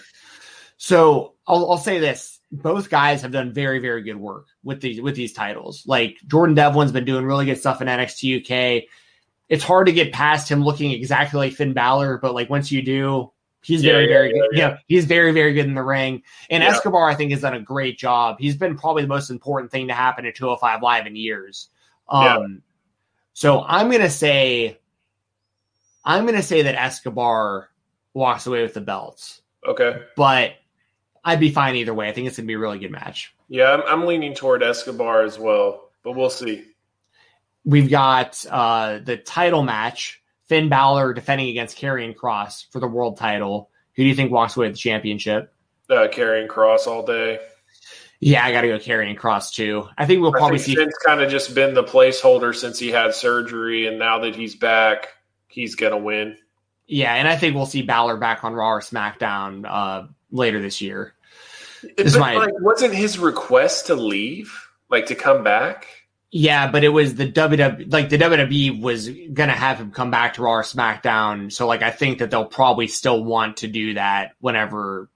so 0.77 1.35
I'll, 1.45 1.71
I'll 1.71 1.77
say 1.77 1.99
this: 1.99 2.39
both 2.51 2.89
guys 2.89 3.21
have 3.21 3.31
done 3.31 3.53
very 3.53 3.79
very 3.79 4.01
good 4.01 4.15
work 4.17 4.47
with 4.63 4.81
these 4.81 5.01
with 5.01 5.15
these 5.15 5.33
titles. 5.33 5.83
Like 5.85 6.17
Jordan 6.27 6.55
Devlin's 6.55 6.91
been 6.91 7.05
doing 7.05 7.25
really 7.25 7.45
good 7.45 7.59
stuff 7.59 7.81
in 7.81 7.87
NXT 7.87 8.41
UK. 8.41 8.83
It's 9.49 9.63
hard 9.63 9.87
to 9.87 9.93
get 9.93 10.13
past 10.13 10.49
him 10.49 10.63
looking 10.63 10.91
exactly 10.91 11.37
like 11.37 11.53
Finn 11.53 11.73
Balor, 11.73 12.19
but 12.19 12.33
like 12.33 12.49
once 12.49 12.71
you 12.71 12.81
do, 12.81 13.31
he's 13.61 13.81
very 13.81 14.05
yeah, 14.05 14.09
very 14.09 14.27
yeah, 14.29 14.33
good. 14.33 14.49
Yeah, 14.53 14.69
yeah, 14.69 14.77
he's 14.87 15.05
very 15.05 15.33
very 15.33 15.53
good 15.53 15.65
in 15.65 15.75
the 15.75 15.83
ring. 15.83 16.23
And 16.49 16.63
Escobar, 16.63 17.09
I 17.09 17.15
think, 17.15 17.31
has 17.31 17.41
done 17.41 17.55
a 17.55 17.61
great 17.61 17.97
job. 17.97 18.37
He's 18.39 18.55
been 18.55 18.77
probably 18.77 19.01
the 19.03 19.09
most 19.09 19.29
important 19.29 19.71
thing 19.71 19.89
to 19.89 19.93
happen 19.93 20.25
at 20.25 20.35
205 20.35 20.81
Live 20.81 21.05
in 21.05 21.15
years. 21.17 21.69
Um, 22.07 22.61
so 23.33 23.63
I'm 23.63 23.91
gonna 23.91 24.09
say 24.09 24.80
I'm 26.03 26.25
going 26.25 26.35
to 26.35 26.43
say 26.43 26.63
that 26.63 26.75
Escobar 26.75 27.69
walks 28.13 28.47
away 28.47 28.61
with 28.61 28.73
the 28.73 28.81
belts. 28.81 29.41
Okay. 29.65 30.01
But 30.15 30.53
I'd 31.23 31.39
be 31.39 31.51
fine 31.51 31.75
either 31.75 31.93
way. 31.93 32.09
I 32.09 32.13
think 32.13 32.27
it's 32.27 32.37
going 32.37 32.45
to 32.45 32.47
be 32.47 32.55
a 32.55 32.59
really 32.59 32.79
good 32.79 32.91
match. 32.91 33.33
Yeah, 33.47 33.73
I'm, 33.73 33.81
I'm 33.85 34.07
leaning 34.07 34.33
toward 34.33 34.63
Escobar 34.63 35.23
as 35.23 35.37
well, 35.37 35.89
but 36.03 36.13
we'll 36.13 36.29
see. 36.29 36.63
We've 37.63 37.89
got 37.89 38.43
uh, 38.49 38.99
the 39.03 39.17
title 39.17 39.61
match 39.61 40.21
Finn 40.47 40.69
Balor 40.69 41.13
defending 41.13 41.49
against 41.49 41.77
Karrion 41.77 42.15
Kross 42.15 42.65
for 42.71 42.79
the 42.79 42.87
world 42.87 43.17
title. 43.17 43.69
Who 43.95 44.03
do 44.03 44.09
you 44.09 44.15
think 44.15 44.31
walks 44.31 44.57
away 44.57 44.67
with 44.67 44.75
the 44.75 44.79
championship? 44.79 45.53
Uh, 45.89 46.07
Karrion 46.07 46.47
Kross 46.47 46.87
all 46.87 47.05
day. 47.05 47.39
Yeah, 48.19 48.45
I 48.45 48.51
got 48.51 48.61
to 48.61 48.67
go 48.67 48.77
Karrion 48.77 49.17
Kross 49.17 49.51
too. 49.51 49.87
I 49.97 50.05
think 50.05 50.21
we'll 50.21 50.31
probably 50.31 50.57
think 50.57 50.65
see. 50.65 50.75
Finn's 50.75 50.97
kind 51.05 51.21
of 51.21 51.29
just 51.29 51.53
been 51.53 51.73
the 51.73 51.83
placeholder 51.83 52.55
since 52.55 52.79
he 52.79 52.89
had 52.89 53.13
surgery, 53.13 53.87
and 53.87 53.99
now 53.99 54.19
that 54.19 54.35
he's 54.35 54.55
back, 54.55 55.09
he's 55.51 55.75
gonna 55.75 55.97
win. 55.97 56.37
Yeah, 56.87 57.13
and 57.15 57.27
I 57.27 57.37
think 57.37 57.55
we'll 57.55 57.65
see 57.65 57.83
Balor 57.83 58.17
back 58.17 58.43
on 58.43 58.53
Raw 58.53 58.73
or 58.73 58.81
SmackDown 58.81 59.65
uh, 59.65 60.07
later 60.31 60.61
this 60.61 60.81
year. 60.81 61.13
This 61.97 62.17
my, 62.17 62.35
like, 62.35 62.53
wasn't 62.59 62.93
his 62.93 63.17
request 63.17 63.87
to 63.87 63.95
leave, 63.95 64.69
like 64.89 65.07
to 65.07 65.15
come 65.15 65.43
back? 65.43 65.87
Yeah, 66.31 66.71
but 66.71 66.83
it 66.83 66.89
was 66.89 67.15
the 67.15 67.29
WWE, 67.29 67.91
like 67.91 68.09
the 68.09 68.17
WWE 68.17 68.81
was 68.81 69.09
gonna 69.09 69.53
have 69.53 69.77
him 69.77 69.91
come 69.91 70.11
back 70.11 70.35
to 70.35 70.43
Raw 70.43 70.55
or 70.55 70.63
SmackDown. 70.63 71.51
So, 71.51 71.67
like, 71.67 71.81
I 71.81 71.91
think 71.91 72.19
that 72.19 72.31
they'll 72.31 72.45
probably 72.45 72.87
still 72.87 73.23
want 73.23 73.57
to 73.57 73.67
do 73.67 73.95
that 73.95 74.33
whenever. 74.39 75.09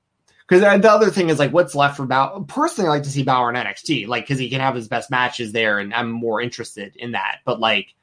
Because 0.48 0.62
the 0.82 0.92
other 0.92 1.10
thing 1.10 1.30
is 1.30 1.40
like, 1.40 1.52
what's 1.52 1.74
left 1.74 1.98
for 1.98 2.06
Balor? 2.06 2.42
Personally, 2.42 2.88
I 2.88 2.94
like 2.94 3.04
to 3.04 3.10
see 3.10 3.24
Balor 3.24 3.52
in 3.52 3.56
NXT, 3.56 4.08
like, 4.08 4.26
because 4.26 4.38
he 4.38 4.50
can 4.50 4.60
have 4.60 4.76
his 4.76 4.88
best 4.88 5.10
matches 5.10 5.52
there, 5.54 5.80
and 5.80 5.94
I'm 5.94 6.12
more 6.12 6.42
interested 6.42 6.96
in 6.96 7.14
that. 7.14 7.40
But 7.46 7.60
like, 7.60 7.96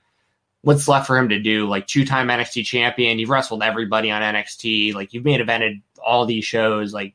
what's 0.62 0.88
left 0.88 1.06
for 1.06 1.18
him 1.18 1.28
to 1.28 1.38
do? 1.38 1.68
Like 1.68 1.86
two 1.86 2.04
time 2.04 2.28
NXT 2.28 2.64
champion, 2.64 3.18
you've 3.18 3.30
wrestled 3.30 3.62
everybody 3.62 4.10
on 4.10 4.22
NXT, 4.22 4.94
like 4.94 5.12
you've 5.12 5.24
main 5.24 5.40
evented 5.40 5.82
all 6.02 6.24
these 6.24 6.44
shows. 6.44 6.92
Like 6.92 7.14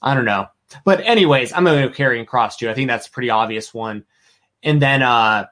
I 0.00 0.14
don't 0.14 0.24
know, 0.24 0.46
but 0.84 1.00
anyways, 1.00 1.52
I'm 1.52 1.64
gonna 1.64 1.88
go 1.88 1.94
Karrion 1.94 2.26
Kross 2.26 2.56
too. 2.56 2.70
I 2.70 2.74
think 2.74 2.88
that's 2.88 3.08
a 3.08 3.10
pretty 3.10 3.30
obvious 3.30 3.74
one. 3.74 4.04
And 4.62 4.80
then 4.80 5.02
uh 5.02 5.46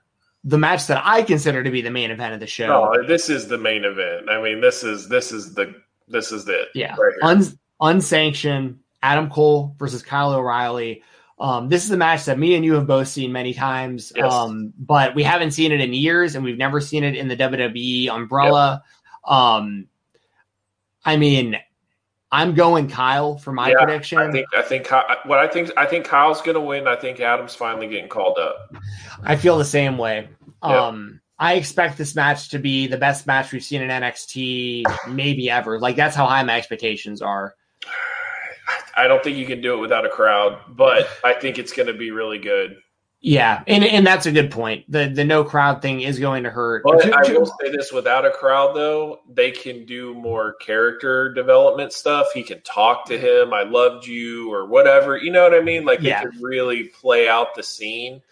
the 0.44 0.58
match 0.58 0.86
that 0.86 1.02
I 1.04 1.22
consider 1.22 1.62
to 1.62 1.70
be 1.70 1.82
the 1.82 1.90
main 1.90 2.10
event 2.10 2.34
of 2.34 2.40
the 2.40 2.46
show. 2.46 2.90
Oh, 2.94 3.06
this 3.06 3.28
is 3.28 3.48
the 3.48 3.58
main 3.58 3.84
event. 3.84 4.30
I 4.30 4.40
mean, 4.40 4.60
this 4.60 4.84
is 4.84 5.08
this 5.08 5.32
is 5.32 5.54
the 5.54 5.74
this 6.06 6.32
is 6.32 6.48
it. 6.48 6.68
Yeah, 6.74 6.94
right 6.96 7.14
Un- 7.22 7.58
unsanctioned 7.80 8.78
Adam 9.02 9.30
Cole 9.30 9.74
versus 9.78 10.02
Kyle 10.02 10.32
O'Reilly. 10.32 11.02
Um, 11.40 11.68
this 11.68 11.84
is 11.84 11.90
a 11.90 11.96
match 11.96 12.24
that 12.24 12.38
me 12.38 12.54
and 12.56 12.64
you 12.64 12.74
have 12.74 12.86
both 12.86 13.08
seen 13.08 13.32
many 13.32 13.54
times, 13.54 14.12
yes. 14.14 14.32
um, 14.32 14.72
but 14.76 15.14
we 15.14 15.22
haven't 15.22 15.52
seen 15.52 15.70
it 15.70 15.80
in 15.80 15.94
years, 15.94 16.34
and 16.34 16.44
we've 16.44 16.58
never 16.58 16.80
seen 16.80 17.04
it 17.04 17.14
in 17.14 17.28
the 17.28 17.36
WWE 17.36 18.08
umbrella. 18.08 18.82
Yep. 19.24 19.32
Um, 19.32 19.86
I 21.04 21.16
mean, 21.16 21.56
I'm 22.30 22.54
going 22.54 22.88
Kyle 22.88 23.38
for 23.38 23.52
my 23.52 23.70
yeah, 23.70 23.84
prediction. 23.84 24.18
I 24.18 24.30
think 24.30 24.46
I 24.56 24.62
think 24.62 24.90
what 25.24 25.38
I 25.38 25.46
think 25.46 25.70
I 25.76 25.86
think 25.86 26.06
Kyle's 26.06 26.42
going 26.42 26.56
to 26.56 26.60
win. 26.60 26.86
I 26.86 26.96
think 26.96 27.20
Adam's 27.20 27.54
finally 27.54 27.86
getting 27.86 28.08
called 28.08 28.38
up. 28.38 28.74
I 29.22 29.36
feel 29.36 29.58
the 29.58 29.64
same 29.64 29.96
way. 29.96 30.28
Yep. 30.62 30.72
Um, 30.72 31.20
I 31.38 31.54
expect 31.54 31.96
this 31.96 32.16
match 32.16 32.50
to 32.50 32.58
be 32.58 32.88
the 32.88 32.98
best 32.98 33.26
match 33.26 33.52
we've 33.52 33.62
seen 33.62 33.80
in 33.80 33.88
NXT 33.88 34.84
maybe 35.08 35.48
ever. 35.48 35.78
Like 35.78 35.94
that's 35.94 36.16
how 36.16 36.26
high 36.26 36.42
my 36.42 36.58
expectations 36.58 37.22
are. 37.22 37.54
I 38.98 39.06
don't 39.06 39.22
think 39.22 39.36
you 39.36 39.46
can 39.46 39.60
do 39.60 39.74
it 39.74 39.80
without 39.80 40.04
a 40.04 40.08
crowd, 40.08 40.58
but 40.68 41.08
I 41.24 41.32
think 41.32 41.58
it's 41.58 41.72
going 41.72 41.86
to 41.86 41.94
be 41.94 42.10
really 42.10 42.38
good. 42.38 42.76
Yeah, 43.20 43.64
and 43.66 43.82
and 43.84 44.06
that's 44.06 44.26
a 44.26 44.32
good 44.32 44.50
point. 44.50 44.84
The 44.88 45.08
the 45.08 45.24
no 45.24 45.42
crowd 45.42 45.82
thing 45.82 46.02
is 46.02 46.20
going 46.20 46.44
to 46.44 46.50
hurt. 46.50 46.82
But 46.84 47.12
I 47.12 47.32
will 47.32 47.46
say 47.46 47.70
this: 47.70 47.92
without 47.92 48.24
a 48.24 48.30
crowd, 48.30 48.76
though, 48.76 49.20
they 49.28 49.50
can 49.50 49.84
do 49.86 50.14
more 50.14 50.54
character 50.54 51.32
development 51.32 51.92
stuff. 51.92 52.28
He 52.32 52.44
can 52.44 52.60
talk 52.62 53.06
to 53.06 53.18
him. 53.18 53.52
I 53.52 53.64
loved 53.64 54.06
you, 54.06 54.52
or 54.52 54.66
whatever. 54.66 55.16
You 55.16 55.32
know 55.32 55.42
what 55.42 55.54
I 55.54 55.60
mean? 55.60 55.84
Like 55.84 56.00
yeah. 56.00 56.22
they 56.22 56.30
can 56.30 56.40
really 56.40 56.84
play 56.84 57.28
out 57.28 57.56
the 57.56 57.62
scene 57.64 58.22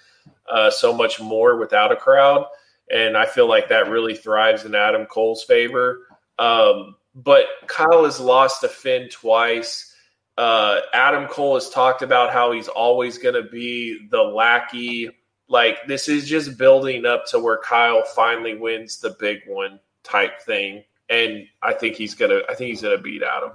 uh, 0.49 0.71
so 0.71 0.93
much 0.93 1.21
more 1.21 1.57
without 1.57 1.91
a 1.91 1.97
crowd, 1.97 2.47
and 2.89 3.17
I 3.17 3.27
feel 3.27 3.49
like 3.49 3.69
that 3.71 3.91
really 3.91 4.15
thrives 4.15 4.65
in 4.65 4.77
Adam 4.77 5.07
Cole's 5.07 5.43
favor. 5.43 6.07
Um, 6.39 6.95
but 7.17 7.47
Kyle 7.67 8.05
has 8.05 8.21
lost 8.21 8.61
to 8.61 8.69
Finn 8.69 9.09
twice 9.09 9.95
uh, 10.39 10.81
Adam 10.93 11.29
Cole 11.29 11.55
has 11.55 11.71
talked 11.71 12.03
about 12.03 12.33
how 12.33 12.53
he's 12.53 12.69
always 12.69 13.19
going 13.19 13.35
to 13.35 13.49
be 13.49 14.07
the 14.11 14.23
lackey. 14.23 15.11
Like 15.49 15.87
this 15.87 16.09
is 16.09 16.29
just 16.29 16.59
building 16.59 17.07
up 17.07 17.27
to 17.27 17.39
where 17.39 17.59
Kyle 17.59 18.03
finally 18.03 18.57
wins 18.57 18.99
the 18.99 19.11
big 19.19 19.41
one 19.47 19.79
type 20.03 20.43
thing, 20.43 20.83
and 21.09 21.47
I 21.63 21.73
think 21.73 21.95
he's 21.95 22.15
gonna. 22.15 22.41
I 22.49 22.55
think 22.55 22.71
he's 22.71 22.83
gonna 22.83 22.99
beat 22.99 23.23
Adam. 23.23 23.53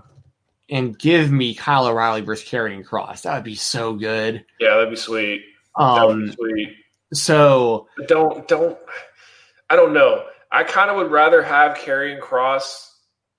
And 0.69 0.97
give 0.97 1.29
me 1.29 1.53
Kyle 1.53 1.87
O'Reilly 1.87 2.21
versus 2.21 2.47
Karrion 2.47 2.85
Kross. 2.85 3.23
That 3.23 3.35
would 3.35 3.43
be 3.43 3.55
so 3.55 3.93
good. 3.93 4.45
Yeah, 4.57 4.75
that'd 4.75 4.89
be 4.89 4.95
sweet. 4.95 5.43
Um, 5.75 6.27
be 6.27 6.31
sweet. 6.31 6.75
So 7.13 7.87
don't 8.07 8.47
don't. 8.47 8.77
I 9.69 9.75
don't 9.75 9.93
know. 9.93 10.23
I 10.49 10.63
kind 10.63 10.89
of 10.89 10.95
would 10.95 11.11
rather 11.11 11.43
have 11.43 11.77
Karrion 11.77 12.21
Kross 12.21 12.89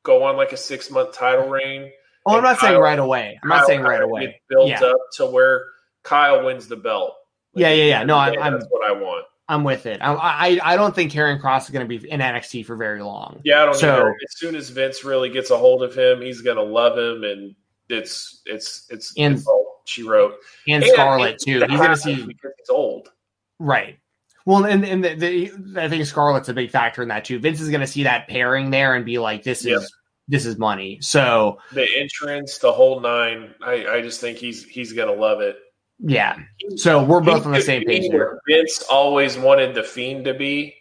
go 0.03 0.25
on 0.25 0.37
like 0.37 0.53
a 0.53 0.59
six 0.59 0.91
month 0.91 1.15
title 1.15 1.49
reign 1.49 1.91
Oh, 2.25 2.37
I'm 2.37 2.43
not 2.43 2.59
Kyle, 2.59 2.71
saying 2.71 2.81
right 2.81 2.99
away. 2.99 3.39
I'm 3.43 3.49
Kyle 3.49 3.59
not 3.59 3.67
saying 3.67 3.83
right 3.83 4.03
away. 4.03 4.25
It 4.25 4.35
builds 4.49 4.71
yeah. 4.71 4.83
up 4.83 4.97
to 5.17 5.27
where 5.27 5.65
Kyle 6.03 6.45
wins 6.45 6.69
the 6.69 6.77
belt. 6.77 7.15
Like, 7.55 7.63
yeah, 7.63 7.73
yeah, 7.73 7.85
yeah. 7.85 8.05
No, 8.05 8.17
I'm, 8.17 8.53
that's 8.53 8.67
what 8.71 8.89
I 8.89 8.93
want. 8.93 9.27
I'm 9.49 9.65
with 9.65 9.87
it. 9.87 10.01
I 10.01 10.15
I, 10.15 10.61
I 10.63 10.77
don't 10.77 10.95
think 10.95 11.13
Karrion 11.13 11.41
Kross 11.41 11.65
is 11.65 11.71
going 11.71 11.87
to 11.87 11.99
be 11.99 12.09
in 12.09 12.21
NXT 12.21 12.65
for 12.65 12.77
very 12.77 13.03
long. 13.03 13.41
Yeah, 13.45 13.63
I 13.63 13.65
don't 13.67 13.75
so, 13.75 13.93
either. 13.93 14.11
As 14.11 14.39
soon 14.39 14.55
as 14.55 14.71
Vince 14.71 15.05
really 15.05 15.29
gets 15.31 15.51
a 15.51 15.59
hold 15.59 15.83
of 15.83 15.95
him, 15.95 16.23
he's 16.23 16.41
going 16.41 16.57
to 16.57 16.63
love 16.63 16.97
him, 16.97 17.25
and 17.25 17.55
it's 17.89 18.41
it's 18.47 18.87
it's, 18.89 19.13
and, 19.19 19.35
it's 19.35 19.47
all 19.47 19.83
she 19.85 20.05
wrote. 20.05 20.37
And, 20.69 20.83
and 20.83 20.93
Scarlett 20.93 21.39
too. 21.39 21.61
He's 21.69 21.79
going 21.79 21.91
to 21.91 21.97
see 21.97 22.15
because 22.15 22.53
he's 22.57 22.71
old. 22.71 23.11
Right. 23.59 23.99
Well, 24.47 24.65
and 24.65 24.85
and 24.85 25.05
the, 25.05 25.15
the, 25.15 25.81
I 25.81 25.89
think 25.89 26.07
Scarlett's 26.07 26.49
a 26.49 26.55
big 26.55 26.71
factor 26.71 27.03
in 27.03 27.09
that 27.09 27.25
too. 27.25 27.39
Vince 27.39 27.61
is 27.61 27.69
going 27.69 27.81
to 27.81 27.87
see 27.87 28.05
that 28.05 28.29
pairing 28.29 28.71
there 28.71 28.95
and 28.95 29.05
be 29.05 29.19
like, 29.19 29.43
"This 29.43 29.65
is 29.65 29.93
this 30.33 30.47
is 30.47 30.57
money. 30.57 30.99
So 31.03 31.59
the 31.73 31.87
entrance, 31.95 32.57
the 32.57 32.73
whole 32.73 33.01
nine, 33.01 33.55
I, 33.61 33.87
I 33.87 34.01
just 34.01 34.19
think 34.19 34.39
he's 34.39 34.65
he's 34.65 34.95
gonna 34.95 35.13
love 35.13 35.43
it. 35.43 35.59
Yeah. 35.99 36.39
So 36.77 37.05
we're 37.05 37.21
both 37.21 37.45
on 37.45 37.53
the 37.53 37.61
same 37.61 37.85
page 37.85 38.11
there. 38.11 38.41
Vince 38.49 38.83
always 38.91 39.37
wanted 39.37 39.75
the 39.75 39.83
fiend 39.83 40.25
to 40.25 40.33
be 40.33 40.75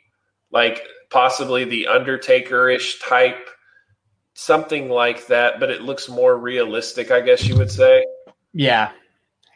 like 0.52 0.82
possibly 1.10 1.66
the 1.66 1.88
Undertaker-ish 1.88 3.00
type, 3.02 3.50
something 4.36 4.90
like 4.90 5.28
that, 5.28 5.60
but 5.60 5.70
it 5.70 5.82
looks 5.82 6.08
more 6.08 6.38
realistic, 6.38 7.12
I 7.12 7.20
guess 7.20 7.46
you 7.46 7.58
would 7.58 7.70
say. 7.70 8.06
Yeah. 8.54 8.92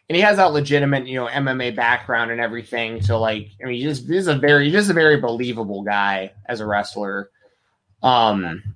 And 0.09 0.15
he 0.17 0.21
has 0.21 0.35
that 0.37 0.51
legitimate, 0.51 1.07
you 1.07 1.15
know, 1.15 1.27
MMA 1.27 1.73
background 1.73 2.31
and 2.31 2.41
everything. 2.41 3.01
So 3.01 3.17
like, 3.17 3.47
I 3.63 3.67
mean, 3.67 3.75
he's 3.75 3.99
just 3.99 4.09
he's 4.09 4.27
a 4.27 4.35
very 4.35 4.65
he's 4.65 4.73
just 4.73 4.89
a 4.89 4.93
very 4.93 5.21
believable 5.21 5.83
guy 5.83 6.33
as 6.47 6.59
a 6.59 6.65
wrestler. 6.65 7.31
Um 8.03 8.74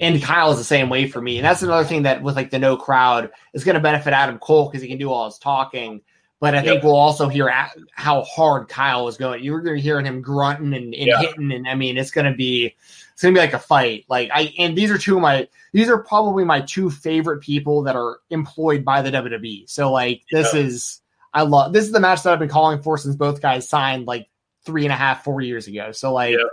and 0.00 0.22
Kyle 0.22 0.50
is 0.50 0.58
the 0.58 0.64
same 0.64 0.88
way 0.88 1.06
for 1.06 1.20
me. 1.20 1.38
And 1.38 1.44
that's 1.44 1.62
another 1.62 1.86
thing 1.86 2.02
that 2.02 2.22
with 2.22 2.36
like 2.36 2.50
the 2.50 2.58
no 2.58 2.76
crowd 2.76 3.30
is 3.52 3.64
going 3.64 3.74
to 3.74 3.80
benefit 3.80 4.12
Adam 4.12 4.38
Cole 4.38 4.68
because 4.68 4.82
he 4.82 4.88
can 4.88 4.98
do 4.98 5.10
all 5.10 5.26
his 5.26 5.38
talking. 5.38 6.00
But 6.40 6.54
I 6.54 6.62
think 6.62 6.82
we'll 6.82 6.96
also 6.96 7.28
hear 7.28 7.50
how 7.92 8.22
hard 8.22 8.68
Kyle 8.68 9.08
is 9.08 9.16
going. 9.16 9.42
You're 9.42 9.62
going 9.62 9.76
to 9.76 9.82
hear 9.82 10.02
him 10.02 10.20
grunting 10.20 10.74
and, 10.74 10.94
and 10.94 11.06
yeah. 11.06 11.20
hitting, 11.20 11.52
and 11.52 11.66
I 11.66 11.74
mean, 11.74 11.96
it's 11.96 12.10
going 12.10 12.30
to 12.30 12.36
be 12.36 12.74
it's 13.12 13.22
going 13.22 13.34
to 13.34 13.38
be 13.38 13.42
like 13.42 13.54
a 13.54 13.58
fight. 13.58 14.04
Like 14.10 14.28
I 14.30 14.52
and 14.58 14.76
these 14.76 14.90
are 14.90 14.98
two 14.98 15.16
of 15.16 15.22
my 15.22 15.48
these 15.72 15.88
are 15.88 16.02
probably 16.02 16.44
my 16.44 16.60
two 16.60 16.90
favorite 16.90 17.40
people 17.40 17.84
that 17.84 17.96
are 17.96 18.18
employed 18.28 18.84
by 18.84 19.00
the 19.00 19.10
WWE. 19.10 19.70
So 19.70 19.90
like 19.90 20.22
this 20.30 20.52
yeah. 20.52 20.60
is 20.60 21.00
I 21.32 21.42
love 21.42 21.72
this 21.72 21.84
is 21.84 21.92
the 21.92 22.00
match 22.00 22.24
that 22.24 22.32
I've 22.34 22.40
been 22.40 22.48
calling 22.50 22.82
for 22.82 22.98
since 22.98 23.16
both 23.16 23.40
guys 23.40 23.66
signed 23.66 24.06
like 24.06 24.28
three 24.66 24.84
and 24.84 24.92
a 24.92 24.96
half 24.96 25.24
four 25.24 25.40
years 25.40 25.66
ago. 25.66 25.92
So 25.92 26.12
like. 26.12 26.32
Yeah 26.32 26.44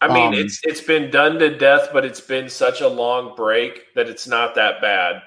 I 0.00 0.12
mean, 0.12 0.28
um, 0.28 0.34
it's 0.34 0.60
it's 0.62 0.80
been 0.80 1.10
done 1.10 1.38
to 1.38 1.56
death, 1.56 1.88
but 1.92 2.04
it's 2.04 2.20
been 2.20 2.48
such 2.48 2.80
a 2.80 2.88
long 2.88 3.34
break 3.34 3.94
that 3.94 4.08
it's 4.08 4.26
not 4.26 4.54
that 4.54 4.80
bad. 4.80 5.22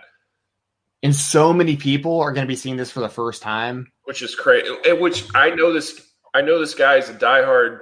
And 1.03 1.15
so 1.15 1.51
many 1.51 1.75
people 1.75 2.19
are 2.19 2.31
going 2.31 2.45
to 2.45 2.47
be 2.47 2.55
seeing 2.55 2.77
this 2.77 2.91
for 2.91 2.99
the 2.99 3.09
first 3.09 3.41
time, 3.41 3.91
which 4.03 4.21
is 4.21 4.35
crazy. 4.35 4.69
Which 4.93 5.27
I 5.35 5.49
know 5.49 5.73
this. 5.73 5.99
I 6.33 6.41
know 6.41 6.59
this 6.59 6.75
guy 6.75 6.97
is 6.97 7.09
a 7.09 7.13
diehard 7.13 7.79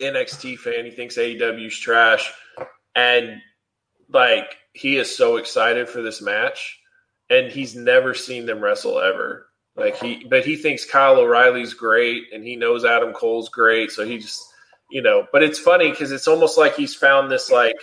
NXT 0.00 0.58
fan. 0.58 0.84
He 0.84 0.90
thinks 0.90 1.16
AEW's 1.16 1.78
trash, 1.78 2.32
and 2.96 3.40
like 4.08 4.56
he 4.72 4.96
is 4.96 5.14
so 5.14 5.36
excited 5.36 5.88
for 5.88 6.02
this 6.02 6.20
match, 6.20 6.80
and 7.30 7.48
he's 7.48 7.76
never 7.76 8.14
seen 8.14 8.46
them 8.46 8.60
wrestle 8.60 8.98
ever. 8.98 9.46
Like 9.76 9.96
he, 10.00 10.24
but 10.28 10.44
he 10.44 10.56
thinks 10.56 10.84
Kyle 10.84 11.18
O'Reilly's 11.18 11.74
great, 11.74 12.32
and 12.32 12.44
he 12.44 12.56
knows 12.56 12.84
Adam 12.84 13.12
Cole's 13.12 13.48
great, 13.48 13.90
so 13.90 14.04
he 14.04 14.18
just 14.18 14.44
you 14.94 15.02
know, 15.02 15.26
but 15.32 15.42
it's 15.42 15.58
funny 15.58 15.90
because 15.90 16.12
it's 16.12 16.28
almost 16.28 16.56
like 16.56 16.76
he's 16.76 16.94
found 16.94 17.28
this 17.28 17.50
like 17.50 17.74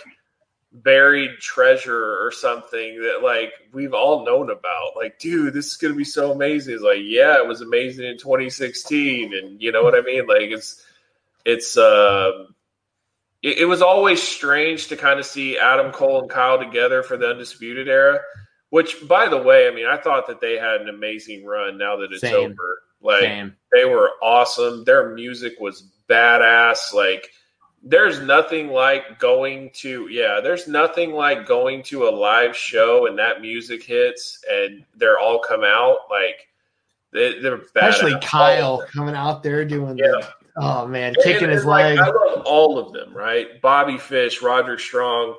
buried 0.72 1.32
treasure 1.40 2.24
or 2.24 2.32
something 2.32 3.02
that 3.02 3.22
like 3.22 3.52
we've 3.70 3.92
all 3.92 4.24
known 4.24 4.50
about. 4.50 4.96
Like, 4.96 5.18
dude, 5.18 5.52
this 5.52 5.66
is 5.66 5.76
gonna 5.76 5.92
be 5.92 6.04
so 6.04 6.32
amazing. 6.32 6.72
It's 6.72 6.82
like, 6.82 7.00
yeah, 7.02 7.36
it 7.36 7.46
was 7.46 7.60
amazing 7.60 8.06
in 8.06 8.16
2016, 8.16 9.34
and 9.34 9.60
you 9.60 9.72
know 9.72 9.82
what 9.82 9.94
I 9.94 10.00
mean. 10.00 10.26
Like, 10.26 10.52
it's 10.52 10.82
it's 11.44 11.76
uh, 11.76 12.46
it, 13.42 13.58
it 13.58 13.64
was 13.66 13.82
always 13.82 14.22
strange 14.22 14.86
to 14.86 14.96
kind 14.96 15.20
of 15.20 15.26
see 15.26 15.58
Adam 15.58 15.92
Cole 15.92 16.22
and 16.22 16.30
Kyle 16.30 16.58
together 16.58 17.02
for 17.02 17.18
the 17.18 17.28
Undisputed 17.28 17.88
Era. 17.88 18.20
Which, 18.70 19.06
by 19.06 19.28
the 19.28 19.36
way, 19.36 19.68
I 19.68 19.70
mean, 19.74 19.84
I 19.84 19.98
thought 19.98 20.28
that 20.28 20.40
they 20.40 20.56
had 20.56 20.80
an 20.80 20.88
amazing 20.88 21.44
run. 21.44 21.76
Now 21.76 21.96
that 21.96 22.10
it's 22.10 22.22
Same. 22.22 22.52
over, 22.52 22.82
like 23.02 23.20
Same. 23.20 23.54
they 23.70 23.84
were 23.84 24.12
awesome. 24.22 24.84
Their 24.84 25.10
music 25.10 25.60
was 25.60 25.91
badass. 26.08 26.92
Like 26.94 27.30
there's 27.82 28.20
nothing 28.20 28.68
like 28.68 29.18
going 29.18 29.70
to 29.74 30.08
yeah, 30.08 30.40
there's 30.42 30.68
nothing 30.68 31.12
like 31.12 31.46
going 31.46 31.82
to 31.84 32.08
a 32.08 32.10
live 32.10 32.56
show 32.56 33.06
and 33.06 33.18
that 33.18 33.40
music 33.40 33.82
hits 33.82 34.42
and 34.50 34.84
they're 34.96 35.18
all 35.18 35.40
come 35.40 35.64
out 35.64 35.98
like 36.10 36.48
they, 37.12 37.46
are 37.46 37.56
especially 37.56 38.14
Kyle 38.22 38.84
coming 38.92 39.14
out 39.14 39.42
there 39.42 39.64
doing 39.64 39.98
yeah. 39.98 40.06
The, 40.06 40.28
oh 40.56 40.86
man, 40.86 41.14
kicking 41.22 41.50
his 41.50 41.64
leg. 41.64 41.98
Like, 41.98 42.08
I 42.08 42.10
love 42.10 42.42
all 42.46 42.78
of 42.78 42.92
them, 42.92 43.14
right? 43.14 43.60
Bobby 43.60 43.98
Fish, 43.98 44.40
Roger 44.40 44.78
Strong, 44.78 45.36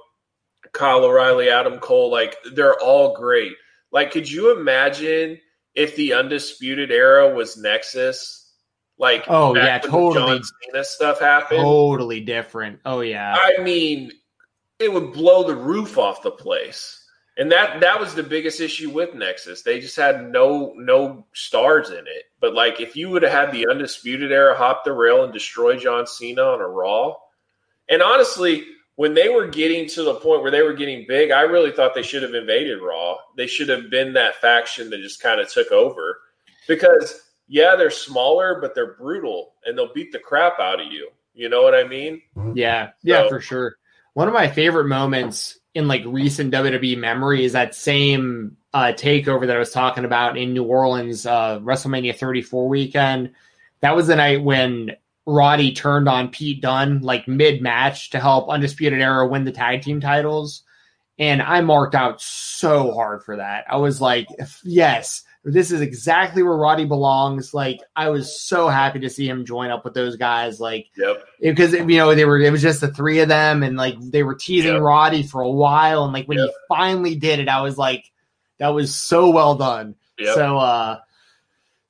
Kyle 0.71 1.03
O'Reilly, 1.03 1.49
Adam 1.49 1.79
Cole, 1.79 2.11
like 2.11 2.35
they're 2.53 2.79
all 2.79 3.15
great. 3.15 3.53
Like, 3.91 4.11
could 4.11 4.29
you 4.29 4.57
imagine 4.57 5.39
if 5.75 5.95
the 5.95 6.13
undisputed 6.13 6.91
era 6.91 7.33
was 7.33 7.57
Nexus? 7.57 8.42
Like, 8.97 9.25
oh 9.27 9.55
yeah, 9.55 9.79
totally. 9.79 10.41
Cena 10.63 10.83
stuff 10.83 11.19
happened. 11.19 11.61
Totally 11.61 12.21
different. 12.21 12.79
Oh 12.85 13.01
yeah. 13.01 13.35
I 13.37 13.61
mean, 13.61 14.11
it 14.79 14.91
would 14.91 15.13
blow 15.13 15.47
the 15.47 15.55
roof 15.55 15.97
off 15.97 16.21
the 16.21 16.31
place. 16.31 16.99
And 17.35 17.51
that 17.51 17.81
that 17.81 17.99
was 17.99 18.13
the 18.13 18.21
biggest 18.21 18.61
issue 18.61 18.91
with 18.91 19.15
Nexus. 19.15 19.63
They 19.63 19.79
just 19.79 19.95
had 19.95 20.29
no 20.31 20.73
no 20.77 21.25
stars 21.33 21.89
in 21.89 22.05
it. 22.05 22.25
But 22.39 22.53
like, 22.53 22.79
if 22.79 22.95
you 22.95 23.09
would 23.09 23.23
have 23.23 23.31
had 23.31 23.51
the 23.51 23.67
undisputed 23.67 24.31
era 24.31 24.55
hop 24.55 24.83
the 24.85 24.93
rail 24.93 25.23
and 25.23 25.33
destroy 25.33 25.75
John 25.75 26.05
Cena 26.05 26.43
on 26.43 26.61
a 26.61 26.67
Raw, 26.67 27.15
and 27.89 28.03
honestly, 28.03 28.65
when 28.95 29.15
they 29.15 29.29
were 29.29 29.47
getting 29.47 29.87
to 29.89 30.03
the 30.03 30.13
point 30.15 30.43
where 30.43 30.51
they 30.51 30.61
were 30.61 30.73
getting 30.73 31.05
big, 31.07 31.31
I 31.31 31.41
really 31.41 31.71
thought 31.71 31.95
they 31.95 32.03
should 32.03 32.21
have 32.21 32.35
invaded 32.35 32.79
Raw. 32.79 33.17
They 33.35 33.47
should 33.47 33.69
have 33.69 33.89
been 33.89 34.13
that 34.13 34.35
faction 34.35 34.91
that 34.91 35.01
just 35.01 35.19
kind 35.19 35.41
of 35.41 35.51
took 35.51 35.71
over 35.71 36.19
because 36.67 37.22
yeah, 37.47 37.75
they're 37.75 37.91
smaller, 37.91 38.59
but 38.61 38.75
they're 38.75 38.93
brutal 38.95 39.53
and 39.65 39.77
they'll 39.77 39.93
beat 39.93 40.11
the 40.11 40.19
crap 40.19 40.59
out 40.59 40.79
of 40.79 40.91
you. 40.91 41.09
You 41.33 41.49
know 41.49 41.61
what 41.63 41.73
I 41.73 41.83
mean? 41.83 42.21
Yeah, 42.53 42.91
yeah, 43.01 43.23
so, 43.23 43.29
for 43.29 43.41
sure. 43.41 43.77
One 44.13 44.27
of 44.27 44.33
my 44.33 44.47
favorite 44.47 44.87
moments 44.87 45.57
in 45.73 45.87
like 45.87 46.03
recent 46.05 46.53
WWE 46.53 46.97
memory 46.97 47.45
is 47.45 47.53
that 47.53 47.73
same 47.73 48.57
uh, 48.73 48.93
takeover 48.95 49.47
that 49.47 49.55
I 49.55 49.59
was 49.59 49.71
talking 49.71 50.05
about 50.05 50.37
in 50.37 50.53
New 50.53 50.63
Orleans, 50.63 51.25
uh, 51.25 51.59
WrestleMania 51.59 52.15
34 52.15 52.67
weekend. 52.67 53.31
That 53.81 53.95
was 53.95 54.07
the 54.07 54.15
night 54.15 54.43
when 54.43 54.91
Roddy 55.25 55.73
turned 55.73 56.07
on 56.07 56.29
Pete 56.29 56.61
Dunne 56.61 57.01
like 57.01 57.27
mid 57.27 57.61
match 57.61 58.11
to 58.11 58.19
help 58.19 58.49
Undisputed 58.49 59.01
Era 59.01 59.27
win 59.27 59.45
the 59.45 59.51
tag 59.51 59.81
team 59.81 59.99
titles. 60.01 60.63
And 61.19 61.41
I 61.41 61.61
marked 61.61 61.95
out 61.95 62.21
so 62.21 62.91
hard 62.93 63.23
for 63.23 63.37
that. 63.37 63.65
I 63.69 63.77
was 63.77 64.01
like, 64.01 64.27
yes, 64.63 65.23
this 65.45 65.71
is 65.71 65.81
exactly 65.81 66.41
where 66.41 66.55
Roddy 66.55 66.85
belongs. 66.85 67.53
Like 67.53 67.81
I 67.95 68.09
was 68.09 68.39
so 68.39 68.69
happy 68.69 68.99
to 68.99 69.09
see 69.09 69.27
him 69.27 69.45
join 69.45 69.71
up 69.71 69.83
with 69.83 69.93
those 69.93 70.15
guys. 70.15 70.59
Like, 70.59 70.87
yep. 70.95 71.25
because 71.41 71.73
you 71.73 71.97
know 71.97 72.15
they 72.15 72.25
were 72.25 72.39
it 72.39 72.51
was 72.51 72.61
just 72.61 72.81
the 72.81 72.87
three 72.87 73.19
of 73.19 73.27
them, 73.27 73.63
and 73.63 73.75
like 73.75 73.95
they 73.99 74.23
were 74.23 74.35
teasing 74.35 74.73
yep. 74.73 74.81
Roddy 74.81 75.23
for 75.23 75.41
a 75.41 75.49
while, 75.49 76.05
and 76.05 76.13
like 76.13 76.27
when 76.27 76.37
yep. 76.37 76.47
he 76.47 76.53
finally 76.69 77.15
did 77.15 77.39
it, 77.39 77.49
I 77.49 77.61
was 77.61 77.77
like, 77.77 78.11
That 78.59 78.69
was 78.69 78.95
so 78.95 79.29
well 79.29 79.55
done. 79.55 79.95
So, 80.23 80.57
uh, 80.57 80.99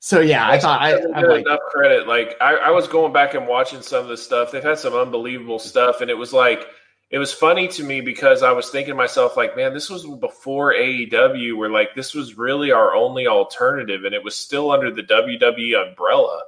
so 0.00 0.20
yeah, 0.20 0.48
I 0.48 0.58
thought 0.58 0.82
I, 0.82 0.96
I 1.14 1.20
like, 1.20 1.46
enough 1.46 1.60
credit. 1.70 2.08
Like 2.08 2.36
I, 2.40 2.56
I 2.56 2.70
was 2.70 2.88
going 2.88 3.12
back 3.12 3.34
and 3.34 3.46
watching 3.46 3.82
some 3.82 4.02
of 4.02 4.08
the 4.08 4.16
stuff. 4.16 4.50
They've 4.50 4.62
had 4.62 4.78
some 4.78 4.94
unbelievable 4.94 5.60
stuff, 5.60 6.00
and 6.00 6.10
it 6.10 6.18
was 6.18 6.32
like 6.32 6.66
it 7.14 7.18
was 7.18 7.32
funny 7.32 7.68
to 7.68 7.84
me 7.84 8.00
because 8.00 8.42
I 8.42 8.50
was 8.50 8.70
thinking 8.70 8.90
to 8.90 8.96
myself, 8.96 9.36
like, 9.36 9.56
man, 9.56 9.72
this 9.72 9.88
was 9.88 10.04
before 10.04 10.74
AEW, 10.74 11.56
where 11.56 11.70
like 11.70 11.94
this 11.94 12.12
was 12.12 12.36
really 12.36 12.72
our 12.72 12.92
only 12.92 13.28
alternative, 13.28 14.02
and 14.04 14.12
it 14.12 14.24
was 14.24 14.34
still 14.34 14.72
under 14.72 14.90
the 14.90 15.04
WWE 15.04 15.90
umbrella, 15.90 16.42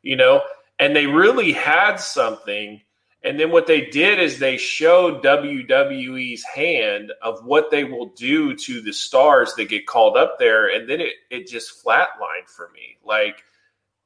you 0.00 0.14
know. 0.14 0.40
And 0.78 0.94
they 0.94 1.06
really 1.06 1.50
had 1.50 1.96
something. 1.96 2.80
And 3.24 3.40
then 3.40 3.50
what 3.50 3.66
they 3.66 3.86
did 3.86 4.20
is 4.20 4.38
they 4.38 4.58
showed 4.58 5.24
WWE's 5.24 6.44
hand 6.44 7.10
of 7.20 7.44
what 7.44 7.72
they 7.72 7.82
will 7.82 8.10
do 8.10 8.54
to 8.54 8.80
the 8.80 8.92
stars 8.92 9.54
that 9.56 9.68
get 9.68 9.88
called 9.88 10.16
up 10.16 10.38
there, 10.38 10.68
and 10.72 10.88
then 10.88 11.00
it 11.00 11.14
it 11.32 11.48
just 11.48 11.84
flatlined 11.84 12.46
for 12.46 12.70
me. 12.72 12.96
Like, 13.04 13.42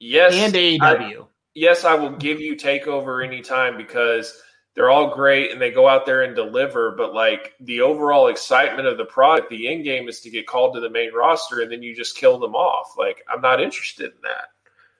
yes, 0.00 0.32
and 0.32 0.54
AEW. 0.54 0.80
I, 0.80 1.26
yes, 1.52 1.84
I 1.84 1.92
will 1.92 2.16
give 2.16 2.40
you 2.40 2.56
takeover 2.56 3.22
anytime 3.22 3.76
because 3.76 4.32
they're 4.76 4.90
all 4.90 5.14
great 5.14 5.50
and 5.50 5.60
they 5.60 5.70
go 5.70 5.88
out 5.88 6.06
there 6.06 6.22
and 6.22 6.36
deliver. 6.36 6.92
But 6.92 7.14
like 7.14 7.54
the 7.60 7.80
overall 7.80 8.28
excitement 8.28 8.86
of 8.86 8.98
the 8.98 9.06
product, 9.06 9.50
the 9.50 9.68
end 9.68 9.84
game 9.84 10.08
is 10.08 10.20
to 10.20 10.30
get 10.30 10.46
called 10.46 10.74
to 10.74 10.80
the 10.80 10.90
main 10.90 11.12
roster 11.14 11.60
and 11.60 11.72
then 11.72 11.82
you 11.82 11.96
just 11.96 12.16
kill 12.16 12.38
them 12.38 12.54
off. 12.54 12.94
Like 12.98 13.24
I'm 13.32 13.40
not 13.40 13.60
interested 13.60 14.12
in 14.12 14.20
that. 14.22 14.48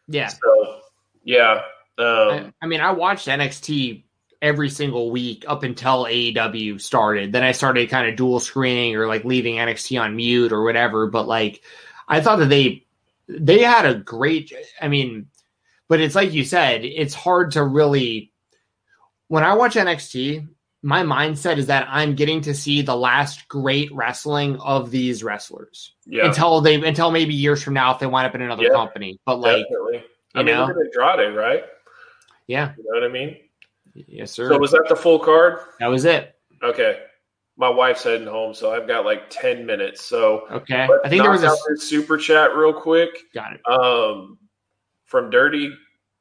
Yeah. 0.09 0.29
So 0.29 0.81
yeah. 1.25 1.63
Um, 1.99 2.07
I, 2.07 2.53
I 2.63 2.67
mean, 2.67 2.81
I 2.81 2.93
watched 2.93 3.29
NXT 3.29 4.03
every 4.43 4.71
single 4.71 5.11
week 5.11 5.45
up 5.47 5.63
until 5.63 6.05
AEW 6.05 6.81
started. 6.81 7.33
Then 7.33 7.43
I 7.43 7.53
started 7.53 7.91
kind 7.91 8.09
of 8.09 8.17
dual 8.17 8.41
screening 8.41 8.97
or 8.97 9.07
like 9.07 9.25
leaving 9.25 9.57
NXT 9.57 10.01
on 10.01 10.17
mute 10.17 10.53
or 10.53 10.63
whatever. 10.63 11.07
But 11.07 11.27
like, 11.27 11.63
I 12.09 12.21
thought 12.21 12.37
that 12.37 12.49
they 12.49 12.87
they 13.29 13.61
had 13.61 13.85
a 13.85 13.95
great. 13.95 14.53
I 14.81 14.89
mean, 14.89 15.27
but 15.89 16.01
it's 16.01 16.15
like 16.15 16.33
you 16.33 16.45
said, 16.45 16.85
it's 16.85 17.15
hard 17.15 17.53
to 17.53 17.65
really. 17.65 18.33
When 19.29 19.43
I 19.45 19.55
watch 19.55 19.75
NXT, 19.75 20.49
my 20.83 21.03
mindset 21.03 21.57
is 21.59 21.67
that 21.67 21.89
I'm 21.91 22.15
getting 22.15 22.43
to 22.43 22.55
see 22.55 22.83
the 22.83 22.95
last 22.97 23.49
great 23.49 23.93
wrestling 23.93 24.57
of 24.61 24.91
these 24.91 25.25
wrestlers 25.25 25.95
yeah. 26.07 26.27
until 26.27 26.61
they 26.61 26.75
until 26.77 27.11
maybe 27.11 27.35
years 27.35 27.63
from 27.63 27.75
now 27.75 27.93
if 27.93 27.99
they 27.99 28.07
wind 28.07 28.27
up 28.27 28.35
in 28.35 28.43
another 28.43 28.63
Yeah. 28.65 28.71
company. 28.71 29.19
But 29.25 29.41
like, 29.41 29.65
Definitely. 29.65 30.05
I 30.35 30.41
you 30.41 30.47
mean, 30.47 30.55
know? 30.55 30.67
look 30.67 30.77
at 30.77 31.19
Andrade, 31.19 31.35
right? 31.37 31.65
yeah, 32.47 32.73
You 32.79 32.85
know 32.85 33.01
what 33.01 33.05
I 33.11 33.13
mean? 33.13 33.37
yes, 33.95 34.31
sir. 34.31 34.49
So 34.49 34.59
was 34.59 34.71
that 34.73 34.87
the 34.89 34.95
full 34.97 35.19
card? 35.19 35.59
that 35.81 35.87
was 35.89 36.05
it. 36.05 36.35
Okay. 36.63 37.01
My 37.59 37.71
wife's 37.71 38.03
heading 38.05 38.27
home, 38.27 38.53
so 38.53 38.71
I've 38.73 38.87
got 38.87 39.07
like 39.07 39.31
10 39.31 39.65
minutes. 39.65 40.05
So 40.05 40.47
Okay, 40.51 40.87
I 41.05 41.09
think 41.09 41.23
there 41.23 41.31
was 41.33 41.43
a 41.43 41.57
super 41.79 42.19
chat 42.19 42.55
real 42.55 42.75
quick. 42.75 43.09
got 43.35 43.55
it. 43.55 43.61
Um, 43.67 44.39
from 45.07 45.31
Dirty 45.31 45.73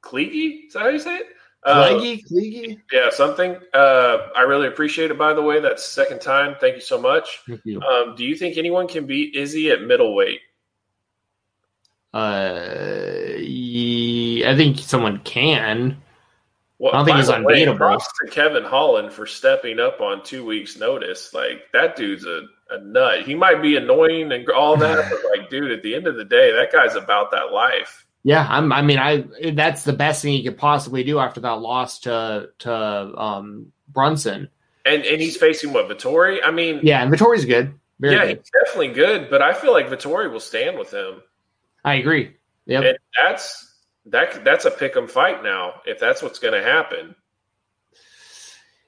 Kleegi. 0.01 0.67
Is 0.67 0.73
that 0.73 0.79
how 0.83 0.87
you 0.87 0.97
say 0.99 1.17
it? 1.17 1.27
Uh, 1.65 1.89
Cleggy, 1.89 2.21
Cleggy. 2.31 2.81
yeah, 2.91 3.09
something. 3.09 3.57
Uh, 3.73 4.17
I 4.35 4.41
really 4.41 4.67
appreciate 4.67 5.09
it, 5.09 5.17
by 5.17 5.33
the 5.33 5.41
way. 5.41 5.59
That's 5.59 5.83
second 5.83 6.21
time. 6.21 6.55
Thank 6.61 6.75
you 6.75 6.81
so 6.81 7.01
much. 7.01 7.39
Thank 7.47 7.61
you. 7.65 7.81
Um, 7.81 8.13
do 8.15 8.23
you 8.23 8.35
think 8.35 8.57
anyone 8.57 8.87
can 8.87 9.07
beat 9.07 9.35
Izzy 9.35 9.71
at 9.71 9.81
middleweight? 9.81 10.41
Uh, 12.13 13.35
ye- 13.37 14.45
I 14.45 14.55
think 14.55 14.77
someone 14.79 15.19
can. 15.19 16.01
Well, 16.77 16.93
I 16.93 16.97
don't 16.97 17.05
think 17.05 17.17
he's 17.17 17.29
unbeatable. 17.29 17.97
to 17.99 18.31
Kevin 18.31 18.63
Holland 18.63 19.11
for 19.11 19.25
stepping 19.25 19.79
up 19.79 20.01
on 20.01 20.23
two 20.23 20.45
weeks' 20.45 20.77
notice. 20.77 21.33
Like 21.33 21.63
that 21.73 21.95
dude's 21.95 22.25
a, 22.25 22.43
a 22.69 22.79
nut. 22.81 23.23
He 23.23 23.33
might 23.33 23.61
be 23.61 23.75
annoying 23.77 24.31
and 24.31 24.47
all 24.49 24.75
that, 24.77 25.09
but 25.09 25.19
like, 25.39 25.49
dude, 25.49 25.71
at 25.71 25.83
the 25.83 25.95
end 25.95 26.05
of 26.07 26.15
the 26.15 26.25
day, 26.25 26.51
that 26.51 26.71
guy's 26.71 26.95
about 26.95 27.31
that 27.31 27.51
life. 27.53 28.04
Yeah, 28.27 28.43
I'm, 28.49 28.73
I 28.73 28.81
mean, 28.81 28.97
I 28.97 29.23
that's 29.51 29.83
the 29.83 29.93
best 29.93 30.23
thing 30.23 30.33
he 30.33 30.43
could 30.43 30.57
possibly 30.57 31.03
do 31.03 31.19
after 31.19 31.41
that 31.41 31.59
loss 31.61 31.99
to 31.99 32.49
to 32.59 32.73
um, 32.73 33.71
Brunson. 33.87 34.49
And 34.83 35.03
and 35.05 35.21
he's 35.21 35.37
facing 35.37 35.73
what 35.73 35.87
Vettori. 35.87 36.39
I 36.43 36.49
mean, 36.49 36.79
Yeah, 36.81 37.03
and 37.03 37.13
Vettori's 37.13 37.45
good. 37.45 37.75
Very 37.99 38.15
yeah, 38.15 38.25
good. 38.25 38.37
he's 38.39 38.49
definitely 38.65 38.93
good, 38.95 39.29
but 39.29 39.43
I 39.43 39.53
feel 39.53 39.71
like 39.73 39.89
Vettori 39.89 40.31
will 40.31 40.39
stand 40.39 40.79
with 40.79 40.91
him. 40.91 41.21
I 41.83 41.95
agree. 41.95 42.35
Yep. 42.65 42.83
And 42.83 42.97
that's 43.23 43.71
that 44.07 44.43
that's 44.43 44.65
a 44.65 44.71
pick 44.71 44.97
'em 44.97 45.07
fight 45.07 45.43
now. 45.43 45.81
If 45.85 45.99
that's 45.99 46.23
what's 46.23 46.39
going 46.39 46.55
to 46.55 46.63
happen, 46.67 47.13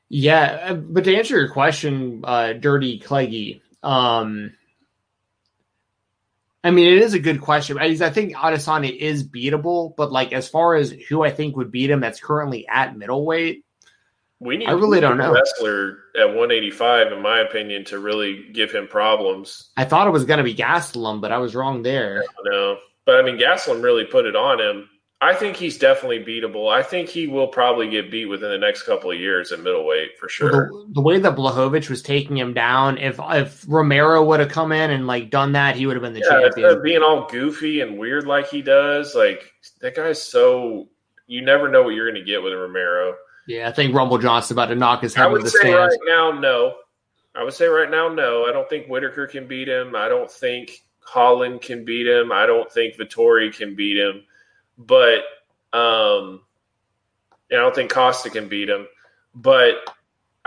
Yeah, 0.10 0.70
uh, 0.70 0.74
but 0.74 1.04
to 1.04 1.16
answer 1.16 1.38
your 1.38 1.50
question, 1.50 2.22
uh, 2.24 2.54
Dirty 2.54 3.00
Cleggy, 3.00 3.62
um, 3.84 4.54
I 6.64 6.72
mean, 6.72 6.88
it 6.88 7.02
is 7.02 7.14
a 7.14 7.20
good 7.20 7.42
question. 7.42 7.78
I, 7.78 7.86
I 7.86 8.10
think 8.10 8.36
Adesanya 8.36 8.96
is 8.96 9.28
beatable, 9.28 9.96
but 9.96 10.12
like 10.12 10.34
as 10.34 10.50
far 10.50 10.76
as 10.76 10.92
who 10.92 11.24
I 11.24 11.32
think 11.32 11.56
would 11.56 11.72
beat 11.72 11.90
him, 11.90 12.00
that's 12.02 12.20
currently 12.20 12.68
at 12.68 12.98
middleweight. 12.98 13.64
we 14.40 14.58
need 14.58 14.68
I 14.68 14.72
really 14.72 15.00
don't 15.00 15.18
know. 15.18 15.34
wrestler 15.34 16.00
at 16.20 16.28
185, 16.28 17.14
in 17.14 17.22
my 17.22 17.40
opinion, 17.40 17.86
to 17.86 18.00
really 18.00 18.50
give 18.54 18.72
him 18.72 18.88
problems. 18.88 19.70
I 19.78 19.86
thought 19.86 20.08
it 20.08 20.12
was 20.12 20.26
going 20.26 20.40
to 20.40 20.44
be 20.44 20.56
Gastelum, 20.56 21.22
but 21.22 21.32
I 21.32 21.38
was 21.38 21.56
wrong 21.56 21.84
there. 21.84 22.24
No, 22.44 22.78
but 23.06 23.16
I 23.16 23.22
mean, 23.22 23.38
Gastelum 23.38 23.84
really 23.84 24.06
put 24.06 24.26
it 24.26 24.36
on 24.36 24.60
him. 24.60 24.90
I 25.20 25.34
think 25.34 25.56
he's 25.56 25.80
definitely 25.80 26.24
beatable. 26.24 26.72
I 26.72 26.84
think 26.84 27.10
he 27.10 27.26
will 27.26 27.48
probably 27.48 27.90
get 27.90 28.12
beat 28.12 28.28
within 28.28 28.52
the 28.52 28.58
next 28.58 28.84
couple 28.84 29.10
of 29.10 29.20
years 29.20 29.52
at 29.52 29.60
middleweight 29.62 30.20
for 30.20 30.30
sure. 30.30 30.52
The, 30.52 30.94
the 30.94 31.02
way 31.02 31.18
that 31.18 31.36
Blachowicz 31.36 31.90
was 31.90 32.04
taking 32.04 32.38
him 32.38 32.54
down, 32.54 33.00
if 33.00 33.20
if 33.20 33.66
Romero 33.68 34.24
would 34.24 34.40
have 34.40 34.50
come 34.50 34.72
in 34.72 34.92
and 34.92 35.08
like 35.08 35.32
done 35.32 35.54
that, 35.54 35.76
he 35.76 35.88
would 35.88 35.96
have 35.96 36.04
been 36.04 36.14
the 36.14 36.24
yeah, 36.24 36.50
champion. 36.50 36.84
being 36.84 37.02
all 37.02 37.28
goofy 37.28 37.82
and 37.82 37.98
weird 37.98 38.28
like 38.28 38.48
he 38.50 38.62
does, 38.62 39.16
like 39.16 39.52
that 39.82 39.96
guy's 39.96 40.22
so 40.22 40.88
you 41.26 41.42
never 41.42 41.68
know 41.68 41.82
what 41.82 41.96
you're 41.96 42.10
going 42.10 42.24
to 42.24 42.30
get 42.30 42.44
with 42.44 42.54
Romero. 42.54 43.16
Yeah, 43.48 43.70
I 43.70 43.72
think 43.72 43.96
Rumble 43.96 44.20
Johnson's 44.20 44.52
about 44.52 44.68
to 44.68 44.76
knock 44.76 45.02
his 45.02 45.16
head 45.16 45.32
with 45.32 45.42
would 45.42 45.48
the 45.48 45.50
say 45.52 45.60
stands. 45.60 45.98
right 45.98 46.00
now, 46.06 46.32
no. 46.32 46.76
I 47.34 47.44
would 47.44 47.54
say 47.54 47.66
right 47.68 47.90
now, 47.90 48.10
no. 48.10 48.46
I 48.46 48.52
don't 48.52 48.70
think 48.70 48.88
Whittaker 48.88 49.26
can 49.26 49.48
beat 49.48 49.68
him. 49.68 49.96
I 49.96 50.10
don't 50.10 50.30
think 50.30 50.84
Holland 51.00 51.62
can 51.62 51.86
beat 51.86 52.08
him. 52.08 52.32
I 52.32 52.46
don't 52.46 52.72
think 52.72 52.98
Vettori 52.98 53.56
can 53.56 53.76
beat 53.76 53.98
him. 53.98 54.24
But 54.78 55.20
um, 55.74 56.42
I 57.52 57.56
don't 57.56 57.74
think 57.76 57.92
Costa 57.92 58.30
can 58.30 58.48
beat 58.48 58.70
him. 58.70 58.88
But 59.34 59.76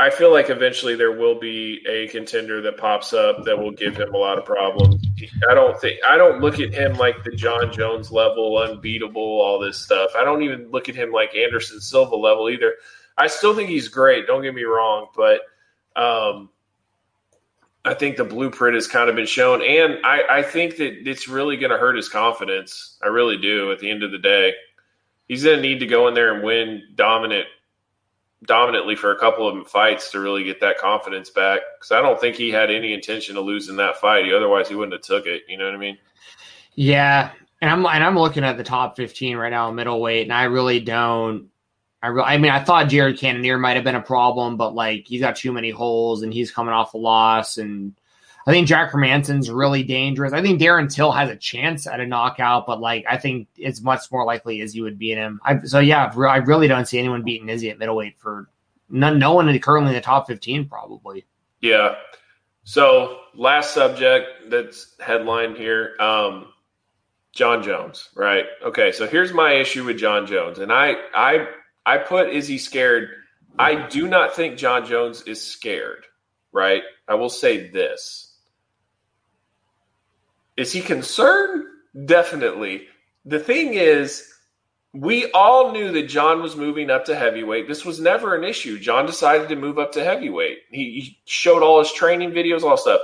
I 0.00 0.08
feel 0.08 0.32
like 0.32 0.48
eventually 0.48 0.94
there 0.94 1.12
will 1.12 1.38
be 1.38 1.84
a 1.86 2.08
contender 2.08 2.62
that 2.62 2.78
pops 2.78 3.12
up 3.12 3.44
that 3.44 3.58
will 3.58 3.70
give 3.70 3.96
him 3.96 4.14
a 4.14 4.16
lot 4.16 4.38
of 4.38 4.46
problems. 4.46 5.04
I 5.48 5.54
don't 5.54 5.78
think 5.78 6.00
I 6.08 6.16
don't 6.16 6.40
look 6.40 6.58
at 6.58 6.72
him 6.72 6.94
like 6.94 7.22
the 7.22 7.32
Jon 7.32 7.70
Jones 7.70 8.10
level, 8.10 8.56
unbeatable, 8.56 9.20
all 9.20 9.58
this 9.58 9.76
stuff. 9.76 10.12
I 10.16 10.24
don't 10.24 10.42
even 10.42 10.70
look 10.70 10.88
at 10.88 10.94
him 10.94 11.12
like 11.12 11.36
Anderson 11.36 11.80
Silva 11.80 12.16
level 12.16 12.48
either. 12.48 12.76
I 13.18 13.26
still 13.26 13.54
think 13.54 13.68
he's 13.68 13.88
great. 13.88 14.26
Don't 14.26 14.42
get 14.42 14.54
me 14.54 14.62
wrong, 14.62 15.08
but 15.14 15.42
um, 15.96 16.48
I 17.84 17.94
think 17.94 18.16
the 18.16 18.24
blueprint 18.24 18.74
has 18.74 18.86
kind 18.86 19.08
of 19.08 19.16
been 19.16 19.26
shown, 19.26 19.62
and 19.62 20.04
I, 20.04 20.22
I 20.30 20.42
think 20.42 20.76
that 20.76 21.08
it's 21.08 21.28
really 21.28 21.56
going 21.56 21.70
to 21.70 21.78
hurt 21.78 21.96
his 21.96 22.10
confidence. 22.10 22.98
I 23.02 23.06
really 23.06 23.38
do. 23.38 23.72
At 23.72 23.78
the 23.78 23.90
end 23.90 24.02
of 24.02 24.10
the 24.10 24.18
day, 24.18 24.52
he's 25.28 25.44
going 25.44 25.56
to 25.56 25.62
need 25.62 25.80
to 25.80 25.86
go 25.86 26.06
in 26.06 26.14
there 26.14 26.34
and 26.34 26.44
win 26.44 26.82
dominant, 26.94 27.46
dominantly 28.44 28.96
for 28.96 29.12
a 29.12 29.18
couple 29.18 29.48
of 29.48 29.66
fights 29.66 30.10
to 30.10 30.20
really 30.20 30.44
get 30.44 30.60
that 30.60 30.76
confidence 30.76 31.30
back. 31.30 31.60
Because 31.78 31.92
I 31.92 32.02
don't 32.02 32.20
think 32.20 32.36
he 32.36 32.50
had 32.50 32.70
any 32.70 32.92
intention 32.92 33.38
of 33.38 33.46
losing 33.46 33.76
that 33.76 33.96
fight. 33.96 34.30
Otherwise, 34.30 34.68
he 34.68 34.74
wouldn't 34.74 34.92
have 34.92 35.02
took 35.02 35.26
it. 35.26 35.44
You 35.48 35.56
know 35.56 35.64
what 35.64 35.74
I 35.74 35.78
mean? 35.78 35.96
Yeah, 36.74 37.30
and 37.62 37.70
I'm 37.70 37.86
and 37.86 38.04
I'm 38.04 38.18
looking 38.18 38.44
at 38.44 38.58
the 38.58 38.64
top 38.64 38.96
15 38.96 39.36
right 39.36 39.50
now, 39.50 39.70
middleweight, 39.70 40.24
and 40.24 40.32
I 40.32 40.44
really 40.44 40.80
don't. 40.80 41.48
I 42.02 42.08
re- 42.08 42.22
I 42.22 42.38
mean, 42.38 42.50
I 42.50 42.62
thought 42.62 42.88
Jared 42.88 43.18
Cannonier 43.18 43.58
might 43.58 43.76
have 43.76 43.84
been 43.84 43.94
a 43.94 44.02
problem, 44.02 44.56
but 44.56 44.74
like 44.74 45.06
he's 45.06 45.20
got 45.20 45.36
too 45.36 45.52
many 45.52 45.70
holes, 45.70 46.22
and 46.22 46.32
he's 46.32 46.50
coming 46.50 46.72
off 46.72 46.94
a 46.94 46.98
loss, 46.98 47.58
and 47.58 47.94
I 48.46 48.52
think 48.52 48.68
Jack 48.68 48.90
Hermansson's 48.90 49.50
really 49.50 49.82
dangerous. 49.82 50.32
I 50.32 50.40
think 50.40 50.60
Darren 50.60 50.92
Till 50.92 51.12
has 51.12 51.28
a 51.28 51.36
chance 51.36 51.86
at 51.86 52.00
a 52.00 52.06
knockout, 52.06 52.66
but 52.66 52.80
like 52.80 53.04
I 53.08 53.18
think 53.18 53.48
it's 53.56 53.82
much 53.82 54.10
more 54.10 54.24
likely 54.24 54.60
Izzy 54.60 54.80
would 54.80 54.98
beat 54.98 55.18
him. 55.18 55.40
I, 55.44 55.60
so 55.60 55.78
yeah, 55.78 56.10
I 56.16 56.36
really 56.38 56.68
don't 56.68 56.86
see 56.86 56.98
anyone 56.98 57.22
beating 57.22 57.48
Izzy 57.48 57.70
at 57.70 57.78
middleweight 57.78 58.18
for 58.18 58.48
none, 58.88 59.18
no 59.18 59.34
one 59.34 59.58
currently 59.58 59.90
in 59.90 59.94
the 59.94 60.00
top 60.00 60.26
15 60.26 60.68
probably. 60.68 61.26
Yeah. 61.60 61.96
So 62.64 63.18
last 63.34 63.74
subject 63.74 64.50
that's 64.50 64.94
headline 65.00 65.54
here. 65.54 65.96
Um, 66.00 66.46
Jon 67.32 67.62
Jones, 67.62 68.08
right? 68.16 68.46
Okay, 68.64 68.90
so 68.90 69.06
here's 69.06 69.32
my 69.32 69.52
issue 69.52 69.84
with 69.84 69.98
Jon 69.98 70.26
Jones, 70.26 70.58
and 70.58 70.72
I 70.72 70.96
I 71.14 71.46
I 71.84 71.98
put 71.98 72.30
is 72.30 72.46
he 72.46 72.58
scared? 72.58 73.10
I 73.58 73.88
do 73.88 74.06
not 74.06 74.34
think 74.34 74.56
Jon 74.56 74.86
Jones 74.86 75.22
is 75.22 75.42
scared, 75.42 76.06
right? 76.52 76.82
I 77.08 77.14
will 77.14 77.28
say 77.28 77.68
this. 77.68 78.34
Is 80.56 80.72
he 80.72 80.80
concerned? 80.80 81.64
Definitely. 82.06 82.86
The 83.24 83.40
thing 83.40 83.74
is, 83.74 84.26
we 84.92 85.30
all 85.32 85.72
knew 85.72 85.92
that 85.92 86.08
John 86.08 86.42
was 86.42 86.56
moving 86.56 86.90
up 86.90 87.04
to 87.06 87.14
heavyweight. 87.14 87.68
This 87.68 87.84
was 87.84 88.00
never 88.00 88.34
an 88.34 88.44
issue. 88.44 88.78
John 88.78 89.06
decided 89.06 89.48
to 89.48 89.56
move 89.56 89.78
up 89.78 89.92
to 89.92 90.04
heavyweight. 90.04 90.58
He, 90.70 91.00
he 91.00 91.18
showed 91.24 91.62
all 91.62 91.78
his 91.78 91.92
training 91.92 92.32
videos, 92.32 92.62
all 92.62 92.76
stuff. 92.76 93.00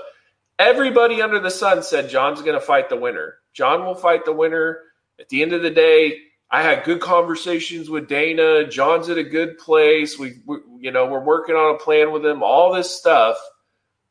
Everybody 0.58 1.22
under 1.22 1.38
the 1.38 1.50
sun 1.50 1.82
said 1.82 2.10
John's 2.10 2.42
going 2.42 2.58
to 2.58 2.64
fight 2.64 2.88
the 2.88 2.96
winner. 2.96 3.34
John 3.52 3.84
will 3.84 3.94
fight 3.94 4.24
the 4.24 4.32
winner. 4.32 4.80
At 5.20 5.28
the 5.28 5.42
end 5.42 5.52
of 5.52 5.62
the 5.62 5.70
day, 5.70 6.18
I 6.50 6.62
had 6.62 6.84
good 6.84 7.00
conversations 7.00 7.90
with 7.90 8.08
Dana. 8.08 8.68
John's 8.68 9.08
at 9.08 9.18
a 9.18 9.24
good 9.24 9.58
place. 9.58 10.18
We, 10.18 10.40
we, 10.46 10.58
you 10.78 10.90
know, 10.92 11.06
we're 11.06 11.24
working 11.24 11.56
on 11.56 11.74
a 11.74 11.78
plan 11.78 12.12
with 12.12 12.24
him. 12.24 12.42
All 12.42 12.72
this 12.72 12.90
stuff. 12.90 13.36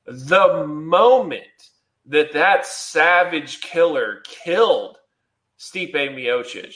The 0.06 0.68
moment 0.68 1.44
that 2.06 2.34
that 2.34 2.66
savage 2.66 3.62
killer 3.62 4.22
killed 4.26 4.98
Stipe 5.58 5.94
Miocic, 5.94 6.76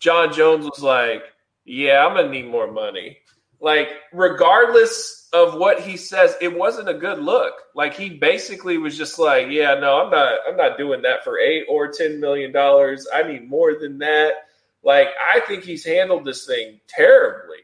Jon 0.00 0.32
Jones 0.32 0.64
was 0.64 0.82
like, 0.82 1.22
"Yeah, 1.64 2.04
I'm 2.04 2.16
gonna 2.16 2.30
need 2.30 2.48
more 2.48 2.70
money." 2.70 3.18
Like, 3.60 3.90
regardless 4.12 5.28
of 5.32 5.54
what 5.58 5.80
he 5.80 5.96
says, 5.96 6.36
it 6.40 6.56
wasn't 6.56 6.88
a 6.88 6.94
good 6.94 7.18
look. 7.18 7.54
Like, 7.74 7.94
he 7.94 8.10
basically 8.10 8.78
was 8.78 8.96
just 8.96 9.18
like, 9.18 9.48
"Yeah, 9.50 9.74
no, 9.74 10.02
I'm 10.02 10.10
not. 10.10 10.38
I'm 10.48 10.56
not 10.56 10.78
doing 10.78 11.02
that 11.02 11.22
for 11.22 11.38
eight 11.38 11.66
or 11.68 11.88
ten 11.88 12.18
million 12.18 12.50
dollars. 12.50 13.06
I 13.14 13.22
need 13.22 13.48
more 13.48 13.74
than 13.78 13.98
that." 13.98 14.47
Like, 14.82 15.08
I 15.20 15.40
think 15.40 15.64
he's 15.64 15.84
handled 15.84 16.24
this 16.24 16.46
thing 16.46 16.80
terribly. 16.88 17.58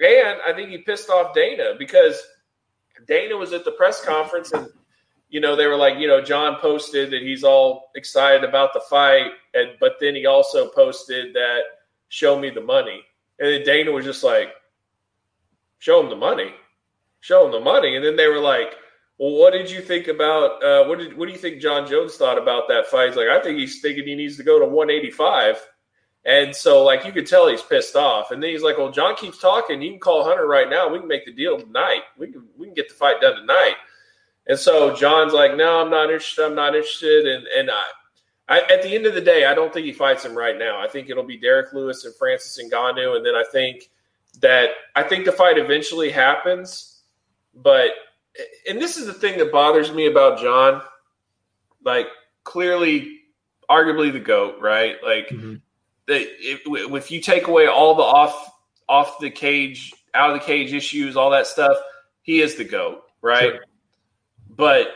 And 0.00 0.38
I 0.46 0.52
think 0.54 0.70
he 0.70 0.78
pissed 0.78 1.10
off 1.10 1.34
Dana 1.34 1.74
because 1.78 2.20
Dana 3.06 3.36
was 3.36 3.52
at 3.52 3.64
the 3.64 3.72
press 3.72 4.04
conference 4.04 4.52
and, 4.52 4.68
you 5.28 5.40
know, 5.40 5.56
they 5.56 5.66
were 5.66 5.76
like, 5.76 5.98
you 5.98 6.08
know, 6.08 6.22
John 6.22 6.56
posted 6.60 7.10
that 7.10 7.22
he's 7.22 7.44
all 7.44 7.90
excited 7.94 8.48
about 8.48 8.72
the 8.72 8.80
fight. 8.80 9.32
And, 9.54 9.70
but 9.78 9.96
then 10.00 10.14
he 10.14 10.26
also 10.26 10.68
posted 10.68 11.34
that, 11.34 11.60
show 12.08 12.38
me 12.38 12.50
the 12.50 12.60
money. 12.60 13.02
And 13.38 13.48
then 13.48 13.64
Dana 13.64 13.92
was 13.92 14.04
just 14.04 14.24
like, 14.24 14.48
show 15.78 16.00
him 16.00 16.10
the 16.10 16.16
money, 16.16 16.52
show 17.20 17.46
him 17.46 17.52
the 17.52 17.60
money. 17.60 17.96
And 17.96 18.04
then 18.04 18.16
they 18.16 18.26
were 18.26 18.40
like, 18.40 18.74
well, 19.18 19.32
what 19.32 19.52
did 19.52 19.70
you 19.70 19.82
think 19.82 20.08
about, 20.08 20.64
uh, 20.64 20.86
what 20.86 20.98
did, 20.98 21.16
what 21.16 21.26
do 21.26 21.32
you 21.32 21.38
think 21.38 21.60
Jon 21.60 21.86
Jones 21.86 22.16
thought 22.16 22.38
about 22.38 22.68
that 22.68 22.86
fight? 22.86 23.08
He's 23.08 23.16
like, 23.16 23.28
I 23.28 23.40
think 23.42 23.58
he's 23.58 23.80
thinking 23.80 24.06
he 24.06 24.14
needs 24.14 24.38
to 24.38 24.42
go 24.42 24.58
to 24.58 24.64
185. 24.64 25.60
And 26.24 26.54
so, 26.54 26.84
like, 26.84 27.06
you 27.06 27.12
could 27.12 27.26
tell 27.26 27.48
he's 27.48 27.62
pissed 27.62 27.96
off. 27.96 28.30
And 28.30 28.42
then 28.42 28.50
he's 28.50 28.62
like, 28.62 28.76
"Well, 28.76 28.90
John 28.90 29.16
keeps 29.16 29.38
talking. 29.38 29.80
You 29.80 29.90
can 29.90 30.00
call 30.00 30.24
Hunter 30.24 30.46
right 30.46 30.68
now. 30.68 30.88
We 30.88 30.98
can 30.98 31.08
make 31.08 31.24
the 31.24 31.32
deal 31.32 31.58
tonight. 31.58 32.02
We 32.18 32.30
can 32.30 32.46
we 32.58 32.66
can 32.66 32.74
get 32.74 32.88
the 32.88 32.94
fight 32.94 33.20
done 33.20 33.36
tonight." 33.36 33.76
And 34.46 34.58
so 34.58 34.94
John's 34.94 35.32
like, 35.32 35.56
"No, 35.56 35.80
I'm 35.80 35.90
not 35.90 36.10
interested. 36.10 36.44
I'm 36.44 36.54
not 36.54 36.74
interested." 36.74 37.26
And 37.26 37.46
and 37.46 37.70
I, 37.70 37.84
I, 38.48 38.60
at 38.72 38.82
the 38.82 38.94
end 38.94 39.06
of 39.06 39.14
the 39.14 39.20
day, 39.22 39.46
I 39.46 39.54
don't 39.54 39.72
think 39.72 39.86
he 39.86 39.92
fights 39.92 40.24
him 40.24 40.36
right 40.36 40.58
now. 40.58 40.78
I 40.78 40.88
think 40.88 41.08
it'll 41.08 41.24
be 41.24 41.38
Derrick 41.38 41.72
Lewis 41.72 42.04
and 42.04 42.14
Francis 42.14 42.62
Ngannou, 42.62 43.16
and 43.16 43.24
then 43.24 43.34
I 43.34 43.44
think 43.50 43.88
that 44.40 44.70
I 44.94 45.02
think 45.02 45.24
the 45.24 45.32
fight 45.32 45.56
eventually 45.56 46.10
happens. 46.10 47.00
But 47.54 47.92
and 48.68 48.78
this 48.78 48.98
is 48.98 49.06
the 49.06 49.14
thing 49.14 49.38
that 49.38 49.52
bothers 49.52 49.90
me 49.90 50.06
about 50.06 50.38
John, 50.38 50.82
Like, 51.82 52.08
clearly, 52.44 53.20
arguably 53.70 54.12
the 54.12 54.20
goat, 54.20 54.56
right? 54.60 54.96
Like. 55.02 55.28
Mm-hmm 55.28 55.54
if, 56.12 56.62
if 56.66 57.10
you 57.10 57.20
take 57.20 57.48
away 57.48 57.66
all 57.66 57.94
the 57.94 58.02
off 58.02 58.50
off 58.88 59.18
the 59.20 59.30
cage, 59.30 59.92
out 60.14 60.30
of 60.30 60.40
the 60.40 60.44
cage 60.44 60.72
issues, 60.72 61.16
all 61.16 61.30
that 61.30 61.46
stuff, 61.46 61.76
he 62.22 62.40
is 62.40 62.56
the 62.56 62.64
goat, 62.64 63.02
right? 63.22 63.52
Sure. 63.52 63.64
But 64.56 64.88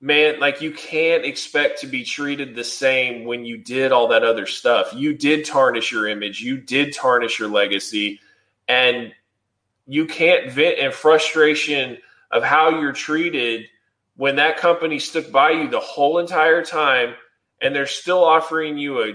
man, 0.00 0.40
like 0.40 0.60
you 0.60 0.72
can't 0.72 1.24
expect 1.24 1.80
to 1.80 1.86
be 1.86 2.04
treated 2.04 2.54
the 2.54 2.64
same 2.64 3.24
when 3.24 3.44
you 3.44 3.58
did 3.58 3.92
all 3.92 4.08
that 4.08 4.24
other 4.24 4.46
stuff. 4.46 4.92
You 4.94 5.14
did 5.14 5.44
tarnish 5.44 5.92
your 5.92 6.08
image, 6.08 6.40
you 6.40 6.56
did 6.56 6.94
tarnish 6.94 7.38
your 7.38 7.48
legacy, 7.48 8.20
and 8.68 9.12
you 9.86 10.06
can't 10.06 10.50
vent 10.50 10.78
in 10.78 10.92
frustration 10.92 11.98
of 12.30 12.42
how 12.42 12.80
you're 12.80 12.92
treated 12.92 13.66
when 14.16 14.36
that 14.36 14.56
company 14.56 14.98
stuck 14.98 15.30
by 15.30 15.50
you 15.50 15.68
the 15.68 15.80
whole 15.80 16.18
entire 16.18 16.64
time 16.64 17.14
and 17.60 17.74
they're 17.74 17.86
still 17.86 18.24
offering 18.24 18.76
you 18.76 19.02
a 19.02 19.12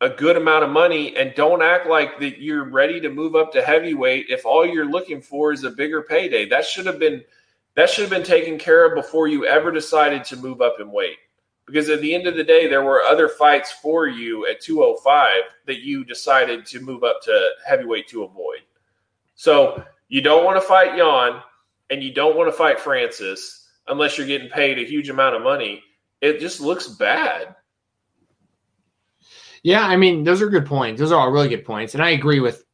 a 0.00 0.08
good 0.08 0.36
amount 0.36 0.64
of 0.64 0.70
money 0.70 1.16
and 1.16 1.34
don't 1.34 1.62
act 1.62 1.86
like 1.86 2.20
that 2.20 2.40
you're 2.40 2.64
ready 2.64 3.00
to 3.00 3.08
move 3.08 3.34
up 3.34 3.52
to 3.52 3.62
heavyweight 3.62 4.26
if 4.28 4.46
all 4.46 4.64
you're 4.64 4.84
looking 4.84 5.20
for 5.20 5.52
is 5.52 5.64
a 5.64 5.70
bigger 5.70 6.02
payday. 6.02 6.48
That 6.48 6.64
should 6.64 6.86
have 6.86 6.98
been 6.98 7.24
that 7.74 7.88
should 7.88 8.02
have 8.02 8.10
been 8.10 8.24
taken 8.24 8.58
care 8.58 8.86
of 8.86 8.94
before 8.94 9.28
you 9.28 9.46
ever 9.46 9.70
decided 9.70 10.24
to 10.24 10.36
move 10.36 10.60
up 10.60 10.80
in 10.80 10.90
weight. 10.90 11.18
Because 11.64 11.88
at 11.90 12.00
the 12.00 12.12
end 12.12 12.26
of 12.26 12.34
the 12.34 12.42
day, 12.42 12.66
there 12.66 12.82
were 12.82 13.02
other 13.02 13.28
fights 13.28 13.70
for 13.70 14.08
you 14.08 14.46
at 14.48 14.60
205 14.60 15.42
that 15.66 15.82
you 15.82 16.04
decided 16.04 16.66
to 16.66 16.80
move 16.80 17.04
up 17.04 17.20
to 17.22 17.50
heavyweight 17.66 18.08
to 18.08 18.24
avoid. 18.24 18.60
So 19.36 19.84
you 20.08 20.22
don't 20.22 20.44
want 20.44 20.56
to 20.56 20.66
fight 20.66 20.96
Jan 20.96 21.40
and 21.90 22.02
you 22.02 22.12
don't 22.12 22.36
want 22.36 22.48
to 22.48 22.56
fight 22.56 22.80
Francis 22.80 23.68
unless 23.86 24.18
you're 24.18 24.26
getting 24.26 24.48
paid 24.48 24.78
a 24.78 24.84
huge 24.84 25.08
amount 25.08 25.36
of 25.36 25.42
money. 25.42 25.82
It 26.20 26.40
just 26.40 26.60
looks 26.60 26.88
bad. 26.88 27.54
Yeah, 29.62 29.84
I 29.84 29.96
mean, 29.96 30.24
those 30.24 30.42
are 30.42 30.48
good 30.48 30.66
points. 30.66 31.00
Those 31.00 31.12
are 31.12 31.20
all 31.20 31.30
really 31.30 31.48
good 31.48 31.64
points, 31.64 31.94
and 31.94 32.02
I 32.02 32.10
agree 32.10 32.40
with 32.40 32.64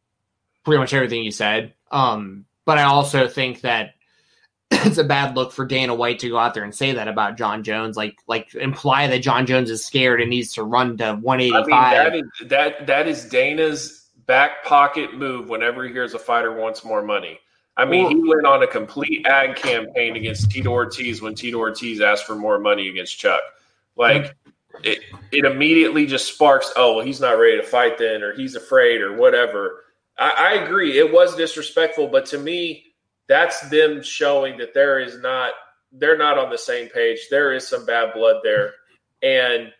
pretty 0.64 0.78
much 0.78 0.94
everything 0.94 1.22
you 1.22 1.30
said. 1.30 1.74
Um, 1.90 2.46
but 2.64 2.78
I 2.78 2.84
also 2.84 3.28
think 3.28 3.60
that 3.62 3.94
it's 4.70 4.98
a 4.98 5.04
bad 5.04 5.36
look 5.36 5.52
for 5.52 5.64
Dana 5.64 5.94
White 5.94 6.20
to 6.20 6.28
go 6.28 6.38
out 6.38 6.54
there 6.54 6.64
and 6.64 6.74
say 6.74 6.92
that 6.92 7.08
about 7.08 7.36
Jon 7.36 7.62
Jones, 7.62 7.96
like 7.96 8.18
like 8.26 8.54
imply 8.54 9.06
that 9.08 9.18
Jon 9.18 9.46
Jones 9.46 9.70
is 9.70 9.84
scared 9.84 10.20
and 10.20 10.30
needs 10.30 10.54
to 10.54 10.62
run 10.62 10.96
to 10.98 11.14
185. 11.14 11.72
I 11.72 12.10
mean, 12.10 12.10
that 12.10 12.14
is 12.14 12.48
that 12.48 12.86
that 12.86 13.08
is 13.08 13.24
Dana's 13.26 14.08
back 14.26 14.64
pocket 14.64 15.14
move 15.14 15.48
whenever 15.48 15.84
he 15.84 15.92
hears 15.92 16.14
a 16.14 16.18
fighter 16.18 16.52
wants 16.52 16.84
more 16.84 17.02
money. 17.02 17.38
I 17.76 17.84
mean, 17.84 18.08
he 18.08 18.28
went 18.28 18.46
on 18.46 18.62
a 18.62 18.68
complete 18.68 19.26
ad 19.26 19.56
campaign 19.56 20.14
against 20.14 20.48
Tito 20.48 20.70
Ortiz 20.70 21.20
when 21.20 21.34
Tito 21.34 21.58
Ortiz 21.58 22.00
asked 22.00 22.24
for 22.24 22.36
more 22.36 22.60
money 22.60 22.88
against 22.88 23.18
Chuck. 23.18 23.42
Like 23.96 24.36
it, 24.82 25.00
it 25.32 25.44
immediately 25.44 26.06
just 26.06 26.32
sparks, 26.32 26.72
oh, 26.76 26.96
well, 26.96 27.04
he's 27.04 27.20
not 27.20 27.38
ready 27.38 27.56
to 27.56 27.62
fight 27.62 27.98
then, 27.98 28.22
or 28.22 28.34
he's 28.34 28.54
afraid, 28.54 29.00
or 29.00 29.16
whatever. 29.16 29.84
I, 30.18 30.30
I 30.30 30.64
agree. 30.64 30.98
It 30.98 31.12
was 31.12 31.36
disrespectful, 31.36 32.08
but 32.08 32.26
to 32.26 32.38
me, 32.38 32.84
that's 33.28 33.60
them 33.70 34.02
showing 34.02 34.58
that 34.58 34.74
there 34.74 35.00
is 35.00 35.18
not, 35.20 35.52
they're 35.92 36.18
not 36.18 36.38
on 36.38 36.50
the 36.50 36.58
same 36.58 36.88
page. 36.88 37.20
There 37.30 37.52
is 37.52 37.66
some 37.66 37.86
bad 37.86 38.12
blood 38.14 38.40
there. 38.42 38.72
And 39.22 39.72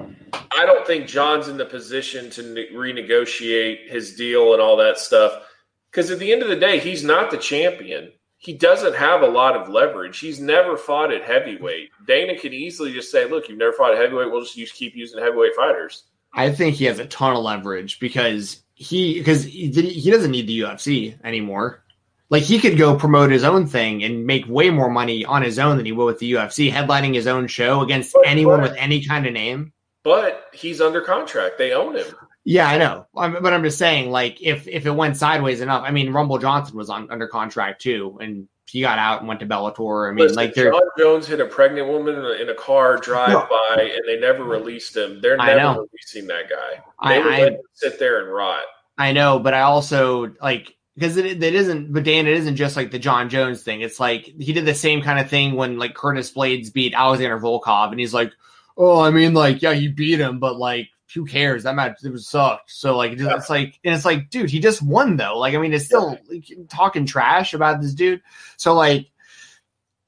I 0.00 0.66
don't 0.66 0.86
think 0.86 1.06
John's 1.06 1.48
in 1.48 1.56
the 1.56 1.64
position 1.64 2.30
to 2.30 2.42
ne- 2.42 2.72
renegotiate 2.72 3.88
his 3.88 4.16
deal 4.16 4.52
and 4.52 4.62
all 4.62 4.76
that 4.78 4.98
stuff. 4.98 5.44
Because 5.90 6.10
at 6.10 6.18
the 6.18 6.32
end 6.32 6.42
of 6.42 6.48
the 6.48 6.56
day, 6.56 6.80
he's 6.80 7.04
not 7.04 7.30
the 7.30 7.38
champion 7.38 8.12
he 8.38 8.52
doesn't 8.54 8.94
have 8.94 9.22
a 9.22 9.26
lot 9.26 9.56
of 9.56 9.68
leverage. 9.68 10.20
He's 10.20 10.40
never 10.40 10.76
fought 10.76 11.12
at 11.12 11.24
heavyweight. 11.24 11.90
Dana 12.06 12.38
could 12.38 12.54
easily 12.54 12.92
just 12.92 13.10
say, 13.10 13.28
"Look, 13.28 13.48
you've 13.48 13.58
never 13.58 13.72
fought 13.72 13.92
at 13.92 14.00
heavyweight. 14.00 14.30
We'll 14.30 14.42
just 14.42 14.56
use, 14.56 14.72
keep 14.72 14.94
using 14.94 15.20
heavyweight 15.20 15.56
fighters." 15.56 16.04
I 16.32 16.50
think 16.50 16.76
he 16.76 16.84
has 16.84 17.00
a 17.00 17.06
ton 17.06 17.36
of 17.36 17.42
leverage 17.42 17.98
because 17.98 18.62
he 18.74 19.18
because 19.18 19.44
he, 19.44 19.70
he 19.70 20.10
doesn't 20.10 20.30
need 20.30 20.46
the 20.46 20.60
UFC 20.60 21.18
anymore. 21.24 21.82
Like 22.30 22.44
he 22.44 22.60
could 22.60 22.78
go 22.78 22.94
promote 22.94 23.30
his 23.30 23.42
own 23.42 23.66
thing 23.66 24.04
and 24.04 24.24
make 24.24 24.46
way 24.46 24.70
more 24.70 24.90
money 24.90 25.24
on 25.24 25.42
his 25.42 25.58
own 25.58 25.76
than 25.76 25.86
he 25.86 25.92
will 25.92 26.06
with 26.06 26.18
the 26.18 26.32
UFC, 26.32 26.70
headlining 26.70 27.14
his 27.14 27.26
own 27.26 27.46
show 27.46 27.80
against 27.80 28.12
but, 28.12 28.26
anyone 28.26 28.60
but, 28.60 28.70
with 28.70 28.78
any 28.78 29.04
kind 29.04 29.26
of 29.26 29.32
name. 29.32 29.72
But 30.04 30.44
he's 30.52 30.80
under 30.80 31.00
contract; 31.00 31.58
they 31.58 31.72
own 31.72 31.96
him. 31.96 32.06
Yeah, 32.50 32.66
I 32.66 32.78
know, 32.78 33.06
I'm, 33.14 33.42
but 33.42 33.52
I'm 33.52 33.62
just 33.62 33.76
saying, 33.76 34.10
like, 34.10 34.40
if 34.40 34.66
if 34.66 34.86
it 34.86 34.90
went 34.90 35.18
sideways 35.18 35.60
enough, 35.60 35.82
I 35.84 35.90
mean, 35.90 36.14
Rumble 36.14 36.38
Johnson 36.38 36.78
was 36.78 36.88
on 36.88 37.10
under 37.10 37.28
contract 37.28 37.82
too, 37.82 38.16
and 38.22 38.48
he 38.66 38.80
got 38.80 38.98
out 38.98 39.18
and 39.18 39.28
went 39.28 39.40
to 39.40 39.46
Bellator. 39.46 40.08
I 40.08 40.14
mean, 40.14 40.24
Listen, 40.24 40.36
like, 40.36 40.54
Jon 40.54 40.80
Jones 40.96 41.26
hit 41.26 41.40
a 41.40 41.44
pregnant 41.44 41.88
woman 41.88 42.14
in 42.14 42.24
a, 42.24 42.32
in 42.40 42.48
a 42.48 42.54
car 42.54 42.96
drive 42.96 43.28
no. 43.28 43.46
by, 43.50 43.82
and 43.82 44.02
they 44.06 44.18
never 44.18 44.44
released 44.44 44.96
him. 44.96 45.20
They're 45.20 45.36
never 45.36 45.82
releasing 45.82 46.26
that 46.28 46.48
guy. 46.48 46.82
They 47.06 47.20
I, 47.20 47.36
him 47.36 47.58
sit 47.74 47.98
there 47.98 48.22
and 48.24 48.32
rot. 48.32 48.62
I 48.96 49.12
know, 49.12 49.38
but 49.40 49.52
I 49.52 49.60
also 49.60 50.32
like 50.40 50.74
because 50.94 51.18
it, 51.18 51.26
it 51.26 51.54
isn't. 51.54 51.92
But 51.92 52.04
Dan, 52.04 52.26
it 52.26 52.32
isn't 52.32 52.56
just 52.56 52.76
like 52.76 52.90
the 52.90 52.98
Jon 52.98 53.28
Jones 53.28 53.62
thing. 53.62 53.82
It's 53.82 54.00
like 54.00 54.24
he 54.24 54.54
did 54.54 54.64
the 54.64 54.72
same 54.72 55.02
kind 55.02 55.18
of 55.18 55.28
thing 55.28 55.52
when 55.54 55.78
like 55.78 55.94
Curtis 55.94 56.32
Blaydes 56.32 56.72
beat 56.72 56.94
Alexander 56.94 57.38
Volkov, 57.38 57.90
and 57.90 58.00
he's 58.00 58.14
like, 58.14 58.32
"Oh, 58.74 59.02
I 59.02 59.10
mean, 59.10 59.34
like, 59.34 59.60
yeah, 59.60 59.74
he 59.74 59.88
beat 59.88 60.18
him, 60.18 60.38
but 60.38 60.56
like." 60.56 60.88
Who 61.14 61.24
cares? 61.24 61.62
That 61.62 61.74
match 61.74 62.04
it 62.04 62.12
was 62.12 62.28
sucked. 62.28 62.70
So 62.70 62.96
like 62.96 63.12
it's, 63.12 63.22
yeah. 63.22 63.40
like 63.48 63.78
and 63.84 63.94
it's 63.94 64.04
like, 64.04 64.30
dude, 64.30 64.50
he 64.50 64.60
just 64.60 64.82
won 64.82 65.16
though. 65.16 65.38
Like 65.38 65.54
I 65.54 65.58
mean, 65.58 65.72
it's 65.72 65.86
still 65.86 66.18
like, 66.30 66.50
talking 66.68 67.06
trash 67.06 67.54
about 67.54 67.80
this 67.80 67.94
dude. 67.94 68.22
So 68.56 68.74
like, 68.74 69.10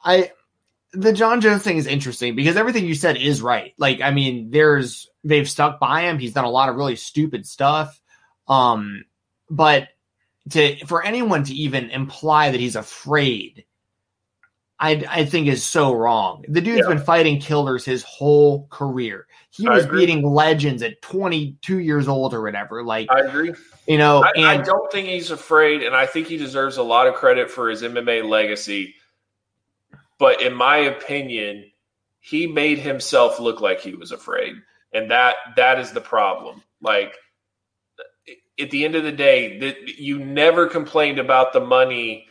I 0.03 0.33
the 0.93 1.13
Jon 1.13 1.41
Jones 1.41 1.63
thing 1.63 1.77
is 1.77 1.87
interesting 1.87 2.35
because 2.35 2.57
everything 2.57 2.85
you 2.85 2.95
said 2.95 3.17
is 3.17 3.43
right. 3.43 3.75
Like 3.79 4.01
I 4.01 4.11
mean, 4.11 4.51
there's 4.51 5.11
they've 5.25 5.49
stuck 5.49 5.81
by 5.81 6.03
him. 6.03 6.19
He's 6.19 6.33
done 6.33 6.45
a 6.45 6.51
lot 6.51 6.69
of 6.69 6.77
really 6.77 6.97
stupid 6.97 7.47
stuff. 7.47 8.01
Um, 8.49 9.05
but 9.49 9.89
to 10.51 10.85
for 10.87 11.05
anyone 11.05 11.45
to 11.45 11.55
even 11.55 11.91
imply 11.91 12.51
that 12.51 12.61
he's 12.61 12.77
afraid 12.77 13.65
I, 14.81 15.05
I 15.07 15.25
think 15.27 15.47
is 15.47 15.63
so 15.63 15.93
wrong. 15.93 16.45
The 16.49 16.63
dude's 16.63 16.87
yeah. 16.89 16.95
been 16.95 17.05
fighting 17.05 17.39
killers 17.39 17.85
his 17.85 18.03
whole 18.03 18.67
career. 18.69 19.27
He 19.53 19.69
was 19.69 19.87
beating 19.87 20.23
legends 20.23 20.83
at 20.83 21.03
22 21.03 21.79
years 21.79 22.07
old 22.07 22.35
or 22.35 22.43
whatever. 22.43 22.85
Like 22.85 23.11
I 23.11 23.21
agree. 23.21 23.53
You 23.87 23.99
know, 23.99 24.23
I, 24.23 24.31
and, 24.37 24.47
I 24.47 24.59
don't 24.59 24.91
think 24.93 25.09
he's 25.09 25.33
afraid, 25.33 25.83
and 25.83 25.95
I 25.95 26.07
think 26.07 26.29
he 26.29 26.37
deserves 26.37 26.77
a 26.77 26.83
lot 26.83 27.09
of 27.09 27.15
credit 27.15 27.51
for 27.51 27.69
his 27.69 27.83
MMA 27.83 28.29
legacy. 28.29 28.95
But 30.19 30.41
in 30.41 30.55
my 30.55 30.77
opinion, 30.77 31.71
he 32.21 32.47
made 32.47 32.79
himself 32.79 33.41
look 33.41 33.61
like 33.61 33.81
he 33.81 33.95
was 33.95 34.13
afraid. 34.13 34.55
And 34.93 35.11
that 35.11 35.37
that 35.57 35.81
is 35.81 35.93
the 35.93 36.01
problem. 36.01 36.63
Like 36.81 37.17
at 38.61 38.71
the 38.71 38.85
end 38.85 38.95
of 38.95 39.03
the 39.03 39.13
day, 39.13 39.59
that 39.59 39.99
you 39.99 40.19
never 40.19 40.67
complained 40.67 41.19
about 41.19 41.53
the 41.53 41.61
money 41.61 42.27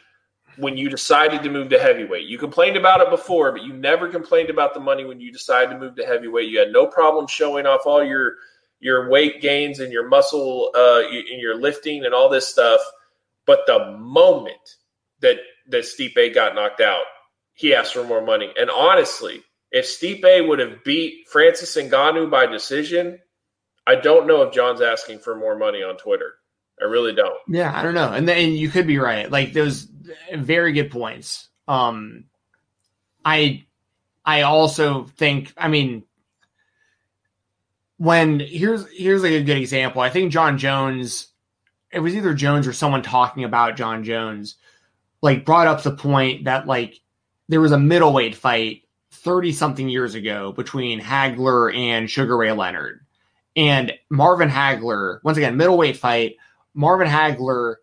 when 0.59 0.77
you 0.77 0.89
decided 0.89 1.41
to 1.43 1.49
move 1.49 1.69
to 1.69 1.79
heavyweight. 1.79 2.27
You 2.27 2.37
complained 2.37 2.77
about 2.77 3.01
it 3.01 3.09
before, 3.09 3.51
but 3.51 3.63
you 3.63 3.73
never 3.73 4.09
complained 4.09 4.49
about 4.49 4.73
the 4.73 4.79
money 4.79 5.05
when 5.05 5.19
you 5.19 5.31
decided 5.31 5.71
to 5.71 5.79
move 5.79 5.95
to 5.95 6.05
heavyweight. 6.05 6.49
You 6.49 6.59
had 6.59 6.71
no 6.71 6.85
problem 6.85 7.27
showing 7.27 7.65
off 7.65 7.81
all 7.85 8.03
your 8.03 8.35
your 8.79 9.09
weight 9.09 9.41
gains 9.41 9.79
and 9.79 9.91
your 9.91 10.07
muscle 10.07 10.71
uh, 10.75 11.01
and 11.09 11.41
your 11.41 11.59
lifting 11.59 12.05
and 12.05 12.13
all 12.13 12.29
this 12.29 12.47
stuff. 12.47 12.79
But 13.45 13.61
the 13.67 13.97
moment 13.97 14.55
that 15.21 15.37
that 15.67 15.83
Stipe 15.83 16.33
got 16.33 16.55
knocked 16.55 16.81
out, 16.81 17.03
he 17.53 17.73
asked 17.73 17.93
for 17.93 18.03
more 18.03 18.25
money. 18.25 18.51
And 18.59 18.69
honestly, 18.69 19.43
if 19.71 19.85
Stipe 19.85 20.47
would 20.47 20.59
have 20.59 20.83
beat 20.83 21.27
Francis 21.29 21.75
Ngannou 21.75 22.29
by 22.29 22.45
decision, 22.45 23.19
I 23.87 23.95
don't 23.95 24.27
know 24.27 24.41
if 24.43 24.53
John's 24.53 24.81
asking 24.81 25.19
for 25.19 25.35
more 25.35 25.57
money 25.57 25.83
on 25.83 25.97
Twitter. 25.97 26.33
I 26.81 26.85
really 26.85 27.13
don't. 27.13 27.37
Yeah, 27.47 27.77
I 27.77 27.83
don't 27.83 27.93
know. 27.93 28.13
And 28.13 28.27
then 28.27 28.53
you 28.53 28.69
could 28.69 28.87
be 28.87 28.99
right. 28.99 29.29
Like 29.29 29.53
those 29.53 29.88
very 30.35 30.73
good 30.73 30.91
points. 30.91 31.49
Um 31.67 32.25
I 33.23 33.65
I 34.25 34.41
also 34.43 35.05
think 35.05 35.53
I 35.57 35.67
mean 35.67 36.03
when 37.97 38.39
here's 38.39 38.89
here's 38.91 39.23
like 39.23 39.33
a 39.33 39.43
good 39.43 39.57
example. 39.57 40.01
I 40.01 40.09
think 40.09 40.31
Jon 40.31 40.57
Jones 40.57 41.27
it 41.91 41.99
was 41.99 42.15
either 42.15 42.33
Jones 42.33 42.67
or 42.67 42.73
someone 42.73 43.01
talking 43.01 43.43
about 43.43 43.77
Jon 43.77 44.03
Jones 44.03 44.55
like 45.21 45.45
brought 45.45 45.67
up 45.67 45.83
the 45.83 45.95
point 45.95 46.45
that 46.45 46.67
like 46.67 46.99
there 47.47 47.61
was 47.61 47.71
a 47.71 47.79
middleweight 47.79 48.35
fight 48.35 48.83
30 49.11 49.51
something 49.51 49.89
years 49.89 50.15
ago 50.15 50.51
between 50.51 51.01
Hagler 51.01 51.75
and 51.75 52.09
Sugar 52.09 52.37
Ray 52.37 52.51
Leonard. 52.51 53.01
And 53.55 53.91
Marvin 54.09 54.49
Hagler, 54.49 55.19
once 55.23 55.37
again, 55.37 55.57
middleweight 55.57 55.97
fight. 55.97 56.35
Marvin 56.73 57.07
Hagler, 57.07 57.75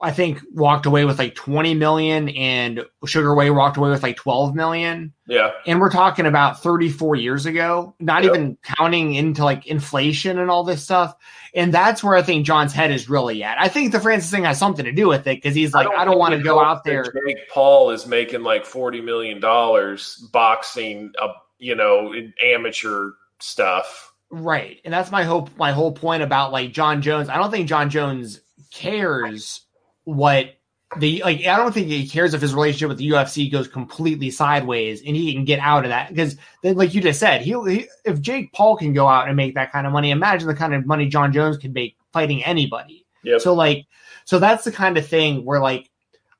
I 0.00 0.12
think, 0.12 0.42
walked 0.52 0.84
away 0.84 1.06
with 1.06 1.18
like 1.18 1.34
20 1.34 1.72
million, 1.74 2.28
and 2.28 2.84
Sugar 3.06 3.34
Ray 3.34 3.50
walked 3.50 3.78
away 3.78 3.88
with 3.88 4.02
like 4.02 4.16
12 4.16 4.54
million. 4.54 5.14
Yeah. 5.26 5.52
And 5.66 5.80
we're 5.80 5.90
talking 5.90 6.26
about 6.26 6.62
34 6.62 7.16
years 7.16 7.46
ago, 7.46 7.94
not 7.98 8.22
yep. 8.22 8.34
even 8.34 8.58
counting 8.62 9.14
into 9.14 9.42
like 9.42 9.66
inflation 9.66 10.38
and 10.38 10.50
all 10.50 10.64
this 10.64 10.82
stuff. 10.82 11.14
And 11.54 11.72
that's 11.72 12.04
where 12.04 12.14
I 12.14 12.22
think 12.22 12.44
John's 12.44 12.74
head 12.74 12.90
is 12.90 13.08
really 13.08 13.42
at. 13.42 13.58
I 13.58 13.68
think 13.68 13.92
the 13.92 14.00
Francis 14.00 14.30
thing 14.30 14.44
has 14.44 14.58
something 14.58 14.84
to 14.84 14.92
do 14.92 15.08
with 15.08 15.26
it 15.26 15.36
because 15.36 15.54
he's 15.54 15.72
like, 15.72 15.86
I 15.86 16.04
don't, 16.04 16.12
don't 16.12 16.18
want 16.18 16.34
to 16.34 16.42
go 16.42 16.60
out 16.60 16.84
there. 16.84 17.04
Jake 17.04 17.48
Paul 17.48 17.90
is 17.90 18.06
making 18.06 18.42
like 18.42 18.64
$40 18.64 19.02
million 19.02 19.40
boxing, 20.30 21.12
uh, 21.20 21.28
you 21.58 21.74
know, 21.74 22.12
amateur 22.44 23.12
stuff. 23.40 24.12
Right. 24.30 24.80
And 24.84 24.92
that's 24.92 25.10
my 25.10 25.24
hope, 25.24 25.56
my 25.56 25.72
whole 25.72 25.92
point 25.92 26.22
about 26.22 26.52
like 26.52 26.72
Jon 26.72 27.00
Jones. 27.00 27.30
I 27.30 27.36
don't 27.36 27.50
think 27.50 27.66
Jon 27.66 27.88
Jones 27.88 28.40
cares 28.70 29.62
what 30.06 30.54
the 30.98 31.20
like 31.24 31.44
I 31.44 31.56
don't 31.56 31.72
think 31.72 31.88
he 31.88 32.08
cares 32.08 32.32
if 32.32 32.40
his 32.40 32.54
relationship 32.54 32.88
with 32.88 32.98
the 32.98 33.10
UFC 33.10 33.50
goes 33.50 33.66
completely 33.66 34.30
sideways 34.30 35.02
and 35.04 35.16
he 35.16 35.34
can 35.34 35.44
get 35.44 35.58
out 35.58 35.84
of 35.84 35.90
that 35.90 36.08
because 36.08 36.36
then 36.62 36.76
like 36.76 36.94
you 36.94 37.00
just 37.00 37.18
said 37.18 37.42
he, 37.42 37.50
he 37.68 37.88
if 38.04 38.20
Jake 38.20 38.52
Paul 38.52 38.76
can 38.76 38.92
go 38.92 39.08
out 39.08 39.26
and 39.26 39.36
make 39.36 39.56
that 39.56 39.72
kind 39.72 39.86
of 39.86 39.92
money 39.92 40.12
imagine 40.12 40.46
the 40.46 40.54
kind 40.54 40.74
of 40.74 40.86
money 40.86 41.08
Jon 41.08 41.32
Jones 41.32 41.58
can 41.58 41.72
make 41.72 41.96
fighting 42.12 42.44
anybody 42.44 43.04
yep. 43.24 43.40
so 43.40 43.52
like 43.52 43.86
so 44.24 44.38
that's 44.38 44.64
the 44.64 44.72
kind 44.72 44.96
of 44.96 45.06
thing 45.06 45.44
where 45.44 45.60
like 45.60 45.90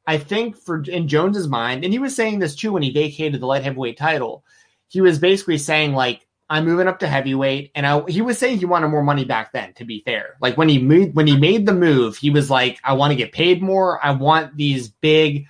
I 0.06 0.18
think 0.18 0.56
for 0.56 0.80
in 0.84 1.08
Jones's 1.08 1.48
mind 1.48 1.82
and 1.82 1.92
he 1.92 1.98
was 1.98 2.14
saying 2.14 2.38
this 2.38 2.54
too 2.54 2.72
when 2.72 2.84
he 2.84 2.92
vacated 2.92 3.40
the 3.40 3.46
light 3.46 3.64
heavyweight 3.64 3.98
title 3.98 4.44
he 4.86 5.00
was 5.00 5.18
basically 5.18 5.58
saying 5.58 5.92
like 5.92 6.25
I'm 6.48 6.64
moving 6.64 6.86
up 6.86 7.00
to 7.00 7.08
heavyweight, 7.08 7.72
and 7.74 7.86
I, 7.86 8.02
he 8.06 8.22
was 8.22 8.38
saying 8.38 8.58
he 8.58 8.66
wanted 8.66 8.88
more 8.88 9.02
money 9.02 9.24
back 9.24 9.52
then. 9.52 9.72
To 9.74 9.84
be 9.84 10.02
fair, 10.04 10.36
like 10.40 10.56
when 10.56 10.68
he 10.68 10.80
moved, 10.80 11.16
when 11.16 11.26
he 11.26 11.36
made 11.36 11.66
the 11.66 11.72
move, 11.72 12.16
he 12.16 12.30
was 12.30 12.48
like, 12.48 12.78
"I 12.84 12.92
want 12.92 13.10
to 13.10 13.16
get 13.16 13.32
paid 13.32 13.62
more. 13.62 14.04
I 14.04 14.12
want 14.12 14.56
these 14.56 14.88
big, 14.88 15.46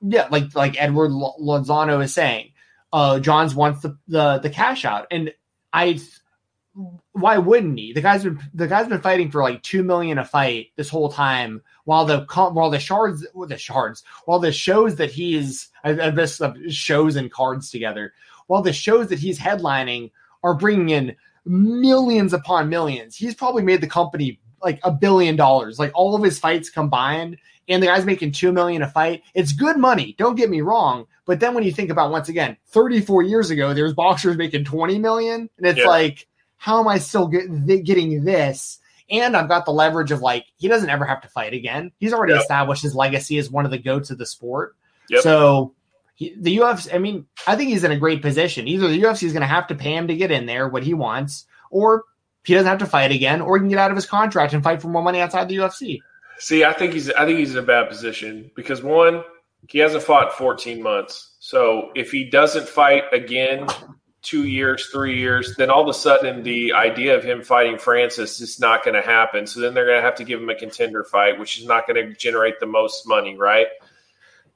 yeah, 0.00 0.28
like 0.30 0.54
like 0.54 0.80
Edward 0.80 1.10
Lozano 1.10 2.02
is 2.02 2.14
saying. 2.14 2.52
Uh, 2.92 3.20
Johns 3.20 3.54
wants 3.54 3.82
the, 3.82 3.98
the 4.08 4.38
the 4.38 4.50
cash 4.50 4.86
out, 4.86 5.08
and 5.10 5.32
I, 5.74 6.00
why 7.12 7.36
wouldn't 7.36 7.78
he? 7.78 7.92
The 7.92 8.00
guy's 8.00 8.24
been 8.24 8.40
the 8.54 8.66
guy's 8.66 8.88
been 8.88 9.02
fighting 9.02 9.30
for 9.30 9.42
like 9.42 9.62
two 9.62 9.82
million 9.82 10.16
a 10.16 10.24
fight 10.24 10.68
this 10.76 10.88
whole 10.88 11.12
time, 11.12 11.60
while 11.84 12.06
the 12.06 12.24
while 12.52 12.70
the 12.70 12.80
shards, 12.80 13.26
the 13.46 13.58
shards, 13.58 14.04
while 14.24 14.38
the 14.38 14.52
shows 14.52 14.96
that 14.96 15.10
he's 15.10 15.68
I, 15.84 15.90
I 15.90 16.10
this 16.10 16.40
shows 16.70 17.16
and 17.16 17.30
cards 17.30 17.70
together, 17.70 18.14
while 18.46 18.62
the 18.62 18.72
shows 18.72 19.08
that 19.08 19.18
he's 19.18 19.38
headlining 19.38 20.12
are 20.42 20.54
bringing 20.54 20.90
in 20.90 21.16
millions 21.44 22.32
upon 22.32 22.68
millions. 22.68 23.16
He's 23.16 23.34
probably 23.34 23.62
made 23.62 23.80
the 23.80 23.86
company 23.86 24.40
like 24.62 24.80
a 24.82 24.90
billion 24.90 25.36
dollars, 25.36 25.78
like 25.78 25.92
all 25.94 26.14
of 26.14 26.22
his 26.22 26.38
fights 26.38 26.70
combined. 26.70 27.38
And 27.68 27.82
the 27.82 27.86
guy's 27.86 28.04
making 28.04 28.32
two 28.32 28.52
million 28.52 28.82
a 28.82 28.88
fight. 28.88 29.22
It's 29.32 29.52
good 29.52 29.76
money. 29.76 30.16
Don't 30.18 30.34
get 30.34 30.50
me 30.50 30.60
wrong. 30.60 31.06
But 31.24 31.38
then 31.38 31.54
when 31.54 31.62
you 31.62 31.70
think 31.70 31.90
about 31.90 32.10
once 32.10 32.28
again, 32.28 32.56
34 32.66 33.22
years 33.22 33.50
ago, 33.50 33.72
there 33.72 33.84
was 33.84 33.94
boxers 33.94 34.36
making 34.36 34.64
20 34.64 34.98
million, 34.98 35.48
and 35.56 35.66
it's 35.66 35.78
yeah. 35.78 35.86
like, 35.86 36.26
how 36.56 36.80
am 36.80 36.88
I 36.88 36.98
still 36.98 37.28
get, 37.28 37.84
getting 37.84 38.24
this? 38.24 38.80
And 39.08 39.36
I've 39.36 39.48
got 39.48 39.64
the 39.64 39.72
leverage 39.72 40.10
of 40.10 40.20
like 40.20 40.46
he 40.56 40.66
doesn't 40.66 40.90
ever 40.90 41.04
have 41.04 41.20
to 41.22 41.28
fight 41.28 41.54
again. 41.54 41.92
He's 42.00 42.12
already 42.12 42.32
yep. 42.32 42.42
established 42.42 42.82
his 42.82 42.94
legacy 42.96 43.38
as 43.38 43.50
one 43.50 43.64
of 43.64 43.70
the 43.70 43.78
goats 43.78 44.10
of 44.10 44.18
the 44.18 44.26
sport. 44.26 44.74
Yep. 45.08 45.22
So 45.22 45.74
he, 46.20 46.36
the 46.38 46.58
UFC, 46.58 46.94
I 46.94 46.98
mean, 46.98 47.26
I 47.46 47.56
think 47.56 47.70
he's 47.70 47.82
in 47.82 47.90
a 47.90 47.98
great 47.98 48.20
position. 48.20 48.68
Either 48.68 48.88
the 48.88 49.00
UFC 49.00 49.22
is 49.22 49.32
going 49.32 49.40
to 49.40 49.46
have 49.46 49.66
to 49.68 49.74
pay 49.74 49.96
him 49.96 50.06
to 50.08 50.14
get 50.14 50.30
in 50.30 50.44
there 50.44 50.68
what 50.68 50.82
he 50.82 50.92
wants, 50.92 51.46
or 51.70 52.04
he 52.44 52.52
doesn't 52.52 52.68
have 52.68 52.78
to 52.80 52.86
fight 52.86 53.10
again, 53.10 53.40
or 53.40 53.56
he 53.56 53.62
can 53.62 53.70
get 53.70 53.78
out 53.78 53.90
of 53.90 53.96
his 53.96 54.04
contract 54.04 54.52
and 54.52 54.62
fight 54.62 54.82
for 54.82 54.88
more 54.88 55.02
money 55.02 55.18
outside 55.18 55.48
the 55.48 55.56
UFC. 55.56 56.00
See, 56.38 56.62
I 56.62 56.74
think 56.74 56.92
he's 56.92 57.10
I 57.10 57.24
think 57.24 57.38
he's 57.38 57.52
in 57.52 57.58
a 57.58 57.66
bad 57.66 57.88
position 57.88 58.50
because 58.54 58.82
one, 58.82 59.24
he 59.66 59.78
hasn't 59.78 60.02
fought 60.02 60.34
14 60.34 60.82
months. 60.82 61.36
So 61.40 61.90
if 61.94 62.10
he 62.10 62.28
doesn't 62.28 62.68
fight 62.68 63.04
again 63.12 63.66
two 64.20 64.46
years, 64.46 64.90
three 64.92 65.18
years, 65.18 65.56
then 65.56 65.70
all 65.70 65.82
of 65.82 65.88
a 65.88 65.94
sudden 65.94 66.42
the 66.42 66.74
idea 66.74 67.16
of 67.16 67.24
him 67.24 67.42
fighting 67.42 67.78
Francis 67.78 68.42
is 68.42 68.60
not 68.60 68.84
going 68.84 68.94
to 68.94 69.00
happen. 69.00 69.46
So 69.46 69.60
then 69.60 69.72
they're 69.72 69.86
going 69.86 69.98
to 69.98 70.02
have 70.02 70.16
to 70.16 70.24
give 70.24 70.38
him 70.38 70.50
a 70.50 70.54
contender 70.54 71.02
fight, 71.02 71.38
which 71.38 71.58
is 71.58 71.66
not 71.66 71.86
going 71.86 71.96
to 71.96 72.14
generate 72.14 72.60
the 72.60 72.66
most 72.66 73.06
money, 73.06 73.38
right? 73.38 73.68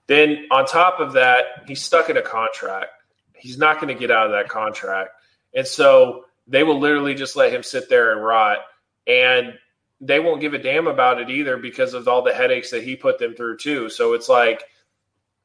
Then 0.06 0.46
on 0.50 0.66
top 0.66 1.00
of 1.00 1.12
that, 1.14 1.64
he's 1.66 1.82
stuck 1.82 2.10
in 2.10 2.16
a 2.16 2.22
contract. 2.22 2.90
He's 3.34 3.58
not 3.58 3.80
going 3.80 3.92
to 3.92 3.98
get 3.98 4.10
out 4.10 4.26
of 4.26 4.32
that 4.32 4.48
contract. 4.48 5.10
And 5.54 5.66
so 5.66 6.24
they 6.46 6.62
will 6.62 6.78
literally 6.78 7.14
just 7.14 7.36
let 7.36 7.52
him 7.52 7.62
sit 7.62 7.88
there 7.88 8.12
and 8.12 8.24
rot. 8.24 8.58
And 9.06 9.54
they 10.00 10.20
won't 10.20 10.40
give 10.40 10.54
a 10.54 10.58
damn 10.58 10.86
about 10.86 11.20
it 11.20 11.30
either 11.30 11.56
because 11.56 11.94
of 11.94 12.06
all 12.08 12.22
the 12.22 12.34
headaches 12.34 12.70
that 12.70 12.82
he 12.82 12.96
put 12.96 13.18
them 13.18 13.34
through 13.34 13.56
too. 13.56 13.88
So 13.88 14.12
it's 14.12 14.28
like 14.28 14.64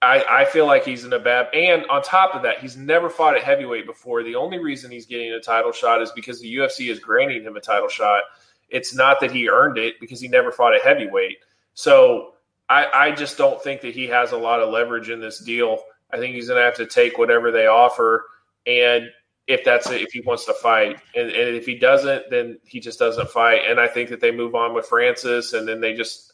I, 0.01 0.23
I 0.29 0.45
feel 0.45 0.65
like 0.65 0.85
he's 0.85 1.03
in 1.03 1.13
a 1.13 1.19
bad 1.19 1.47
and 1.53 1.85
on 1.87 2.01
top 2.01 2.33
of 2.33 2.43
that, 2.43 2.59
he's 2.59 2.77
never 2.77 3.09
fought 3.09 3.35
at 3.35 3.43
heavyweight 3.43 3.85
before. 3.85 4.23
The 4.23 4.35
only 4.35 4.57
reason 4.57 4.91
he's 4.91 5.05
getting 5.05 5.31
a 5.33 5.39
title 5.39 5.71
shot 5.71 6.01
is 6.01 6.11
because 6.11 6.39
the 6.39 6.53
UFC 6.55 6.89
is 6.89 6.99
granting 6.99 7.43
him 7.43 7.57
a 7.57 7.61
title 7.61 7.89
shot. 7.89 8.23
It's 8.69 8.93
not 8.93 9.19
that 9.19 9.31
he 9.31 9.49
earned 9.49 9.77
it 9.77 9.99
because 9.99 10.21
he 10.21 10.27
never 10.27 10.51
fought 10.51 10.73
at 10.73 10.81
heavyweight. 10.81 11.37
So 11.73 12.33
I, 12.69 12.85
I 12.93 13.11
just 13.11 13.37
don't 13.37 13.61
think 13.61 13.81
that 13.81 13.95
he 13.95 14.07
has 14.07 14.31
a 14.31 14.37
lot 14.37 14.61
of 14.61 14.69
leverage 14.69 15.09
in 15.09 15.19
this 15.19 15.39
deal. 15.39 15.79
I 16.11 16.17
think 16.17 16.35
he's 16.35 16.47
going 16.47 16.59
to 16.59 16.65
have 16.65 16.75
to 16.75 16.85
take 16.85 17.17
whatever 17.17 17.51
they 17.51 17.67
offer, 17.67 18.25
and 18.65 19.09
if 19.47 19.65
that's 19.65 19.89
it, 19.89 20.01
if 20.01 20.11
he 20.11 20.21
wants 20.21 20.45
to 20.45 20.53
fight, 20.53 21.01
and, 21.15 21.29
and 21.29 21.55
if 21.55 21.65
he 21.65 21.75
doesn't, 21.75 22.29
then 22.29 22.59
he 22.63 22.79
just 22.79 22.99
doesn't 22.99 23.29
fight. 23.31 23.61
And 23.67 23.79
I 23.79 23.87
think 23.87 24.09
that 24.09 24.21
they 24.21 24.31
move 24.31 24.53
on 24.53 24.75
with 24.75 24.85
Francis, 24.85 25.53
and 25.53 25.67
then 25.67 25.81
they 25.81 25.95
just 25.95 26.31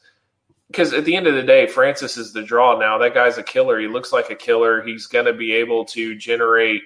because 0.68 0.94
at 0.94 1.06
the 1.06 1.16
end 1.16 1.28
of 1.28 1.36
the 1.36 1.44
day, 1.44 1.68
Francis 1.68 2.18
is 2.18 2.34
the 2.34 2.44
draw 2.44 2.78
now. 2.78 2.98
That 2.98 3.14
guy's 3.14 3.38
a 3.38 3.44
killer. 3.44 3.80
He 3.80 3.88
looks 3.88 4.12
like 4.12 4.30
a 4.30 4.36
killer. 4.36 4.82
He's 4.82 5.08
going 5.08 5.26
to 5.26 5.34
be 5.34 5.54
able 5.54 5.86
to 5.86 6.16
generate 6.16 6.82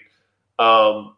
um, 0.60 1.16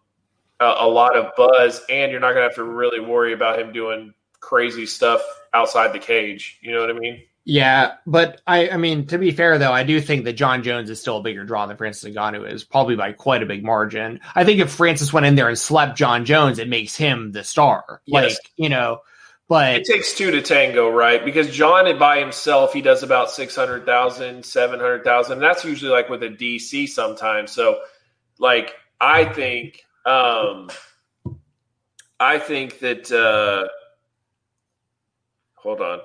a, 0.60 0.66
a 0.82 0.88
lot 0.88 1.18
of 1.18 1.32
buzz, 1.35 1.82
and 1.90 2.11
you're 2.11 2.22
not 2.22 2.34
going 2.34 2.43
to 2.43 2.50
have 2.50 2.56
to 2.56 2.64
really 2.64 3.00
worry 3.00 3.34
about 3.34 3.60
him 3.60 3.74
doing 3.74 4.14
crazy 4.40 4.85
stuff 4.85 5.22
outside 5.53 5.92
the 5.92 6.00
cage. 6.00 6.60
You 6.61 6.74
know 6.74 6.82
what 6.82 6.90
I 6.90 6.93
mean? 6.93 7.24
Yeah, 7.43 7.93
but 8.05 8.39
I, 8.45 8.69
I 8.69 8.77
mean, 8.77 9.07
to 9.07 9.17
be 9.17 9.31
fair 9.31 9.57
though, 9.57 9.71
I 9.71 9.83
do 9.83 9.99
think 9.99 10.25
that 10.25 10.33
Jon 10.33 10.61
Jones 10.61 10.89
is 10.89 11.01
still 11.01 11.17
a 11.17 11.23
bigger 11.23 11.43
draw 11.43 11.65
than 11.65 11.75
Francis 11.77 12.13
Ngannou 12.13 12.51
is, 12.51 12.63
probably 12.63 12.95
by 12.95 13.13
quite 13.13 13.41
a 13.41 13.47
big 13.47 13.63
margin. 13.63 14.19
I 14.35 14.43
think 14.43 14.59
if 14.59 14.71
Francis 14.71 15.11
went 15.11 15.25
in 15.25 15.35
there 15.35 15.49
and 15.49 15.57
slept 15.57 15.97
Jon 15.97 16.25
Jones, 16.25 16.59
it 16.59 16.69
makes 16.69 16.95
him 16.95 17.31
the 17.31 17.43
star. 17.43 18.01
Yes. 18.05 18.35
Like, 18.35 18.51
you 18.57 18.69
know, 18.69 19.01
but 19.51 19.75
it 19.75 19.85
takes 19.85 20.13
two 20.13 20.31
to 20.31 20.41
tango, 20.41 20.89
right? 20.89 21.25
Because 21.25 21.49
Jon 21.49 21.97
by 21.97 22.19
himself, 22.19 22.73
he 22.73 22.81
does 22.81 23.01
about 23.01 23.31
600,000, 23.31 24.45
700,000. 24.45 25.39
That's 25.39 25.65
usually 25.65 25.91
like 25.91 26.09
with 26.09 26.23
a 26.23 26.29
DC 26.29 26.87
sometimes. 26.87 27.51
So, 27.51 27.79
like, 28.39 28.75
I 29.01 29.25
think, 29.25 29.81
um, 30.05 30.69
I 32.19 32.37
think 32.37 32.79
that, 32.79 33.11
uh, 33.11 33.67
hold 35.55 35.81
on. 35.81 35.99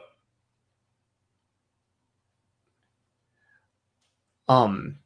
Um, 4.49 4.99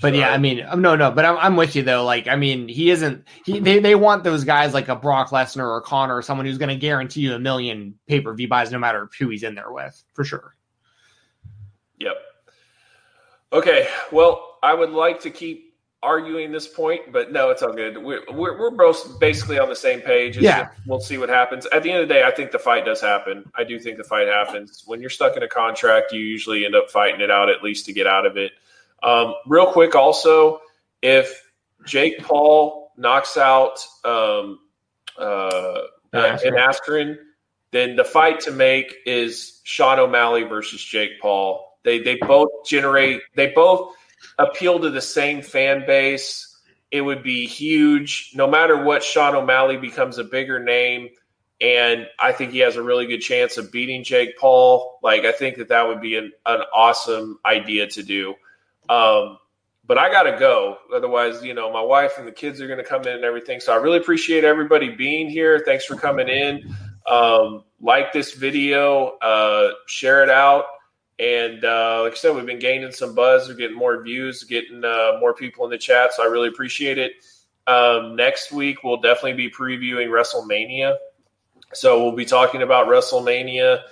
But 0.00 0.12
So 0.12 0.18
yeah, 0.18 0.30
I 0.30 0.38
mean, 0.38 0.64
um, 0.66 0.82
no, 0.82 0.96
no, 0.96 1.10
but 1.10 1.24
I'm, 1.24 1.38
I'm 1.38 1.56
with 1.56 1.76
you 1.76 1.82
though. 1.82 2.04
Like, 2.04 2.26
I 2.26 2.36
mean, 2.36 2.68
he 2.68 2.90
isn't. 2.90 3.26
He 3.46 3.60
they, 3.60 3.78
they 3.78 3.94
want 3.94 4.24
those 4.24 4.44
guys 4.44 4.74
like 4.74 4.88
a 4.88 4.96
Brock 4.96 5.30
Lesnar 5.30 5.66
or 5.66 5.80
Conor 5.80 6.16
or 6.16 6.22
someone 6.22 6.46
who's 6.46 6.58
going 6.58 6.68
to 6.68 6.76
guarantee 6.76 7.20
you 7.20 7.34
a 7.34 7.38
million 7.38 7.94
pay 8.06 8.20
per 8.20 8.34
view 8.34 8.48
buys 8.48 8.70
no 8.70 8.78
matter 8.78 9.08
who 9.18 9.28
he's 9.28 9.44
in 9.44 9.54
there 9.54 9.70
with, 9.70 10.02
for 10.12 10.24
sure. 10.24 10.56
Yep. 12.00 12.16
Okay. 13.52 13.88
Well, 14.10 14.58
I 14.62 14.74
would 14.74 14.90
like 14.90 15.20
to 15.20 15.30
keep 15.30 15.63
arguing 16.04 16.52
this 16.52 16.68
point, 16.68 17.12
but 17.12 17.32
no, 17.32 17.50
it's 17.50 17.62
all 17.62 17.72
good. 17.72 17.96
We're 17.96 18.22
we're, 18.30 18.58
we're 18.58 18.70
both 18.70 19.18
basically 19.18 19.58
on 19.58 19.68
the 19.68 19.76
same 19.76 20.00
page. 20.00 20.36
Yeah. 20.36 20.68
we'll 20.86 21.00
see 21.00 21.18
what 21.18 21.28
happens. 21.28 21.66
At 21.66 21.82
the 21.82 21.90
end 21.90 22.02
of 22.02 22.08
the 22.08 22.14
day, 22.14 22.24
I 22.24 22.30
think 22.30 22.50
the 22.52 22.58
fight 22.58 22.84
does 22.84 23.00
happen. 23.00 23.50
I 23.54 23.64
do 23.64 23.78
think 23.78 23.96
the 23.96 24.04
fight 24.04 24.28
happens. 24.28 24.84
When 24.86 25.00
you're 25.00 25.10
stuck 25.10 25.36
in 25.36 25.42
a 25.42 25.48
contract, 25.48 26.12
you 26.12 26.20
usually 26.20 26.64
end 26.64 26.74
up 26.74 26.90
fighting 26.90 27.20
it 27.20 27.30
out 27.30 27.48
at 27.48 27.62
least 27.62 27.86
to 27.86 27.92
get 27.92 28.06
out 28.06 28.26
of 28.26 28.36
it. 28.36 28.52
Um, 29.02 29.34
real 29.46 29.72
quick, 29.72 29.94
also, 29.94 30.60
if 31.02 31.50
Jake 31.86 32.18
Paul 32.22 32.92
knocks 32.96 33.36
out 33.36 33.84
um, 34.04 34.58
uh, 35.18 35.80
Ben 36.12 36.38
Askren, 36.38 37.16
then 37.70 37.96
the 37.96 38.04
fight 38.04 38.40
to 38.40 38.50
make 38.50 38.94
is 39.04 39.60
Sean 39.64 39.98
O'Malley 39.98 40.44
versus 40.44 40.82
Jake 40.82 41.20
Paul. 41.20 41.78
They 41.82 41.98
they 41.98 42.16
both 42.16 42.48
generate 42.66 43.20
they 43.36 43.48
both 43.48 43.94
appeal 44.38 44.80
to 44.80 44.90
the 44.90 45.00
same 45.00 45.42
fan 45.42 45.84
base. 45.86 46.50
It 46.90 47.00
would 47.00 47.22
be 47.22 47.46
huge 47.46 48.32
no 48.34 48.46
matter 48.46 48.82
what. 48.82 49.02
Sean 49.02 49.34
O'Malley 49.34 49.76
becomes 49.76 50.18
a 50.18 50.24
bigger 50.24 50.58
name, 50.62 51.08
and 51.60 52.06
I 52.18 52.32
think 52.32 52.52
he 52.52 52.60
has 52.60 52.76
a 52.76 52.82
really 52.82 53.06
good 53.06 53.20
chance 53.20 53.56
of 53.56 53.72
beating 53.72 54.04
Jake 54.04 54.38
Paul. 54.38 54.98
Like 55.02 55.24
I 55.24 55.32
think 55.32 55.56
that 55.56 55.68
that 55.68 55.88
would 55.88 56.00
be 56.00 56.16
an, 56.16 56.32
an 56.46 56.60
awesome 56.74 57.38
idea 57.44 57.88
to 57.88 58.02
do. 58.02 58.34
Um, 58.88 59.38
but 59.86 59.98
I 59.98 60.10
gotta 60.10 60.38
go. 60.38 60.78
Otherwise, 60.94 61.42
you 61.44 61.54
know, 61.54 61.72
my 61.72 61.82
wife 61.82 62.12
and 62.18 62.26
the 62.26 62.32
kids 62.32 62.60
are 62.60 62.68
gonna 62.68 62.84
come 62.84 63.02
in 63.02 63.14
and 63.14 63.24
everything. 63.24 63.60
So 63.60 63.72
I 63.72 63.76
really 63.76 63.98
appreciate 63.98 64.44
everybody 64.44 64.90
being 64.90 65.28
here. 65.28 65.62
Thanks 65.64 65.84
for 65.84 65.96
coming 65.96 66.28
in. 66.28 66.74
Um, 67.06 67.64
like 67.80 68.12
this 68.12 68.32
video, 68.32 69.18
uh, 69.18 69.72
share 69.86 70.22
it 70.22 70.30
out. 70.30 70.64
And 71.18 71.64
uh, 71.64 72.02
like 72.02 72.12
I 72.12 72.16
said, 72.16 72.34
we've 72.34 72.46
been 72.46 72.58
gaining 72.58 72.90
some 72.92 73.14
buzz. 73.14 73.48
We're 73.48 73.54
getting 73.54 73.76
more 73.76 74.02
views, 74.02 74.42
getting 74.42 74.84
uh, 74.84 75.18
more 75.20 75.32
people 75.32 75.64
in 75.64 75.70
the 75.70 75.78
chat. 75.78 76.12
So 76.12 76.22
I 76.24 76.26
really 76.26 76.48
appreciate 76.48 76.98
it. 76.98 77.12
Um, 77.66 78.16
next 78.16 78.52
week, 78.52 78.82
we'll 78.82 79.00
definitely 79.00 79.34
be 79.34 79.50
previewing 79.50 80.08
WrestleMania. 80.08 80.96
So 81.72 82.02
we'll 82.02 82.16
be 82.16 82.24
talking 82.24 82.62
about 82.62 82.88
WrestleMania 82.88 83.82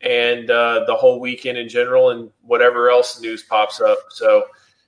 and 0.00 0.50
uh, 0.50 0.84
the 0.86 0.94
whole 0.94 1.20
weekend 1.20 1.56
in 1.56 1.68
general 1.68 2.10
and 2.10 2.30
whatever 2.42 2.90
else 2.90 3.20
news 3.20 3.42
pops 3.42 3.80
up. 3.80 3.98
So 4.10 4.46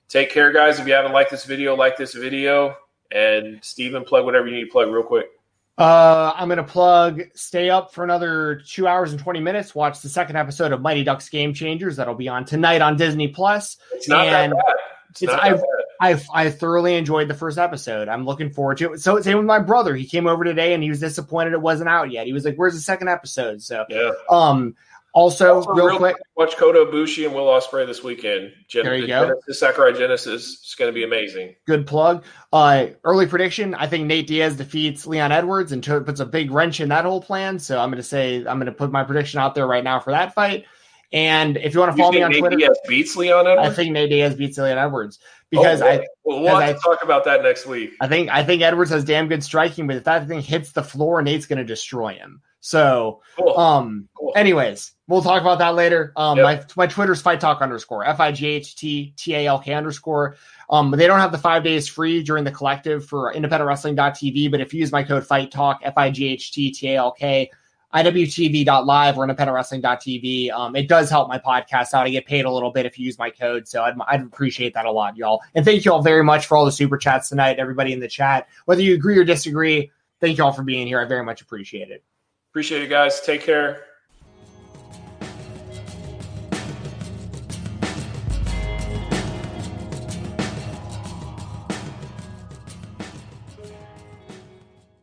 take 0.08 0.30
care, 0.30 0.52
guys. 0.52 0.80
If 0.80 0.86
you 0.86 0.92
haven't 0.92 1.12
liked 1.12 1.30
this 1.30 1.44
video, 1.44 1.76
like 1.76 1.96
this 1.96 2.14
video. 2.14 2.76
And 3.12 3.62
Steven, 3.62 4.04
plug 4.04 4.24
whatever 4.24 4.48
you 4.48 4.56
need 4.56 4.64
to 4.64 4.70
plug 4.70 4.88
real 4.88 5.04
quick. 5.04 5.28
Uh, 5.76 6.32
I'm 6.36 6.48
gonna 6.48 6.62
plug. 6.62 7.22
Stay 7.34 7.68
up 7.68 7.92
for 7.92 8.04
another 8.04 8.62
two 8.66 8.86
hours 8.86 9.10
and 9.12 9.20
twenty 9.20 9.40
minutes. 9.40 9.74
Watch 9.74 10.00
the 10.02 10.08
second 10.08 10.36
episode 10.36 10.70
of 10.72 10.80
Mighty 10.80 11.02
Ducks 11.02 11.28
Game 11.28 11.52
Changers. 11.52 11.96
That'll 11.96 12.14
be 12.14 12.28
on 12.28 12.44
tonight 12.44 12.80
on 12.80 12.96
Disney 12.96 13.28
Plus. 13.28 13.76
It's 13.92 14.08
not 14.08 14.26
And 14.26 14.52
that 14.52 14.56
bad. 14.56 14.74
It's, 15.10 15.22
it's- 15.22 15.38
I- 15.42 15.48
that 15.50 15.56
bad. 15.56 15.64
I 16.00 16.20
I 16.34 16.50
thoroughly 16.50 16.96
enjoyed 16.96 17.28
the 17.28 17.34
first 17.34 17.56
episode. 17.56 18.08
I'm 18.08 18.26
looking 18.26 18.50
forward 18.50 18.78
to 18.78 18.92
it. 18.94 19.00
So 19.00 19.20
same 19.20 19.36
with 19.38 19.46
my 19.46 19.60
brother. 19.60 19.94
He 19.94 20.06
came 20.06 20.26
over 20.26 20.42
today 20.44 20.74
and 20.74 20.82
he 20.82 20.88
was 20.90 20.98
disappointed 21.00 21.52
it 21.54 21.60
wasn't 21.62 21.88
out 21.88 22.10
yet. 22.10 22.26
He 22.26 22.32
was 22.32 22.44
like, 22.44 22.56
"Where's 22.56 22.74
the 22.74 22.80
second 22.80 23.08
episode?" 23.08 23.62
So 23.62 23.84
Yeah. 23.88 24.10
um, 24.28 24.74
also, 25.14 25.54
Also, 25.56 25.70
real, 25.72 25.86
real 25.86 25.96
quick, 25.98 26.16
Watch 26.36 26.56
Kota 26.56 26.80
Ibushi 26.80 27.24
and 27.24 27.34
Will 27.34 27.46
Ospreay 27.46 27.86
this 27.86 28.02
weekend. 28.02 28.52
Gen- 28.68 28.84
There 28.84 28.94
you 28.96 29.02
the 29.02 29.06
go. 29.08 29.26
Genesis, 29.28 29.60
Sakura 29.60 29.92
Genesis 29.96 30.42
is 30.44 30.74
going 30.76 30.88
to 30.90 30.92
be 30.94 31.04
amazing. 31.04 31.54
good 31.66 31.86
plug. 31.86 32.24
Uh, 32.52 32.86
early 33.04 33.26
prediction: 33.26 33.74
I 33.74 33.86
think 33.86 34.06
Nate 34.06 34.26
Diaz 34.26 34.56
defeats 34.56 35.06
Leon 35.06 35.32
Edwards 35.32 35.72
and 35.72 35.82
to- 35.84 36.00
puts 36.00 36.20
a 36.20 36.26
big 36.26 36.50
wrench 36.50 36.80
in 36.80 36.88
that 36.90 37.04
whole 37.04 37.22
plan. 37.22 37.58
So 37.58 37.78
I'm 37.78 37.88
going 37.90 37.96
to 37.96 38.02
say 38.02 38.38
I'm 38.38 38.58
going 38.58 38.66
to 38.66 38.72
put 38.72 38.90
my 38.92 39.04
prediction 39.04 39.38
out 39.40 39.54
there 39.54 39.66
right 39.66 39.84
now 39.84 40.00
for 40.00 40.10
that 40.10 40.34
fight. 40.34 40.64
And 41.12 41.56
if 41.58 41.74
you 41.74 41.80
want 41.80 41.92
to 41.92 41.96
follow 41.96 42.10
me 42.12 42.22
on 42.22 42.32
Nate 42.32 42.40
Twitter, 42.40 42.56
Diaz 42.56 42.76
beats 42.88 43.14
Leon 43.14 43.46
Edwards. 43.46 43.68
I 43.68 43.72
think 43.72 43.92
Nate 43.92 44.10
Diaz 44.10 44.34
beats 44.34 44.58
Leon 44.58 44.78
Edwards 44.78 45.20
because 45.48 45.80
Oh, 45.80 45.86
I 45.86 46.04
well, 46.24 46.56
I- 46.56 46.72
to 46.72 46.78
talk 46.80 47.04
about 47.04 47.24
that 47.26 47.42
next 47.44 47.66
week. 47.66 47.92
I 48.00 48.08
think 48.08 48.30
I 48.30 48.42
think 48.42 48.62
Edwards 48.62 48.90
has 48.90 49.04
damn 49.04 49.28
good 49.28 49.44
striking, 49.44 49.86
but 49.86 49.94
if 49.94 50.04
that 50.04 50.26
thing 50.26 50.40
hits 50.40 50.72
the 50.72 50.82
floor, 50.82 51.22
Nate's 51.22 51.46
going 51.46 51.58
to 51.60 51.64
destroy 51.64 52.14
him. 52.14 52.40
So 52.64 53.20
Cool. 53.36 53.58
um. 53.58 54.08
cool. 54.14 54.32
Anyways, 54.36 54.92
we'll 55.06 55.20
talk 55.20 55.42
about 55.42 55.58
that 55.58 55.74
later. 55.74 56.14
Um, 56.16 56.38
Yep. 56.38 56.44
my 56.76 56.84
my 56.84 56.86
Twitter's 56.86 57.20
fight 57.20 57.38
talk 57.38 57.60
underscore 57.60 58.06
f 58.06 58.20
i 58.20 58.32
g 58.32 58.46
h 58.46 58.74
t 58.74 59.12
t 59.18 59.34
a 59.34 59.44
l 59.46 59.58
k 59.58 59.74
underscore. 59.74 60.36
Um, 60.70 60.90
they 60.90 61.06
don't 61.06 61.20
have 61.20 61.30
the 61.30 61.36
five 61.36 61.62
days 61.62 61.86
free 61.86 62.22
during 62.22 62.42
the 62.42 62.50
collective 62.50 63.04
for 63.04 63.34
independentwrestling.tv, 63.34 64.50
but 64.50 64.62
if 64.62 64.72
you 64.72 64.80
use 64.80 64.92
my 64.92 65.02
code 65.02 65.26
fight 65.26 65.50
talk 65.50 65.80
f 65.82 65.92
i 65.98 66.08
g 66.10 66.26
h 66.28 66.52
t 66.52 66.70
t 66.72 66.88
a 66.92 66.96
l 66.96 67.12
k 67.12 67.50
iwtv.live 67.92 69.18
or 69.18 69.26
independentwrestling.tv, 69.28 70.50
um, 70.50 70.74
it 70.74 70.88
does 70.88 71.10
help 71.10 71.28
my 71.28 71.38
podcast 71.38 71.92
out. 71.92 72.06
I 72.06 72.08
get 72.10 72.24
paid 72.24 72.46
a 72.46 72.50
little 72.50 72.72
bit 72.72 72.86
if 72.86 72.98
you 72.98 73.04
use 73.04 73.18
my 73.18 73.28
code, 73.28 73.68
so 73.68 73.82
I'd, 73.82 73.94
I'd 74.08 74.22
appreciate 74.22 74.72
that 74.72 74.86
a 74.86 74.90
lot, 74.90 75.18
y'all. 75.18 75.42
And 75.54 75.66
thank 75.66 75.84
you 75.84 75.92
all 75.92 76.02
very 76.02 76.24
much 76.24 76.46
for 76.46 76.56
all 76.56 76.64
the 76.64 76.72
super 76.72 76.96
chats 76.96 77.28
tonight, 77.28 77.58
everybody 77.58 77.92
in 77.92 78.00
the 78.00 78.08
chat. 78.08 78.48
Whether 78.64 78.80
you 78.82 78.94
agree 78.94 79.18
or 79.18 79.22
disagree, 79.24 79.90
thank 80.20 80.38
you 80.38 80.44
all 80.44 80.52
for 80.52 80.62
being 80.62 80.86
here. 80.86 80.98
I 81.00 81.04
very 81.04 81.24
much 81.24 81.42
appreciate 81.42 81.90
it. 81.90 82.02
Appreciate 82.54 82.82
it, 82.82 82.88
guys. 82.88 83.20
Take 83.20 83.42
care. 83.42 83.82